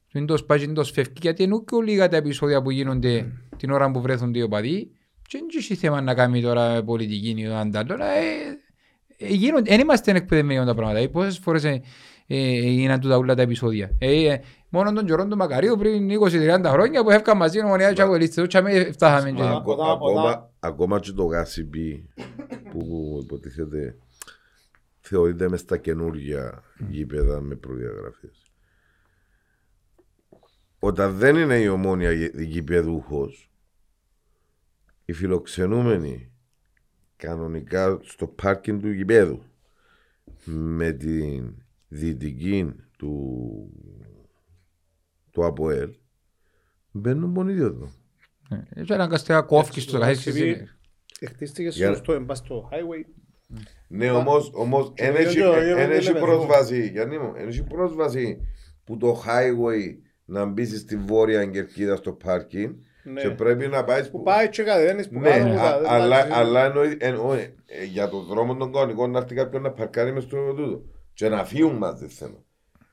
και 0.07 0.17
μην 0.17 0.25
το 0.25 0.37
σπάει 0.37 0.59
και 0.59 0.65
μην 0.65 0.75
το 0.75 0.83
σφεύγει, 0.83 1.13
γιατί 1.21 1.43
είναι 1.43 1.63
και 1.65 1.77
λίγα 1.83 2.07
τα 2.07 2.17
επεισόδια 2.17 2.61
που 2.61 2.71
γίνονται 2.71 3.31
την 3.57 3.71
ώρα 3.71 3.91
που 3.91 4.01
βρέθονται 4.01 4.39
οι 4.39 4.41
οπαδοί, 4.41 4.91
και 5.31 5.37
δεν 5.37 5.47
έχει 5.57 5.75
θέμα 5.75 6.01
να 6.01 6.13
κάνει 6.13 6.41
τώρα 6.41 6.83
πολιτική 6.83 7.33
ή 7.37 7.43
έναν 7.43 7.75
άλλο. 7.75 7.93
Ε, 7.93 7.97
ε, 9.17 9.27
γίνονται, 9.33 9.69
δεν 9.69 9.79
είμαστε 9.79 10.11
εκπαιδευμένοι 10.11 10.59
με 10.59 10.65
τα 10.65 10.73
πράγματα. 10.75 10.99
Ε, 10.99 11.07
πόσες 11.07 11.37
φορές 11.37 11.63
ε, 11.63 11.81
ε, 12.27 12.37
έγιναν 12.47 12.99
τούτα 12.99 13.17
όλα 13.17 13.35
τα 13.35 13.41
επεισόδια. 13.41 13.91
Ε, 13.99 14.25
ε, 14.31 14.41
μόνο 14.69 14.93
τον 14.93 15.05
Γιωρόν 15.05 15.29
του 15.29 15.37
Μακαρίου 15.37 15.75
πριν 15.77 16.09
20-30 16.09 16.61
χρόνια 16.65 17.03
που 17.03 17.09
έφυγαν 17.11 17.37
μαζί 17.37 17.57
οι 17.57 17.61
ομονιάδες 17.63 17.95
και 17.95 18.01
αγωνιστές, 18.01 18.47
και 18.47 18.57
αμέ 18.57 18.91
φτάσαμε. 18.91 19.31
και- 19.31 19.41
Μα- 19.41 19.49
Ακο- 19.51 19.71
Όταν- 19.73 19.89
ακόμα, 19.89 20.21
όταν- 20.21 20.49
ακόμα 20.59 20.99
και 20.99 21.11
το 21.11 21.23
γάσιπι 21.23 22.09
που 22.71 23.19
υποτίθεται 23.23 23.95
θεωρείται 24.99 25.49
μες 25.49 25.59
στα 25.59 25.77
καινούργια 25.77 26.63
γήπεδα 26.89 27.41
με 27.41 27.55
προδιαγραφές. 27.55 28.51
Όταν 30.79 31.17
δεν 31.17 31.35
είναι 31.35 31.57
η 31.59 31.67
ομόνια 31.67 32.11
γη- 32.11 32.39
γηπεδούχος, 32.39 33.50
οι 35.11 35.13
φιλοξενούμενοι 35.13 36.31
κανονικά 37.15 37.99
στο 38.03 38.27
πάρκινγκ 38.27 38.81
του 38.81 38.91
γηπέδου 38.91 39.43
με 40.45 40.91
την 40.91 41.55
δυτική 41.87 42.73
του, 42.97 43.69
του 45.31 45.45
ΑΠΟΕΛ 45.45 45.89
μπαίνουν 46.91 47.29
μόνο 47.29 47.49
ίδιο 47.51 47.65
εδώ. 47.65 47.91
Ε, 48.73 48.83
και 48.83 48.93
αναγκαστικά 48.93 49.41
κόφκεις 49.41 49.85
το 49.85 49.91
το 49.91 49.99
καθέσεις. 49.99 50.25
Ρασιβί- 50.25 50.67
Χτίστηκε 51.29 51.69
Για- 51.69 51.93
στο, 51.93 52.03
στο, 52.25 52.33
στο 52.35 52.69
highway. 52.71 53.05
Ναι, 53.87 54.11
όμως, 54.11 54.51
όμως 54.53 54.91
Και 54.95 55.03
εν 55.03 55.13
το 55.13 55.19
έχει- 55.19 55.29
ίδιο- 55.37 55.53
εν 55.53 55.61
ίδιο 55.67 55.95
έχει 55.95 56.05
λέμε 56.05 56.17
εδώ. 56.17 56.25
πρόσβαση, 56.27 56.87
Γιάννη 56.89 57.17
μου, 57.17 57.33
εν 57.35 57.47
έχει 57.47 57.63
πρόσβαση 57.63 58.39
που 58.83 58.97
το 58.97 59.23
highway 59.27 59.97
να 60.25 60.45
μπει 60.45 60.65
στη 60.65 60.95
βόρεια 60.97 61.45
κερκίδα 61.45 61.95
στο 61.95 62.11
πάρκινγκ 62.13 62.73
Ναι. 63.03 63.21
και 63.21 63.29
πρέπει 63.29 63.67
να 63.67 63.83
πάει 63.83 64.09
Που 64.09 64.23
πάει 64.23 64.49
και 64.49 64.63
κατεβαίνεις 64.63 65.09
που 65.09 65.19
Ναι, 65.19 65.29
κάτω, 65.29 65.43
που 65.49 65.51
α- 65.59 65.61
κατεβαίνεις, 65.61 65.89
αλλά, 65.91 66.15
εντάξει. 66.25 66.39
αλλά 66.39 66.65
εννοεί, 66.65 66.97
εννοεί, 66.99 67.55
ε, 67.65 67.83
για 67.83 68.09
τον 68.09 68.23
δρόμο 68.25 68.55
των 68.55 68.73
κανονικών 68.73 69.11
να 69.11 69.17
έρθει 69.19 69.35
κάποιον 69.35 69.61
να 69.61 69.71
παρκάρει 69.71 70.11
μες 70.13 70.23
στο 70.23 70.53
τούτο 70.53 70.81
και 71.13 71.29
να 71.29 71.45
φύγουν 71.45 71.75
μαζί 71.75 72.07
θέμα. 72.07 72.43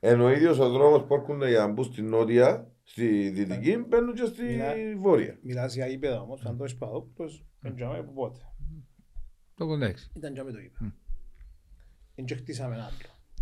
Ενώ 0.00 0.24
ο 0.24 0.30
ίδιος 0.30 0.58
ο 0.58 0.68
δρόμος 0.68 1.04
που 1.04 1.14
έρχονται 1.14 1.48
για 1.48 1.58
να 1.58 1.66
μπουν 1.66 1.84
στη 1.84 2.02
νότια, 2.02 2.70
στη 2.82 3.28
δυτική, 3.28 3.84
μπαίνουν 3.88 4.14
και 4.14 4.24
στη 4.24 4.42
Μιλά- 4.44 4.74
βόρεια. 4.98 5.38
Μιλάς 5.42 5.74
για 5.74 5.88
ύπεδα 5.88 6.20
όμως, 6.20 6.44
αν 6.44 6.56
το 6.56 6.64
έχεις 6.64 6.76
Παπαδόπουλος, 6.76 7.44
δεν 7.60 7.74
τζάμε 7.74 7.98
από 7.98 8.12
πότε. 8.12 8.38
Το 9.54 9.66
κοντάξει. 9.66 10.10
Ήταν 10.16 10.32
τζάμε 10.32 10.50
το 10.52 10.58
ύπεδο. 10.58 10.92
Δεν 12.14 12.24
και 12.24 12.34
χτίσαμε 12.34 12.74
ένα 12.74 12.84
άλλο. 12.84 12.96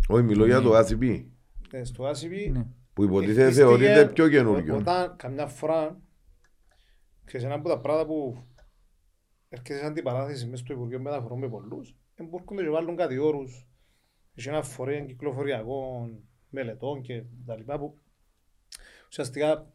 Όχι, 0.07 0.23
μιλώ 0.23 0.45
για 0.45 0.61
το 0.61 0.77
ACP, 0.77 1.25
Ε, 1.71 1.83
Στο 1.83 2.03
ACP 2.09 2.51
Ναι. 2.51 2.65
που 2.93 3.03
υποτίθεται 3.03 3.41
χτίστηκε 3.43 3.67
θεωρείται 3.67 4.05
πιο 4.13 4.29
καινούριο. 4.29 4.75
Όταν 4.75 5.15
καμιά 5.17 5.47
φορά, 5.47 5.99
ξέρεις 7.27 7.45
ένα 7.45 7.55
από 7.55 7.69
τα 7.69 7.79
πράγματα 7.79 8.07
που 8.07 8.37
έρχεσαι 9.49 9.79
σε 9.79 9.85
αντιπαράθεση 9.85 10.45
μέσα 10.45 10.63
στο 10.63 10.73
Υπουργείο 10.73 10.99
Μεταφορών 10.99 11.39
με 11.39 11.49
πολλούς, 11.49 11.95
εμπορκούνται 12.15 12.63
και 12.63 12.69
βάλουν 12.69 12.95
κάτι 12.95 13.17
όρους, 13.17 13.67
έχει 14.35 14.47
ένα 14.49 14.61
φορέα 14.61 15.05
κυκλοφοριακών 15.05 16.23
μελετών 16.49 17.01
και 17.01 17.23
τα 17.45 17.57
λοιπά 17.57 17.79
που 17.79 17.97
ουσιαστικά 19.09 19.73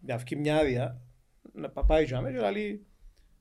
μια 0.00 0.14
αυκή 0.14 0.36
μια 0.36 0.56
άδεια 0.56 1.00
να 1.52 1.70
πα- 1.70 1.84
πάει 1.84 2.06
και 2.06 2.14
αμέσως 2.14 2.40
και 2.42 2.50
λέει 2.50 2.86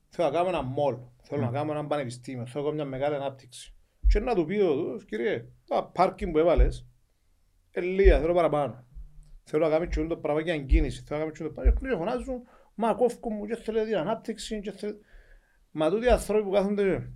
θέλω 0.09 0.27
να 0.27 0.33
κάνω 0.33 0.49
ένα 0.49 0.61
μόλ, 0.61 0.97
θέλω 1.21 1.41
να 1.41 1.51
κάνω 1.51 1.71
ένα 1.71 1.87
πανεπιστήμιο, 1.87 2.45
θέλω 2.45 2.63
να 2.63 2.69
κάνω 2.69 2.81
μια 2.83 2.97
μεγάλη 2.97 3.15
ανάπτυξη. 3.15 3.75
Και 4.07 4.19
να 4.19 4.35
του 4.35 4.45
πει 4.45 4.59
ο 4.59 4.73
δούλος, 4.75 5.05
κύριε, 5.05 5.45
τα 5.67 5.85
πάρκινγκ 5.85 6.31
που 6.31 6.37
έβαλες, 6.37 6.87
ελία, 7.71 8.19
θέλω 8.19 8.33
παραπάνω. 8.33 8.85
Θέλω 9.43 9.67
να 9.67 9.71
κάνω 9.71 9.85
και 9.85 10.05
το 10.05 10.17
πράγμα 10.17 10.41
για 10.41 10.53
εγκίνηση, 10.53 11.03
θέλω 11.03 11.19
να 11.19 11.25
κάνω 11.25 11.37
και 11.37 11.43
το 11.43 11.49
πράγμα. 11.49 11.89
Και 11.89 11.95
φωνάζουν, 11.97 12.41
μα 12.81 12.93
κόφκο 12.93 13.31
μου 13.31 13.45
και 13.45 13.55
θέλει 13.55 13.85
την 13.85 13.95
ανάπτυξη 13.95 14.59
και 14.59 14.71
θέλει... 14.71 14.97
Μα 15.71 15.89
τούτοι 15.89 16.05
οι 16.05 16.09
άνθρωποι 16.09 16.43
που 16.43 16.51
κάθονται 16.51 17.11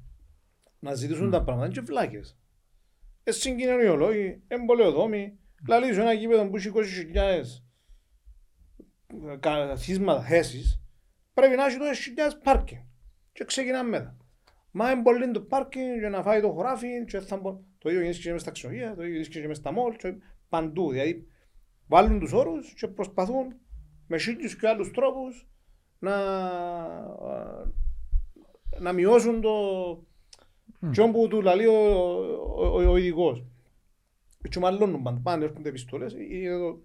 να 0.79 0.93
ζητήσουν 0.93 1.31
τα 1.31 1.43
πράγματα 1.43 1.65
είναι 1.65 1.73
και 1.73 1.81
βλάκες. 1.81 2.37
Ε, 3.23 3.31
συγκοινωνιολόγοι, 3.31 4.43
εμπολεοδόμοι, 4.47 5.39
λαλείς 5.67 5.95
σου 5.95 6.01
ένα 6.01 6.13
γήπεδο 6.13 6.49
που 6.49 6.55
έχει 6.55 6.71
20.000 6.73 7.41
καθίσματα 9.39 10.21
θέσεις, 10.21 10.81
πρέπει 11.33 11.55
να 11.55 11.65
έχει 11.65 11.77
20.000 12.17 12.31
πάρκινγκ. 12.43 12.81
Και 13.31 13.43
ξεκινάμε 13.43 13.89
μετά. 13.89 14.17
Μα 14.71 14.91
είναι 14.91 15.01
πολύ 15.01 15.31
το 15.31 15.41
πάρκινγκ 15.41 15.99
για 15.99 16.09
να 16.09 16.23
φάει 16.23 16.41
το 16.41 16.51
χωράφι 16.51 17.05
και 17.05 17.19
θα 17.19 17.37
μπο... 17.37 17.63
Το 17.77 17.89
ίδιο 17.89 18.01
γίνεται 18.01 18.19
και 18.19 18.31
μες 18.31 18.41
στα 18.41 18.51
ξενοδοχεία, 18.51 18.95
το 18.95 19.03
ίδιο 19.03 19.21
γίνεται 19.21 19.39
και 19.39 19.47
μες 19.47 19.57
στα 19.57 19.71
μόλ, 19.71 19.95
και 19.95 20.15
παντού. 20.49 20.91
Δηλαδή 20.91 21.27
βάλουν 21.87 22.19
τους 22.19 22.33
όρους 22.33 22.73
και 22.73 22.87
προσπαθούν 22.87 23.59
με 24.07 24.17
χίλιους 24.17 24.55
και 24.55 24.67
άλλους 24.67 24.91
τρόπους 24.91 25.47
να, 25.99 26.15
να 28.79 28.93
μειώσουν 28.93 29.41
το 29.41 29.49
mm. 30.81 31.09
που 31.11 31.27
του 31.27 31.41
λαλεί 31.41 31.65
ο, 31.65 31.73
ο, 32.55 32.65
ο, 32.65 32.91
ο 32.91 32.97
ειδικός. 32.97 33.45
Και 34.49 34.59
μάλλον 34.59 35.03
πάντα, 35.03 35.19
πάνε 35.23 35.45
έρχονται 35.45 35.69
επιστολές, 35.69 36.13
είναι 36.13 36.57
το, 36.57 36.81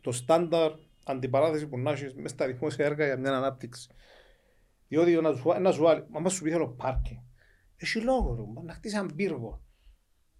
το 0.00 0.12
στάνταρ 0.12 0.72
αντιπαράθεση 1.04 1.66
που 1.66 1.78
να 1.78 1.90
έχεις 1.90 2.14
μες 2.14 2.30
στα 2.30 2.46
δημόσια 2.46 2.84
έργα 2.84 3.04
για 3.04 3.16
μια 3.16 3.36
ανάπτυξη. 3.36 3.90
Διότι 4.88 5.14
να 5.14 5.32
σου, 5.32 5.52
να 5.60 5.72
σου 5.72 5.82
βάλει, 5.82 6.04
μα 6.10 6.20
μας 6.20 6.32
σου 6.32 6.42
πει 6.42 6.50
θέλω 6.50 6.68
πάρκι. 6.68 7.22
Έχει 7.76 8.00
λόγο, 8.00 8.34
ρε, 8.34 8.62
να 8.62 8.72
χτίσει 8.72 8.96
έναν 8.96 9.12
πύργο. 9.16 9.62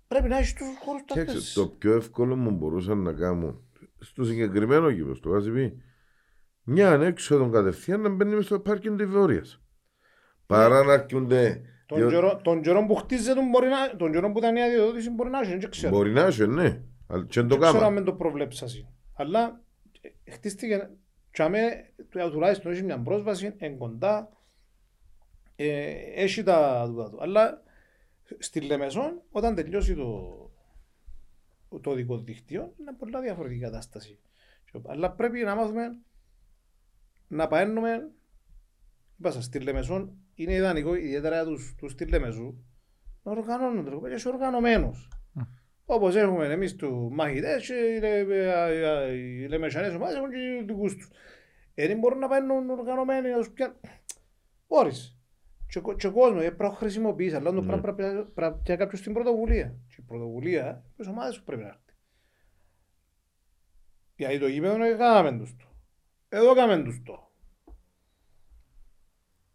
Πρέπει 0.06 0.28
να 0.28 0.36
έχεις 0.36 0.52
τους 0.52 0.66
χώρους 0.84 1.04
τα 1.04 1.14
Κοίταξε, 1.14 1.54
το 1.54 1.68
πιο 1.68 1.94
εύκολο 1.94 2.36
μου 2.36 2.50
μπορούσαν 2.50 2.98
να 2.98 3.12
κάνω 3.12 3.60
στο 3.98 4.24
συγκεκριμένο 4.24 4.88
γήπεδο, 4.88 5.14
στο 5.14 5.28
Γαζιπί, 5.28 5.82
μια 6.64 6.90
ανέξοδο 6.92 7.50
κατευθείαν 7.50 8.00
να 8.00 8.08
μπαίνει 8.08 8.34
μες 8.34 8.44
στο 8.44 8.60
πάρκινγκ 8.60 8.98
της 8.98 9.06
Βόρειας. 9.08 9.60
Παρά 10.46 10.84
να 10.84 10.92
αρκούνται. 10.92 11.60
Τον 11.86 12.08
καιρό- 12.08 12.42
Τον 12.42 12.62
καιρό 12.62 12.86
που 12.86 12.94
χτίζεται 12.94 13.40
μπορεί 13.50 13.68
να, 13.68 13.96
τον 13.96 14.12
καιρό 14.12 14.32
που 14.32 14.38
ήταν 14.38 14.56
η 14.56 14.62
αδειοδότηση 14.62 15.10
μπορεί 15.10 15.30
να 15.30 15.38
έχει, 15.40 15.56
δεν 15.56 15.70
ξέρω. 15.70 15.96
Μπορεί 15.96 16.12
να 16.12 16.20
έχει, 16.20 16.46
ναι. 16.46 16.82
Αλλά 17.06 17.24
και 17.26 17.40
δεν 17.40 17.48
το 17.48 17.56
Δεν 17.56 17.58
ξέρω 17.60 17.76
αν 17.78 17.80
κάμα. 17.82 17.94
δεν 17.94 18.04
το 18.04 18.12
προβλέψασαι. 18.12 18.88
Αλλά 19.14 19.60
ε, 20.24 20.30
χτίστηκε 20.32 20.90
και 21.30 21.42
αμέ, 21.42 21.92
του- 22.08 22.30
τουλάχιστον 22.30 22.72
έχει 22.72 22.82
μια 22.82 22.98
πρόσβαση, 23.02 23.54
εν 23.58 23.78
κοντά, 23.78 24.28
ε, 25.56 25.92
έχει 26.14 26.42
τα 26.42 26.86
δούτα 26.86 27.10
του. 27.10 27.18
Αλλά 27.22 27.62
στη 28.38 28.60
Λεμεσόν, 28.60 29.22
όταν 29.30 29.54
τελειώσει 29.54 29.94
το, 29.94 30.20
το 31.80 31.94
δικό 31.94 32.18
δίκτυο, 32.18 32.74
είναι 32.80 32.92
πολλά 32.98 33.20
διαφορετική 33.20 33.60
κατάσταση. 33.60 34.18
Αλλά 34.86 35.10
πρέπει 35.12 35.40
να 35.42 35.54
μάθουμε 35.54 35.82
να 37.30 37.46
παίρνουμε, 37.46 38.10
είπα 39.18 39.30
σας, 39.30 39.44
στη 39.44 39.60
Λεμεσόν 39.60 40.12
είναι 40.34 40.52
ιδανικό, 40.54 40.94
ιδιαίτερα 40.94 41.34
για 41.34 41.44
τους, 41.44 41.74
τους 41.78 41.92
στη 41.92 42.04
Λεμεσού, 42.06 42.54
να 43.22 43.30
οργανώνονται, 43.32 44.08
και 44.08 44.14
είσαι 44.14 44.28
οργανωμένος. 44.28 45.08
Όπως 45.84 46.16
έχουμε 46.16 46.46
εμείς 46.52 46.76
τους 46.76 47.08
μαχητές 47.10 47.66
και 47.66 47.74
οι 47.74 47.98
λε- 48.00 48.30
ε, 48.30 49.12
οι 49.12 49.46
λεμεσανές 49.48 49.94
ομάδες 49.94 50.16
έχουν 50.16 50.30
και 50.30 50.62
δικούς 50.66 50.94
τους. 50.96 51.08
Ε, 51.74 51.86
δεν 51.86 51.98
μπορούν 51.98 52.18
να 52.18 52.28
παίρνουν 52.28 52.70
οργανωμένοι 52.70 53.28
να 53.30 53.36
τους 53.36 53.50
πιάνουν. 53.50 53.76
Μπορείς. 54.68 55.18
Και, 55.66 55.78
ο- 55.82 55.92
και 55.94 56.06
ο 56.06 56.12
κόσμος 56.12 56.42
ε, 56.42 56.46
πρέπει 56.46 56.62
να 56.62 56.76
χρησιμοποιήσει, 56.76 57.34
αλλά 57.36 57.52
το 57.52 57.60
Ναι. 57.60 57.66
πράγμα 57.66 57.82
πρέπει 57.82 58.02
να- 58.02 58.24
πρέπει 58.24 58.40
να 58.40 58.52
πιάνει 58.52 58.80
κάποιος 58.80 59.00
την 59.02 59.12
πρωτοβουλία. 59.12 59.76
Και 59.88 59.94
η 59.98 60.02
πρωτοβουλία, 60.02 60.84
τις 60.96 61.06
ομάδες 61.06 61.38
που 61.38 61.44
πρέπει 61.44 61.62
να 61.62 61.68
έρθει. 61.68 61.80
Γιατί 64.16 64.38
το 64.38 64.46
γήπεδο 64.46 64.82
έκαναμε 64.84 65.38
τους 65.38 65.56
το. 65.56 65.64
Εδώ 66.32 66.50
έκαναμε 66.50 66.82
τους 66.82 67.02
το. 67.04 67.30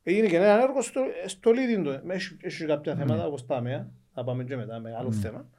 Έγινε 0.04 0.28
και 0.28 0.36
ένα 0.36 0.62
έργο 0.62 0.82
στο, 0.82 1.02
στο 1.26 1.52
Λίδιν 1.52 1.84
το. 1.84 2.02
Έχει, 2.08 2.38
έχει 2.42 2.66
κάποια 2.66 2.96
θέματα 2.96 3.26
όπως 3.26 3.46
τα 3.46 3.56
ΑΜΕΑ, 3.56 3.92
θα 4.14 4.24
πάμε 4.24 4.44
και 4.44 4.56
μετά 4.56 4.80
με 4.80 4.96
άλλο 4.96 5.12
θέμα. 5.12 5.50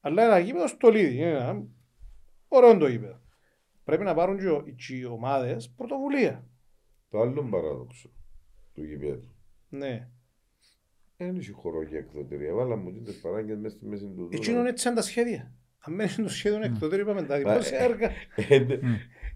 Αλλά 0.00 0.22
ένα 0.24 0.38
γήπεδο 0.38 0.66
στο 0.66 0.88
Λίδι. 0.88 1.16
Είναι 1.16 1.30
ένα 1.30 1.62
ωραίο 2.48 2.76
το 2.78 2.86
γήπεδο. 2.88 3.20
Πρέπει 3.84 4.04
να 4.04 4.14
πάρουν 4.14 4.38
και, 4.38 4.48
ο- 4.48 4.62
και 4.62 4.94
οι 4.96 5.04
ομάδες 5.04 5.70
πρωτοβουλία. 5.76 6.46
Το 7.10 7.20
άλλο 7.20 7.42
παράδοξο 7.44 8.10
του 8.74 8.84
γηπέδου. 8.84 9.34
Ναι. 9.68 10.08
Δεν 11.16 11.36
έχει 11.36 11.50
χώρο 11.52 11.82
για 11.82 11.98
εκδοτήρια. 11.98 12.52
Βάλα 12.54 12.76
μου 12.76 13.02
τις 13.02 13.20
παράγκες 13.20 13.58
μέσα 13.58 13.76
στη 13.76 13.86
μέση 13.86 14.04
του 14.16 14.28
Εκείνον 14.32 14.66
έτσι 14.66 14.86
είναι 14.88 14.96
τα 14.96 15.02
σχέδια. 15.02 15.52
Αν 15.78 15.94
μένει 15.94 16.10
το 16.14 16.28
σχέδιο 16.28 16.62
εκδοτήριο 16.62 17.04
είπαμε 17.04 17.22
τα 17.22 17.38
δημόσια 17.38 17.78
ε, 17.78 17.84
έργα. 17.84 18.10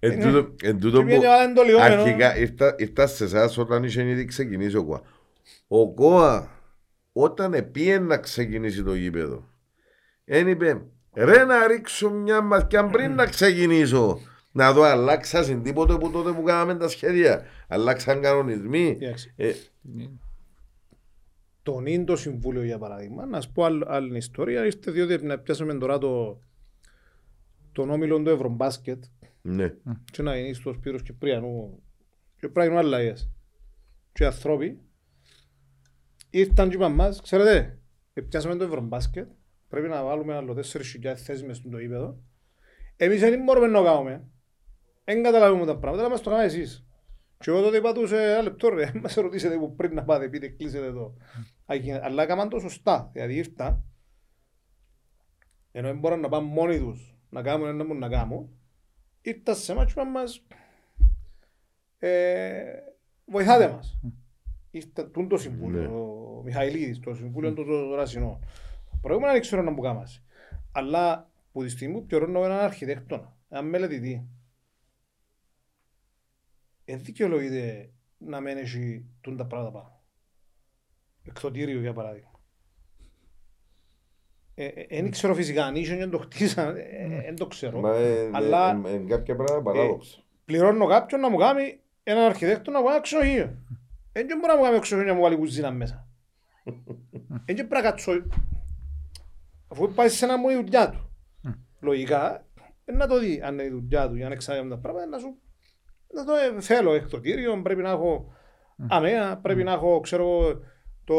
Εν 0.01 0.20
τούτο- 0.23 0.55
εν 0.62 0.81
τούτο 0.81 0.97
Και 0.97 1.03
που 1.03 1.09
πήγαινε 1.09 1.27
ο 1.29 1.33
άλλον 1.41 1.55
το 1.55 1.62
λιόμενο. 1.62 1.95
αρχικά 2.03 2.37
ήρθα- 2.39 2.75
ήρθα 2.79 3.07
σε 3.07 3.25
εσάς 3.25 3.59
όταν 3.59 3.85
είχε 3.85 4.03
ήδη 4.09 4.25
ξεκινήσει 4.25 4.77
ο 4.77 4.85
ΚΟΑ. 4.85 5.03
Ο 5.69 5.93
ΚΟΑ 5.95 6.51
όταν 7.12 7.55
επίεν 7.55 8.07
να 8.07 8.16
ξεκινήσει 8.19 8.83
το 8.83 8.95
γήπεδο 8.95 9.49
εν 10.25 10.49
είπε 10.49 10.83
ρε 11.15 11.45
να 11.45 11.66
ρίξω 11.66 12.11
μια 12.11 12.41
ματιά 12.41 12.87
πριν 12.87 13.15
να 13.15 13.27
ξεκινήσω 13.27 14.19
να 14.53 14.73
δω 14.73 14.83
αλλάξασαν 14.83 15.62
τίποτε 15.62 15.95
που 15.97 16.11
τότε 16.11 16.33
που 16.33 16.43
κάναμε 16.43 16.75
τα 16.77 16.89
σχέδια 16.89 17.43
αλλάξαν 17.69 18.20
κανονισμοί 18.23 18.97
Κοίταξε, 18.99 19.33
ε, 19.37 19.53
Τον 21.62 21.87
Ίντο 21.87 22.16
Συμβούλιο 22.16 22.62
για 22.62 22.79
παράδειγμα, 22.79 23.27
να 23.27 23.41
σου 23.41 23.53
πω 23.53 23.65
άλλη, 23.65 23.83
άλλη 23.87 24.16
ιστορία, 24.16 24.65
ήρθε 24.65 24.91
διότι 24.91 25.25
να 25.27 25.39
πιάσουμε 25.39 25.75
τώρα 25.75 25.99
το, 25.99 26.41
τον 27.73 27.91
όμιλο 27.91 28.23
του 28.23 28.31
Ευρωμπάσκετ 28.31 29.03
ναι 29.49 29.75
και 30.12 30.23
να 30.23 30.37
είναι 30.37 30.53
στο 30.53 30.73
Σπύρος 30.73 31.03
Κυπριανού 31.03 31.83
και 32.37 32.49
πράγουν 32.49 32.77
άλλα 32.77 32.89
λαίες 32.89 33.31
και 34.12 34.23
οι 34.23 34.27
ανθρώποι 34.27 34.81
ήρθαν 36.31 36.69
και 36.69 36.75
είπαν 36.77 36.93
μας, 36.93 37.20
ξέρετε, 37.20 37.79
πιάσαμε 38.29 38.57
το 38.57 38.65
Ευρωμπάσκετ, 38.65 39.29
πρέπει 39.69 39.89
να 39.89 40.05
βάλουμε 40.05 40.35
άλλο 40.35 40.55
4.000 40.55 40.62
θέσεις 41.16 41.43
μες 41.43 41.57
στο 41.57 41.79
γήπεδο. 41.79 42.19
Εμείς 42.97 43.20
δεν 43.20 43.43
μπορούμε 43.43 43.66
να 43.66 43.79
το 43.79 43.85
κάνουμε. 43.85 44.25
Δεν 45.05 45.23
καταλαβαίνουμε 45.23 45.66
τα 45.66 45.79
πράγματα, 45.79 46.03
αλλά 46.05 46.12
μας 46.12 46.20
το 46.23 46.31
κάνετε 46.31 46.47
εσείς. 46.49 46.87
Και 47.39 47.51
εγώ 47.51 47.61
τότε 47.62 47.77
είπα 47.77 47.93
τους, 47.93 48.12
ε, 48.12 48.23
ένα 48.33 48.43
λεπτό 48.43 48.69
ρε, 48.69 48.91
μας 49.03 49.15
ρωτήσετε 49.15 49.57
που 49.59 49.75
πριν 49.75 49.95
να 49.95 50.05
πάτε, 50.05 50.29
πείτε, 50.29 50.49
κλείσετε 50.49 50.87
εδώ. 50.87 51.15
Αγι- 51.66 52.01
Αλλά 52.03 52.23
έκαναν 52.23 52.49
το 52.49 52.59
σωστά, 52.59 53.11
δηλαδή 53.12 53.35
ήρθαν, 53.35 53.85
ενώ 55.73 55.89
δεν 55.89 55.99
μπορούν 55.99 56.20
να 56.20 56.29
πάνε 56.29 56.47
μόνοι 56.47 56.79
τους 56.79 57.15
να 57.31 57.43
κάνουν 57.43 57.69
ένα 57.69 57.87
που 57.87 57.95
να 57.95 58.09
κάνουν, 58.09 58.57
ήρθαν 59.28 59.55
σε 59.55 59.72
εμάς 59.72 59.84
και 59.84 59.92
είπαν 59.92 60.10
μας, 60.10 60.46
ε, 61.98 62.64
βοηθάτε 63.24 63.68
μας. 63.68 64.00
Ήρθε 64.70 65.05
τούν 65.05 65.28
το 65.28 65.36
συμβούλιο, 65.38 65.80
Ναι. 65.80 65.86
ο 65.88 66.42
Μιχαηλίδης, 66.44 67.00
το 67.00 67.14
συμβούλιο 67.14 67.52
το, 67.55 67.64
το, 67.64 67.88
το 67.88 67.94
Ρασινό. 67.94 68.40
Προηγούμενα 69.00 69.32
δεν 69.32 69.40
ξέρω 69.40 69.62
να 69.62 69.70
μου 69.70 69.80
κάμασε. 69.80 70.22
Αλλά 70.72 71.30
που 71.52 71.62
τη 71.62 71.68
στιγμή 71.68 71.94
που 71.94 72.06
πιωρώνω 72.06 72.44
έναν 72.44 72.59
αρχιτέκτονα, 72.59 73.36
έναν 73.48 73.68
μελετητή, 73.68 74.28
δεν 76.84 77.00
δικαιολογείται 77.05 77.92
να 78.18 78.40
μένει 78.40 78.60
έχει 78.60 79.05
τούν 79.20 79.36
τα 79.36 79.46
πράγματα 79.46 79.78
πάνω. 79.78 80.02
Εκδοτήριο 81.22 81.80
για 81.80 81.92
παράδειγμα. 81.92 82.38
Δεν 84.89 85.10
ξέρω 85.10 85.35
φυσικά 85.35 85.64
αν 85.64 85.74
είχε 85.76 85.97
και 85.97 86.06
το 86.06 86.18
χτίσαν, 86.18 86.74
δεν 87.24 87.36
το 87.36 87.47
ξέρω. 87.47 87.80
μα 87.80 87.94
ε, 87.94 88.30
Αλλά- 88.32 88.80
ε, 88.85 88.90
ε, 88.90 88.94
ε, 88.94 88.98
κάποια 88.98 89.36
πράγματα 89.36 89.62
παράδοξα 89.62 90.22
πληρώνω 90.48 90.86
κάποιον 90.86 91.20
να 91.20 91.30
μου 91.30 91.36
κάνει 91.36 91.80
έναν 92.02 92.24
αρχιτέκτο 92.24 92.70
να 92.70 92.80
μου 92.80 92.86
κάνει 92.86 93.01
ξενοδοχείο. 93.01 93.59
Δεν 94.12 94.26
και 94.26 94.35
μπορεί 94.35 94.47
να 94.47 94.56
μου 94.56 94.62
κάνει 94.62 94.78
ξενοδοχείο 94.78 95.12
να 95.12 95.18
μου 95.18 95.24
βάλει 95.24 95.36
κουζίνα 95.36 95.70
μέσα. 95.70 96.09
Δεν 97.28 97.56
και 97.56 97.64
πρέπει 97.64 97.74
να 97.74 97.80
κάτσω. 97.80 98.12
Αφού 99.68 99.93
πάει 99.94 100.09
σε 100.09 100.24
ένα 100.24 100.39
μου 100.39 100.48
η 100.48 100.55
δουλειά 100.55 100.90
του. 100.90 101.10
Λογικά, 101.80 102.47
ε, 102.85 102.93
να 102.93 103.06
το 103.06 103.18
δει 103.18 103.40
αν 103.44 103.52
είναι 103.55 103.62
η 103.62 103.68
δουλειά 103.68 104.09
του 104.09 104.16
για 104.16 104.28
να 104.28 104.35
εξάγει 104.35 104.68
τα 104.68 104.78
πράγματα, 104.78 105.06
να 105.06 105.18
σου 105.18 105.39
να 106.14 106.24
το 106.24 106.32
ε, 106.35 106.60
θέλω 106.60 106.94
εκτοτήριο, 106.94 107.62
πρέπει 107.62 107.82
να 107.82 107.90
έχω 107.90 108.32
αμαία, 108.89 109.36
πρέπει 109.36 109.64
να 109.64 109.72
έχω, 109.72 110.01
ξέρω 110.01 110.22
εγώ, 110.22 110.60
το... 111.05 111.16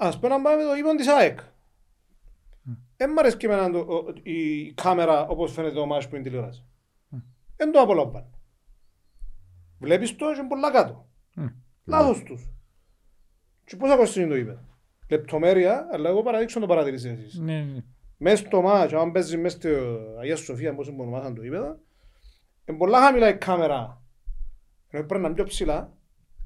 ας, 0.00 0.08
Ας 0.08 0.18
πούμε 0.18 0.28
να 0.36 0.42
πάμε 0.42 0.56
με 0.56 0.62
το 0.68 0.74
ύπον 0.74 0.96
της 0.96 1.08
ΑΕΚ. 1.08 1.38
Δεν 2.96 3.10
μ' 3.10 3.18
αρέσει 3.18 3.36
και 3.36 3.46
εμένα 3.46 3.70
το, 3.70 3.78
ο- 3.78 4.12
η 4.22 4.72
κάμερα 4.72 5.26
όπως 5.26 5.52
φαίνεται 5.52 5.74
το 5.74 5.86
μάτι 5.86 6.08
που 6.08 6.14
είναι 6.14 6.24
τηλεόραση. 6.24 6.64
Δεν 7.56 7.72
το 7.72 7.80
απολαμβάνω. 7.80 8.30
Βλέπεις 9.78 10.16
το 10.16 10.32
και 10.32 10.38
είναι 10.38 10.48
πολλά 10.48 10.70
κάτω. 10.70 11.06
Λάθος 11.84 12.22
τους. 12.22 12.48
Και 13.64 13.76
πώς 13.76 13.88
θα 13.90 13.96
κοστίζει 13.96 14.26
το 14.28 14.36
είπε. 14.36 14.58
Λεπτομέρεια, 15.08 15.88
αλλά 15.92 16.08
εγώ 16.08 16.22
παραδείξω 16.22 16.60
το 16.60 16.66
παρατηρήσετε 16.66 17.14
εσείς. 17.14 17.38
Ναι, 17.38 17.60
ναι. 17.60 17.80
Μες 18.16 18.38
στο 18.38 18.60
μάτς, 18.62 18.92
αν 18.92 19.12
παίζεις 19.12 19.36
μες 19.36 19.52
στο 19.52 19.68
Αγία 20.20 20.36
Σοφία, 20.36 20.74
πώς 20.74 20.90
μου 20.90 20.96
ονομάσαν 21.00 21.34
το 21.34 21.42
ύπεδο, 21.42 21.78
είναι 22.64 22.78
πολλά 22.78 23.00
χαμηλά 23.00 23.28
η 23.28 23.38
κάμερα. 23.38 24.02
Ενώ 24.90 25.04
πρέπει 25.06 25.20
να 25.22 25.26
είναι 25.26 25.36
πιο 25.36 25.44
ψηλά, 25.44 25.92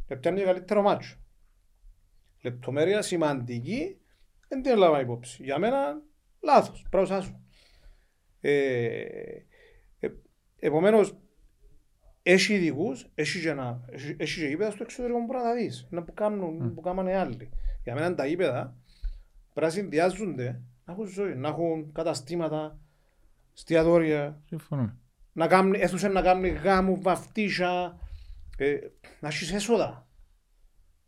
να 0.09 0.17
πιάνει 0.17 0.39
και 0.39 0.45
καλύτερο 0.45 0.83
μάτσο. 0.83 1.17
Λεπτομέρεια 2.45 3.03
σημαντική, 3.03 3.99
δεν 4.49 4.63
την 4.63 4.73
έλαβα 4.73 5.01
υπόψη. 5.01 5.43
Για 5.43 5.59
μένα, 5.59 6.03
λάθος, 6.41 6.87
πράγμα 6.91 7.21
σου. 7.21 7.45
Ε, 8.41 9.05
ε, 9.99 10.09
επομένως, 10.59 11.17
έχει 12.23 12.55
ειδικούς, 12.55 13.11
έχει 13.15 13.41
και, 13.41 13.49
ένα, 13.49 13.85
έχει, 13.91 14.17
έχει 14.19 14.41
και 14.41 14.47
γήπεδα 14.47 14.71
στο 14.71 14.83
εξωτερικό 14.83 15.19
που 15.19 15.25
μπορεί 15.25 15.39
να 15.39 15.45
τα 15.45 15.55
δεις. 15.55 15.89
Είναι 15.93 16.01
που 16.01 16.15
κάνουν, 16.15 16.75
που 16.75 16.81
κάνουν 16.81 17.09
άλλοι. 17.09 17.51
Για 17.83 17.95
μένα 17.95 18.15
τα 18.15 18.27
γήπεδα 18.27 18.77
πρέπει 19.53 19.67
να 19.67 19.73
συνδυάζονται, 19.73 20.63
να 20.85 20.93
έχουν 20.93 21.07
ζωή, 21.07 21.35
να 21.35 21.49
έχουν 21.49 21.93
καταστήματα, 21.93 22.79
εστιατόρια, 23.55 24.43
Συμφωνώ. 24.47 24.99
να 25.33 25.47
κάνουν, 25.47 25.75
αίθουσα 25.75 26.09
να 26.09 26.23
κάνουν 26.23 26.55
γάμου, 26.55 27.03
βαφτίσια, 27.03 27.99
ε, 28.57 28.79
να 29.21 29.29
έχεις 29.29 29.53
έσοδα. 29.53 30.09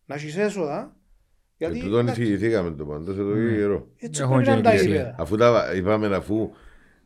Να 0.06 0.14
έχεις 0.14 0.36
έσοδα, 0.36 0.96
γιατί 1.56 1.74
Και 1.78 1.84
τούτο 1.84 1.98
εντάξει, 1.98 2.20
ανησυχηθήκαμε 2.20 2.70
το 2.70 2.84
πάντως, 2.86 3.16
εδώ 3.18 3.34
Ναι. 3.34 3.54
καιρό. 3.56 3.86
έτσι 3.98 4.22
Έχουμε 4.22 4.42
πρέπει 4.42 4.48
να 4.48 4.54
είναι 4.54 4.62
τα 4.62 4.70
και 4.70 4.76
εκκλησία. 4.76 5.00
γήπεδα. 5.02 5.22
Αφού 5.22 5.36
τα 5.36 5.72
είπαμε 5.76 6.16
αφού 6.16 6.50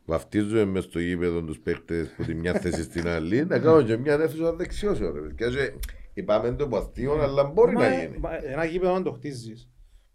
βαφτίζουμε 0.05 0.65
μες 0.65 0.83
στο 0.83 0.99
γήπεδο 0.99 1.41
τους 1.43 1.59
παίκτες 1.59 2.13
που 2.17 2.23
τη 2.23 2.33
μια 2.33 2.53
θέση 2.53 2.83
στην 2.83 3.07
άλλη, 3.07 3.45
να 3.45 3.59
κάνουμε 3.59 3.83
και 3.83 3.97
μια 3.97 4.13
αίθουσα 4.13 4.53
δεξιώσεων. 4.53 5.13
ρε. 5.13 5.33
Και 5.33 5.43
έτσι, 5.43 5.79
Είπαμε 6.13 6.51
το 6.51 6.67
που 6.67 6.75
αστείο, 6.77 7.21
αλλά 7.21 7.43
μπορεί 7.43 7.73
Μα, 7.73 7.79
να 7.81 7.93
ε, 7.95 8.05
γίνει. 8.05 8.17
μα, 8.17 8.29
Ένα 8.43 8.65
γήπεδο 8.65 8.93
αν 8.93 9.03
το 9.03 9.11
χτίζεις, 9.11 9.69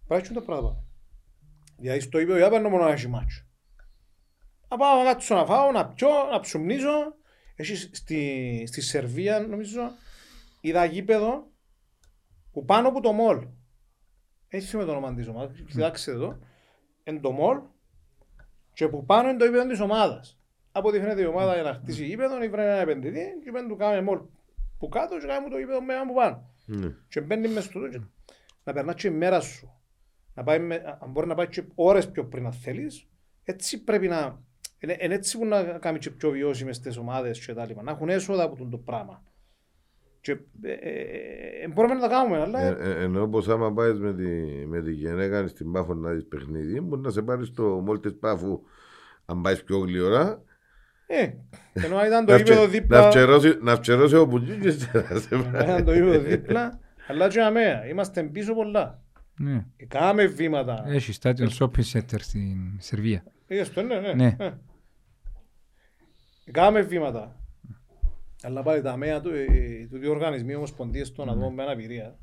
πρέπει 0.06 0.28
να 0.28 0.34
το 0.34 0.40
πράγμα. 0.40 0.84
Δηλαδή 1.78 2.00
στο 2.00 2.18
γήπεδο 2.18 2.38
για 2.38 2.50
παίρνω 2.50 2.68
μόνο 2.68 2.84
να 2.84 2.90
έχει 2.90 3.08
μάτσο. 3.08 3.44
Να 4.68 4.76
πάω 4.76 4.98
να 4.98 5.04
κάτσω 5.04 5.34
να 5.34 5.44
φάω, 5.46 5.70
να 5.72 5.86
πιω, 5.88 6.08
να 6.32 6.40
ψουμνίζω. 6.40 7.14
Έχεις 7.56 7.90
στη, 7.92 8.62
στη 8.66 8.80
Σερβία 8.80 9.40
νομίζω 9.40 9.80
είδα 10.60 10.84
γήπεδο 10.84 11.50
που 12.52 12.64
πάνω 12.64 12.88
από 12.88 13.00
το 13.00 13.12
μολ. 13.12 13.46
Έτσι 14.56 14.76
με 14.76 14.84
το 14.84 14.90
όνομα 14.90 15.14
της 15.14 15.28
ομάδας. 15.28 15.62
Κοιτάξτε 15.66 16.10
εδώ. 16.10 16.38
Εν 17.02 17.20
το 17.20 17.30
μολ 17.30 17.60
και 18.72 18.88
που 18.88 19.04
πάνω 19.04 19.28
είναι 19.28 19.38
το 19.38 19.44
γήπεδο 19.44 19.66
της 19.68 19.80
ομάδας. 19.80 20.40
Από 20.72 20.88
ό,τι 20.88 20.98
φαίνεται 20.98 21.22
η 21.22 21.24
ομάδα 21.24 21.54
για 21.54 21.62
να 21.62 21.72
χτίσει 21.72 22.04
γήπεδο, 22.04 22.42
ήβρε 22.42 22.62
έναν 22.62 22.80
επενδυτή 22.80 23.24
και 23.44 23.52
πέντε 23.52 23.68
του 23.68 23.76
κάνουμε 23.76 24.02
μολ 24.02 24.20
που 24.78 24.88
κάτω 24.88 25.18
και 25.18 25.26
κάνουμε 25.26 25.50
το 25.50 25.58
γήπεδο 25.58 25.82
μέσα 25.82 26.00
από 26.00 26.14
πάνω. 26.14 26.50
Ναι. 26.66 26.94
Και 27.08 27.20
μπαίνει 27.20 27.48
μες 27.48 27.64
στο 27.64 27.88
και 27.88 28.00
να 28.64 28.72
περνάς 28.72 28.94
και 28.94 29.06
η 29.06 29.10
μέρα 29.10 29.40
σου. 29.40 29.72
Να 30.34 30.42
πάει 30.42 30.58
με, 30.58 30.98
αν 31.00 31.10
μπορεί 31.10 31.26
να 31.26 31.34
πάει 31.34 31.48
και 31.48 31.64
ώρες 31.74 32.10
πιο 32.10 32.26
πριν 32.26 32.42
να 32.42 32.52
θέλεις, 32.52 33.08
έτσι 33.44 33.84
πρέπει 33.84 34.08
να... 34.08 34.44
Είναι, 34.78 34.96
είναι 35.00 35.14
έτσι 35.14 35.38
που 35.38 35.46
να 35.46 35.62
κάνει 35.62 35.98
και 35.98 36.10
πιο 36.10 36.30
βιώσιμες 36.30 36.80
τις 36.80 36.96
ομάδες 36.96 37.46
και 37.46 37.54
τα 37.54 37.66
λοιπά. 37.66 37.82
Να 37.82 37.90
έχουν 37.90 38.08
έσοδα 38.08 38.42
από 38.42 38.56
τον 38.56 38.70
το 38.70 38.78
πράγμα. 38.78 39.22
Και 40.26 40.32
ε, 40.62 40.72
ε, 40.72 41.00
ε, 41.64 41.68
μπορούμε 41.68 41.94
να 41.94 42.00
τα 42.00 42.08
κάνουμε, 42.08 42.40
αλλά... 42.40 42.60
Ε, 42.60 42.76
ε, 42.80 43.02
ενώ 43.02 43.28
πως 43.28 43.48
άμα 43.48 43.72
πάεις 43.72 43.98
με 43.98 44.14
τη, 44.14 44.26
με 44.66 44.82
τη 44.82 44.92
γυναίκα 44.92 45.46
στην 45.48 45.72
Πάφο 45.72 45.94
να 45.94 46.10
δεις 46.10 46.26
παιχνίδι, 46.26 46.80
μπορεί 46.80 47.00
να 47.00 47.10
σε 47.10 47.22
πάρει 47.22 47.44
στο 47.44 47.62
μόλ 47.62 48.00
της 48.00 48.14
Πάφου 48.20 48.60
αν 49.24 49.40
πάεις 49.40 49.62
πιο 49.64 49.78
γλυόρα, 49.78 50.42
Ε, 51.06 51.30
ενώ 51.72 51.96
αν 51.96 52.06
ήταν 52.06 52.24
το 52.24 52.32
να, 52.32 52.38
γήπεδο 52.38 52.62
φτιε- 52.66 52.82
δίπλα... 52.82 53.00
να, 53.00 53.06
φτιερώσει, 53.10 53.58
να 53.60 53.74
φτιερώσει 53.74 54.16
ο 54.16 54.26
Πουτζίκης 54.28 54.76
και 54.76 54.98
να 54.98 55.18
σε 55.20 55.34
ενώ 55.34 55.44
πάρει. 55.52 55.64
ήταν 55.64 55.84
το 55.84 55.92
γήπεδο 55.92 56.18
δίπλα, 56.18 56.80
αλλά 57.08 57.28
και 57.28 57.40
αμέα. 57.42 57.86
Είμαστε 57.86 58.22
πίσω 58.22 58.54
πολλά. 58.54 59.02
Ναι. 59.38 59.64
Ε, 59.76 59.84
Κάμε 59.86 60.26
βήματα. 60.26 60.84
Έχει 60.86 61.12
στάδιο 61.12 61.48
shopping 61.58 61.92
center 61.92 62.18
στην 62.18 62.56
Σερβία. 62.78 63.24
Είδες 63.46 63.72
το, 63.72 63.82
ναι, 63.82 63.98
ναι. 64.00 64.12
Ναι. 64.12 64.36
Ε. 64.38 64.52
Κάμε 66.50 66.80
βήματα. 66.80 67.36
Αλλά 68.42 68.62
πάλι 68.62 68.82
τα 68.82 68.96
ΜΕΑ 68.96 69.20
του, 69.20 69.30
ε, 69.30 69.86
του 69.90 69.98
δύο 69.98 70.10
οργανισμοί 70.10 70.54
ομοσπονδίες 70.54 71.12
των 71.12 71.28
ατόμων 71.28 71.54
με 71.54 71.62
αναπηρία. 71.62 72.18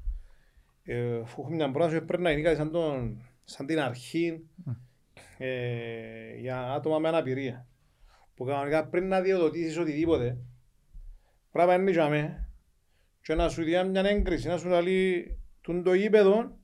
Ε, 0.84 1.20
αφού 1.22 1.42
έχουμε 1.42 1.56
μια 1.56 1.72
πρόταση 1.72 2.00
που 2.00 2.06
πρέπει 2.06 2.24
να 2.24 2.32
είναι 2.32 2.42
κάτι 2.42 2.56
σαν, 2.56 2.72
τον, 2.72 3.22
σαν 3.44 3.66
την 3.66 3.80
αρχή 3.80 4.46
ε, 5.38 6.36
για 6.40 6.72
άτομα 6.74 7.00
με 7.00 7.08
αναπηρία. 7.08 7.68
Που 8.36 8.46
κανονικά 8.46 8.88
πριν 8.88 9.08
να 9.08 9.22
διοδοτήσεις 9.22 9.78
οτιδήποτε, 9.78 10.38
πρέπει 11.52 11.70
να 11.70 11.74
είναι 11.76 11.92
για 11.92 12.10
μέ 12.10 12.50
και 13.22 13.36
να 13.36 13.50
σου 13.50 13.64
δει 13.64 13.84
μια 13.84 14.02
έγκριση, 14.06 14.48
να 14.48 14.58
σου 14.58 14.70
λέει 14.70 15.38
τον 15.62 15.84
το 15.84 15.94
γήπεδο 15.94 16.58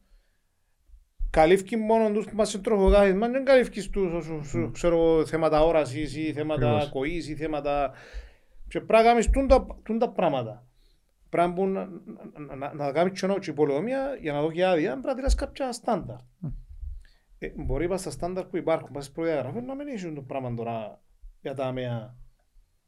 καλύφκει 1.29 1.75
μόνο 1.75 2.11
τους 2.11 2.25
που 2.25 2.35
μας 2.35 2.49
σε 2.49 2.59
τροχοκάθισμα, 2.59 3.29
δεν 3.29 3.45
καλύφκεις 3.45 3.89
τους 3.89 4.13
όσους, 4.13 4.47
σου- 4.47 4.71
ξέρω, 4.71 5.25
θέματα 5.25 5.61
όρασης 5.65 6.15
ή 6.15 6.33
θέματα 6.33 6.65
Ακριβώς. 6.65 6.87
ακοής 6.87 7.29
ή 7.29 7.35
θέματα... 7.35 7.93
Και 8.69 8.79
πρέπει 8.81 9.03
να 9.03 9.09
κάνεις 9.09 9.29
τούν 9.29 9.47
τα, 9.47 9.65
τούν 9.83 9.99
τα 9.99 10.09
πράγματα. 10.09 10.67
Πρέπει 11.29 11.53
που 11.53 11.65
να, 11.67 11.85
να, 12.47 12.55
να, 12.55 12.73
να 12.73 12.91
κάνεις 12.91 13.19
και 13.19 13.27
νότσι 13.27 13.53
πολεομία 13.53 14.15
για 14.21 14.33
να 14.33 14.41
δω 14.41 14.51
και 14.51 14.65
άδεια, 14.65 14.91
πρέπει 14.91 15.07
να 15.07 15.15
τηράς 15.15 15.35
κάποια 15.35 15.71
στάνταρ. 15.71 16.17
Ε, 17.39 17.51
μπορεί 17.55 17.87
πας 17.87 17.99
στα 18.01 18.11
στάνταρ 18.11 18.45
που 18.45 18.57
υπάρχουν, 18.57 18.91
πας 18.91 19.03
στις 19.03 19.15
προδιαγραφές, 19.15 19.63
να 19.63 19.75
μην 19.75 19.87
έχεις 19.87 20.13
το 20.13 20.21
πράγμα 20.21 20.53
τώρα 20.53 21.01
για 21.41 21.53
τα 21.53 21.65
αμαία 21.65 22.15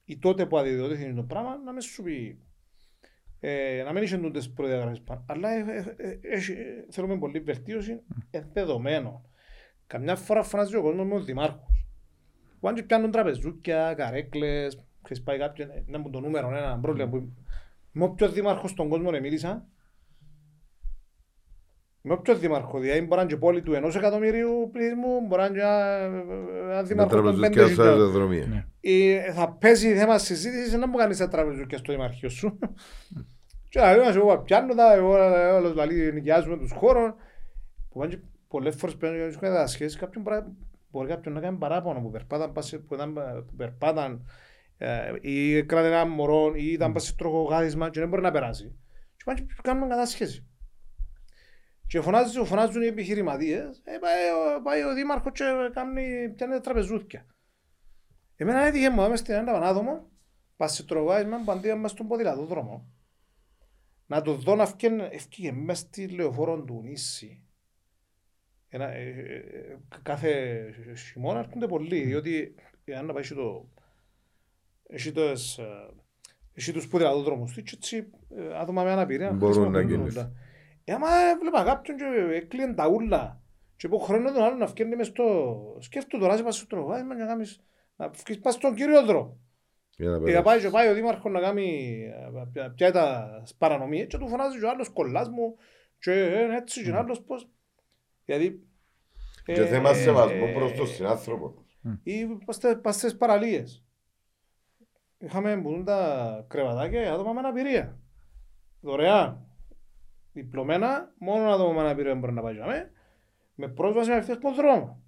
ή 0.06 0.18
τότε 0.18 0.46
που 0.46 0.58
αδειοδοτήθηκε 0.58 1.14
το 1.14 1.24
πράγμα, 1.24 1.58
να 1.66 1.72
μην 1.72 1.82
σου 1.82 2.04
πει 2.04 2.40
ε, 3.40 3.84
να 3.86 3.92
μην 3.94 4.04
είσαι 4.04 4.18
τούτες 4.18 4.50
προδιαγραφές 4.52 5.02
πάνω. 5.02 5.24
Αλλά 5.28 5.50
ε, 5.52 5.60
ε, 5.60 6.08
ε, 6.08 6.20
έχει- 6.22 6.52
ε, 6.52 6.86
θέλουμε 6.90 7.18
πολύ 7.18 7.40
βελτίωση 7.40 8.02
ε, 8.32 8.42
δεδομένο. 8.54 9.26
Καμιά 9.88 10.16
φορά 10.16 10.44
φωνάζει 10.44 10.76
ο 10.76 10.82
κόσμος 10.82 11.08
με 11.08 11.14
ο 11.16 11.20
δημάρχος. 11.24 11.86
Που 12.60 12.68
αν 12.68 12.76
και 12.76 12.84
πιάνουν 12.84 13.12
τραπεζούκια, 13.12 13.94
καρέκλες, 13.94 14.84
ξέρεις 15.04 15.24
πάει 15.24 15.38
κάποιον, 15.38 15.70
ε, 15.70 15.84
να 15.88 15.98
μου 16.00 16.10
το 16.10 16.20
νούμερο 16.20 16.56
ένα 16.58 16.80
πρόβλημα 16.82 17.10
που... 17.10 17.34
Με 17.92 18.04
όποιον 18.04 18.34
δήμαρχος 18.34 18.70
στον 18.72 18.90
κόσμο 18.90 19.10
μίλησα, 19.12 19.66
με 22.02 22.14
όποιον 22.14 22.40
δήμαρχος, 22.40 22.82
δηλαδή 22.82 23.00
μπορεί 23.00 23.16
να 23.16 23.22
είναι 23.22 23.32
και 23.32 23.38
πόλη 23.38 23.62
του 23.62 23.74
ενός 23.74 23.96
εκατομμυρίου 23.96 24.70
πληθυσμού, 24.72 25.26
μπορεί 25.28 25.42
να 25.42 25.48
είναι 25.48 25.56
και 25.58 25.62
ένα- 25.64 25.98
ένα 26.72 26.76
Με 26.76 26.84
δήμαρχο 26.84 27.12
των 27.16 27.22
τραπεζούκια 27.22 27.50
πέντε 27.50 27.62
στα 27.62 27.68
χιλιάδων. 27.74 28.00
αεροδρομία. 28.00 28.46
Ναι. 28.46 28.66
Ε, 28.82 29.32
θα 29.34 29.52
παίζει 29.52 29.96
θέμα 29.96 30.18
συζήτησης 30.18 30.74
να 30.74 30.88
μου 30.88 30.98
κάνεις 30.98 31.18
τα 31.18 31.28
τραπεζούκια 31.28 31.78
στο 31.78 31.92
δημαρχείο 31.94 32.30
σου. 32.30 32.60
Και 33.70 33.80
να 33.80 33.96
λέω, 33.96 34.10
εγώ 34.10 34.38
πιάνω 34.42 34.74
τα, 34.76 34.94
εγώ 34.94 35.12
όλος 35.56 35.74
λαλεί 35.76 36.14
νοικιάζουμε 36.14 36.58
τους 36.58 36.72
χώρους. 36.72 37.12
Που 37.90 38.00
πάνε 38.00 38.12
και 38.16 38.20
πολλές 38.48 38.76
φορές 38.76 38.96
πρέπει 38.96 39.18
να 39.18 39.24
έχουν 39.24 39.40
διδασκές, 39.42 39.96
κάποιον 39.98 40.24
μπορεί- 40.24 40.46
μπορεί 40.92 41.08
κάποιον 41.08 41.34
να 41.34 41.40
κάνει 41.40 41.58
παράπονο 41.58 42.00
που 42.00 42.10
περπάταν, 42.12 42.52
πας 42.52 42.66
σε- 42.68 42.78
που 42.78 42.94
ήταν- 42.94 43.14
που 43.48 43.56
περπάταν 43.58 44.12
ε, 44.14 44.20
ή 45.22 45.64
κράτε 45.66 45.88
ένα 45.88 46.06
μωρό 46.06 46.54
ή 46.56 46.72
ήταν 46.72 46.94
πας 46.94 47.04
σε 47.04 47.16
τροχογάδισμα 47.16 47.90
και 47.90 48.00
δεν 48.00 48.10
μπορεί 48.10 48.22
να 48.22 48.32
περάσει. 48.32 48.76
Και 49.18 49.24
πάνε 49.26 49.40
και 49.40 49.54
κάνουν 49.64 49.90
κατάσχεση. 49.90 50.46
Και 51.88 52.02
φωνάζουν, 52.02 52.46
φωνάζουν 52.46 52.82
οι 52.82 52.86
επιχειρηματίες, 52.86 53.82
ε, 53.84 53.98
πάει, 53.98 54.30
ο- 54.58 54.62
πάει 54.62 54.84
ο 54.84 54.94
δήμαρχος 54.94 55.32
και 55.34 55.44
κάνει, 55.74 56.30
πιάνει 56.36 56.54
τα 56.54 56.62
τραπεζούθια. 56.62 57.26
Εμένα 58.36 58.62
έτυχε 58.62 58.90
μου, 58.90 59.06
είμαι 59.06 59.16
στην 59.16 59.34
ένα 59.34 59.52
πανάδομο, 59.52 60.10
πας 60.58 60.74
σε 60.74 60.86
τρογάισμα 60.86 61.42
που 61.46 61.52
αντί 61.52 61.74
μες 61.74 61.92
στον 61.92 62.08
ποδηλατόδρομο. 62.08 62.90
Να 64.08 64.22
το 64.22 64.34
δω 64.34 64.56
να 64.56 64.66
φκένε, 64.66 65.10
ευκήγε 65.12 65.52
μες 65.52 65.78
στη 65.78 66.08
λεωφόρο 66.08 66.62
του 66.64 66.82
Νήσι. 66.84 67.44
Ένα, 68.70 68.92
ε, 68.92 69.10
ε, 69.10 69.78
κάθε 70.04 70.64
χειμώνα 71.12 71.40
έρχονται 71.40 71.68
πολλοί, 71.68 72.02
διότι 72.02 72.56
αν 72.98 73.06
να 73.06 73.14
πάει 73.14 73.24
έχει 73.24 73.34
το... 73.34 73.70
Έχει 74.94 75.12
τες, 75.12 75.58
ε, 75.58 75.64
έχει 76.54 76.72
τους 76.72 76.88
ποδηλατόδρομους 76.88 77.54
του 77.54 77.62
και 77.64 77.72
έτσι 77.76 78.08
ε, 78.38 78.58
άτομα 78.60 78.84
με 78.84 78.92
αναπηρία 78.92 79.32
Μπορούν 79.32 79.48
να 79.48 79.54
χρησιμοποιούν 79.54 79.88
κινηθούν. 79.88 80.18
όλα. 80.22 80.32
Ε, 80.84 80.94
άμα 80.94 81.08
έβλεπα 81.36 81.64
κάποιον 81.64 81.98
και 81.98 82.36
έκλειεν 82.36 82.76
τα 82.76 82.88
ούλα 82.88 83.42
και 83.76 83.86
από 83.86 83.98
χρόνο 83.98 84.32
τον 84.32 84.44
άλλο 84.44 84.56
να 84.56 84.68
φκένει 84.68 84.96
μες 84.96 85.08
στο... 85.08 85.26
Σκέφτομαι 85.80 86.24
τώρα, 86.24 86.38
σε 86.38 86.44
πας 86.44 86.56
στο 86.56 86.68
τρογάισμα 86.68 87.16
και 87.16 87.22
να 87.22 87.28
κάνεις... 87.28 87.62
Να 87.96 88.10
βγεις 88.10 88.40
πας 88.40 88.54
στον 88.54 88.76
κύριο 88.76 89.06
δρόμο. 89.06 89.40
Για 89.98 90.10
να 90.10 90.16
Και 90.16 90.20
να 90.22 90.26
περάσει. 90.26 90.44
πάει 90.44 90.60
και 90.60 90.70
πάει 90.70 90.90
ο 90.90 90.94
δήμαρχος 90.94 91.32
να 91.32 91.40
κάνει 91.40 91.98
ε, 92.54 92.68
πια 92.76 92.92
τα 92.92 93.30
παρανομίες 93.58 94.08
και 94.08 94.18
του 94.18 94.28
φωνάζει 94.28 94.60
και 94.60 94.66
ο 94.66 94.70
άλλος 94.70 94.90
κολλάς 94.90 95.30
μου 95.30 95.56
και 96.00 96.12
ε, 96.12 96.56
έτσι 96.56 96.84
και 96.84 96.92
ο 96.92 96.98
άλλος 96.98 97.22
πώς. 97.22 97.50
Γιατί... 98.26 98.66
Και 99.46 99.52
ε, 99.54 99.66
θέμα 99.66 99.94
σεβασμού 99.94 100.46
ε, 100.46 100.52
προς 100.54 100.74
τον 100.74 100.88
συνάνθρωπο. 100.88 101.54
Ή 102.04 102.26
πας 102.46 102.56
στε- 102.56 102.78
πας 102.82 102.96
στις 102.96 103.18
παραλίες. 103.18 103.84
Είχαμε 105.22 105.62
που 105.62 105.70
δουν 105.70 105.84
τα 105.84 106.46
κρεβατάκια 106.50 107.02
για 107.02 107.14
άτομα 107.14 107.34
με 107.34 107.40
αναπηρία. 107.40 108.00
Δωρεάν. 108.82 109.46
Διπλωμένα, 110.34 111.14
μόνο 111.20 111.50
άτομα 111.54 111.74
με 111.74 111.80
αναπηρία 111.80 112.16
μπορεί 112.16 112.34
να 112.34 112.42
πάει 112.42 112.54
για 112.54 112.66
μέ, 112.66 112.92
με 113.56 113.68
πρόσβαση 113.68 114.10
με 114.10 114.16
ευθύς 114.16 114.36
στον 114.36 114.56
δρόμο. 114.56 115.04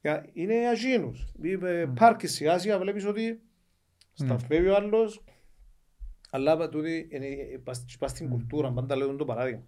Για- 0.00 0.28
Είναι 0.32 0.54
αγίνους. 0.54 1.32
Πάρκι 1.94 2.26
σιγά 2.26 2.58
σιγά 2.58 2.78
βλέπεις 2.78 3.04
ότι 3.06 3.42
σταθμεύει 4.12 4.68
ο 4.68 4.74
άλλος, 4.74 5.24
αλλά 6.30 6.68
τούτη 6.68 7.08
είναι, 7.10 7.26
ε, 7.26 7.58
πας 7.64 7.84
πας 7.98 8.10
στην 8.10 8.28
κουλτούρα, 8.30 8.72
πάντα 8.72 8.96
λέω 8.96 9.16
το 9.16 9.24
παράδειγμα. 9.24 9.62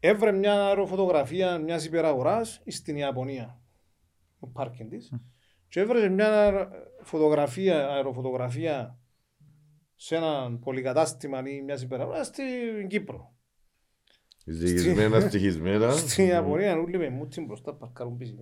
Έβρε 0.00 0.32
μια 0.32 0.66
αεροφωτογραφία 0.66 1.58
μιας 1.58 1.84
υπεραγοράς 1.84 2.62
στην 2.66 2.96
Ιαπωνία, 2.96 3.60
ο 4.38 4.46
πάρκινγκ 4.46 4.90
της, 4.90 5.12
και 5.68 5.80
έβρεσε 5.80 6.08
μια 6.08 6.70
φωτογραφία, 7.02 7.88
αεροφωτογραφία 7.88 8.98
σε 9.96 10.16
ένα 10.16 10.58
πολυκατάστημα 10.64 11.48
ή 11.48 11.62
μια 11.62 11.76
συμπεραφρά 11.76 12.24
στην 12.24 12.88
Κύπρο. 12.88 13.34
Ζυγισμένα, 14.44 15.20
στοιχισμένα. 15.20 15.90
Στην 15.90 16.26
Ιαπωνία 16.26 16.78
όλοι 16.78 16.98
με 16.98 17.08
μούτσιν 17.08 17.44
μπροστά 17.44 17.74
παρκάρουν 17.74 18.16
πίσω. 18.16 18.34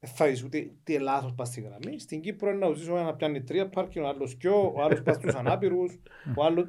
Δεν 0.00 0.10
θα 0.12 0.26
δεις 0.26 0.44
ούτε 0.44 0.74
τι 0.82 0.98
λάθος 0.98 1.34
πας 1.34 1.48
στη 1.48 1.60
γραμμή. 1.60 1.98
Στην 1.98 2.20
Κύπρο 2.20 2.50
είναι 2.50 2.58
να 2.58 2.66
ουσίσω 2.66 2.94
να 2.94 3.14
πιάνει 3.14 3.42
τρία 3.42 3.68
πάρκιν, 3.68 4.02
ο 4.02 4.08
άλλος 4.08 4.36
κοιό, 4.36 4.72
ο 4.76 4.82
άλλος 4.82 5.02
πας 5.02 5.16
στους 5.16 5.34
ανάπηρους, 5.34 6.00
ο 6.36 6.44
άλλος... 6.44 6.68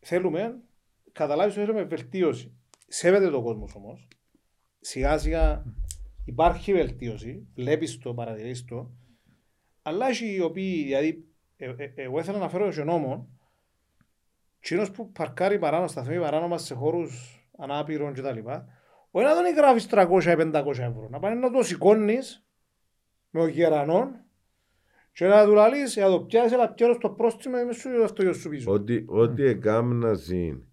Θέλουμε, 0.00 0.60
καταλάβεις 1.12 1.56
ότι 1.56 1.64
θέλουμε 1.64 1.84
βελτίωση. 1.84 2.52
Σέβεται 2.88 3.30
το 3.30 3.42
κόσμος 3.42 3.74
όμως. 3.74 4.08
Σιγά 4.80 5.18
σιγά 5.18 5.64
υπάρχει 6.24 6.72
βελτίωση, 6.72 7.46
βλέπεις 7.54 7.98
το, 7.98 8.14
παρατηρείς 8.14 8.64
το, 8.64 8.90
αλλά 9.86 10.08
έχει 10.08 10.34
οι 10.34 10.40
οποίοι, 10.40 10.84
δηλαδή, 10.84 11.24
ε, 11.56 11.74
ε, 11.76 11.92
εγώ 11.94 12.18
ήθελα 12.18 12.38
να 12.38 12.48
φέρω 12.48 12.70
και 12.70 12.84
νόμο, 12.84 13.28
κοινός 14.60 14.90
που 14.90 15.12
παρκάρει 15.12 15.58
παράνομο, 15.58 15.88
σταθμεί 15.88 16.20
παράνομα 16.20 16.58
σε 16.58 16.74
χώρους 16.74 17.44
ανάπηρων 17.58 18.12
κτλ. 18.14 18.38
Όχι 19.10 19.26
να 19.26 19.34
τον 19.34 19.54
γράφεις 19.56 19.86
300 19.90 20.24
ή 20.24 20.34
500 20.36 20.66
ευρώ, 20.66 21.08
να 21.10 21.18
πάνε 21.18 21.34
να 21.34 21.50
το 21.50 21.62
σηκώνεις 21.62 22.46
με 23.30 23.40
ο 23.40 23.46
γερανόν 23.46 24.24
και 25.12 25.26
να 25.26 25.44
του 25.44 25.52
λαλείς, 25.52 25.96
να 25.96 26.08
το 26.08 26.20
πιάσεις, 26.20 26.52
αλλά 26.52 26.72
πιέρω 26.72 26.94
στο 26.94 27.10
πρόστιμο 27.10 27.56
ή 27.62 27.64
με 27.64 27.72
σου 27.72 28.04
αυτό 28.04 28.22
για 28.22 28.32
σου 28.32 28.48
πίσω. 28.48 28.72
Ό,τι, 28.72 29.04
ό,τι 29.06 29.44
εκάμνασαν 29.44 30.68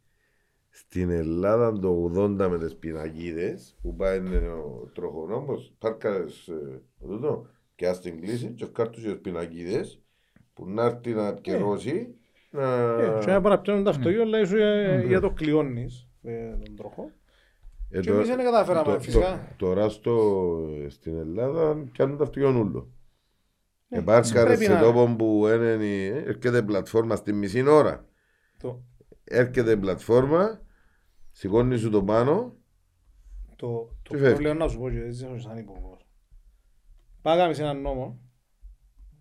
στην 0.70 1.10
Ελλάδα 1.10 1.80
το 1.80 2.12
80 2.16 2.48
με 2.50 2.58
τις 2.58 2.76
πινακίδες 2.76 3.78
που 3.82 3.96
πάει 3.96 4.20
ο 4.20 4.92
τροχονόμος, 4.94 5.74
πάρκαρες 5.80 6.48
ε, 6.48 6.82
τούτο 7.00 7.50
και 7.82 7.88
ας 7.88 8.00
την 8.02 8.22
κλείσει 8.22 8.48
και 8.48 8.64
ευκάρτους 8.64 9.04
τις 9.04 9.20
πινακίδες 9.22 10.02
που 10.54 10.70
να 10.70 10.84
έρθει 10.86 11.14
να 11.14 11.28
επικαιρώσει 11.28 12.16
να... 12.52 12.74
Ε, 13.02 13.18
Και 13.20 13.32
να 13.32 13.42
παραπιάνουν 13.42 13.84
τα 13.84 13.90
αυτοκίνητα, 13.90 14.26
λέει 14.26 14.46
σου 14.46 14.56
για- 14.58 15.02
για 15.04 15.20
το 15.20 15.32
κλειώνεις 15.32 16.08
με 16.22 16.60
τον 16.66 16.76
τροχό. 16.76 17.12
Ε, 17.90 18.00
Και 18.00 18.10
εμείς 18.10 18.28
δεν 18.28 18.38
καταφέραμε, 18.38 19.00
φυσικά. 19.00 19.54
Τώρα 19.58 19.90
στο, 19.90 20.16
στην 20.88 21.18
Ελλάδα 21.18 21.88
πιάνουν 21.92 22.18
τα 22.18 22.24
αυτοκίνητα 22.24 22.60
ούλο. 22.60 22.92
Ναι, 23.88 23.98
Επάρσκαρες 23.98 24.58
πρέπει 24.58 24.64
σε 24.64 24.74
να- 24.74 24.82
τόπο 24.82 25.16
που 25.18 25.48
είναι, 25.48 25.86
η- 25.86 26.08
έρχεται 26.08 26.62
πλατφόρμα 26.62 27.16
στη 27.16 27.34
μισή 27.34 27.68
ώρα. 27.68 28.06
Το, 28.58 28.84
Έρχεται 29.24 29.78
πλατφόρμα, 29.78 30.62
σηκώνεις 31.32 31.80
σου 31.82 31.90
το 31.90 32.04
πάνω, 32.04 32.56
το, 33.56 33.68
το 33.68 33.94
Τι 34.04 34.18
φεύγεις. 34.18 34.30
πρόβλημα 34.30 34.54
να 34.54 34.68
σου 34.68 34.80
πω 34.80 34.90
και 34.90 35.00
δεν 35.00 35.12
ξέρω 35.12 35.40
σαν 35.40 35.58
υπουργός. 35.58 36.01
Πάγαμε 37.22 37.54
σε 37.54 37.62
έναν 37.62 37.82
νόμο, 37.82 38.20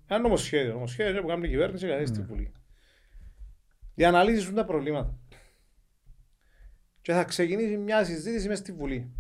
ένα 0.07 0.21
νομοσχέδιο, 0.21 0.73
νομοσχέδιο 0.73 1.21
που 1.21 1.29
κάνει 1.29 1.47
η 1.47 1.51
κυβέρνηση 1.51 1.87
και 1.87 2.07
στη 2.07 2.23
Βουλή. 2.23 2.53
Διαναλύσουν 3.95 4.55
τα 4.55 4.65
προβλήματα. 4.65 5.19
Και 7.01 7.13
θα 7.13 7.25
ξεκινήσει 7.25 7.77
μια 7.77 8.05
συζήτηση 8.05 8.49
μες 8.49 8.59
στη 8.59 8.73
Βουλή. 8.73 9.13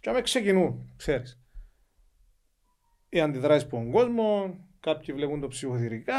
Και 0.00 0.10
άμα 0.10 0.20
ξεκινούν, 0.22 0.92
ξέρεις. 0.96 1.40
Οι 3.08 3.20
αντιδράσεις 3.20 3.68
που 3.68 3.76
τον 3.76 3.90
κόσμο, 3.90 4.58
κάποιοι 4.80 5.14
βλέπουν 5.14 5.40
το 5.40 5.48
ψυχοθυρικά, 5.48 6.14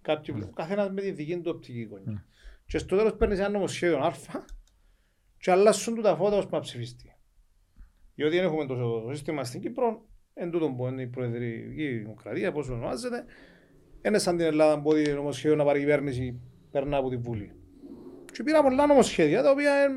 κάποιοι 0.00 0.34
βλέπουν, 0.34 0.54
καθένας 0.54 0.90
με 0.90 1.00
τη 1.00 1.10
δική 1.10 1.40
του 1.40 1.52
οπτική 1.54 1.82
γωνία. 1.82 2.26
Και 2.66 2.78
στο 2.78 2.96
τέλος 2.96 3.16
παίρνεις 3.16 3.38
ένα 3.38 3.48
νομοσχέδιο 3.48 3.98
α 3.98 4.12
και 5.38 5.50
αλλάσουν 5.50 5.94
του 5.94 6.00
τα 6.00 6.16
φώτα 6.16 6.36
ώσπου 6.36 6.54
να 6.54 6.60
ψηφιστεί. 6.60 7.12
Διότι 8.14 8.36
δεν 8.36 8.44
έχουμε 8.44 8.66
το 8.66 9.10
σύστημα 9.12 9.44
στην 9.44 9.60
Κύπρο, 9.60 10.08
εν 10.40 10.50
τούτον 10.50 10.76
που 10.76 10.86
είναι 10.86 11.02
η 11.02 11.06
προεδρική 11.06 11.88
δημοκρατία, 11.88 12.52
πώς 12.52 12.68
ονομάζεται, 12.68 13.24
είναι 14.02 14.18
σαν 14.18 14.36
την 14.36 14.46
Ελλάδα 14.46 14.80
που 14.80 14.88
ότι 14.88 15.12
νομοσχέδιο 15.12 15.56
να 15.56 15.64
πάρει 15.64 15.78
η 15.78 15.80
κυβέρνηση 15.80 16.40
περνά 16.70 16.96
από 16.96 17.08
τη 17.08 17.16
Βουλή. 17.16 17.52
Και 18.32 18.42
πήρα 18.42 18.62
πολλά 18.62 18.86
νομοσχέδια 18.86 19.42
τα 19.42 19.50
οποία 19.50 19.74
ε, 19.74 19.88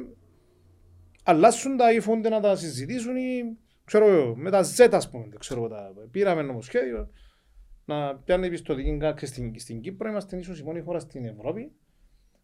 αλλάσουν 1.23 1.77
τα 1.77 1.93
ή 1.93 1.99
φούνται 1.99 2.29
να 2.29 2.39
τα 2.39 2.55
συζητήσουν 2.55 3.15
ή 3.15 3.57
ξέρω 3.83 4.07
εγώ, 4.07 4.35
με 4.35 4.49
τα 4.49 4.63
Z 4.77 4.89
ας 4.91 5.09
πούμε, 5.09 5.25
δεν 5.29 5.39
ξέρω 5.39 5.59
εγώ, 5.59 5.69
τα, 5.69 5.93
πήραμε 6.11 6.41
νομοσχέδιο 6.41 7.09
να 7.85 8.15
πιάνει 8.15 8.49
πιστοτική 8.49 8.97
κάρτα 8.97 9.25
στην, 9.25 9.59
στην 9.59 9.81
Κύπρο, 9.81 10.09
είμαστε 10.09 10.37
ίσως 10.37 10.59
η 10.59 10.63
μόνη 10.63 10.81
χώρα 10.81 10.99
στην 10.99 11.25
Ευρώπη 11.25 11.71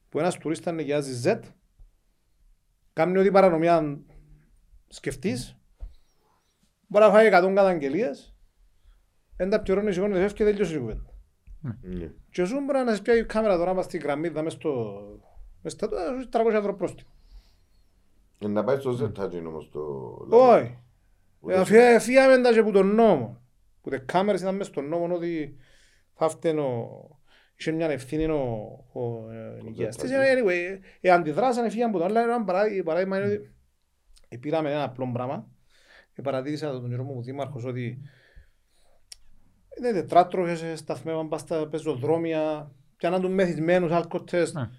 που 0.10 0.20
ένας 0.20 0.38
τουρίστας 0.38 0.74
νοικιάζει 0.74 1.22
Z 1.26 1.40
κάνει 2.94 3.18
ό,τι 3.18 3.32
παρανομιά 3.32 4.00
σκεφτείς 4.88 5.58
μπορεί 6.88 7.06
να 7.06 7.12
φάει 7.12 7.28
100 7.28 7.32
καταγγελίες 7.56 8.36
δεν 9.38 9.50
τα 9.50 9.62
πληρώνει 9.62 9.94
σηκώνει 9.94 10.14
φεύγει 10.14 10.34
και 10.34 10.44
τελειώσει 10.44 10.76
η 10.76 10.80
κουβέντα. 10.80 11.14
ναι. 11.82 12.12
Και 12.32 12.46
σου 12.46 12.60
μπορεί 12.60 12.84
να 12.86 12.96
σε 12.96 13.02
πιάει 13.02 13.20
η 13.20 13.26
κάμερα 13.26 13.58
τώρα 13.58 13.74
μες 13.74 13.86
στην 13.86 14.00
γραμμή, 14.00 14.28
δα 14.28 14.42
μες 14.44 14.54
στο... 14.54 15.02
μες 15.62 15.72
στα 15.74 15.90
τώρα, 15.90 16.22
σου 16.22 16.30
300 16.32 16.54
ευρώ 16.54 16.76
πρόστιμο. 16.76 17.10
Ε, 18.40 18.48
να 18.48 18.64
πάει 18.64 18.78
στο 18.80 18.92
ζετάτζιν 18.92 19.46
όμως 19.48 19.70
το... 19.70 19.80
Όχι. 20.30 20.78
Ούτε- 21.40 21.54
Ε, 21.56 21.60
αφι- 21.60 22.00
Φύγαμε 22.02 22.42
τα 22.42 22.52
και 22.54 22.60
από 22.60 22.72
τον 22.72 22.96
νόμο. 22.96 23.42
Που 23.82 23.90
τα 23.90 23.98
κάμερες 23.98 24.42
ήταν 24.42 24.56
μες 24.56 24.68
στον 24.68 24.88
νόμο 24.88 25.16
ότι 25.16 25.58
θα 26.14 26.30
φταίνει 26.30 26.60
ο... 26.60 27.02
Είχε 27.60 27.72
μια 27.72 27.90
ευθύνη 27.90 28.26
ο, 28.26 28.40
ο 28.94 29.32
ε, 29.32 29.62
νοικιαστής. 29.64 30.10
Ζετάτζης. 30.10 30.44
Anyway, 30.44 30.80
ε, 31.02 31.10
αντιδράσανε, 31.10 31.70
φύγαν 31.70 31.90
από 31.90 31.98
τον 31.98 32.08
άλλο. 32.08 32.20
Ένα 32.20 32.44
παράδει- 32.44 32.84
παράδειγμα 32.84 33.18
είναι 33.18 33.26
ότι 33.34 33.52
ε, 34.30 34.38
πήραμε 34.38 34.72
ένα 34.72 34.84
απλό 34.84 35.10
πράγμα. 35.14 35.48
Και 36.18 36.24
παρατήρησα 36.24 36.72
τον 36.72 36.90
καιρό 36.90 37.04
μου 37.04 37.16
ο 37.18 37.22
Δήμαρχος 37.22 37.66
ότι 37.66 37.98
είναι 39.78 39.92
τετράτροχες, 39.92 40.80
σταθμεύαν 40.80 41.28
πας 41.28 41.42
στα 41.42 41.68
πεζοδρόμια, 41.68 42.72
πιάναν 42.98 43.22
τους 43.22 43.30
μεθυσμένους 43.30 43.92
αλκοτέστ 43.92 44.56
Ναι. 44.56 44.70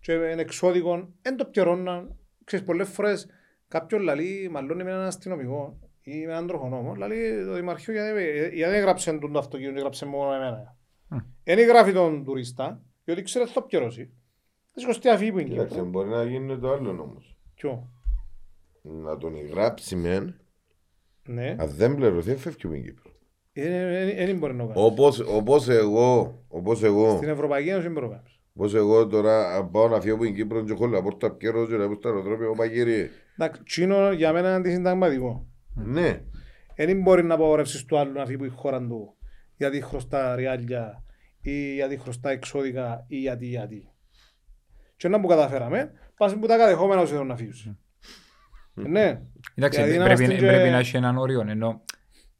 και 0.00 0.12
είναι 0.12 0.40
εξώδικο, 0.40 1.08
δεν 1.22 1.36
το 1.36 1.44
πιερώναν. 1.44 2.16
Ξέρεις, 2.44 2.64
πολλές 2.66 2.88
φορές 2.88 3.26
κάποιον 3.68 4.02
λαλεί, 4.02 4.48
μαλλώνει 4.50 4.84
με 4.84 4.90
έναν 4.90 5.04
αστυνομικό 5.04 5.78
ή 6.02 6.26
με 6.26 6.32
έναν 6.32 6.46
τροχονόμο, 6.46 6.94
λαλεί 6.94 7.44
το 7.44 7.54
δημαρχείο 7.54 7.92
γιατί, 7.92 8.22
γιατί 8.54 8.70
δεν 8.70 8.74
έγραψε 8.74 9.18
τον 9.18 9.32
το 9.32 9.38
αυτοκίνητο, 9.38 9.76
έγραψε 9.76 10.06
μόνο 10.06 10.32
εμένα. 10.34 10.76
Μμ. 11.08 11.16
Δεν 11.44 11.66
γράφει 11.66 11.92
τον 11.92 12.24
τουρίστα, 12.24 12.82
διότι 13.04 13.22
ξέρει 13.22 13.44
ότι 13.44 13.52
θα 13.52 13.60
το 13.60 13.66
πιερώσει. 13.66 14.02
Δεν 14.04 14.74
σηκωστεί 14.74 15.08
αφή 15.08 15.32
που 15.32 15.38
είναι. 15.38 15.48
Κοίταξε, 15.50 15.74
Κύπρο. 15.74 15.90
μπορεί 15.90 16.08
να 16.08 16.24
γίνει 16.24 16.58
το 16.58 16.72
άλλο 16.72 16.90
όμως. 16.90 17.38
Ποιο; 17.54 17.90
Να 18.82 19.16
τον 19.18 19.46
γράψει 19.46 19.96
μεν, 19.96 20.40
Ναι, 21.30 21.56
αν 21.58 21.68
δεν 21.68 21.94
πληρωθεί, 21.94 22.36
φεύγει 22.36 22.58
από 22.66 22.74
την 22.74 22.84
Κύπρος. 22.84 23.12
δεν 24.26 24.36
μπορεί 24.38 24.54
να 24.54 24.66
το 24.66 24.72
κάνει. 24.72 24.86
Όπως, 24.86 25.20
όπως 25.20 25.68
εγώ, 25.68 26.42
όπως 26.48 26.82
εγώ, 26.82 27.16
Στην 27.16 27.28
Ευρωπαϊκή 27.28 27.68
Ένωση 27.68 27.82
δεν 27.84 27.92
μπορεί 27.92 28.06
να 28.06 28.12
το 28.12 28.18
κάνει. 28.18 28.34
όπως 28.54 28.74
εγώ 28.74 29.06
τώρα 29.06 29.54
αν 29.56 29.70
πάω 29.70 29.88
να 29.88 30.00
φύγω 30.00 30.14
από 30.14 30.24
την 30.24 30.34
Κύπρο 30.34 30.64
και 30.64 30.72
έχω 30.72 30.86
να 30.86 31.02
πω 31.02 31.16
τα 31.16 31.30
πιέρω 31.30 31.66
και 31.66 31.76
να 31.76 31.88
πω 31.88 31.94
στο 31.94 32.08
αεροδρόμιο, 32.08 32.50
όπα 32.50 32.68
κύριε. 32.68 33.08
Εντάξει, 33.38 33.62
τσίνο 33.62 34.12
για 34.12 34.32
μένα 34.32 34.48
είναι 34.48 34.56
αντισυνταγματικό. 34.56 35.46
Ναι, 35.74 36.20
Δεν 36.76 37.00
μπορεί 37.02 37.24
να 37.24 37.34
απαγορεύσεις 37.34 37.84
του 37.84 37.98
άλλου 37.98 38.12
να 38.12 38.24
φύγει 38.24 38.34
από 38.36 38.44
η 38.44 38.48
χώρα 38.48 38.78
του 38.86 39.16
γιατί 39.56 39.80
χρωστά 39.80 40.34
ριάλια 40.34 41.02
ή 41.40 41.74
γιατί 41.74 41.96
χρωστά 41.98 42.30
εξώδικα 42.30 43.04
ή 43.08 43.16
γιατί 43.16 43.46
γιατί. 43.46 43.88
Και 44.96 45.08
να 45.08 45.20
που 45.20 45.26
καταφέραμε, 45.26 45.90
πας 46.16 46.34
που 46.38 46.46
τα 46.46 46.56
κατεχόμενα 46.56 47.00
σου 47.00 47.06
θέλουν 47.12 47.26
να 47.26 47.36
φύγουν. 47.36 47.78
Ναι. 48.86 49.20
Εντάξει, 49.54 49.80
Γιατί 49.80 49.98
να 49.98 50.04
πρέπει, 50.04 50.22
είμαστε 50.22 50.40
και- 50.40 50.46
πρέπει 50.50 50.70
να 50.70 50.78
έχει 50.78 50.96
έναν 50.96 51.16
όριο. 51.18 51.44
Ενώ, 51.48 51.80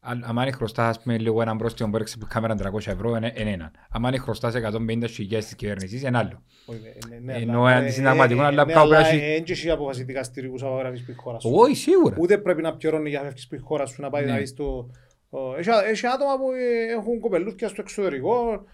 αν 0.01 0.25
αν 0.27 0.37
είναι 0.37 0.51
χρωστά, 0.51 0.89
ας 0.89 1.01
πούμε, 1.03 1.19
λίγο 1.19 1.43
έναν 1.43 1.57
πρόστιμο 1.59 1.89
που 1.91 1.97
έρεξε 1.97 2.17
κάμερα 2.29 2.55
300 2.55 2.91
ευρώ, 2.93 3.17
είναι 3.17 3.33
είναι 3.37 3.51
έναν. 3.51 3.71
Αν 3.91 4.03
είναι 4.03 4.19
χρωστά 4.19 4.51
σε 4.51 4.59
150 4.59 5.07
χιλιάδες 5.09 5.45
της 5.47 5.55
κυβέρνησης, 5.55 6.03
είναι 6.03 6.19
άλλο. 6.19 6.43
Όχι, 6.67 6.81
ναι, 7.09 7.17
ναι, 7.33 7.39
Ενώ 7.39 7.65
αλλά- 7.65 7.77
αντισυνταγματικό, 7.77 8.43
ε, 8.43 8.47
αλλά 8.47 8.65
ναι, 8.65 8.73
κάπου 8.73 8.85
αλλά 8.87 8.99
έχει- 9.07 9.17
ε, 9.25 9.35
εν 9.35 9.43
και 9.45 9.53
εσύ 9.53 9.71
απόφαση 9.71 10.05
δικαστηρίου 10.05 10.51
που 10.51 10.59
σου 10.59 10.67
απαγορεύεις 10.67 11.05
που 11.05 11.11
η 11.11 11.15
χώρα 11.15 11.39
σου. 11.41 11.51
Όχι, 11.55 11.75
σίγουρα. 11.75 12.17
Ούτε 12.19 12.39
πρέπει 12.39 12.63
να 12.63 12.77
πιερώνει 12.77 13.09
για 13.09 13.19
να 13.19 13.25
φεύγεις 13.25 13.49
που 13.49 13.55
η 13.55 13.59
χώρα 13.59 13.87
σου 13.87 14.03
να 14.03 14.11
πάει 14.11 14.25
Ναι. 14.25 14.31
να 14.33 14.39
δεις 14.39 14.55
το... 14.55 14.91
ο- 15.31 15.55
Έχει 15.57 15.69
έχει 15.91 16.07
άτομα 16.07 16.37
που 16.39 16.51
ε, 16.53 16.93
έχουν 16.93 17.21
κοπελούθια 17.21 17.69
στο 17.69 17.81
εξωτερικό, 17.81 18.65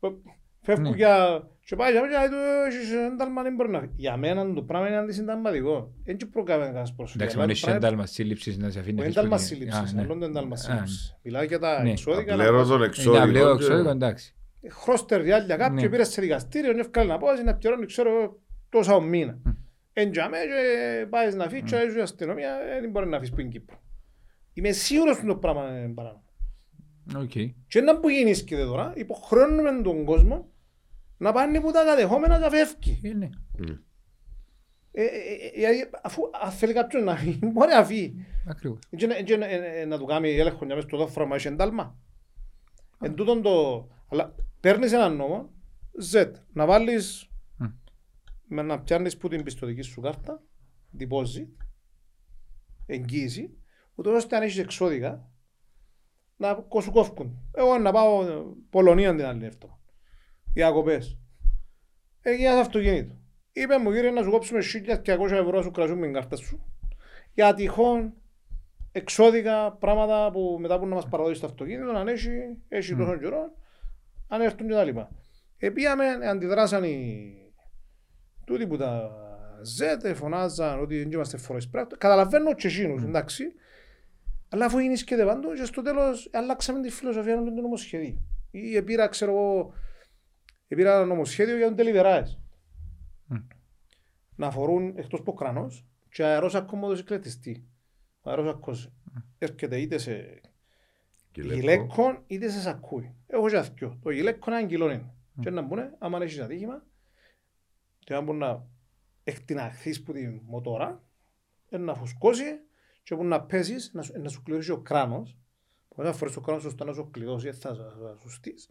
που 0.00 0.22
φεύγουν 0.62 0.90
Ναι. 0.90 0.96
για... 0.96 1.42
Και 1.66 1.76
πάει 1.76 1.92
για 1.92 2.00
μένα 2.00 2.12
και 2.12 2.18
λέει 2.18 2.28
του, 2.28 2.36
έχεις 2.66 2.92
ένταλμα, 2.92 3.42
δεν 3.42 3.54
μπορεί 3.54 3.70
να 3.70 3.80
φύγει. 3.80 3.92
Για 3.96 4.16
μένα 4.16 4.52
το 4.52 4.62
πράγμα 4.62 4.86
είναι 4.88 4.96
αντισυνταγματικό. 4.96 5.92
Δεν 6.04 6.16
και 6.16 6.26
προκάμε 6.26 6.64
κανένας 6.64 6.94
πρόσωπο. 6.94 7.22
Εντάξει, 7.22 7.40
αν 7.42 7.50
έχει 7.50 7.70
ένταλμα 7.70 8.06
σύλληψης 8.06 8.56
να 8.58 8.70
σε 8.70 8.78
αφήνει. 8.78 9.00
Ο 9.00 9.02
να 9.02 9.08
ένταλμα 9.08 9.36
φύγεις 9.38 9.52
σύλληψης, 9.52 9.92
Α, 9.92 9.94
ναι. 9.94 10.00
άλλο 10.02 10.18
το 10.18 10.24
ένταλμα 10.24 10.54
Α, 10.54 10.56
σύλληψης. 10.56 11.16
Μιλάει 11.22 11.46
για 11.46 11.58
τα 11.58 11.82
Ναι. 11.82 11.90
εξώδικα. 11.90 12.32
αλλά- 12.32 12.44
απλέρω 12.44 12.66
τον 12.66 12.76
Είναι 12.76 12.84
εξώδικο. 12.86 13.22
απλό 13.24 13.56
και- 13.56 13.64
εξώδικο, 13.64 13.88
εντάξει. 13.90 14.34
Χρώστερ 14.70 15.22
διάλια 15.22 15.56
κάποιοι 15.56 15.78
Ναι. 15.82 15.88
πήρες 15.88 16.08
σε 16.08 16.20
δικαστήριο 16.20 16.72
και 16.74 16.80
έφκαλε 16.80 17.08
να 17.12 17.18
πόσει 17.18 17.42
να 17.42 17.54
πληρώνει 17.54 17.86
ξέρω 17.86 18.10
εγώ, 18.10 18.40
τόσα 18.68 18.94
ο 18.94 19.00
μήνα. 19.00 19.38
Εν 19.92 20.10
τζαμέ 20.10 20.36
και 20.38 21.06
πάεις 21.06 21.34
να 21.34 21.48
φύγεις 21.48 21.70
και 21.70 21.98
η 21.98 22.00
αστυνομία 22.00 22.50
ε, 22.76 22.80
δεν 22.80 22.90
μπορεί 22.90 23.06
να 23.08 23.16
φύγεις 23.18 23.34
που 23.34 23.40
είναι 23.40 23.50
Κύπρο. 23.50 23.76
Είμαι 24.52 24.70
σίγουρος 24.72 25.16
ότι 25.16 25.26
το 25.26 25.36
πράγμα 25.36 25.78
είναι 25.78 25.94
παράνομο. 25.94 26.24
Οκ. 27.16 27.30
Και 27.66 27.80
να 27.80 27.98
που 28.00 28.08
γίνησκεται 28.08 28.64
τώρα, 28.64 28.92
υποχρεώνουμε 28.96 29.82
τον 29.82 30.04
κόσμο 30.04 30.48
να 31.24 31.32
πάνε 31.32 31.60
που 31.60 31.70
τα 31.70 31.84
κατεχόμενα 31.84 32.38
και 32.40 32.56
φεύγει. 32.56 33.00
Ε, 33.02 33.12
ναι. 33.14 33.28
Ναι. 33.58 33.78
Ε, 34.92 35.02
ε, 35.04 35.66
ε, 35.66 35.78
ε, 35.80 35.90
αφού 36.02 36.22
αν 36.44 36.50
θέλει 36.50 36.72
κάποιος 36.72 37.02
να 37.02 37.16
φύγει, 37.16 37.38
μπορεί 37.52 37.70
να 37.72 37.84
φύγει. 37.84 38.26
Ακριβώς. 38.48 38.78
Και 38.96 39.06
να- 39.06 39.22
και 39.22 39.36
να- 39.36 39.46
ε, 39.46 39.80
ε, 39.80 39.84
να 39.84 39.98
του 39.98 40.04
κάνει 40.04 40.30
έλεγχο 40.30 40.64
για 40.64 40.74
μέσα 40.74 40.88
στο 40.88 40.96
δόφρο 40.96 41.26
μα 41.26 41.34
έχει 41.36 41.46
εντάλμα. 41.46 41.98
Εν 43.00 43.14
τούτον 43.14 43.42
το... 43.42 43.86
Αλλά 44.08 44.34
παίρνεις 44.60 44.92
έναν 44.92 45.16
νόμο, 45.16 45.50
Z, 46.12 46.30
να 46.52 46.66
βάλεις 46.66 47.28
Μμ. 47.56 47.66
με 48.48 48.62
να 48.62 48.80
πιάνεις 48.80 49.16
που 49.16 49.28
την 49.28 49.42
πιστοτική 49.42 49.82
σου 49.82 50.00
κάρτα, 50.00 50.42
deposit, 50.98 51.48
εγγύηση, 52.86 53.56
ούτως 53.94 54.14
ώστε 54.16 54.36
αν 54.36 54.42
έχεις 54.42 54.58
εξώδικα, 54.58 55.30
να 56.36 56.64
σου 56.82 56.90
κόφκουν. 56.90 57.48
Εγώ 57.54 57.78
να 57.78 57.92
πάω 57.92 58.26
ε, 58.26 58.42
Πολωνία 58.70 59.14
την 59.14 59.24
άλλη 59.24 59.44
εβδομάδα. 59.44 59.80
Διακοπές. 60.54 61.18
Ε, 62.20 62.34
για 62.34 62.52
το 62.52 62.58
αυτοκίνητο. 62.58 63.14
Είπε 63.52 63.78
μου 63.78 63.92
κύριε 63.92 64.10
να 64.10 64.22
σου 64.22 64.30
κόψουμε 64.30 64.60
1200 65.06 65.06
ευρώ 65.30 65.50
να 65.50 65.62
σου 65.62 65.70
κρασούμε 65.70 66.00
την 66.00 66.12
κάρτα 66.12 66.36
σου. 66.36 66.64
Για 67.34 67.54
τυχόν 67.54 68.14
εξώδικα 68.92 69.72
πράγματα 69.72 70.30
που 70.30 70.56
μετά 70.60 70.78
που 70.78 70.86
να 70.86 70.94
μας 70.94 71.08
παραδώσει 71.08 71.40
το 71.40 71.46
αυτοκίνητο, 71.46 71.90
αν 71.90 72.08
έχει, 72.08 72.30
έχει 72.68 72.96
τόσο 72.96 73.16
καιρό, 73.16 73.52
αν 74.28 74.40
έρθουν 74.40 74.66
και 74.68 74.72
τα 74.72 74.84
λοιπά. 74.84 75.10
Επίαμε, 75.58 76.04
αντιδράσαν 76.30 76.84
οι 76.84 77.34
τούτοι 78.44 78.66
που 78.66 78.76
τα 78.76 79.10
Z, 79.78 80.12
φωνάζαν 80.14 80.80
ότι 80.80 80.98
δεν 80.98 81.12
είμαστε 81.12 81.36
φορές 81.36 81.68
πράγμα. 81.68 81.96
Καταλαβαίνω 81.98 82.54
και 82.54 82.66
εκείνους, 82.66 83.02
εντάξει. 83.02 83.44
Αλλά 84.48 84.64
αφού 84.64 84.78
είναι 84.78 84.94
και 84.94 85.16
πάντο 85.16 85.54
και 85.54 85.64
στο 85.64 85.82
τέλος 85.82 86.30
αλλάξαμε 86.32 86.80
τη 86.80 86.90
φιλοσοφία 86.90 87.36
του 87.36 87.60
νομοσχεδίου. 87.60 88.20
Ή 88.50 88.76
επήρα, 88.76 89.08
ξέρω 89.08 89.30
εγώ, 89.30 89.72
επήρα 90.68 90.94
ένα 90.96 91.04
νομοσχέδιο 91.04 91.56
για 91.56 91.66
τον 91.66 91.76
τελειβεράες. 91.76 92.38
Μμ. 93.26 93.36
Να 94.36 94.50
φορούν 94.50 94.92
εκτός 94.96 95.22
ποκρανός 95.22 95.84
και 96.08 96.24
αερόσακο 96.24 96.76
μοτοσυκλετιστή. 96.76 97.64
Ο 98.20 98.30
αερόσακος 98.30 98.92
έρχεται 99.38 99.80
είτε 99.80 99.98
σε 99.98 100.40
Γυλαίκο. 101.34 101.54
γυλαίκον 101.60 102.22
είτε 102.26 102.48
σε 102.48 102.60
σακούι. 102.60 103.14
Έχω 103.26 103.48
και 103.48 103.56
αυτοί. 103.56 103.98
Το 104.02 104.10
γυλαίκο 104.10 104.50
είναι 104.50 104.60
αγγυλόν 104.60 104.90
είναι. 104.90 105.14
Και 105.40 105.50
να 105.50 105.62
μπουνε, 105.62 105.94
άμα 105.98 106.18
έχεις 106.22 106.40
ατύχημα, 106.40 106.84
και 107.98 108.14
αν 108.14 108.24
μπορεί 108.24 108.38
να 108.38 108.66
εκτιναχθείς 109.24 110.02
που 110.02 110.12
τη 110.12 110.28
μοτόρα, 110.28 111.02
ε, 111.70 111.76
να 111.78 111.94
φουσκώσει 111.94 112.44
και 113.02 113.14
που 113.16 113.24
να 113.24 113.42
πέσεις, 113.42 113.90
να, 113.92 114.02
σου- 114.02 114.18
να 114.18 114.28
σου 114.28 114.42
κλειδώσει 114.42 114.70
ο 114.70 114.78
κράνος. 114.80 115.36
Όταν 115.88 116.14
φορείς 116.14 116.34
το 116.34 116.40
κράνος 116.40 116.62
σου 116.62 116.68
ώστε 116.68 116.84
να 116.84 116.92
σου 116.92 117.10
κλειδώσει, 117.10 117.50
δεν 117.50 117.60
θα, 117.60 117.74
θα, 117.74 117.96
θα 117.98 118.16
σου 118.20 118.30
στείς. 118.30 118.70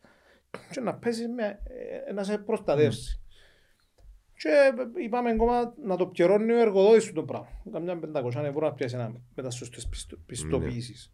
Και 0.72 0.80
να 0.80 0.94
πέσεις 0.96 1.28
με, 1.28 1.60
ε, 2.08 2.12
να 2.14 2.24
σε 2.24 2.38
προστατεύσει. 2.38 3.18
Και 4.36 4.74
είπαμε 5.04 5.30
ακόμα 5.30 5.74
να 5.84 5.96
το 5.98 6.08
πιερώνει 6.08 6.52
ο 6.52 6.58
εργοδότης 6.60 7.06
του 7.06 7.14
το 7.14 7.24
πράγμα. 7.24 7.48
Καμιά 7.72 8.00
500 8.00 8.44
ευρώ 8.44 8.68
να 8.68 8.74
πιάσει 8.74 8.96
ένα 8.96 9.12
με 9.36 9.44
τα 9.44 9.50
σωστές 9.50 9.88
πιστο- 9.88 10.18
πιστοποιήσεις. 10.26 11.14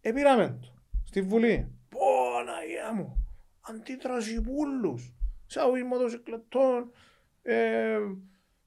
Επήραμε 0.00 0.58
το 0.60 0.72
στη 1.04 1.22
Βουλή. 1.22 1.72
Πόναγια 1.88 2.92
μου, 2.94 3.26
αντίδραση 3.60 4.40
πουλούς. 4.40 5.14
Σαουί 5.46 5.82
μοτοσυκλετών, 5.82 6.90
ε, 7.42 7.98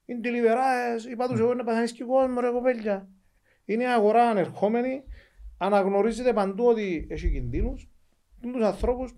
ιντιλιβεράες, 0.04 1.04
είπα 1.04 1.28
τους 1.28 1.40
εγώ 1.40 1.54
να 1.54 1.64
παθανείς 1.64 1.92
και 1.92 2.04
κόσμο 2.04 2.40
ρε 2.40 2.50
κοπέλια. 2.50 3.08
Είναι 3.64 3.86
αγορά 3.88 4.22
ανερχόμενη, 4.28 5.02
αναγνωρίζεται 5.58 6.32
παντού 6.32 6.66
ότι 6.66 7.06
έχει 7.10 7.30
κινδύνους. 7.30 7.88
Τους 8.40 8.62
ανθρώπους 8.62 9.14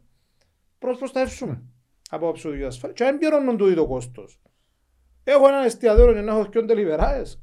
προς 0.81 0.99
προστατεύσουμε 0.99 1.63
από 2.11 2.29
αψοδική 2.29 2.65
ασφάλεια. 2.65 2.97
Και 2.97 3.05
δεν 3.05 3.19
πληρώνουν 3.19 3.57
τούτο 3.57 3.75
το 3.75 3.87
κόστος. 3.87 4.41
Έχω 5.25 5.49
έναν 5.49 5.65
εστιατόριο 5.65 6.15
και 6.15 6.21
να 6.21 6.33
έχω 6.33 6.47
και 6.47 6.63
τελειβεράες. 6.63 7.43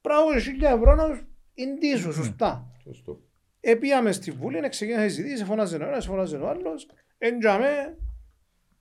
Πράγμα 0.00 0.32
και 0.32 0.40
χίλια 0.40 0.70
ευρώ 0.70 0.94
να 0.94 1.08
τους 1.08 1.24
ιντήσω 1.54 2.12
σωστά. 2.12 2.70
Σωστό. 2.82 3.20
Επίαμε 3.60 4.12
στη 4.12 4.30
Βουλή, 4.30 4.68
ξεκίνησε 4.68 5.04
η 5.04 5.08
συζήτηση, 5.08 5.44
φωνάζε 5.44 5.76
ο 5.76 5.86
ένας, 5.86 6.06
φωνάζε 6.06 6.36
ο 6.36 6.48
άλλος. 6.48 6.88
Εντιαμε 7.18 7.98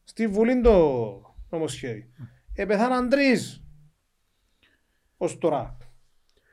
στη 0.03 0.27
Βουλή 0.27 0.61
το 0.61 1.22
νομοσχέδιο. 1.50 2.06
Επεθάναν 2.53 3.09
τρεις 3.09 3.64
ως 5.18 5.38
τώρα. 5.38 5.77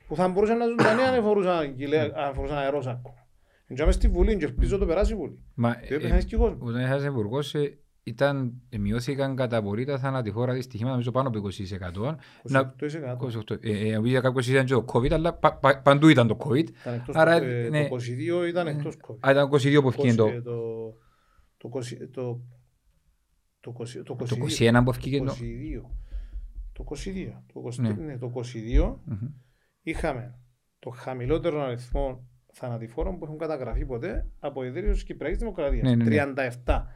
Που 0.07 0.17
θα 0.17 0.29
μπορούσαν 0.29 0.59
να 0.59 0.67
ζουν 0.67 0.77
τα 0.77 0.95
νέα 0.95 1.09
αν 1.09 1.23
φορούσαν, 1.23 1.75
γυλαί- 1.75 2.17
αν 2.17 2.35
φορούσαν 2.35 2.57
αερόσακο. 2.59 3.15
Εντιαμε 3.67 3.93
στη 3.93 4.09
Βουλή 4.09 4.37
και 4.37 4.45
ελπίζω 4.45 4.79
το 4.79 4.87
περάσει 4.87 5.13
η 5.13 5.17
Βουλή. 5.17 5.39
Μα 5.55 5.75
Και 5.75 5.95
ε, 5.95 5.97
έπεθανες 5.97 6.25
και 6.25 6.37
κόσμο. 6.37 6.59
όταν 6.67 6.81
ήρθα 6.81 7.07
υπουργός 7.07 7.55
ε, 7.55 7.79
ήταν, 8.03 8.63
ε, 8.69 8.79
μειώθηκαν 8.79 9.37
κατά 9.37 9.63
πολύ 9.63 9.85
τα 9.85 9.99
θανατηφόρα 9.99 10.53
δυστυχήματα, 10.53 10.91
νομίζω 10.93 11.11
πάνω 11.11 11.29
από 11.29 11.39
20%. 11.39 12.17
Να- 12.43 12.75
28%. 12.81 13.17
28. 13.17 13.51
Ε, 13.65 13.89
ε, 13.89 13.95
επειδή 13.95 14.21
κάποιος 14.21 14.49
ήταν 14.49 14.65
και 14.65 14.75
το 14.75 14.85
COVID, 14.93 15.11
αλλά 15.13 15.35
πα- 15.35 15.57
πα- 15.57 15.83
παντού 15.83 16.09
ήταν 16.09 16.27
το 16.27 16.37
COVID. 16.41 16.69
Ήταν 16.69 16.95
εκτός 16.95 17.15
Άρα, 17.17 17.39
το- 17.39 17.45
ε, 17.45 17.69
ναι. 17.69 17.89
Το 17.89 17.97
22 17.97 18.47
ήταν 18.49 18.67
εκτός 18.67 18.97
COVID. 19.09 19.19
Α, 19.21 19.31
ήταν 19.31 19.45
22 19.53 19.81
που 19.83 19.89
ευκήγε 19.89 20.15
το, 20.15 20.27
Ε, 20.27 20.41
το- 20.43 20.95
το 21.57 21.69
20 21.69 21.97
το- 22.13 22.41
το 23.61 23.71
20 23.79 24.03
το 24.05 24.15
το 24.15 24.27
22. 24.35 24.71
21 24.81 24.83
που 24.85 24.91
ευκήγε 24.91 25.19
το... 25.19 25.33
22. 25.33 25.91
Το 26.73 26.85
22. 26.85 27.43
Το 27.53 27.61
20, 27.61 27.79
Ναι. 27.81 27.93
ναι. 27.93 28.19
το 28.19 28.33
22 28.35 28.97
Μμμ. 29.05 29.29
είχαμε 29.83 30.39
το 30.79 30.91
χαμηλότερο 30.91 31.63
αριθμό 31.63 32.29
θανατηφόρων 32.59 33.19
που 33.19 33.25
έχουν 33.25 33.39
καταγραφεί 33.39 33.85
ποτέ 33.85 34.27
από 34.41 34.65
ιδρύο 34.65 34.93
της 34.93 35.05
Κυπριακής 35.05 35.39
Δημοκρατίας. 35.39 35.83
Ναι, 35.83 35.95
ναι, 36.05 36.25
ναι. 36.25 36.51
37. 36.65 36.87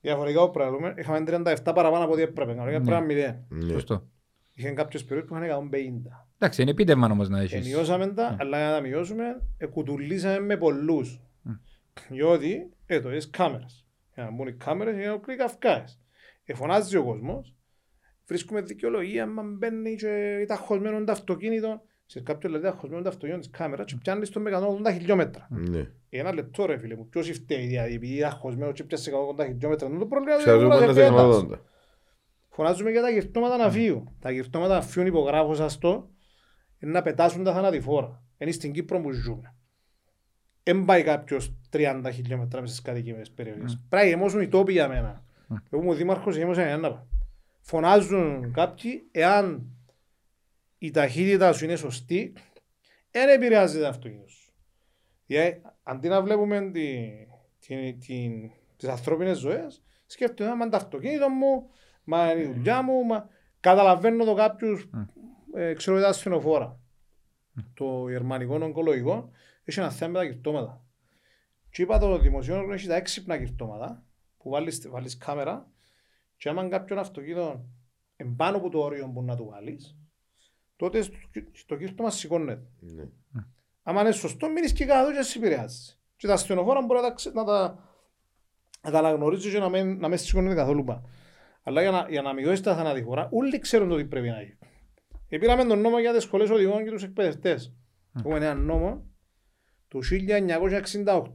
Διαφορετικά 0.00 0.44
που 0.44 0.50
πράγμα, 0.50 0.94
είχαμε 0.96 1.24
37 1.26 1.56
παραπάνω 1.74 2.04
από 2.04 2.12
ό,τι 2.12 2.22
έπρεπε. 2.22 2.52
Κανονικά 2.54 2.78
Ναι. 2.78 2.84
πρέπει 2.84 3.06
να 3.06 3.12
είναι 3.12 3.44
0. 3.50 3.64
Ναι. 3.64 3.72
Σωστό. 3.72 4.06
Είχαν 4.54 4.74
κάποιε 4.74 5.00
περιόδου 5.08 5.26
που 5.26 5.34
είχαν 5.34 5.44
150. 5.44 6.26
Εντάξει, 6.38 6.62
είναι 6.62 6.70
επίτευγμα 6.70 7.08
όμως 7.10 7.28
να 7.28 7.40
έχεις. 7.40 7.66
Ενιώσαμε 7.66 8.06
τα, 8.06 8.30
Ναι. 8.30 8.36
αλλά 8.40 8.58
για 8.58 8.66
να 8.66 8.72
τα 8.74 8.80
μειώσουμε, 8.80 9.24
εκουτουλήσαμε 9.58 10.40
με 10.40 10.56
πολλούς. 10.56 11.20
Μμ. 11.42 11.52
Διότι, 12.08 12.70
έτω, 12.86 13.10
είναι 13.10 13.20
κάμερες. 13.30 13.86
Για 14.14 14.24
να 14.24 14.30
μπουν 14.30 14.46
οι 14.46 14.52
κάμερες, 14.52 14.96
για 14.96 15.10
να 15.10 15.16
κλεί 15.16 15.36
καυκάες. 15.36 16.00
Εφωνάζει 16.44 16.96
ο 16.96 17.04
κόσμος, 17.04 17.54
βρίσκουμε 18.26 18.60
δικαιολογία, 18.60 19.26
μα 19.26 19.42
μπαίνει 19.42 19.94
και 19.96 20.44
ταχωσμένο 20.48 21.04
το 21.04 21.12
αυτοκίνητο. 21.12 21.82
Σε 22.10 22.20
κάποιο 22.20 22.50
λέει 22.50 22.60
ταχωσμένο 22.60 23.02
το 23.02 23.08
αυτοκίνητο 23.08 23.38
της 23.38 23.50
κάμερας 23.50 23.86
και 23.86 23.96
πιάνεις 24.02 24.30
το 24.30 24.40
με 24.40 24.50
180 24.86 24.92
χιλιόμετρα. 24.92 25.46
Ναι. 25.50 25.90
Ένα 26.08 26.32
λεπτό 26.32 26.66
ρε 26.66 26.78
φίλε 26.78 26.94
μου, 26.94 27.08
ποιος 27.08 27.30
φταίει, 27.30 27.66
δηλαδή, 27.66 27.94
επειδή 27.94 28.20
ταχωσμένο 28.20 28.72
και 28.72 28.84
πιάσε 28.84 29.10
180 29.38 29.44
χιλιόμετρα. 29.44 29.88
Είναι 29.88 29.98
το 29.98 30.06
πρόβλημα 30.06 30.36
του 30.36 30.42
Ξέρω 30.42 30.58
αγοράς 30.58 30.78
πάντα 30.78 30.92
σε 30.92 31.04
επέτας. 31.04 31.46
80. 31.50 31.58
Φωνάζουμε 32.48 32.90
για 32.90 33.00
τα 33.00 33.10
γυρτώματα 33.10 33.54
αναφύου. 33.54 34.16
Τα 34.20 34.30
γυρτώματα 34.30 34.72
αναφύου 34.72 35.06
υπογράφω 35.06 35.54
σας 35.54 35.78
το 35.78 36.10
είναι 36.78 36.92
να 36.92 37.02
πετάσουν 37.02 37.44
τα 37.44 37.52
θανατηφόρα. 37.52 38.22
Είναι 38.38 38.50
στην 38.50 38.72
Κύπρο 38.72 39.00
που 39.00 39.10
ζούμε. 39.10 39.54
Δεν 40.62 40.84
πάει 40.84 41.02
κάποιος 41.02 41.54
30 41.70 42.10
χιλιόμετρα 42.12 42.60
μέσα 42.60 42.72
στις 42.72 42.84
κατοικημένες 42.84 43.30
περιοχές. 43.30 43.80
Πρέπει 43.88 44.04
να 44.04 44.10
γεμώσουν 44.10 44.40
οι 44.40 44.48
τόποι 44.48 44.72
για 44.72 44.88
μένα. 44.88 45.24
Mm. 45.48 45.56
Εγώ 45.70 45.82
μου 45.82 45.94
δήμαρχος 45.94 46.36
γεμώσα 46.36 46.62
ένα. 46.62 47.06
Φωνάζουν 47.60 48.52
κάποιοι 48.52 49.08
εάν 49.10 49.72
η 50.78 50.90
ταχύτητα 50.90 51.52
σου 51.52 51.64
είναι 51.64 51.76
σωστή, 51.76 52.32
δεν 53.10 53.28
επηρεάζει 53.28 53.78
το 53.78 53.86
αυτοκίνητο 53.86 54.28
σου. 54.28 54.52
Γιατί 55.26 55.62
αντί 55.82 56.08
να 56.08 56.22
βλέπουμε 56.22 56.70
τη, 56.70 57.10
την, 57.58 58.00
την, 58.00 58.50
τις 58.76 58.88
ανθρώπινες 58.88 59.38
ζωές, 59.38 59.82
σκέφτομαι, 60.06 60.54
μα 60.54 60.62
είναι 60.62 60.70
το 60.70 60.76
αυτοκίνητο 60.76 61.28
μου, 61.28 61.70
μα 62.04 62.32
είναι 62.32 62.42
η 62.42 62.52
δουλειά 62.52 62.82
μου, 62.82 63.04
μα 63.04 63.28
καταλαβαίνω 63.60 64.24
το 64.24 64.34
κάποιους, 64.34 64.88
Mm. 64.94 65.06
ε, 65.54 65.74
ξέρω 65.74 65.98
ήταν 65.98 66.08
ασθενοφόρα. 66.08 66.80
Το 67.74 68.08
γερμανικό 68.08 68.54
ογκολογικό 68.54 69.30
έχει 69.64 69.78
ένα 69.78 69.90
θέμα 69.90 70.12
με 70.12 70.18
τα 70.18 70.32
κυρτώματα. 70.32 70.84
Και 71.70 71.82
είπα 71.82 71.98
το 71.98 72.18
δημοσιογράφο 72.18 72.72
έχει 72.72 72.86
τα 72.86 72.94
έξυπνα 72.94 73.38
κυρτώματα 73.38 74.04
που 74.38 74.50
βάλεις, 74.50 74.88
βάλεις 74.88 75.16
κάμερα 75.16 75.70
και 76.36 76.48
άμα 76.48 76.68
κάποιον 76.68 76.98
αυτοκίνητο 76.98 77.64
εμπάνω 78.16 78.56
από 78.56 78.68
το 78.68 78.78
όριο 78.78 79.08
που 79.08 79.22
να 79.22 79.36
του 79.36 79.46
βάλεις, 79.46 79.96
τότε 80.78 81.02
στο, 81.02 81.16
στο 81.52 81.76
κύρτωμα 81.76 82.10
σηκώνεται. 82.10 82.62
Ναι. 82.80 83.08
Άμα 83.82 84.00
είναι 84.00 84.12
σωστό, 84.12 84.48
μείνεις 84.50 84.72
και 84.72 84.84
κάτω 84.84 85.12
και 85.12 85.22
σε 85.22 85.38
επηρεάζει. 85.38 85.98
Και 86.16 86.26
τα 86.26 86.32
ασθενοφόρα 86.32 86.80
μπορεί 86.80 87.00
να 87.00 87.08
τα, 87.08 87.14
ξε- 87.14 87.34
να 87.34 87.44
τα, 87.44 87.78
να 88.82 88.90
τα 88.90 88.98
αναγνωρίζεις 88.98 89.52
και 89.52 89.58
να 89.58 89.68
μην, 89.68 89.98
να 89.98 90.08
μην 90.08 90.18
σηκώνεται 90.18 90.54
καθόλου 90.54 90.84
πάνω. 90.84 91.08
Αλλά 91.62 91.80
για 91.80 91.90
να, 91.90 92.06
για 92.08 92.22
να 92.22 92.32
μειώσει 92.32 92.62
τα 92.62 92.76
θανατηφόρα, 92.76 93.28
όλοι 93.32 93.58
ξέρουν 93.58 93.88
το 93.88 93.96
τι 93.96 94.04
πρέπει 94.04 94.28
να 94.28 94.42
γίνει. 94.42 94.58
Επήραμε 95.28 95.64
τον 95.64 95.80
νόμο 95.80 95.98
για 95.98 96.12
τις 96.12 96.22
σχολές 96.22 96.50
οδηγών 96.50 96.84
και 96.84 96.90
τους 96.90 97.02
εκπαιδευτές. 97.02 97.74
Έχουμε 98.18 98.36
ένα 98.36 98.54
νόμο 98.54 99.06
του 99.88 100.00
1968 100.04 101.32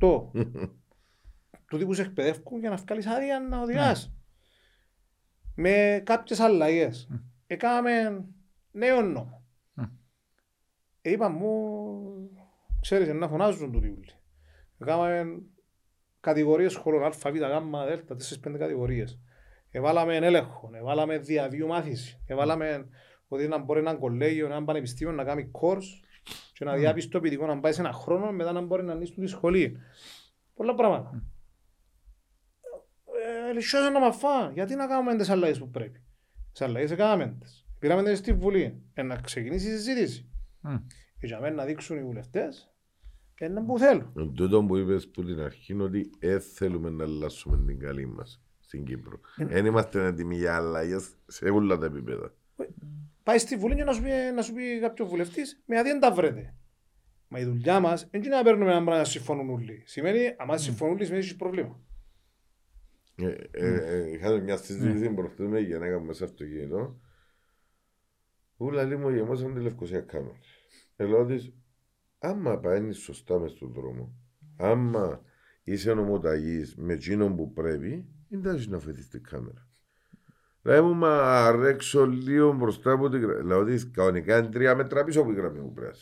του 1.67 1.77
τύπου 1.77 1.93
σε 1.93 2.01
εκπαιδεύκουν 2.01 2.59
για 2.59 2.69
να 2.69 2.75
βγάλεις 2.75 3.07
άδεια 3.07 3.39
να 3.39 3.61
οδηγάς. 3.61 4.13
Με 5.55 6.01
κάποιες 6.05 6.39
αλλαγές. 6.39 7.09
Έκαναμε 7.47 8.25
νέο 8.74 9.02
νόμος. 9.02 9.42
Μμ. 9.74 9.84
Ε, 11.02 11.11
είπα 11.11 11.30
μου, 11.30 12.32
ξέρεις, 12.82 13.14
να 13.14 13.27
φωνάζουν 13.27 13.72
τούτοι 13.72 13.88
ούλοι. 13.88 14.14
Έκαναμε 14.80 15.42
κατηγορίες 16.19 16.72
σχολών, 16.72 17.03
α, 17.03 17.10
β, 17.10 17.26
γ, 17.26 17.40
δ, 17.88 18.14
τέσσερις 18.14 18.40
πέντε 18.40 18.58
κατηγορίες. 18.58 19.19
Εβάλαμε 19.69 20.16
έλεγχο, 20.16 20.69
εβάλαμε 20.74 21.18
διαβίου 21.18 21.68
μάθηση, 21.68 22.22
εβάλαμε 22.26 22.88
ότι 23.27 23.48
να 23.48 23.58
μπορεί 23.58 23.80
ένα 23.80 23.95
κολέγιο, 23.95 24.45
ένα 24.45 24.64
πανεπιστήμιο 24.64 25.14
να 25.14 25.24
κάνει 25.24 25.52
course 25.61 26.03
και 26.53 26.66
να 26.66 26.76
διάβει 26.76 27.08
το 27.08 27.19
ποιητικό 27.19 27.45
να 27.45 27.60
πάει 27.60 27.72
σε 27.72 27.82
ένα 27.82 27.92
χρόνο 27.92 28.32
μετά 28.32 28.52
να 28.52 28.61
μπορεί 28.61 28.84
να 28.84 28.92
ανοίξει 28.92 29.14
τη 29.14 29.27
σχολή. 29.27 29.77
Πολλά 30.53 30.76
πράγματα. 30.76 31.24
Ε, 33.48 33.52
Λυσιάζω 33.53 33.90
να 33.90 34.00
μαφά. 34.00 34.52
Γιατί 34.53 34.76
να 34.76 34.88
κάνουμε 34.88 35.16
τις 35.16 35.30
αλλαγές 35.30 35.60
που 35.60 35.69
πρέπει; 35.69 36.03
Τις 36.52 36.61
αλλαγές 36.61 36.92
έκαναμε 36.92 37.38
τις. 37.40 37.62
Πήραμε 37.83 38.03
τις 38.03 38.17
στη 38.17 38.33
Βουλή. 38.33 38.81
Ε, 38.93 39.01
να 39.01 39.15
ξεκινήσει 39.15 39.67
η 39.67 39.71
συζήτηση. 39.71 40.29
Μμ. 40.61 40.75
Και 41.19 41.27
για 41.27 41.39
μένα 41.39 41.55
να 41.55 41.65
δείξουν 41.65 41.97
οι 41.97 42.03
βουλευτές 42.03 42.73
ε, 43.35 43.47
να 43.47 43.63
που 43.65 43.79
θέλουν. 43.79 44.13
Ε, 44.17 44.25
Τούτο 44.35 44.63
που 44.63 44.77
είπες 44.77 45.09
που 45.09 45.23
την 45.23 45.39
αρχή 45.39 45.73
είναι 45.73 45.83
ότι 45.83 46.09
δεν 46.19 46.41
θέλουμε 46.41 46.89
να 46.89 47.03
αλλάσουμε 47.03 47.63
την 47.65 47.79
καλή 47.79 48.05
μας 48.05 48.41
στην 48.59 48.85
Κύπρο. 48.85 49.19
Δεν 49.35 49.65
είμαστε 49.65 50.05
έτοιμοι 50.05 50.35
για 50.35 50.55
αλλαγές 50.55 51.15
σε 51.27 51.45
όλα 51.49 51.77
τα 51.77 51.85
επίπεδα. 51.85 52.33
Πάει 53.23 53.37
στη 53.37 53.55
Βουλή 53.55 53.75
και 53.75 53.83
να 53.83 53.93
σου 53.93 54.01
πει, 54.01 54.09
να 54.35 54.41
σου 54.41 54.53
πει 54.53 54.79
κάποιος 54.79 55.09
βουλευτής 55.09 55.63
με 55.65 55.79
αδία 55.79 55.99
τα 55.99 56.11
βρείτε. 56.11 56.53
Μα 57.27 57.39
η 57.39 57.43
δουλειά 57.45 57.79
μας 57.79 58.07
δεν 58.11 58.23
είναι 58.23 58.35
να 58.35 58.43
παίρνουμε 58.43 58.71
ένα 58.71 58.83
πράγμα 58.83 58.97
να 58.97 59.05
συμφωνούν 59.05 59.49
όλοι. 59.49 59.83
Σημαίνει, 59.85 60.35
άμα 60.37 60.57
συμφωνούν 60.57 60.93
όλοι, 60.93 61.03
σημαίνει 61.05 61.23
ότι 61.23 61.29
έχει 61.29 61.39
πρόβλημα. 61.39 61.79
Ε, 63.15 63.35
ε, 63.51 63.95
ε, 63.95 64.11
Είχαμε 64.11 64.39
μια 64.39 64.57
συζήτηση 64.57 65.09
προχτές 65.09 65.47
με 65.47 65.59
γυναίκα 65.59 65.99
μου 65.99 66.05
μέσα 66.05 66.13
στο 66.13 66.25
αυτοκίνητο. 66.25 66.99
Ούλα 68.57 68.83
λέει 68.83 68.98
μου 68.98 69.09
γεμώσαν 69.09 69.53
τη 69.53 69.59
Λευκοσία 69.59 70.01
κάμερα. 70.01 70.38
Ελάω 70.95 71.25
της, 71.25 71.53
άμα 72.19 72.59
πάει 72.59 72.91
σωστά 72.91 73.40
μες 73.40 73.51
στον 73.51 73.72
δρόμο, 73.73 74.14
άμα 74.57 75.22
είσαι 75.64 75.93
νομοταγής 75.93 76.75
με 76.75 76.93
εκείνον 76.93 77.35
που 77.35 77.53
πρέπει, 77.53 78.06
δεν 78.30 78.41
τα 78.41 78.51
έχεις 78.51 78.67
να 78.67 78.80
φετείς 78.80 79.07
την 79.07 79.23
κάμερα. 79.23 79.67
Λέει 80.64 80.82
μου, 80.82 80.93
μα 80.93 81.51
ρέξω 81.51 82.06
λίγο 82.06 82.53
μπροστά 82.53 82.91
από 82.91 83.09
την 83.09 83.19
γραμμή. 83.19 83.43
Λέω 83.43 83.59
ότι 83.59 83.90
κανονικά 83.93 84.38
είναι 84.38 84.48
τρία 84.48 84.75
μέτρα 84.75 85.03
πίσω 85.03 85.22
από 85.22 85.30
τη 85.30 85.35
γραμμή 85.35 85.59
που 85.59 85.73
πρέπει. 85.73 85.98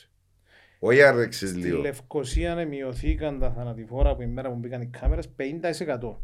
Όχι 0.79 1.01
αν 1.01 1.17
ρέξεις 1.17 1.49
Στη 1.49 1.59
λίγο. 1.59 1.81
Λευκοσία 1.81 2.55
ναι, 2.55 2.65
μειωθήκαν 2.65 3.39
τα 3.39 3.51
θανατηφόρα 3.51 4.09
από 4.09 4.21
η 4.21 4.27
μέρα 4.27 4.49
που 4.49 4.55
μπήκαν 4.55 4.81
οι 4.81 4.87
κάμερες 4.87 5.35
50%. 5.37 6.15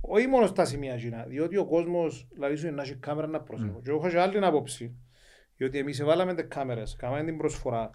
Όχι 0.00 0.26
μόνο 0.26 0.46
στα 0.46 0.64
σημεία 0.64 0.94
εκείνα, 0.94 1.24
διότι 1.28 1.56
ο 1.56 1.66
κόσμος 1.66 2.28
δηλαδή 2.32 2.56
σου 2.56 2.70
να 2.70 2.82
έχει 2.82 2.94
κάμερα 2.94 3.26
να 3.26 3.40
προσέχω. 3.40 3.80
Και 3.82 3.90
εγώ 3.90 3.98
έχω 3.98 4.08
και 4.08 4.18
άλλη 4.18 4.44
άποψη, 4.44 4.96
διότι 5.58 5.78
εμείς 5.78 6.02
βάλαμε 6.04 6.34
τις 6.34 6.46
κάμερες, 6.48 6.96
κάναμε 6.96 7.24
την 7.24 7.36
προσφορά. 7.36 7.90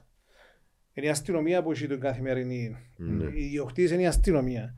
Είναι 0.94 1.08
η 1.08 1.10
αστυνομία 1.10 1.64
που 1.64 1.72
έχει 1.72 1.88
την 1.88 2.00
καθημερινή. 2.00 2.76
Ναι. 2.98 3.24
Οι 3.26 3.44
ιδιοκτήτες 3.46 3.92
είναι 3.92 4.02
η 4.02 4.06
αστυνομία. 4.08 4.74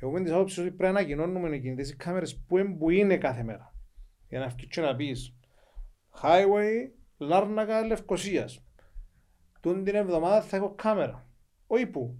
Εγώ 0.00 0.10
με 0.12 0.20
τις 0.22 0.32
άποψεις 0.32 0.58
ότι 0.58 0.66
πρέπει 0.70 0.82
να 0.92 0.98
ανακοινώνουμε 0.98 1.56
εκείνες 1.56 1.90
οι 1.90 1.96
κάμερες 1.96 2.44
που, 2.46 2.58
είναι- 2.58 2.76
που 2.76 2.90
είναι 2.90 3.16
κάθε 3.16 3.42
μέρα. 3.42 3.74
Για 4.28 4.38
να 4.38 4.46
βγεις 4.48 4.66
και 4.68 4.80
να 4.80 4.96
πεις 4.96 5.36
Highway 6.22 6.90
Λάρνακα 7.18 7.86
Λευκοσίας. 7.86 8.64
Τούν 9.60 9.84
την 9.84 9.94
εβδομάδα 9.94 10.42
θα 10.42 10.56
έχω 10.56 10.74
κάμερα. 10.74 11.28
Όχι 11.66 11.86
που. 11.86 12.18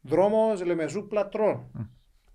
Δρόμος 0.00 0.64
Λεμεσού 0.64 1.06
Πλατρών. 1.06 1.70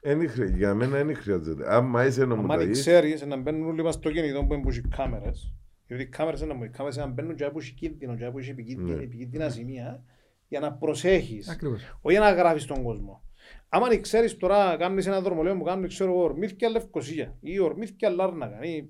Εν 0.01 0.29
χρει- 0.29 0.55
Για 0.55 0.73
μένα 0.73 1.03
δεν 1.03 1.15
χρειάζεται. 1.15 1.73
Άμα 1.75 2.05
είσαι 2.05 2.21
Αν 2.21 2.27
νομοταγής, 2.27 2.79
ξέρεις 2.79 3.25
να 3.25 3.37
μπαίνουν 3.37 3.67
όλοι 3.67 3.83
μας 3.83 3.93
στο 3.93 4.11
κινητό 4.11 4.45
που 4.45 4.53
έχουν 4.53 4.89
κάμερες. 4.89 5.53
Γιατί 5.89 6.03
οι 6.03 6.07
κάμερες 6.07 6.41
είναι 6.41 6.65
οι 6.65 6.69
κάμερες 6.69 6.97
να 6.97 7.05
μπαίνουν 7.07 7.35
και 7.35 7.45
που 7.49 7.59
έχει 7.59 7.73
κίνδυνο 7.73 8.15
και 8.15 8.29
που 8.29 8.37
έχει 8.39 8.49
επικίνδυνα, 8.49 8.95
Ναι. 8.97 9.03
επικίνδυνα 9.03 9.49
σημεία 9.49 10.03
για 10.47 10.59
να 10.59 10.73
προσέχεις. 10.73 11.49
Ακριβώς. 11.49 11.81
Όχι 12.01 12.15
για 12.17 12.19
να 12.19 12.31
γράφεις 12.31 12.65
τον 12.65 12.83
κόσμο. 12.83 13.23
Άμα 13.69 13.87
δεν 13.87 14.01
ξέρεις 14.01 14.37
τώρα, 14.37 14.75
κάνεις 14.77 15.07
ένα 15.07 15.21
δρομολέο 15.21 15.57
που 15.57 15.63
κάνουν, 15.63 15.87
ξέρω 15.87 16.11
εγώ, 16.11 16.21
ορμήθηκια 16.23 16.69
Λευκοσία 16.69 17.35
ή 17.39 17.59
ορμήθηκια 17.59 18.09
Λάρνακα 18.09 18.59
ή 18.61 18.87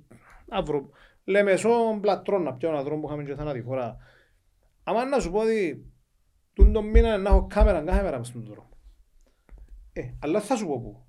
αύρο, 0.50 0.90
Λεμεσό 1.24 1.98
Πλατρών 2.02 2.44
να 2.44 2.54
πιω 2.54 2.70
ένα 2.70 2.84
δρόμο 2.84 3.02
που 3.02 3.08
είχαμε 3.08 3.24
και 3.24 3.36
θανάτη 3.36 3.62
φορά. 3.62 3.98
Άμα 4.84 5.06
να 5.06 5.20
σου 5.20 5.32
πω 5.32 5.40
ότι 5.40 5.86
τούν 6.54 6.74
τον 6.74 6.86
μήνα 6.90 7.18
να 7.18 7.30
έχω 7.30 7.48
κάμερα 7.50 7.84
κάθε 7.84 8.04
μέρα 8.04 8.18
μες 8.18 8.28
στον 8.28 8.44
δρόμο. 8.44 8.70
Ε, 9.94 10.02
αλλά 10.20 10.40
θα 10.42 10.56
σου 10.56 10.68
πω 10.68 10.80
πού. 10.82 11.04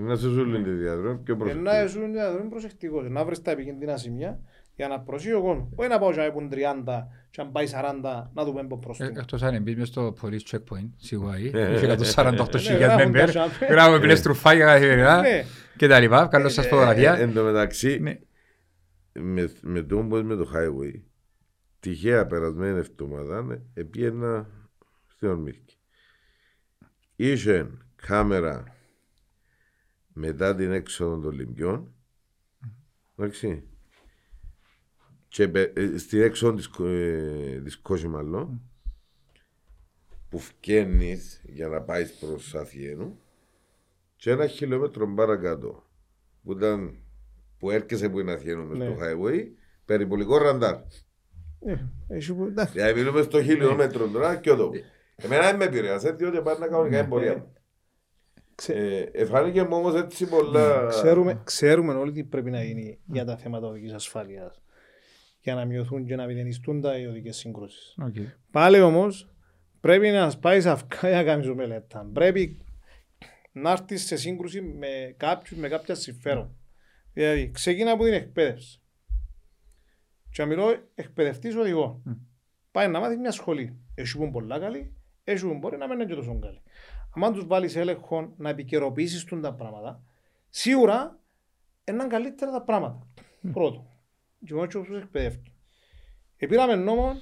να 0.00 0.16
σε 0.16 0.28
ζούλουν 0.28 0.64
τη 0.64 0.70
διαδρομή 0.70 1.18
πιο 1.18 1.34
Ε, 1.34 1.36
να 1.36 1.44
προσεκτικά. 1.44 1.84
ήσουν 1.84 2.10
να 2.10 2.32
δούμε 2.32 2.48
προσεκτικός, 2.48 3.08
να 3.08 3.24
βρεις 3.24 3.42
τα 3.42 3.50
επικίνδυνα 3.50 3.96
σημεία 3.96 4.40
για 4.76 4.88
να 4.88 5.00
προσύγει 5.00 5.32
ο 5.34 5.40
κόσμος. 5.42 5.68
Όχι 5.74 5.88
να 5.88 5.98
πάω 5.98 6.12
και 6.12 6.16
να 6.20 6.32
πούν 6.32 6.48
30 6.52 7.06
και 7.30 7.40
αν 7.40 7.52
πάει 7.52 7.66
40 7.66 8.30
να 8.34 8.44
δούμε 8.44 8.64
πώς 8.66 8.78
Ε, 8.78 8.80
προστούμε. 8.82 9.10
Εκτός 9.20 9.42
αν 9.42 9.62
μπεις 9.62 9.76
μες 9.76 9.88
στο 9.88 10.14
police 10.22 10.50
checkpoint, 10.50 10.90
σίγουρα 10.96 11.38
ή, 11.38 11.50
Ε, 11.54 11.74
είχε 11.74 11.86
148.000 11.86 12.78
Ναι, 12.78 12.84
γράφουν 12.84 13.10
member, 13.10 13.14
τα 13.14 13.26
σάπια. 13.26 13.66
γράφουμε 13.70 13.98
πλές 14.00 14.22
τρουφάκια 14.22 14.64
καθημερινά 14.64 15.20
Ναι. 15.20 15.44
και 15.76 15.88
τα 15.88 16.00
λοιπά, 16.00 16.26
καλώς 16.26 16.52
σας 16.52 16.64
Ε, 16.64 16.68
φωτογραφία. 16.68 17.14
Εν 17.14 17.32
τω 17.34 17.42
μεταξύ, 17.44 17.98
Ναι. 18.00 18.18
με, 19.12 19.52
με 19.60 19.82
το 19.82 19.96
που 19.96 20.16
με 20.16 20.34
το 20.34 20.50
highway, 20.54 21.00
τυχαία 21.80 22.26
περασμένη 22.26 22.78
εβδομάδα, 22.78 23.62
επίαινα 23.74 24.46
στην 25.06 25.28
Ορμήθκη. 25.28 25.76
Είχε 27.16 27.70
κάμερα 28.06 28.64
μετά 30.12 30.54
την 30.54 30.72
έξοδο 30.72 31.18
των 31.18 31.32
Λιμπιών, 31.32 31.94
εντάξει, 33.18 33.62
και 35.32 35.48
πε- 35.48 35.78
ε, 35.78 35.98
στην 35.98 36.22
έξοδο 36.22 36.54
της, 36.56 36.68
Κο- 36.68 36.86
ε, 36.86 37.60
της 37.64 37.78
Κόση 37.78 38.08
μάλλον, 38.08 38.60
που 40.28 40.38
φκένεις 40.38 41.40
για 41.44 41.68
να 41.68 41.80
πάει 41.82 42.04
προς 42.20 42.54
Αθιένου 42.54 43.18
και 44.16 44.30
ένα 44.30 44.46
χιλιόμετρο 44.46 45.14
παρακάτω 45.14 45.84
που 46.42 46.52
ήταν 46.52 46.96
που 47.58 47.70
έρχεσαι 47.70 48.08
που 48.08 48.20
είναι 48.20 48.32
Αθιένου 48.32 48.66
μες 48.66 48.78
Ναι. 48.78 48.84
στο 48.84 48.96
highway 49.00 49.44
περιπολικό 49.84 50.38
ραντάρ. 50.38 50.74
Ε, 51.60 51.76
έχει 52.08 52.34
που- 52.34 52.44
εντάξει. 52.44 52.72
Δηλαδή 52.72 53.00
μιλούμε 53.00 53.22
στο 53.22 53.42
χιλιόμετρο 53.42 54.08
τώρα 54.08 54.36
και 54.36 54.50
εδώ. 54.50 54.70
Εμένα 55.16 55.42
δεν 55.42 55.56
με 55.56 55.64
επηρεάσε 55.64 56.12
διότι 56.12 56.40
πάντα 56.42 56.68
κανονικά 56.68 56.98
είναι 56.98 57.08
πορεία 57.08 57.36
μου. 57.36 57.52
Ξε- 58.54 58.76
Ε, 58.76 59.10
Εφάνηκε 59.12 59.62
μου 59.62 59.76
όμως 59.76 59.94
έτσι 59.94 60.26
πολλά... 60.28 60.86
Ξέρουμε, 60.86 61.40
ξέρουμε 61.44 61.94
όλοι 61.94 62.12
τι 62.12 62.24
πρέπει 62.24 62.50
να 62.50 62.62
γίνει 62.64 62.98
για 63.06 63.24
τα 63.24 63.36
θέματα 63.36 63.66
οδικής 63.66 63.92
ασφάλειας 63.92 64.61
για 65.42 65.54
να 65.54 65.64
μειωθούν 65.64 66.06
και 66.06 66.16
να 66.16 66.26
μηδενιστούν 66.26 66.80
τα 66.80 66.98
οι 66.98 67.06
οδικές 67.06 67.36
σύγκρουσεις. 67.36 67.94
Οκ. 68.02 68.14
Πάλι 68.50 68.80
όμως 68.80 69.30
πρέπει 69.80 70.08
να 70.10 70.30
σπάεις 70.30 70.66
αυκά 70.66 71.08
για 71.08 71.16
να 71.16 71.24
κάνεις 71.24 71.48
ομελέτα. 71.48 72.10
Πρέπει 72.12 72.58
να 73.52 73.70
έρθεις 73.70 74.06
σε 74.06 74.16
σύγκρουση 74.16 74.62
με 74.62 75.14
κάποιους 75.16 75.58
με 75.58 75.68
κάποια 75.68 75.94
συμφέροντα. 75.94 76.56
Δηλαδή 77.12 77.50
ξεκινά 77.50 77.90
από 77.90 78.04
την 78.04 78.12
εκπαίδευση. 78.12 78.80
Και 80.30 80.42
να 80.42 80.48
μιλώ 80.48 80.88
εκπαιδευτής 80.94 81.56
οδηγό. 81.56 82.02
Πάει 82.70 82.88
να 82.88 83.00
μάθεις 83.00 83.18
μια 83.18 83.30
σχολή. 83.30 83.76
Έχει 83.94 84.16
που 84.16 84.22
είναι 84.22 84.32
πολλά 84.32 84.58
καλή, 84.58 84.94
έχει 85.24 85.46
που 85.46 85.58
μπορεί 85.58 85.76
να 85.76 85.86
μην 85.86 86.00
είναι 86.00 86.08
και 86.08 86.14
τόσο 86.14 86.38
καλή. 86.38 86.62
Αν 87.14 87.32
τους 87.32 87.46
βάλεις 87.46 87.76
έλεγχο 87.76 88.34
να 88.36 88.48
επικαιροποιήσεις 88.48 89.24
τούν 89.24 89.40
τα 89.40 89.54
πράγματα, 89.54 90.02
σίγουρα 90.50 91.18
είναι 91.84 92.06
καλύτερα 92.06 92.50
τα 92.50 92.62
πράγματα. 92.62 93.06
Πρώτο. 93.52 93.86
Και 94.46 94.52
εγώ 94.52 94.62
έτσι 94.62 94.76
όπως 94.76 94.96
εκπαιδεύτω. 95.02 95.50
Επήραμε 96.36 96.74
νόμο 96.74 97.14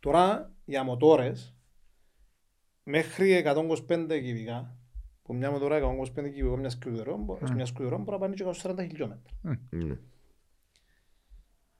Τώρα 0.00 0.52
για 0.64 0.82
μοτόρες 0.82 1.54
μέχρι 2.82 3.42
125 3.88 4.20
κυβικά 4.22 4.76
που 5.22 5.34
μια 5.34 5.50
μοτόρα 5.50 5.76
125 5.76 6.30
κυβικό 6.34 6.56
μια 6.56 6.68
σκουδερό, 6.70 7.16
μπο- 7.16 7.38
μια 7.54 7.66
σκουδερό 7.66 7.98
μπορεί 7.98 8.10
να 8.10 8.18
πάνε 8.18 8.34
και 8.34 8.44
140 8.44 8.82
χιλιόμετρα. 8.82 9.32
Ναι. 9.70 9.98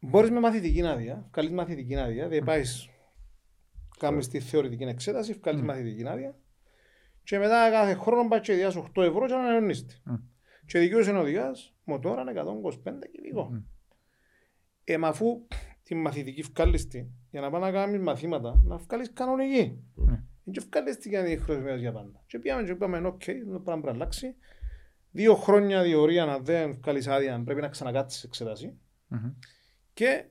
Μπορείς 0.00 0.30
με 0.30 0.40
μαθητική 0.40 0.82
άδεια, 0.86 1.28
βγάλεις 1.32 1.50
μαθητική 1.52 1.96
άδεια, 1.96 2.28
δηλαδή 2.28 2.44
πάεις, 2.44 2.88
κάνεις 3.98 4.28
τη 4.28 4.40
θεωρητική 4.40 4.84
εξέταση, 4.84 5.32
βγάλεις 5.32 5.60
μαθητική 5.62 6.06
άδεια 6.08 6.36
και 7.22 7.38
μετά 7.38 7.70
κάθε 7.70 7.94
χρόνο 7.94 8.28
πάεις 8.28 8.40
και 8.40 8.52
διάς 8.54 8.76
8 8.76 9.02
ευρώ 9.02 9.26
και 9.26 9.32
να 9.32 9.38
ανανεώνεις 9.38 9.86
τη. 9.86 9.96
Μμ. 10.04 10.14
Και 10.66 10.78
δικαιούσαι 10.78 11.12
να 11.12 11.18
οδηγάς 11.18 11.74
μοτόρα 11.84 12.24
125 12.24 13.08
κυβικό. 13.12 13.50
Ε, 14.88 14.98
μα 14.98 15.08
αφού 15.08 15.46
τη 15.82 15.94
μαθητική 15.94 16.42
βγάλεις 16.42 16.86
τη, 16.88 17.06
για 17.30 17.40
να 17.40 17.50
πάεις 17.50 17.60
να 17.60 17.70
κάνεις 17.70 18.00
μαθήματα, 18.00 18.62
να 18.64 18.76
βγάλεις 18.76 19.12
κανονική. 19.12 19.84
Ναι. 19.94 20.22
Και 20.50 20.62
βγάλεις 20.70 20.96
τη 20.98 21.08
για 21.08 21.22
να 21.22 21.26
χρησιμοποιήσεις 21.28 21.80
για 21.80 21.92
πάντα. 21.92 22.22
Και 22.26 22.38
πήγαμε 22.38 22.62
και 22.62 22.70
είπαμε, 22.70 22.98
οκ, 22.98 23.22
το 23.24 23.60
πράγμα 23.60 23.62
πρέπει 23.62 23.84
να 23.84 23.90
αλλάξει. 23.92 24.34
Δύο 25.10 25.34
χρόνια 25.34 25.82
διορία 25.82 26.24
να 26.24 26.38
δεν 26.38 26.72
βγάλεις 26.72 27.06
άδεια, 27.08 27.42
πρέπει 27.44 27.60
να 27.60 27.68
ξανακάτσεις 27.68 28.22
εξετάση. 28.24 28.72
Μμμ. 29.08 29.32
Και 29.92 30.24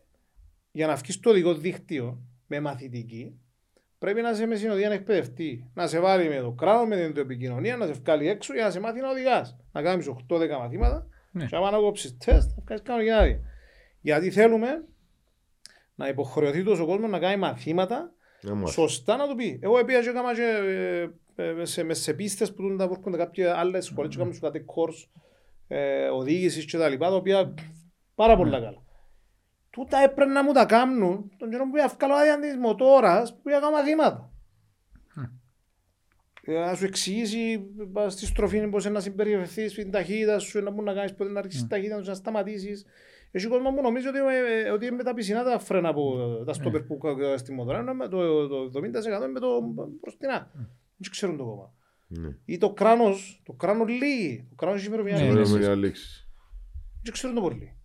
για 0.72 0.88
να 0.88 0.96
βγεις 0.96 1.16
στο 1.16 1.30
οδικό 1.30 1.54
δίκτυο 1.54 2.22
με 2.48 2.60
μαθητική, 2.60 3.40
πρέπει 3.98 4.22
να 4.22 4.30
είσαι 4.30 4.46
με 4.46 4.56
συνοδεία 4.56 4.92
εκπαιδευτή. 4.92 5.70
Να 5.74 5.88
σε 5.88 6.00
βάλει 6.00 6.30
με 6.30 6.40
το 6.40 6.52
κράτο, 6.52 6.86
με 6.88 6.96
την 6.96 7.22
επικοινωνία, 7.22 7.78
να 7.78 7.86
σε 7.86 7.92
βγάλει 7.94 8.28
έξω 8.28 8.54
για 8.54 8.64
να 8.64 8.70
σε 8.70 8.80
μάθει 8.80 9.00
να 9.02 9.10
οδηγάς. 9.10 9.58
Να 9.72 9.82
κάνεις 9.82 10.08
8-10 10.08 10.58
μαθήματα 10.58 11.08
Ναι. 11.32 11.46
και 11.46 11.56
άμα 11.56 11.72
να 11.72 11.78
κόψεις 11.78 12.18
τεστ, 12.18 12.50
να 12.58 12.64
κάνεις 12.64 12.84
κανονική 12.84 13.12
άδεια. 13.12 13.40
Γιατί 14.06 14.32
θέλουμε 14.32 14.86
να 15.96 16.08
υποχρεωθεί 16.08 16.64
τόσο 16.64 16.84
ο 16.84 16.86
κόσμος 16.86 17.10
να 17.10 17.20
κάνει 17.20 17.38
μαθήματα 17.38 18.14
Να 18.42 18.56
μάθει. 18.56 18.72
σωστά 18.74 19.16
να 19.18 19.28
του 19.28 19.36
πει. 19.36 19.60
Εγώ 19.62 19.86
πήγα 19.86 20.02
και 20.02 20.10
έκανα 20.10 20.34
και 20.34 20.44
ε, 21.36 21.52
ε, 21.62 21.66
σε, 21.66 21.84
μες 21.84 22.00
σε 22.00 22.14
πίστες 22.14 22.54
που 22.54 22.62
τούν 22.62 22.78
τα 22.78 22.88
βρίσκονται 22.88 23.18
κάποιες 23.18 23.52
άλλες 23.52 23.86
σχολές 23.86 24.12
και 24.12 24.18
κάνουν 24.18 24.34
σου 24.34 24.42
κάτι 24.42 24.66
course 24.68 25.10
ε, 25.68 26.08
οδήγησης 26.08 26.66
και 26.66 26.78
τα 26.78 26.90
λοιπά, 26.90 27.10
τα 27.10 27.16
οποία 27.16 27.54
πάρα 28.16 28.38
πολλά 28.38 28.60
καλά. 28.60 28.84
Τούτα 29.70 29.98
έπρεπε 29.98 30.32
να 30.32 30.44
μου 30.44 30.52
τα 30.52 30.66
κάνουν 30.66 31.32
τον 31.38 31.50
καιρό 31.50 31.70
που 31.70 31.76
έφκαλω 31.78 32.14
άδεια 32.14 32.40
της 32.40 32.58
μοτόρας 32.58 33.34
που 33.42 33.50
είχα 33.50 33.60
κάνει 33.60 33.74
μαθήματα. 33.74 34.30
Ε, 36.42 36.54
Να 36.60 36.76
σου 36.76 36.86
εξηγήσει 36.86 37.60
πα, 37.94 38.10
στη 38.10 38.26
στροφή 38.26 38.68
πώς 38.68 38.86
να 38.90 39.00
συμπεριφερθείς 39.00 39.72
στην 39.72 39.92
ταχύτητα 39.92 40.40
σου, 40.40 40.62
να 40.64 40.70
μπορείς 40.70 40.86
να 40.86 40.94
κάνεις 40.94 41.14
πότε 41.16 41.30
να 41.32 41.42
ρίξεις 41.42 41.60
την 41.60 41.70
ταχύτητα 41.70 42.02
σου, 42.04 42.10
να 42.10 42.16
σταματήσεις. 42.16 42.86
Έχει 43.36 43.48
κόσμο 43.48 43.74
που 43.74 43.82
νομίζει 43.82 44.08
ότι, 44.08 44.18
ε, 44.66 44.70
ότι 44.70 44.86
είναι 44.86 44.96
με 44.96 45.04
τα 45.04 45.14
πισινά 45.14 45.44
τα 45.44 45.60
φρένα 45.60 45.94
που 45.94 46.18
τα 46.46 46.54
στόπερ 46.54 46.82
που 46.82 46.98
κάνω 46.98 47.38
στη 47.38 47.54
μοτόρα, 47.54 47.80
ενώ 47.80 47.94
με 47.94 48.08
το, 48.08 48.48
το 48.48 48.80
70% 48.80 48.82
είναι 48.82 49.28
με 49.28 49.40
το 49.40 49.48
μπροστινά. 50.02 50.52
Δεν 50.98 51.12
ξέρουν 51.12 51.38
το 51.38 51.44
κόμμα. 51.44 51.74
Ναι. 52.08 52.38
Ή 52.46 52.58
το 52.58 52.74
κράνος, 52.74 53.42
το 53.46 53.54
κράνος 53.54 53.90
λύει, 53.90 54.46
το 54.50 54.56
κράνος 54.56 54.80
έχει 54.80 54.90
Ναι, 54.90 54.96
ημερομηνία 54.96 55.26
ναι, 55.26 55.34
λύγης. 55.34 55.50
Μπορούμε 55.50 55.68
να 55.68 55.76
λήξει. 55.76 56.28
Δεν 57.04 57.14
ξέρουν 57.14 57.36
το 57.36 57.42
πολύ. 57.42 57.78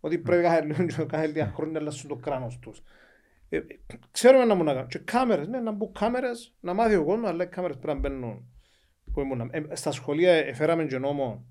Ότι 0.00 0.18
πρέπει 0.18 0.42
κάθε 0.42 0.64
λίγο, 0.64 1.06
κάθε 1.12 1.26
λίγα 1.26 1.52
χρόνια 1.54 1.72
να 1.72 1.78
αλλάσουν 1.78 2.08
το 2.08 2.16
κράνος 2.16 2.58
τους. 2.58 2.82
Ε, 3.48 3.56
ε, 3.56 3.62
ξέρουμε 4.10 4.44
να 4.44 4.54
μου 4.54 4.64
να 4.64 4.72
κάνουν. 4.72 4.88
Και 4.88 4.98
κάμερες, 4.98 5.48
ναι, 5.48 5.60
να 5.60 5.72
μπουν 5.72 5.92
κάμερες, 5.92 6.54
να 6.60 6.74
μάθει 6.74 6.94
ο 6.94 7.04
κόσμος, 7.04 7.30
αλλά 7.30 7.44
οι 7.44 7.48
κάμερες 7.48 7.76
πρέπει 7.76 7.94
να 7.94 8.00
μπαίνουν. 8.00 8.46
Που 9.12 9.20
ήμουν, 9.20 9.50
ε, 9.52 9.74
στα 9.74 9.90
σχολεία 9.90 10.32
ε, 10.32 10.38
εφέραμε 10.38 10.84
και 10.84 10.98
νόμο, 10.98 11.46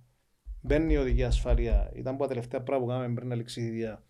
μπαίνει 0.62 0.94
η 0.94 0.98
οδική 0.98 1.24
ασφάλεια. 1.24 1.92
Ήταν 1.94 2.14
από 2.14 2.22
τα 2.24 2.28
τελευταία 2.30 2.62
πράγματα 2.62 2.94
που 2.94 2.98
κάναμε 3.00 3.14
πριν 3.16 3.28
να 3.28 3.36
λήξει 3.36 3.62
η 3.62 3.64
θητεία. 3.66 4.04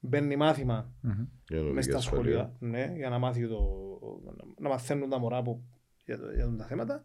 Μπαίνει 0.00 0.36
μάθημα 0.36 0.92
Μμμ. 1.00 1.12
Για 1.48 1.60
να 1.60 1.72
μες 1.72 1.84
δει 1.84 1.90
στα 1.90 1.98
ασφαλεία. 2.00 2.32
σχολεία, 2.32 2.56
ναι, 2.58 2.92
για 2.96 3.08
να, 3.08 3.18
μάθει 3.18 3.48
το, 3.48 3.60
να 4.58 4.68
μαθαίνουν 4.68 5.08
τα 5.10 5.18
μωρά 5.18 5.42
που, 5.42 5.62
για, 6.04 6.18
το- 6.18 6.30
για 6.34 6.54
τα 6.58 6.64
θέματα. 6.64 7.00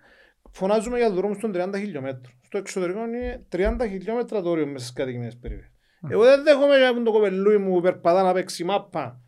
Φωνάζουμε 0.51 0.98
για 0.98 1.09
το 1.09 1.16
δρόμο 1.16 1.35
των 1.35 1.51
30 1.56 1.74
χιλιόμετρων. 1.77 2.34
Στο 2.42 2.58
εξωτερικό 2.58 3.00
είναι 3.06 3.45
30 3.51 3.77
χιλιόμετρα 3.90 4.42
το 4.42 4.50
όριο 4.50 4.66
μέσα 4.66 4.77
στις 4.85 4.93
κατοικημένες 4.93 5.38
περιοχές. 5.38 5.72
Εγώ 6.09 6.24
δεν 6.24 6.43
δέχομαι 6.43 6.77
για 6.77 7.03
το 7.03 7.11
κοπελούι 7.11 7.58
μου 7.58 7.74
που 7.74 7.82
περπατά 7.82 8.24
να 8.24 8.34
παίξει 8.34 8.64
μάπα, 8.64 9.22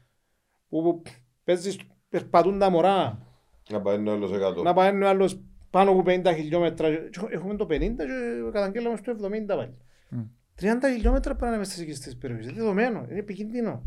που, 0.70 0.82
που 0.84 1.02
παίζεις, 1.44 1.80
περπατούν 2.10 2.60
τα 2.60 2.70
μωρά, 2.70 3.26
Να 3.70 3.82
πάει 3.82 3.96
ένα 3.96 4.12
άλλος 4.12 4.32
εκατό. 4.32 4.64
να 4.64 4.74
πάει 4.74 5.02
ο 5.02 5.08
άλλος 5.08 5.42
πάνω 5.72 5.92
από 5.92 6.04
50 6.06 6.34
χιλιόμετρα. 6.36 6.90
Και 6.90 7.20
Έχουμε 7.30 7.56
το 7.56 7.66
50 7.66 7.70
και 7.70 8.52
καταγγέλαμε 8.52 8.98
στο 8.98 9.16
70 9.22 9.56
πάλι. 9.56 9.74
Μμ. 10.10 10.22
30 10.62 10.66
χιλιόμετρα 10.96 11.30
πρέπει 11.36 11.42
να 11.42 11.48
είναι 11.48 11.58
μέσα 11.58 11.72
στις 11.72 11.84
οικιστές 11.84 12.16
περιοχές. 12.18 12.46
Είναι 12.46 12.56
δεδομένο, 12.56 13.06
είναι 13.10 13.20
επικίνδυνο. 13.20 13.84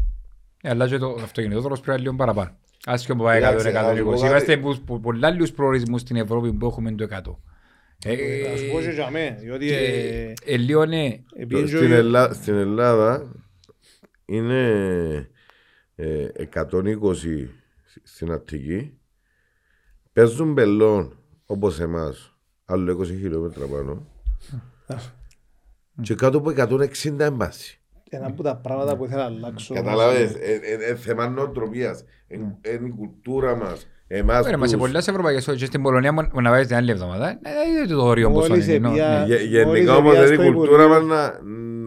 Ε, 0.62 0.68
Αλλά 0.70 0.88
και 0.88 0.98
το 0.98 1.06
αυτοκινητόδρομος 1.22 1.80
πρέπει 1.80 1.88
να 1.90 1.94
είναι 1.94 2.02
λίγο 2.04 2.16
παραπάνω. 2.16 2.56
Άσχημα 2.84 3.16
που 3.16 3.22
πάει 3.22 3.40
100, 3.42 3.48
Εντάξει, 3.48 3.72
να 3.72 3.80
σου 3.96 4.04
πω 4.04 4.10
120. 4.10 4.20
κάτι. 4.20 4.26
Είμαστε 4.30 4.56
που- 4.56 4.80
που 4.86 5.00
πολλά 5.00 5.26
άλλους 5.28 5.52
προορισμούς 5.52 6.00
στην 6.00 6.16
Ευρώπη 6.16 6.52
που 6.52 6.66
έχουμε 6.66 6.92
το 6.92 7.04
100. 7.04 7.38
Ε, 8.06 8.16
Θα 8.50 8.56
σου 8.56 8.70
πω 8.72 8.80
και 8.80 8.90
για 8.90 9.10
μέ, 9.10 9.36
διότι 9.40 9.66
και, 9.66 9.76
ε, 9.76 10.32
ε, 10.54 10.56
λίγο 10.56 10.86
ναι. 10.86 11.08
επειδή 11.36 11.66
Στην, 11.66 11.92
Ελλάδα, 11.92 12.34
στην 12.34 12.54
Ελλάδα 12.54 13.32
είναι 14.24 14.60
ε, 15.94 16.26
120 16.54 17.48
στην 18.02 18.30
Αττική. 18.32 18.98
Παίζουν 20.12 20.52
μπελόν 20.52 21.18
όπως 21.46 21.80
εμάς, 21.80 22.34
άλλο 22.64 22.92
20 23.00 23.04
χιλιόμετρα 23.06 23.66
πάνω. 23.66 24.06
και 26.02 26.14
κάτω 26.14 26.38
από 26.38 26.50
160 26.50 27.18
έμπαση. 27.24 27.80
ένα 28.08 28.26
από 28.26 28.42
τα 28.42 28.56
πράγματα 28.56 28.96
που 28.96 29.04
ήθελα 29.04 29.28
να 29.30 29.36
αλλάξω. 29.36 29.74
Καταλάβες, 29.74 30.34
ε, 30.34 30.52
ε, 30.62 30.90
ε, 30.90 30.94
θέμα 30.94 31.28
νοοτροπίας. 31.28 32.04
Είναι 32.26 32.58
η 32.86 32.90
κουλτούρα 32.90 33.56
μας. 33.56 33.86
Εμάς 34.06 34.44
Ωραία, 34.44 34.58
μας 34.58 34.68
σε 34.68 34.76
τους- 34.76 34.84
πολλές 34.86 35.08
ευρωπαϊκές 35.08 35.44
χώρες 35.44 35.60
και 35.60 35.66
στην 35.66 35.82
Πολωνία 35.82 36.12
μου 36.12 36.40
να 36.40 36.50
βάζεις 36.50 36.66
την 36.66 36.76
άλλη 36.76 36.90
εβδομάδα. 36.90 37.28
Ε, 37.28 37.38
είδε 37.82 37.94
το 37.94 38.02
όριο 38.04 38.30
πόσο 38.30 38.48
Μόλις 38.48 38.66
είναι. 38.66 38.78
ναι. 38.78 38.88
επία- 38.88 39.24
Γε- 39.26 39.64
Μόλις 39.66 39.82
Γενικά 39.82 39.96
όμως 39.96 40.14
είναι 40.14 40.24
η 40.24 40.32
επία 40.32 40.44
στο 40.44 40.52
κουλτούρα 40.52 40.88
μας 40.88 40.96
Υπουργείο. 40.98 41.16
να, 41.16 41.40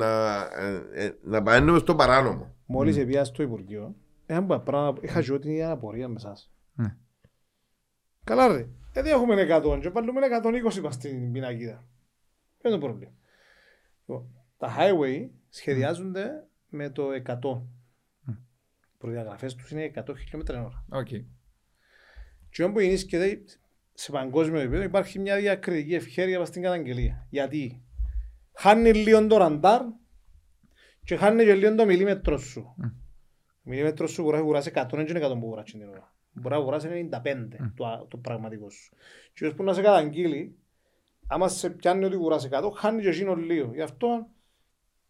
να, 0.05 0.35
ε, 0.95 1.05
ε, 1.05 1.11
να 1.23 1.41
πάνε 1.43 1.77
στο 1.77 1.95
παράνομο. 1.95 2.55
Μόλις 2.65 2.97
επία 2.97 3.23
στο 3.23 3.43
Υπουργείο, 3.43 3.95
ένα 4.25 4.39
από 4.39 4.47
τα 4.53 4.59
πράγματα, 4.59 4.99
είχα 5.03 5.21
και 5.21 5.39
την 5.39 5.51
ίδια 5.51 5.71
απορία 5.71 6.07
με 6.07 6.13
εσάς. 6.17 6.51
Ναι. 6.73 6.95
Καλά 8.23 8.47
ρε, 8.47 8.67
γιατί 8.97 9.11
έχουμε 9.11 9.59
100 9.63 9.79
και 9.81 9.89
βάλουμε 9.89 10.21
120 10.43 10.81
πας 10.81 10.93
στην 10.93 11.31
πινακίδα. 11.31 11.87
Ποιο 12.57 12.69
είναι 12.69 12.79
το 12.79 12.85
πρόβλημα; 12.85 13.11
Λοιπόν, 13.99 14.29
Τα 14.57 14.75
highway 14.77 15.29
σχεδιάζονται 15.49 16.47
με 16.69 16.89
το 16.89 17.09
100. 17.25 17.61
Οι 18.27 18.97
προδιαγραφές 18.97 19.55
τους 19.55 19.71
είναι 19.71 19.91
100 19.95 20.17
χιλιόμετρα 20.17 20.55
την 20.55 20.65
ώρα. 20.65 20.85
Οκ. 20.89 21.07
Και 22.49 22.63
όπως 22.63 22.79
ισχύει 22.79 23.43
σε 23.93 24.11
παγκόσμιο 24.11 24.59
επίπεδο 24.59 24.83
υπάρχει 24.83 25.19
μια 25.19 25.37
διακριτική 25.37 25.93
ευχαίρεια 25.95 26.45
στην 26.45 26.61
καταγγελία. 26.61 27.27
Γιατί 27.29 27.83
χάνει 28.53 28.93
λίγο 28.93 29.27
το 29.27 29.37
ραντάρ 29.37 29.81
και 31.03 31.15
χάνει 31.15 31.43
και 31.43 31.53
λίγο 31.53 31.75
το 31.75 31.85
μιλίμετρό 31.85 32.37
σου. 32.37 32.73
Μμ. 32.77 32.87
Το 33.63 33.69
μιλίμετρο 33.69 34.07
σου 34.07 34.21
μπορεί 34.21 34.35
να 34.35 34.41
αγοράσει 34.41 34.71
100, 34.75 34.87
δεν 34.91 35.07
είναι 35.07 35.25
100 35.25 35.29
που 35.29 35.45
αγοράσει 35.45 35.77
την 35.77 35.89
ώρα. 35.89 36.15
Μπορεί 36.41 36.55
να 36.55 36.61
αγοράσεις 36.61 36.89
95 36.91 37.71
το, 37.75 37.85
α- 37.85 38.05
το 38.07 38.17
πραγματικό 38.17 38.69
σου. 38.69 38.95
Και 39.33 39.45
ώσπου 39.45 39.63
να 39.63 39.73
σε 39.73 39.81
καταγγείλει, 39.81 40.55
άμα 41.27 41.47
σε 41.47 41.69
πιάνει 41.69 42.05
ότι 42.05 42.15
αγοράσει 42.15 42.49
100, 42.51 42.71
χάνει 42.75 43.01
και 43.01 43.07
εκείνο 43.09 43.35
λίγο. 43.35 43.71
Γι' 43.73 43.81
αυτό 43.81 44.27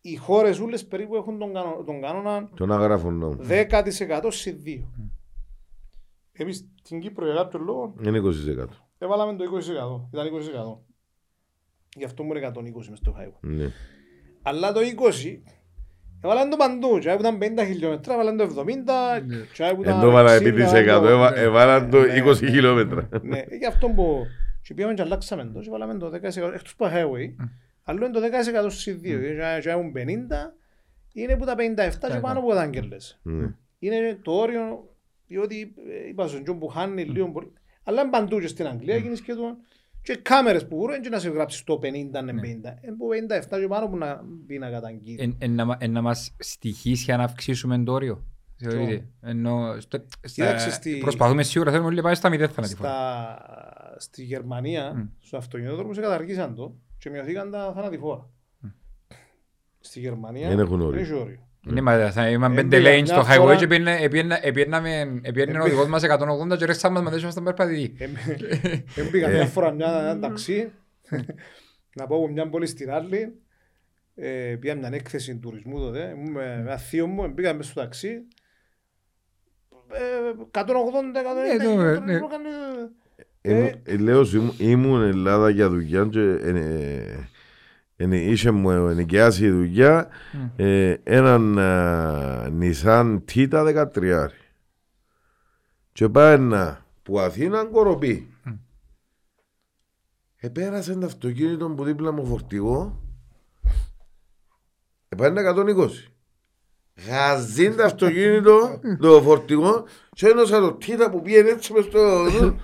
οι 0.01 0.15
χώρες 0.15 0.59
όλες 0.59 0.85
περίπου 0.87 1.15
έχουν 1.15 1.37
τον, 1.39 1.53
κανο, 1.53 1.83
τον 1.85 2.01
κανόνα 2.01 2.49
Τον 2.55 2.71
αγράφουν 2.71 3.17
νόμο. 3.17 3.37
10% 3.49 4.27
σε 4.27 4.57
2. 4.65 4.83
Εμείς 6.31 6.69
στην 6.83 6.99
Κύπρο 6.99 7.25
για 7.25 7.35
κάποιο 7.35 7.59
λόγο 7.59 7.93
Είναι 8.03 8.21
20%. 8.23 8.67
έβαλαμε 8.97 9.35
το 9.37 9.43
20%. 9.43 10.09
Ήταν 10.13 10.27
20%. 10.27 10.79
Γι' 11.97 12.03
αυτό 12.03 12.23
μου 12.23 12.33
είναι 12.33 12.51
120 12.55 12.87
μες 12.89 12.97
στο 12.97 13.15
highway. 13.19 13.39
Ναι. 13.39 13.71
Αλλά 14.41 14.71
το 14.71 14.79
20 14.79 15.41
έβαλαν 16.23 16.49
το 16.49 16.55
παντού. 16.57 16.99
Και 16.99 17.09
που 17.09 17.19
ήταν 17.19 17.37
50 17.41 17.65
χιλιόμετρα, 17.65 18.13
έβαλαν 18.13 18.37
το 18.37 18.43
70. 18.43 19.21
Και 19.53 19.73
που 19.75 19.81
ήταν 19.83 19.95
Εν 19.95 20.01
το 20.01 20.11
βάλα 20.11 20.37
60, 20.37 20.41
επί 20.41 20.51
της 20.51 20.61
έβαλαν 20.63 20.83
εκατό, 20.83 21.01
το- 21.01 21.07
έβα- 21.09 21.31
ναι. 21.31 21.39
έβαλαν 21.39 21.89
το 21.89 22.01
Ναι, 22.01 22.21
20 22.23 22.25
ναι, 22.41 22.49
χιλιόμετρα. 22.49 23.09
Ναι, 23.21 23.43
γι' 23.59 23.65
αυτό 23.65 23.87
που 23.87 24.25
και 24.61 24.73
πήγαμε 24.73 24.93
και 24.93 25.01
αλλάξαμε 25.01 25.51
το 25.53 25.59
και 25.59 25.69
βάλαμε 25.69 25.97
το 25.97 26.09
10% 26.09 26.53
εκτός 26.53 26.75
που 26.75 26.85
highway. 26.85 27.45
Αλλά 27.83 27.99
είναι 28.05 28.13
το 28.13 28.19
10% 28.19 28.69
στις 28.69 28.95
δύο. 28.95 29.19
Και- 29.19 29.59
Και 29.61 29.69
έχουν 29.69 29.91
50, 29.91 30.53
είναι 31.13 31.37
που 31.37 31.45
τα 31.45 31.55
57 31.55 32.07
και 32.11 32.19
πάνω 32.19 32.39
από 32.39 32.53
τα 32.53 32.61
άγγελες. 32.61 33.19
Ναι. 33.23 33.47
είναι 33.79 34.19
το 34.21 34.31
όριο, 34.31 34.89
διότι 35.27 35.73
ε, 36.05 36.07
είπα 36.07 36.27
στον 36.27 36.43
Τζον 36.43 36.59
που 36.59 36.67
χάνει 36.67 37.03
λίγο 37.03 37.27
πολύ. 37.31 37.51
Αλλά 37.83 38.01
είναι 38.01 38.09
παντού 38.09 38.39
και 38.39 38.47
στην 38.47 38.67
Αγγλία 38.67 38.95
γίνεις 38.97 39.21
και 39.21 39.33
το... 39.33 39.57
Και 40.07 40.15
κάμερες 40.15 40.67
που 40.67 40.75
μπορούν 40.75 41.01
και 41.01 41.09
να 41.09 41.19
σε 41.19 41.29
γράψεις 41.29 41.63
το 41.63 41.79
50 41.81 41.83
είναι 41.85 42.13
50. 42.19 42.19
Είναι 42.83 42.95
που 42.97 43.07
57 43.51 43.59
και 43.59 43.67
πάνω 43.67 43.87
που 43.89 43.97
να 43.97 44.21
μπει 44.23 44.57
να 44.57 44.69
καταγγείλει. 44.69 45.21
Εν- 45.21 45.35
εν 45.39 45.55
να 45.55 45.65
μα- 45.65 45.77
εν 45.79 45.91
να 45.91 46.01
μας 46.01 46.35
στοιχήσει 46.39 47.11
αν 47.11 47.21
αυξήσουμε 47.21 47.83
το 47.83 47.91
όριο. 47.91 48.23
Θεωρείτε. 48.57 49.07
Ενώ 49.21 49.79
στο- 49.79 50.05
στα- 50.21 50.27
Κοίταξε, 50.43 50.71
στη- 50.71 50.97
Προσπαθούμε 50.97 51.43
σίγουρα, 51.43 51.69
θέλουμε 51.71 51.87
όλοι 51.87 51.97
να 51.97 52.01
πάμε 52.03 52.15
στα 52.15 52.29
μηδέν 52.29 52.49
θανατηφόρα. 52.49 52.89
Στα... 52.89 53.95
Στη 53.99 54.23
Γερμανία, 54.23 54.93
Μμ. 54.95 55.05
στο 55.19 55.37
αυτοκινητόδρομο 55.37 55.93
σε 55.93 56.01
καταργήσαν 56.01 56.55
το 56.55 56.75
και 56.97 57.09
μειωθήκαν 57.09 57.51
τα 57.51 57.71
θανατηφόρα. 57.75 58.29
Στη 59.79 59.99
Γερμανία 59.99 60.47
Δεν 60.49 60.59
έχουν 60.59 60.81
όριο. 60.81 61.46
Έχει 61.69 61.81
όριο. 61.81 61.91
Ναι, 61.93 62.01
μα 62.05 62.11
θα 62.11 62.29
είμαστε 62.29 62.59
Ε, 62.59 62.63
πέντε 62.63 62.77
πήγα 62.77 62.89
lanes 62.89 62.95
μια 63.01 63.05
στο 63.05 63.23
φορά- 63.23 63.53
highway 63.55 63.57
και 63.57 63.67
πήγαινε- 63.67 64.01
έπαιρνε- 64.03 64.39
έπαιρναμε- 64.45 65.19
έπαιρνε 65.21 65.59
ο 65.59 65.63
οδηγός 65.63 65.87
μας 65.87 66.03
180 66.03 66.57
και 66.57 66.65
ρέξαμε 66.65 67.01
μας 67.01 67.03
μετά 67.11 67.21
ήμασταν 67.21 67.43
περπατητοί. 67.43 67.95
Δεν 68.95 69.09
πήγα 69.11 69.27
μια 69.29 69.45
φορά 69.45 69.71
μια 69.71 69.87
ένα 69.99 70.19
ταξί 70.19 70.71
να 71.95 72.07
πάω 72.07 72.17
από 72.17 72.27
μια 72.27 72.49
πόλη 72.49 72.67
στην 72.67 72.91
άλλη. 72.91 73.33
Ε, 74.15 74.55
πήγα 74.59 74.75
μια 74.75 74.89
έκθεση 74.93 75.35
τουρισμού 75.37 75.79
τότε. 75.79 76.13
Ήμουν 76.17 76.31
με 76.31 76.57
ένα 76.59 76.77
θείο 76.77 77.07
μου, 77.07 77.33
πήγα 77.33 77.53
μέσα 77.53 77.71
στο 77.71 77.81
ταξί. 77.81 78.09
Ε, 79.91 79.99
180, 80.51 81.19
190 81.19 81.53
Ναι, 81.53 81.63
το- 81.63 81.69
χιλιόμετρα, 81.69 82.05
ναι. 82.05 82.13
έκανε- 82.15 82.91
Ήμουν- 83.41 83.79
ε, 83.83 83.97
Λέω 83.97 84.23
σου, 84.23 84.37
ήμουν- 84.37 84.55
ήμουν 84.57 85.01
Ελλάδα 85.03 85.49
για 85.49 85.69
δουλειά 85.69 86.07
και 86.11 86.19
ε, 86.19 86.49
ε, 86.49 86.49
ε, 86.49 87.27
είχε 87.97 88.51
μου 88.51 88.69
ενοικιάσει 88.69 89.45
η 89.45 89.49
δουλειά 89.49 90.07
ε, 90.55 90.95
έναν 91.03 91.59
α, 91.59 92.51
Nissan 92.59 93.17
Tita 93.31 93.87
13 93.93 94.27
και 95.91 96.09
πάει 96.09 96.37
να 96.37 96.85
που 97.03 97.19
Αθήνα 97.19 97.65
κοροπή. 97.65 98.27
Επέρασε 100.35 100.93
το 100.93 101.05
αυτοκίνητο 101.05 101.69
που 101.69 101.83
δίπλα 101.83 102.11
μου 102.11 102.25
φορτηγό. 102.25 103.01
Επάνε 105.09 105.41
120 105.55 105.89
Γαζίν 107.07 107.75
το 107.75 107.83
αυτοκίνητο, 107.83 108.79
το 109.01 109.21
φορτηγό 109.21 109.85
και 110.09 110.27
ένωσα 110.27 110.59
το 110.59 110.77
Tita 110.81 111.07
που 111.11 111.21
πήγαινε 111.21 111.49
έτσι 111.49 111.73
μες 111.73 111.85
στο... 111.85 111.99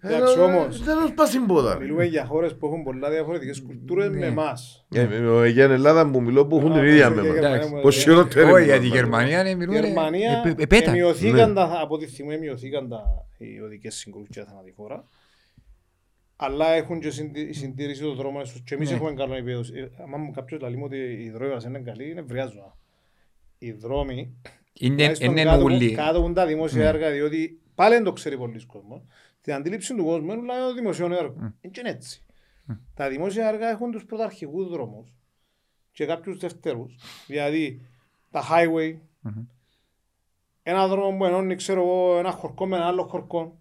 Εντάξει, 0.00 0.38
όμως. 0.38 0.82
Δεν 0.82 0.96
nos 1.06 1.12
πάσει 1.14 1.38
πόδα. 1.40 1.78
Μιλούμε 1.78 2.04
για 2.04 2.24
χώρες 2.24 2.56
που 2.56 2.66
έχουν 2.66 2.82
πολλά 2.82 3.10
διαφορετικές 3.10 3.60
κουλτούρες 3.62 4.08
με 4.10 4.26
εμάς. 4.26 4.86
Ε, 4.94 5.00
ε, 5.00 5.48
Για 5.48 5.64
την 5.64 5.74
Ελλάδα 5.74 6.10
που 6.10 6.22
μιλώ 6.22 6.46
που 6.46 6.56
έχουν 6.56 6.72
την 6.72 6.84
ίδια 6.84 7.10
με 7.10 7.22
Και 7.22 7.28
εμάς. 7.28 7.34
Γερμανία 7.40 7.66
μου 7.68 7.80
Πώς 7.82 7.94
έλεγε. 8.06 8.10
χειρότερη. 8.10 8.50
Όχι, 8.52 8.62
είναι 8.62 8.72
για 8.72 8.80
τη 8.80 8.86
μας. 8.88 8.96
Γερμανία 8.96 9.40
είναι 9.40 9.54
μιλούμε. 9.54 9.78
Γερμανία 9.78 10.42
ε, 10.46 10.54
ε, 10.62 10.66
πέτα. 10.66 10.90
μειωθήκαν 10.90 11.48
Ναι. 11.48 11.54
τα, 11.54 11.78
από 11.82 11.98
τη 11.98 12.06
στιγμή 12.08 12.38
μειωθήκαν 12.38 12.88
τα, 12.88 13.02
οι 13.38 13.60
οδικές 13.60 13.94
συγκρούσεις 13.94 14.28
και 14.30 14.40
τα 14.40 14.46
θανατηφόρα. 14.46 15.04
Αλλά 16.36 16.72
έχουν 16.72 17.00
και 17.00 17.10
συντη- 17.10 17.48
η 17.48 17.52
συντήρηση 17.52 18.02
των 18.02 18.14
δρόμων 18.14 18.46
στους. 18.46 18.62
Και 18.64 18.74
εμείς 18.74 18.90
Ναι. 18.90 18.96
έχουμε 18.96 19.12
καλό 19.12 19.34
επίπεδο. 19.34 19.60
Ε, 19.60 19.88
άμα 20.02 20.16
μου 20.16 20.30
κάποιος 20.30 20.60
λέει 20.60 20.74
μου 20.76 20.82
ότι 20.84 20.96
η 20.96 21.30
δρόμη 21.30 21.52
μας 21.52 21.64
είναι 21.64 21.78
καλή, 21.78 22.10
είναι 22.10 22.22
βριάζω. 22.22 22.76
οι 23.58 23.72
δρόμοι 23.72 24.36
Είναι 24.72 24.94
τουλάχιστον 24.96 25.30
είναι 25.30 25.42
κάτω- 25.44 25.62
ούλοι. 25.64 25.92
κάτω 25.92 26.18
από 26.18 26.32
τα 26.32 26.46
δημόσια 26.46 26.82
Ναι. 26.82 26.88
έργα, 26.88 27.10
διότι 27.10 27.60
πάλι 27.74 27.94
δεν 27.94 28.04
το 28.04 28.12
ξέρει 28.12 28.36
πολλοί 28.36 28.66
κόσμος. 28.66 29.02
Την 29.50 29.58
αντίληψη 29.58 29.94
του 29.94 30.04
κόσμου 30.04 30.32
είναι 30.32 30.46
το 30.46 30.74
δημοσίων 30.74 31.12
έργο. 31.12 31.34
Μμ. 31.36 31.44
Είναι 31.60 31.72
και 31.72 31.80
έτσι. 31.84 32.24
Τα 32.94 33.08
δημόσια 33.08 33.48
έργα 33.48 33.68
έχουν 33.68 33.90
τους 33.90 34.04
πρωταρχικούς 34.04 34.68
δρόμους 34.68 35.14
και 35.92 36.06
κάποιους 36.06 36.38
δευτερούς. 36.38 36.98
Δηλαδή 37.26 37.86
τα 38.30 38.42
highway, 38.50 38.98
Μμμ. 39.20 39.46
ένα 40.62 40.88
δρόμο 40.88 41.16
που 41.18 41.24
ενώνει 41.24 41.54
ξέρω 41.54 41.80
εγώ, 41.80 42.18
ένα 42.18 42.30
χορκό 42.30 42.66
με 42.66 42.76
ένα 42.76 42.86
άλλο 42.86 43.04
χορκό. 43.04 43.58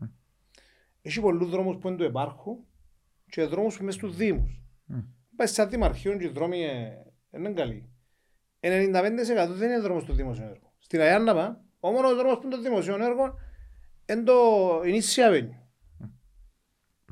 Έχει 1.01 1.21
πολλούς 1.21 1.49
δρόμους 1.49 1.75
που 1.75 1.87
δεν 1.87 1.97
του 1.97 2.03
υπάρχουν 2.03 2.65
και 3.29 3.43
δρόμους 3.43 3.77
που 3.77 3.83
είναι 3.83 3.91
στους 3.91 4.15
δήμους. 4.15 4.61
Μμ. 4.85 4.99
Πάει 5.35 5.47
σαν 5.47 5.69
δημαρχείο 5.69 6.17
και 6.17 6.25
οι 6.25 6.29
δρόμοι 6.29 6.63
ε, 6.63 6.89
δεν 7.29 7.43
είναι 7.43 7.53
καλοί. 7.53 7.89
95% 8.59 9.47
δεν 9.49 9.69
είναι 9.69 9.79
δρόμος 9.79 10.03
του 10.03 10.13
δημοσίου 10.13 10.43
έργου. 10.43 10.73
Στην 10.77 11.01
Αγιάνναπα, 11.01 11.63
ο 11.79 11.91
μόνος 11.91 12.15
δρόμος 12.15 12.37
που 12.37 12.45
είναι 12.45 12.55
το 12.55 12.61
δημοσίου 12.61 12.93
έργο 12.93 13.33
είναι 14.05 14.23
το 14.23 14.33
Ινίσια 14.85 15.29
Avenue. 15.31 15.58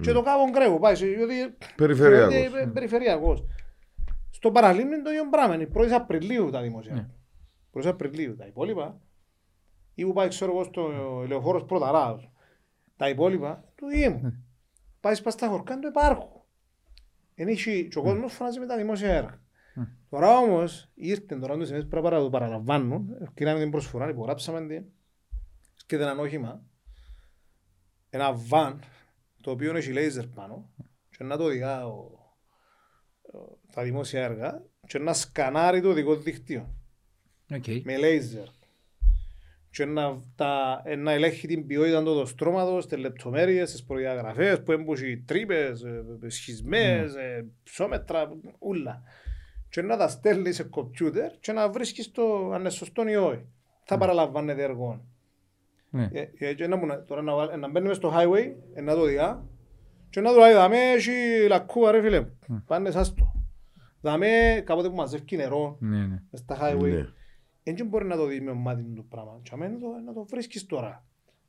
Και 0.01 0.11
το 0.11 0.21
Κάβον 0.21 0.51
Κρέου, 0.51 0.79
πάει, 0.79 0.95
σε- 0.95 1.05
διότι 1.05 1.57
Περιφερειακός. 1.75 2.33
διότι, 2.33 2.57
ε, 2.57 2.65
περιφερειακός. 2.73 3.43
Στο 4.29 4.51
παραλίμνη 4.51 4.93
είναι 4.93 5.03
το 5.03 5.09
ίδιο 5.09 5.29
πράγμα, 5.29 5.55
είναι 5.55 5.65
1η 5.73 5.91
Απριλίου 5.91 6.49
τα 6.49 6.61
δημοσία. 6.61 6.93
Ναι. 6.93 7.07
1η 7.71 7.87
Απριλίου, 7.87 8.35
τα 8.35 8.45
υπόλοιπα, 8.45 9.01
ή 9.93 10.03
που 10.05 10.13
πάει 10.13 10.27
ξέρω 10.27 10.51
εγώ 10.51 10.63
στο 10.63 10.91
Ελεοφόρος 11.23 11.65
Πρωταράδος. 11.65 12.31
Τα 12.95 13.09
υπόλοιπα, 13.09 13.63
του 13.75 13.87
Δήμου. 13.87 14.43
Πάει 14.99 15.15
σπάς 15.15 15.33
στα 15.33 15.47
χορκά, 15.47 15.73
δεν 15.73 15.81
το 15.81 15.87
υπάρχουν. 15.87 16.29
Εν 17.35 17.47
έχει, 17.47 17.87
και 17.87 17.99
ο 17.99 18.01
κόσμος 18.01 18.33
φωνάζει 18.33 18.59
με 18.59 18.65
τα 18.65 18.77
δημόσια 18.77 19.09
έργα. 19.13 19.41
Τώρα 20.09 20.37
όμως, 20.37 20.89
ήρθε 20.93 21.35
τώρα 21.35 21.57
τους 21.57 21.69
εμείς 21.71 21.87
πρέπει 21.87 22.05
να 22.09 22.19
το 22.19 22.29
παραλαμβάνουν, 22.29 23.17
ευκαιράμε 23.21 23.59
την 23.59 23.71
προσφορά, 23.71 24.09
υπογράψαμε 24.09 24.67
την, 24.67 24.85
και 25.85 25.95
ένα 25.95 26.15
όχημα, 26.17 26.61
ένα 28.09 28.33
βαν, 28.33 28.79
το 29.47 29.53
οποίο 29.53 29.75
έχει 29.75 29.91
λέιζερ 29.91 30.27
πάνω, 30.27 30.69
και 31.17 31.23
να 31.23 31.37
το 31.37 31.43
οδηγά 31.43 31.87
ο, 31.87 31.91
ο- 33.21 33.59
τα 33.73 33.83
δημόσια 33.83 34.23
έργα, 34.23 34.63
και 34.87 34.99
να 34.99 35.13
σκανάρει 35.13 35.81
το 35.81 35.89
οδικό 35.89 36.15
δίκτυο 36.15 36.75
Οκ. 37.53 37.63
με 37.83 37.97
λέιζερ. 37.97 38.45
Και 39.69 39.85
να, 39.85 40.23
τα, 40.35 40.81
ε, 40.85 40.95
να 40.95 41.11
ελέγχει 41.11 41.47
την 41.47 41.65
ποιότητα 41.67 42.03
του 42.03 42.11
οδοστρώματος, 42.11 42.87
τις 42.87 42.97
λεπτομέρειες, 42.97 43.71
τις 43.71 43.83
προδιαγραφές, 43.83 44.63
που 44.63 44.71
έμπουσαν 44.71 45.23
τρύπες, 45.25 45.83
ε, 45.83 46.03
ε, 46.23 46.29
σχισμές, 46.29 47.15
ε, 47.15 47.45
υψόμετρα, 47.63 48.29
ούλα. 48.59 49.01
Και 49.69 49.81
να 49.81 49.97
τα 49.97 50.07
στέλνεις 50.07 50.55
σε 50.55 50.63
κομπιούτερ 50.63 51.31
και 51.39 51.51
να 51.51 51.69
βρίσκεις 51.69 52.11
το 52.11 52.51
αν 52.51 52.59
είναι 52.59 52.69
σωστό 52.69 53.07
ή 53.07 53.15
όχι. 53.15 53.45
Θα 53.83 53.97
παραλαμβάνεται 53.97 54.63
έργο. 54.63 55.05
Τώρα 57.07 57.21
να, 57.21 57.35
βάλ- 57.35 57.55
να 57.55 57.69
μπαίνουμε 57.69 57.93
στο 57.93 58.13
highway, 58.15 58.53
ε, 58.73 58.81
να 58.81 58.95
το 58.95 59.05
διά, 59.05 59.45
και 60.09 60.21
να 60.21 60.31
του 60.33 60.39
λέει, 60.39 60.53
δαμέ 60.53 60.77
έχει 60.77 61.11
λακκούβα 61.47 61.91
ρε 61.91 62.01
φίλε, 62.01 62.19
μου. 62.47 62.63
πιάνε 62.67 62.91
σάσ' 62.91 63.13
το. 63.13 63.31
Δαμέ 64.01 64.61
κάποτε 64.65 64.89
που 64.89 64.95
μαζεύει 64.95 65.35
νερό, 65.35 65.77
Ναι, 65.79 65.97
ναι. 65.97 66.21
μες 66.31 66.39
στα 66.39 66.57
highway, 66.61 66.89
Ναι. 67.63 67.73
δεν 67.73 67.87
μπορεί 67.87 68.05
να 68.05 68.15
το 68.15 68.25
δει 68.25 68.41
με 68.41 68.53
μάτι 68.53 68.83
του 68.95 69.05
πράγμα. 69.09 69.39
Και 69.43 69.49
αμένα 69.53 69.77
το, 69.79 69.87
να 70.05 70.13
το 70.13 70.25
βρίσκεις 70.29 70.65
τώρα. 70.65 71.05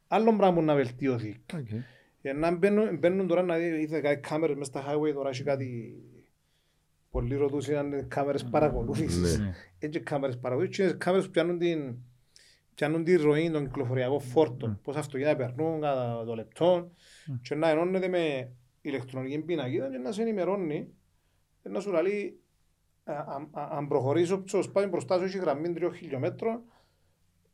Άλλο 0.08 0.36
πράγμα 0.36 0.62
να 0.62 0.74
βελτιωθεί. 0.74 1.40
Οκ. 1.54 1.68
Για 2.20 2.34
να 2.34 2.54
μπαίνουν, 2.56 2.98
μπαίνουν 2.98 3.26
τώρα 3.26 3.42
να 3.42 3.56
δει, 3.56 3.80
είδε 3.80 4.00
κάτι 4.00 4.20
κάμερες 4.20 4.56
μες 4.56 4.66
στα 4.66 4.84
highway, 4.88 5.12
τώρα 5.14 5.28
έχει 5.28 5.42
κάτι... 5.42 5.94
Πολλοί 7.10 7.36
ρωτούσαν 7.36 7.76
αν 7.76 7.86
είναι 7.86 8.02
κάμερες 8.08 8.44
παρακολούθησης. 8.44 9.38
Ναι. 9.38 9.52
Έτσι 9.78 10.00
κάμερες 10.00 10.38
παρακολούθησης, 10.38 10.84
είναι 10.84 10.96
κάμερες 10.98 11.26
που 11.26 11.32
πιάνουν 11.32 11.58
την, 11.58 11.94
πιάνουν 12.78 13.04
τη 13.04 13.16
ροή 13.16 13.50
των 13.50 13.64
κυκλοφοριακών 13.66 14.20
φόρτων. 14.20 14.80
Πώς 14.82 14.96
αυτοκίνητα 14.96 15.36
περνούν 15.36 15.80
κατά 15.80 16.24
το 16.26 16.34
λεπτό 16.34 16.90
και 17.42 17.54
να 17.54 17.68
ενώνεται 17.70 18.08
με 18.08 18.52
ηλεκτρονική 18.80 19.38
πινακίδα 19.38 19.90
και 19.90 19.96
να 19.98 20.12
σε 20.12 20.22
ενημερώνει 20.22 20.88
και 21.62 21.68
να 21.68 21.80
σου 21.80 21.90
λέει 21.92 22.38
α- 23.04 23.12
α- 23.12 23.48
α- 23.60 23.68
αν 23.76 23.88
προχωρήσει 23.88 24.32
ο 24.32 24.42
ψος 24.42 24.70
πάει 24.70 24.86
μπροστά 24.86 25.18
σου 25.18 25.24
έχει 25.24 25.38
γραμμή 25.38 25.72
τριών 25.72 25.94
χιλιόμετρων 25.94 26.60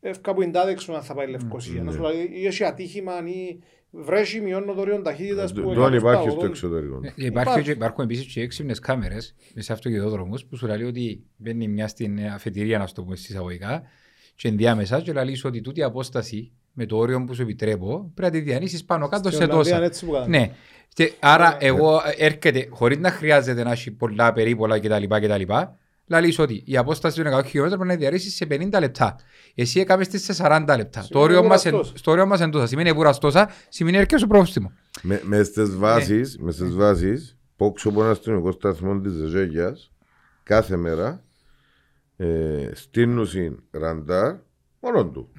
ευκά 0.01 0.35
που 0.35 0.43
είναι 0.43 0.53
τάδε 0.53 0.71
έξω 0.71 0.93
αν 0.93 1.03
θα 1.03 1.15
πάει 1.15 1.27
Λευκοσία. 1.31 1.83
Να 1.83 1.93
σου 1.93 2.01
λέει 2.03 2.29
ή 2.33 2.47
έχει 2.47 2.65
ατύχημα 2.65 3.13
ή 3.29 3.59
βρέχει 3.91 4.41
μειώνω 4.41 4.75
το 4.75 4.81
όριο 4.81 5.03
ταχύτητας 5.03 5.53
που 5.53 5.61
Δεν 5.61 5.71
εκατό 5.71 5.95
υπάρχει 5.97 6.23
στα 6.23 6.31
στο 6.31 6.41
80. 6.41 6.45
εξωτερικό. 6.49 7.01
Ε, 7.05 7.13
Υπάρχει, 7.17 7.63
και- 7.63 7.71
υπάρχουν 7.71 8.05
επίσης 8.05 8.33
και 8.33 8.41
έξυπνες 8.41 8.79
κάμερες 8.79 9.35
μέσα 9.55 9.67
σε 9.67 9.73
αυτοκινητόδρομους 9.73 10.45
που 10.45 10.57
σου 10.57 10.67
λέει 10.67 10.83
ότι 10.83 11.25
μπαίνει 11.37 11.69
μια 11.69 11.89
στην 11.89 12.27
αφετηρία 12.27 12.79
να 12.79 12.87
στο 12.87 13.03
πούμε 13.03 13.17
στις 13.17 13.29
εισαγωγικά 13.29 13.83
και 14.37 14.49
ενδιάμεσα 14.49 15.01
και 15.01 15.13
λέει 15.13 15.35
σου 15.35 15.45
ότι 15.49 15.61
τούτη 15.61 15.81
η 15.81 15.83
απόσταση 15.83 16.53
με 16.73 16.87
το 16.87 16.97
όριο 16.97 17.25
που 17.25 17.35
σου 17.35 17.43
επιτρέπω 17.43 18.11
πρέπει 18.15 18.33
να 18.37 18.43
τη 18.43 18.51
διανύσεις 18.51 18.85
πάνω 18.85 19.09
κάτω 19.09 19.29
Στην 19.31 19.41
σε 19.41 19.45
Ολλανδία 19.45 19.57
τόσα. 19.65 19.77
είναι 19.77 19.87
έτσι 19.87 20.05
που 20.05 20.13
κάνουν. 20.13 20.31
Ναι. 20.31 20.51
Και 20.95 21.13
άρα 21.21 21.57
εγώ 21.61 22.01
έρχεται 22.17 22.67
χωρίς 22.71 22.99
να 22.99 23.11
χρειάζεται 23.11 23.63
να 23.63 23.71
έχει 23.71 23.91
πολλά 23.91 24.33
περίπολα 24.33 24.79
κτλ. 24.81 25.05
κτλ. 25.09 25.53
Λαλείς 26.07 26.39
ότι 26.39 26.63
η 26.67 26.77
απόσταση 26.77 27.23
των 27.23 27.33
100 27.35 27.45
χιλιόμετρων 27.47 27.79
πρέπει 27.81 27.93
να 27.95 27.95
διαρρήσεις 28.01 28.35
σε 28.35 28.47
50 28.51 28.81
λεπτά. 28.81 29.17
Εσύ 29.55 29.81
έκαμες 29.81 30.09
τις 30.09 30.25
σε 30.25 30.33
40 30.39 30.75
λεπτά. 30.77 31.01
Το 31.01 31.07
Σημαίνει 31.07 31.25
όριο 31.25 31.43
μας 31.45 31.65
εν- 31.65 31.71
βουραστός. 31.73 31.99
στο 31.99 32.11
όριο 32.11 32.27
μας 32.27 32.41
εν 32.41 32.51
τόσα. 32.51 32.67
Σημαίνει 32.67 32.93
βουραστόσα, 32.93 33.51
σημαίνει 33.69 33.97
έρχεσαι 33.97 34.19
στο 34.19 34.27
πρόστιμο. 34.27 34.73
Με, 35.03 35.21
με 35.25 35.43
στις 35.43 35.77
βάσεις, 35.77 36.39
με 36.39 36.53
στις 36.53 36.75
βάσεις, 36.75 37.37
πόξω 37.57 37.89
από 37.89 38.03
ένας 38.05 38.17
αστυνομικό 38.17 38.53
σταθμό 38.53 39.01
της 39.01 39.13
Ζεγιάς, 39.13 39.93
κάθε 40.43 40.77
μέρα, 40.77 41.24
ε, 42.17 42.71
στείλουν 42.75 43.27
ραντάρ 43.71 44.37
μόνο 44.81 45.07
του. 45.07 45.33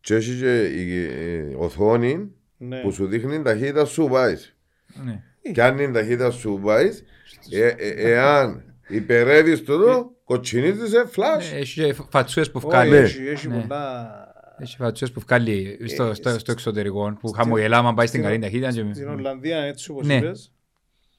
Και 0.00 0.14
έχει 0.14 0.38
και 0.38 0.64
η 0.64 1.04
ε, 1.04 1.54
οθόνη 1.56 2.30
Ναι. 2.56 2.80
που 2.80 2.92
σου 2.92 3.06
δείχνει 3.06 3.30
την 3.32 3.42
ταχύτητα 3.42 3.84
σου 3.84 4.08
πάει. 4.10 4.34
Ναι. 5.04 5.22
Κι 5.52 5.60
αν 5.60 5.76
την 5.76 5.92
ταχύτητα 5.92 6.30
σου 6.30 6.60
πάει, 6.64 6.88
ε, 7.50 7.66
ε, 7.66 8.10
εάν 8.12 8.64
υπερεύεις 8.88 9.64
το 9.64 9.72
εδώ, 9.72 10.14
κοτσινίζεσαι 10.24 11.04
φλάς. 11.06 11.52
Ναι, 11.52 11.58
Έχει 11.58 11.84
και 11.84 11.92
φατσούες 12.10 12.50
που 12.50 12.56
Όχι, 12.58 12.66
βγάλει. 12.66 12.90
Ναι. 12.90 12.96
έχει- 12.96 13.26
έχει 13.26 13.48
Ναι. 13.48 13.60
πολλά... 13.60 14.14
Έχει 14.58 14.76
φατσούες 14.76 15.12
που 15.12 15.20
βγάλει 15.20 15.78
στο, 15.88 16.04
Ε, 16.04 16.14
στο, 16.14 16.38
στο 16.38 16.52
εξωτερικό 16.52 17.16
που 17.20 17.28
στην- 17.28 17.42
χαμογελά 17.42 17.76
άμα 17.78 17.94
πάει 17.94 18.06
στην 18.06 18.20
στην- 18.20 18.30
καλή 18.32 18.42
ταχύτητα. 18.42 18.72
και- 18.88 18.94
Στην 18.94 19.08
Ολλανδία 19.08 19.56
είναι 19.58 19.66
έτσι 19.68 19.90
όπως 19.90 20.06
Ναι. 20.06 20.14
είπες, 20.16 20.52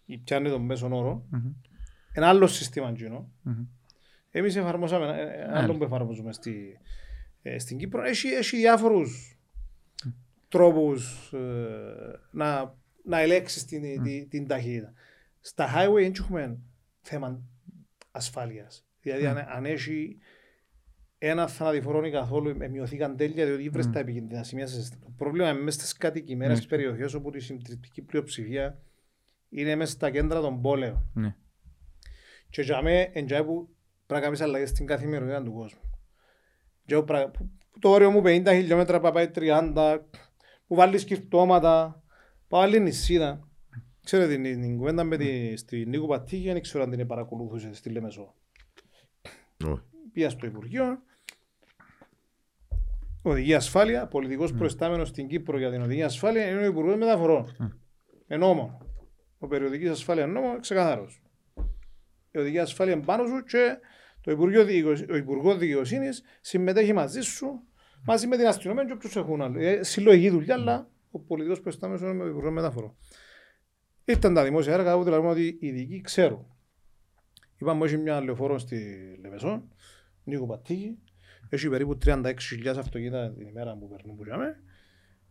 ή 0.06 0.18
πιάνει 0.18 0.50
τον 0.50 0.62
μέσον 0.62 0.94
όρο. 0.94 1.26
Μμμ. 1.30 1.42
Ένα 2.14 2.28
άλλο 2.28 2.48
σύστημα 2.48 2.90
εκείνο. 2.90 3.30
Μμμ. 4.34 4.42
Εμείς 4.42 4.56
εφαρμόσαμε 4.56 5.04
ένα- 5.06 5.18
ένα 5.34 5.54
άλλο 5.58 5.64
Άλλο. 5.64 5.78
που 5.78 5.84
εφαρμόζουμε 5.84 6.34
στη, 6.34 6.80
ε, 7.42 7.60
στην 7.60 7.78
Κύπρο. 7.78 8.04
Έχει, 8.04 8.28
έχει 8.28 8.58
διάφορους 8.58 9.38
τρόπους 10.50 11.34
ε, 11.34 12.20
να, 12.32 12.76
να 13.04 13.20
ελέγξεις 13.20 13.66
την, 13.66 14.04
την, 14.04 14.30
την 14.30 14.48
ταχύτητα. 14.48 14.94
Στα 15.40 15.68
highway 15.76 15.94
δεν 16.02 16.14
έχουμε 16.20 16.58
θέμα 17.02 17.42
ασφάλειας. 18.12 18.86
Δηλαδή 19.02 19.26
αν, 19.26 19.38
αν 19.38 19.66
έχει 19.66 20.18
ένα 21.18 21.48
θανατηφόρο 21.48 22.06
ή 22.06 22.12
καθόλου 22.12 22.56
ε, 22.62 22.68
μειωθήκαν 22.68 23.18
τέλεια 23.18 23.46
διότι 23.46 23.70
βρες 23.70 23.90
τα 23.90 24.00
επικίνδυνα 24.00 24.44
σημεία 24.44 24.68
σε 24.68 24.76
συστήματα. 24.76 25.06
Το 25.08 25.14
πρόβλημα 25.18 25.50
είναι 25.50 25.60
μέσα 25.62 25.80
στις 25.80 25.94
κατοικημένες 25.98 26.60
Ναι. 26.60 26.66
περιοχές 26.66 27.14
όπου 27.14 27.32
η 27.36 27.40
συντριπτική 27.40 28.02
πλειοψηφία 28.02 28.82
είναι 29.50 29.76
μέσα 29.76 29.92
στα 29.92 30.10
κέντρα 30.12 30.42
των 30.42 30.62
πόλεων. 30.62 31.10
Ναι. 31.14 31.36
Και 32.50 32.62
για 32.62 32.82
μέ, 32.82 33.02
εν 33.14 33.26
τζάι 33.26 33.44
που 33.44 33.70
πρέπει 34.12 34.26
να 34.26 34.32
κάνεις 34.38 34.42
αλλαγές 34.42 34.70
στην 34.70 34.86
καθημερινότητα 34.86 35.44
του 35.44 35.54
κόσμου. 35.54 35.80
Και 36.86 36.94
εγώ 36.94 37.04
πρα- 37.04 37.30
που- 37.30 37.50
που 37.72 37.80
το 37.80 37.90
όριο 37.90 38.12
μου 38.12 38.22
50 38.26 38.52
χιλιόμετρα 38.54 39.00
που 39.00 39.12
πάει 39.12 39.28
30, 39.36 40.06
που 40.68 40.76
βάλεις 40.76 41.04
κυρτώματα, 41.04 42.04
που 42.48 42.58
βάλει 42.58 42.80
νησίδα. 42.80 43.48
Ξέρετε 44.04 44.36
την, 44.36 44.62
την 44.62 44.78
κουβέντα 44.78 45.04
με 45.04 45.18
τη, 45.18 45.58
στη 45.58 45.86
Νίκο 45.86 46.08
Πατήκη, 46.08 46.52
δεν 46.52 46.62
ξέρω 46.62 46.84
αν 46.84 46.90
την 46.90 47.08
παρακολουθούσε 47.08 47.74
στη 47.74 47.90
Λεμεσό. 47.90 48.34
Όχι. 49.66 49.82
Πήγα 50.14 50.30
στο 50.30 50.46
Υπουργείο, 50.46 51.02
οδηγία 53.22 53.58
ασφάλεια, 53.58 54.08
πολιτικός 54.08 54.54
προϊστάμενος 54.54 55.08
στην 55.08 55.28
Κύπρο 55.28 55.58
για 55.58 55.72
την 55.72 55.82
οδηγία 55.82 56.06
ασφάλεια 56.06 56.48
είναι 56.50 56.60
ο 56.62 56.66
Υπουργός 56.66 56.96
Μεταφορών. 56.96 57.56
Εν 58.28 58.40
νόμο. 58.40 58.78
Ο 59.40 59.48
περιοδικής 59.48 59.90
ασφάλειας 59.90 60.28
νόμο 60.30 60.60
ξεκαθαρός. 60.60 61.22
Η 62.32 62.38
οδηγία 62.38 62.62
ασφάλεια 62.62 62.94
είναι 62.94 63.04
πάνω 63.04 63.26
σου 63.26 63.44
και 63.44 63.78
το 64.22 64.32
Υπουργείο, 64.32 64.64
Δικαιο- 64.66 65.10
ο 65.12 65.16
Υπουργός 65.16 65.58
Δικαιοσύνης 65.58 66.24
συμμετέχει 66.42 66.94
μαζί 66.94 67.22
σου, 67.22 67.64
μαζί 68.06 68.28
με 68.28 68.38
την 68.38 68.48
αστυνομία 68.48 68.86
και 68.86 68.92
όποιους 68.92 69.16
έχουν 69.16 69.42
άλλο. 69.42 69.60
Ε, 69.60 69.84
συλλογική 69.84 70.30
δουλειά, 70.30 70.54
αλλά 70.56 70.90
ο 71.12 71.20
πολιτικός 71.20 71.60
προϊστάμενος 71.62 72.02
είναι 72.02 72.14
με 72.14 72.24
το 72.24 72.30
Υπουργείο 72.30 72.52
Μεταφορών. 72.52 72.96
Ήρθαν 74.06 74.34
τα 74.34 74.44
δημόσια 74.44 74.74
έργα, 74.74 74.96
όπου 74.96 75.10
λέμε 75.10 75.28
ότι 75.28 75.46
οι 75.46 75.68
ειδικοί 75.68 76.02
ξέρουν. 76.02 76.46
Είπαμε 77.58 77.86
έχει 77.86 77.98
μια 77.98 78.22
λεωφόρο 78.24 78.58
στη 78.58 78.98
Λεμεσό, 79.22 79.68
Νίκο 80.24 80.46
Πατήκη, 80.46 80.98
έχει 81.50 81.70
περίπου 81.70 81.98
36.000 82.06 82.78
αυτοκίνητα 82.78 83.34
την 83.34 83.48
ημέρα 83.48 83.78
που 83.78 83.88
περνούν 83.90 84.16
που 84.16 84.26
είχαμε. 84.26 84.64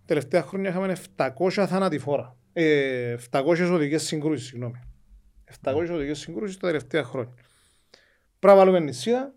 Τελευταία 0.04 0.42
χρόνια 0.42 0.70
είχαμε 0.70 0.96
700 1.16 1.50
θανατηφόρα. 1.66 2.36
Ε, 2.52 3.16
700 3.30 3.70
οδικές 3.72 4.02
συγκρούσεις, 4.02 4.46
συγγνώμη. 4.46 4.80
700 5.44 5.88
οδικές 5.90 6.18
συγκρούσεις 6.18 6.56
τα 6.56 6.66
τελευταία 6.66 7.02
χρόνια. 7.04 7.34
Πρέπει 8.40 8.56
να 8.58 8.64
βάλουμε 8.64 8.80
νησίδα 8.80 9.34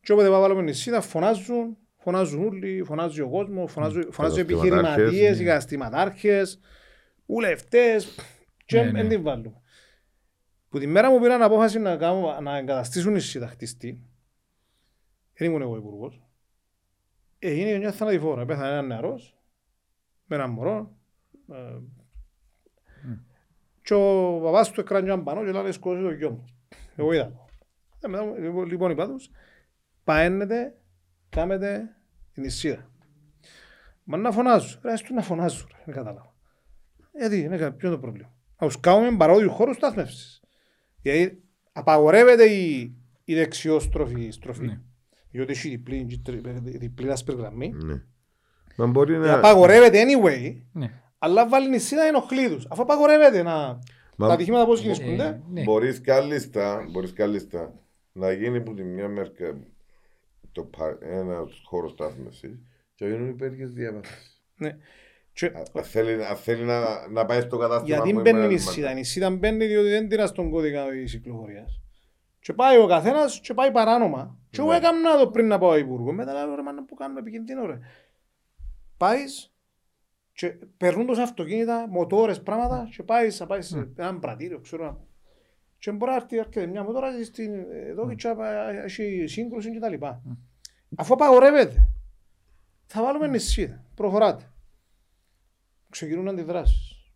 Και 0.00 0.12
όποτε 0.12 0.28
πάμε 0.28 0.40
βάλουμε 0.40 0.62
νησίδα 0.62 1.00
φωνάζουν, 1.00 1.76
φωνάζουν 1.96 2.44
όλοι, 2.44 2.82
φωνάζει 2.82 3.20
ο 3.20 3.28
κόσμος, 3.28 3.72
φωνάζουν, 3.72 4.12
φωνάζουν 4.12 4.38
οι 4.38 4.44
Καταστηματάρχες, 4.44 4.98
επιχειρηματίες, 4.98 5.36
ναι. 5.36 5.42
οι 5.42 5.46
καταστηματάρχες, 5.46 6.60
ουλευτές 7.26 8.14
και 8.64 8.80
Ναι, 8.80 8.90
ναι. 8.90 9.00
δεν 9.00 9.08
την 9.08 9.22
βάλουμε. 9.22 9.60
Που 10.68 10.78
τη 10.78 10.86
μέρα 10.86 11.10
μου 11.10 11.20
πήραν 11.20 11.42
απόφαση 11.42 11.78
να, 11.78 11.96
κάνω, 11.96 12.40
να 12.40 12.56
εγκαταστήσουν 12.56 13.12
νησίδα 13.12 13.48
χτιστή, 13.48 14.02
δεν 15.34 15.48
ήμουν 15.48 15.62
εγώ 15.62 15.76
υπουργός, 15.76 16.22
έγινε 17.38 17.78
μια 17.78 17.92
θανατηφόρα. 17.92 18.44
Πέθανε 18.44 18.68
ένα 18.68 18.82
νεαρός, 18.82 19.36
με 20.26 20.36
ένα 20.36 20.46
μωρό, 20.46 20.96
ε, 21.52 21.78
και 23.82 23.94
ο 23.94 24.40
παπάς 24.42 24.70
του 24.70 24.80
έκρανε 24.80 25.06
έναν 25.06 25.24
πανό 25.24 25.44
και 25.44 25.50
λέει 25.50 25.72
σκότωσε 25.72 26.02
το 26.02 26.10
γιο 26.10 26.30
μου. 26.30 26.44
Εγώ 26.96 27.12
είδα 27.12 27.32
το. 27.32 27.45
Ε, 28.06 28.08
μετά 28.08 28.24
μου- 28.24 28.36
λοιπόν, 28.36 28.66
Λοιπόν 28.66 28.90
είπα 28.90 29.06
τους, 29.08 29.30
παένετε, 30.04 30.74
κάμετε 31.28 31.96
την 32.32 32.42
νησίδα. 32.42 32.90
Μα 34.04 34.16
να 34.16 34.32
φωνάζουν. 34.32 34.80
Ρε, 34.82 34.92
έστω 34.92 35.14
να 35.14 35.22
φωνάζουν. 35.22 35.68
ρε, 35.70 35.82
Δεν 35.84 35.94
κατάλαβα. 35.94 36.34
Γιατί, 37.18 37.40
είναι 37.40 37.56
κα- 37.56 37.72
ποιο 37.72 37.88
είναι 37.88 37.96
το 37.96 38.02
πρόβλημα. 38.02 38.34
Να 38.60 38.66
τους 38.66 38.80
κάνουμε 38.80 39.16
παρόδιου 39.16 39.50
χώρους 39.50 39.76
στάθμευσης. 39.76 40.40
Γιατί 41.02 41.42
απαγορεύεται 41.72 42.44
η, 42.44 42.94
η 43.24 43.34
δεξιόστροφη 43.34 44.30
στροφή. 44.30 44.64
Ναι. 44.66 44.80
Διότι 45.30 45.52
έχει 45.52 45.68
διπλή, 45.68 46.20
διπλή 46.62 47.10
άσπρη 47.10 47.34
γραμμή. 47.36 47.72
Ναι. 47.84 48.02
Μα 48.76 48.86
μπορεί 48.86 49.12
Και 49.12 49.18
να... 49.18 49.34
Απαγορεύεται 49.34 50.02
anyway, 50.04 50.62
Ναι. 50.72 50.90
αλλά 51.18 51.48
βάλει 51.48 51.68
νησίδα 51.68 52.00
να 52.02 52.08
ενοχλεί 52.08 52.48
τους. 52.48 52.66
Αφού 52.70 52.82
απαγορεύεται 52.82 53.42
να... 53.42 53.78
Μα- 54.16 54.28
Τα 54.28 54.34
ατυχήματα 54.34 54.66
πώς 54.66 54.84
Ε, 54.84 54.90
γίνονται. 54.92 55.42
ναι. 55.50 55.62
Μπορείς 55.62 56.00
κάλλιστα, 56.00 56.86
μπορείς 56.90 57.12
κάλλιστα 57.12 57.74
να 58.16 58.32
γίνει 58.32 58.60
που 58.60 58.74
τη 58.74 58.82
μια 58.82 59.08
μερκα 59.08 59.58
το 60.52 60.62
πα- 60.62 60.98
ένας 61.00 61.60
χώρος 61.64 61.90
στάθμευσης 61.90 62.58
και 62.94 63.06
γίνουν 63.06 63.28
υπέργειες 63.28 63.72
διαβάσεις. 63.72 64.42
Ναι. 64.56 64.76
Και 65.32 65.52
Αν 65.74 65.84
θέλει, 65.84 66.24
αν 66.24 66.36
θέλει 66.36 66.62
να, 66.64 67.08
να 67.08 67.24
πάει 67.24 67.40
στο 67.40 67.56
κατάστημα 67.58 67.96
Γιατί 67.96 68.12
που 68.12 68.20
μπαίνει 68.20 68.38
η 68.38 68.40
είναι 68.44 68.52
νησίδα. 68.52 68.90
Η 68.90 68.94
νησίδα 68.94 69.30
μπαίνει 69.30 69.66
διότι 69.66 69.88
δεν 69.88 70.08
τυρά 70.08 70.26
στον 70.26 70.50
κώδικα 70.50 70.88
της 70.90 71.12
κυκλοφορίας. 71.12 71.80
Και 72.38 72.52
πάει 72.52 72.78
ο 72.78 72.86
καθένας 72.86 73.40
και 73.40 73.54
πάει 73.54 73.70
παράνομα. 73.70 74.38
Και 74.50 74.60
εγώ 74.60 74.70
Ναι. 74.70 74.76
έκανα 74.76 75.18
το 75.18 75.28
πριν 75.30 75.46
να 75.46 75.58
πάω 75.58 75.76
υπουργό. 75.76 76.12
Μετά 76.12 76.32
λέω 76.32 76.54
ρε 76.54 76.62
μάνα 76.62 76.84
που 76.84 76.94
κάνουμε 76.94 77.20
επικίνδυνο 77.20 77.66
ρε. 77.66 77.78
Πάεις 78.96 79.54
και 80.32 80.48
περνούν 80.76 81.06
τόσα 81.06 81.22
αυτοκίνητα, 81.22 81.86
μοτόρες, 81.88 82.42
πράγματα 82.42 82.88
και 82.96 83.02
πάεις, 83.02 83.36
θα 83.36 83.46
πάεις 83.46 83.66
σε 83.66 83.92
έναν 83.96 84.18
πρατήριο, 84.18 84.60
ξέρω 84.60 84.84
να 84.84 84.98
και 85.86 85.92
μπορεί 85.92 86.10
να 86.10 86.16
έρθει 86.16 86.36
έρχεται 86.36 86.66
μια 86.66 86.82
μοτόρα 86.82 87.24
στην, 87.24 87.52
εδώ 87.70 88.08
και 88.08 88.14
τσα- 88.14 88.68
έχει 88.84 89.24
σύγκρουση 89.26 89.72
και 89.72 89.78
τα 89.78 89.88
λοιπά. 89.88 90.22
Αφού 90.96 91.12
απαγορεύεται, 91.14 91.88
θα 92.86 93.02
βάλουμε 93.02 93.26
νησίδα, 93.26 93.84
προχωράτε. 93.94 94.52
Ξεκινούν 95.90 96.28
αντιδράσεις. 96.28 97.10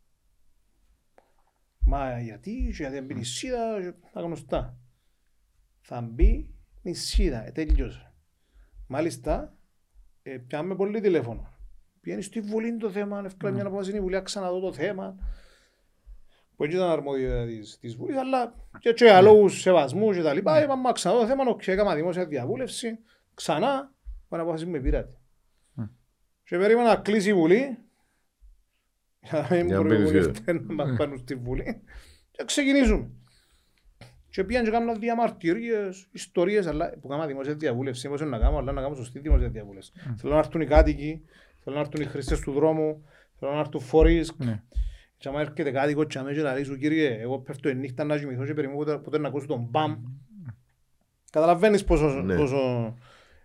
Μα 1.78 2.20
γιατί, 2.20 2.50
και 2.50 2.72
γιατί 2.72 2.94
δεν 2.94 3.04
μπει 3.04 3.14
νησίδα, 3.14 3.80
και 3.80 3.92
τα 4.12 4.20
γνωστά. 4.20 4.78
Θα 5.80 6.00
μπει 6.00 6.54
νησίδα, 6.82 7.46
ε, 7.46 7.50
τέλειωσε. 7.50 8.12
Μάλιστα, 8.86 9.56
ε, 10.22 10.36
πιάν 10.38 10.62
με 10.62 10.74
πολλοί 10.76 11.00
τηλέφωνο. 11.00 11.54
Πηαίνει 12.00 12.22
στη 12.22 12.40
Βουλή 12.40 12.76
το 12.76 12.90
θέμα, 12.90 13.22
έφκαλε 13.24 13.52
μια 13.52 13.66
απόφαση 13.66 13.96
η 13.96 14.00
Βουλή, 14.00 14.14
να 14.14 14.20
ξαναδώ 14.22 14.60
το 14.60 14.72
θέμα. 14.72 15.16
Που 16.60 16.66
δεν 16.66 16.74
ήταν 16.74 16.90
αρμοδιότης 16.90 17.46
της, 17.46 17.78
της 17.80 17.96
Βουλής, 17.96 18.16
αλλά 18.16 18.54
και, 18.78 18.92
και 18.92 19.04
για 19.04 19.20
λόγους 19.20 19.60
σεβασμού 19.60 20.16
και 20.16 20.22
τα 20.22 20.34
λοιπά, 20.34 20.62
είπαμε 20.62 20.82
να 20.82 20.92
ξαναδώ 20.92 21.20
το 21.20 21.26
θέμα, 21.26 21.44
οκ, 21.46 21.66
έκανα 21.66 21.94
δημόσια 21.94 22.26
διαβούλευση, 22.26 22.98
ξανά, 23.34 23.92
που 24.28 24.34
είναι 24.34 24.42
απόφαση 24.42 24.64
που 24.64 24.70
με 24.70 24.80
πήρατε. 24.80 25.18
Και 26.44 26.58
περίμενα 26.58 26.88
να 26.88 26.96
κλείσει 26.96 27.28
η 27.28 27.34
Βουλή, 27.34 27.78
για 29.20 29.46
να 29.50 29.56
μην 29.56 29.66
Για 29.66 29.76
να 29.76 29.82
μπορούν 29.82 29.92
οι 29.92 30.02
μπει 30.02 30.02
η 30.02 30.20
βουλευτές 30.20 30.60
να 30.60 30.74
μας 30.74 30.96
παίρνουν 30.96 31.18
στη 31.18 31.34
Βουλή. 31.34 31.82
Και 32.30 32.44
ξεκινήσουμε. 32.44 33.10
Και 34.30 34.44
πήγαν 34.44 34.64
και 34.64 34.70
κάνουν 34.70 34.98
διαμαρτυρίες, 34.98 36.08
ιστορίες, 36.12 36.66
αλλά 36.66 36.98
που 37.00 37.08
κάνουν 37.08 37.26
δημόσια 37.26 37.54
διαβούλευση, 37.54 38.08
πώς 38.08 38.20
είναι 38.20 38.30
να 38.30 38.38
κάνουμε, 38.38 38.58
αλλά 38.58 38.72
να 38.72 38.80
κάνουμε 38.80 38.96
σωστή 38.96 39.18
δημόσια 39.18 39.48
διαβούλευση. 39.48 39.92
Θέλω 40.16 40.32
να 40.32 40.38
έρθουν 40.38 40.60
οι 40.60 40.66
κάτοικοι, 40.66 41.24
θέλω 41.64 41.76
να 41.76 41.82
έρθουν 41.82 42.00
οι 42.00 42.06
χρήστες 42.06 42.40
του 42.40 42.52
δρόμου, 42.52 43.04
θέλω 43.38 43.52
να 43.52 43.58
έρθουν 43.58 43.80
φορείς. 43.80 44.36
Ναι. 45.20 45.26
Και 45.26 45.28
άμα 45.28 45.40
έρχεται 45.40 45.70
κάτοικο 45.70 46.04
και 46.04 46.18
αμέσως 46.18 46.42
να 46.42 46.52
λέει 46.52 46.64
σου 46.64 46.76
κύριε, 46.76 47.20
εγώ 47.20 47.38
πέφτω 47.38 47.68
η 47.68 47.74
νύχτα 47.74 48.04
να 48.04 48.18
κοιμηθώ 48.18 48.44
και 48.46 48.54
περιμένω 48.54 48.78
ποτέ, 48.78 48.98
ποτέ 48.98 49.18
να 49.18 49.28
ακούσω 49.28 49.46
τον 49.46 49.66
μπαμ. 49.70 50.02
Καταλαβαίνεις 51.30 51.84
πόσο, 51.84 52.08
Ναι. 52.08 52.36
πόσο 52.36 52.96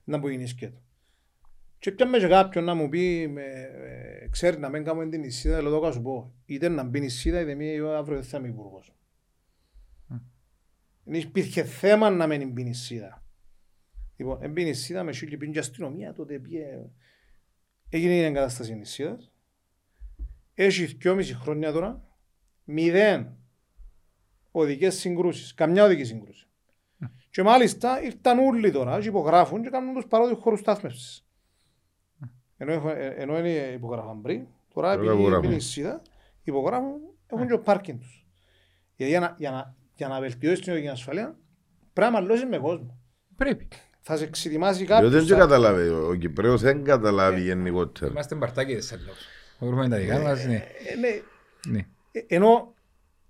να 0.04 0.20
που 0.20 0.28
γίνεις 0.28 0.50
σκέτο. 0.50 0.82
Και 1.80 1.92
πιάμε 1.92 2.18
και 2.18 2.28
κάποιον 2.28 2.64
να 2.64 2.74
μου 2.74 2.90
πει, 2.90 3.28
με, 3.28 3.42
ε, 3.42 4.28
ξέρει 4.28 4.58
να 4.58 4.70
μην 4.70 4.84
κάνουμε 4.84 5.10
την 5.10 5.20
νησίδα, 5.20 5.62
λέω 5.62 5.80
το 5.80 5.92
σου 5.92 6.02
πω, 6.02 6.34
είτε 6.46 6.70
να 6.70 6.84
μπει 6.84 7.00
νησίδα 7.00 7.40
είτε 7.40 7.56
μία 7.56 7.72
ή 7.74 7.80
αύριο 7.80 8.18
δεν 8.18 8.26
θα 8.26 8.38
είμαι 8.38 8.48
υπουργός. 8.48 8.96
Δεν 11.04 11.20
υπήρχε 11.20 11.64
θέμα 11.64 12.10
να 12.10 12.28
μην 12.28 12.52
μπει 12.52 12.64
νησίδα. 12.64 13.24
Λοιπόν, 14.16 14.44
έμπει 14.44 14.64
νησίδα 14.64 15.04
με 15.04 15.12
σίλη 15.12 15.38
πήγε 15.38 15.52
και 15.52 15.60
αστυνομία, 15.60 16.14
τότε 16.14 16.40
πήγε... 16.40 16.66
Έγινε 17.90 18.14
η 18.14 18.24
εγκατάσταση 18.24 18.76
νησίδας. 18.76 19.35
Έχει 20.58 20.86
δυόμιση 20.86 21.34
χρόνια 21.36 21.72
τώρα, 21.72 22.04
μηδέν 22.64 23.36
οδικές 24.52 24.96
συγκρούσεις, 24.96 25.54
καμιά 25.54 25.84
οδική 25.84 26.04
σύγκρουση. 26.04 26.48
Και 27.30 27.44
μάλιστα 27.44 28.02
ήρθαν 28.04 28.40
όλοι 28.40 28.72
τώρα 28.72 29.00
και 29.02 29.08
υπογράφουν 29.08 29.62
και 29.62 29.70
κάνουν 29.70 29.94
τους 29.94 30.06
παρόδιους 30.08 30.40
χώρους 30.42 30.60
στάθμευσης. 30.60 31.26
Ενώ, 32.58 32.72
έχω- 32.72 32.90
ε, 32.90 33.14
ενώ 33.18 33.38
είναι 33.38 33.50
υπογράφαν 33.50 34.22
πριν, 34.22 34.46
τώρα 34.74 34.92
Τώρα 34.94 35.04
επειδή 35.04 35.20
υπογράφουν. 35.22 35.46
είναι 35.46 35.56
η 35.56 35.60
σίδα, 35.60 36.02
υπογράφουν, 36.44 36.94
έχουν 37.28 37.48
και 37.48 37.54
ο 37.54 37.60
πάρκινγκ 37.60 38.00
τους. 38.00 38.26
Γιατί 38.96 39.12
για 39.12 39.20
να, 39.20 39.36
για 39.38 39.52
να, 39.52 39.76
για 39.96 40.08
να 40.08 40.20
βελτιώσεις 40.20 40.60
την 40.64 40.74
οδική 40.74 40.88
ασφαλεία, 40.88 41.38
πρέπει 41.94 42.12
να 42.14 42.20
μαλώσεις 42.20 42.46
με 42.46 42.58
κόσμο. 42.58 42.98
Πρέπει. 43.36 43.68
Θα 44.02 44.18
σε 44.18 44.28
ξετοιμάσει 44.30 44.86
Διότι 44.86 45.02
δεν 45.02 45.10
κάποιος. 45.12 45.26
και 45.28 45.34
θα- 45.34 45.40
καταλάβει, 45.40 45.88
ο 45.90 46.16
Κυπρέος 46.16 46.62
δεν 46.62 46.84
καταλάβει 46.84 47.42
γενικότερα. 47.42 48.12
Είμαστε 48.12 48.36
μπαρτάκιδες 48.36 48.86
σε 48.86 48.96
λόγους. 48.98 49.26
Μπορούμε 49.60 49.90
τα 49.90 49.98
δικά 49.98 50.20
μας, 50.20 50.46
ναι. 50.46 50.56
Ε, 50.56 50.96
ναι, 51.00 51.10
Ναι. 51.72 51.86
Ε, 52.12 52.20
ενώ 52.28 52.74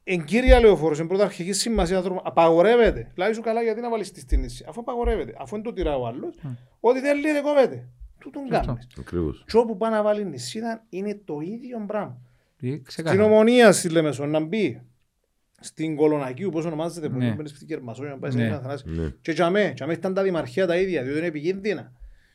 εν 0.04 0.24
κύρια 0.26 0.60
λεωφόρος, 0.60 1.00
εν 1.00 1.08
πρωταρχική 1.08 1.54
σημασία 1.54 1.98
ανθρώπου, 1.98 2.22
απαγορεύεται. 2.24 3.12
Λάει 3.16 3.34
σου 3.34 3.42
καλά 3.42 3.62
γιατί 3.62 3.82
να 3.82 3.90
βάλεις 3.90 4.12
τη 4.12 4.20
στην 4.20 4.40
νησί. 4.40 4.66
Αφού 4.68 4.80
απαγορεύεται, 4.80 5.34
αφού 5.40 5.56
είναι 5.56 5.64
το 5.64 5.74
τυρά 5.74 5.98
ο 5.98 6.06
άλλος, 6.08 6.36
ό,τι 6.80 7.00
θέλει 7.00 7.32
δεν 7.32 7.44
κόβεται. 7.44 7.88
Του 8.20 8.30
τον 8.30 8.50
κάνεις. 8.50 8.88
Ακριβώς. 9.00 9.44
Και 9.48 9.58
όπου 9.58 9.78
πάει 9.78 9.92
να 9.92 10.02
βάλει 10.04 10.26
νησίδα 10.26 10.84
είναι 10.90 11.22
το 11.26 11.40
ίδιο 11.40 11.84
πράγμα. 11.88 12.18
Ε, 12.62 12.68
Στην 12.68 12.84
Ξεκάθαρα. 12.84 13.24
ομονία 13.24 13.72
στη 13.72 13.90
Λεμεσό 13.90 14.26
να 14.26 14.40
μπει 14.40 14.82
στην 15.60 15.96
Κολονακίου, 15.96 16.50
πώς 16.50 16.66
ονομάζεται, 16.66 17.10
που 17.10 17.18
Ναι. 17.18 17.26
είναι 17.26 17.48
στην 17.48 17.68
Κερμασόνια, 17.68 18.12
να 18.12 18.18
πάει 18.18 18.32
σε 18.32 18.38
Ναι. 18.38 18.46
ένα 18.46 18.60
θανάσι. 18.60 18.84
Ναι. 18.90 19.10
Και 19.22 19.34
τζαμέ, 19.34 19.72
τζαμέ 19.76 19.94
ήταν 19.94 20.14
τα 20.14 20.24
δημαρχία 20.24 20.68
τα 20.68 20.78
ίδια, 20.78 21.04
διότι 21.04 21.18
είναι 21.18 21.28
επικίνδυνα. 21.28 21.92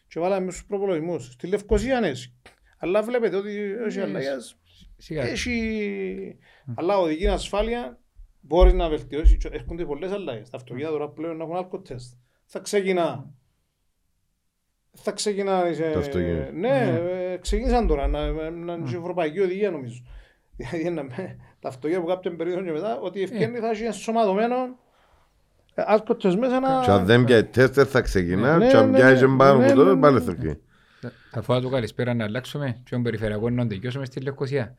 Και 0.09 0.21
βάλαμε 0.21 0.51
στους 0.51 0.65
προπολογισμούς. 0.67 1.25
Στη 1.33 1.47
Λευκοσία 1.47 1.99
είναι 1.99 2.09
έτσι. 2.09 2.33
Αλλά 2.83 3.03
βλέπετε 3.03 3.37
ότι 3.37 3.75
έχει 3.87 3.97
Ναι, 3.99 4.05
αλλαγές. 4.05 4.57
Σιγά. 4.97 5.23
Έχει... 5.23 6.39
Αλλά 6.75 6.99
οδική 6.99 7.27
ασφάλεια 7.27 7.99
μπορείς 8.41 8.73
να 8.73 8.89
βελτιώσεις. 8.89 9.37
και 9.37 9.49
Έρχονται 9.53 9.85
πολλές 9.85 10.13
αλλαγές. 10.13 10.51
Τα 10.51 10.57
αυτοκίνητα 10.57 10.91
τώρα 10.91 11.09
πλέον 11.09 11.41
έχουν 11.41 11.57
αλκοτέστ. 11.57 12.13
Θα 12.45 12.59
ξεκινά. 12.59 13.31
Θα 14.93 15.13
ξεκινά. 15.13 15.73
σε- 15.73 15.91
Τα 15.91 15.99
αυτοκίνητα. 15.99 16.51
Ναι, 16.53 17.01
ε, 17.33 17.37
ξεκίνησαν 17.37 17.87
τώρα. 17.87 18.07
Να, 18.07 18.31
να 18.51 18.73
είναι 18.73 18.87
σε 18.89 18.97
ευρωπαϊκή 18.97 19.41
οδηγία 19.41 19.71
νομίζω. 19.71 20.03
Δηλαδή 20.57 20.91
να 20.91 21.03
με- 21.03 21.37
τα 21.61 21.69
αυτοκίνητα 21.69 22.01
που 22.01 22.07
κάποιον 22.09 22.37
περίοδο 22.37 22.63
και 22.63 22.71
μετά, 22.73 22.99
ότι 23.01 23.23
ευκαιρνεί 23.23 23.59
θα 23.59 23.71
έχει 23.71 23.85
ενσωματωμένο 23.85 24.57
ε, 25.75 25.83
αλκοτέστ 25.87 26.39
μέσα 26.39 26.61
να... 26.61 26.81
Και 26.85 26.91
αν 26.91 27.05
δεν 27.05 27.25
πιάει 27.25 27.45
τεστ 27.45 27.81
θα 27.87 28.01
ξεκινά 28.01 28.57
Ναι, 28.57 28.69
και 28.69 28.77
αν 28.77 28.91
ναι, 28.91 28.97
πιάει 28.99 29.15
ναι, 29.15 29.37
πάνω 29.37 29.59
ναι, 29.59 29.65
από 29.65 29.75
ναι, 29.75 29.83
τότε 29.85 29.95
ναι, 29.95 30.01
πάλι 30.01 30.15
ναι. 30.15 30.21
θα 30.21 30.33
βγει. 30.33 30.59
Θα 31.31 31.43
φάω 31.43 31.61
το 31.61 31.69
καλησπέρα 31.69 32.15
να 32.15 32.25
αλλάξουμε 32.25 32.81
ποιον 32.85 33.03
περιφερειακό 33.03 33.51
να 33.51 33.67
τελειώσουμε 33.67 34.05
στη 34.05 34.21
Λευκοσία. 34.21 34.75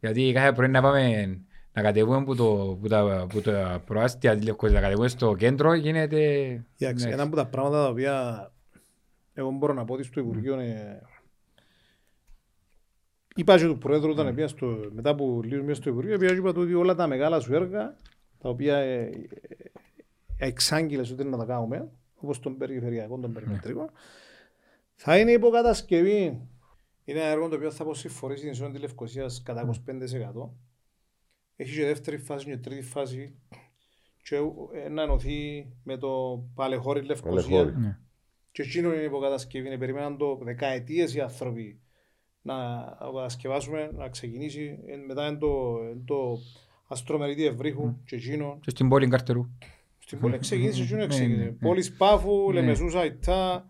Γιατί 0.00 0.32
κάθε 0.34 0.52
πρωί 0.52 0.68
να 0.68 0.82
πάμε 0.82 1.38
να 1.72 1.82
κατεβούμε 1.82 2.24
που, 2.24 2.34
το, 2.34 2.78
που, 2.80 2.88
τα, 2.88 3.26
που 3.28 3.40
τα 3.40 3.82
προάστια 3.86 4.36
της 4.36 4.44
Λευκοσίας, 4.44 4.80
να 4.80 4.86
κατεβούμε 4.86 5.08
στο 5.08 5.34
κέντρο 5.34 5.74
γίνεται... 5.74 6.18
Εντάξει, 6.78 7.06
ναι. 7.06 7.12
ένα 7.12 7.22
από 7.22 7.36
τα 7.36 7.46
πράγματα 7.46 7.82
τα 7.82 7.88
οποία 7.88 8.48
εγώ 9.34 9.50
μπορώ 9.50 9.72
να 9.72 9.84
πω 9.84 9.94
ότι 9.94 10.02
στο 10.02 10.20
Υπουργείο 10.20 10.60
είναι... 10.60 11.02
Είπα 13.36 13.58
και 13.58 13.66
του 13.66 13.78
Πρόεδρου 13.78 14.10
όταν 14.10 14.34
πήγα 14.34 14.48
στο, 14.48 14.90
μετά 14.92 15.14
που 15.14 15.40
λίγο 15.44 15.64
μέσα 15.64 15.80
στο 15.80 15.90
Υπουργείο, 15.90 16.18
πήγα 16.18 16.32
και 16.32 16.38
είπα 16.38 16.52
του 16.52 16.60
ότι 16.60 16.74
όλα 16.74 16.94
τα 16.94 17.06
μεγάλα 17.06 17.40
σου 17.40 17.54
έργα, 17.54 17.96
τα 18.38 18.48
οποία 18.48 18.76
ε, 18.76 19.00
ε, 19.00 19.10
εξάγγειλες 20.36 21.10
ότι 21.10 21.24
να 21.24 21.36
τα 21.36 21.44
κάνουμε, 21.44 21.88
όπως 22.14 22.40
τον 22.40 22.56
περιφερειακό, 22.56 23.18
τον 23.18 23.32
περιμετρικό, 23.32 23.90
θα 25.06 25.18
είναι 25.18 25.32
υποκατασκευή. 25.32 26.40
Είναι 27.04 27.20
ένα 27.20 27.28
έργο 27.28 27.48
το 27.48 27.56
οποίο 27.56 27.70
θα 27.70 27.82
αποσυμφορήσει 27.82 28.44
την 28.44 28.54
ζώνη 28.54 28.72
της 28.72 28.80
Λευκοσίας 28.80 29.42
κατά 29.42 29.70
25%. 29.70 30.48
Έχει 31.56 31.74
και 31.76 31.84
δεύτερη 31.84 32.18
φάση 32.18 32.44
και 32.46 32.56
τρίτη 32.56 32.82
φάση 32.82 33.34
και 34.22 34.36
ε, 34.84 34.88
να 34.88 35.02
ενωθεί 35.02 35.66
με 35.82 35.96
το 35.96 36.42
Παλαιχώρι 36.54 37.02
Λευκοσίας. 37.02 37.46
Παλαιχώρι. 37.46 37.76
Ναι. 37.76 37.98
Και 38.52 38.62
εκείνο 38.62 38.92
είναι 38.94 39.02
υποκατασκευή, 39.02 39.66
είναι 39.66 39.78
περιμέναν 39.78 40.16
το 40.16 40.38
δεκαετίες 40.42 41.14
οι 41.14 41.20
άνθρωποι 41.20 41.80
να 42.42 42.54
κατασκευάσουμε, 42.98 43.90
να 43.94 44.08
ξεκινήσει. 44.08 44.78
Ε, 44.86 44.96
Μετά 44.96 45.26
είναι 45.28 45.38
το, 45.38 45.78
είναι 45.92 46.02
το 46.04 46.38
αστρομερίδι 46.88 47.44
Ευρύχου 47.46 47.96
και 48.04 48.16
εκείνο. 48.16 48.58
Και 48.60 48.70
στην 48.70 48.88
πόλη 48.88 49.08
Καρτερού. 49.08 49.48
Στην 49.98 50.20
πόλη 50.20 50.38
ξεκίνησε, 50.38 50.82
εκείνο 50.82 50.98
Ναι, 50.98 51.06
ξεκίνησε. 51.06 51.38
ναι, 51.38 51.44
ναι. 51.44 51.50
Πόλης 51.50 51.96
Πάφου, 51.96 52.46
Ναι. 52.46 52.60
Λεμεσούς 52.60 52.94
Αϊτά, 52.94 53.68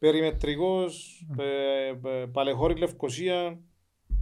Περιμετρικός, 0.00 1.24
ε, 1.38 1.86
ε, 2.08 2.26
Παλαιχώρη 2.32 2.74
Λευκοσία, 2.78 3.60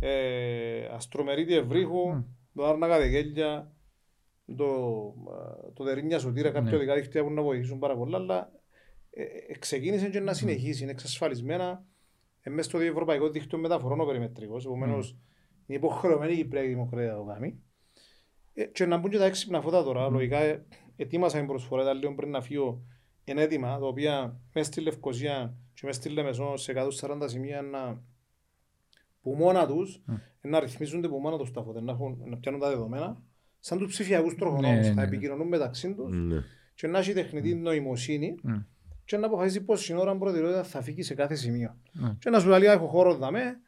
ε, 0.01 0.85
Αστρομερίδι 0.85 1.55
Ευρύχου, 1.55 2.25
το 2.55 2.65
Άρνακα 2.67 2.99
Δεγέλια, 2.99 3.73
το, 4.57 4.65
ε, 5.67 5.73
το 5.73 5.85
Δερίνια 5.85 6.19
Σωτήρα, 6.19 6.51
κάποια 6.51 6.71
Ναι. 6.71 6.77
οδικά 6.77 6.95
δίκτυα 6.95 7.23
που 7.25 7.31
να 7.31 7.43
βοηθήσουν 7.43 7.79
πάρα 7.79 7.97
πολλά, 7.97 8.17
αλλά 8.17 8.53
ε, 9.11 9.23
ε, 9.23 9.59
ξεκίνησε 9.59 10.09
και 10.09 10.21
να 10.21 10.33
συνεχίσει, 10.33 10.83
είναι 10.83 10.93
εξασφαλισμένα 10.93 11.85
ε, 12.41 12.51
μέσα 12.51 12.69
στο 12.69 12.79
Ευρωπαϊκό 12.79 13.31
Δίκτυο 13.31 13.59
Μεταφορών 13.59 14.01
ο 14.01 14.05
Περιμετρικός, 14.05 14.65
επομένως 14.65 15.17
είναι 15.67 15.79
υποχρεωμένη 15.79 16.33
η 16.33 16.37
Κυπριακή 16.37 16.69
Δημοκρατία 16.69 17.13
να 17.13 17.19
το 17.19 17.25
κάνει. 17.25 17.63
Ε, 18.55 18.65
και 18.65 18.87
να 18.87 18.97
μπουν 18.97 19.11
και 19.11 19.19
τα 19.19 19.25
έξυπνα 19.25 19.61
φώτα 19.61 19.85
τώρα. 19.85 20.09
Λογικά 20.09 20.39
ε, 20.39 20.67
ετοίμασα 20.97 21.39
την 21.39 21.47
προσφορά 21.47 21.83
ήταν 21.83 21.99
λίγο 21.99 22.15
πριν 22.15 22.31
να 22.31 22.41
φύγω 22.41 22.83
είναι 23.31 23.43
έτοιμα, 23.43 23.79
τα 23.79 23.87
οποία 23.87 24.41
μέσα 24.55 24.71
στη 24.73 24.81
Λευκοσία 24.81 25.55
και 25.75 25.81
μέσα 25.87 26.01
στη 26.01 26.09
Λεμεσό 26.09 26.57
σε 26.57 26.73
140 27.01 27.23
σημεία 27.25 27.63
να 27.63 28.03
που 29.23 29.35
μόνα 29.35 29.67
τους 29.67 30.03
να 30.41 30.61
ρυθμίζονται 30.61 31.09
που 31.09 31.19
μόνα 31.19 31.37
τους 31.39 31.51
τα 31.51 31.63
φώτα, 31.63 31.81
να, 31.81 31.93
έχουν, 31.93 32.19
να 32.27 32.37
πιάνουν 32.37 32.61
τα 32.61 32.69
δεδομένα 32.69 33.23
σαν 33.59 33.79
τους 33.79 33.89
ψηφιακούς 33.93 34.35
τροχονόμους, 34.35 34.77
Ναι, 34.81 34.89
ναι, 34.89 34.95
θα 34.95 35.01
ναι. 35.01 35.07
επικοινωνούν 35.07 35.49
μεταξύ 35.49 35.95
τους 35.95 36.17
Ναι. 36.17 36.43
και 36.75 36.87
να 36.87 36.99
έχει 36.99 37.13
τεχνητή 37.13 37.55
νοημοσύνη 37.55 38.35
Μμ. 38.43 38.55
και 39.05 39.17
να 39.17 39.27
αποφασίσει 39.27 39.65
πόση 39.65 39.95
ώρα 39.95 40.17
προτεραιότητα 40.17 40.65
θα 40.65 40.83
φύγει 40.83 41.03
σε 41.03 41.15
κάθε 41.15 41.35
σημείο. 41.35 41.77
Ναι. 41.93 42.15
Και 42.19 42.31
να 42.31 42.39
σου 42.41 42.49
λέει, 42.49 42.69
«Α, 42.69 42.73
έχω 42.73 42.87
χώρο 42.87 43.15
δαμέ, 43.17 43.61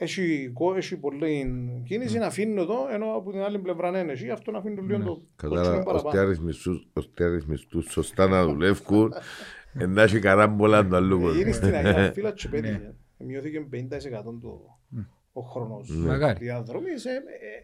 έχει, 0.00 0.50
κο- 0.54 0.74
έχει 0.76 0.96
πολλή 0.96 1.50
κίνηση, 1.86 2.18
να 2.18 2.26
αφήνω 2.26 2.60
εδώ, 2.62 2.88
ενώ 2.92 3.12
από 3.16 3.30
την 3.30 3.40
άλλη 3.40 3.58
πλευρά 3.58 3.90
δεν 3.90 4.10
έχει, 4.10 4.30
αυτό 4.30 4.50
να 4.50 4.58
αφήνω 4.58 4.82
λίγο 4.82 4.98
το 4.98 5.04
κότσινο 5.04 5.26
Κατάλαβα, 5.36 5.82
παραπάνω. 5.82 6.08
ώστε 6.08 6.18
αριθμιστούς- 6.18 6.88
ώστε 6.92 7.24
αριθμιστούς 7.24 7.86
σωστά 7.90 8.26
να 8.28 8.44
δουλεύουν, 8.44 9.12
ε, 9.78 9.86
να 9.86 10.02
έχει 10.02 10.18
καράμπολα 10.20 10.86
το 10.86 10.96
αλλού 10.96 11.20
κόσμο. 11.20 11.40
Είναι 11.40 11.52
στην 11.52 11.74
Αγία 11.74 12.12
Φύλλα 12.12 12.32
και 12.32 12.48
Ναι. 12.48 12.60
πέτυχε. 12.60 12.94
Μειώθηκε 13.16 13.60
50% 13.70 14.38
το, 14.42 14.78
ο 15.32 15.40
χρόνος 15.40 15.88
Ναι. 15.90 16.06
Μακάρι. 16.08 16.38
διαδρομής. 16.38 17.04
Ε, 17.04 17.10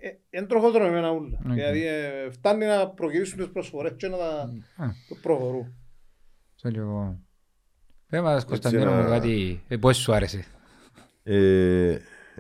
ε, 0.03 0.09
ε, 0.09 0.19
Είναι 0.31 0.47
τροχοδρομημένα 0.47 1.11
ούλα. 1.11 1.39
Οκ. 1.47 1.53
Δηλαδή 1.53 1.87
ε, 1.87 2.31
φτάνει 2.31 2.65
να 2.67 2.89
προκυρήσουν 2.89 3.39
τις 3.39 3.49
προσφορές 3.51 3.93
και 3.97 4.09
να 4.09 4.17
τα 4.17 4.27
Α. 4.77 4.87
το 5.09 5.15
προχωρούν. 5.23 5.75
Στο 6.55 6.69
λίγο. 6.69 7.19
Πες 8.09 8.21
μας 8.21 8.45
Κωνσταντίνο 8.45 8.85
να- 8.85 9.03
μου 9.03 9.09
κάτι, 9.09 9.63
ε, 9.69 9.77
πώς 9.77 9.97
σου 9.97 10.13
άρεσε; 10.15 10.45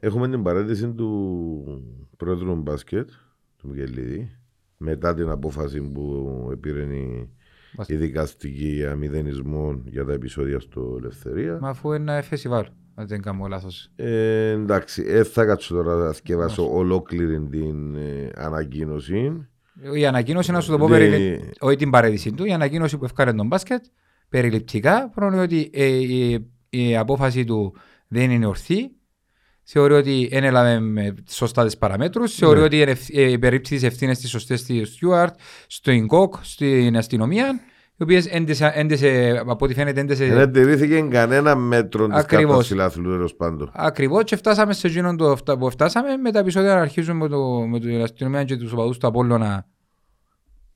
Ε, 0.00 0.06
έχουμε 0.06 0.28
την 0.28 0.42
παρέτηση 0.42 0.89
του 0.92 1.82
πρόεδρου 2.16 2.55
μπάσκετ, 2.56 3.08
του 3.56 3.68
Μικελίδη, 3.68 4.31
μετά 4.76 5.14
την 5.14 5.28
απόφαση 5.28 5.81
που 5.82 6.56
πήρε 6.60 6.82
η, 6.82 7.28
Μπάσκετ. 7.76 7.97
η 7.97 7.98
δικαστική 7.98 8.66
για 8.68 8.94
μηδενισμό 8.94 9.82
για 9.84 10.05
τα 10.05 10.12
επεισόδια 10.12 10.60
στο 10.60 10.97
Ελευθερία. 10.98 11.58
Μα 11.60 11.68
αφού 11.68 11.92
είναι 11.92 12.12
ένα 12.12 12.23
φεστιβάλ, 12.23 12.66
αν 12.94 13.06
δεν 13.06 13.23
κάνω 13.23 13.47
λάθος. 13.47 13.90
Ε, 13.97 14.50
εντάξει, 14.50 15.02
δεν 15.02 15.24
θα 15.24 15.44
κάτσω 15.44 15.74
τώρα 15.74 15.94
να 15.97 16.12
σκευάσω 16.12 16.74
ολόκληρη 16.76 17.40
την 17.40 17.94
ε, 17.97 18.31
ανακοίνωση. 18.34 19.47
Η 19.94 20.06
ανακοίνωση, 20.06 20.52
να 20.52 20.60
σου 20.60 20.70
το 20.70 20.78
πω, 20.78 20.89
Ναι. 20.89 20.98
περιλη... 20.98 21.50
όχι 21.60 21.76
την 21.76 21.90
παρέτηση 21.90 22.32
του, 22.32 22.44
η 22.44 22.52
ανακοίνωση 22.52 22.98
που 22.98 23.05
έφκανε 23.05 23.32
τον 23.34 23.47
μπάσκετ, 23.47 23.84
περιληπτικά, 24.28 25.10
πρόκειται 25.14 25.42
ότι 25.42 25.70
ε, 25.73 25.86
η, 25.86 26.47
η 26.68 26.97
απόφαση 26.97 27.44
του 27.44 27.74
δεν 28.08 28.31
είναι 28.31 28.47
ορθή, 28.47 28.90
θεωρεί 29.64 29.94
ότι 29.94 30.28
δεν 30.30 30.44
έλαβε 30.44 30.80
με 30.80 31.14
σωστά 31.30 31.64
τις 31.64 31.76
παραμέτρους, 31.78 32.34
θεωρεί 32.34 32.58
Ναι. 32.58 32.64
ότι 32.64 32.80
είναι 32.80 32.90
ευθ- 32.90 33.16
ε, 33.16 33.36
περίπτει 33.38 33.68
τις 33.74 33.82
ευθύνες 33.82 34.18
τις 34.18 34.30
σωστές 34.30 34.60
στη 34.60 34.84
Στιούαρτ, 34.84 35.34
στο 35.66 35.90
ΙΝΚΟΚ, 35.90 36.34
στην 36.42 36.96
αστυνομία, 36.96 37.60
οι 37.96 38.02
οποίες 38.02 38.26
έντεσε, 38.74 39.42
από 39.46 39.64
ό,τι 39.64 39.74
φαίνεται, 39.74 40.00
έντεσε 40.00 40.26
Δεν 40.26 40.52
τηρήθηκε 40.52 41.00
κανένα 41.00 41.54
μέτρο 41.56 42.06
της 42.06 42.16
Ακριβώς. 42.16 42.46
κάρτας 42.48 42.66
φιλάθλου 42.66 43.10
τέλος 43.10 43.34
πάντων. 43.34 43.70
Ακριβώς 43.74 44.24
και 44.24 44.36
φτάσαμε 44.36 44.72
σε 44.72 44.86
εκείνον 44.86 45.16
το 45.16 45.30
αυτά 45.30 45.58
που 45.58 45.70
φτάσαμε 45.70 46.16
με 46.16 46.30
τα 46.32 46.38
επεισόδια 46.38 46.74
να 46.74 46.80
αρχίζουμε 46.80 47.18
με, 47.18 47.28
το, 47.28 47.66
με 47.68 47.80
την 47.80 48.02
αστυνομία 48.02 48.44
και 48.44 48.56
τους 48.56 48.72
οπαδούς 48.72 48.98
του 48.98 49.06
Απόλλωνα 49.06 49.66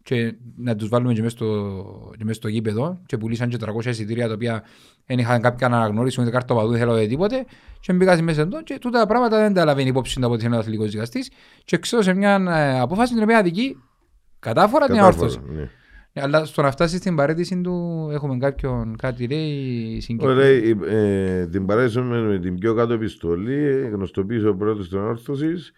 και 0.09 0.35
να 0.57 0.77
τους 0.77 0.89
βάλουμε 0.89 1.12
και 1.12 1.23
μέσα 1.23 1.37
στο, 1.37 2.12
και 2.17 2.25
μέσα 2.25 2.37
στο 2.37 2.49
γήπεδο 2.49 3.01
και 3.07 3.17
πουλήσαν 3.17 3.49
και 3.49 3.57
300 3.61 3.85
εισιτήρια 3.85 4.27
τα 4.27 4.33
οποία 4.35 4.62
δεν 5.07 5.19
είχαν 5.19 5.41
κάποια 5.41 5.67
αναγνώριση 5.67 6.20
ούτε 6.20 6.31
κάρτα 6.31 6.55
οπαδού, 6.55 6.70
δεν 6.70 6.78
θέλω 6.78 7.07
τίποτε 7.07 7.45
και 7.81 7.93
μπήκα 7.93 8.23
μέσα 8.23 8.41
εδώ 8.41 8.62
και 8.62 8.78
τούτα 8.78 8.99
τα 8.99 9.07
πράγματα 9.07 9.39
δεν 9.39 9.55
τα 9.55 9.65
λαβαίνει 9.65 9.89
υπόψη 9.89 10.20
του 10.20 10.27
από 10.27 10.37
την 10.37 10.55
αθλητικός 10.55 10.91
δικαστής 10.91 11.31
και 11.65 11.78
ξέρω 11.78 12.03
σε 12.03 12.15
μια 12.15 12.45
ε, 12.49 12.81
απόφαση 12.81 13.15
την 13.15 13.23
οποία 13.23 13.39
αδικεί 13.39 13.77
κατάφορα 14.39 14.87
την 14.87 14.95
Κατάφορα, 14.95 15.27
αόρθωση. 15.27 15.53
ναι. 15.53 15.70
Αλλά 16.15 16.45
στο 16.45 16.62
να 16.62 16.70
φτάσεις 16.70 16.99
στην 16.99 17.17
παρέτηση 17.17 17.61
του 17.61 18.09
έχουμε 18.12 18.37
κάποιον 18.39 18.97
κάτι 18.97 19.28
λέει 19.28 20.01
συγκεκριμένο. 20.01 20.41
Ωραία, 20.41 20.51
η- 20.53 20.77
ε, 21.41 21.47
την 21.47 21.67
παρέσουμε 21.67 22.20
με 22.20 22.39
την 22.39 22.59
πιο 22.59 22.75
κάτω 22.75 22.93
επιστολή, 22.93 23.89
γνωστοποίησε 23.93 24.49
ο 24.49 24.57
πρόεδρος 24.57 24.89
της 24.89 24.99
Ανόρθωσης 24.99 25.73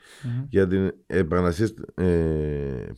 για 0.49 0.67
την 0.67 0.93
επανασύστα... 1.07 1.83
ε, 1.95 2.07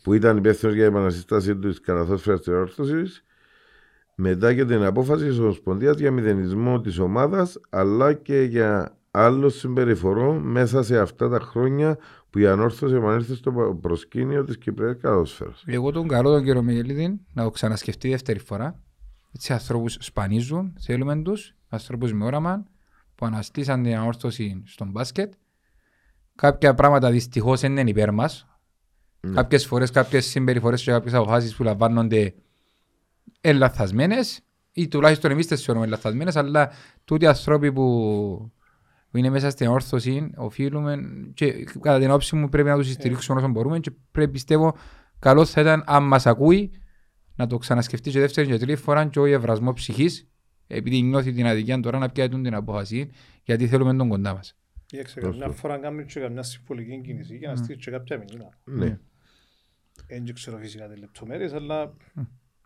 που 0.02 0.12
ήταν 0.15 0.36
υπεύθυνος 0.36 0.75
για 0.75 0.85
την 0.86 0.94
επανασύσταση 0.94 1.57
της 1.57 1.81
Καραθόσφαιρα 1.81 2.39
της 2.39 2.49
Ανόρθωσης 2.49 3.25
μετά 4.15 4.55
και 4.55 4.65
την 4.65 4.83
απόφαση 4.85 5.25
της 5.27 5.39
Ομοσπονδίας 5.39 5.99
για 5.99 6.11
μηδενισμό 6.11 6.81
της 6.81 6.99
ομάδας 6.99 7.61
αλλά 7.70 8.12
και 8.12 8.41
για 8.43 8.97
άλλο 9.11 9.49
συμπεριφορό 9.49 10.33
μέσα 10.33 10.83
σε 10.83 10.99
αυτά 10.99 11.28
τα 11.28 11.39
χρόνια 11.41 11.99
που 12.33 12.39
η 12.39 12.47
Ανόρθωση 12.47 12.94
επανέλθει 12.94 13.35
στο 13.35 13.78
προσκήνιο 13.81 14.44
της 14.44 14.59
Κυπριακής 14.59 15.02
Καραθόσφαιρα. 15.02 15.52
Εγώ 15.65 15.91
τον 15.91 16.09
καλό 16.09 16.31
τον 16.31 16.44
κύριο 16.44 16.62
Μιγελίδη 16.62 17.20
να 17.33 17.43
το 17.43 17.51
ξανασκεφτεί 17.51 18.09
δεύτερη 18.09 18.39
φορά. 18.39 18.81
Έτσι 19.33 19.52
ανθρώπους 19.52 19.97
σπανίζουν, 20.01 20.75
θέλουμε 20.81 21.23
τους, 21.23 21.55
ανθρώπους 21.69 22.12
με 22.12 22.25
όραμα 22.25 22.65
που 23.15 23.27
αναστήσαν 23.27 23.83
την 23.83 23.97
αόρθωση 23.97 24.62
στον 24.67 24.91
μπάσκετ. 24.91 25.33
Κάποια 26.35 26.75
πράγματα 26.75 27.11
δυστυχώς 27.11 27.61
δεν 27.61 27.77
είναι 27.77 27.91
υπέρ 27.91 28.12
μας. 28.12 28.47
Ναι. 29.20 29.35
Κάποιες 29.35 29.67
φορές 29.67 29.91
κάποιες 29.91 30.27
συμπεριφορές 30.27 30.83
και 30.83 30.91
κάποιες 30.91 31.15
αποφάσεις 31.15 31.57
που 31.57 31.62
λαμβάνονται 31.62 32.35
είναι 33.41 33.59
λαθασμένες 33.59 34.41
ή 34.73 34.89
τουλάχιστον 34.89 35.31
εμείς 35.31 35.47
τις 35.47 35.62
θεωρούμε 35.62 35.86
λαθασμένες 35.86 36.36
αλλά 36.36 36.70
τούτοι 37.05 37.25
οι 37.25 37.28
άνθρωποι 37.28 37.73
που, 37.73 38.52
που 39.12 39.18
είναι 39.18 39.31
μέσα 39.31 39.50
στην 39.50 39.66
όρθωση 39.66 40.31
οφείλουμε 40.36 41.02
και 41.34 41.65
κατά 41.81 41.99
την 41.99 42.10
όψη 42.10 42.36
μου 42.36 42.49
πρέπει 42.49 42.68
να 42.68 42.76
τους 42.76 42.91
στηρίξουμε 42.91 43.39
όσο 43.39 43.49
μπορούμε 43.49 43.81
και 43.81 43.91
πρέπει 44.10 44.32
πιστεύω 44.32 44.76
καλό 45.18 45.44
θα 45.44 45.60
ήταν 45.60 45.82
αν 45.86 46.07
μας 46.07 46.26
ακούει 46.26 46.70
να 47.36 47.47
το 47.47 47.58
ξανασκεφτεί 47.58 48.10
και 48.10 48.20
δεύτερη 48.20 48.47
και 48.47 48.58
τρίτη 48.58 48.81
φορά 48.81 49.07
και 49.07 49.20
όχι 49.20 49.32
ευρασμός 49.32 49.74
ψυχής 49.74 50.28
επειδή 50.66 51.02
νιώθει 51.02 51.32
την 51.32 51.47
αδικία 51.47 51.81
τώρα 51.81 51.99
να 51.99 52.08
πιάτουν 52.08 52.42
την 52.42 52.55
απόφαση 52.55 53.10
γιατί 53.42 53.68
θέλουμε 53.68 53.94
τον 53.94 54.08
κοντά 54.08 54.34
μας. 54.34 54.57
Κοίταξε, 54.86 55.20
καμιά 55.20 55.49
φορά 55.49 55.78
κάνουν 55.78 56.07
και 56.07 56.20
καμιά 56.20 56.42
συμφωνική 56.42 57.00
κίνηση 57.00 57.36
για 57.36 57.49
να 57.49 57.57
στείλει 57.57 57.78
και 57.78 57.91
κάποια 57.91 58.18
μηνύμα. 58.18 58.49
Ναι. 58.65 58.99
Δεν 60.07 60.34
ξέρω 60.34 60.58
φυσικά 60.58 60.89
τις 60.89 60.99
λεπτομέρειες, 60.99 61.52
αλλά 61.52 61.97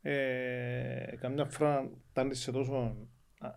ε, 0.03 1.17
καμιά 1.21 1.45
φορά 1.45 1.91
φτάνει 2.11 2.35
σε 2.35 2.53
τόσο 2.53 2.97
α, 3.39 3.49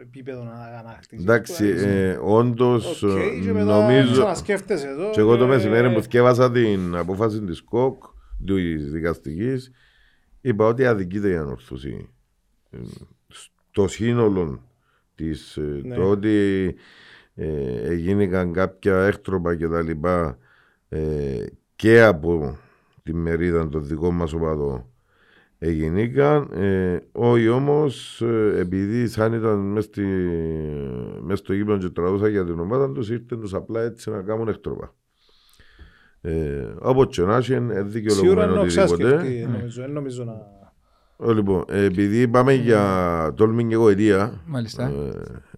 επίπεδο 0.00 0.44
να 0.44 0.78
ανακτήσεις. 0.78 1.24
Εντάξει, 1.24 1.66
ε, 1.66 2.18
όντως 2.22 3.02
Οκ, 3.02 3.18
και 3.44 3.52
μετά 3.52 3.80
νομίζω. 3.80 4.12
ξανασκέφτεσαι 4.12 4.88
εδώ. 4.88 5.10
Και 5.10 5.20
εγώ 5.20 5.36
το 5.36 5.44
ε, 5.44 5.46
μεσημέρι 5.46 5.92
που 5.92 6.02
θυκεύασα 6.02 6.50
την 6.50 6.96
απόφαση 6.96 7.40
της 7.40 7.62
ΚΟΚ, 7.62 8.02
της 8.46 8.90
δικαστικής, 8.90 9.70
είπα 10.40 10.66
ότι 10.66 10.86
αδικείται 10.86 11.30
η 11.30 11.36
ανόρθωση. 11.36 12.08
Ε, 12.70 12.78
Στο 13.28 13.88
σύνολο 13.88 14.62
της. 15.14 15.58
Ναι. 15.82 15.94
Το 15.94 16.10
ότι 16.10 16.74
ε, 17.34 17.90
έγιναν 17.90 18.52
κάποια 18.52 18.96
έκτροπα 19.04 19.56
και 19.56 19.68
τα 19.68 19.82
λοιπά 19.82 20.38
ε, 20.88 21.44
και 21.76 22.02
από 22.02 22.58
τη 23.02 23.14
μερίδα 23.14 23.68
των 23.68 23.86
δικών 23.86 24.14
μας 24.14 24.32
οπαδών 24.32 24.86
έγινηκαν. 25.58 26.48
Ε, 26.52 26.98
όχι 27.12 27.48
όμως, 27.48 28.22
ε, 28.22 28.54
επειδή 28.58 29.08
σαν 29.08 29.32
ήταν 29.32 29.58
μέσα 29.58 29.86
στη, 29.86 30.02
μες 31.22 31.38
στο 31.38 31.52
γήπεδο 31.52 31.78
και 31.78 31.88
τραγούσα 31.88 32.28
για 32.28 32.44
την 32.44 32.58
ομάδα 32.58 32.92
τους, 32.92 33.10
ήρθαν 33.10 33.40
τους 33.40 33.54
απλά 33.54 33.82
έτσι 33.82 34.10
να 34.10 34.22
κάνουν 34.22 34.48
έκτροπα. 34.48 34.94
Ε, 36.20 36.66
όπως 36.78 37.06
και 37.16 37.22
να 37.22 37.36
έχει, 37.36 37.54
είναι 37.54 37.72
Σίγουρα 37.72 37.88
δικαιολογημένο 37.88 38.50
είναι 38.50 38.60
οτιδήποτε. 38.60 39.04
οξάσκευτη, 39.04 39.48
νομίζω, 39.52 39.82
δεν 39.82 39.92
νομίζω 39.92 40.24
να... 40.24 40.32
Ε, 40.32 41.32
Λοιπόν, 41.32 41.64
ε, 41.68 41.84
επειδή 41.84 42.28
πάμε 42.28 42.52
για 42.52 43.32
τόλμη 43.36 43.64
και 43.66 43.74
εγωετία, 43.74 44.40
Μάλιστα. 44.46 44.92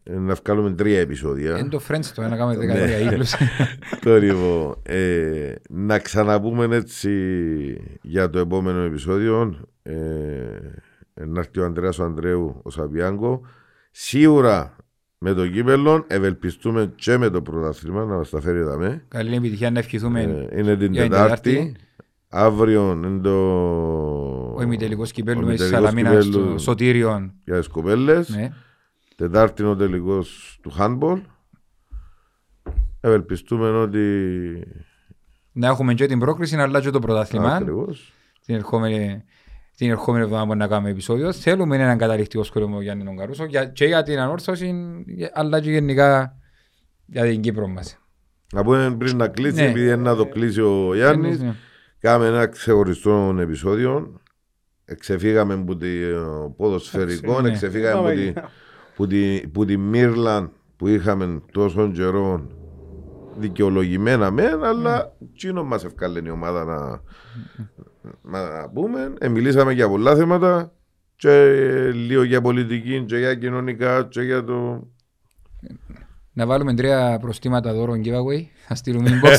ε, 0.03 0.19
να 0.19 0.35
βγάλουμε 0.35 0.71
τρία 0.73 1.01
επεισόδια. 1.01 1.59
Είναι 1.59 1.69
το 1.69 1.81
Friends 1.89 2.05
το 2.15 2.23
να 2.23 2.37
κάνουμε 2.37 2.57
δεκατορία 2.57 2.99
ήλους. 2.99 3.35
Το 4.05 4.17
λοιπόν, 4.19 4.75
ε, 4.83 5.55
να 5.69 5.99
ξαναπούμε 5.99 6.77
έτσι 6.77 7.11
για 8.03 8.31
το 8.31 8.39
επόμενο 8.39 8.81
επεισόδιο. 8.81 9.57
Ε, 9.89 9.95
ε, 11.15 11.25
να 11.25 11.39
έρθει 11.39 11.61
ο 11.61 11.65
Ανδρέας 11.65 11.99
ο 11.99 12.05
Ανδρέου 12.05 12.61
ο 12.63 12.71
Σαβιάνκο. 12.71 13.41
Σίγουρα 13.91 14.77
με 15.19 15.33
το 15.33 15.49
κύπελο 15.49 16.05
ευελπιστούμε 16.07 16.93
και 16.97 17.17
με 17.17 17.31
το 17.31 17.43
πρωτάθλημα 17.43 18.05
να 18.05 18.17
μας 18.17 18.31
τα 18.31 18.41
φέρει 18.41 18.63
δαμέ. 18.63 19.05
Καλή 19.09 19.35
επιτυχία 19.35 19.71
να 19.71 19.79
ευχηθούμε 19.79 20.21
Ε, 20.23 20.59
είναι 20.59 20.77
την 20.77 20.93
για 20.93 21.03
την 21.03 21.11
Τετάρτη. 21.11 21.51
Τετάρτη. 21.51 21.77
Αύριο 22.29 22.93
είναι 22.93 23.21
το... 23.21 23.31
ο 24.57 24.63
ημιτελικός 24.63 25.13
κυπέλου 25.13 25.41
ο 25.43 25.47
με 25.47 25.55
τη 25.55 25.63
ημιτελικός 25.63 25.91
Σαλαμίνα 25.91 26.09
κυπέλλου 26.09 26.33
στο 26.33 26.59
Σωτήριον. 26.59 27.33
για 27.45 27.59
τις 27.59 27.69
κοπέλες. 27.69 28.29
Ναι. 28.29 28.53
Τετάρτη 29.17 29.63
είναι 29.63 29.71
ο 29.71 29.77
τελικός 29.77 30.59
του 30.63 30.73
handball. 30.79 31.21
Ευελπιστούμε 33.01 33.69
ότι... 33.69 34.03
Να 35.53 35.67
έχουμε 35.67 35.95
και 35.95 36.07
την 36.07 36.19
πρόκριση 36.19 36.57
αλλά 36.57 36.81
και 36.81 36.91
το 36.91 36.99
πρωτάθλημα. 36.99 37.55
Ακριβώς. 37.55 38.13
την 38.47 38.55
ερχόμενη, 38.55 39.25
την 39.79 39.91
ερχόμενη 39.91 40.25
εβδομάδα 40.25 40.47
που 40.47 40.55
να 40.55 40.67
κάνουμε 40.67 40.91
επεισόδιο. 40.91 41.33
Θέλουμε 41.33 41.77
έναν 41.77 41.99
καταληκτικό 41.99 42.43
σχολείο 42.43 42.69
για 42.69 42.81
Γιάννη 42.83 43.05
τον 43.05 43.17
Καρούσο 43.17 43.45
για, 43.45 43.65
και 43.65 43.85
για 43.85 44.03
την 44.03 44.19
ανόρθωση, 44.19 44.75
για- 45.07 45.31
αλλά 45.35 45.61
και 45.61 45.71
γενικά 45.71 46.37
για 47.07 47.23
την 47.25 47.41
Κύπρο 47.41 47.69
μας. 47.69 47.99
Να 48.53 48.65
πούμε 48.65 48.95
πριν 48.99 49.17
να 49.17 49.29
κλείσει, 49.29 49.55
Ναι. 49.63 49.69
επειδή 49.69 49.85
είναι 49.87 49.97
να 49.97 50.15
το 50.17 50.27
κλείσει 50.27 50.61
ο 50.61 50.95
Γιάννης, 50.95 51.41
Ναι. 51.41 51.55
Κάμε 52.01 52.27
ένα 52.27 52.47
ξεχωριστό 52.47 53.37
επεισόδιο. 53.41 54.21
Εξεφύγαμε 54.85 55.55
από 55.55 55.77
το 55.77 55.87
ποδοσφαιρικό, 56.57 57.41
Ναι. 57.41 57.49
εξεφύγαμε 57.49 57.99
από 58.11 58.19
τη, 58.19 58.33
που 58.97 59.07
τη, 59.07 59.41
που 59.53 59.65
τη 59.65 59.77
Μύρλαν 59.77 60.53
που 60.77 60.89
είχαμε 60.89 61.43
τόσο 61.53 61.91
καιρό 61.93 62.47
δικαιολογημένα 63.39 64.31
μεν, 64.31 64.65
αλλά 64.65 65.13
τσίνο 65.37 65.65
μας 65.65 65.85
ευκάλενε 65.85 66.29
η 66.29 66.33
ομάδα 66.33 66.65
να, 66.65 67.01
να 68.23 68.69
πούμε. 68.69 69.13
Ε, 69.19 69.29
μιλήσαμε 69.29 69.73
για 69.73 69.89
πολλά 69.89 70.17
θέματα 70.17 70.73
και 71.17 71.31
λίγο 71.95 72.23
για 72.23 72.41
πολιτική 72.41 73.05
και 73.07 73.17
για 73.19 73.35
κοινωνικά 73.35 74.07
και 74.11 74.21
για 74.23 74.45
το... 74.45 74.87
Να 76.33 76.47
βάλουμε 76.47 76.75
τρία 76.75 77.19
προστήματα 77.21 77.73
δώρων 77.75 78.01
giveaway. 78.05 78.45
Θα 78.67 78.75
στείλουμε 78.75 79.11
inbox. 79.11 79.39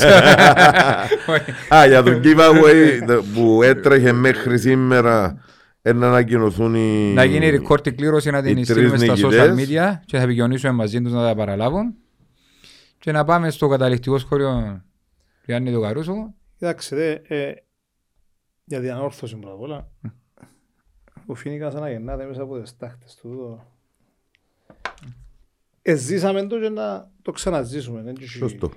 Α, 1.76 1.86
για 1.86 2.02
τον 2.02 2.20
giveaway 2.24 3.04
το- 3.06 3.22
που 3.34 3.62
έτρεχε 3.62 4.12
μέχρι 4.12 4.58
σήμερα 4.58 5.44
ε, 5.82 5.92
να 5.92 6.06
ανακοινωθούν 6.08 6.74
οι... 6.74 7.12
να 7.14 7.24
γίνει 7.24 7.60
record 7.60 7.86
η 7.86 7.92
κλήρωση 7.92 8.30
να 8.30 8.42
την 8.42 8.56
οι 8.56 8.64
στείλουμε 8.64 8.98
τρεις 8.98 9.02
στα 9.02 9.28
social 9.28 9.54
νικητές. 9.54 9.68
media 9.68 10.00
και 10.06 10.16
θα 10.16 10.22
επικοινωνήσουμε 10.22 10.72
μαζί 10.72 11.00
τους 11.02 11.12
να 11.12 11.26
τα 11.26 11.34
παραλάβουν. 11.34 11.94
Και 13.00 13.12
να 13.12 13.24
πάμε 13.24 13.50
στο 13.50 13.68
καταληκτικό 13.68 14.18
σχολείο 14.18 14.50
του 14.60 14.82
Γιάννη 15.44 15.72
του 15.72 15.80
Καρούσου. 15.80 16.34
Κοιτάξτε, 16.58 16.96
δε, 16.96 17.34
ε, 17.48 17.54
για 18.64 18.80
την 18.80 18.90
ανόρθωση 18.90 19.36
πρώτα 19.36 19.54
απ' 19.54 19.60
όλα. 19.60 19.90
Ο 21.26 21.34
Φίνικας 21.34 21.74
αναγεννάται 21.74 22.24
μέσα 22.26 22.42
από 22.42 22.60
τις 22.60 22.76
τάχτες 22.76 23.14
του. 23.14 23.28
Το... 23.36 23.64
Εζήσαμε 25.82 26.46
το 26.46 26.60
και 26.60 26.68
να 26.68 27.10
το 27.22 27.32
ξαναζήσουμε. 27.32 28.02
δεν 28.02 28.14
έχει- 28.18 28.26
Σωστό. 28.28 28.70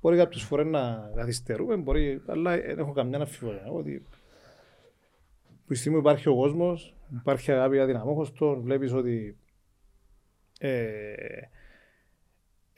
Μπορεί 0.00 0.16
κάποιες 0.16 0.42
φορές 0.42 0.66
να 0.66 1.10
καθυστερούμε, 1.14 1.76
μπορεί, 1.76 2.22
αλλά 2.26 2.56
δεν 2.56 2.78
έχω 2.78 2.92
καμιά 2.92 3.18
αμφιβολία. 3.18 3.66
Ότι 3.70 4.02
που 5.66 5.72
τη 5.72 5.74
στιγμή 5.74 5.96
που 6.00 6.02
υπάρχει 6.06 6.28
ο 6.28 6.34
κόσμος, 6.34 6.94
υπάρχει 7.20 7.52
αγάπη 7.52 7.74
για 7.76 7.86
την 7.86 7.96
αμόχωστο, 7.96 8.60
βλέπεις 8.60 8.92
ότι 8.92 9.36
ε, 10.58 10.78
ε, 11.12 11.48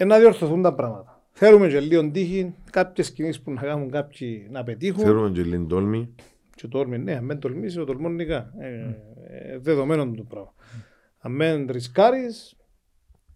να 0.04 0.18
διορθωθούν 0.18 0.62
τα 0.62 0.74
πράγματα. 0.74 1.22
Θέλουμε 1.32 1.68
και 1.68 1.80
λίγο 1.80 2.10
τύχη, 2.10 2.54
κάποιες 2.70 3.12
κινήσεις 3.12 3.42
που 3.42 3.50
να 3.50 3.62
κάνουν 3.62 3.90
κάποιοι 3.90 4.48
να 4.50 4.64
πετύχουν. 4.64 5.04
Θέλουμε 5.04 5.30
και 5.30 5.42
λίγη 5.42 5.66
τόλμη. 5.66 6.14
Και 6.54 6.68
το 6.68 6.78
όρμη, 6.78 6.98
ναι, 6.98 7.16
αν 7.16 7.26
δεν 7.26 7.38
τολμήσει, 7.38 7.76
το 7.76 7.84
τολμώ 7.84 8.08
νικά. 8.08 8.52
Ε, 8.58 8.96
ε, 9.28 9.58
δεδομένο 9.58 10.10
το 10.10 10.22
πράγμα. 10.22 10.54
Αν 11.18 11.36
δεν 11.36 11.66
ρισκάρεις, 11.70 12.56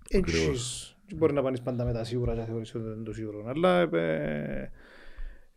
έχεις. 0.09 0.97
Δεν 1.07 1.19
μπορεί 1.19 1.33
να 1.33 1.43
πάνεις 1.43 1.61
πάντα 1.63 1.85
με 1.85 1.93
τα 1.93 2.05
σίγουρα 2.05 2.35
και 2.35 2.41
θεωρείς 2.41 2.75
ότι 2.75 2.85
δεν 2.85 2.95
είναι 2.95 3.05
το 3.05 3.13
σίγουρο. 3.13 3.45
Αλλά 3.47 3.81
ε, 3.81 4.71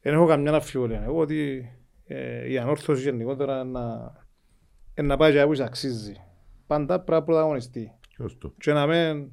δεν 0.02 0.14
έχω 0.14 0.26
καμιά 0.26 0.54
αμφιβολία. 0.54 1.04
Εγώ 1.04 1.20
ότι 1.20 1.70
ε, 2.06 2.52
η 2.52 2.58
ανόρθωση 2.58 3.02
γενικότερα 3.02 3.64
να, 3.64 4.14
ε, 4.94 5.02
να 5.02 5.18
πάει 5.18 5.32
και 5.32 5.42
όπου 5.42 5.64
αξίζει. 5.64 6.14
Πάντα 6.68 6.96
πρέπει 6.96 7.12
να 7.12 7.24
πρωταγωνιστεί. 7.24 7.92
Σωστό. 8.16 8.54
Και 8.58 8.74
να 8.74 8.88
μην, 8.88 9.32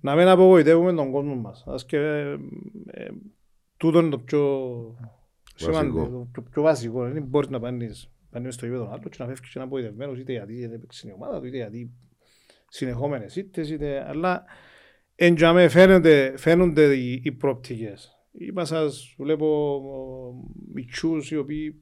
να 0.00 0.14
μην 0.14 0.28
απογοητεύουμε 0.28 0.92
τον 0.92 1.10
κόσμο 1.10 1.34
μας. 1.34 1.64
Ας 1.66 1.84
και 1.84 1.96
ε, 1.96 2.36
ε, 2.86 3.08
τούτο 3.76 4.00
είναι 4.00 4.10
το 4.10 4.18
πιο 4.18 4.96
σημαντικό, 5.54 6.08
το, 6.08 6.28
το 6.32 6.42
πιο 6.50 6.62
βασικό. 6.62 7.10
Δεν 7.10 7.22
μπορείς 7.22 7.48
να 7.48 7.60
πάνεις, 7.60 8.10
πάνεις 8.30 8.54
στο 8.54 8.66
γήπεδο 8.66 8.84
άλλος 8.84 9.04
και 9.10 9.16
να 9.18 9.26
φεύγεις 9.26 9.52
και 9.52 9.58
να 9.58 9.64
απογοητευμένος 9.64 10.18
είτε 10.18 10.32
γιατί 10.32 10.60
δεν 10.60 10.72
έπαιξε 10.72 11.08
η 11.08 11.12
ομάδα 11.12 11.40
του, 11.40 11.46
είτε 11.46 11.56
γιατί 11.56 11.90
συνεχόμενες 12.68 13.36
ήττες, 13.36 13.70
είτε... 13.70 14.08
αλλά 14.08 14.44
εν 15.14 15.34
τζαμέ 15.34 15.68
φαίνονται, 15.68 16.34
φαίνονται 16.36 16.94
οι, 16.94 17.20
οι 17.24 17.32
προοπτικές. 17.32 18.12
Είπα 18.32 18.64
σας, 18.64 19.14
βλέπω 19.18 19.80
μητσούς 20.74 21.30
οι 21.30 21.36
οποίοι 21.36 21.80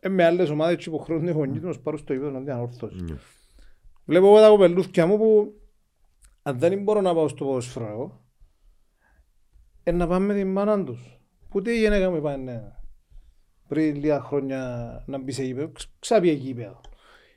ε, 0.00 0.08
με 0.08 0.24
άλλες 0.24 0.50
ομάδες 0.50 0.76
και 0.76 0.90
υποχρεώνουν 0.90 1.28
οι 1.28 1.30
γονείς 1.30 1.60
τους 1.60 1.76
να 1.76 1.82
πάρουν 1.82 1.98
στο 2.00 2.12
γήπεδο 2.12 2.30
να 2.30 2.40
δει 2.40 2.50
ανόρθωση. 2.50 3.02
Ναι. 3.02 3.16
Βλέπω 4.04 4.26
εγώ 4.26 4.40
τα 4.40 4.48
κοπελούθια 4.48 5.06
μου 5.06 5.18
που 5.18 5.54
αν 6.48 6.58
δεν 6.58 6.82
μπορώ 6.82 7.00
να 7.00 7.14
πάω 7.14 7.28
στο 7.28 7.44
ποδοσφαιρό 7.44 7.86
εγώ, 7.86 8.24
ε, 9.82 9.92
να 9.92 10.06
πάμε 10.06 10.26
με 10.26 10.34
την 10.34 10.48
μάνα 10.52 10.84
τους. 10.84 11.20
Που 11.48 11.62
τι 11.62 11.70
η 11.70 11.78
γυναίκα 11.78 12.10
μου 12.10 12.20
πάνε 12.20 12.72
πριν 13.68 13.94
λίγα 13.96 14.20
χρόνια 14.20 14.88
να 15.06 15.18
μπει 15.18 15.32
σε 15.32 15.42
γήπεδο, 15.42 15.70
ξ- 15.72 15.90
ξάπιε 15.98 16.32
γήπεδο. 16.32 16.80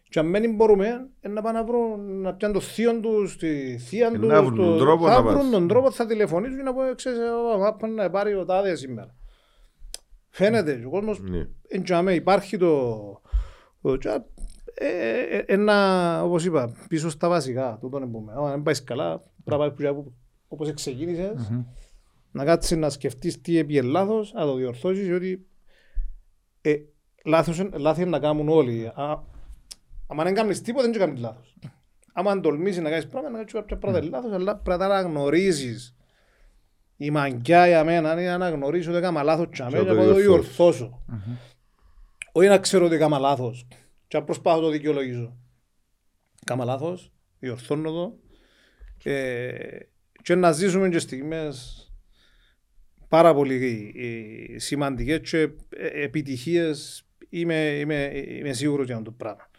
Και 0.10 0.20
αν 0.20 0.32
δεν 0.32 0.56
μπορούμε, 0.56 1.10
ε, 1.22 1.28
να 1.28 1.42
πάνε 1.42 1.60
να 1.60 1.66
βρουν, 1.66 2.22
να 2.22 2.34
πιάνουν 2.34 2.58
το 2.60 2.64
θείο 2.64 3.00
τους, 3.00 3.38
τη 3.38 3.78
θεία 3.78 4.08
Ε, 4.08 4.12
τους, 4.12 4.28
να 4.28 4.44
βρουν 4.44 4.56
τον 4.56 4.78
τρόπο 4.78 5.08
θα 5.08 5.14
να 5.16 5.22
βρουν 5.22 5.36
πας. 5.42 5.50
τον 5.52 5.68
τρόπο, 5.68 5.92
θα 5.92 6.06
τηλεφωνήσουν 6.06 6.58
και 6.58 6.64
να 6.64 6.74
πω, 6.74 6.80
ξέρεις, 6.96 7.20
ε, 7.20 7.24
θα 7.60 7.76
πάνε 7.76 7.94
να 7.94 8.10
πάρει 8.10 8.34
ο 8.36 8.46
τάδες 8.46 8.80
σήμερα. 8.80 9.16
Φαίνεται, 10.30 10.76
και 10.76 10.86
ο 10.86 10.90
κόσμος 10.90 11.20
Ναι. 11.22 11.48
Εν 11.68 11.84
τζάμε, 11.84 12.14
υπάρχει 12.14 12.58
το, 12.58 12.96
το 13.82 13.98
τζα- 13.98 14.14
ε, 14.14 14.16
ε, 14.16 14.41
ένα, 15.46 16.24
όπως 16.24 16.46
είπα, 16.46 16.72
πίσω 16.88 17.10
στα 17.10 17.30
βασικά, 17.30 17.78
τούτο 17.82 18.00
να 18.00 18.08
πούμε. 18.08 18.34
Αν 18.34 18.50
δεν 18.50 18.62
πάεις 18.62 18.84
καλά, 18.84 19.18
πρέπει 19.44 19.62
να 19.62 19.72
πάει 19.78 19.94
που- 19.94 20.14
όπως 20.48 20.74
ξεκίνησες, 20.74 21.52
να 22.32 22.44
κάτσεις 22.46 22.78
να 22.78 22.90
σκεφτείς 22.90 23.42
τι 23.42 23.58
έπιε 23.58 23.82
λάθος, 23.82 24.34
να 24.34 24.46
το 24.46 24.56
διορθώσεις, 24.56 25.06
διότι 25.06 25.46
ε, 26.62 26.76
λάθος, 27.26 27.58
είναι- 27.60 27.78
λάθη 27.78 28.02
είναι 28.02 28.10
να 28.10 28.20
κάνουν 28.20 28.50
όλοι. 28.50 28.86
Α, 28.88 29.24
άμα 30.08 30.24
δεν 30.24 30.34
κάνεις 30.34 30.62
τίποτα, 30.62 30.90
δεν 30.90 31.00
κάνεις 31.00 31.20
λάθος. 31.22 31.56
Άμα 32.14 32.32
αν 32.32 32.42
τολμήσεις 32.42 32.82
να 32.82 32.90
κάνεις 32.90 33.08
πράγματα, 33.08 33.32
να 33.32 33.38
κάνεις 33.38 33.54
κάποια 33.54 33.78
πράγματα 33.78 34.10
λάθος, 34.10 34.32
αλλά 34.32 34.56
πρέπει 34.56 34.70
να 34.82 34.88
τα 34.88 34.96
αναγνωρίσεις. 34.96 35.96
Η 36.98 37.12
μαγκιά 37.12 37.68
για 37.68 37.84
μένα 37.84 38.12
είναι 38.12 38.28
να 38.30 38.34
αναγνωρίσω 38.34 38.90
ότι 38.90 39.00
έκανα 39.00 39.24
λάθος 39.24 39.46
και 39.46 39.52
Και 39.56 39.62
να 39.62 39.68
αμέσως 39.68 39.88
το 39.88 39.94
να 39.94 40.00
το 40.00 40.04
διορθώσεις. 40.14 40.26
διορθώσω. 40.26 41.02
Όχι 42.32 42.48
να 42.48 42.58
ξέρω 42.58 42.86
ότι 42.86 42.96
έκανα 42.96 43.20
λάθος 43.20 43.68
και 44.12 44.18
να 44.18 44.24
προσπάθω 44.24 44.58
να 44.58 44.64
το 44.64 44.70
δικαιολογήσω. 44.70 45.38
Κάμα 46.46 46.66
λάθος, 46.66 47.12
διορθώνω 47.40 47.92
το 47.92 48.20
ε, 49.12 49.78
και 50.22 50.36
να 50.36 50.52
ζήσουμε 50.52 50.90
και 50.90 51.00
στιγμές 51.00 51.86
πάρα 53.08 53.34
πολύ 53.34 53.94
ε, 53.96 54.60
σημαντικές 54.60 55.30
και 55.30 55.38
ε, 55.70 56.04
επιτυχίες 56.04 57.06
είμαι, 57.30 57.56
είμαι, 57.56 58.12
είμαι 58.16 58.54
σίγουρος 58.54 58.86
για 58.86 58.96
αυτό 58.96 59.10
το 59.10 59.16
πράγμα. 59.18 59.50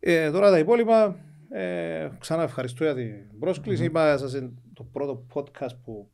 Ε, 0.00 0.30
τώρα 0.30 0.50
τα 0.50 0.58
υπόλοιπα, 0.58 1.20
ε, 1.50 2.08
ξανά 2.18 2.42
ευχαριστώ 2.42 2.84
για 2.84 2.94
την 2.94 3.38
πρόσκληση. 3.38 3.84
Είπα 3.84 4.18
σας 4.18 4.34
είναι 4.34 4.52
το 4.72 4.84
πρώτο 4.84 5.26
podcast 5.32 5.76
που 5.84 6.10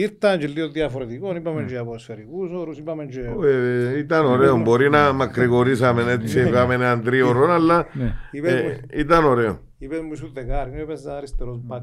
ήρθα 0.00 0.36
και 0.38 0.46
λίγο 0.46 0.68
διαφορετικό. 0.68 1.34
Είπαμε 1.34 1.62
και 1.64 1.72
για 1.72 1.84
ποδοσφαιρικούς 1.84 2.52
όρους, 2.52 2.78
είπαμε 2.78 3.06
και... 3.06 3.20
Ε, 3.44 3.98
ήταν 3.98 4.24
ωραίο. 4.26 4.56
Μπορεί 4.56 4.90
να 4.90 5.12
μακρηγορήσαμε 5.12 6.12
έτσι, 6.12 6.40
είπαμε 6.48 6.74
έναν 6.74 7.02
τρίωρο, 7.02 7.52
αλλά 7.52 7.86
Ναι. 7.92 8.14
Είπες 8.30 8.52
ε, 8.52 8.62
μου- 8.62 8.88
ήταν 9.00 9.24
ωραίο. 9.24 9.60
Είπες 9.78 10.00
μου 10.00 10.12
ήσουν 10.12 10.30
δεκάρι, 10.34 10.70
μου 10.70 10.80
είπες 10.80 11.06
αριστερός 11.06 11.60
μπακ. 11.62 11.82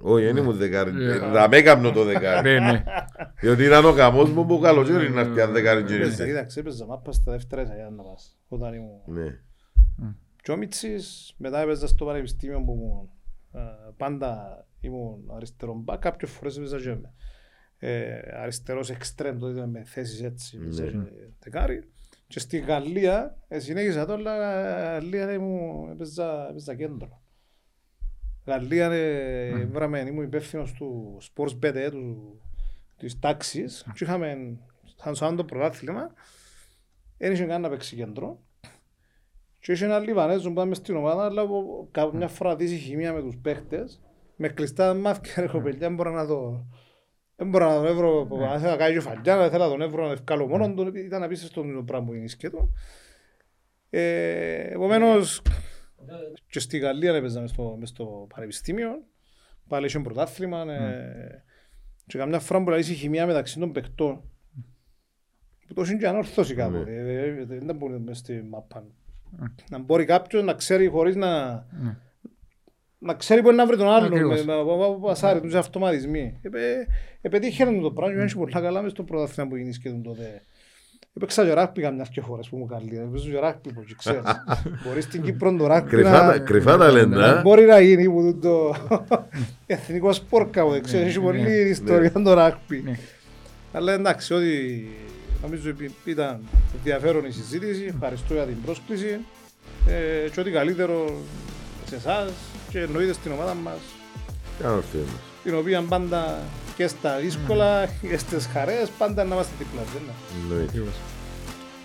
Όχι, 0.00 0.24
δεν 0.24 0.36
ήμουν 0.36 0.56
δεκάρι. 0.56 0.90
Θα 1.32 1.48
με 1.50 1.56
έκαμνω 1.56 1.90
το 1.92 2.04
δεκάρι. 2.04 2.48
Ναι, 2.50 2.58
ναι. 2.70 2.84
Διότι 3.40 3.64
ήταν 3.64 3.84
ο 3.84 3.92
καμός 3.92 4.30
μου 4.30 4.46
που 4.46 4.58
καλοκαίρι 4.58 5.10
να 5.10 5.20
έρθει 5.20 5.40
αν 5.40 5.52
δεκάρι 5.52 5.82
και 5.82 5.94
Έπαιζα, 5.94 6.10
ήρθε. 6.10 6.24
Κοίταξε, 6.26 6.60
έπαιζα 6.60 6.86
μάπα 6.86 7.12
στα 7.12 7.32
δεύτερα 7.32 7.62
εισαγιά 7.62 7.90
να 7.96 8.02
πας. 8.02 8.38
Όταν 8.48 8.74
ήμουν 8.74 9.00
Ναι. 9.06 9.38
Τσόμιτσης, 10.42 11.34
μετά 11.38 11.60
έπαιζα 11.60 11.86
στο 11.86 12.04
πανεπιστήμιο 12.04 12.62
που 12.64 12.72
ήμουν. 12.72 13.08
ε, 13.52 13.90
Πάντα 13.96 14.64
ήμουν 14.80 15.18
αριστερός 15.36 15.76
μπακ, 15.84 15.98
κάποιες 15.98 16.30
φορές 16.30 16.56
έπαιζα 16.56 16.76
και 16.80 16.88
με 16.88 17.12
ε, 17.78 18.18
αριστερός 18.32 18.90
εξτρέμ, 18.90 19.38
τότε 19.38 19.52
ήταν 19.52 19.70
με 19.70 19.84
θέσεις 19.84 20.22
έτσι, 20.22 20.58
έπαιζα 20.62 20.82
Ναι. 20.84 20.90
και 20.90 21.10
δεκάρι. 21.38 21.82
Και 22.26 22.38
στη 22.38 22.58
Γαλλία, 22.58 23.38
ε, 23.48 23.58
συνέχισα 23.58 24.06
το, 24.06 24.12
αλλά 24.12 24.52
ε, 24.68 24.82
Γαλλία 24.82 25.32
ήμουν, 25.32 25.90
έπαιζα, 25.90 26.48
έπαιζα 26.50 26.74
κέντρο. 26.74 27.22
Γαλλία 28.46 28.90
ε, 28.90 29.64
βράμε, 29.64 30.00
ήμουν 30.00 30.24
υπεύθυνος 30.24 30.72
του 30.72 31.18
Sports 31.22 31.58
BT, 31.62 31.88
του, 31.90 32.40
της 32.96 33.18
τάξης 33.18 33.86
και 33.94 34.04
είχαμε 34.04 34.58
σαν 34.96 35.14
σαν 35.14 35.36
το 35.36 35.44
πρωτάθλημα 35.44 36.12
δεν 37.18 37.32
είχε 37.32 37.44
καν 37.44 37.60
να 37.60 37.68
παίξει 37.68 37.96
κέντρο 37.96 38.40
Και 39.60 39.72
είχε 39.72 39.84
ένα 39.84 39.98
Λιβανέζο 39.98 40.48
που 40.48 40.54
πάμε 40.54 40.74
στην 40.74 40.96
ομάδα, 40.96 41.24
αλλά 41.24 41.46
που 41.46 41.88
καμιά 41.90 42.28
φορά 42.28 42.56
δεις 42.56 42.72
η 42.72 42.76
χημεία 42.76 43.12
με 43.12 43.20
τους 43.22 43.36
παίχτες, 43.42 44.00
με 44.36 44.48
κλειστά 44.48 44.94
μάτια 44.94 45.34
ρε 45.42 45.46
κοπελιά, 45.48 45.78
δεν 45.78 45.94
μπορώ 45.94 46.10
να 46.10 46.26
το... 46.26 46.66
Δεν 47.36 47.48
μπορώ 47.48 47.68
να 47.68 47.74
τον 47.74 47.86
έβρω, 47.86 48.28
αν 48.50 48.58
θέλω 48.58 48.70
να 48.70 48.76
κάνει 48.76 48.94
και 48.94 49.00
φαγιά, 49.00 49.36
δεν 49.36 49.50
θέλω 49.50 49.64
να 49.64 49.70
τον 49.70 49.80
έβρω 49.80 50.06
να 50.06 50.12
ευκάλω 50.12 50.46
μόνον 50.46 50.76
του, 50.76 50.96
ήταν 50.96 51.22
απίστευτο 51.22 51.62
το 51.62 51.82
πράγμα 51.82 52.06
που 52.06 52.14
είναι 52.14 52.28
σκέτο. 52.28 52.72
Ε, 53.90 54.72
επομένως, 54.72 55.42
και 56.50 56.60
στη 56.60 56.78
Γαλλία 56.78 57.14
έπαιζα 57.14 57.40
μες 57.40 57.50
στο, 57.50 57.76
μες 57.78 57.88
στο 57.88 58.26
πανεπιστήμιο, 58.34 59.04
πάλι 59.68 59.86
είχε 59.86 59.98
πρωτάθλημα, 59.98 60.72
ε, 60.72 61.44
και 62.06 62.18
καμιά 62.18 62.38
φορά 62.38 62.62
που 62.62 62.70
λαλείς 62.70 62.88
η 62.88 62.94
χημεία 62.94 63.26
μεταξύ 63.26 63.58
των 63.58 63.72
παιχτών, 63.72 64.22
που 65.66 65.74
το 65.74 65.82
είναι 65.82 65.96
και 65.96 66.08
ανόρθωση 66.08 66.54
κάποτε, 66.54 66.94
ε, 66.94 67.22
ε, 67.22 67.40
ε, 67.40 67.44
δεν 67.44 67.76
μπορεί 67.76 68.00
μες 68.00 68.18
στη 68.18 68.42
μάπα. 68.42 68.84
Να 69.70 69.78
μπορεί 69.78 70.04
κάποιος 70.04 70.42
να 70.42 70.54
ξέρει 70.54 70.88
χωρίς 70.88 71.16
να... 71.16 71.66
Ναι. 72.98 73.10
Να 73.12 73.14
ξέρει 73.18 73.40
μπορεί 73.40 73.56
να 73.56 73.66
βρει 73.66 73.76
τον 73.76 73.88
άλλον, 73.88 74.12
Ακριβώς. 74.12 74.44
με- 74.44 74.54
με- 74.54 74.62
με- 74.64 74.88
με 74.88 74.98
πασάρι, 75.02 75.40
τους 75.40 75.54
αυτοματισμοί. 75.54 76.38
Επε- 76.42 76.86
Επετύχαινε 77.20 77.80
το 77.80 77.90
πράγμα, 77.90 78.26
και 78.26 78.34
πολύ 78.34 78.52
καλά 78.52 78.82
μες 78.82 78.90
στο 78.90 79.02
πρωτάθλημα 79.02 79.48
που 79.48 79.56
γίνεις 79.56 79.78
και 79.78 79.88
τον 79.88 80.02
τότε. 80.02 80.42
Έπαιξα 81.16 81.44
και 81.44 81.52
ράκπι 81.52 81.80
καμιάς 81.82 82.08
και 82.08 82.20
φορές 82.20 82.48
που 82.48 82.56
μου 82.56 82.66
καλεί. 82.66 82.98
Έπαιζω 83.08 83.30
και 83.30 83.38
ράκπι 83.38 83.72
που 83.72 83.82
και 83.82 83.94
ξέρεις. 83.98 84.22
Μπορείς 84.86 85.04
στην 85.04 85.22
Κύπρο 85.22 85.56
το 85.56 85.66
ράκπι 85.66 85.90
Κρυφά 85.90 86.10
τα- 86.10 86.26
να... 86.26 86.38
Κρυφά 86.38 86.76
τα 86.76 86.90
λένε, 86.90 87.16
να 87.16 87.26
α. 87.38 87.40
Μπορεί 87.42 87.64
να 87.64 87.80
γίνει 87.80 88.04
που 88.10 88.38
το 88.42 88.74
εθνικό 89.66 90.12
σπορ 90.12 90.50
κάποτε, 90.50 90.80
ξέρεις, 90.80 91.06
έχει 91.08 91.20
πολλή 91.20 91.68
ιστορία 91.68 92.12
το 92.12 92.32
ράκπι. 92.34 92.82
Ναι. 92.84 92.98
Αλλά 93.72 93.92
εντάξει, 93.92 94.34
ότι 94.34 94.86
νομίζω 95.42 95.70
ότι 95.70 95.94
ήταν 96.04 96.40
ενδιαφέρον 96.76 97.24
η 97.24 97.30
συζήτηση, 97.30 97.84
ευχαριστώ 97.94 98.34
για 98.34 98.44
την 98.44 98.56
πρόσκληση 98.64 99.18
ε, 99.88 100.28
και 100.30 100.40
ό,τι 100.40 100.50
καλύτερο 100.50 101.14
σε 101.88 101.94
εσάς 101.96 102.30
και 102.76 102.82
εννοείται 102.82 103.12
στην 103.12 103.32
ομάδα 103.32 103.54
μας, 103.54 103.78
Κάνω 104.62 104.74
ορθή 104.74 104.96
μας. 104.96 105.20
την 105.44 105.56
οποία 105.56 105.82
πάντα 105.88 106.38
και 106.76 106.86
στα 106.86 107.16
δύσκολα 107.20 107.86
και 108.08 108.18
στις 108.18 108.48
χαρές 108.52 108.88
πάντα 108.98 109.24
να 109.24 109.34
είμαστε 109.34 109.52
δίπλα. 109.58 109.80
δεν 109.92 110.02
είναι; 110.02 110.12
Εννοείται. 110.42 110.68
Ακριβώς. 110.68 110.94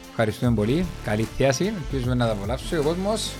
Ευχαριστούμε 0.10 0.52
πολύ. 0.56 0.86
Καλή 1.06 1.28
θέαση. 1.38 1.74
Ελπίζουμε 1.78 2.16
να 2.16 2.26
τα 2.26 2.32
απολαύσει 2.32 2.78
ο 2.78 2.84
κόσμος. 2.84 3.32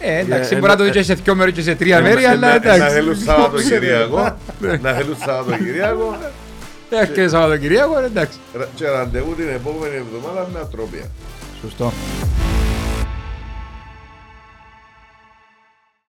Ε, 0.00 0.18
εντάξει, 0.18 0.54
Ε, 0.54 0.58
μπορεί 0.58 0.70
να 0.70 0.76
το 0.76 0.82
ε, 0.82 0.86
δει 0.86 0.92
και 0.92 1.02
σε 1.02 1.14
δύο 1.14 1.34
μέρες 1.34 1.54
και 1.54 1.62
σε 1.62 1.74
τρία 1.74 1.96
Ε, 1.98 2.00
μέρη, 2.02 2.24
ε, 2.24 2.28
αλλά 2.28 2.40
να- 2.40 2.46
Να 2.48 2.54
εντάξει. 2.54 2.94
θέλουν 2.94 3.16
Σαββατοκυριακό. 3.16 4.36
Να 4.82 4.92
θέλουν 4.92 5.16
Σαββατοκυριακό. 5.24 6.16
Έχει 6.90 7.12
και 7.12 7.28
Σαββατοκυριακό, 7.28 7.98
εντάξει. 7.98 8.38
Και 8.74 8.88
ραντεβού 8.88 9.34
την 9.34 9.48
επόμενη 9.48 9.94
εβδομάδα 9.96 10.48
με 10.52 10.58
ατρόπια. 10.58 11.04
Σωστό. 11.62 11.92